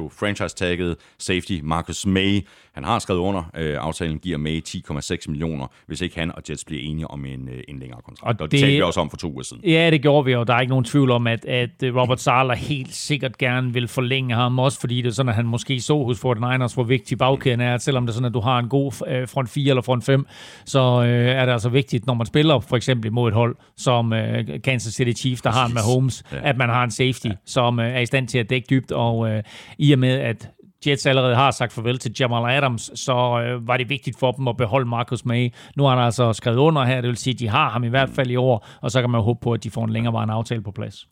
jo 0.51 0.55
franchise-tagget 0.57 0.97
safety 1.17 1.61
Marcus 1.61 2.05
May. 2.05 2.45
Han 2.73 2.83
har 2.83 2.99
skrevet 2.99 3.19
under. 3.19 3.43
Aftalen 3.79 4.19
giver 4.19 4.37
May 4.37 4.61
10,6 4.67 5.17
millioner, 5.27 5.67
hvis 5.87 6.01
ikke 6.01 6.19
han 6.19 6.31
og 6.35 6.43
Jets 6.49 6.65
bliver 6.65 6.81
enige 6.83 7.07
om 7.07 7.25
en, 7.25 7.49
en 7.67 7.79
længere 7.79 8.01
kontrakt. 8.01 8.41
Og, 8.41 8.45
og 8.45 8.51
det, 8.51 8.51
det 8.51 8.59
talte 8.59 8.75
vi 8.75 8.81
også 8.81 8.99
om 8.99 9.09
for 9.09 9.17
to 9.17 9.31
uger 9.31 9.43
siden. 9.43 9.63
Ja, 9.65 9.89
det 9.91 10.01
gjorde 10.01 10.25
vi, 10.25 10.35
og 10.35 10.47
der 10.47 10.53
er 10.53 10.59
ikke 10.59 10.69
nogen 10.69 10.85
tvivl 10.85 11.11
om, 11.11 11.27
at, 11.27 11.45
at 11.45 11.69
Robert 11.83 12.21
Sala 12.21 12.53
helt 12.53 12.93
sikkert 12.93 13.37
gerne 13.37 13.73
vil 13.73 13.87
forlænge 13.87 14.35
ham, 14.35 14.59
også 14.59 14.79
fordi 14.79 15.01
det 15.01 15.07
er 15.07 15.13
sådan, 15.13 15.29
at 15.29 15.35
han 15.35 15.45
måske 15.45 15.81
så 15.81 16.03
hos 16.03 16.19
49ers, 16.19 16.73
hvor 16.73 16.83
vigtig 16.83 17.17
bagkæden 17.17 17.61
er, 17.61 17.73
at 17.73 17.81
selvom 17.81 18.05
det 18.05 18.11
er 18.11 18.13
sådan, 18.13 18.25
at 18.25 18.33
du 18.33 18.39
har 18.39 18.59
en 18.59 18.69
god 18.69 18.91
front 19.27 19.49
4 19.49 19.69
eller 19.69 19.81
front 19.81 20.03
5, 20.03 20.25
så 20.65 20.79
er 20.79 21.45
det 21.45 21.53
altså 21.53 21.69
vigtigt, 21.69 22.05
når 22.05 22.13
man 22.13 22.25
spiller 22.25 22.59
for 22.59 22.75
eksempel 22.75 23.07
imod 23.07 23.27
et 23.27 23.33
hold 23.33 23.55
som 23.77 24.11
uh, 24.11 24.19
Kansas 24.63 24.93
City 24.93 25.21
Chiefs, 25.21 25.41
der 25.41 25.49
Præcis. 25.49 25.59
har 25.59 25.67
en 25.67 25.73
Mahomes, 25.73 26.23
ja. 26.31 26.37
at 26.43 26.57
man 26.57 26.69
har 26.69 26.83
en 26.83 26.91
safety, 26.91 27.27
ja. 27.27 27.31
som 27.45 27.79
uh, 27.79 27.85
er 27.85 27.99
i 27.99 28.05
stand 28.05 28.27
til 28.27 28.37
at 28.37 28.49
dække 28.49 28.67
dybt, 28.69 28.91
og 28.91 29.17
uh, 29.17 29.39
i 29.77 29.91
og 29.91 29.99
med, 29.99 30.19
at 30.19 30.49
Jets 30.87 31.05
allerede 31.05 31.35
har 31.35 31.51
sagt 31.51 31.73
farvel 31.73 31.97
til 31.97 32.11
Jamal 32.19 32.57
Adams, 32.57 32.91
så 32.95 33.43
øh, 33.45 33.67
var 33.67 33.77
det 33.77 33.89
vigtigt 33.89 34.19
for 34.19 34.31
dem 34.31 34.47
at 34.47 34.57
beholde 34.57 34.89
Marcus 34.89 35.25
May. 35.25 35.49
Nu 35.75 35.83
har 35.83 35.95
han 35.95 36.05
altså 36.05 36.33
skrevet 36.33 36.57
under 36.57 36.83
her, 36.83 37.01
det 37.01 37.07
vil 37.07 37.17
sige, 37.17 37.33
at 37.33 37.39
de 37.39 37.47
har 37.47 37.69
ham 37.69 37.83
i 37.83 37.87
hvert 37.87 38.09
fald 38.09 38.31
i 38.31 38.35
år, 38.35 38.67
og 38.81 38.91
så 38.91 39.01
kan 39.01 39.09
man 39.09 39.21
håbe 39.21 39.39
på, 39.43 39.53
at 39.53 39.63
de 39.63 39.71
får 39.71 39.83
en 39.83 39.89
længerevarende 39.89 40.33
aftale 40.33 40.61
på 40.61 40.71
plads. 40.71 41.07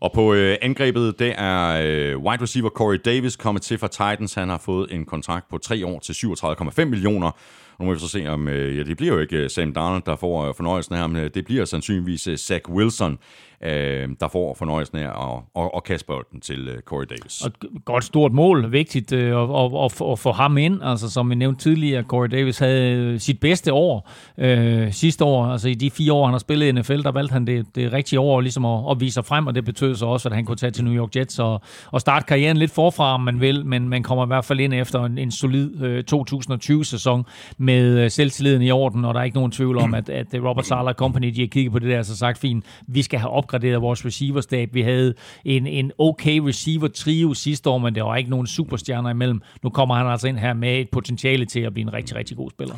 Og 0.00 0.12
på 0.12 0.34
øh, 0.34 0.56
angrebet, 0.62 1.18
det 1.18 1.34
er 1.38 1.80
øh, 1.84 2.18
wide 2.18 2.42
receiver 2.42 2.70
Corey 2.70 2.98
Davis 3.04 3.36
kommet 3.36 3.62
til 3.62 3.78
fra 3.78 3.88
Titans. 3.88 4.34
Han 4.34 4.48
har 4.48 4.58
fået 4.58 4.94
en 4.94 5.04
kontrakt 5.04 5.48
på 5.50 5.58
tre 5.58 5.86
år 5.86 5.98
til 5.98 6.12
37,5 6.12 6.84
millioner. 6.84 7.30
Nu 7.78 7.84
må 7.84 7.92
vi 7.92 7.98
så 7.98 8.08
se, 8.08 8.26
om 8.26 8.48
øh, 8.48 8.76
ja, 8.78 8.82
det 8.82 8.96
bliver 8.96 9.14
jo 9.14 9.20
ikke 9.20 9.36
øh, 9.36 9.50
Sam 9.50 9.72
Darnold, 9.72 10.02
der 10.06 10.16
får 10.16 10.48
øh, 10.48 10.54
fornøjelsen 10.54 10.96
her, 10.96 11.06
men 11.06 11.24
øh, 11.24 11.30
det 11.34 11.44
bliver 11.44 11.64
sandsynligvis 11.64 12.26
øh, 12.26 12.36
Zach 12.36 12.70
Wilson, 12.70 13.18
øh, 13.62 14.08
der 14.20 14.28
får 14.28 14.54
fornøjelsen 14.54 14.98
af 14.98 15.08
at, 15.08 15.62
at, 15.62 15.70
at 15.76 15.84
kaste 15.84 16.06
bolden 16.06 16.40
til 16.40 16.68
øh, 16.68 16.80
Corey 16.80 17.06
Davis. 17.10 17.42
Og 17.42 17.46
et 17.46 17.84
godt 17.84 18.04
stort 18.04 18.32
mål, 18.32 18.72
vigtigt 18.72 19.12
øh, 19.12 19.40
at, 19.40 19.72
at, 19.84 20.02
at, 20.12 20.18
få 20.18 20.32
ham 20.32 20.58
ind. 20.58 20.80
Altså 20.82 21.10
som 21.10 21.30
vi 21.30 21.34
nævnte 21.34 21.62
tidligere, 21.62 22.02
Corey 22.02 22.28
Davis 22.28 22.58
havde 22.58 23.18
sit 23.18 23.40
bedste 23.40 23.72
år 23.72 24.10
øh, 24.38 24.92
sidste 24.92 25.24
år. 25.24 25.46
Altså 25.46 25.68
i 25.68 25.74
de 25.74 25.90
fire 25.90 26.12
år, 26.12 26.24
han 26.24 26.34
har 26.34 26.38
spillet 26.38 26.66
i 26.66 26.72
NFL, 26.72 27.02
der 27.02 27.12
valgte 27.12 27.32
han 27.32 27.46
det, 27.46 27.66
det 27.74 27.92
rigtige 27.92 28.20
år 28.20 28.40
ligesom 28.40 28.64
at, 28.64 28.84
at 28.90 29.00
vise 29.00 29.14
sig 29.14 29.24
frem, 29.24 29.46
og 29.46 29.54
det 29.54 29.64
betød 29.64 29.94
så 29.94 30.06
også, 30.06 30.28
at 30.28 30.34
han 30.34 30.44
kunne 30.44 30.56
tage 30.56 30.70
til 30.70 30.84
New 30.84 30.94
York 30.94 31.16
Jets 31.16 31.38
og, 31.38 31.60
og 31.92 32.00
starte 32.00 32.26
karrieren 32.26 32.56
lidt 32.56 32.70
forfra, 32.70 33.14
om 33.14 33.20
man 33.20 33.40
vil, 33.40 33.66
men 33.66 33.88
man 33.88 34.02
kommer 34.02 34.26
i 34.26 34.26
hvert 34.26 34.44
fald 34.44 34.60
ind 34.60 34.74
efter 34.74 35.04
en, 35.04 35.18
en 35.18 35.30
solid 35.30 35.82
øh, 35.82 36.04
2020-sæson 36.14 37.24
med 37.58 37.98
øh, 37.98 38.10
selvtilliden 38.10 38.62
i 38.62 38.70
orden, 38.70 39.04
og 39.04 39.14
der 39.14 39.20
er 39.20 39.24
ikke 39.24 39.36
nogen 39.36 39.52
tvivl 39.52 39.78
om, 39.78 39.94
at, 39.94 40.08
at 40.08 40.26
Robert 40.34 40.66
Sala 40.66 40.92
Company, 40.92 41.28
de 41.34 41.40
har 41.40 41.46
kigget 41.46 41.72
på 41.72 41.78
det 41.78 41.88
der 41.88 41.98
og 41.98 42.04
så 42.04 42.16
sagt, 42.16 42.38
fint, 42.38 42.64
vi 42.86 43.02
skal 43.02 43.18
have 43.18 43.30
opgraderet 43.46 43.82
vores 43.82 44.04
receiverstab. 44.04 44.74
Vi 44.74 44.82
havde 44.82 45.14
en, 45.44 45.66
en 45.66 45.92
okay 45.98 46.38
receiver-trio 46.38 47.34
sidste 47.34 47.70
år, 47.70 47.78
men 47.78 47.94
der 47.94 48.02
var 48.02 48.16
ikke 48.16 48.30
nogen 48.30 48.46
superstjerner 48.46 49.10
imellem. 49.10 49.40
Nu 49.62 49.70
kommer 49.70 49.94
han 49.94 50.06
altså 50.06 50.28
ind 50.28 50.38
her 50.38 50.54
med 50.54 50.80
et 50.80 50.88
potentiale 50.92 51.44
til 51.44 51.60
at 51.60 51.72
blive 51.72 51.82
en 51.82 51.92
rigtig, 51.92 52.16
rigtig 52.16 52.36
god 52.36 52.50
spiller. 52.50 52.74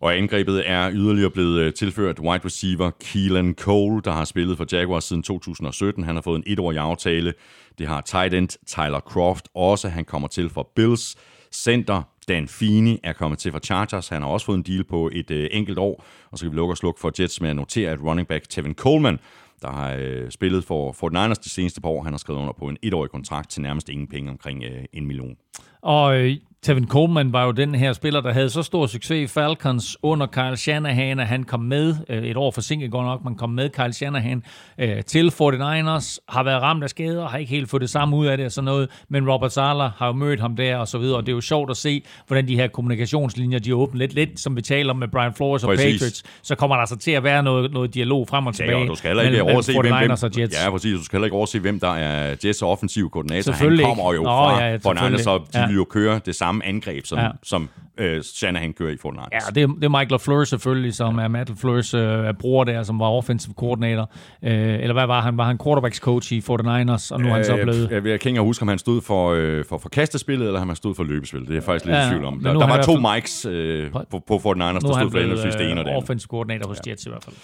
Og 0.00 0.16
angrebet 0.16 0.70
er 0.70 0.90
yderligere 0.92 1.30
blevet 1.30 1.60
øh, 1.60 1.74
tilført 1.74 2.18
wide 2.18 2.44
receiver 2.44 2.90
Keelan 3.00 3.54
Cole, 3.54 4.02
der 4.04 4.12
har 4.12 4.24
spillet 4.24 4.56
for 4.56 4.66
Jaguars 4.72 5.04
siden 5.04 5.22
2017. 5.22 6.04
Han 6.04 6.14
har 6.14 6.22
fået 6.22 6.36
en 6.36 6.44
etårig 6.46 6.78
aftale. 6.78 7.34
Det 7.78 7.88
har 7.88 8.00
tight 8.00 8.34
end 8.34 8.48
Tyler 8.66 9.00
Croft 9.00 9.48
også. 9.54 9.88
Han 9.88 10.04
kommer 10.04 10.28
til 10.28 10.50
for 10.50 10.70
Bills. 10.76 11.16
Center 11.52 12.02
Dan 12.28 12.48
Feeney 12.48 12.96
er 13.02 13.12
kommet 13.12 13.38
til 13.38 13.52
for 13.52 13.58
Chargers. 13.58 14.08
Han 14.08 14.22
har 14.22 14.28
også 14.28 14.46
fået 14.46 14.56
en 14.56 14.62
deal 14.62 14.84
på 14.84 15.10
et 15.12 15.30
øh, 15.30 15.48
enkelt 15.50 15.78
år. 15.78 16.04
Og 16.30 16.38
så 16.38 16.44
kan 16.44 16.52
vi 16.52 16.56
lukke 16.56 16.72
og 16.72 16.76
slukke 16.76 17.00
for 17.00 17.12
Jets 17.20 17.40
med 17.40 17.50
at 17.50 17.56
notere, 17.56 17.90
at 17.90 18.02
running 18.02 18.28
back 18.28 18.48
Tevin 18.48 18.74
Coleman 18.74 19.18
der 19.62 19.70
har 19.70 19.94
øh, 19.98 20.30
spillet 20.30 20.64
for 20.64 20.92
Fort 20.92 21.12
Niners 21.12 21.38
de 21.38 21.50
seneste 21.50 21.80
par 21.80 21.88
år. 21.88 22.02
Han 22.02 22.12
har 22.12 22.18
skrevet 22.18 22.40
under 22.40 22.52
på 22.52 22.68
en 22.68 22.76
etårig 22.82 23.10
kontrakt 23.10 23.50
til 23.50 23.62
nærmest 23.62 23.88
ingen 23.88 24.08
penge, 24.08 24.30
omkring 24.30 24.64
øh, 24.64 24.84
en 24.92 25.06
million. 25.06 25.36
Og 25.82 26.16
øh, 26.16 26.36
Tevin 26.62 26.88
Coleman 26.88 27.32
var 27.32 27.44
jo 27.44 27.50
den 27.50 27.74
her 27.74 27.92
spiller, 27.92 28.20
der 28.20 28.32
havde 28.32 28.50
så 28.50 28.62
stor 28.62 28.86
succes 28.86 29.30
i 29.30 29.34
Falcons 29.34 29.96
under 30.02 30.26
Kyle 30.26 30.56
Shanahan, 30.56 31.20
at 31.20 31.26
han 31.26 31.44
kom 31.44 31.60
med, 31.60 31.94
øh, 32.08 32.22
et 32.22 32.36
år 32.36 32.50
forsinket 32.50 32.90
godt 32.90 33.06
nok, 33.06 33.24
man 33.24 33.34
kom 33.34 33.50
med 33.50 33.70
Kyle 33.70 33.92
Shanahan 33.92 34.42
øh, 34.78 35.02
til 35.06 35.28
49ers, 35.28 36.18
har 36.28 36.42
været 36.42 36.62
ramt 36.62 36.82
af 36.84 36.90
skader, 36.90 37.28
har 37.28 37.38
ikke 37.38 37.50
helt 37.50 37.70
fået 37.70 37.80
det 37.80 37.90
samme 37.90 38.16
ud 38.16 38.26
af 38.26 38.36
det 38.36 38.46
og 38.46 38.52
sådan 38.52 38.64
noget, 38.64 38.88
men 39.08 39.30
Robert 39.30 39.52
Sala 39.52 39.88
har 39.96 40.06
jo 40.06 40.12
mødt 40.12 40.40
ham 40.40 40.56
der 40.56 40.76
og 40.76 40.88
så 40.88 40.98
videre, 40.98 41.16
og 41.16 41.22
det 41.26 41.32
er 41.32 41.34
jo 41.36 41.40
sjovt 41.40 41.70
at 41.70 41.76
se, 41.76 42.02
hvordan 42.26 42.48
de 42.48 42.56
her 42.56 42.68
kommunikationslinjer, 42.68 43.58
de 43.58 43.70
er 43.70 43.74
åbne 43.74 43.98
lidt, 43.98 44.14
lidt 44.14 44.40
som 44.40 44.56
vi 44.56 44.62
taler 44.62 44.90
om 44.90 44.96
med 44.98 45.08
Brian 45.08 45.34
Flores 45.34 45.64
og 45.64 45.68
Præcis. 45.68 45.94
Patriots, 46.00 46.22
så 46.42 46.54
kommer 46.54 46.76
der 46.76 46.80
altså 46.80 46.96
til 46.96 47.10
at 47.10 47.24
være 47.24 47.42
noget, 47.42 47.72
noget 47.72 47.94
dialog 47.94 48.28
frem 48.28 48.46
og 48.46 48.54
tilbage 48.54 48.76
Ja, 48.76 48.82
og 48.82 48.88
du 48.88 48.94
skal 48.94 49.08
heller 49.08 49.22
ikke 49.22 49.36
mellem- 49.36 49.52
overse, 49.54 49.72
hvem, 49.80 49.92
49ers 49.94 50.24
og 50.24 50.30
hvem, 50.30 50.42
Jets. 50.42 50.64
ja, 50.64 50.70
præcis, 50.70 50.98
du 50.98 51.04
skal 51.04 51.16
heller 51.16 51.26
ikke 51.26 51.36
overse, 51.36 51.58
hvem 51.60 51.80
der 51.80 51.90
er 51.94 52.34
Jets' 52.44 52.62
offensiv 52.64 53.10
koordinator. 53.10 53.52
Han 53.52 53.78
kommer 53.84 54.14
jo. 54.14 54.22
Nå, 54.22 54.28
fra 54.28 54.64
ja, 54.64 54.76
Fort 54.76 54.96
Niners, 55.02 55.20
så 55.20 55.38
de 55.38 55.44
selvfølgelig. 55.52 55.71
Vil 55.72 55.78
jo 55.78 55.84
køre 55.84 56.20
det 56.26 56.34
samme 56.34 56.66
angreb, 56.66 57.06
som, 57.06 57.18
Ja. 57.18 57.24
ja. 57.24 57.30
som 57.42 57.68
øh, 57.98 58.22
Shanahan 58.22 58.72
kører 58.72 58.90
i 58.90 58.96
Fort 58.96 59.14
Niners. 59.14 59.28
Ja, 59.32 59.38
det 59.54 59.62
er, 59.62 59.66
det 59.66 59.84
er 59.84 59.88
Michael 59.88 60.08
LaFleur 60.10 60.44
selvfølgelig, 60.44 60.94
som 60.94 61.18
er 61.18 61.28
Matt 61.28 61.48
LaFleurs 61.48 61.94
øh, 61.94 62.34
bror 62.40 62.64
der, 62.64 62.82
som 62.82 62.98
var 62.98 63.06
offensive 63.06 63.54
coordinator. 63.58 64.10
Øh, 64.44 64.52
eller 64.52 64.92
hvad 64.92 65.06
var 65.06 65.20
han? 65.20 65.36
Var 65.36 65.44
han 65.44 65.58
quarterbacks 65.64 65.98
coach 65.98 66.32
i 66.32 66.38
49ers, 66.38 67.14
og 67.14 67.20
nu 67.20 67.28
er 67.28 67.34
han 67.34 67.44
så 67.44 67.58
blevet... 67.62 67.90
Jeg, 67.90 68.06
jeg 68.06 68.20
kan 68.20 68.28
ikke 68.30 68.40
huske, 68.40 68.62
om 68.62 68.68
han 68.68 68.78
stod 68.78 69.00
for, 69.02 69.30
øh, 69.32 69.64
for, 69.64 69.78
for 69.78 69.88
kastespillet, 69.88 70.46
eller 70.46 70.60
om 70.60 70.68
han 70.68 70.76
stod 70.76 70.94
for 70.94 71.04
løbespillet. 71.04 71.48
Det 71.48 71.54
er 71.54 71.56
jeg 71.56 71.64
faktisk 71.64 71.84
lidt 71.84 71.96
Ja, 71.96 72.06
i 72.06 72.10
tvivl 72.10 72.24
om. 72.24 72.40
Der, 72.44 72.52
der 72.52 72.60
er 72.66 72.66
var 72.76 72.82
to 72.82 72.96
hvert 72.96 73.14
mics 73.16 73.44
øh, 73.44 73.90
på, 74.10 74.22
på 74.26 74.38
Fort 74.38 74.56
Niners, 74.56 74.82
Nu 74.82 74.88
der 74.88 74.94
er 74.94 74.98
han 74.98 75.04
stod 75.04 75.10
for 75.10 75.18
henholdsvis 75.18 75.54
det 75.54 75.70
ene 75.70 75.80
og 75.80 75.84
det 75.84 75.90
øh, 75.90 75.94
andet. 75.96 76.02
offensive 76.02 76.28
coordinator 76.28 76.68
hos 76.68 76.78
Jets 76.86 77.06
i 77.06 77.08
hvert 77.08 77.24
fald. 77.24 77.36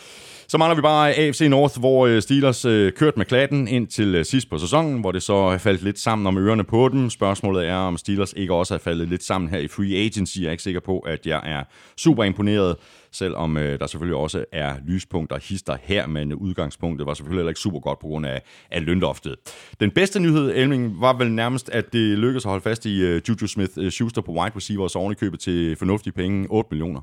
Så 0.50 0.58
mangler 0.58 0.76
vi 0.76 0.82
bare 0.82 1.14
AFC 1.14 1.40
North, 1.40 1.78
hvor 1.78 2.06
øh, 2.06 2.22
Steelers 2.22 2.62
kørte 2.62 2.90
kørt 2.90 3.16
med 3.16 3.26
klatten 3.26 3.68
ind 3.68 3.86
til 3.86 4.14
øh, 4.14 4.24
sidst 4.24 4.50
på 4.50 4.58
sæsonen, 4.58 5.00
hvor 5.00 5.12
det 5.12 5.22
så 5.22 5.58
faldt 5.58 5.82
lidt 5.82 5.98
sammen 5.98 6.26
om 6.26 6.38
ørerne 6.38 6.64
på 6.64 6.88
dem. 6.88 7.10
Spørgsmålet 7.10 7.68
er, 7.68 7.74
om 7.74 7.96
Steelers 7.96 8.32
ikke 8.36 8.54
også 8.54 8.74
er 8.74 8.78
faldet 8.78 9.08
lidt 9.08 9.24
sammen 9.24 9.50
her 9.50 9.58
i 9.58 9.68
free 9.68 9.96
agency. 9.96 10.38
Jeg 10.40 10.46
er 10.46 10.50
ikke 10.50 10.62
sikker 10.62 10.80
på, 10.80 10.98
at 10.98 11.26
jeg 11.26 11.40
er 11.44 11.62
super 11.96 12.24
imponeret, 12.24 12.76
selvom 13.12 13.56
øh, 13.56 13.78
der 13.78 13.86
selvfølgelig 13.86 14.16
også 14.16 14.44
er 14.52 14.74
lyspunkter 14.86 15.38
hister 15.48 15.76
her, 15.82 16.06
men 16.06 16.34
udgangspunktet 16.34 17.06
var 17.06 17.14
selvfølgelig 17.14 17.40
heller 17.40 17.50
ikke 17.50 17.60
super 17.60 17.80
godt 17.80 17.98
på 17.98 18.06
grund 18.06 18.26
af, 18.26 18.42
af 18.70 18.84
lønloftet. 18.84 19.36
Den 19.80 19.90
bedste 19.90 20.20
nyhed, 20.20 20.52
Elming, 20.56 21.00
var 21.00 21.12
vel 21.12 21.32
nærmest, 21.32 21.70
at 21.70 21.92
det 21.92 22.18
lykkedes 22.18 22.44
at 22.44 22.50
holde 22.50 22.62
fast 22.62 22.86
i 22.86 23.00
øh, 23.00 23.22
Juju 23.28 23.46
Smith-Schuster 23.46 24.20
på 24.20 24.32
wide 24.32 24.56
receivers 24.56 24.96
og 24.96 25.02
oven 25.02 25.12
i 25.12 25.14
købet 25.14 25.40
til 25.40 25.76
fornuftige 25.76 26.12
penge, 26.12 26.46
8 26.50 26.68
millioner. 26.70 27.00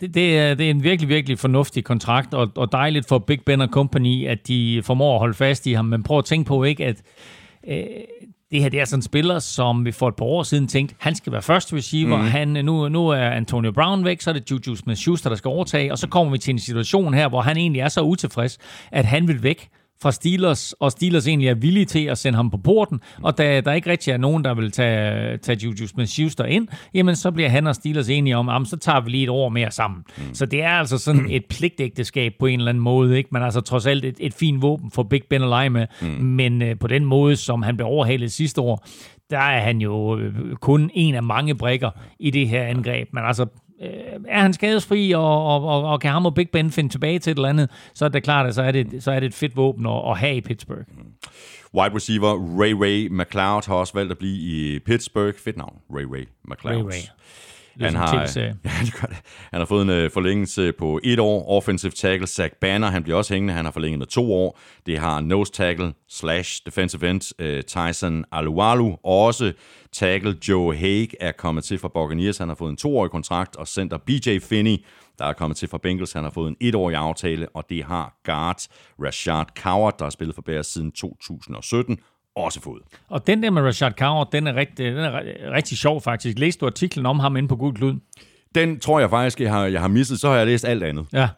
Det, 0.00 0.14
det, 0.14 0.38
er, 0.38 0.54
det 0.54 0.66
er 0.66 0.70
en 0.70 0.82
virkelig, 0.82 1.08
virkelig 1.08 1.38
fornuftig 1.38 1.84
kontrakt, 1.84 2.34
og, 2.34 2.50
og 2.56 2.72
dejligt 2.72 3.08
for 3.08 3.18
Big 3.18 3.40
Ben 3.46 3.66
Company, 3.66 4.26
at 4.26 4.48
de 4.48 4.82
formår 4.84 5.14
at 5.14 5.18
holde 5.18 5.34
fast 5.34 5.66
i 5.66 5.72
ham. 5.72 5.84
Men 5.84 6.02
prøv 6.02 6.18
at 6.18 6.24
tænke 6.24 6.48
på, 6.48 6.64
ikke, 6.64 6.86
at 6.86 7.02
øh, 7.68 7.84
det 8.50 8.62
her 8.62 8.68
det 8.68 8.80
er 8.80 8.84
sådan 8.84 8.98
en 8.98 9.02
spiller, 9.02 9.38
som 9.38 9.84
vi 9.84 9.92
for 9.92 10.08
et 10.08 10.16
par 10.16 10.24
år 10.24 10.42
siden 10.42 10.68
tænkte, 10.68 10.94
han 10.98 11.14
skal 11.14 11.32
være 11.32 11.42
første 11.42 11.76
receiver. 11.76 12.16
Mm. 12.16 12.22
Han, 12.22 12.48
nu, 12.48 12.88
nu 12.88 13.08
er 13.08 13.28
Antonio 13.28 13.72
Brown 13.72 14.04
væk, 14.04 14.20
så 14.20 14.30
er 14.30 14.34
det 14.34 14.50
Juju 14.50 14.76
Smith-Schuster, 14.76 15.28
der 15.28 15.36
skal 15.36 15.48
overtage. 15.48 15.92
Og 15.92 15.98
så 15.98 16.08
kommer 16.08 16.32
vi 16.32 16.38
til 16.38 16.52
en 16.52 16.58
situation 16.58 17.14
her, 17.14 17.28
hvor 17.28 17.40
han 17.40 17.56
egentlig 17.56 17.80
er 17.80 17.88
så 17.88 18.02
utilfreds, 18.02 18.58
at 18.90 19.04
han 19.04 19.28
vil 19.28 19.42
væk 19.42 19.68
fra 20.02 20.12
Steelers, 20.12 20.72
og 20.72 20.92
Steelers 20.92 21.28
egentlig 21.28 21.48
er 21.48 21.54
villige 21.54 21.84
til 21.84 22.04
at 22.04 22.18
sende 22.18 22.36
ham 22.36 22.50
på 22.50 22.56
porten, 22.56 23.00
og 23.22 23.38
da 23.38 23.60
der 23.60 23.72
ikke 23.72 23.90
rigtig 23.90 24.12
er 24.12 24.16
nogen, 24.16 24.44
der 24.44 24.54
vil 24.54 24.70
tage, 24.70 25.38
tage 25.38 25.58
Juju 25.64 25.86
Smith-Schuster 25.86 26.44
ind, 26.44 26.68
jamen 26.94 27.16
så 27.16 27.30
bliver 27.30 27.48
han 27.48 27.66
og 27.66 27.74
Steelers 27.74 28.08
enige 28.08 28.36
om, 28.36 28.48
jamen, 28.48 28.66
så 28.66 28.76
tager 28.76 29.00
vi 29.00 29.10
lige 29.10 29.22
et 29.22 29.28
år 29.28 29.48
mere 29.48 29.70
sammen. 29.70 30.04
Mm. 30.18 30.34
Så 30.34 30.46
det 30.46 30.62
er 30.62 30.70
altså 30.70 30.98
sådan 30.98 31.26
et 31.30 31.44
pligtægteskab 31.58 32.32
på 32.38 32.46
en 32.46 32.60
eller 32.60 32.68
anden 32.68 32.84
måde, 32.84 33.16
ikke? 33.16 33.28
men 33.32 33.42
altså 33.42 33.60
trods 33.60 33.86
alt 33.86 34.04
et, 34.04 34.16
et 34.20 34.34
fint 34.34 34.62
våben 34.62 34.90
for 34.90 35.02
Big 35.02 35.22
Ben 35.30 35.42
at 35.42 35.48
lege 35.48 35.70
med, 35.70 35.86
mm. 36.02 36.06
men 36.08 36.62
øh, 36.62 36.78
på 36.78 36.86
den 36.86 37.04
måde, 37.04 37.36
som 37.36 37.62
han 37.62 37.76
blev 37.76 37.86
overhalet 37.86 38.32
sidste 38.32 38.60
år, 38.60 38.86
der 39.30 39.38
er 39.38 39.60
han 39.60 39.80
jo 39.80 40.18
øh, 40.18 40.56
kun 40.56 40.90
en 40.94 41.14
af 41.14 41.22
mange 41.22 41.54
brikker 41.54 41.90
i 42.20 42.30
det 42.30 42.48
her 42.48 42.62
angreb. 42.62 43.08
Men 43.12 43.24
altså, 43.24 43.46
øh, 43.82 44.20
er 44.28 44.40
han 44.40 44.52
skadesfri, 44.52 45.12
og, 45.12 45.46
og, 45.46 45.64
og, 45.64 45.82
og 45.82 46.00
kan 46.00 46.10
ham 46.10 46.26
og 46.26 46.34
Big 46.34 46.50
Ben 46.50 46.70
finde 46.70 46.90
tilbage 46.90 47.18
til 47.18 47.30
et 47.30 47.36
eller 47.36 47.48
andet, 47.48 47.70
så 47.94 48.04
er 48.04 48.08
det 48.08 48.22
klart, 48.22 48.46
at 48.46 48.54
så 48.54 48.62
er 48.62 48.72
det, 48.72 49.02
så 49.02 49.10
er 49.10 49.20
det 49.20 49.26
et 49.26 49.34
fedt 49.34 49.56
våben 49.56 49.86
at, 49.86 50.10
at 50.10 50.18
have 50.18 50.36
i 50.36 50.40
Pittsburgh. 50.40 50.84
Wide 51.74 51.94
receiver 51.94 52.60
Ray 52.60 52.72
Ray 52.72 53.08
McLeod 53.10 53.66
har 53.66 53.74
også 53.74 53.92
valgt 53.94 54.12
at 54.12 54.18
blive 54.18 54.36
i 54.36 54.78
Pittsburgh. 54.78 55.34
Fedt 55.38 55.56
navn, 55.56 55.76
Ray 55.90 56.04
Ray 56.04 56.28
McLeod. 56.44 56.76
Ray 56.76 56.92
Ray. 56.92 57.00
Han 57.80 57.94
har, 57.94 58.14
ja, 58.36 58.52
det 58.84 58.94
gør 59.00 59.06
det. 59.06 59.16
han 59.50 59.60
har 59.60 59.64
fået 59.64 59.82
en 59.82 60.04
uh, 60.04 60.10
forlængelse 60.10 60.72
på 60.72 61.00
et 61.04 61.18
år. 61.18 61.56
Offensive 61.56 61.92
tackle 61.92 62.26
Zach 62.26 62.54
Banner, 62.60 62.90
han 62.90 63.02
bliver 63.02 63.18
også 63.18 63.34
hængende. 63.34 63.54
Han 63.54 63.64
har 63.64 63.72
forlænget 63.72 63.98
med 63.98 64.06
to 64.06 64.34
år. 64.34 64.58
Det 64.86 64.98
har 64.98 65.20
nose 65.20 65.52
tackle 65.52 65.92
slash 66.08 66.62
defensive 66.66 67.10
end 67.10 67.22
uh, 67.42 67.60
Tyson 67.60 68.24
Alualu. 68.32 68.96
Også 69.04 69.52
tackle 69.92 70.38
Joe 70.48 70.76
Haig 70.76 71.08
er 71.20 71.32
kommet 71.32 71.64
til 71.64 71.78
fra 71.78 71.88
Buccaneers. 71.88 72.38
Han 72.38 72.48
har 72.48 72.54
fået 72.54 72.70
en 72.70 72.76
toårig 72.76 73.10
kontrakt. 73.10 73.56
Og 73.56 73.68
center 73.68 73.98
BJ 73.98 74.38
Finney, 74.38 74.76
der 75.18 75.24
er 75.24 75.32
kommet 75.32 75.56
til 75.56 75.68
fra 75.68 75.78
Bengals. 75.78 76.12
Han 76.12 76.22
har 76.22 76.30
fået 76.30 76.48
en 76.48 76.56
etårig 76.60 76.96
aftale. 76.96 77.48
Og 77.48 77.64
det 77.68 77.84
har 77.84 78.14
guard 78.24 78.62
Rashard 79.04 79.48
Coward, 79.58 79.98
der 79.98 80.04
har 80.04 80.10
spillet 80.10 80.34
for 80.34 80.42
Bears 80.42 80.66
siden 80.66 80.92
2017, 80.92 81.98
også 82.36 82.60
fået. 82.60 82.82
Og 83.08 83.26
den 83.26 83.42
der 83.42 83.50
med 83.50 83.62
Rashad 83.62 83.90
Coward, 83.92 84.28
den 84.32 84.46
er, 84.46 84.54
rigtig, 84.54 84.86
den 84.86 84.98
er 84.98 85.20
ri- 85.20 85.50
rigtig 85.50 85.78
sjov 85.78 86.00
faktisk. 86.02 86.38
Læste 86.38 86.60
du 86.60 86.66
artiklen 86.66 87.06
om 87.06 87.18
ham 87.18 87.36
inde 87.36 87.48
på 87.48 87.56
Gud 87.56 87.72
Klud? 87.72 87.94
Den 88.54 88.80
tror 88.80 89.00
jeg 89.00 89.10
faktisk, 89.10 89.40
jeg 89.40 89.52
har, 89.52 89.66
jeg 89.66 89.80
har 89.80 89.88
misset. 89.88 90.20
Så 90.20 90.28
har 90.28 90.36
jeg 90.36 90.46
læst 90.46 90.64
alt 90.64 90.82
andet. 90.82 91.06
Ja, 91.12 91.28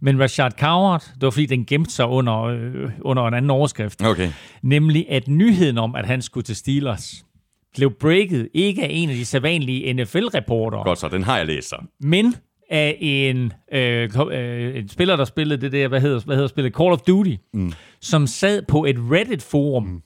men 0.00 0.20
Rashad 0.20 0.50
Coward, 0.50 1.00
det 1.14 1.22
var 1.22 1.30
fordi, 1.30 1.46
den 1.46 1.64
gemte 1.66 1.90
sig 1.92 2.06
under, 2.06 2.42
øh, 2.42 2.90
under 3.00 3.26
en 3.28 3.34
anden 3.34 3.50
overskrift. 3.50 4.04
Okay. 4.04 4.30
Nemlig, 4.62 5.06
at 5.10 5.28
nyheden 5.28 5.78
om, 5.78 5.94
at 5.94 6.06
han 6.06 6.22
skulle 6.22 6.44
til 6.44 6.56
Steelers, 6.56 7.24
blev 7.76 7.90
breaket 8.00 8.48
ikke 8.54 8.82
af 8.82 8.88
en 8.90 9.10
af 9.10 9.16
de 9.16 9.24
sædvanlige 9.24 9.92
NFL-reportere, 9.92 10.84
Godt 10.84 10.98
så, 10.98 11.08
den 11.08 11.22
har 11.22 11.36
jeg 11.36 11.46
læst 11.46 11.68
så. 11.68 11.76
men 12.00 12.34
af 12.70 12.96
en, 13.00 13.52
øh, 13.72 14.10
øh, 14.32 14.76
en 14.76 14.88
spiller, 14.88 15.16
der 15.16 15.24
spillede 15.24 15.60
det 15.60 15.72
der, 15.72 15.88
hvad 15.88 16.00
hedder, 16.00 16.20
hvad 16.24 16.36
hedder 16.36 16.48
spillet, 16.48 16.74
Call 16.74 16.92
of 16.92 17.00
Duty, 17.00 17.34
mm. 17.54 17.72
som 18.00 18.26
sad 18.26 18.62
på 18.68 18.84
et 18.84 18.96
Reddit-forum, 18.98 19.82
mm 19.86 20.02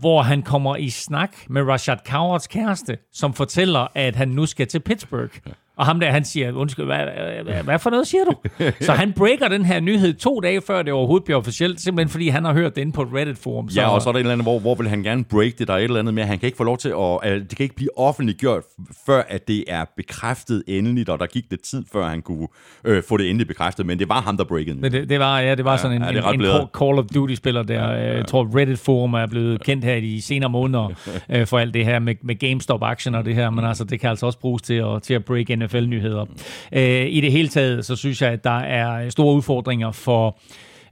hvor 0.00 0.22
han 0.22 0.42
kommer 0.42 0.76
i 0.76 0.90
snak 0.90 1.36
med 1.48 1.62
Rashad 1.62 1.98
Cowards 2.06 2.46
kæreste, 2.46 2.98
som 3.12 3.34
fortæller, 3.34 3.86
at 3.94 4.16
han 4.16 4.28
nu 4.28 4.46
skal 4.46 4.66
til 4.68 4.80
Pittsburgh. 4.80 5.38
Og 5.76 5.86
ham 5.86 6.00
der, 6.00 6.10
han 6.10 6.24
siger, 6.24 6.52
undskyld, 6.52 6.84
hvad, 6.84 6.98
hvad, 7.44 7.54
hvad 7.64 7.78
for 7.78 7.90
noget 7.90 8.06
siger 8.06 8.24
du? 8.24 8.34
Så 8.86 8.92
han 8.92 9.12
breaker 9.12 9.48
den 9.48 9.64
her 9.64 9.80
nyhed 9.80 10.14
to 10.14 10.40
dage 10.40 10.60
før 10.60 10.82
det 10.82 10.92
overhovedet 10.92 11.24
bliver 11.24 11.38
officielt, 11.38 11.80
simpelthen 11.80 12.10
fordi 12.10 12.28
han 12.28 12.44
har 12.44 12.52
hørt 12.52 12.74
det 12.74 12.80
inde 12.80 12.92
på 12.92 13.02
et 13.02 13.08
Reddit-forum. 13.14 13.68
Ja, 13.76 13.88
og 13.88 14.02
så 14.02 14.08
er 14.08 14.12
der 14.12 14.18
et 14.18 14.20
eller 14.20 14.32
andet, 14.32 14.44
hvor, 14.44 14.58
hvor 14.58 14.74
vil 14.74 14.88
han 14.88 15.02
gerne 15.02 15.24
break 15.24 15.58
det, 15.58 15.68
der 15.68 15.74
er 15.74 15.78
et 15.78 15.84
eller 15.84 15.98
andet 15.98 16.14
med, 16.14 16.22
han 16.24 16.38
kan 16.38 16.46
ikke 16.46 16.56
få 16.56 16.64
lov 16.64 16.78
til 16.78 16.88
at, 16.88 17.32
det 17.50 17.56
kan 17.56 17.64
ikke 17.64 17.76
blive 17.76 17.98
offentliggjort, 17.98 18.62
før 19.06 19.22
at 19.28 19.48
det 19.48 19.64
er 19.68 19.84
bekræftet 19.96 20.62
endeligt, 20.66 21.08
og 21.08 21.18
der 21.18 21.26
gik 21.26 21.50
det 21.50 21.60
tid, 21.60 21.84
før 21.92 22.08
han 22.08 22.22
kunne 22.22 22.48
øh, 22.84 23.02
få 23.08 23.16
det 23.16 23.30
endeligt 23.30 23.48
bekræftet, 23.48 23.86
men 23.86 23.98
det 23.98 24.08
var 24.08 24.20
ham, 24.20 24.36
der 24.36 24.44
breakede 24.44 24.80
Men 24.80 24.92
det, 24.92 25.08
det 25.08 25.18
var, 25.18 25.40
ja, 25.40 25.54
det 25.54 25.64
var 25.64 25.76
sådan 25.76 25.96
en, 25.96 26.02
ja, 26.02 26.08
det 26.08 26.34
en, 26.34 26.40
en. 26.40 26.68
Call 26.78 26.98
of 26.98 27.04
Duty-spiller 27.14 27.62
der. 27.62 27.92
Ja, 27.92 28.16
Jeg 28.16 28.26
tror, 28.26 28.58
Reddit-forum 28.58 29.14
er 29.14 29.26
blevet 29.26 29.64
kendt 29.64 29.84
her 29.84 29.94
i 29.94 30.00
de 30.00 30.22
senere 30.22 30.50
måneder 30.50 30.88
øh, 31.32 31.46
for 31.46 31.58
alt 31.58 31.74
det 31.74 31.84
her 31.84 31.98
med, 31.98 32.14
med 32.22 32.34
GameStop-action 32.34 33.14
og 33.14 33.24
det 33.24 33.34
her, 33.34 33.50
men 33.50 33.64
altså, 33.64 33.84
det 33.84 34.00
kan 34.00 34.10
altså 34.10 34.26
også 34.26 34.38
bruges 34.38 34.62
til 34.62 34.74
at, 34.74 35.02
til 35.02 35.14
at 35.14 35.24
break 35.24 35.50
NFL-nyheder. 35.64 36.26
Øh, 36.72 37.06
I 37.08 37.20
det 37.20 37.32
hele 37.32 37.48
taget, 37.48 37.84
så 37.84 37.96
synes 37.96 38.22
jeg, 38.22 38.30
at 38.30 38.44
der 38.44 38.58
er 38.58 39.10
store 39.10 39.34
udfordringer 39.34 39.92
for 39.92 40.38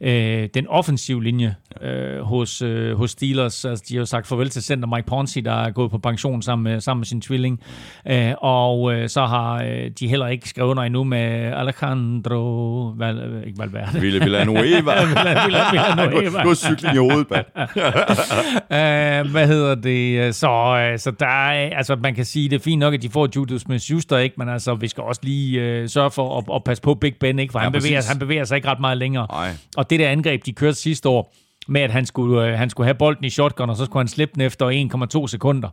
øh, 0.01 0.49
den 0.55 0.67
offensive 0.69 1.25
linje 1.25 1.55
øh, 1.83 2.21
hos, 2.21 2.63
øh, 2.63 2.97
hos 2.97 3.11
Steelers. 3.11 3.65
Altså, 3.65 3.85
de 3.89 3.95
har 3.95 4.01
jo 4.01 4.07
sagt 4.07 4.27
farvel 4.27 4.51
til 4.51 4.63
center 4.63 4.89
Mike 4.97 5.07
Ponzi, 5.07 5.41
der 5.41 5.53
er 5.53 5.71
gået 5.71 5.91
på 5.91 5.99
pension 5.99 6.43
sammen 6.43 6.73
med, 6.73 6.81
sammen 6.81 7.01
med 7.01 7.07
sin 7.07 7.21
tvilling. 7.21 7.61
Øh, 8.09 8.33
og 8.39 8.95
øh, 8.95 9.09
så 9.09 9.27
har 9.27 9.63
øh, 9.63 9.91
de 10.01 10.09
heller 10.09 10.27
ikke 10.27 10.49
skrevet 10.49 10.71
under 10.71 10.83
endnu 10.83 11.05
med 11.05 11.53
Alejandro 11.57 12.93
Val, 12.99 13.19
øh, 13.19 13.43
ikke 13.47 13.59
Valverde. 13.59 14.01
Ville 14.01 14.21
Villanueva. 14.21 14.93
Villa- 15.03 15.47
Villa- 15.47 15.71
Villanueva. 15.71 16.43
Nu 16.45 16.51
er 16.51 16.55
cykling 16.55 16.95
i 16.95 16.99
hovedet. 16.99 17.27
Uh, 17.31 19.31
hvad 19.33 19.47
hedder 19.47 19.75
det? 19.75 20.35
Så, 20.35 20.49
uh, 20.93 20.99
så 20.99 21.11
der 21.21 21.27
er, 21.27 21.77
altså 21.77 21.97
man 21.97 22.15
kan 22.15 22.25
sige, 22.25 22.49
det 22.49 22.57
er 22.57 22.61
fint 22.61 22.79
nok, 22.81 22.95
at 22.95 23.03
de 23.03 23.09
får 23.11 23.29
Juju 23.37 23.59
Smith-Schuster, 23.59 24.17
ikke? 24.17 24.35
Men 24.39 24.49
altså, 24.49 24.75
vi 24.75 24.89
skal 24.89 25.03
også 25.03 25.21
lige 25.25 25.83
uh, 25.83 25.89
sørge 25.89 26.11
for 26.11 26.39
at, 26.39 26.45
at, 26.55 26.65
passe 26.65 26.83
på 26.83 26.95
Big 26.95 27.15
Ben, 27.21 27.39
ikke? 27.39 27.53
For 27.53 27.59
Ja, 27.59 27.63
han, 27.63 27.73
bevæger, 27.73 27.97
præcis. 27.97 28.11
han 28.11 28.19
bevæger 28.19 28.45
sig 28.45 28.57
ikke 28.57 28.69
ret 28.69 28.81
meget 28.81 28.99
længere. 28.99 29.27
Nej. 29.33 29.49
Og 29.77 29.90
det 29.91 30.01
der 30.01 30.09
angreb, 30.09 30.47
de 30.47 30.53
kørte 30.53 30.79
sidste 30.79 31.09
år, 31.09 31.35
med 31.69 31.81
at 31.81 31.91
han 31.91 32.07
skulle, 32.07 32.47
øh, 32.47 32.59
han 32.59 32.71
skulle 32.71 32.87
have 32.87 32.95
bolden 32.95 33.25
i 33.25 33.31
shotgun, 33.31 33.71
og 33.71 33.77
så 33.77 33.85
skulle 33.85 34.01
han 34.01 34.09
slippe 34.09 34.35
den 34.35 34.41
efter 34.41 35.21
1,2 35.23 35.27
sekunder. 35.27 35.69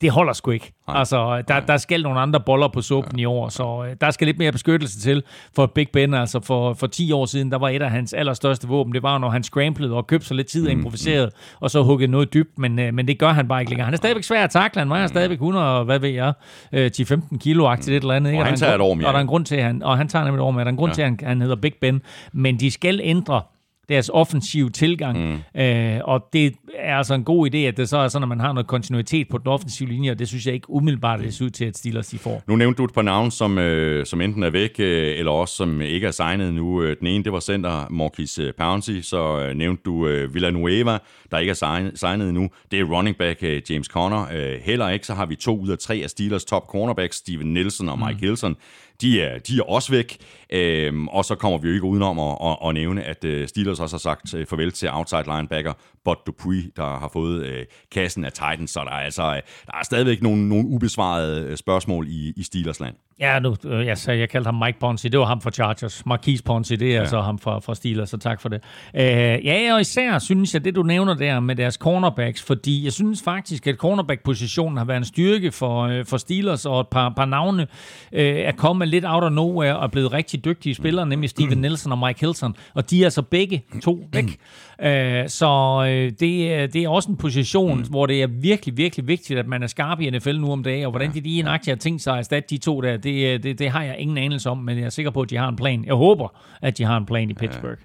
Det 0.00 0.10
holder 0.10 0.32
sgu 0.32 0.50
ikke. 0.50 0.72
Nej. 0.88 0.98
Altså, 0.98 1.42
der, 1.48 1.60
der 1.60 1.76
skal 1.76 2.02
nogle 2.02 2.20
andre 2.20 2.40
boller 2.40 2.68
på 2.68 2.82
suppen 2.82 3.18
ja. 3.18 3.22
i 3.22 3.24
år, 3.24 3.48
så 3.48 3.84
øh, 3.88 3.96
der 4.00 4.10
skal 4.10 4.26
lidt 4.26 4.38
mere 4.38 4.52
beskyttelse 4.52 5.00
til 5.00 5.22
for 5.54 5.66
Big 5.66 5.88
Ben. 5.92 6.14
Altså, 6.14 6.40
for, 6.40 6.74
for 6.74 6.86
10 6.86 7.12
år 7.12 7.26
siden, 7.26 7.50
der 7.52 7.58
var 7.58 7.68
et 7.68 7.82
af 7.82 7.90
hans 7.90 8.12
allerstørste 8.12 8.68
våben, 8.68 8.94
det 8.94 9.02
var, 9.02 9.18
når 9.18 9.30
han 9.30 9.42
scramblede 9.42 9.94
og 9.94 10.06
købte 10.06 10.26
sig 10.26 10.36
lidt 10.36 10.46
tid 10.46 10.66
og 10.66 10.72
Mm, 10.72 10.78
improviserede, 10.78 11.30
og 11.60 11.70
så 11.70 11.82
huggede 11.82 12.10
noget 12.10 12.34
dybt, 12.34 12.58
men, 12.58 12.78
øh, 12.78 12.94
men 12.94 13.08
det 13.08 13.18
gør 13.18 13.28
han 13.28 13.48
bare 13.48 13.60
ikke 13.60 13.70
længere. 13.70 13.84
Han 13.84 13.94
er 13.94 13.98
stadigvæk 13.98 14.24
svær 14.24 14.44
at 14.44 14.50
takle, 14.50 14.78
han 14.78 14.88
vejer 14.88 15.06
stadigvæk 15.06 15.36
100, 15.36 15.84
hvad 15.84 15.98
ved 15.98 16.08
jeg, 16.08 16.32
øh, 16.72 16.90
10-15 16.96 17.38
kilo-agtigt 17.38 17.96
et 17.96 18.00
eller 18.00 18.14
andet. 18.14 18.30
Ikke? 18.30 18.42
Og 18.42 18.46
han 18.46 18.54
er 18.54 18.58
tager 18.58 18.74
et 18.74 18.80
år 18.80 18.94
mere. 18.94 19.06
Og 19.06 19.12
der 19.12 19.18
er 19.18 19.22
en 19.22 19.28
grund 19.28 19.44
til, 19.44 19.56
at 19.56 19.64
han, 19.64 19.82
og 19.82 19.96
han 19.96 20.08
tager 20.08 20.24
nemlig 20.24 20.38
et 20.38 20.44
år 20.44 20.50
med, 20.50 20.60
der 20.60 20.66
er 20.66 20.70
en 20.70 20.76
grund 20.76 20.90
ja. 20.90 20.94
til, 20.94 21.02
at 21.02 21.08
han, 21.08 21.18
han 21.22 21.40
hedder 21.40 21.56
Big 21.56 21.72
Ben, 21.80 22.02
men 22.32 22.60
de 22.60 22.70
skal 22.70 23.00
ændre 23.02 23.42
deres 23.88 24.10
offensive 24.12 24.70
tilgang. 24.70 25.42
Mm. 25.54 25.60
Øh, 25.60 26.00
og 26.04 26.28
det 26.32 26.54
er 26.78 26.96
altså 26.96 27.14
en 27.14 27.24
god 27.24 27.54
idé, 27.54 27.58
at 27.58 27.76
det 27.76 27.88
så 27.88 27.98
er 27.98 28.08
sådan, 28.08 28.22
at 28.22 28.28
man 28.28 28.40
har 28.40 28.52
noget 28.52 28.66
kontinuitet 28.66 29.28
på 29.28 29.38
den 29.38 29.46
offensive 29.46 29.88
linje, 29.88 30.10
og 30.10 30.18
det 30.18 30.28
synes 30.28 30.46
jeg 30.46 30.54
ikke 30.54 30.70
umiddelbart, 30.70 31.20
det 31.20 31.34
ser 31.34 31.44
ud 31.44 31.50
til, 31.50 31.64
at 31.64 31.76
Steelers 31.76 32.08
de 32.08 32.18
får. 32.18 32.42
Nu 32.46 32.56
nævnte 32.56 32.78
du 32.78 32.84
et 32.84 32.92
par 32.92 33.02
navne, 33.02 33.32
som, 33.32 33.58
øh, 33.58 34.06
som 34.06 34.20
enten 34.20 34.42
er 34.42 34.50
væk, 34.50 34.70
øh, 34.78 35.18
eller 35.18 35.32
også 35.32 35.54
som 35.54 35.80
ikke 35.80 36.06
er 36.06 36.10
signet 36.10 36.54
nu. 36.54 36.82
Øh, 36.82 36.96
Den 37.00 37.06
ene, 37.06 37.24
det 37.24 37.32
var 37.32 37.40
center 37.40 37.86
Marquis 37.90 38.38
øh, 38.38 38.52
Pouncey, 38.58 39.00
så 39.00 39.40
øh, 39.40 39.54
nævnte 39.54 39.82
du 39.84 40.06
øh, 40.06 40.34
Villanueva, 40.34 40.98
der 41.30 41.38
ikke 41.38 41.50
er 41.50 41.54
signet, 41.54 41.98
signet 41.98 42.34
nu. 42.34 42.50
Det 42.70 42.80
er 42.80 42.84
running 42.84 43.16
back 43.16 43.38
øh, 43.42 43.62
James 43.70 43.86
Conner. 43.86 44.26
Øh, 44.34 44.60
heller 44.62 44.88
ikke, 44.88 45.06
så 45.06 45.14
har 45.14 45.26
vi 45.26 45.36
to 45.36 45.58
ud 45.58 45.68
af 45.68 45.78
tre 45.78 46.00
af 46.04 46.10
Steelers 46.10 46.44
top 46.44 46.66
cornerbacks, 46.66 47.16
Steven 47.16 47.54
Nielsen 47.54 47.88
og 47.88 47.98
Mike 47.98 48.12
mm. 48.12 48.20
Hilson. 48.20 48.56
De 49.00 49.22
er, 49.22 49.38
de 49.38 49.58
er 49.58 49.62
også 49.62 49.92
væk, 49.92 50.16
øhm, 50.50 51.08
og 51.08 51.24
så 51.24 51.34
kommer 51.34 51.58
vi 51.58 51.68
jo 51.68 51.74
ikke 51.74 51.86
udenom 51.86 52.18
at, 52.18 52.38
at, 52.44 52.68
at 52.68 52.74
nævne, 52.74 53.04
at 53.04 53.24
øh, 53.24 53.48
Steelers 53.48 53.80
også 53.80 53.96
har 53.96 53.98
sagt 53.98 54.34
øh, 54.34 54.46
farvel 54.46 54.72
til 54.72 54.88
outside 54.92 55.24
linebacker 55.26 55.72
Bud 56.04 56.14
Dupree, 56.26 56.70
der 56.76 56.98
har 56.98 57.10
fået 57.12 57.46
øh, 57.46 57.66
kassen 57.90 58.24
af 58.24 58.32
Titans, 58.32 58.70
så 58.70 58.80
der 58.80 58.90
er 58.90 59.04
altså 59.04 59.22
øh, 59.22 59.42
der 59.66 59.78
er 59.78 59.84
stadigvæk 59.84 60.22
nogle, 60.22 60.48
nogle 60.48 60.68
ubesvarede 60.68 61.42
øh, 61.42 61.56
spørgsmål 61.56 62.08
i, 62.08 62.32
i 62.36 62.42
Steelers 62.42 62.80
land. 62.80 62.94
Ja, 63.20 63.38
nu, 63.38 63.56
øh, 63.64 63.86
jeg, 63.86 63.98
sagde, 63.98 64.20
jeg 64.20 64.28
kaldte 64.28 64.48
ham 64.48 64.54
Mike 64.54 64.78
Ponzi, 64.78 65.08
det 65.08 65.20
var 65.20 65.26
ham 65.26 65.40
fra 65.40 65.50
Chargers. 65.50 66.06
Marquise 66.06 66.44
Ponzi, 66.44 66.76
det 66.76 66.96
er 66.96 67.00
ja. 67.00 67.06
så 67.06 67.20
ham 67.20 67.38
fra, 67.38 67.58
fra 67.58 67.74
Steelers, 67.74 68.10
så 68.10 68.16
tak 68.16 68.40
for 68.40 68.48
det. 68.48 68.60
Øh, 68.94 69.02
ja, 69.46 69.74
og 69.74 69.80
især 69.80 70.18
synes 70.18 70.54
jeg, 70.54 70.64
det 70.64 70.74
du 70.74 70.82
nævner 70.82 71.14
der 71.14 71.40
med 71.40 71.56
deres 71.56 71.74
cornerbacks, 71.74 72.42
fordi 72.42 72.84
jeg 72.84 72.92
synes 72.92 73.22
faktisk, 73.22 73.66
at 73.66 73.76
cornerback-positionen 73.76 74.78
har 74.78 74.84
været 74.84 74.98
en 74.98 75.04
styrke 75.04 75.52
for, 75.52 75.82
øh, 75.82 76.04
for 76.04 76.16
Steelers, 76.16 76.66
og 76.66 76.80
et 76.80 76.88
par, 76.88 77.12
par 77.16 77.24
navne 77.24 77.66
øh, 78.12 78.36
er 78.36 78.52
kommet 78.52 78.88
lidt 78.88 79.04
out 79.06 79.24
of 79.24 79.32
nowhere 79.32 79.76
og 79.76 79.84
er 79.84 79.88
blevet 79.88 80.12
rigtig 80.12 80.44
dygtige 80.44 80.74
spillere, 80.74 81.06
nemlig 81.06 81.30
Steven 81.30 81.58
Nelson 81.58 81.92
og 81.92 81.98
Mike 81.98 82.20
Hilton, 82.20 82.56
og 82.74 82.90
de 82.90 83.04
er 83.04 83.08
så 83.08 83.22
begge 83.22 83.62
to 83.82 84.08
væk. 84.12 84.38
Øh, 84.82 85.28
så 85.28 85.84
øh, 85.88 86.12
det, 86.20 86.72
det 86.72 86.76
er 86.76 86.88
også 86.88 87.10
en 87.10 87.16
position, 87.16 87.84
hvor 87.90 88.06
det 88.06 88.22
er 88.22 88.26
virkelig, 88.26 88.76
virkelig 88.76 89.06
vigtigt, 89.06 89.38
at 89.38 89.46
man 89.46 89.62
er 89.62 89.66
skarp 89.66 90.00
i 90.00 90.10
NFL 90.10 90.36
nu 90.36 90.52
om 90.52 90.62
dagen, 90.62 90.84
og 90.84 90.90
hvordan 90.90 91.14
de 91.14 91.20
lige 91.20 91.42
nøjagtigt 91.42 91.74
har 91.74 91.78
tænkt 91.78 92.02
sig 92.02 92.12
at 92.12 92.18
erstatte 92.18 92.48
de 92.50 92.58
to 92.58 92.80
der, 92.80 92.96
det, 92.96 93.07
øh, 93.08 93.42
det, 93.42 93.58
det 93.58 93.70
har 93.70 93.82
jeg 93.82 93.98
ingen 93.98 94.18
anelse 94.18 94.50
om, 94.50 94.58
men 94.58 94.78
jeg 94.78 94.84
er 94.84 94.90
sikker 94.90 95.10
på, 95.10 95.20
at 95.20 95.30
de 95.30 95.36
har 95.36 95.48
en 95.48 95.56
plan. 95.56 95.84
Jeg 95.84 95.94
håber, 95.94 96.28
at 96.62 96.78
de 96.78 96.84
har 96.84 96.96
en 96.96 97.06
plan 97.06 97.30
i 97.30 97.34
Pittsburgh. 97.34 97.78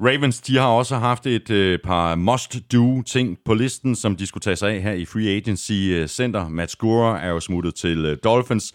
Ravens, 0.00 0.40
de 0.40 0.56
har 0.56 0.66
også 0.66 0.96
haft 0.96 1.26
et 1.26 1.50
øh, 1.50 1.78
par 1.84 2.14
must-do-ting 2.14 3.38
på 3.44 3.54
listen, 3.54 3.96
som 3.96 4.16
de 4.16 4.26
skulle 4.26 4.42
tage 4.42 4.56
sig 4.56 4.70
af 4.70 4.82
her 4.82 4.92
i 4.92 5.04
Free 5.04 5.28
Agency 5.28 5.72
øh, 5.72 6.06
Center. 6.06 6.48
Matt 6.48 6.70
Skura 6.70 7.20
er 7.22 7.28
jo 7.28 7.40
smuttet 7.40 7.74
til 7.74 8.04
øh, 8.04 8.16
Dolphins. 8.24 8.74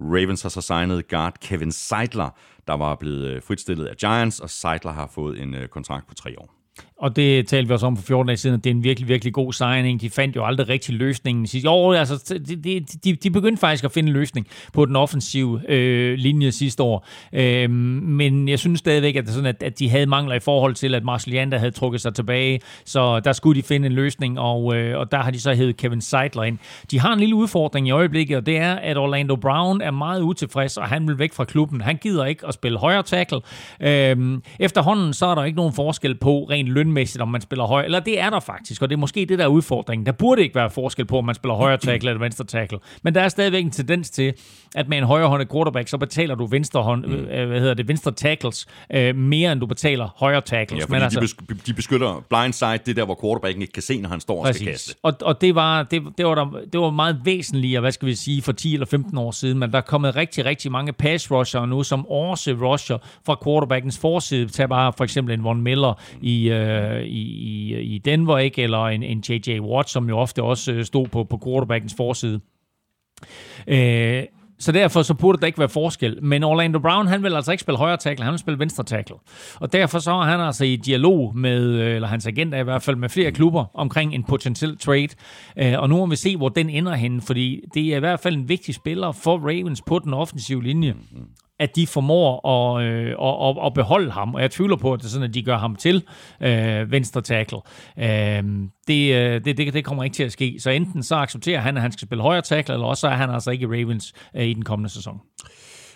Ravens 0.00 0.42
har 0.42 0.48
så 0.48 0.60
signet 0.60 1.08
guard 1.08 1.34
Kevin 1.40 1.72
Seidler, 1.72 2.30
der 2.66 2.76
var 2.76 2.94
blevet 2.94 3.24
øh, 3.24 3.42
fritstillet 3.42 3.86
af 3.86 3.96
Giants, 3.96 4.40
og 4.40 4.50
Seidler 4.50 4.92
har 4.92 5.10
fået 5.14 5.42
en 5.42 5.54
øh, 5.54 5.68
kontrakt 5.68 6.08
på 6.08 6.14
tre 6.14 6.34
år. 6.38 6.54
Og 7.00 7.16
det 7.16 7.46
talte 7.46 7.68
vi 7.68 7.74
også 7.74 7.86
om 7.86 7.96
for 7.96 8.02
14 8.02 8.26
dage 8.26 8.36
siden, 8.36 8.56
at 8.56 8.64
det 8.64 8.70
er 8.70 8.74
en 8.74 8.84
virkelig, 8.84 9.08
virkelig 9.08 9.32
god 9.32 9.52
signing. 9.52 10.00
De 10.00 10.10
fandt 10.10 10.36
jo 10.36 10.44
aldrig 10.44 10.68
rigtig 10.68 10.94
løsningen 10.94 11.46
sidste 11.46 11.68
Jo, 11.68 11.92
altså, 11.92 12.40
de, 12.48 12.80
de, 13.04 13.16
de, 13.16 13.30
begyndte 13.30 13.60
faktisk 13.60 13.84
at 13.84 13.92
finde 13.92 14.06
en 14.06 14.12
løsning 14.12 14.46
på 14.72 14.86
den 14.86 14.96
offensive 14.96 15.60
øh, 15.68 16.18
linje 16.18 16.52
sidste 16.52 16.82
år. 16.82 17.06
Øh, 17.32 17.70
men 17.70 18.48
jeg 18.48 18.58
synes 18.58 18.78
stadigvæk, 18.78 19.16
at, 19.16 19.24
det 19.24 19.30
er 19.30 19.34
sådan, 19.34 19.46
at, 19.46 19.62
at 19.62 19.78
de 19.78 19.90
havde 19.90 20.06
mangler 20.06 20.34
i 20.34 20.40
forhold 20.40 20.74
til, 20.74 20.94
at 20.94 21.04
Marshall 21.04 21.36
Yanda 21.36 21.56
havde 21.56 21.70
trukket 21.70 22.00
sig 22.00 22.14
tilbage. 22.14 22.60
Så 22.84 23.20
der 23.20 23.32
skulle 23.32 23.62
de 23.62 23.66
finde 23.66 23.86
en 23.86 23.92
løsning, 23.92 24.38
og, 24.38 24.76
øh, 24.76 24.98
og 24.98 25.12
der 25.12 25.18
har 25.18 25.30
de 25.30 25.40
så 25.40 25.54
hævet 25.54 25.76
Kevin 25.76 26.00
Seidler 26.00 26.42
ind. 26.42 26.58
De 26.90 27.00
har 27.00 27.12
en 27.12 27.20
lille 27.20 27.34
udfordring 27.34 27.88
i 27.88 27.90
øjeblikket, 27.90 28.36
og 28.36 28.46
det 28.46 28.56
er, 28.56 28.74
at 28.74 28.96
Orlando 28.96 29.36
Brown 29.36 29.80
er 29.80 29.90
meget 29.90 30.22
utilfreds, 30.22 30.76
og 30.76 30.88
han 30.88 31.08
vil 31.08 31.18
væk 31.18 31.32
fra 31.32 31.44
klubben. 31.44 31.80
Han 31.80 31.96
gider 31.96 32.24
ikke 32.24 32.46
at 32.46 32.54
spille 32.54 32.78
højre 32.78 33.02
tackle. 33.02 33.40
Øh, 33.80 34.38
efterhånden 34.58 35.12
så 35.12 35.26
er 35.26 35.34
der 35.34 35.44
ikke 35.44 35.56
nogen 35.56 35.72
forskel 35.72 36.14
på 36.14 36.46
rent 36.50 36.68
lønmæssigt, 36.90 37.22
om 37.22 37.28
man 37.28 37.40
spiller 37.40 37.64
højre, 37.64 37.84
eller 37.84 38.00
det 38.00 38.20
er 38.20 38.30
der 38.30 38.40
faktisk, 38.40 38.82
og 38.82 38.88
det 38.88 38.96
er 38.96 38.98
måske 38.98 39.26
det, 39.26 39.38
der 39.38 39.44
er 39.44 39.48
udfordringen. 39.48 40.06
Der 40.06 40.12
burde 40.12 40.42
ikke 40.42 40.54
være 40.54 40.70
forskel 40.70 41.04
på, 41.04 41.18
om 41.18 41.24
man 41.24 41.34
spiller 41.34 41.54
højre 41.54 41.76
tackle 41.76 42.10
eller 42.10 42.20
venstre 42.20 42.44
tackle, 42.44 42.78
men 43.02 43.14
der 43.14 43.20
er 43.20 43.28
stadigvæk 43.28 43.64
en 43.64 43.70
tendens 43.70 44.10
til, 44.10 44.32
at 44.74 44.88
med 44.88 44.98
en 44.98 45.04
højrehåndet 45.04 45.50
quarterback, 45.52 45.88
så 45.88 45.98
betaler 45.98 46.34
du 46.34 46.46
venstre, 46.46 46.82
hånd, 46.82 47.06
mm. 47.06 47.12
øh, 47.12 47.48
hvad 47.48 47.60
hedder 47.60 47.74
det, 47.74 47.88
venstre 47.88 48.12
tackles 48.12 48.66
øh, 48.94 49.16
mere, 49.16 49.52
end 49.52 49.60
du 49.60 49.66
betaler 49.66 50.08
højre 50.16 50.40
tackles. 50.40 50.80
Ja, 50.80 50.86
men 50.88 51.02
altså, 51.02 51.34
de, 51.48 51.54
de 51.66 51.74
beskytter 51.74 52.24
blindside, 52.28 52.78
det 52.86 52.96
der, 52.96 53.04
hvor 53.04 53.18
quarterbacken 53.22 53.62
ikke 53.62 53.72
kan 53.72 53.82
se, 53.82 54.00
når 54.00 54.08
han 54.08 54.20
står 54.20 54.46
og 54.46 54.54
skal 54.54 54.66
kaste. 54.66 54.94
Præcis. 54.94 54.96
Og, 55.02 55.14
og 55.22 55.40
det, 55.40 55.54
var, 55.54 55.82
det, 55.82 56.02
det, 56.18 56.26
var 56.26 56.34
der, 56.34 56.60
det 56.72 56.80
var 56.80 56.90
meget 56.90 57.20
væsentligt, 57.24 57.80
hvad 57.80 57.92
skal 57.92 58.08
vi 58.08 58.14
sige, 58.14 58.42
for 58.42 58.52
10 58.52 58.74
eller 58.74 58.86
15 58.86 59.18
år 59.18 59.30
siden, 59.30 59.58
men 59.58 59.72
der 59.72 59.78
er 59.78 59.82
kommet 59.82 60.16
rigtig, 60.16 60.44
rigtig 60.44 60.72
mange 60.72 60.92
pass 60.92 61.30
rusher 61.30 61.66
nu, 61.66 61.82
som 61.82 62.06
også 62.06 62.52
rusher 62.52 62.98
fra 63.26 63.36
quarterbackens 63.44 63.98
forside. 63.98 64.48
Tag 64.48 64.68
bare 64.68 64.92
for 64.96 65.04
eksempel 65.04 65.34
en 65.34 65.44
Von 65.44 65.62
Miller 65.62 66.00
i, 66.20 66.50
øh, 66.50 66.79
Øh, 66.80 67.02
i, 67.02 67.22
i, 67.22 67.80
i 67.80 67.98
Denver, 67.98 68.38
ikke? 68.38 68.62
eller 68.62 68.86
en, 68.86 69.02
en 69.02 69.24
J.J. 69.28 69.60
Watt, 69.60 69.90
som 69.90 70.08
jo 70.08 70.18
ofte 70.18 70.42
også 70.42 70.72
øh, 70.72 70.84
stod 70.84 71.06
på, 71.06 71.24
på 71.24 71.40
quarterbackens 71.44 71.94
forside. 71.96 72.40
Øh, 73.66 74.24
så 74.58 74.72
derfor 74.72 75.02
så 75.02 75.14
burde 75.14 75.40
der 75.40 75.46
ikke 75.46 75.58
være 75.58 75.68
forskel. 75.68 76.18
Men 76.22 76.44
Orlando 76.44 76.78
Brown, 76.78 77.06
han 77.06 77.22
vil 77.22 77.34
altså 77.34 77.52
ikke 77.52 77.60
spille 77.60 77.78
højre 77.78 77.96
tackle, 77.96 78.24
han 78.24 78.32
vil 78.32 78.38
spille 78.38 78.58
venstre 78.58 78.84
tackle. 78.84 79.16
Og 79.54 79.72
derfor 79.72 79.98
så 79.98 80.10
er 80.10 80.22
han 80.22 80.40
altså 80.40 80.64
i 80.64 80.76
dialog 80.76 81.36
med, 81.36 81.64
øh, 81.64 81.94
eller 81.94 82.08
hans 82.08 82.26
agent 82.26 82.54
er 82.54 82.58
i 82.58 82.62
hvert 82.62 82.82
fald, 82.82 82.96
med 82.96 83.08
flere 83.08 83.32
klubber 83.32 83.64
omkring 83.74 84.14
en 84.14 84.24
potentiel 84.24 84.78
trade. 84.78 85.08
Og 85.76 85.88
nu 85.88 85.96
må 85.96 86.06
vi 86.06 86.16
se, 86.16 86.36
hvor 86.36 86.48
den 86.48 86.70
ender 86.70 86.94
henne, 86.94 87.22
fordi 87.22 87.64
det 87.74 87.92
er 87.92 87.96
i 87.96 88.00
hvert 88.00 88.20
fald 88.20 88.36
en 88.36 88.48
vigtig 88.48 88.74
spiller 88.74 89.12
for 89.12 89.38
Ravens 89.38 89.82
på 89.82 89.98
den 89.98 90.14
offensive 90.14 90.62
linje 90.62 90.92
mhm 90.92 91.26
at 91.60 91.76
de 91.76 91.86
formår 91.86 92.48
at, 92.48 92.84
øh, 92.84 93.06
at, 93.06 93.48
at, 93.48 93.66
at 93.66 93.74
beholde 93.74 94.10
ham. 94.10 94.34
Og 94.34 94.40
jeg 94.42 94.50
tvivler 94.50 94.76
på, 94.76 94.92
at 94.92 95.00
det 95.00 95.06
er 95.06 95.10
sådan, 95.10 95.28
at 95.28 95.34
de 95.34 95.42
gør 95.42 95.58
ham 95.58 95.76
til 95.76 96.02
øh, 96.40 96.90
venstre 96.90 97.20
tackle. 97.20 97.58
Øhm, 97.98 98.64
øh, 98.64 98.68
det, 98.88 99.44
det, 99.44 99.56
det, 99.56 99.74
det 99.74 99.84
kommer 99.84 100.04
ikke 100.04 100.14
til 100.14 100.22
at 100.22 100.32
ske. 100.32 100.56
Så 100.58 100.70
enten 100.70 101.02
så 101.02 101.14
accepterer 101.14 101.60
han, 101.60 101.76
at 101.76 101.82
han 101.82 101.92
skal 101.92 102.06
spille 102.06 102.22
højre 102.22 102.42
tackle, 102.42 102.74
eller 102.74 102.86
også 102.86 103.00
så 103.00 103.08
er 103.08 103.14
han 103.14 103.30
altså 103.30 103.50
ikke 103.50 103.62
i 103.62 103.66
Ravens 103.66 104.12
øh, 104.36 104.46
i 104.46 104.54
den 104.54 104.64
kommende 104.64 104.90
sæson. 104.90 105.20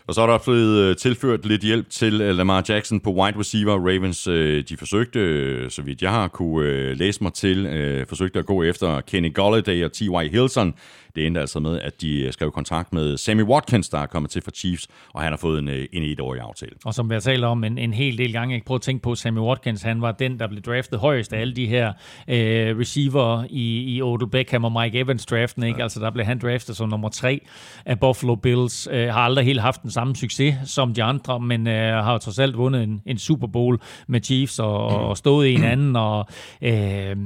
Og 0.07 0.15
så 0.15 0.23
er 0.23 0.27
der 0.27 0.39
blevet 0.45 0.79
øh, 0.79 0.97
tilført 0.97 1.47
lidt 1.47 1.63
hjælp 1.63 1.91
til 1.91 2.21
øh, 2.21 2.37
Lamar 2.37 2.65
Jackson 2.69 3.01
på 3.01 3.11
wide 3.11 3.39
receiver. 3.39 3.73
Ravens, 3.73 4.27
øh, 4.27 4.65
de 4.69 4.77
forsøgte, 4.77 5.71
så 5.71 5.83
vidt 5.83 6.03
jeg 6.03 6.11
har 6.11 6.29
kunne 6.29 6.95
læse 6.95 7.23
mig 7.23 7.33
til, 7.33 8.05
forsøgte 8.09 8.39
at 8.39 8.47
gå 8.47 8.63
efter 8.63 9.01
Kenny 9.01 9.35
Golladay 9.35 9.85
og 9.85 9.93
T.Y. 9.93 10.31
Hilton. 10.31 10.75
Det 11.15 11.27
endte 11.27 11.41
altså 11.41 11.61
med, 11.61 11.81
at 11.81 12.01
de 12.01 12.33
skrev 12.33 12.51
kontrakt 12.51 12.93
med 12.93 13.17
Sammy 13.17 13.43
Watkins, 13.43 13.89
der 13.89 13.99
er 13.99 14.07
kommet 14.07 14.31
til 14.31 14.43
fra 14.43 14.51
Chiefs, 14.51 14.89
og 15.13 15.23
han 15.23 15.33
har 15.33 15.37
fået 15.37 15.59
en, 15.59 15.69
en 15.69 16.03
etårig 16.03 16.41
aftale. 16.41 16.73
Og 16.85 16.95
som 16.95 17.11
vi 17.11 17.15
har 17.15 17.21
talt 17.21 17.45
om 17.45 17.65
en, 17.65 17.79
en 17.79 17.93
hel 17.93 18.19
del 18.19 18.33
gange, 18.33 18.55
jeg 18.55 18.63
prøver 18.67 18.79
at 18.79 18.83
tænke 18.83 19.03
på, 19.03 19.15
Sammy 19.15 19.39
Watkins, 19.39 19.83
han 19.83 20.03
var 20.03 20.13
den, 20.13 20.39
der 20.39 20.47
blev 20.49 20.63
draftet 20.63 20.99
højst 20.99 21.33
af 21.33 21.41
alle 21.41 21.55
de 21.55 21.67
her 21.67 21.93
øh, 22.29 22.79
receiver 22.79 23.45
i, 23.51 23.95
i 23.97 24.03
Odell 24.03 24.31
Beckham 24.31 24.65
og 24.65 24.83
Mike 24.83 24.99
Evans 24.99 25.27
draften, 25.27 25.63
ikke? 25.63 25.79
Ja. 25.79 25.83
Altså 25.83 26.01
der 26.01 26.11
blev 26.11 26.27
han 26.27 26.39
draftet 26.39 26.77
som 26.77 26.89
nummer 26.89 27.09
tre 27.09 27.41
af 27.85 28.01
Buffalo 28.01 28.35
Bills. 28.35 28.89
Øh, 28.91 29.09
har 29.09 29.21
aldrig 29.21 29.45
helt 29.45 29.61
haft 29.61 29.83
den 29.83 29.91
samme 29.91 30.17
succes 30.17 30.55
som 30.65 30.95
de 30.95 31.03
andre, 31.03 31.41
men 31.41 31.67
øh, 31.67 32.05
har 32.05 32.13
jo 32.13 32.19
trods 32.19 32.39
alt 32.39 32.57
vundet 32.57 32.83
en, 32.83 33.03
en 33.07 33.19
Super 33.19 33.47
Bowl 33.47 33.79
med 34.09 34.21
Chiefs 34.23 34.59
og, 34.59 34.87
og 34.87 35.17
stået 35.17 35.47
i 35.47 35.55
en 35.55 35.65
anden, 35.65 35.97
og 35.97 36.27
øh, 36.63 37.17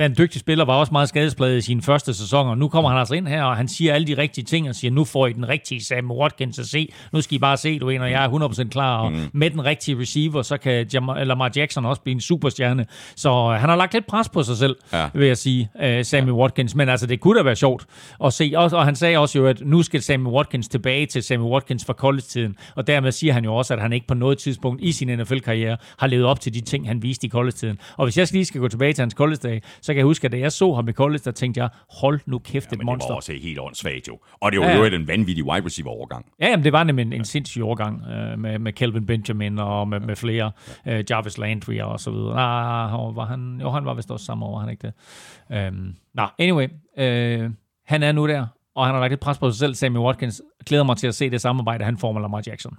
var 0.00 0.06
en 0.06 0.14
dygtig 0.18 0.40
spiller, 0.40 0.64
var 0.64 0.74
også 0.74 0.92
meget 0.92 1.08
skadespladet 1.08 1.58
i 1.58 1.60
sine 1.60 1.82
første 1.82 2.14
sæsoner. 2.14 2.54
Nu 2.54 2.68
kommer 2.68 2.90
han 2.90 2.98
altså 2.98 3.14
ind 3.14 3.28
her, 3.28 3.42
og 3.42 3.56
han 3.56 3.68
siger 3.68 3.94
alle 3.94 4.06
de 4.06 4.16
rigtige 4.16 4.44
ting, 4.44 4.68
og 4.68 4.74
siger, 4.74 4.90
nu 4.90 5.04
får 5.04 5.26
I 5.26 5.32
den 5.32 5.48
rigtige 5.48 5.84
Sam 5.84 6.10
Watkins 6.10 6.58
at 6.58 6.66
se. 6.66 6.92
Nu 7.12 7.20
skal 7.20 7.34
I 7.34 7.38
bare 7.38 7.56
se, 7.56 7.78
du 7.78 7.90
er 7.90 8.00
og 8.00 8.10
jeg 8.10 8.24
er 8.24 8.28
100% 8.28 8.68
klar. 8.68 8.98
Og 8.98 9.12
mm. 9.12 9.18
med 9.32 9.50
den 9.50 9.64
rigtige 9.64 10.00
receiver, 10.00 10.42
så 10.42 10.56
kan 10.56 10.86
Jam- 10.94 11.24
Lamar 11.24 11.50
Jackson 11.56 11.86
også 11.86 12.02
blive 12.02 12.14
en 12.14 12.20
superstjerne. 12.20 12.86
Så 13.16 13.30
øh, 13.30 13.60
han 13.60 13.68
har 13.68 13.76
lagt 13.76 13.94
lidt 13.94 14.06
pres 14.06 14.28
på 14.28 14.42
sig 14.42 14.56
selv, 14.56 14.76
ja. 14.92 15.08
vil 15.14 15.26
jeg 15.26 15.36
sige, 15.36 15.68
uh, 15.74 16.02
Sammy 16.02 16.28
ja. 16.28 16.32
Watkins. 16.32 16.74
Men 16.74 16.88
altså, 16.88 17.06
det 17.06 17.20
kunne 17.20 17.38
da 17.38 17.44
være 17.44 17.56
sjovt 17.56 17.86
at 18.24 18.32
se. 18.32 18.52
Og, 18.56 18.70
og 18.72 18.84
han 18.84 18.96
sagde 18.96 19.18
også 19.18 19.38
jo, 19.38 19.46
at 19.46 19.60
nu 19.60 19.82
skal 19.82 20.02
Sammy 20.02 20.26
Watkins 20.26 20.68
tilbage 20.68 21.06
til 21.06 21.22
Sammy 21.22 21.44
Watkins 21.44 21.84
fra 21.84 21.92
college-tiden. 21.92 22.56
Og 22.76 22.86
dermed 22.86 23.12
siger 23.12 23.32
han 23.32 23.44
jo 23.44 23.54
også, 23.54 23.74
at 23.74 23.80
han 23.80 23.92
ikke 23.92 24.06
på 24.06 24.14
noget 24.14 24.38
tidspunkt 24.38 24.82
i 24.82 24.92
sin 24.92 25.18
NFL-karriere 25.18 25.76
har 25.98 26.06
levet 26.06 26.24
op 26.24 26.40
til 26.40 26.54
de 26.54 26.60
ting, 26.60 26.88
han 26.88 27.02
viste 27.02 27.26
i 27.26 27.30
college-tiden. 27.30 27.78
Og 27.96 28.06
hvis 28.06 28.18
jeg 28.18 28.28
lige 28.32 28.44
skal 28.44 28.60
gå 28.60 28.68
tilbage 28.68 28.92
til 28.92 29.02
hans 29.02 29.14
college-dag, 29.14 29.62
så 29.82 29.89
kan 29.94 29.98
jeg 29.98 30.04
huske, 30.04 30.24
at 30.24 30.32
da 30.32 30.38
jeg 30.38 30.52
så 30.52 30.74
ham 30.74 30.88
i 30.88 30.92
college, 30.92 31.22
der 31.24 31.30
tænkte 31.30 31.60
jeg, 31.60 31.68
hold 32.00 32.20
nu 32.26 32.38
kæft, 32.38 32.72
ja, 32.72 32.76
et 32.76 32.84
monster. 32.84 33.06
det 33.06 33.10
var 33.10 33.16
også 33.16 33.32
helt 33.32 33.58
åndssvagt 33.58 34.08
jo. 34.08 34.18
Og 34.40 34.52
det 34.52 34.60
var 34.60 34.70
jo 34.70 34.84
ja. 34.84 34.96
en 34.96 35.08
vanvittig 35.08 35.44
wide 35.44 35.66
receiver 35.66 35.90
overgang. 35.90 36.26
Ja, 36.40 36.48
jamen, 36.48 36.64
det 36.64 36.72
var 36.72 36.84
nemlig 36.84 37.02
en, 37.02 37.12
en 37.12 37.24
sindssyg 37.24 37.62
overgang 37.62 38.02
øh, 38.06 38.38
med, 38.38 38.58
med 38.58 38.72
Kelvin 38.72 39.06
Benjamin 39.06 39.58
og 39.58 39.88
med, 39.88 40.00
med 40.00 40.16
flere. 40.16 40.52
Øh, 40.86 41.04
Jarvis 41.10 41.38
Landry 41.38 41.80
og 41.80 42.00
så 42.00 42.10
videre. 42.10 42.32
Ah, 42.32 43.16
var 43.16 43.24
han, 43.24 43.58
jo, 43.62 43.70
han 43.70 43.84
var 43.84 43.94
vist 43.94 44.10
også 44.10 44.26
samme 44.26 44.46
år, 44.46 44.52
var 44.52 44.60
han 44.60 44.70
ikke 44.70 44.86
det? 44.86 44.92
Øhm, 45.56 45.94
Nå, 46.14 46.26
anyway. 46.38 46.68
Øh, 46.98 47.50
han 47.86 48.02
er 48.02 48.12
nu 48.12 48.28
der, 48.28 48.46
og 48.74 48.86
han 48.86 48.94
har 48.94 49.00
lagt 49.00 49.12
et 49.12 49.20
pres 49.20 49.38
på 49.38 49.50
sig 49.50 49.58
selv, 49.58 49.74
Sammy 49.74 49.98
Watkins. 49.98 50.42
Glæder 50.66 50.84
mig 50.84 50.96
til 50.96 51.06
at 51.06 51.14
se 51.14 51.30
det 51.30 51.40
samarbejde, 51.40 51.84
han 51.84 51.98
får 51.98 52.12
med 52.12 52.20
Lamar 52.20 52.42
Jackson. 52.46 52.78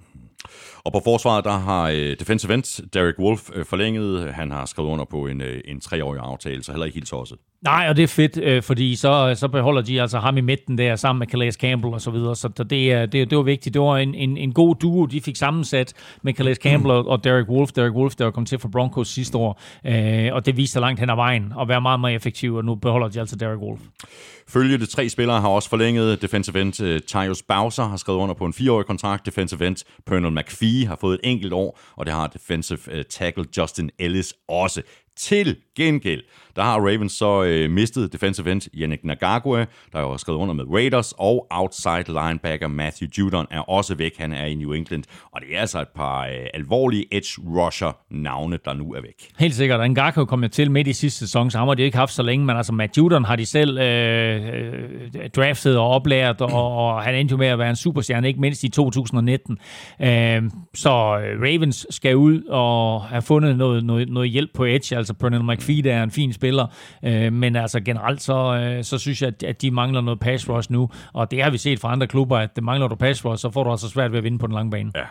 Og 0.84 0.92
på 0.92 1.00
forsvaret, 1.04 1.44
der 1.44 1.58
har 1.58 1.90
uh, 1.90 1.96
defensive 1.96 2.54
end 2.54 2.90
Derek 2.90 3.18
Wolf 3.18 3.50
uh, 3.56 3.64
forlænget. 3.64 4.34
Han 4.34 4.50
har 4.50 4.66
skrevet 4.66 4.88
under 4.88 5.04
på 5.04 5.26
en, 5.26 5.40
uh, 5.40 5.46
en 5.64 5.80
treårig 5.80 6.20
aftale, 6.20 6.62
så 6.62 6.72
heller 6.72 6.86
ikke 6.86 6.96
helt 6.96 7.08
tosset. 7.08 7.38
Nej, 7.62 7.86
og 7.88 7.96
det 7.96 8.02
er 8.02 8.06
fedt, 8.06 8.38
øh, 8.42 8.62
fordi 8.62 8.96
så, 8.96 9.34
så 9.36 9.48
beholder 9.48 9.82
de 9.82 10.00
altså 10.00 10.18
ham 10.18 10.36
i 10.36 10.40
midten 10.40 10.78
der 10.78 10.96
sammen 10.96 11.18
med 11.18 11.26
Calais 11.26 11.54
Campbell 11.54 11.94
og 11.94 12.00
så 12.00 12.10
videre, 12.10 12.36
så 12.36 12.48
det, 12.48 12.70
det, 13.12 13.30
det 13.30 13.38
var 13.38 13.42
vigtigt. 13.42 13.74
Det 13.74 13.82
var 13.82 13.98
en, 13.98 14.14
en, 14.14 14.36
en 14.36 14.52
god 14.52 14.74
duo, 14.74 15.06
de 15.06 15.20
fik 15.20 15.36
sammensat 15.36 15.94
med 16.22 16.34
Calais 16.34 16.58
Campbell 16.58 17.02
mm. 17.02 17.06
og 17.06 17.24
Derek 17.24 17.48
Wolf. 17.48 17.72
Derek 17.72 17.92
Wolf, 17.92 18.14
der 18.14 18.30
kom 18.30 18.44
til 18.44 18.58
for 18.58 18.68
Broncos 18.68 19.08
sidste 19.08 19.38
år, 19.38 19.60
øh, 19.86 20.34
og 20.34 20.46
det 20.46 20.56
viste 20.56 20.72
sig 20.72 20.80
langt 20.80 21.00
hen 21.00 21.10
ad 21.10 21.14
vejen 21.14 21.52
at 21.60 21.68
være 21.68 21.80
meget 21.80 22.00
mere 22.00 22.12
effektiv, 22.12 22.54
og 22.54 22.64
nu 22.64 22.74
beholder 22.74 23.08
de 23.08 23.20
altså 23.20 23.36
Derek 23.36 23.58
Wolf. 23.58 23.80
Følgende 24.48 24.86
tre 24.86 25.08
spillere 25.08 25.40
har 25.40 25.48
også 25.48 25.68
forlænget. 25.68 26.22
Defensive 26.22 26.60
end 26.60 26.80
uh, 26.82 26.98
Tyus 27.06 27.42
Bowser 27.42 27.84
har 27.84 27.96
skrevet 27.96 28.18
under 28.18 28.34
på 28.34 28.44
en 28.44 28.52
fireårig 28.52 28.86
kontrakt. 28.86 29.26
Defensive 29.26 29.66
end 29.66 29.76
Pernell 30.06 30.34
McPhee 30.34 30.71
har 30.80 30.96
fået 30.96 31.14
et 31.14 31.20
enkelt 31.30 31.52
år, 31.52 31.80
og 31.96 32.06
det 32.06 32.14
har 32.14 32.26
defensive 32.26 32.78
øh, 32.90 33.04
tackle 33.04 33.44
Justin 33.56 33.90
Ellis 33.98 34.34
også. 34.48 34.82
Til 35.16 35.56
gengæld, 35.76 36.22
der 36.56 36.62
har 36.62 36.76
Ravens 36.76 37.12
så 37.12 37.42
øh, 37.42 37.70
mistet 37.70 38.12
defensive 38.12 38.52
end 38.52 38.60
Yannick 38.74 39.04
Nagagwe, 39.04 39.66
der 39.92 39.98
er 39.98 40.10
har 40.10 40.16
skrevet 40.16 40.38
under 40.38 40.54
med 40.54 40.64
Raiders, 40.70 41.14
og 41.18 41.46
outside 41.50 42.04
linebacker 42.06 42.68
Matthew 42.68 43.08
Judon 43.18 43.46
er 43.50 43.60
også 43.60 43.94
væk. 43.94 44.18
Han 44.18 44.32
er 44.32 44.46
i 44.46 44.54
New 44.54 44.72
England, 44.72 45.04
og 45.32 45.40
det 45.40 45.56
er 45.56 45.60
altså 45.60 45.80
et 45.80 45.88
par 45.88 46.26
øh, 46.26 46.46
alvorlige 46.54 47.06
edge 47.10 47.42
rusher 47.46 47.96
navne, 48.10 48.58
der 48.64 48.72
nu 48.72 48.92
er 48.92 49.00
væk. 49.00 49.28
Helt 49.38 49.54
sikkert. 49.54 49.90
Ngakwe 49.90 50.26
kom 50.26 50.42
jo 50.42 50.48
til 50.48 50.70
midt 50.70 50.86
i 50.86 50.92
sidste 50.92 51.18
sæson, 51.18 51.50
så 51.50 51.58
ham 51.58 51.68
har 51.68 51.74
de 51.74 51.82
ikke 51.82 51.96
haft 51.96 52.12
så 52.12 52.22
længe, 52.22 52.46
men 52.46 52.56
altså 52.56 52.72
Matt 52.72 52.98
Judon 52.98 53.24
har 53.24 53.36
de 53.36 53.46
selv 53.46 53.78
øh, 53.78 54.46
øh 54.46 55.30
draftet 55.36 55.78
og 55.78 55.88
oplært, 55.88 56.40
og, 56.40 56.76
og 56.76 57.02
han 57.02 57.14
endte 57.14 57.32
jo 57.32 57.36
med 57.36 57.46
at 57.46 57.58
være 57.58 57.70
en 57.70 57.76
superstjerne, 57.76 58.28
ikke 58.28 58.40
mindst 58.40 58.64
i 58.64 58.68
2019. 58.68 59.58
Øh, 60.00 60.42
så 60.74 60.90
Ravens 61.42 61.86
skal 61.90 62.16
ud 62.16 62.42
og 62.42 63.02
have 63.02 63.22
fundet 63.22 63.56
noget, 63.56 63.84
noget, 63.84 64.08
noget 64.08 64.30
hjælp 64.30 64.50
på 64.54 64.64
edge, 64.64 64.96
altså 64.96 65.14
Pernell 65.14 65.44
McPhee, 65.62 65.82
der 65.82 65.94
er 65.94 66.02
en 66.02 66.10
fin 66.10 66.32
spiller, 66.32 66.66
øh, 67.04 67.32
men 67.32 67.56
altså 67.56 67.80
generelt 67.80 68.22
så, 68.22 68.54
øh, 68.54 68.84
så 68.84 68.98
synes 68.98 69.22
jeg, 69.22 69.28
at, 69.28 69.42
at 69.42 69.62
de 69.62 69.70
mangler 69.70 70.00
noget 70.00 70.20
pass 70.20 70.48
rush 70.48 70.72
nu, 70.72 70.90
og 71.12 71.30
det 71.30 71.42
har 71.42 71.50
vi 71.50 71.58
set 71.58 71.80
fra 71.80 71.92
andre 71.92 72.06
klubber, 72.06 72.38
at 72.38 72.56
det 72.56 72.64
mangler 72.64 72.88
du 72.88 72.94
pass 72.94 73.24
rush, 73.24 73.40
så 73.42 73.50
får 73.50 73.64
du 73.64 73.70
altså 73.70 73.88
svært 73.88 74.12
ved 74.12 74.18
at 74.18 74.24
vinde 74.24 74.38
på 74.38 74.46
den 74.46 74.54
lange 74.54 74.70
bane. 74.70 74.92
Ja. 74.94 75.04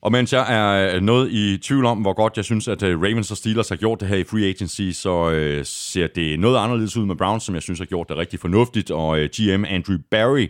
Og 0.00 0.12
mens 0.12 0.32
jeg 0.32 0.46
er 0.48 0.94
øh, 0.94 1.00
noget 1.00 1.30
i 1.32 1.58
tvivl 1.62 1.84
om, 1.84 1.98
hvor 1.98 2.12
godt 2.12 2.36
jeg 2.36 2.44
synes, 2.44 2.68
at 2.68 2.82
øh, 2.82 3.02
Ravens 3.02 3.30
og 3.30 3.36
Steelers 3.36 3.68
har 3.68 3.76
gjort 3.76 4.00
det 4.00 4.08
her 4.08 4.16
i 4.16 4.24
free 4.24 4.48
agency, 4.48 4.90
så 4.92 5.30
øh, 5.30 5.64
ser 5.64 6.06
det 6.06 6.40
noget 6.40 6.58
anderledes 6.58 6.96
ud 6.96 7.06
med 7.06 7.16
Browns, 7.16 7.44
som 7.44 7.54
jeg 7.54 7.62
synes 7.62 7.78
har 7.78 7.86
gjort 7.86 8.08
det 8.08 8.16
rigtig 8.16 8.40
fornuftigt. 8.40 8.90
Og 8.90 9.18
øh, 9.18 9.28
GM 9.36 9.64
Andrew 9.68 9.96
Barry 10.10 10.48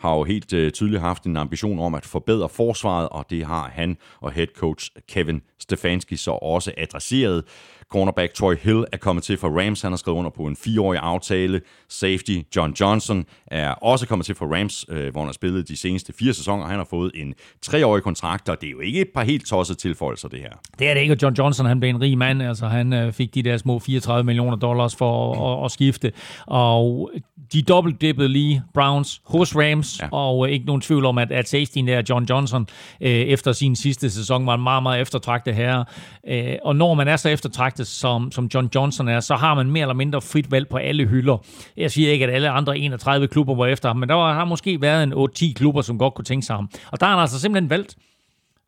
har 0.00 0.14
jo 0.14 0.24
helt 0.24 0.52
øh, 0.52 0.70
tydeligt 0.70 1.00
haft 1.00 1.24
en 1.24 1.36
ambition 1.36 1.78
om 1.78 1.94
at 1.94 2.06
forbedre 2.06 2.48
forsvaret, 2.48 3.08
og 3.08 3.26
det 3.30 3.46
har 3.46 3.70
han 3.74 3.96
og 4.20 4.32
head 4.32 4.46
coach 4.56 4.90
Kevin 5.08 5.42
Stefanski 5.58 6.16
så 6.16 6.30
også 6.30 6.72
adresseret. 6.76 7.44
Cornerback 7.90 8.34
Troy 8.34 8.54
Hill 8.62 8.84
er 8.92 8.96
kommet 8.96 9.24
til 9.24 9.38
for 9.38 9.60
Rams. 9.60 9.82
Han 9.82 9.92
har 9.92 9.96
skrevet 9.96 10.18
under 10.18 10.30
på 10.30 10.42
en 10.42 10.56
fireårig 10.56 11.00
aftale. 11.02 11.60
Safety 11.88 12.38
John 12.56 12.72
Johnson 12.80 13.24
er 13.46 13.70
også 13.70 14.06
kommet 14.06 14.26
til 14.26 14.34
for 14.34 14.54
Rams, 14.56 14.86
øh, 14.88 15.12
hvor 15.12 15.20
han 15.20 15.28
har 15.28 15.32
spillet 15.32 15.68
de 15.68 15.76
seneste 15.76 16.12
fire 16.12 16.34
sæsoner. 16.34 16.66
Han 16.66 16.76
har 16.76 16.86
fået 16.90 17.10
en 17.14 17.34
treårig 17.62 18.02
kontrakt, 18.02 18.48
og 18.48 18.60
det 18.60 18.66
er 18.66 18.70
jo 18.70 18.80
ikke 18.80 19.00
et 19.00 19.08
par 19.14 19.22
helt 19.22 19.46
tosset 19.46 19.78
tilføjelser, 19.78 20.28
det 20.28 20.38
her. 20.38 20.52
Det 20.78 20.88
er 20.88 20.94
det 20.94 21.00
ikke, 21.00 21.14
og 21.14 21.18
John 21.22 21.34
Johnson 21.34 21.66
han 21.66 21.80
blev 21.80 21.90
en 21.90 22.00
rig 22.00 22.18
mand. 22.18 22.42
Altså, 22.42 22.66
han 22.66 22.92
øh, 22.92 23.12
fik 23.12 23.34
de 23.34 23.42
der 23.42 23.56
små 23.56 23.78
34 23.78 24.24
millioner 24.24 24.56
dollars 24.56 24.96
for 24.96 25.32
at, 25.32 25.58
at, 25.58 25.64
at 25.64 25.70
skifte. 25.70 26.12
Og 26.46 27.10
de 27.52 27.62
dobbeltdippede 27.62 28.28
lige 28.28 28.62
Browns 28.74 29.20
hos 29.24 29.56
Rams, 29.56 30.00
ja. 30.00 30.08
og 30.12 30.46
øh, 30.46 30.52
ikke 30.52 30.66
nogen 30.66 30.80
tvivl 30.80 31.04
om, 31.04 31.18
at, 31.18 31.32
at 31.32 31.48
safety 31.48 31.78
der, 31.78 32.02
John 32.08 32.24
Johnson, 32.24 32.66
øh, 33.00 33.10
efter 33.10 33.52
sin 33.52 33.76
sidste 33.76 34.10
sæson, 34.10 34.46
var 34.46 34.54
en 34.54 34.62
meget, 34.62 34.82
meget 34.82 35.00
eftertragtet 35.00 35.54
herre. 35.54 35.84
Øh, 36.28 36.54
og 36.62 36.76
når 36.76 36.94
man 36.94 37.08
er 37.08 37.16
så 37.16 37.28
eftertragtet, 37.28 37.77
som, 37.84 38.32
som 38.32 38.48
John 38.54 38.70
Johnson 38.74 39.08
er, 39.08 39.20
så 39.20 39.34
har 39.34 39.54
man 39.54 39.70
mere 39.70 39.82
eller 39.82 39.94
mindre 39.94 40.20
frit 40.20 40.50
valg 40.50 40.68
på 40.68 40.76
alle 40.76 41.06
hylder. 41.06 41.38
Jeg 41.76 41.90
siger 41.90 42.12
ikke, 42.12 42.24
at 42.26 42.34
alle 42.34 42.50
andre 42.50 42.78
31 42.78 43.28
klubber 43.28 43.54
var 43.54 43.66
efter 43.66 43.88
ham, 43.88 43.96
men 43.96 44.08
der 44.08 44.32
har 44.32 44.44
måske 44.44 44.80
været 44.80 45.02
en 45.02 45.12
8-10 45.12 45.52
klubber, 45.52 45.82
som 45.82 45.98
godt 45.98 46.14
kunne 46.14 46.24
tænke 46.24 46.46
sig 46.46 46.56
ham. 46.56 46.70
Og 46.92 47.00
der 47.00 47.06
har 47.06 47.12
han 47.12 47.20
altså 47.20 47.40
simpelthen 47.40 47.70
valgt 47.70 47.96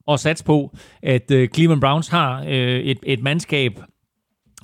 at 0.09 0.21
satse 0.21 0.45
på, 0.45 0.77
at 1.03 1.31
øh, 1.31 1.49
Cleveland 1.49 1.81
Browns 1.81 2.09
har 2.09 2.45
øh, 2.49 2.81
et, 2.81 2.99
et 3.03 3.23
mandskab, 3.23 3.81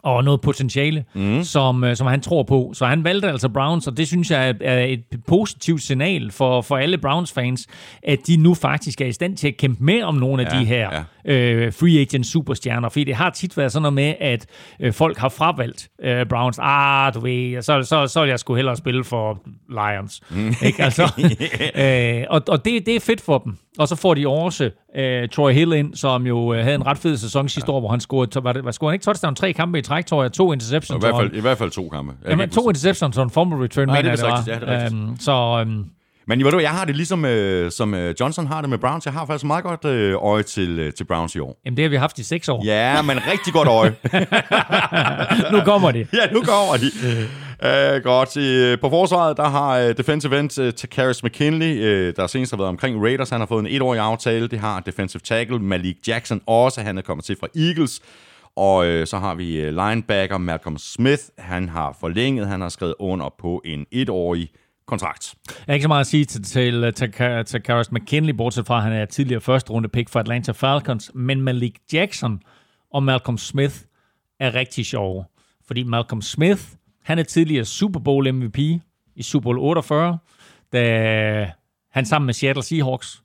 og 0.06 0.24
noget 0.24 0.40
potentiale, 0.40 1.04
mm. 1.14 1.42
som, 1.42 1.84
øh, 1.84 1.96
som 1.96 2.06
han 2.06 2.20
tror 2.20 2.42
på. 2.42 2.70
Så 2.74 2.86
han 2.86 3.04
valgte 3.04 3.28
altså 3.28 3.48
Browns, 3.48 3.86
og 3.86 3.96
det 3.96 4.06
synes 4.06 4.30
jeg 4.30 4.54
er 4.60 4.84
et 4.84 5.04
positivt 5.26 5.82
signal 5.82 6.30
for, 6.30 6.60
for 6.60 6.76
alle 6.76 6.98
Browns-fans, 6.98 7.66
at 8.02 8.18
de 8.26 8.36
nu 8.36 8.54
faktisk 8.54 9.00
er 9.00 9.06
i 9.06 9.12
stand 9.12 9.36
til 9.36 9.48
at 9.48 9.56
kæmpe 9.56 9.84
med 9.84 10.02
om 10.02 10.14
nogle 10.14 10.46
af 10.46 10.54
ja, 10.54 10.60
de 10.60 10.64
her 10.64 11.04
ja. 11.24 11.32
øh, 11.32 11.72
free 11.72 12.00
agent 12.00 12.26
superstjerner. 12.26 12.88
Fordi 12.88 13.04
det 13.04 13.14
har 13.14 13.30
tit 13.30 13.56
været 13.56 13.72
sådan 13.72 13.82
noget 13.82 13.94
med, 13.94 14.14
at 14.20 14.46
øh, 14.80 14.92
folk 14.92 15.18
har 15.18 15.28
fravalgt 15.28 15.88
øh, 16.02 16.26
Browns. 16.26 16.58
Ah, 16.62 17.14
du 17.14 17.20
ved, 17.20 17.62
så, 17.62 17.82
så, 17.82 18.06
så 18.06 18.20
vil 18.20 18.28
jeg 18.28 18.38
sgu 18.38 18.54
hellere 18.54 18.76
spille 18.76 19.04
for 19.04 19.42
Lions. 19.68 20.20
Mm. 20.30 20.54
Ikke? 20.66 20.82
Altså, 20.82 21.02
øh, 21.82 22.24
og 22.30 22.42
og 22.48 22.64
det, 22.64 22.86
det 22.86 22.96
er 22.96 23.00
fedt 23.00 23.20
for 23.20 23.38
dem. 23.38 23.56
Og 23.78 23.88
så 23.88 23.96
får 23.96 24.14
de 24.14 24.28
også 24.28 24.64
uh, 24.64 25.28
Troy 25.32 25.52
Hill 25.52 25.72
ind, 25.72 25.94
som 25.94 26.26
jo 26.26 26.38
uh, 26.38 26.56
havde 26.56 26.74
en 26.74 26.86
ret 26.86 26.98
fed 26.98 27.16
sæson 27.16 27.48
sidste 27.48 27.70
ja. 27.70 27.76
år, 27.76 27.80
hvor 27.80 27.88
han 27.88 28.00
scorede, 28.00 28.44
var 28.44 28.52
det, 28.52 28.64
var, 28.64 28.70
scorede 28.70 28.90
han 28.90 28.94
ikke 28.94 29.04
touchdown 29.04 29.34
tre 29.34 29.52
kampe 29.52 29.78
i 29.78 29.82
træk, 29.82 29.95
tror 30.02 30.22
jeg, 30.22 30.32
to 30.32 30.52
interceptions. 30.52 31.04
I 31.04 31.06
hvert 31.06 31.20
fald, 31.20 31.34
i 31.34 31.40
hvert 31.40 31.58
fald 31.58 31.70
to 31.70 31.88
kampe. 31.88 32.14
Ja, 32.28 32.36
men 32.36 32.50
to 32.50 32.68
interceptions 32.68 33.16
og 33.16 33.22
en 33.22 33.30
fumble 33.30 33.64
return, 33.64 33.86
Nej, 33.86 34.02
mener 34.02 34.10
det, 34.10 34.24
det, 34.24 34.28
var. 34.28 34.44
Ja, 34.46 34.82
det 34.82 34.92
um, 34.92 35.16
så... 35.20 35.64
Um, 35.66 35.90
men 36.28 36.44
ved 36.44 36.52
du, 36.52 36.58
jeg 36.58 36.70
har 36.70 36.84
det 36.84 36.96
ligesom 36.96 37.24
øh, 37.24 37.70
som 37.70 37.94
øh, 37.94 38.14
Johnson 38.20 38.46
har 38.46 38.60
det 38.60 38.70
med 38.70 38.78
Browns. 38.78 39.04
Jeg 39.06 39.12
har 39.12 39.26
faktisk 39.26 39.44
meget 39.44 39.64
godt 39.64 39.84
øh, 39.84 40.14
øje 40.22 40.42
til, 40.42 40.78
øh, 40.78 40.92
til 40.92 41.04
Browns 41.04 41.34
i 41.34 41.38
år. 41.38 41.60
Jamen 41.64 41.76
det 41.76 41.84
har 41.84 41.88
vi 41.88 41.96
haft 41.96 42.18
i 42.18 42.22
seks 42.22 42.48
år. 42.48 42.64
Ja, 42.64 43.02
men 43.02 43.18
rigtig 43.32 43.52
godt 43.52 43.68
øje. 43.68 43.94
nu 45.58 45.60
kommer 45.64 45.90
de. 45.90 46.06
ja, 46.12 46.32
nu 46.32 46.42
kommer 46.42 46.76
de. 46.76 46.90
Uh, 47.62 48.02
godt. 48.02 48.36
Uh, 48.36 48.80
på 48.80 48.90
forsvaret, 48.90 49.36
der 49.36 49.48
har 49.48 49.84
uh, 49.84 49.90
defensive 49.96 50.40
end 50.40 50.60
uh, 50.60 50.70
Takaris 50.70 51.22
McKinley, 51.22 51.76
uh, 51.78 52.14
der 52.16 52.26
senest 52.26 52.52
har 52.52 52.56
været 52.56 52.68
omkring 52.68 53.02
Raiders. 53.02 53.30
Han 53.30 53.40
har 53.40 53.46
fået 53.46 53.60
en 53.60 53.66
etårig 53.66 54.00
aftale. 54.00 54.48
Det 54.48 54.58
har 54.58 54.80
defensive 54.80 55.20
tackle 55.24 55.58
Malik 55.58 55.96
Jackson 56.08 56.40
også. 56.46 56.80
Han 56.80 56.98
er 56.98 57.02
kommet 57.02 57.24
til 57.24 57.36
fra 57.40 57.48
Eagles. 57.56 58.00
Og 58.56 58.86
øh, 58.86 59.06
så 59.06 59.18
har 59.18 59.34
vi 59.34 59.56
øh, 59.56 59.74
linebacker 59.74 60.38
Malcolm 60.38 60.78
Smith. 60.78 61.22
Han 61.38 61.68
har 61.68 61.96
forlænget. 62.00 62.48
Han 62.48 62.60
har 62.60 62.68
skrevet 62.68 62.94
under 62.98 63.34
på 63.38 63.62
en 63.64 63.86
etårig 63.92 64.50
kontrakt. 64.86 65.34
Jeg 65.48 65.54
har 65.66 65.74
ikke 65.74 65.84
så 65.84 65.88
meget 65.88 66.00
at 66.00 66.06
sige 66.06 66.24
til, 66.24 66.42
til, 66.42 66.84
øh, 66.84 66.92
til, 66.92 67.12
til 67.46 67.62
Karis 67.62 67.92
McKinley, 67.92 68.34
bortset 68.34 68.66
fra, 68.66 68.76
at 68.76 68.82
han 68.82 68.92
er 68.92 69.04
tidligere 69.04 69.40
første 69.40 69.70
runde 69.72 69.88
pick 69.88 70.08
for 70.08 70.20
Atlanta 70.20 70.52
Falcons, 70.52 71.10
men 71.14 71.40
Malik 71.40 71.78
Jackson 71.92 72.40
og 72.92 73.02
Malcolm 73.02 73.38
Smith 73.38 73.74
er 74.40 74.54
rigtig 74.54 74.86
sjove. 74.86 75.24
Fordi 75.66 75.82
Malcolm 75.82 76.22
Smith, 76.22 76.62
han 77.04 77.18
er 77.18 77.22
tidligere 77.22 77.64
Super 77.64 78.00
Bowl 78.00 78.32
MVP 78.32 78.58
i 79.16 79.22
Super 79.22 79.42
Bowl 79.44 79.58
48. 79.58 80.18
da 80.72 81.52
han 81.92 82.06
sammen 82.06 82.26
med 82.26 82.34
Seattle 82.34 82.62
Seahawks 82.62 83.22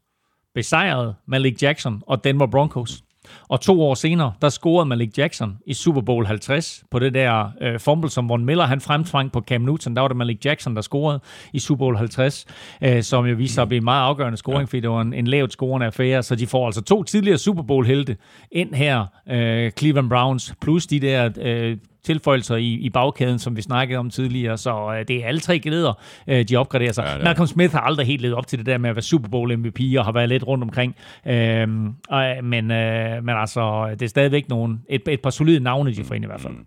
besejrede 0.53 1.15
Malik 1.25 1.63
Jackson 1.63 2.03
og 2.07 2.23
Denver 2.23 2.47
Broncos. 2.47 3.03
Og 3.47 3.61
to 3.61 3.81
år 3.81 3.93
senere, 3.93 4.33
der 4.41 4.49
scorede 4.49 4.85
Malik 4.85 5.17
Jackson 5.17 5.57
i 5.65 5.73
Super 5.73 6.01
Bowl 6.01 6.25
50 6.25 6.83
på 6.91 6.99
det 6.99 7.13
der 7.13 7.51
øh, 7.61 7.79
fumble, 7.79 8.09
som 8.09 8.29
Von 8.29 8.45
Miller 8.45 8.65
han 8.65 8.81
fremtvang 8.81 9.31
på 9.31 9.41
Cam 9.41 9.61
Newton. 9.61 9.95
Der 9.95 10.01
var 10.01 10.07
det 10.07 10.17
Malik 10.17 10.45
Jackson, 10.45 10.75
der 10.75 10.81
scorede 10.81 11.19
i 11.53 11.59
Super 11.59 11.79
Bowl 11.79 11.97
50, 11.97 12.45
øh, 12.81 13.03
som 13.03 13.25
jo 13.25 13.35
viste 13.35 13.53
sig 13.53 13.61
at 13.61 13.67
blive 13.67 13.77
en 13.77 13.83
meget 13.83 14.03
afgørende 14.03 14.37
scoring, 14.37 14.61
ja. 14.61 14.65
fordi 14.65 14.79
det 14.79 14.89
var 14.89 15.01
en, 15.01 15.13
en 15.13 15.27
lavt 15.27 15.51
scorende 15.51 15.85
affære. 15.85 16.23
Så 16.23 16.35
de 16.35 16.47
får 16.47 16.65
altså 16.65 16.81
to 16.81 17.03
tidligere 17.03 17.37
Super 17.37 17.63
Bowl-helte 17.63 18.17
ind 18.51 18.73
her, 18.73 19.05
øh, 19.29 19.71
Cleveland 19.71 20.09
Browns, 20.09 20.53
plus 20.61 20.87
de 20.87 20.99
der 20.99 21.29
øh, 21.41 21.77
tilføjelser 22.03 22.55
i, 22.55 22.73
i 22.73 22.89
bagkæden, 22.89 23.39
som 23.39 23.55
vi 23.55 23.61
snakkede 23.61 23.99
om 23.99 24.09
tidligere. 24.09 24.57
Så 24.57 24.95
øh, 24.97 25.07
det 25.07 25.23
er 25.23 25.27
alle 25.27 25.39
tre 25.39 25.59
glæder, 25.59 25.93
øh, 26.27 26.45
de 26.49 26.55
opgraderer 26.55 26.91
sig. 26.91 27.15
Ja, 27.17 27.23
Malcolm 27.23 27.47
Smith 27.47 27.73
har 27.73 27.81
aldrig 27.81 28.07
helt 28.07 28.21
levet 28.21 28.35
op 28.35 28.47
til 28.47 28.59
det 28.59 28.65
der 28.65 28.77
med 28.77 28.89
at 28.89 28.95
være 28.95 29.03
Super 29.03 29.29
Bowl 29.29 29.57
MVP 29.57 29.79
og 29.97 30.05
har 30.05 30.11
været 30.11 30.29
lidt 30.29 30.47
rundt 30.47 30.63
omkring. 30.63 30.95
Øhm, 31.27 31.87
øh, 31.87 32.43
men, 32.43 32.71
øh, 32.71 33.23
men 33.23 33.35
altså, 33.37 33.95
det 33.99 34.01
er 34.01 34.09
stadigvæk 34.09 34.49
nogle, 34.49 34.79
et, 34.89 35.01
et 35.07 35.21
par 35.21 35.29
solide 35.29 35.59
navne, 35.59 35.93
de 35.93 36.03
får 36.03 36.15
ind 36.15 36.23
i 36.23 36.27
hvert 36.27 36.41
fald. 36.41 36.53
Mm. 36.53 36.65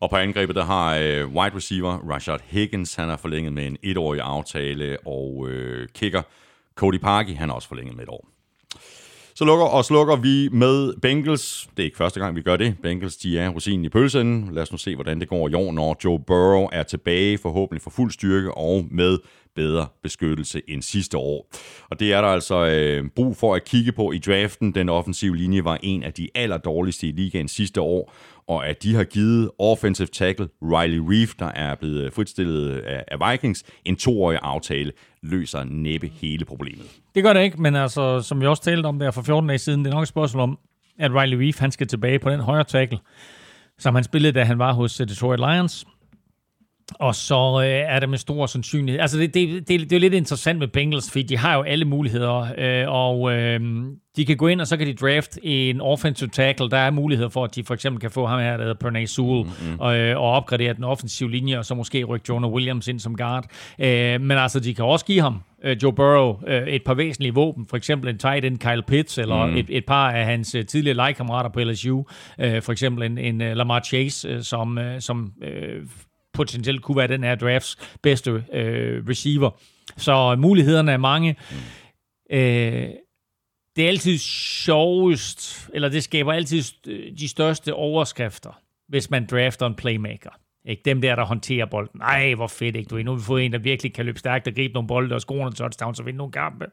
Og 0.00 0.10
på 0.10 0.16
angrebet, 0.16 0.56
der 0.56 0.64
har 0.64 0.96
øh, 0.96 1.28
wide 1.28 1.56
receiver 1.56 2.10
Rashad 2.10 2.38
Higgins, 2.46 2.94
han 2.94 3.08
har 3.08 3.16
forlænget 3.16 3.52
med 3.52 3.66
en 3.66 3.76
etårig 3.82 4.20
aftale, 4.20 4.96
og 5.06 5.48
øh, 5.48 5.88
kicker 5.94 6.22
Cody 6.74 6.98
Parkey, 6.98 7.34
han 7.36 7.48
har 7.48 7.56
også 7.56 7.68
forlænget 7.68 7.96
med 7.96 8.02
et 8.02 8.08
år. 8.08 8.28
Så 9.40 9.44
lukker 9.44 9.66
og 9.66 9.84
slukker 9.84 10.16
vi 10.16 10.48
med 10.52 11.00
Bengals. 11.02 11.68
Det 11.76 11.82
er 11.82 11.84
ikke 11.84 11.96
første 11.96 12.20
gang, 12.20 12.36
vi 12.36 12.42
gør 12.42 12.56
det. 12.56 12.76
Bengals, 12.82 13.16
de 13.16 13.38
er 13.38 13.48
rosinen 13.48 13.84
i 13.84 13.88
pølsen. 13.88 14.48
Lad 14.52 14.62
os 14.62 14.72
nu 14.72 14.78
se, 14.78 14.94
hvordan 14.94 15.20
det 15.20 15.28
går 15.28 15.48
i 15.48 15.54
år, 15.54 15.72
når 15.72 15.96
Joe 16.04 16.18
Burrow 16.18 16.68
er 16.72 16.82
tilbage, 16.82 17.38
forhåbentlig 17.38 17.82
for 17.82 17.90
fuld 17.90 18.10
styrke 18.10 18.54
og 18.54 18.84
med 18.90 19.18
bedre 19.60 19.86
beskyttelse 20.02 20.62
end 20.68 20.82
sidste 20.82 21.18
år. 21.18 21.50
Og 21.90 22.00
det 22.00 22.12
er 22.12 22.20
der 22.20 22.28
altså 22.28 22.66
øh, 22.66 23.10
brug 23.16 23.36
for 23.36 23.54
at 23.54 23.64
kigge 23.64 23.92
på 23.92 24.12
i 24.12 24.18
draften. 24.18 24.74
Den 24.74 24.88
offensive 24.88 25.36
linje 25.36 25.64
var 25.64 25.78
en 25.82 26.02
af 26.02 26.12
de 26.12 26.28
allerdårligste 26.34 27.06
i 27.06 27.12
ligaen 27.12 27.48
sidste 27.48 27.80
år, 27.80 28.12
og 28.48 28.68
at 28.68 28.82
de 28.82 28.94
har 28.94 29.04
givet 29.04 29.50
offensive 29.58 30.06
tackle 30.06 30.48
Riley 30.62 30.98
Reef, 30.98 31.34
der 31.38 31.46
er 31.46 31.74
blevet 31.74 32.12
fritstillet 32.12 32.70
af, 32.78 33.04
af 33.08 33.32
Vikings, 33.32 33.64
en 33.84 33.96
toårig 33.96 34.38
aftale, 34.42 34.92
løser 35.22 35.64
næppe 35.64 36.10
hele 36.20 36.44
problemet. 36.44 36.86
Det 37.14 37.22
gør 37.22 37.32
det 37.32 37.42
ikke, 37.42 37.62
men 37.62 37.76
altså, 37.76 38.20
som 38.20 38.40
vi 38.40 38.46
også 38.46 38.62
talte 38.62 38.86
om 38.86 38.98
der 38.98 39.10
for 39.10 39.22
14 39.22 39.48
dage 39.48 39.58
siden, 39.58 39.84
det 39.84 39.90
er 39.90 39.94
nok 39.94 40.02
et 40.02 40.08
spørgsmål 40.08 40.42
om, 40.42 40.58
at 40.98 41.10
Riley 41.14 41.36
Reef 41.36 41.58
han 41.58 41.70
skal 41.70 41.86
tilbage 41.86 42.18
på 42.18 42.30
den 42.30 42.40
højre 42.40 42.64
tackle, 42.64 42.98
som 43.78 43.94
han 43.94 44.04
spillede, 44.04 44.32
da 44.32 44.44
han 44.44 44.58
var 44.58 44.72
hos 44.72 44.96
Detroit 44.96 45.40
Lions. 45.40 45.86
Og 46.94 47.14
så 47.14 47.60
øh, 47.62 47.94
er 47.94 48.00
det 48.00 48.08
med 48.08 48.18
stor 48.18 48.46
sandsynlighed. 48.46 49.00
Altså, 49.00 49.18
det, 49.18 49.34
det, 49.34 49.68
det, 49.68 49.80
det 49.80 49.92
er 49.92 49.96
jo 49.96 50.00
lidt 50.00 50.14
interessant 50.14 50.58
med 50.58 50.68
Bengals, 50.68 51.10
fordi 51.10 51.22
de 51.22 51.36
har 51.36 51.56
jo 51.56 51.62
alle 51.62 51.84
muligheder, 51.84 52.46
øh, 52.58 52.84
og 52.88 53.32
øh, 53.32 53.60
de 54.16 54.26
kan 54.26 54.36
gå 54.36 54.46
ind, 54.46 54.60
og 54.60 54.66
så 54.66 54.76
kan 54.76 54.86
de 54.86 54.94
draft 54.94 55.38
en 55.42 55.80
offensive 55.80 56.30
tackle. 56.30 56.70
Der 56.70 56.76
er 56.76 56.90
muligheder 56.90 57.28
for, 57.28 57.44
at 57.44 57.54
de 57.54 57.64
for 57.64 57.74
eksempel 57.74 58.00
kan 58.00 58.10
få 58.10 58.26
ham 58.26 58.40
her, 58.40 58.50
der 58.56 58.64
hedder 58.64 58.74
Pernay 58.74 59.04
Sewell, 59.04 59.44
mm-hmm. 59.44 59.80
og, 59.80 59.98
øh, 59.98 60.16
og 60.16 60.30
opgradere 60.32 60.72
den 60.72 60.84
offensive 60.84 61.30
linje, 61.30 61.58
og 61.58 61.64
så 61.64 61.74
måske 61.74 62.04
rykke 62.04 62.24
Jonah 62.28 62.50
Williams 62.50 62.88
ind 62.88 63.00
som 63.00 63.16
guard. 63.16 63.44
Øh, 63.78 64.20
men 64.20 64.30
altså, 64.30 64.60
de 64.60 64.74
kan 64.74 64.84
også 64.84 65.04
give 65.04 65.20
ham 65.20 65.40
øh, 65.64 65.76
Joe 65.82 65.92
Burrow 65.92 66.36
øh, 66.46 66.66
et 66.66 66.82
par 66.84 66.94
væsentlige 66.94 67.34
våben, 67.34 67.66
for 67.66 67.76
eksempel 67.76 68.10
en 68.10 68.18
tight 68.18 68.44
end 68.44 68.58
Kyle 68.58 68.82
Pitts, 68.82 69.18
eller 69.18 69.46
mm. 69.46 69.56
et, 69.56 69.66
et 69.68 69.84
par 69.86 70.10
af 70.10 70.24
hans 70.24 70.54
øh, 70.54 70.66
tidligere 70.66 70.96
legekammerater 70.96 71.50
på 71.50 71.60
LSU, 71.60 72.02
øh, 72.38 72.62
for 72.62 72.72
eksempel 72.72 73.02
en, 73.04 73.18
en 73.18 73.40
uh, 73.40 73.46
Lamar 73.46 73.80
Chase, 73.80 74.28
øh, 74.28 74.42
som, 74.42 74.78
øh, 74.78 75.00
som 75.00 75.32
øh, 75.42 75.82
potentielt 76.40 76.82
kunne 76.82 76.96
være 76.96 77.08
den 77.08 77.24
her 77.24 77.34
drafts 77.34 77.76
bedste 78.02 78.44
øh, 78.52 79.08
receiver. 79.08 79.50
Så 79.96 80.36
mulighederne 80.38 80.92
er 80.92 80.96
mange. 80.96 81.36
Øh, 82.30 82.88
det 83.76 83.84
er 83.84 83.88
altid 83.88 84.18
sjovest, 84.18 85.68
eller 85.74 85.88
det 85.88 86.04
skaber 86.04 86.32
altid 86.32 86.62
de 87.16 87.28
største 87.28 87.74
overskrifter, 87.74 88.60
hvis 88.88 89.10
man 89.10 89.26
drafter 89.26 89.66
en 89.66 89.74
playmaker. 89.74 90.30
Ikke 90.64 90.82
dem 90.84 91.00
der, 91.00 91.16
der 91.16 91.24
håndterer 91.24 91.66
bolden. 91.66 91.98
Nej, 91.98 92.34
hvor 92.34 92.46
fedt, 92.46 92.76
ikke? 92.76 92.88
Du 92.88 92.96
nu 92.96 93.10
har 93.10 93.18
vi 93.18 93.24
fået 93.24 93.44
en, 93.44 93.52
der 93.52 93.58
virkelig 93.58 93.94
kan 93.94 94.04
løbe 94.04 94.18
stærkt 94.18 94.48
og 94.48 94.54
gribe 94.54 94.74
nogle 94.74 94.86
bolde 94.88 95.14
og 95.14 95.20
score 95.20 95.38
nogle 95.38 95.52
touchdowns 95.52 96.00
og 96.00 96.06
vinde 96.06 96.18
nogle 96.18 96.32
kampe. 96.32 96.66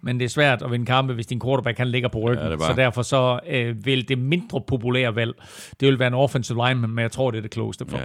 Men 0.00 0.18
det 0.20 0.24
er 0.24 0.28
svært 0.28 0.62
at 0.62 0.70
vinde 0.70 0.86
kampe, 0.86 1.14
hvis 1.14 1.26
din 1.26 1.40
quarterback 1.40 1.76
kan 1.76 1.88
ligger 1.88 2.08
på 2.08 2.18
ryggen. 2.18 2.46
Ja, 2.46 2.58
så 2.58 2.72
derfor 2.76 3.02
så 3.02 3.40
øh, 3.46 3.86
vil 3.86 4.08
det 4.08 4.18
mindre 4.18 4.60
populære 4.60 5.14
valg, 5.14 5.34
det 5.80 5.88
vil 5.88 5.98
være 5.98 6.08
en 6.08 6.14
offensive 6.14 6.68
lineman, 6.68 6.90
men 6.90 7.02
jeg 7.02 7.12
tror, 7.12 7.30
det 7.30 7.38
er 7.38 7.42
det 7.42 7.50
klogeste 7.50 7.86
for 7.88 7.98
ja. 7.98 8.04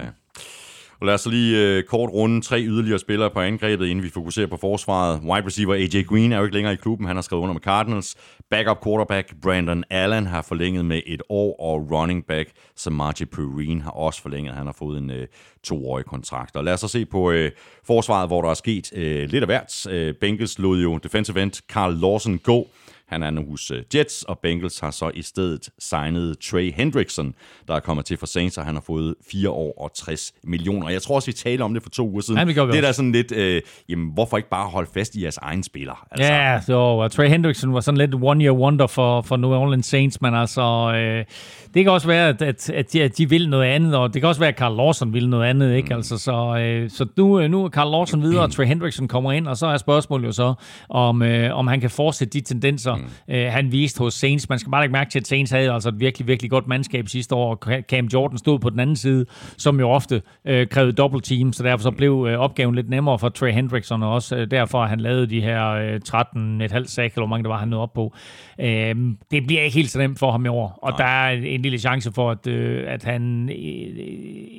Og 1.03 1.07
lad 1.07 1.13
os 1.13 1.25
lige 1.25 1.57
øh, 1.57 1.83
kort 1.83 2.09
runde 2.09 2.41
tre 2.41 2.61
yderligere 2.61 2.99
spillere 2.99 3.29
på 3.29 3.39
angrebet, 3.39 3.87
inden 3.87 4.03
vi 4.03 4.09
fokuserer 4.09 4.47
på 4.47 4.57
forsvaret. 4.57 5.21
Wide 5.23 5.45
receiver 5.45 5.73
AJ 5.73 6.03
Green 6.03 6.31
er 6.31 6.37
jo 6.37 6.43
ikke 6.43 6.55
længere 6.55 6.73
i 6.73 6.77
klubben. 6.77 7.07
Han 7.07 7.15
har 7.15 7.21
skrevet 7.21 7.43
under 7.43 7.53
med 7.53 7.61
Cardinals. 7.61 8.15
Backup 8.49 8.83
quarterback 8.83 9.33
Brandon 9.41 9.83
Allen 9.89 10.27
har 10.27 10.41
forlænget 10.41 10.85
med 10.85 11.01
et 11.05 11.21
år, 11.29 11.59
og 11.59 11.91
running 11.91 12.25
back 12.27 12.49
Samaji 12.75 13.25
Perrine 13.25 13.81
har 13.81 13.91
også 13.91 14.21
forlænget. 14.21 14.53
Han 14.55 14.65
har 14.65 14.75
fået 14.79 14.97
en 14.97 15.11
øh, 15.11 15.27
toårig 15.63 16.05
kontrakt. 16.05 16.55
Og 16.55 16.63
lad 16.63 16.73
os 16.73 16.79
så 16.79 16.87
se 16.87 17.05
på 17.05 17.31
øh, 17.31 17.51
forsvaret, 17.83 18.29
hvor 18.29 18.41
der 18.41 18.49
er 18.49 18.53
sket 18.53 18.93
øh, 18.95 19.29
lidt 19.29 19.43
af 19.43 19.47
hvert. 19.47 19.87
Øh, 19.89 20.15
Bengals 20.21 20.59
lod 20.59 20.81
jo 20.81 20.97
defensive 20.97 21.41
end 21.41 21.51
Carl 21.51 21.99
Lawson 21.99 22.37
gå. 22.37 22.67
Han 23.07 23.23
er 23.23 23.29
nu 23.29 23.45
hos 23.49 23.71
øh, 23.71 23.83
Jets, 23.95 24.23
og 24.23 24.39
Bengals 24.39 24.79
har 24.79 24.91
så 24.91 25.11
i 25.13 25.21
stedet 25.21 25.69
signet 25.79 26.37
Trey 26.39 26.73
Hendrickson, 26.75 27.33
der 27.67 27.75
er 27.75 27.79
kommet 27.79 28.05
til 28.05 28.17
for 28.17 28.25
Saints, 28.25 28.57
og 28.57 28.65
han 28.65 28.75
har 28.75 28.81
fået 28.81 29.15
4 29.31 29.49
år 29.49 29.81
og 29.81 29.91
60 29.95 30.33
millioner. 30.43 30.89
Jeg 30.89 31.01
tror 31.01 31.15
også, 31.15 31.25
vi 31.25 31.33
talte 31.33 31.61
om 31.61 31.73
det 31.73 31.83
for 31.83 31.89
to 31.89 32.09
uger 32.09 32.21
siden. 32.21 32.39
Ja, 32.39 32.45
det, 32.45 32.55
det 32.55 32.77
er 32.77 32.81
da 32.81 32.91
sådan 32.91 33.11
lidt, 33.11 33.31
øh, 33.31 33.61
jamen, 33.89 34.13
hvorfor 34.13 34.37
ikke 34.37 34.49
bare 34.49 34.69
holde 34.69 34.89
fast 34.93 35.15
i 35.15 35.23
jeres 35.23 35.37
egen 35.37 35.63
spiller? 35.63 36.07
Altså. 36.11 36.33
Ja, 36.33 36.61
så 36.61 37.07
Trey 37.07 37.29
Hendrickson 37.29 37.73
var 37.73 37.79
sådan 37.79 37.97
lidt 37.97 38.15
one-year 38.15 38.51
wonder 38.51 38.87
for, 38.87 39.21
for 39.21 39.37
New 39.37 39.51
Orleans 39.51 39.85
Saints, 39.85 40.21
men 40.21 40.35
altså, 40.35 40.93
øh, 40.95 41.25
det 41.73 41.83
kan 41.83 41.91
også 41.91 42.07
være, 42.07 42.27
at, 42.27 42.41
at, 42.41 42.69
at, 42.69 42.93
de, 42.93 43.03
at 43.03 43.17
de 43.17 43.29
vil 43.29 43.49
noget 43.49 43.65
andet, 43.65 43.95
og 43.95 44.13
det 44.13 44.21
kan 44.21 44.29
også 44.29 44.41
være, 44.41 44.49
at 44.49 44.57
Carl 44.57 44.75
Lawson 44.75 45.13
vil 45.13 45.29
noget 45.29 45.45
andet, 45.45 45.75
ikke? 45.75 45.89
Mm. 45.89 45.95
Altså, 45.95 46.17
så, 46.17 46.57
øh, 46.57 46.89
så 46.89 47.05
nu, 47.17 47.39
øh, 47.39 47.51
nu 47.51 47.65
er 47.65 47.69
Carl 47.69 47.91
Lawson 47.91 48.21
videre, 48.21 48.43
og 48.43 48.51
Trey 48.55 48.65
Hendrickson 48.65 49.07
kommer 49.07 49.31
ind, 49.31 49.47
og 49.47 49.57
så 49.57 49.67
er 49.67 49.77
spørgsmålet 49.77 50.27
jo 50.27 50.31
så, 50.31 50.53
om, 50.89 51.21
øh, 51.21 51.57
om 51.57 51.67
han 51.67 51.81
kan 51.81 51.89
fortsætte 51.89 52.39
de 52.39 52.41
tendenser, 52.41 52.92
mm. 52.95 53.33
øh, 53.33 53.51
han 53.51 53.71
viste 53.71 53.99
hos 53.99 54.13
Saints. 54.13 54.49
Man 54.49 54.59
skal 54.59 54.71
bare 54.71 54.81
lægge 54.81 54.91
mærke 54.91 55.11
til, 55.11 55.19
at 55.19 55.27
Saints 55.27 55.51
havde 55.51 55.71
altså 55.71 55.89
et 55.89 55.99
virkelig, 55.99 56.27
virkelig 56.27 56.51
godt 56.51 56.67
mandskab 56.67 57.07
sidste 57.07 57.35
år, 57.35 57.55
og 57.55 57.81
Cam 57.81 58.05
Jordan 58.05 58.37
stod 58.37 58.59
på 58.59 58.69
den 58.69 58.79
anden 58.79 58.95
side, 58.95 59.25
som 59.57 59.79
jo 59.79 59.89
ofte 59.89 60.21
øh, 60.45 60.67
krævede 60.67 60.93
double 60.93 61.21
team, 61.21 61.53
så 61.53 61.63
derfor 61.63 61.83
så 61.83 61.91
blev 61.91 62.27
øh, 62.29 62.39
opgaven 62.39 62.75
lidt 62.75 62.89
nemmere 62.89 63.19
for 63.19 63.29
Trey 63.29 63.51
Hendrickson, 63.53 64.03
og 64.03 64.13
også 64.13 64.35
øh, 64.35 64.51
derfor 64.51 64.85
han 64.85 64.99
lavet 64.99 65.29
de 65.29 65.41
her 65.41 65.69
øh, 65.69 65.99
13,5 66.07 66.85
sack, 66.85 67.13
eller 67.13 67.13
hvor 67.15 67.25
mange 67.25 67.43
der 67.43 67.49
var 67.49 67.57
han 67.57 67.67
nået 67.67 67.81
op 67.81 67.93
på. 67.93 68.13
Øh, 68.59 68.95
det 69.31 69.47
bliver 69.47 69.61
ikke 69.61 69.75
helt 69.75 69.89
så 69.89 69.99
nemt 69.99 70.19
for 70.19 70.31
ham 70.31 70.45
i 70.45 70.47
år, 70.47 70.79
og 70.81 70.91
Nej. 70.91 70.97
der 70.97 71.05
er 71.05 71.31
en, 71.31 71.61
lille 71.61 71.77
chance 71.77 72.11
for, 72.11 72.31
at, 72.31 72.47
øh, 72.47 72.83
at 72.87 73.03
han 73.03 73.49
øh, 73.49 73.55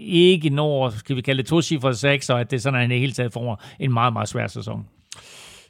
ikke 0.06 0.50
når, 0.50 0.90
skal 0.90 1.16
vi 1.16 1.20
kalde 1.20 1.42
det 1.42 1.48
to 1.48 1.62
cifre 1.62 1.94
6, 1.94 2.30
og 2.30 2.40
at 2.40 2.50
det 2.50 2.62
sådan, 2.62 2.74
at 2.74 2.80
han 2.80 2.90
i 2.90 2.98
hele 2.98 3.12
taget 3.12 3.32
får 3.32 3.62
en 3.80 3.92
meget, 3.92 4.12
meget 4.12 4.28
svær 4.28 4.46
sæson. 4.46 4.86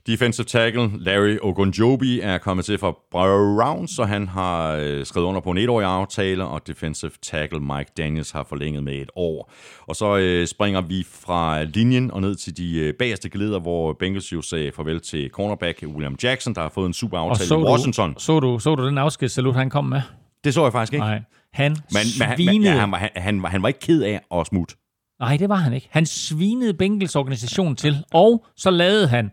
Defensive 0.07 0.45
tackle 0.45 0.91
Larry 0.99 1.39
Ogunjobi 1.43 2.21
er 2.21 2.39
kommet 2.39 2.65
til 2.65 2.79
fra 2.79 2.95
Browns, 3.11 3.91
så 3.91 4.05
han 4.05 4.29
har 4.29 4.73
øh, 4.73 5.07
skrevet 5.07 5.27
under 5.27 5.41
på 5.41 5.51
en 5.51 5.59
etårig 5.59 5.87
aftale, 5.87 6.45
og 6.45 6.67
defensive 6.67 7.11
tackle 7.23 7.61
Mike 7.61 7.91
Daniels 7.97 8.31
har 8.31 8.47
forlænget 8.49 8.85
med 8.85 8.95
et 8.95 9.11
år. 9.17 9.53
Og 9.81 9.97
så 9.97 10.17
øh, 10.17 10.47
springer 10.47 10.81
vi 10.81 11.07
fra 11.11 11.63
linjen 11.63 12.11
og 12.11 12.21
ned 12.21 12.35
til 12.35 12.57
de 12.57 12.79
øh, 12.79 12.95
bagerste 12.99 13.29
geleder, 13.29 13.61
hvor 13.61 13.93
Bengals 13.93 14.33
jo 14.33 14.43
sagde 14.43 14.73
farvel 14.73 15.01
til 15.01 15.31
cornerback 15.31 15.85
William 15.87 16.17
Jackson, 16.23 16.55
der 16.55 16.61
har 16.61 16.69
fået 16.69 16.87
en 16.87 16.95
super 16.95 17.19
aftale 17.19 17.61
i 17.61 17.65
Washington. 17.65 18.15
Du, 18.15 18.21
så, 18.21 18.41
du, 18.41 18.59
så 18.59 18.75
du 18.75 18.87
den 18.87 18.99
afskedssalut, 18.99 19.55
han 19.55 19.71
kom 19.71 19.85
med? 19.85 20.01
Det 20.45 20.55
så 20.55 20.63
jeg 20.63 20.73
faktisk 20.73 20.93
ikke. 20.93 21.07
Nej. 21.07 21.23
Han 21.53 21.71
men, 21.71 22.37
svinede... 22.37 22.59
Men, 22.59 22.79
han, 22.79 22.95
han, 22.95 23.11
han, 23.17 23.45
han 23.45 23.63
var 23.63 23.69
ikke 23.69 23.81
ked 23.81 24.03
af 24.03 24.21
at 24.35 24.47
smutte. 24.47 24.75
Nej, 25.21 25.37
det 25.37 25.49
var 25.49 25.57
han 25.57 25.73
ikke. 25.73 25.89
Han 25.91 26.07
svinede 26.07 26.75
Bengals 26.75 27.17
organisation 27.17 27.77
til, 27.77 27.97
og 28.13 28.47
så 28.57 28.71
lavede 28.71 29.09
han 29.09 29.31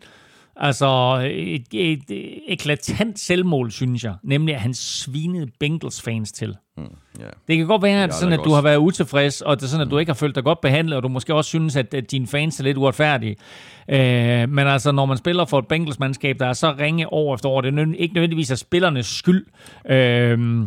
Altså 0.63 1.21
et, 1.31 1.63
et, 1.71 2.03
et 2.09 2.39
eklatant 2.47 3.19
selvmål, 3.19 3.71
synes 3.71 4.03
jeg. 4.03 4.13
Nemlig, 4.23 4.55
at 4.55 4.61
han 4.61 4.73
svinede 4.73 5.47
Bengals 5.59 6.01
fans 6.01 6.31
til. 6.31 6.55
Mm, 6.77 6.83
yeah. 7.21 7.31
Det 7.47 7.57
kan 7.57 7.67
godt 7.67 7.81
være, 7.81 8.03
at, 8.03 8.13
sådan, 8.13 8.39
at 8.39 8.45
du 8.45 8.51
har 8.51 8.61
været 8.61 8.77
utilfreds, 8.77 9.41
og 9.41 9.57
det 9.57 9.63
er 9.63 9.67
sådan, 9.67 9.85
at 9.85 9.91
du 9.91 9.95
mm. 9.95 9.99
ikke 9.99 10.09
har 10.09 10.15
følt 10.15 10.35
dig 10.35 10.43
godt 10.43 10.61
behandlet, 10.61 10.97
og 10.97 11.03
du 11.03 11.07
måske 11.07 11.33
også 11.33 11.47
synes, 11.47 11.75
at, 11.75 11.93
at 11.93 12.11
dine 12.11 12.27
fans 12.27 12.59
er 12.59 12.63
lidt 12.63 12.77
uretfærdige. 12.77 13.35
Øh, 13.89 14.49
men 14.49 14.59
altså, 14.59 14.91
når 14.91 15.05
man 15.05 15.17
spiller 15.17 15.45
for 15.45 15.59
et 15.59 15.67
Bengals-mandskab, 15.67 16.39
der 16.39 16.45
er 16.45 16.53
så 16.53 16.75
ringe 16.79 17.13
år 17.13 17.35
efter 17.35 17.49
år, 17.49 17.61
det 17.61 17.79
er 17.79 17.93
ikke 17.97 18.13
nødvendigvis 18.13 18.51
af 18.51 18.57
spillernes 18.57 19.05
skyld. 19.05 19.45
Øh, 19.89 20.63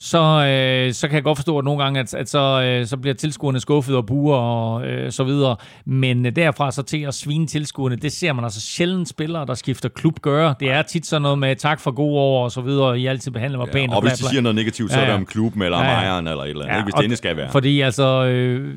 så, 0.00 0.18
øh, 0.18 0.92
så 0.92 1.08
kan 1.08 1.14
jeg 1.14 1.24
godt 1.24 1.38
forstå, 1.38 1.58
at 1.58 1.64
nogle 1.64 1.82
gange, 1.82 2.00
at, 2.00 2.14
at 2.14 2.28
så, 2.28 2.62
øh, 2.62 2.86
så 2.86 2.96
bliver 2.96 3.14
tilskuerne 3.14 3.60
skuffet 3.60 3.96
og 3.96 4.06
buer 4.06 4.36
og 4.36 4.86
øh, 4.86 5.12
så 5.12 5.24
videre. 5.24 5.56
Men 5.86 6.26
øh, 6.26 6.36
derfra 6.36 6.70
så 6.70 6.82
til 6.82 7.02
at 7.02 7.14
svine 7.14 7.46
tilskuerne, 7.46 7.96
det 7.96 8.12
ser 8.12 8.32
man 8.32 8.44
altså 8.44 8.60
sjældent 8.60 9.08
spillere, 9.08 9.46
der 9.46 9.54
skifter 9.54 9.88
klub 9.88 10.20
gøre. 10.20 10.54
Det 10.60 10.70
er 10.70 10.82
tit 10.82 11.06
sådan 11.06 11.22
noget 11.22 11.38
med 11.38 11.56
tak 11.56 11.80
for 11.80 11.90
gode 11.90 12.18
år 12.18 12.44
og 12.44 12.52
så 12.52 12.60
videre, 12.60 13.00
I 13.00 13.06
altid 13.06 13.30
behandler 13.30 13.58
mig 13.58 13.66
ja, 13.66 13.72
pænt. 13.72 13.90
Og, 13.90 13.96
og 13.96 14.02
hvis 14.02 14.12
de 14.12 14.28
siger 14.28 14.40
noget 14.40 14.54
negativt, 14.54 14.92
så 14.92 14.98
ja, 14.98 15.02
er 15.02 15.06
det 15.06 15.14
om 15.14 15.26
klubben 15.26 15.62
eller 15.62 15.78
om 15.78 15.84
ja, 15.84 15.90
ejeren 15.90 16.26
eller 16.26 16.44
et 16.44 16.50
eller 16.50 16.64
andet, 16.64 16.76
ja, 16.76 16.82
hvis 16.82 16.94
det 16.94 17.02
endelig 17.02 17.18
skal 17.18 17.36
være. 17.36 17.50
Fordi 17.50 17.80
altså... 17.80 18.24
Øh, 18.24 18.74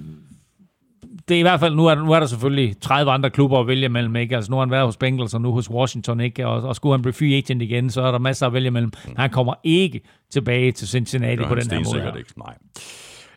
det 1.30 1.35
er 1.35 1.39
i 1.39 1.41
hvert 1.41 1.60
fald, 1.60 1.76
nu 1.76 1.85
er, 1.85 1.95
nu 1.95 2.11
er 2.11 2.19
der 2.19 2.27
selvfølgelig 2.27 2.81
30 2.81 3.11
andre 3.11 3.30
klubber 3.30 3.60
at 3.60 3.68
vælge 3.68 3.89
mellem, 3.89 4.15
ikke? 4.15 4.35
Altså 4.35 4.51
nu 4.51 4.57
har 4.57 4.61
han 4.61 4.72
været 4.72 4.85
hos 4.85 4.97
Bengals, 4.97 5.34
og 5.34 5.41
nu 5.41 5.51
hos 5.51 5.69
Washington, 5.69 6.19
ikke? 6.19 6.47
Og, 6.47 6.61
og 6.61 6.76
skulle 6.76 6.93
han 6.93 7.01
blive 7.01 7.14
free 7.14 7.38
agent 7.38 7.61
igen, 7.61 7.89
så 7.89 8.01
er 8.01 8.11
der 8.11 8.19
masser 8.19 8.47
at 8.47 8.53
vælge 8.53 8.72
mellem. 8.72 8.91
Han 9.18 9.30
kommer 9.30 9.53
ikke 9.64 10.01
tilbage 10.31 10.72
til 10.72 10.88
Cincinnati 10.88 11.35
på 11.35 11.41
den 11.41 11.47
her 11.49 11.56
måde. 11.56 11.64
stensikkert 11.64 12.14
her. 12.14 12.18
ikke. 12.18 12.34
Nej. 12.38 12.53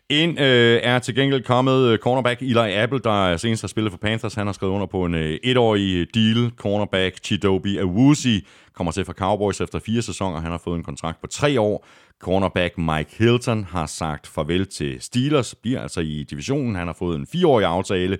Ind 0.09 0.39
øh, 0.39 0.79
er 0.83 0.99
til 0.99 1.15
gengæld 1.15 1.43
kommet 1.43 1.87
øh, 1.87 1.99
cornerback 1.99 2.41
Eli 2.41 2.73
Apple, 2.73 2.99
der 2.99 3.37
senest 3.37 3.63
har 3.63 3.67
spillet 3.67 3.91
for 3.91 3.97
Panthers. 3.97 4.33
Han 4.33 4.45
har 4.45 4.53
skrevet 4.53 4.73
under 4.73 4.87
på 4.87 5.05
en 5.05 5.15
øh, 5.15 5.39
etårig 5.43 5.95
øh, 5.95 6.07
deal. 6.13 6.51
Cornerback 6.57 7.17
Chidobe 7.23 7.79
Awuzie 7.79 8.41
kommer 8.73 8.91
til 8.91 9.05
fra 9.05 9.13
Cowboys 9.13 9.61
efter 9.61 9.79
fire 9.79 10.01
sæsoner. 10.01 10.39
Han 10.39 10.51
har 10.51 10.57
fået 10.57 10.77
en 10.77 10.83
kontrakt 10.83 11.21
på 11.21 11.27
tre 11.27 11.61
år. 11.61 11.85
Cornerback 12.21 12.77
Mike 12.77 13.15
Hilton 13.17 13.63
har 13.63 13.85
sagt 13.85 14.27
farvel 14.27 14.65
til 14.65 15.01
Steelers, 15.01 15.55
bliver 15.55 15.81
altså 15.81 15.99
i 15.99 16.25
divisionen. 16.29 16.75
Han 16.75 16.87
har 16.87 16.95
fået 16.99 17.15
en 17.15 17.27
fireårig 17.27 17.65
aftale. 17.65 18.17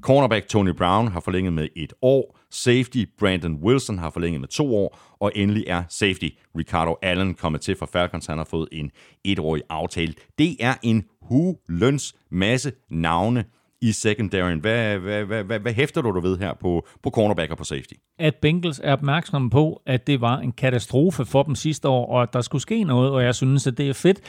Cornerback 0.00 0.48
Tony 0.48 0.70
Brown 0.70 1.08
har 1.08 1.20
forlænget 1.20 1.52
med 1.52 1.68
et 1.76 1.92
år. 2.02 2.38
Safety 2.54 3.04
Brandon 3.18 3.54
Wilson 3.54 3.98
har 3.98 4.10
forlænget 4.10 4.40
med 4.40 4.48
to 4.48 4.76
år. 4.76 4.98
Og 5.20 5.32
endelig 5.34 5.64
er 5.66 5.82
safety 5.88 6.28
Ricardo 6.58 6.96
Allen 7.02 7.34
kommet 7.34 7.60
til 7.60 7.76
fra 7.76 7.86
Falcons. 7.86 8.26
Han 8.26 8.38
har 8.38 8.44
fået 8.44 8.68
en 8.72 8.90
etårig 9.24 9.62
aftale. 9.68 10.14
Det 10.38 10.56
er 10.60 10.74
en 10.82 11.04
huløns 11.22 12.14
masse 12.30 12.72
navne 12.90 13.44
i 13.80 13.92
secondaryen. 13.92 14.58
Hvad, 14.58 14.98
hvad, 14.98 15.24
hvad, 15.24 15.44
hvad, 15.44 15.58
hvad 15.60 15.72
hæfter 15.72 16.02
du 16.02 16.14
dig 16.14 16.22
ved 16.22 16.38
her 16.38 16.54
på, 16.60 16.86
på 17.02 17.10
cornerback 17.10 17.50
og 17.50 17.58
på 17.58 17.64
safety? 17.64 17.94
at 18.18 18.34
Bengals 18.34 18.80
er 18.84 18.92
opmærksomme 18.92 19.50
på, 19.50 19.82
at 19.86 20.06
det 20.06 20.20
var 20.20 20.38
en 20.38 20.52
katastrofe 20.52 21.24
for 21.24 21.42
dem 21.42 21.54
sidste 21.54 21.88
år, 21.88 22.06
og 22.06 22.22
at 22.22 22.32
der 22.32 22.40
skulle 22.40 22.62
ske 22.62 22.84
noget, 22.84 23.10
og 23.10 23.22
jeg 23.22 23.34
synes, 23.34 23.66
at 23.66 23.78
det 23.78 23.88
er 23.88 23.92
fedt. 23.92 24.20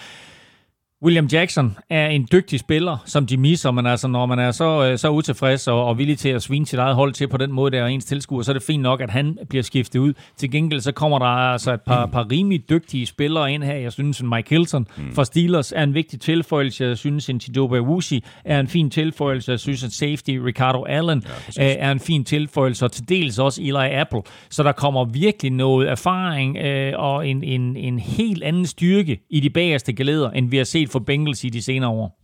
William 1.03 1.25
Jackson 1.25 1.77
er 1.89 2.07
en 2.07 2.27
dygtig 2.31 2.59
spiller, 2.59 2.97
som 3.05 3.25
de 3.25 3.37
misser, 3.37 3.71
men 3.71 3.85
altså, 3.85 4.07
når 4.07 4.25
man 4.25 4.39
er 4.39 4.51
så, 4.51 4.89
øh, 4.91 4.97
så 4.97 5.09
utilfreds 5.09 5.67
og, 5.67 5.85
og 5.85 5.97
villig 5.97 6.17
til 6.17 6.29
at 6.29 6.41
svine 6.41 6.65
sit 6.65 6.79
eget 6.79 6.95
hold 6.95 7.13
til 7.13 7.27
på 7.27 7.37
den 7.37 7.51
måde, 7.51 7.71
der 7.71 7.83
er 7.83 7.87
ens 7.87 8.05
tilskuer, 8.05 8.41
så 8.41 8.51
er 8.51 8.53
det 8.53 8.63
fint 8.63 8.83
nok, 8.83 9.01
at 9.01 9.09
han 9.09 9.37
bliver 9.49 9.63
skiftet 9.63 9.99
ud. 9.99 10.13
Til 10.37 10.51
gengæld 10.51 10.81
så 10.81 10.91
kommer 10.91 11.19
der 11.19 11.25
altså 11.25 11.73
et 11.73 11.81
par, 11.81 12.05
par 12.05 12.31
rimelig 12.31 12.69
dygtige 12.69 13.05
spillere 13.05 13.53
ind 13.53 13.63
her. 13.63 13.75
Jeg 13.75 13.91
synes, 13.91 14.19
en 14.19 14.29
Mike 14.29 14.49
Hilton 14.49 14.87
fra 15.13 15.25
Steelers 15.25 15.71
er 15.71 15.83
en 15.83 15.93
vigtig 15.93 16.21
tilføjelse. 16.21 16.83
Jeg 16.83 16.97
synes, 16.97 17.29
en 17.29 17.39
Chidobe 17.39 17.77
Awuzie 17.77 18.21
er 18.45 18.59
en 18.59 18.67
fin 18.67 18.89
tilføjelse. 18.89 19.51
Jeg 19.51 19.59
synes, 19.59 19.83
at 19.83 19.91
safety 19.91 20.31
Ricardo 20.31 20.83
Allen 20.83 21.23
ja, 21.57 21.75
er 21.79 21.91
en 21.91 21.99
fin 21.99 22.23
tilføjelse, 22.23 22.85
og 22.85 22.91
til 22.91 23.09
dels 23.09 23.39
også 23.39 23.61
Eli 23.61 23.91
Apple. 23.91 24.21
Så 24.49 24.63
der 24.63 24.71
kommer 24.71 25.05
virkelig 25.05 25.51
noget 25.51 25.89
erfaring 25.89 26.57
øh, 26.57 26.93
og 26.95 27.27
en, 27.27 27.43
en, 27.43 27.77
en 27.77 27.99
helt 27.99 28.43
anden 28.43 28.65
styrke 28.65 29.19
i 29.29 29.39
de 29.39 29.49
bagerste 29.49 29.93
geleder, 29.93 30.31
end 30.31 30.49
vi 30.49 30.57
har 30.57 30.63
set 30.63 30.84
for 30.91 30.99
Bengals 30.99 31.43
i 31.43 31.49
de 31.49 31.61
senere 31.61 31.89
år. 31.89 32.21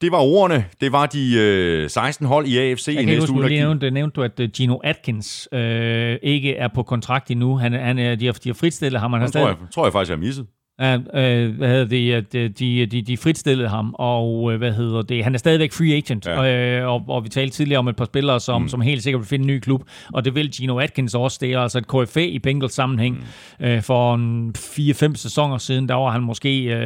Det 0.00 0.12
var 0.12 0.18
ordene. 0.20 0.64
Det 0.80 0.92
var 0.92 1.06
de 1.06 1.34
øh, 1.38 1.90
16 1.90 2.26
hold 2.26 2.46
i 2.46 2.58
AFC 2.58 2.88
Jeg 2.88 3.02
i 3.02 3.04
næste 3.04 3.20
huske, 3.20 3.32
uge. 3.34 3.48
gik- 3.48 3.58
nævnte, 3.58 3.90
nævnte 3.90 4.14
du, 4.14 4.22
at 4.22 4.40
øh, 4.40 4.48
Gino 4.48 4.76
Atkins 4.84 5.48
øh, 5.52 6.16
ikke 6.22 6.56
er 6.56 6.68
på 6.74 6.82
kontrakt 6.82 7.30
endnu. 7.30 7.56
Han, 7.56 7.72
han 7.72 7.98
er, 7.98 8.14
de, 8.14 8.26
har, 8.26 8.32
de 8.32 8.48
har 8.48 8.54
fritstillet 8.54 9.00
ham. 9.00 9.12
Han 9.12 9.20
har 9.20 9.26
Det 9.26 9.34
tror 9.34 9.46
jeg, 9.48 9.56
tror 9.74 9.86
jeg 9.86 9.92
faktisk, 9.92 10.10
jeg 10.10 10.16
har 10.18 10.24
misset. 10.26 10.46
Ja, 10.82 10.94
øh, 10.94 11.56
hvad 11.56 11.68
hedder 11.68 11.84
det, 11.84 12.12
at 12.12 12.34
øh, 12.34 12.50
de, 12.58 12.86
de, 12.86 13.02
de 13.02 13.16
fritstillede 13.16 13.68
ham, 13.68 13.94
og 13.98 14.52
øh, 14.52 14.58
hvad 14.58 14.72
hedder 14.72 15.02
det, 15.02 15.24
han 15.24 15.34
er 15.34 15.38
stadigvæk 15.38 15.72
free 15.72 15.94
agent, 15.96 16.26
Ja. 16.26 16.80
øh, 16.80 16.88
og, 16.88 17.04
og 17.08 17.24
vi 17.24 17.28
talte 17.28 17.56
tidligere 17.56 17.78
om 17.78 17.88
et 17.88 17.96
par 17.96 18.04
spillere, 18.04 18.40
som, 18.40 18.62
mm. 18.62 18.68
som 18.68 18.80
helt 18.80 19.02
sikkert 19.02 19.20
vil 19.20 19.26
finde 19.28 19.42
en 19.42 19.46
ny 19.46 19.58
klub, 19.58 19.82
og 20.12 20.24
det 20.24 20.34
vil 20.34 20.50
Gino 20.50 20.78
Atkins 20.78 21.14
også, 21.14 21.38
det 21.40 21.52
er 21.52 21.58
altså 21.60 21.78
et 21.78 21.86
KFA 21.88 22.20
i 22.20 22.38
Bengals 22.38 22.74
sammenhæng. 22.74 23.26
Mm. 23.60 23.64
Øh, 23.66 23.82
for 23.82 24.14
en 24.14 24.54
4-5 24.56 25.14
sæsoner 25.14 25.58
siden, 25.58 25.88
der 25.88 25.94
var 25.94 26.10
han 26.10 26.22
måske, 26.22 26.62
øh, 26.64 26.80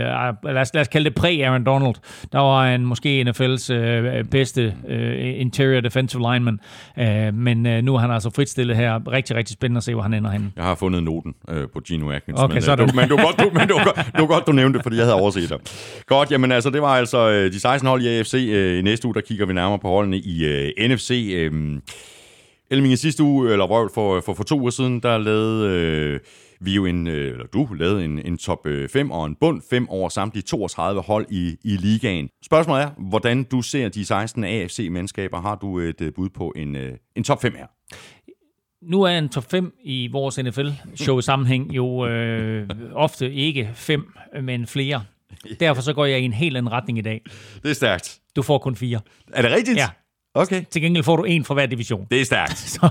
lad, 0.44 0.56
os, 0.56 0.74
lad 0.74 0.81
os 0.81 0.89
kalde 0.89 1.10
det 1.10 1.18
præ-Aaron 1.20 1.64
Donald, 1.64 1.94
der 2.32 2.39
var 2.39 2.66
han 2.70 2.81
måske 2.86 3.24
NFL's 3.28 3.73
øh, 3.73 4.24
bedste 4.24 4.74
øh, 4.89 5.40
interior 5.40 5.81
defensive 5.81 6.23
lineman, 6.32 6.60
øh, 6.98 7.35
men 7.35 7.66
øh, 7.66 7.82
nu 7.82 7.94
er 7.94 7.98
han 7.98 8.10
altså 8.10 8.31
fritstillet 8.36 8.77
her, 8.77 9.12
rigtig, 9.12 9.36
rigtig 9.36 9.55
spændende 9.55 9.78
at 9.78 9.82
se, 9.85 9.93
hvor 9.94 10.02
han 10.02 10.14
ender 10.14 10.31
henne. 10.31 10.52
Jeg 10.56 10.64
har 10.64 10.74
fundet 10.74 11.02
noten 11.02 11.35
øh, 11.48 11.64
på 11.73 11.81
Gino 11.81 12.10
Atkins. 12.10 12.40
Okay, 12.40 12.55
men, 12.55 12.62
så 12.62 12.77
det- 12.77 12.89
du, 12.90 12.97
men, 12.97 13.09
du, 13.09 13.16
godt, 13.16 13.40
du, 13.40 13.51
men 13.59 13.68
du, 13.68 13.78
godt- 13.87 13.97
det 13.97 14.21
var 14.21 14.27
godt, 14.27 14.47
du 14.47 14.53
nævnte 14.53 14.77
det, 14.77 14.83
fordi 14.85 14.97
jeg 14.97 15.05
havde 15.05 15.15
overset 15.17 15.51
det. 15.51 16.03
Godt, 16.07 16.31
jamen 16.31 16.53
altså, 16.53 16.71
det 16.71 16.83
var 16.83 16.89
altså 16.97 17.31
øh, 17.31 17.53
de 17.53 17.61
16 17.61 17.89
hold 17.89 18.03
i 18.03 18.09
AFC. 18.09 18.35
Øh, 18.35 18.79
I 18.79 18.83
næste 18.83 19.07
uge, 19.07 19.15
der 19.15 19.21
kigger 19.21 19.47
vi 19.47 19.53
nærmere 19.53 19.79
på 19.79 19.89
holdene 19.89 20.19
i 20.19 20.45
øh, 20.45 20.89
NFC. 20.89 21.31
Øh, 21.35 21.53
Elming, 22.71 22.99
sidste 22.99 23.23
uge, 23.23 23.53
eller 23.53 23.67
for, 23.95 24.21
for, 24.25 24.35
for 24.35 24.45
to 24.45 24.61
uger 24.61 24.71
siden, 24.71 25.01
der 25.01 25.19
lavede 25.19 25.69
øh, 25.71 26.21
vi 26.61 26.75
jo 26.75 26.87
en, 26.87 27.07
øh, 27.07 27.31
eller 27.33 27.47
du 27.47 27.69
lavede 27.79 28.05
en, 28.05 28.19
en 28.27 28.39
top 28.39 28.67
øh, 28.67 28.89
5 28.89 29.11
og 29.11 29.27
en 29.27 29.37
bund 29.41 29.63
5 29.71 29.89
over 29.89 30.09
samtlige 30.09 30.43
32 30.43 31.01
hold 31.03 31.27
i, 31.31 31.57
i 31.65 31.77
ligaen. 31.77 32.29
Spørgsmålet 32.47 32.83
er, 32.85 32.91
hvordan 33.09 33.43
du 33.45 33.63
ser 33.63 33.89
de 33.89 34.05
16 34.05 34.45
AFC-mandskaber. 34.45 35.41
Har 35.41 35.55
du 35.55 35.79
et 35.79 36.01
øh, 36.01 36.13
bud 36.17 36.29
på 36.29 36.53
en, 36.57 36.77
øh, 36.77 36.93
en 37.17 37.25
top 37.25 37.43
5 37.43 37.55
her? 37.59 37.67
Nu 38.82 39.03
er 39.03 39.19
en 39.19 39.28
top 39.28 39.51
5 39.51 39.74
i 39.85 40.09
vores 40.12 40.39
NFL-show-sammenhæng 40.39 41.77
jo 41.77 42.07
øh, 42.07 42.69
ofte 42.94 43.32
ikke 43.32 43.70
fem, 43.74 44.12
men 44.43 44.66
flere. 44.66 45.05
Derfor 45.61 45.82
så 45.82 45.93
går 45.93 46.05
jeg 46.05 46.20
i 46.20 46.24
en 46.24 46.32
helt 46.32 46.57
anden 46.57 46.73
retning 46.73 46.98
i 46.98 47.03
dag. 47.03 47.20
Det 47.62 47.70
er 47.70 47.74
stærkt. 47.74 48.19
Du 48.36 48.43
får 48.43 48.59
kun 48.59 48.77
fire. 48.77 49.01
Er 49.32 49.43
det 49.43 49.51
rigtigt? 49.51 49.78
Ja. 49.78 49.89
Okay. 50.35 50.65
Til 50.70 50.82
gengæld 50.82 51.05
får 51.05 51.16
du 51.16 51.24
en 51.24 51.44
fra 51.44 51.55
hver 51.55 51.66
division. 51.66 52.07
Det 52.11 52.20
er 52.20 52.24
stærkt. 52.24 52.59
Så, 52.77 52.89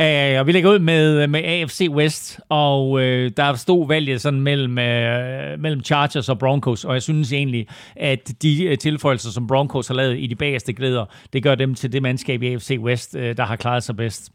øh, 0.00 0.40
og 0.40 0.46
vi 0.46 0.52
lægger 0.52 0.70
ud 0.70 0.78
med, 0.78 1.26
med 1.26 1.44
AFC 1.44 1.86
West, 1.90 2.40
og 2.48 3.00
øh, 3.00 3.30
der 3.36 3.54
stod 3.54 3.88
valget 3.88 4.20
sådan 4.20 4.40
mellem, 4.40 4.78
øh, 4.78 5.60
mellem 5.60 5.84
Chargers 5.84 6.28
og 6.28 6.38
Broncos, 6.38 6.84
og 6.84 6.94
jeg 6.94 7.02
synes 7.02 7.32
egentlig, 7.32 7.66
at 7.96 8.42
de 8.42 8.64
øh, 8.64 8.78
tilføjelser, 8.78 9.30
som 9.30 9.46
Broncos 9.46 9.88
har 9.88 9.94
lavet 9.94 10.18
i 10.18 10.26
de 10.26 10.34
bagerste 10.34 10.72
glæder, 10.72 11.04
det 11.32 11.42
gør 11.42 11.54
dem 11.54 11.74
til 11.74 11.92
det 11.92 12.02
mandskab 12.02 12.42
i 12.42 12.52
AFC 12.52 12.76
West, 12.80 13.16
øh, 13.16 13.36
der 13.36 13.44
har 13.44 13.56
klaret 13.56 13.82
sig 13.82 13.96
bedst. 13.96 14.30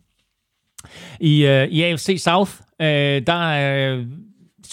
I, 1.20 1.46
øh, 1.46 1.68
i 1.68 1.84
AFC 1.84 2.16
South, 2.24 2.52
øh, 2.82 3.22
der 3.28 3.98
øh, 3.98 4.06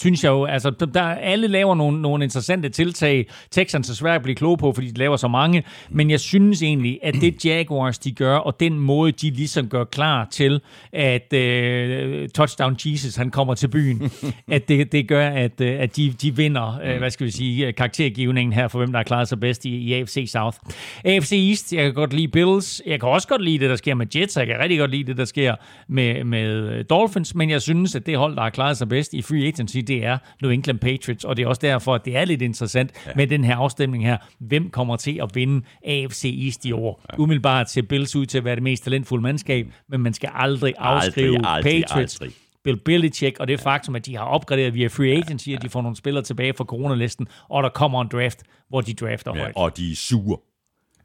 synes 0.01 0.23
jeg 0.23 0.29
jo, 0.29 0.45
altså, 0.45 0.69
der, 0.69 0.85
der 0.85 1.01
alle 1.01 1.47
laver 1.47 1.75
nogle, 1.75 2.01
nogle 2.01 2.23
interessante 2.23 2.69
tiltag. 2.69 3.27
Texans 3.51 3.89
er 3.89 3.93
svært 3.93 4.15
at 4.15 4.23
blive 4.23 4.35
kloge 4.35 4.57
på, 4.57 4.73
fordi 4.73 4.87
de 4.87 4.97
laver 4.97 5.17
så 5.17 5.27
mange. 5.27 5.63
Men 5.89 6.09
jeg 6.09 6.19
synes 6.19 6.63
egentlig, 6.63 6.99
at 7.03 7.13
det 7.13 7.45
Jaguars, 7.45 7.99
de 7.99 8.11
gør, 8.11 8.35
og 8.35 8.59
den 8.59 8.79
måde, 8.79 9.11
de 9.11 9.29
ligesom 9.29 9.67
gør 9.69 9.83
klar 9.83 10.27
til, 10.31 10.61
at 10.93 11.33
øh, 11.33 12.29
Touchdown 12.29 12.77
Jesus, 12.85 13.15
han 13.15 13.31
kommer 13.31 13.55
til 13.55 13.67
byen, 13.67 14.11
at 14.55 14.67
det, 14.67 14.91
det 14.91 15.07
gør, 15.07 15.29
at, 15.29 15.61
øh, 15.61 15.79
at 15.79 15.95
de, 15.95 16.13
de 16.21 16.35
vinder, 16.35 16.79
øh, 16.83 16.97
hvad 16.97 17.09
skal 17.09 17.25
vi 17.25 17.31
sige, 17.31 17.67
øh, 17.67 17.73
karaktergivningen 17.75 18.53
her 18.53 18.67
for, 18.67 18.77
hvem 18.77 18.91
der 18.91 18.99
har 18.99 19.03
klaret 19.03 19.27
sig 19.27 19.39
bedst 19.39 19.65
i, 19.65 19.69
i 19.69 19.93
AFC 19.93 20.29
South. 20.31 20.57
AFC 21.05 21.31
East, 21.49 21.73
jeg 21.73 21.83
kan 21.83 21.93
godt 21.93 22.13
lide 22.13 22.27
Bills. 22.27 22.81
Jeg 22.85 22.99
kan 22.99 23.09
også 23.09 23.27
godt 23.27 23.43
lide 23.43 23.59
det, 23.59 23.69
der 23.69 23.75
sker 23.75 23.95
med 23.95 24.05
Jets, 24.15 24.37
jeg 24.37 24.47
kan 24.47 24.59
rigtig 24.59 24.79
godt 24.79 24.91
lide 24.91 25.03
det, 25.03 25.17
der 25.17 25.25
sker 25.25 25.55
med, 25.87 26.23
med 26.23 26.83
Dolphins, 26.83 27.35
men 27.35 27.49
jeg 27.49 27.61
synes, 27.61 27.95
at 27.95 28.05
det 28.05 28.17
hold, 28.17 28.35
der 28.35 28.41
har 28.41 28.49
klaret 28.49 28.77
sig 28.77 28.89
bedst 28.89 29.13
i 29.13 29.21
free 29.21 29.47
agency, 29.47 29.77
det 29.91 30.05
er 30.05 30.17
New 30.41 30.51
England 30.51 30.79
Patriots, 30.79 31.23
og 31.23 31.37
det 31.37 31.43
er 31.43 31.47
også 31.47 31.59
derfor, 31.61 31.95
at 31.95 32.05
det 32.05 32.17
er 32.17 32.25
lidt 32.25 32.41
interessant 32.41 32.91
ja. 33.05 33.11
med 33.15 33.27
den 33.27 33.43
her 33.43 33.55
afstemning 33.55 34.05
her. 34.05 34.17
Hvem 34.39 34.69
kommer 34.69 34.95
til 34.95 35.19
at 35.23 35.29
vinde 35.33 35.65
AFC 35.85 36.39
East 36.45 36.65
i 36.65 36.71
år? 36.71 37.01
Ja. 37.11 37.17
Umiddelbart 37.23 37.69
ser 37.69 37.81
Bills 37.81 38.15
ud 38.15 38.25
til 38.25 38.37
at 38.37 38.45
være 38.45 38.55
det 38.55 38.63
mest 38.63 38.83
talentfulde 38.83 39.23
mandskab, 39.23 39.67
men 39.89 40.01
man 40.01 40.13
skal 40.13 40.29
aldrig 40.33 40.73
afskrive 40.77 41.35
Aldrig, 41.35 41.51
aldrig, 41.55 41.83
Patriots. 41.83 42.21
aldrig. 42.21 42.35
Bill 42.63 42.77
Belichick, 42.85 43.39
og 43.39 43.47
det 43.47 43.59
faktum, 43.59 43.95
at 43.95 44.05
de 44.05 44.17
har 44.17 44.23
opgraderet 44.25 44.73
via 44.73 44.87
free 44.87 45.11
agency, 45.11 45.49
at 45.49 45.61
de 45.61 45.69
får 45.69 45.81
nogle 45.81 45.95
spillere 45.97 46.23
tilbage 46.23 46.53
fra 46.53 46.63
coronalisten, 46.63 47.27
og 47.49 47.63
der 47.63 47.69
kommer 47.69 48.01
en 48.01 48.07
draft, 48.11 48.43
hvor 48.69 48.81
de 48.81 48.93
drafter 48.93 49.31
Ja, 49.35 49.41
højt. 49.41 49.53
og 49.55 49.77
de 49.77 49.91
er 49.91 49.95
sure. 49.95 50.37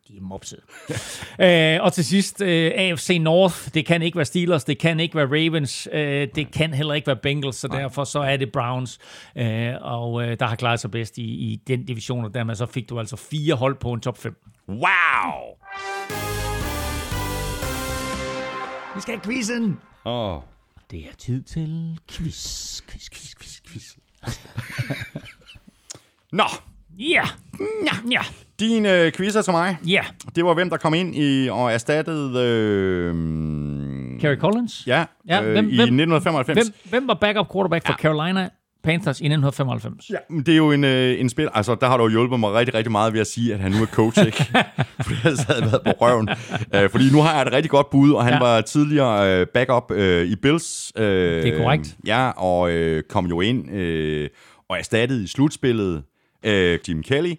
De 0.08 0.16
er 0.16 0.20
mopset. 0.20 0.60
øh, 1.46 1.84
og 1.84 1.92
til 1.92 2.04
sidst, 2.04 2.40
øh, 2.40 2.72
AFC 2.74 3.18
North. 3.20 3.74
Det 3.74 3.86
kan 3.86 4.02
ikke 4.02 4.16
være 4.16 4.24
Steelers, 4.24 4.64
det 4.64 4.78
kan 4.78 5.00
ikke 5.00 5.16
være 5.16 5.26
Ravens, 5.26 5.88
øh, 5.92 6.28
det 6.34 6.52
kan 6.52 6.74
heller 6.74 6.94
ikke 6.94 7.06
være 7.06 7.16
Bengals, 7.16 7.56
så 7.56 7.68
derfor 7.68 8.04
så 8.04 8.20
er 8.20 8.36
det 8.36 8.52
Browns, 8.52 8.98
øh, 9.36 9.74
og 9.80 10.22
øh, 10.22 10.38
der 10.38 10.46
har 10.46 10.56
klaret 10.56 10.80
sig 10.80 10.90
bedst 10.90 11.18
i, 11.18 11.22
i 11.22 11.62
den 11.66 11.84
division, 11.84 12.24
og 12.24 12.34
dermed 12.34 12.54
så 12.54 12.66
fik 12.66 12.88
du 12.88 12.98
altså 12.98 13.16
fire 13.16 13.54
hold 13.54 13.74
på 13.74 13.92
en 13.92 14.00
top 14.00 14.18
5. 14.18 14.36
Wow! 14.68 14.78
Vi 18.94 19.00
skal 19.00 19.14
have 19.14 19.24
quizzen! 19.24 19.78
Oh. 20.04 20.40
Det 20.90 21.00
er 21.00 21.14
tid 21.18 21.42
til 21.42 21.98
quiz, 22.08 22.82
quiz, 22.82 23.10
quiz, 23.10 23.34
quiz, 23.34 23.60
quiz. 23.66 23.96
Nå, 26.32 26.44
Ja, 26.98 27.24
ja, 27.84 27.92
ja, 28.10 28.22
din 28.60 28.86
øh, 28.86 29.12
quizzer 29.12 29.42
til 29.42 29.52
mig. 29.52 29.76
ja. 29.86 30.00
Det 30.36 30.44
var 30.44 30.54
hvem, 30.54 30.70
der 30.70 30.76
kom 30.76 30.94
ind 30.94 31.14
i 31.16 31.48
og 31.50 31.72
erstattede... 31.72 32.40
Øh, 32.44 33.14
Kerry 34.20 34.36
Collins? 34.36 34.82
ja, 34.86 35.04
Ja, 35.28 35.42
øh, 35.42 35.52
hvem- 35.52 35.64
i 35.68 35.76
hvem- 35.76 36.00
1995. 36.00 36.58
Hvem, 36.66 36.74
hvem 36.90 37.08
var 37.08 37.14
backup 37.20 37.52
quarterback 37.52 37.86
for 37.86 37.92
Ja. 37.92 38.02
Carolina 38.02 38.48
Panthers 38.84 39.20
i 39.20 39.24
1995? 39.28 40.10
Ja, 40.10 40.16
men 40.30 40.42
det 40.42 40.52
er 40.52 40.56
jo 40.56 40.72
en, 40.72 40.84
øh, 40.84 41.20
en 41.20 41.28
spil. 41.28 41.48
Altså, 41.54 41.74
der 41.80 41.86
har 41.86 41.96
du 41.96 42.02
jo 42.04 42.08
hjulpet 42.10 42.40
mig 42.40 42.52
rigtig, 42.52 42.74
rigtig 42.74 42.92
meget 42.92 43.12
ved 43.12 43.20
at 43.20 43.26
sige, 43.26 43.54
at 43.54 43.60
han 43.60 43.70
nu 43.72 43.82
er 43.82 43.86
coach, 43.86 44.26
ikke? 44.26 44.36
For 45.04 45.10
ellers 45.26 45.42
havde 45.42 45.62
været 45.62 45.80
på 45.84 45.90
røven. 46.00 46.28
Øh, 46.74 46.90
fordi 46.90 47.04
nu 47.12 47.20
har 47.22 47.32
jeg 47.38 47.42
et 47.46 47.52
rigtig 47.52 47.70
godt 47.70 47.90
bud, 47.90 48.12
og 48.12 48.24
han 48.24 48.32
Ja. 48.32 48.44
ja. 48.46 48.50
var 48.52 48.60
tidligere 48.60 49.40
øh, 49.40 49.46
backup 49.54 49.90
øh, 49.90 50.26
i 50.26 50.36
Bills. 50.36 50.92
Øh, 50.96 51.04
Det 51.42 51.54
er 51.54 51.58
korrekt. 51.58 51.96
Ja, 52.06 52.30
og 52.30 52.70
øh, 52.70 53.02
kom 53.08 53.26
jo 53.26 53.40
ind 53.40 53.70
øh, 53.72 54.28
og 54.68 54.78
erstattede 54.78 55.24
i 55.24 55.26
slutspillet 55.26 56.02
øh, 56.44 56.78
Jim 56.88 57.02
Kelly. 57.02 57.32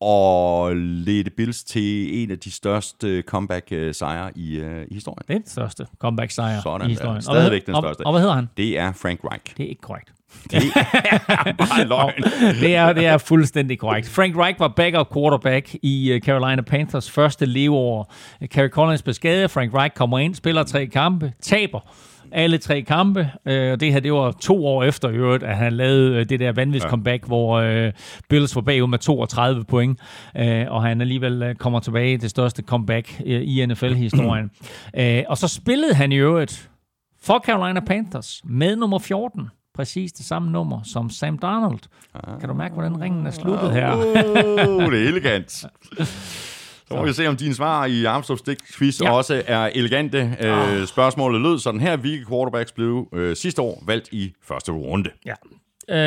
Og 0.00 0.76
ledte 0.76 1.30
Bills 1.30 1.64
til 1.64 2.22
en 2.22 2.30
af 2.30 2.38
de 2.38 2.50
største 2.50 3.22
comeback-sejre 3.22 4.30
i, 4.34 4.56
øh, 4.56 4.86
i 4.88 4.94
historien. 4.94 5.22
Det 5.28 5.34
er 5.34 5.38
den 5.38 5.48
største 5.48 5.86
comeback-sejr 5.98 6.60
Sådan 6.62 6.86
i 6.86 6.90
historien. 6.90 7.16
Og 7.16 7.22
Stadigvæk 7.22 7.66
den 7.66 7.74
største. 7.74 8.00
Og, 8.00 8.06
og 8.06 8.12
hvad 8.12 8.20
hedder 8.20 8.34
han? 8.34 8.48
Det 8.56 8.78
er 8.78 8.92
Frank 8.92 9.20
Reich. 9.24 9.56
Det 9.56 9.64
er 9.64 9.68
ikke 9.68 9.82
korrekt. 9.82 10.12
Bare 11.58 11.84
løgn. 11.84 12.22
det, 12.60 12.76
er, 12.76 12.92
det 12.92 13.06
er 13.06 13.18
fuldstændig 13.18 13.78
korrekt. 13.78 14.08
Frank 14.08 14.36
Reich 14.36 14.60
var 14.60 14.68
backup 14.68 15.12
quarterback 15.14 15.74
i 15.82 16.12
øh, 16.12 16.20
Carolina 16.20 16.62
Panthers 16.62 17.10
første 17.10 17.46
leveår. 17.46 18.14
Kerry 18.50 18.68
Collins 18.68 19.02
blev 19.02 19.14
skadet, 19.14 19.50
Frank 19.50 19.74
Reich 19.74 19.94
kommer 19.94 20.18
ind, 20.18 20.34
spiller 20.34 20.62
tre 20.62 20.86
kampe, 20.86 21.32
taber 21.42 21.80
alle 22.32 22.58
tre 22.58 22.82
kampe. 22.82 23.30
Øh, 23.46 23.72
og 23.72 23.80
det 23.80 23.92
her, 23.92 24.00
det 24.00 24.12
var 24.12 24.32
to 24.32 24.66
år 24.66 24.84
efter 24.84 25.08
i 25.08 25.14
øvrigt, 25.14 25.42
at 25.42 25.56
han 25.56 25.72
lavede 25.72 26.16
øh, 26.16 26.28
det 26.28 26.40
der 26.40 26.52
vanvittige 26.52 26.86
ja. 26.86 26.90
comeback, 26.90 27.26
hvor 27.26 27.58
øh, 27.58 27.92
Bills 28.28 28.56
var 28.56 28.62
bagud 28.62 28.88
med 28.88 28.98
32 28.98 29.64
point, 29.64 30.00
øh, 30.36 30.66
og 30.68 30.82
han 30.82 31.00
alligevel 31.00 31.54
kommer 31.58 31.80
tilbage 31.80 32.16
til 32.16 32.22
det 32.22 32.30
største 32.30 32.62
comeback 32.62 33.22
øh, 33.26 33.42
i 33.42 33.66
NFL-historien. 33.66 34.50
øh, 34.98 35.22
og 35.28 35.38
så 35.38 35.48
spillede 35.48 35.94
han 35.94 36.12
i 36.12 36.16
øvrigt 36.16 36.70
for 37.22 37.42
Carolina 37.46 37.80
Panthers 37.80 38.40
med 38.44 38.76
nummer 38.76 38.98
14 38.98 39.48
præcis 39.74 40.12
det 40.12 40.26
samme 40.26 40.50
nummer 40.50 40.80
som 40.82 41.10
Sam 41.10 41.38
Darnold. 41.38 41.80
Kan 42.40 42.48
du 42.48 42.54
mærke, 42.54 42.74
hvordan 42.74 43.00
ringen 43.00 43.26
er 43.26 43.30
sluttet 43.30 43.72
her? 43.72 43.96
Uh, 43.96 44.92
det 44.92 45.04
er 45.04 45.08
elegant. 45.08 45.64
Så 46.90 46.96
må 46.96 47.04
vi 47.04 47.12
se, 47.12 47.26
om 47.26 47.36
dine 47.36 47.54
svar 47.54 47.84
i 47.86 48.04
Armstrong 48.04 48.38
Stick 48.38 48.60
quiz 48.78 49.00
Ja. 49.00 49.12
også 49.12 49.42
er 49.46 49.66
elegante. 49.66 50.36
Øh, 50.40 50.86
spørgsmålet 50.86 51.40
lød 51.40 51.58
sådan 51.58 51.80
her. 51.80 51.96
Hvilke 51.96 52.26
quarterbacks 52.26 52.72
blev 52.72 53.08
øh, 53.12 53.36
sidste 53.36 53.62
år 53.62 53.82
valgt 53.86 54.08
i 54.12 54.34
første 54.42 54.72
runde? 54.72 55.10
Ja. 55.26 55.34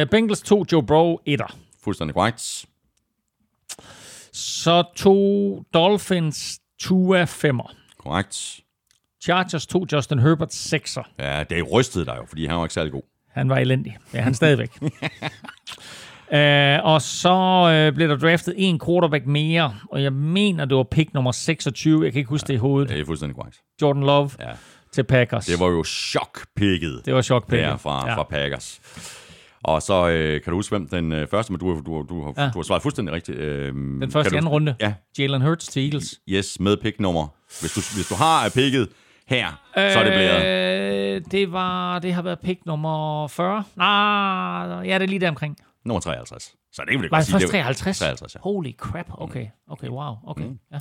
Uh, 0.03 0.09
Bengals 0.09 0.41
tog 0.41 0.65
Joe 0.71 0.83
Burrow 0.83 1.17
etter. 1.25 1.55
Fuldstændig 1.83 2.13
korrekt. 2.15 2.65
Så 4.33 4.83
tog 4.95 5.65
Dolphins 5.73 6.59
Tua 6.79 7.23
femmer. 7.23 7.73
Korrekt. 7.97 8.59
Chargers 9.23 9.67
tog 9.67 9.87
Justin 9.91 10.19
Herbert 10.19 10.53
sekser. 10.53 11.03
Ja, 11.19 11.43
det 11.49 11.71
rystede 11.71 12.05
dig 12.05 12.15
jo, 12.17 12.25
fordi 12.27 12.45
han 12.45 12.57
var 12.57 12.63
ikke 12.65 12.73
særlig 12.73 12.91
god. 12.91 13.01
Han 13.31 13.49
var 13.49 13.57
elendig. 13.57 13.97
Ja, 14.13 14.21
han 14.21 14.33
stadigvæk. 14.33 14.79
Uh, 16.31 16.85
og 16.93 17.01
så 17.01 17.33
uh, 17.89 17.95
blev 17.95 18.09
der 18.09 18.15
draftet 18.17 18.53
en 18.57 18.79
quarterback 18.85 19.25
mere, 19.25 19.73
og 19.91 20.03
jeg 20.03 20.13
mener, 20.13 20.65
det 20.65 20.77
var 20.77 20.83
pick 20.83 21.13
nummer 21.13 21.31
26. 21.31 22.03
Jeg 22.03 22.11
kan 22.11 22.19
ikke 22.19 22.29
huske 22.29 22.47
det 22.47 22.53
i 22.53 22.57
hovedet. 22.57 22.89
Det 22.89 22.99
er 22.99 23.05
fuldstændig 23.05 23.35
korrekt. 23.35 23.57
Jordan 23.81 24.03
Love 24.03 24.29
Ja. 24.39 24.45
til 24.91 25.03
Packers. 25.03 25.45
Det 25.45 25.59
var 25.59 25.67
jo 25.67 25.83
chokpikket 25.83 27.01
det 27.05 27.13
var 27.15 27.21
chok 27.21 27.51
der 27.51 27.77
fra, 27.77 28.09
ja. 28.09 28.15
fra 28.15 28.23
Packers. 28.23 28.79
Og 29.63 29.81
så 29.81 30.09
øh, 30.09 30.41
kan 30.41 30.51
du 30.51 30.57
huske, 30.57 30.77
hvem 30.77 30.87
den 30.87 31.11
øh, 31.11 31.27
første, 31.27 31.53
men 31.53 31.59
du, 31.59 31.81
du, 31.85 32.05
du, 32.09 32.23
har, 32.23 32.33
Ja. 32.37 32.43
ja. 32.43 32.49
du 32.53 32.57
har 32.59 32.63
svaret 32.63 32.81
fuldstændig 32.81 33.13
rigtigt. 33.15 33.37
Øh, 33.37 33.73
Den 33.73 34.11
første 34.11 34.37
anden 34.37 34.49
runde. 34.49 34.75
Ja, 34.81 34.93
Jalen 35.19 35.41
Hurts 35.41 35.67
til 35.67 35.83
Eagles. 35.85 36.19
yes, 36.29 36.59
med 36.59 36.77
picknummer. 36.77 37.27
Hvis 37.61 37.73
du, 37.73 37.81
hvis 37.95 38.07
du 38.07 38.15
har 38.15 38.49
picket 38.49 38.87
her, 39.27 39.47
så 39.75 39.79
er 39.99 40.03
det 40.03 40.13
blevet 40.13 40.63
Øh, 41.15 41.21
det, 41.31 41.51
var, 41.51 41.99
det 41.99 42.13
har 42.13 42.21
været 42.21 42.39
pick 42.39 42.65
nummer 42.65 43.27
40. 43.27 43.63
Nej, 43.75 43.85
ja, 44.87 44.93
det 44.93 45.03
er 45.03 45.07
lige 45.07 45.19
der 45.19 45.29
omkring. 45.29 45.57
Nummer 45.85 45.99
53. 46.01 46.43
Så 46.73 46.81
det 46.81 46.89
vil 46.89 47.01
jeg 47.01 47.11
Var 47.11 47.17
godt 47.17 47.19
det 47.19 47.25
sige. 47.25 47.33
først 47.33 47.51
det 47.51 47.57
var- 47.57 47.63
53? 47.63 47.97
53, 47.99 48.35
ja. 48.35 48.39
Holy 48.43 48.71
crap. 48.77 49.05
Okay, 49.17 49.45
okay, 49.71 49.87
wow. 49.87 50.13
Okay. 50.27 50.43
Mm. 50.43 50.57
Ja. 50.71 50.77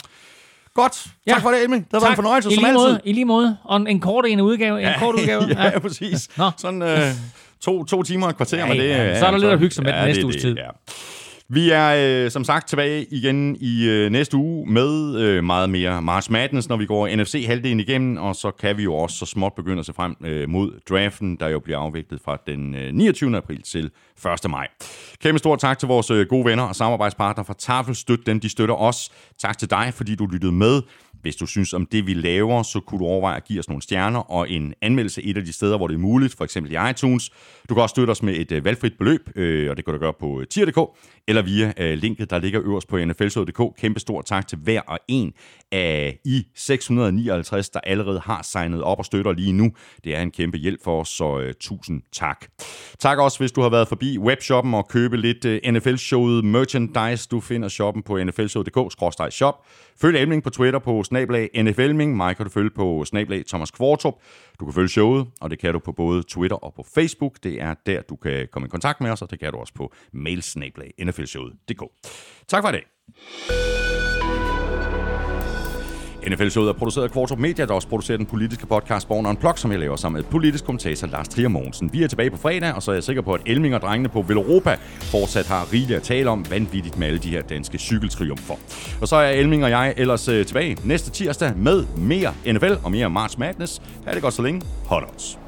Godt. 0.75 1.07
Ja. 1.27 1.33
Tak 1.33 1.43
for 1.43 1.51
det, 1.51 1.63
Elming. 1.63 1.85
Det 1.85 1.93
har 1.93 2.01
været 2.01 2.11
en 2.11 2.17
fornøjelse, 2.17 2.51
I 2.51 2.55
som 2.55 2.63
lige 2.65 2.69
altid. 2.73 2.87
måde, 2.87 3.01
I 3.05 3.13
lige 3.13 3.25
måde. 3.25 3.57
Og 3.65 3.77
en, 3.77 3.87
en 3.87 4.01
kort 4.01 4.27
en 4.27 4.41
udgave. 4.41 4.83
En 4.83 4.89
kort 4.99 5.15
udgave. 5.15 5.43
ja, 5.59 5.65
ja, 5.65 5.79
præcis. 5.79 6.39
Nå. 6.39 6.51
Sådan 6.59 6.83
øh, 6.83 6.99
to, 7.61 7.85
to 7.85 8.03
timer 8.03 8.27
og 8.27 8.31
et 8.31 8.37
kvarter 8.37 8.59
Ja, 8.59 8.67
med 8.67 8.79
det. 8.79 8.89
ja. 8.89 9.19
Så 9.19 9.27
er 9.27 9.31
der 9.31 9.39
lidt 9.39 9.53
at 9.53 9.59
hygge 9.59 9.75
sig 9.75 9.85
med 9.85 9.93
den 9.93 9.99
det 10.01 10.07
næste 10.09 10.21
er 10.21 10.25
uges 10.25 10.37
det, 10.37 10.43
tid. 10.43 10.57
Ja. 10.57 10.69
Vi 11.55 11.71
er 11.71 12.25
øh, 12.25 12.31
som 12.31 12.45
sagt 12.45 12.69
tilbage 12.69 13.07
igen 13.11 13.57
i 13.61 13.89
øh, 13.89 14.11
næste 14.11 14.37
uge 14.37 14.73
med 14.73 15.21
øh, 15.21 15.45
meget 15.45 15.71
mere 15.71 16.03
March 16.03 16.33
Madness, 16.33 16.69
når 16.69 16.77
vi 16.77 16.87
går 16.87 17.17
NFC-halvdelen 17.17 17.81
igennem, 17.81 18.17
og 18.17 18.37
så 18.37 18.51
kan 18.51 18.77
vi 18.77 18.83
jo 18.83 18.95
også 18.95 19.17
så 19.17 19.27
småt 19.27 19.53
begynde 19.57 19.81
at 19.81 19.87
se 19.87 19.93
frem 19.93 20.17
øh, 20.25 20.49
mod 20.49 20.81
draften, 20.89 21.37
der 21.37 21.49
jo 21.49 21.61
bliver 21.61 21.79
afviklet 21.79 22.21
fra 22.25 22.39
den 22.47 22.75
øh, 22.75 22.93
29. 22.95 23.37
april 23.37 23.63
til 23.63 23.91
1. 24.45 24.51
maj. 24.51 24.69
Kæmpe 25.23 25.39
stor 25.39 25.57
tak 25.57 25.79
til 25.79 25.89
vores 25.89 26.11
øh, 26.11 26.27
gode 26.27 26.45
venner 26.45 26.65
og 26.65 26.77
samarbejdspartnere 26.77 27.45
fra 27.45 27.55
Tafel. 27.59 27.95
Støt 27.95 28.27
dem, 28.27 28.41
de 28.41 28.49
støtter 28.49 28.75
os. 28.75 29.11
Tak 29.39 29.59
til 29.59 29.71
dig, 29.71 29.93
fordi 29.95 30.15
du 30.15 30.27
lyttede 30.27 30.53
med. 30.53 30.83
Hvis 31.23 31.37
du 31.37 31.47
synes 31.47 31.73
om 31.73 31.87
det, 31.87 32.07
vi 32.07 32.15
laver, 32.15 32.63
så 32.63 32.81
kunne 32.81 32.99
du 32.99 33.05
overveje 33.05 33.37
at 33.37 33.45
give 33.45 33.59
os 33.59 33.69
nogle 33.69 33.83
stjerner 33.83 34.21
og 34.21 34.51
en 34.51 34.75
anmeldelse 34.83 35.23
et 35.23 35.37
af 35.37 35.45
de 35.45 35.53
steder, 35.53 35.77
hvor 35.77 35.89
det 35.89 35.95
er 35.95 35.99
muligt, 35.99 36.35
for 36.35 36.45
eksempel 36.45 36.73
i 36.73 36.91
iTunes. 36.91 37.31
Du 37.69 37.75
kan 37.75 37.83
også 37.83 37.93
støtte 37.93 38.11
os 38.11 38.23
med 38.23 38.35
et 38.37 38.53
øh, 38.53 38.65
valgfrit 38.65 38.93
beløb, 38.99 39.31
øh, 39.37 39.71
og 39.71 39.77
det 39.77 39.85
kan 39.85 39.95
du 39.95 40.01
gøre 40.01 40.13
på 40.21 40.41
øh, 40.41 40.47
tier.dk, 40.47 40.79
eller 41.29 41.43
via 41.43 41.73
øh, 41.77 41.99
linket, 41.99 42.31
der 42.31 42.39
ligger 42.39 42.61
øverst 42.65 42.89
på 42.89 43.05
nflsod.dk. 43.05 43.81
Kæmpe 43.81 44.01
stor 44.01 44.23
tak 44.23 44.49
til 44.49 44.59
hver 44.59 44.81
og 44.81 44.99
en 45.09 45.33
af 45.73 46.19
I 46.25 46.47
659, 46.55 47.71
der 47.71 47.81
allerede 47.81 48.21
har 48.21 48.43
signet 48.43 48.83
op 48.83 48.99
og 48.99 49.05
støtter 49.05 49.33
lige 49.33 49.53
nu. 49.53 49.73
Det 50.05 50.17
er 50.17 50.23
en 50.23 50.31
kæmpe 50.31 50.59
hjælp 50.59 50.85
for 50.85 51.01
os, 51.01 51.09
så 51.09 51.39
øh, 51.41 51.55
tusind 51.61 52.03
tak. 52.13 52.47
Tak 52.99 53.19
også, 53.19 53.39
hvis 53.39 53.53
du 53.53 53.61
har 53.61 53.69
været 53.69 53.89
forbi 53.89 54.19
webshoppen 54.19 54.75
og 54.75 54.89
købe 54.89 55.17
lidt 55.17 55.45
øh, 55.45 55.61
NFL-showet 55.67 56.45
merchandise. 56.45 57.29
Du 57.31 57.41
finder 57.41 57.69
shoppen 57.69 58.03
på 58.03 58.25
nflshow.dk-shop. 58.25 59.67
Følg 60.01 60.17
Elming 60.17 60.43
på 60.43 60.51
Twitter 60.51 60.79
på 60.79 61.05
snablag 61.05 61.51
NFLming. 61.55 62.17
Mig 62.17 62.37
kan 62.37 62.47
du 62.47 62.51
følge 62.51 62.71
på 62.71 63.05
snablag 63.05 63.47
Thomas 63.47 63.71
Kvartrup. 63.71 64.15
Du 64.61 64.65
kan 64.65 64.75
følge 64.75 64.89
showet, 64.89 65.27
og 65.41 65.51
det 65.51 65.59
kan 65.59 65.73
du 65.73 65.79
på 65.79 65.93
både 65.93 66.23
Twitter 66.23 66.57
og 66.57 66.75
på 66.75 66.87
Facebook. 66.95 67.37
Det 67.43 67.63
er 67.63 67.75
der, 67.87 68.03
du 68.03 68.17
kan 68.17 68.49
komme 68.53 68.67
i 68.67 68.69
kontakt 68.69 69.01
med 69.01 69.11
os, 69.11 69.23
og 69.23 69.31
det 69.31 69.41
kan 69.41 69.53
du 69.53 69.59
også 69.59 69.75
på 69.75 69.93
mailsnablag 70.13 70.93
nflshowet.dk. 70.99 71.83
Tak 72.49 72.63
for 72.63 72.69
i 72.69 72.73
dag. 72.73 73.82
NFL-showet 76.31 76.69
er 76.69 76.73
produceret 76.73 77.05
af 77.05 77.11
Kvartrup 77.11 77.39
Media, 77.39 77.67
der 77.67 77.75
også 77.75 77.89
producerer 77.89 78.17
den 78.17 78.27
politiske 78.27 78.67
podcast 78.67 79.09
Born 79.09 79.27
on 79.27 79.31
Unplugged, 79.31 79.59
som 79.59 79.71
jeg 79.71 79.81
laver 79.81 79.97
sammen 79.97 80.19
med 80.19 80.31
politisk 80.31 80.65
kommentator 80.65 81.07
Lars 81.09 81.29
Trier 81.29 81.49
Mogensen. 81.49 81.93
Vi 81.93 82.03
er 82.03 82.09
tilbage 82.09 82.31
på 82.31 82.37
fredag, 82.37 82.73
og 82.75 82.83
så 82.83 82.91
er 82.91 82.95
jeg 82.95 83.05
sikker 83.05 83.23
på, 83.23 83.33
at 83.33 83.41
Elming 83.47 83.75
og 83.75 83.81
drengene 83.81 84.09
på 84.09 84.23
Veloropa 84.23 84.77
fortsat 85.01 85.47
har 85.47 85.73
rigeligt 85.73 85.97
at 85.97 86.03
tale 86.03 86.31
om 86.31 86.47
vanvittigt 86.51 86.99
med 86.99 87.07
alle 87.07 87.19
de 87.19 87.29
her 87.29 87.43
danske 87.43 87.79
cykeltriumfer. 87.79 88.55
Og 89.01 89.09
så 89.09 89.17
er 89.17 89.31
Elming 89.31 89.65
og 89.65 89.71
jeg 89.71 89.95
ellers 89.97 90.29
øh, 90.29 90.47
tilbage 90.47 90.77
næste 90.85 91.11
tirsdag 91.11 91.53
med 91.57 91.85
mere 91.97 92.35
NFL 92.47 92.73
og 92.85 92.91
mere 92.91 93.11
March 93.11 93.39
Madness. 93.39 93.83
Ha' 94.07 94.15
det 94.15 94.23
godt 94.23 94.35
så 94.35 94.43
længe. 94.43 94.63
Hot 94.87 95.03
odds. 95.03 95.39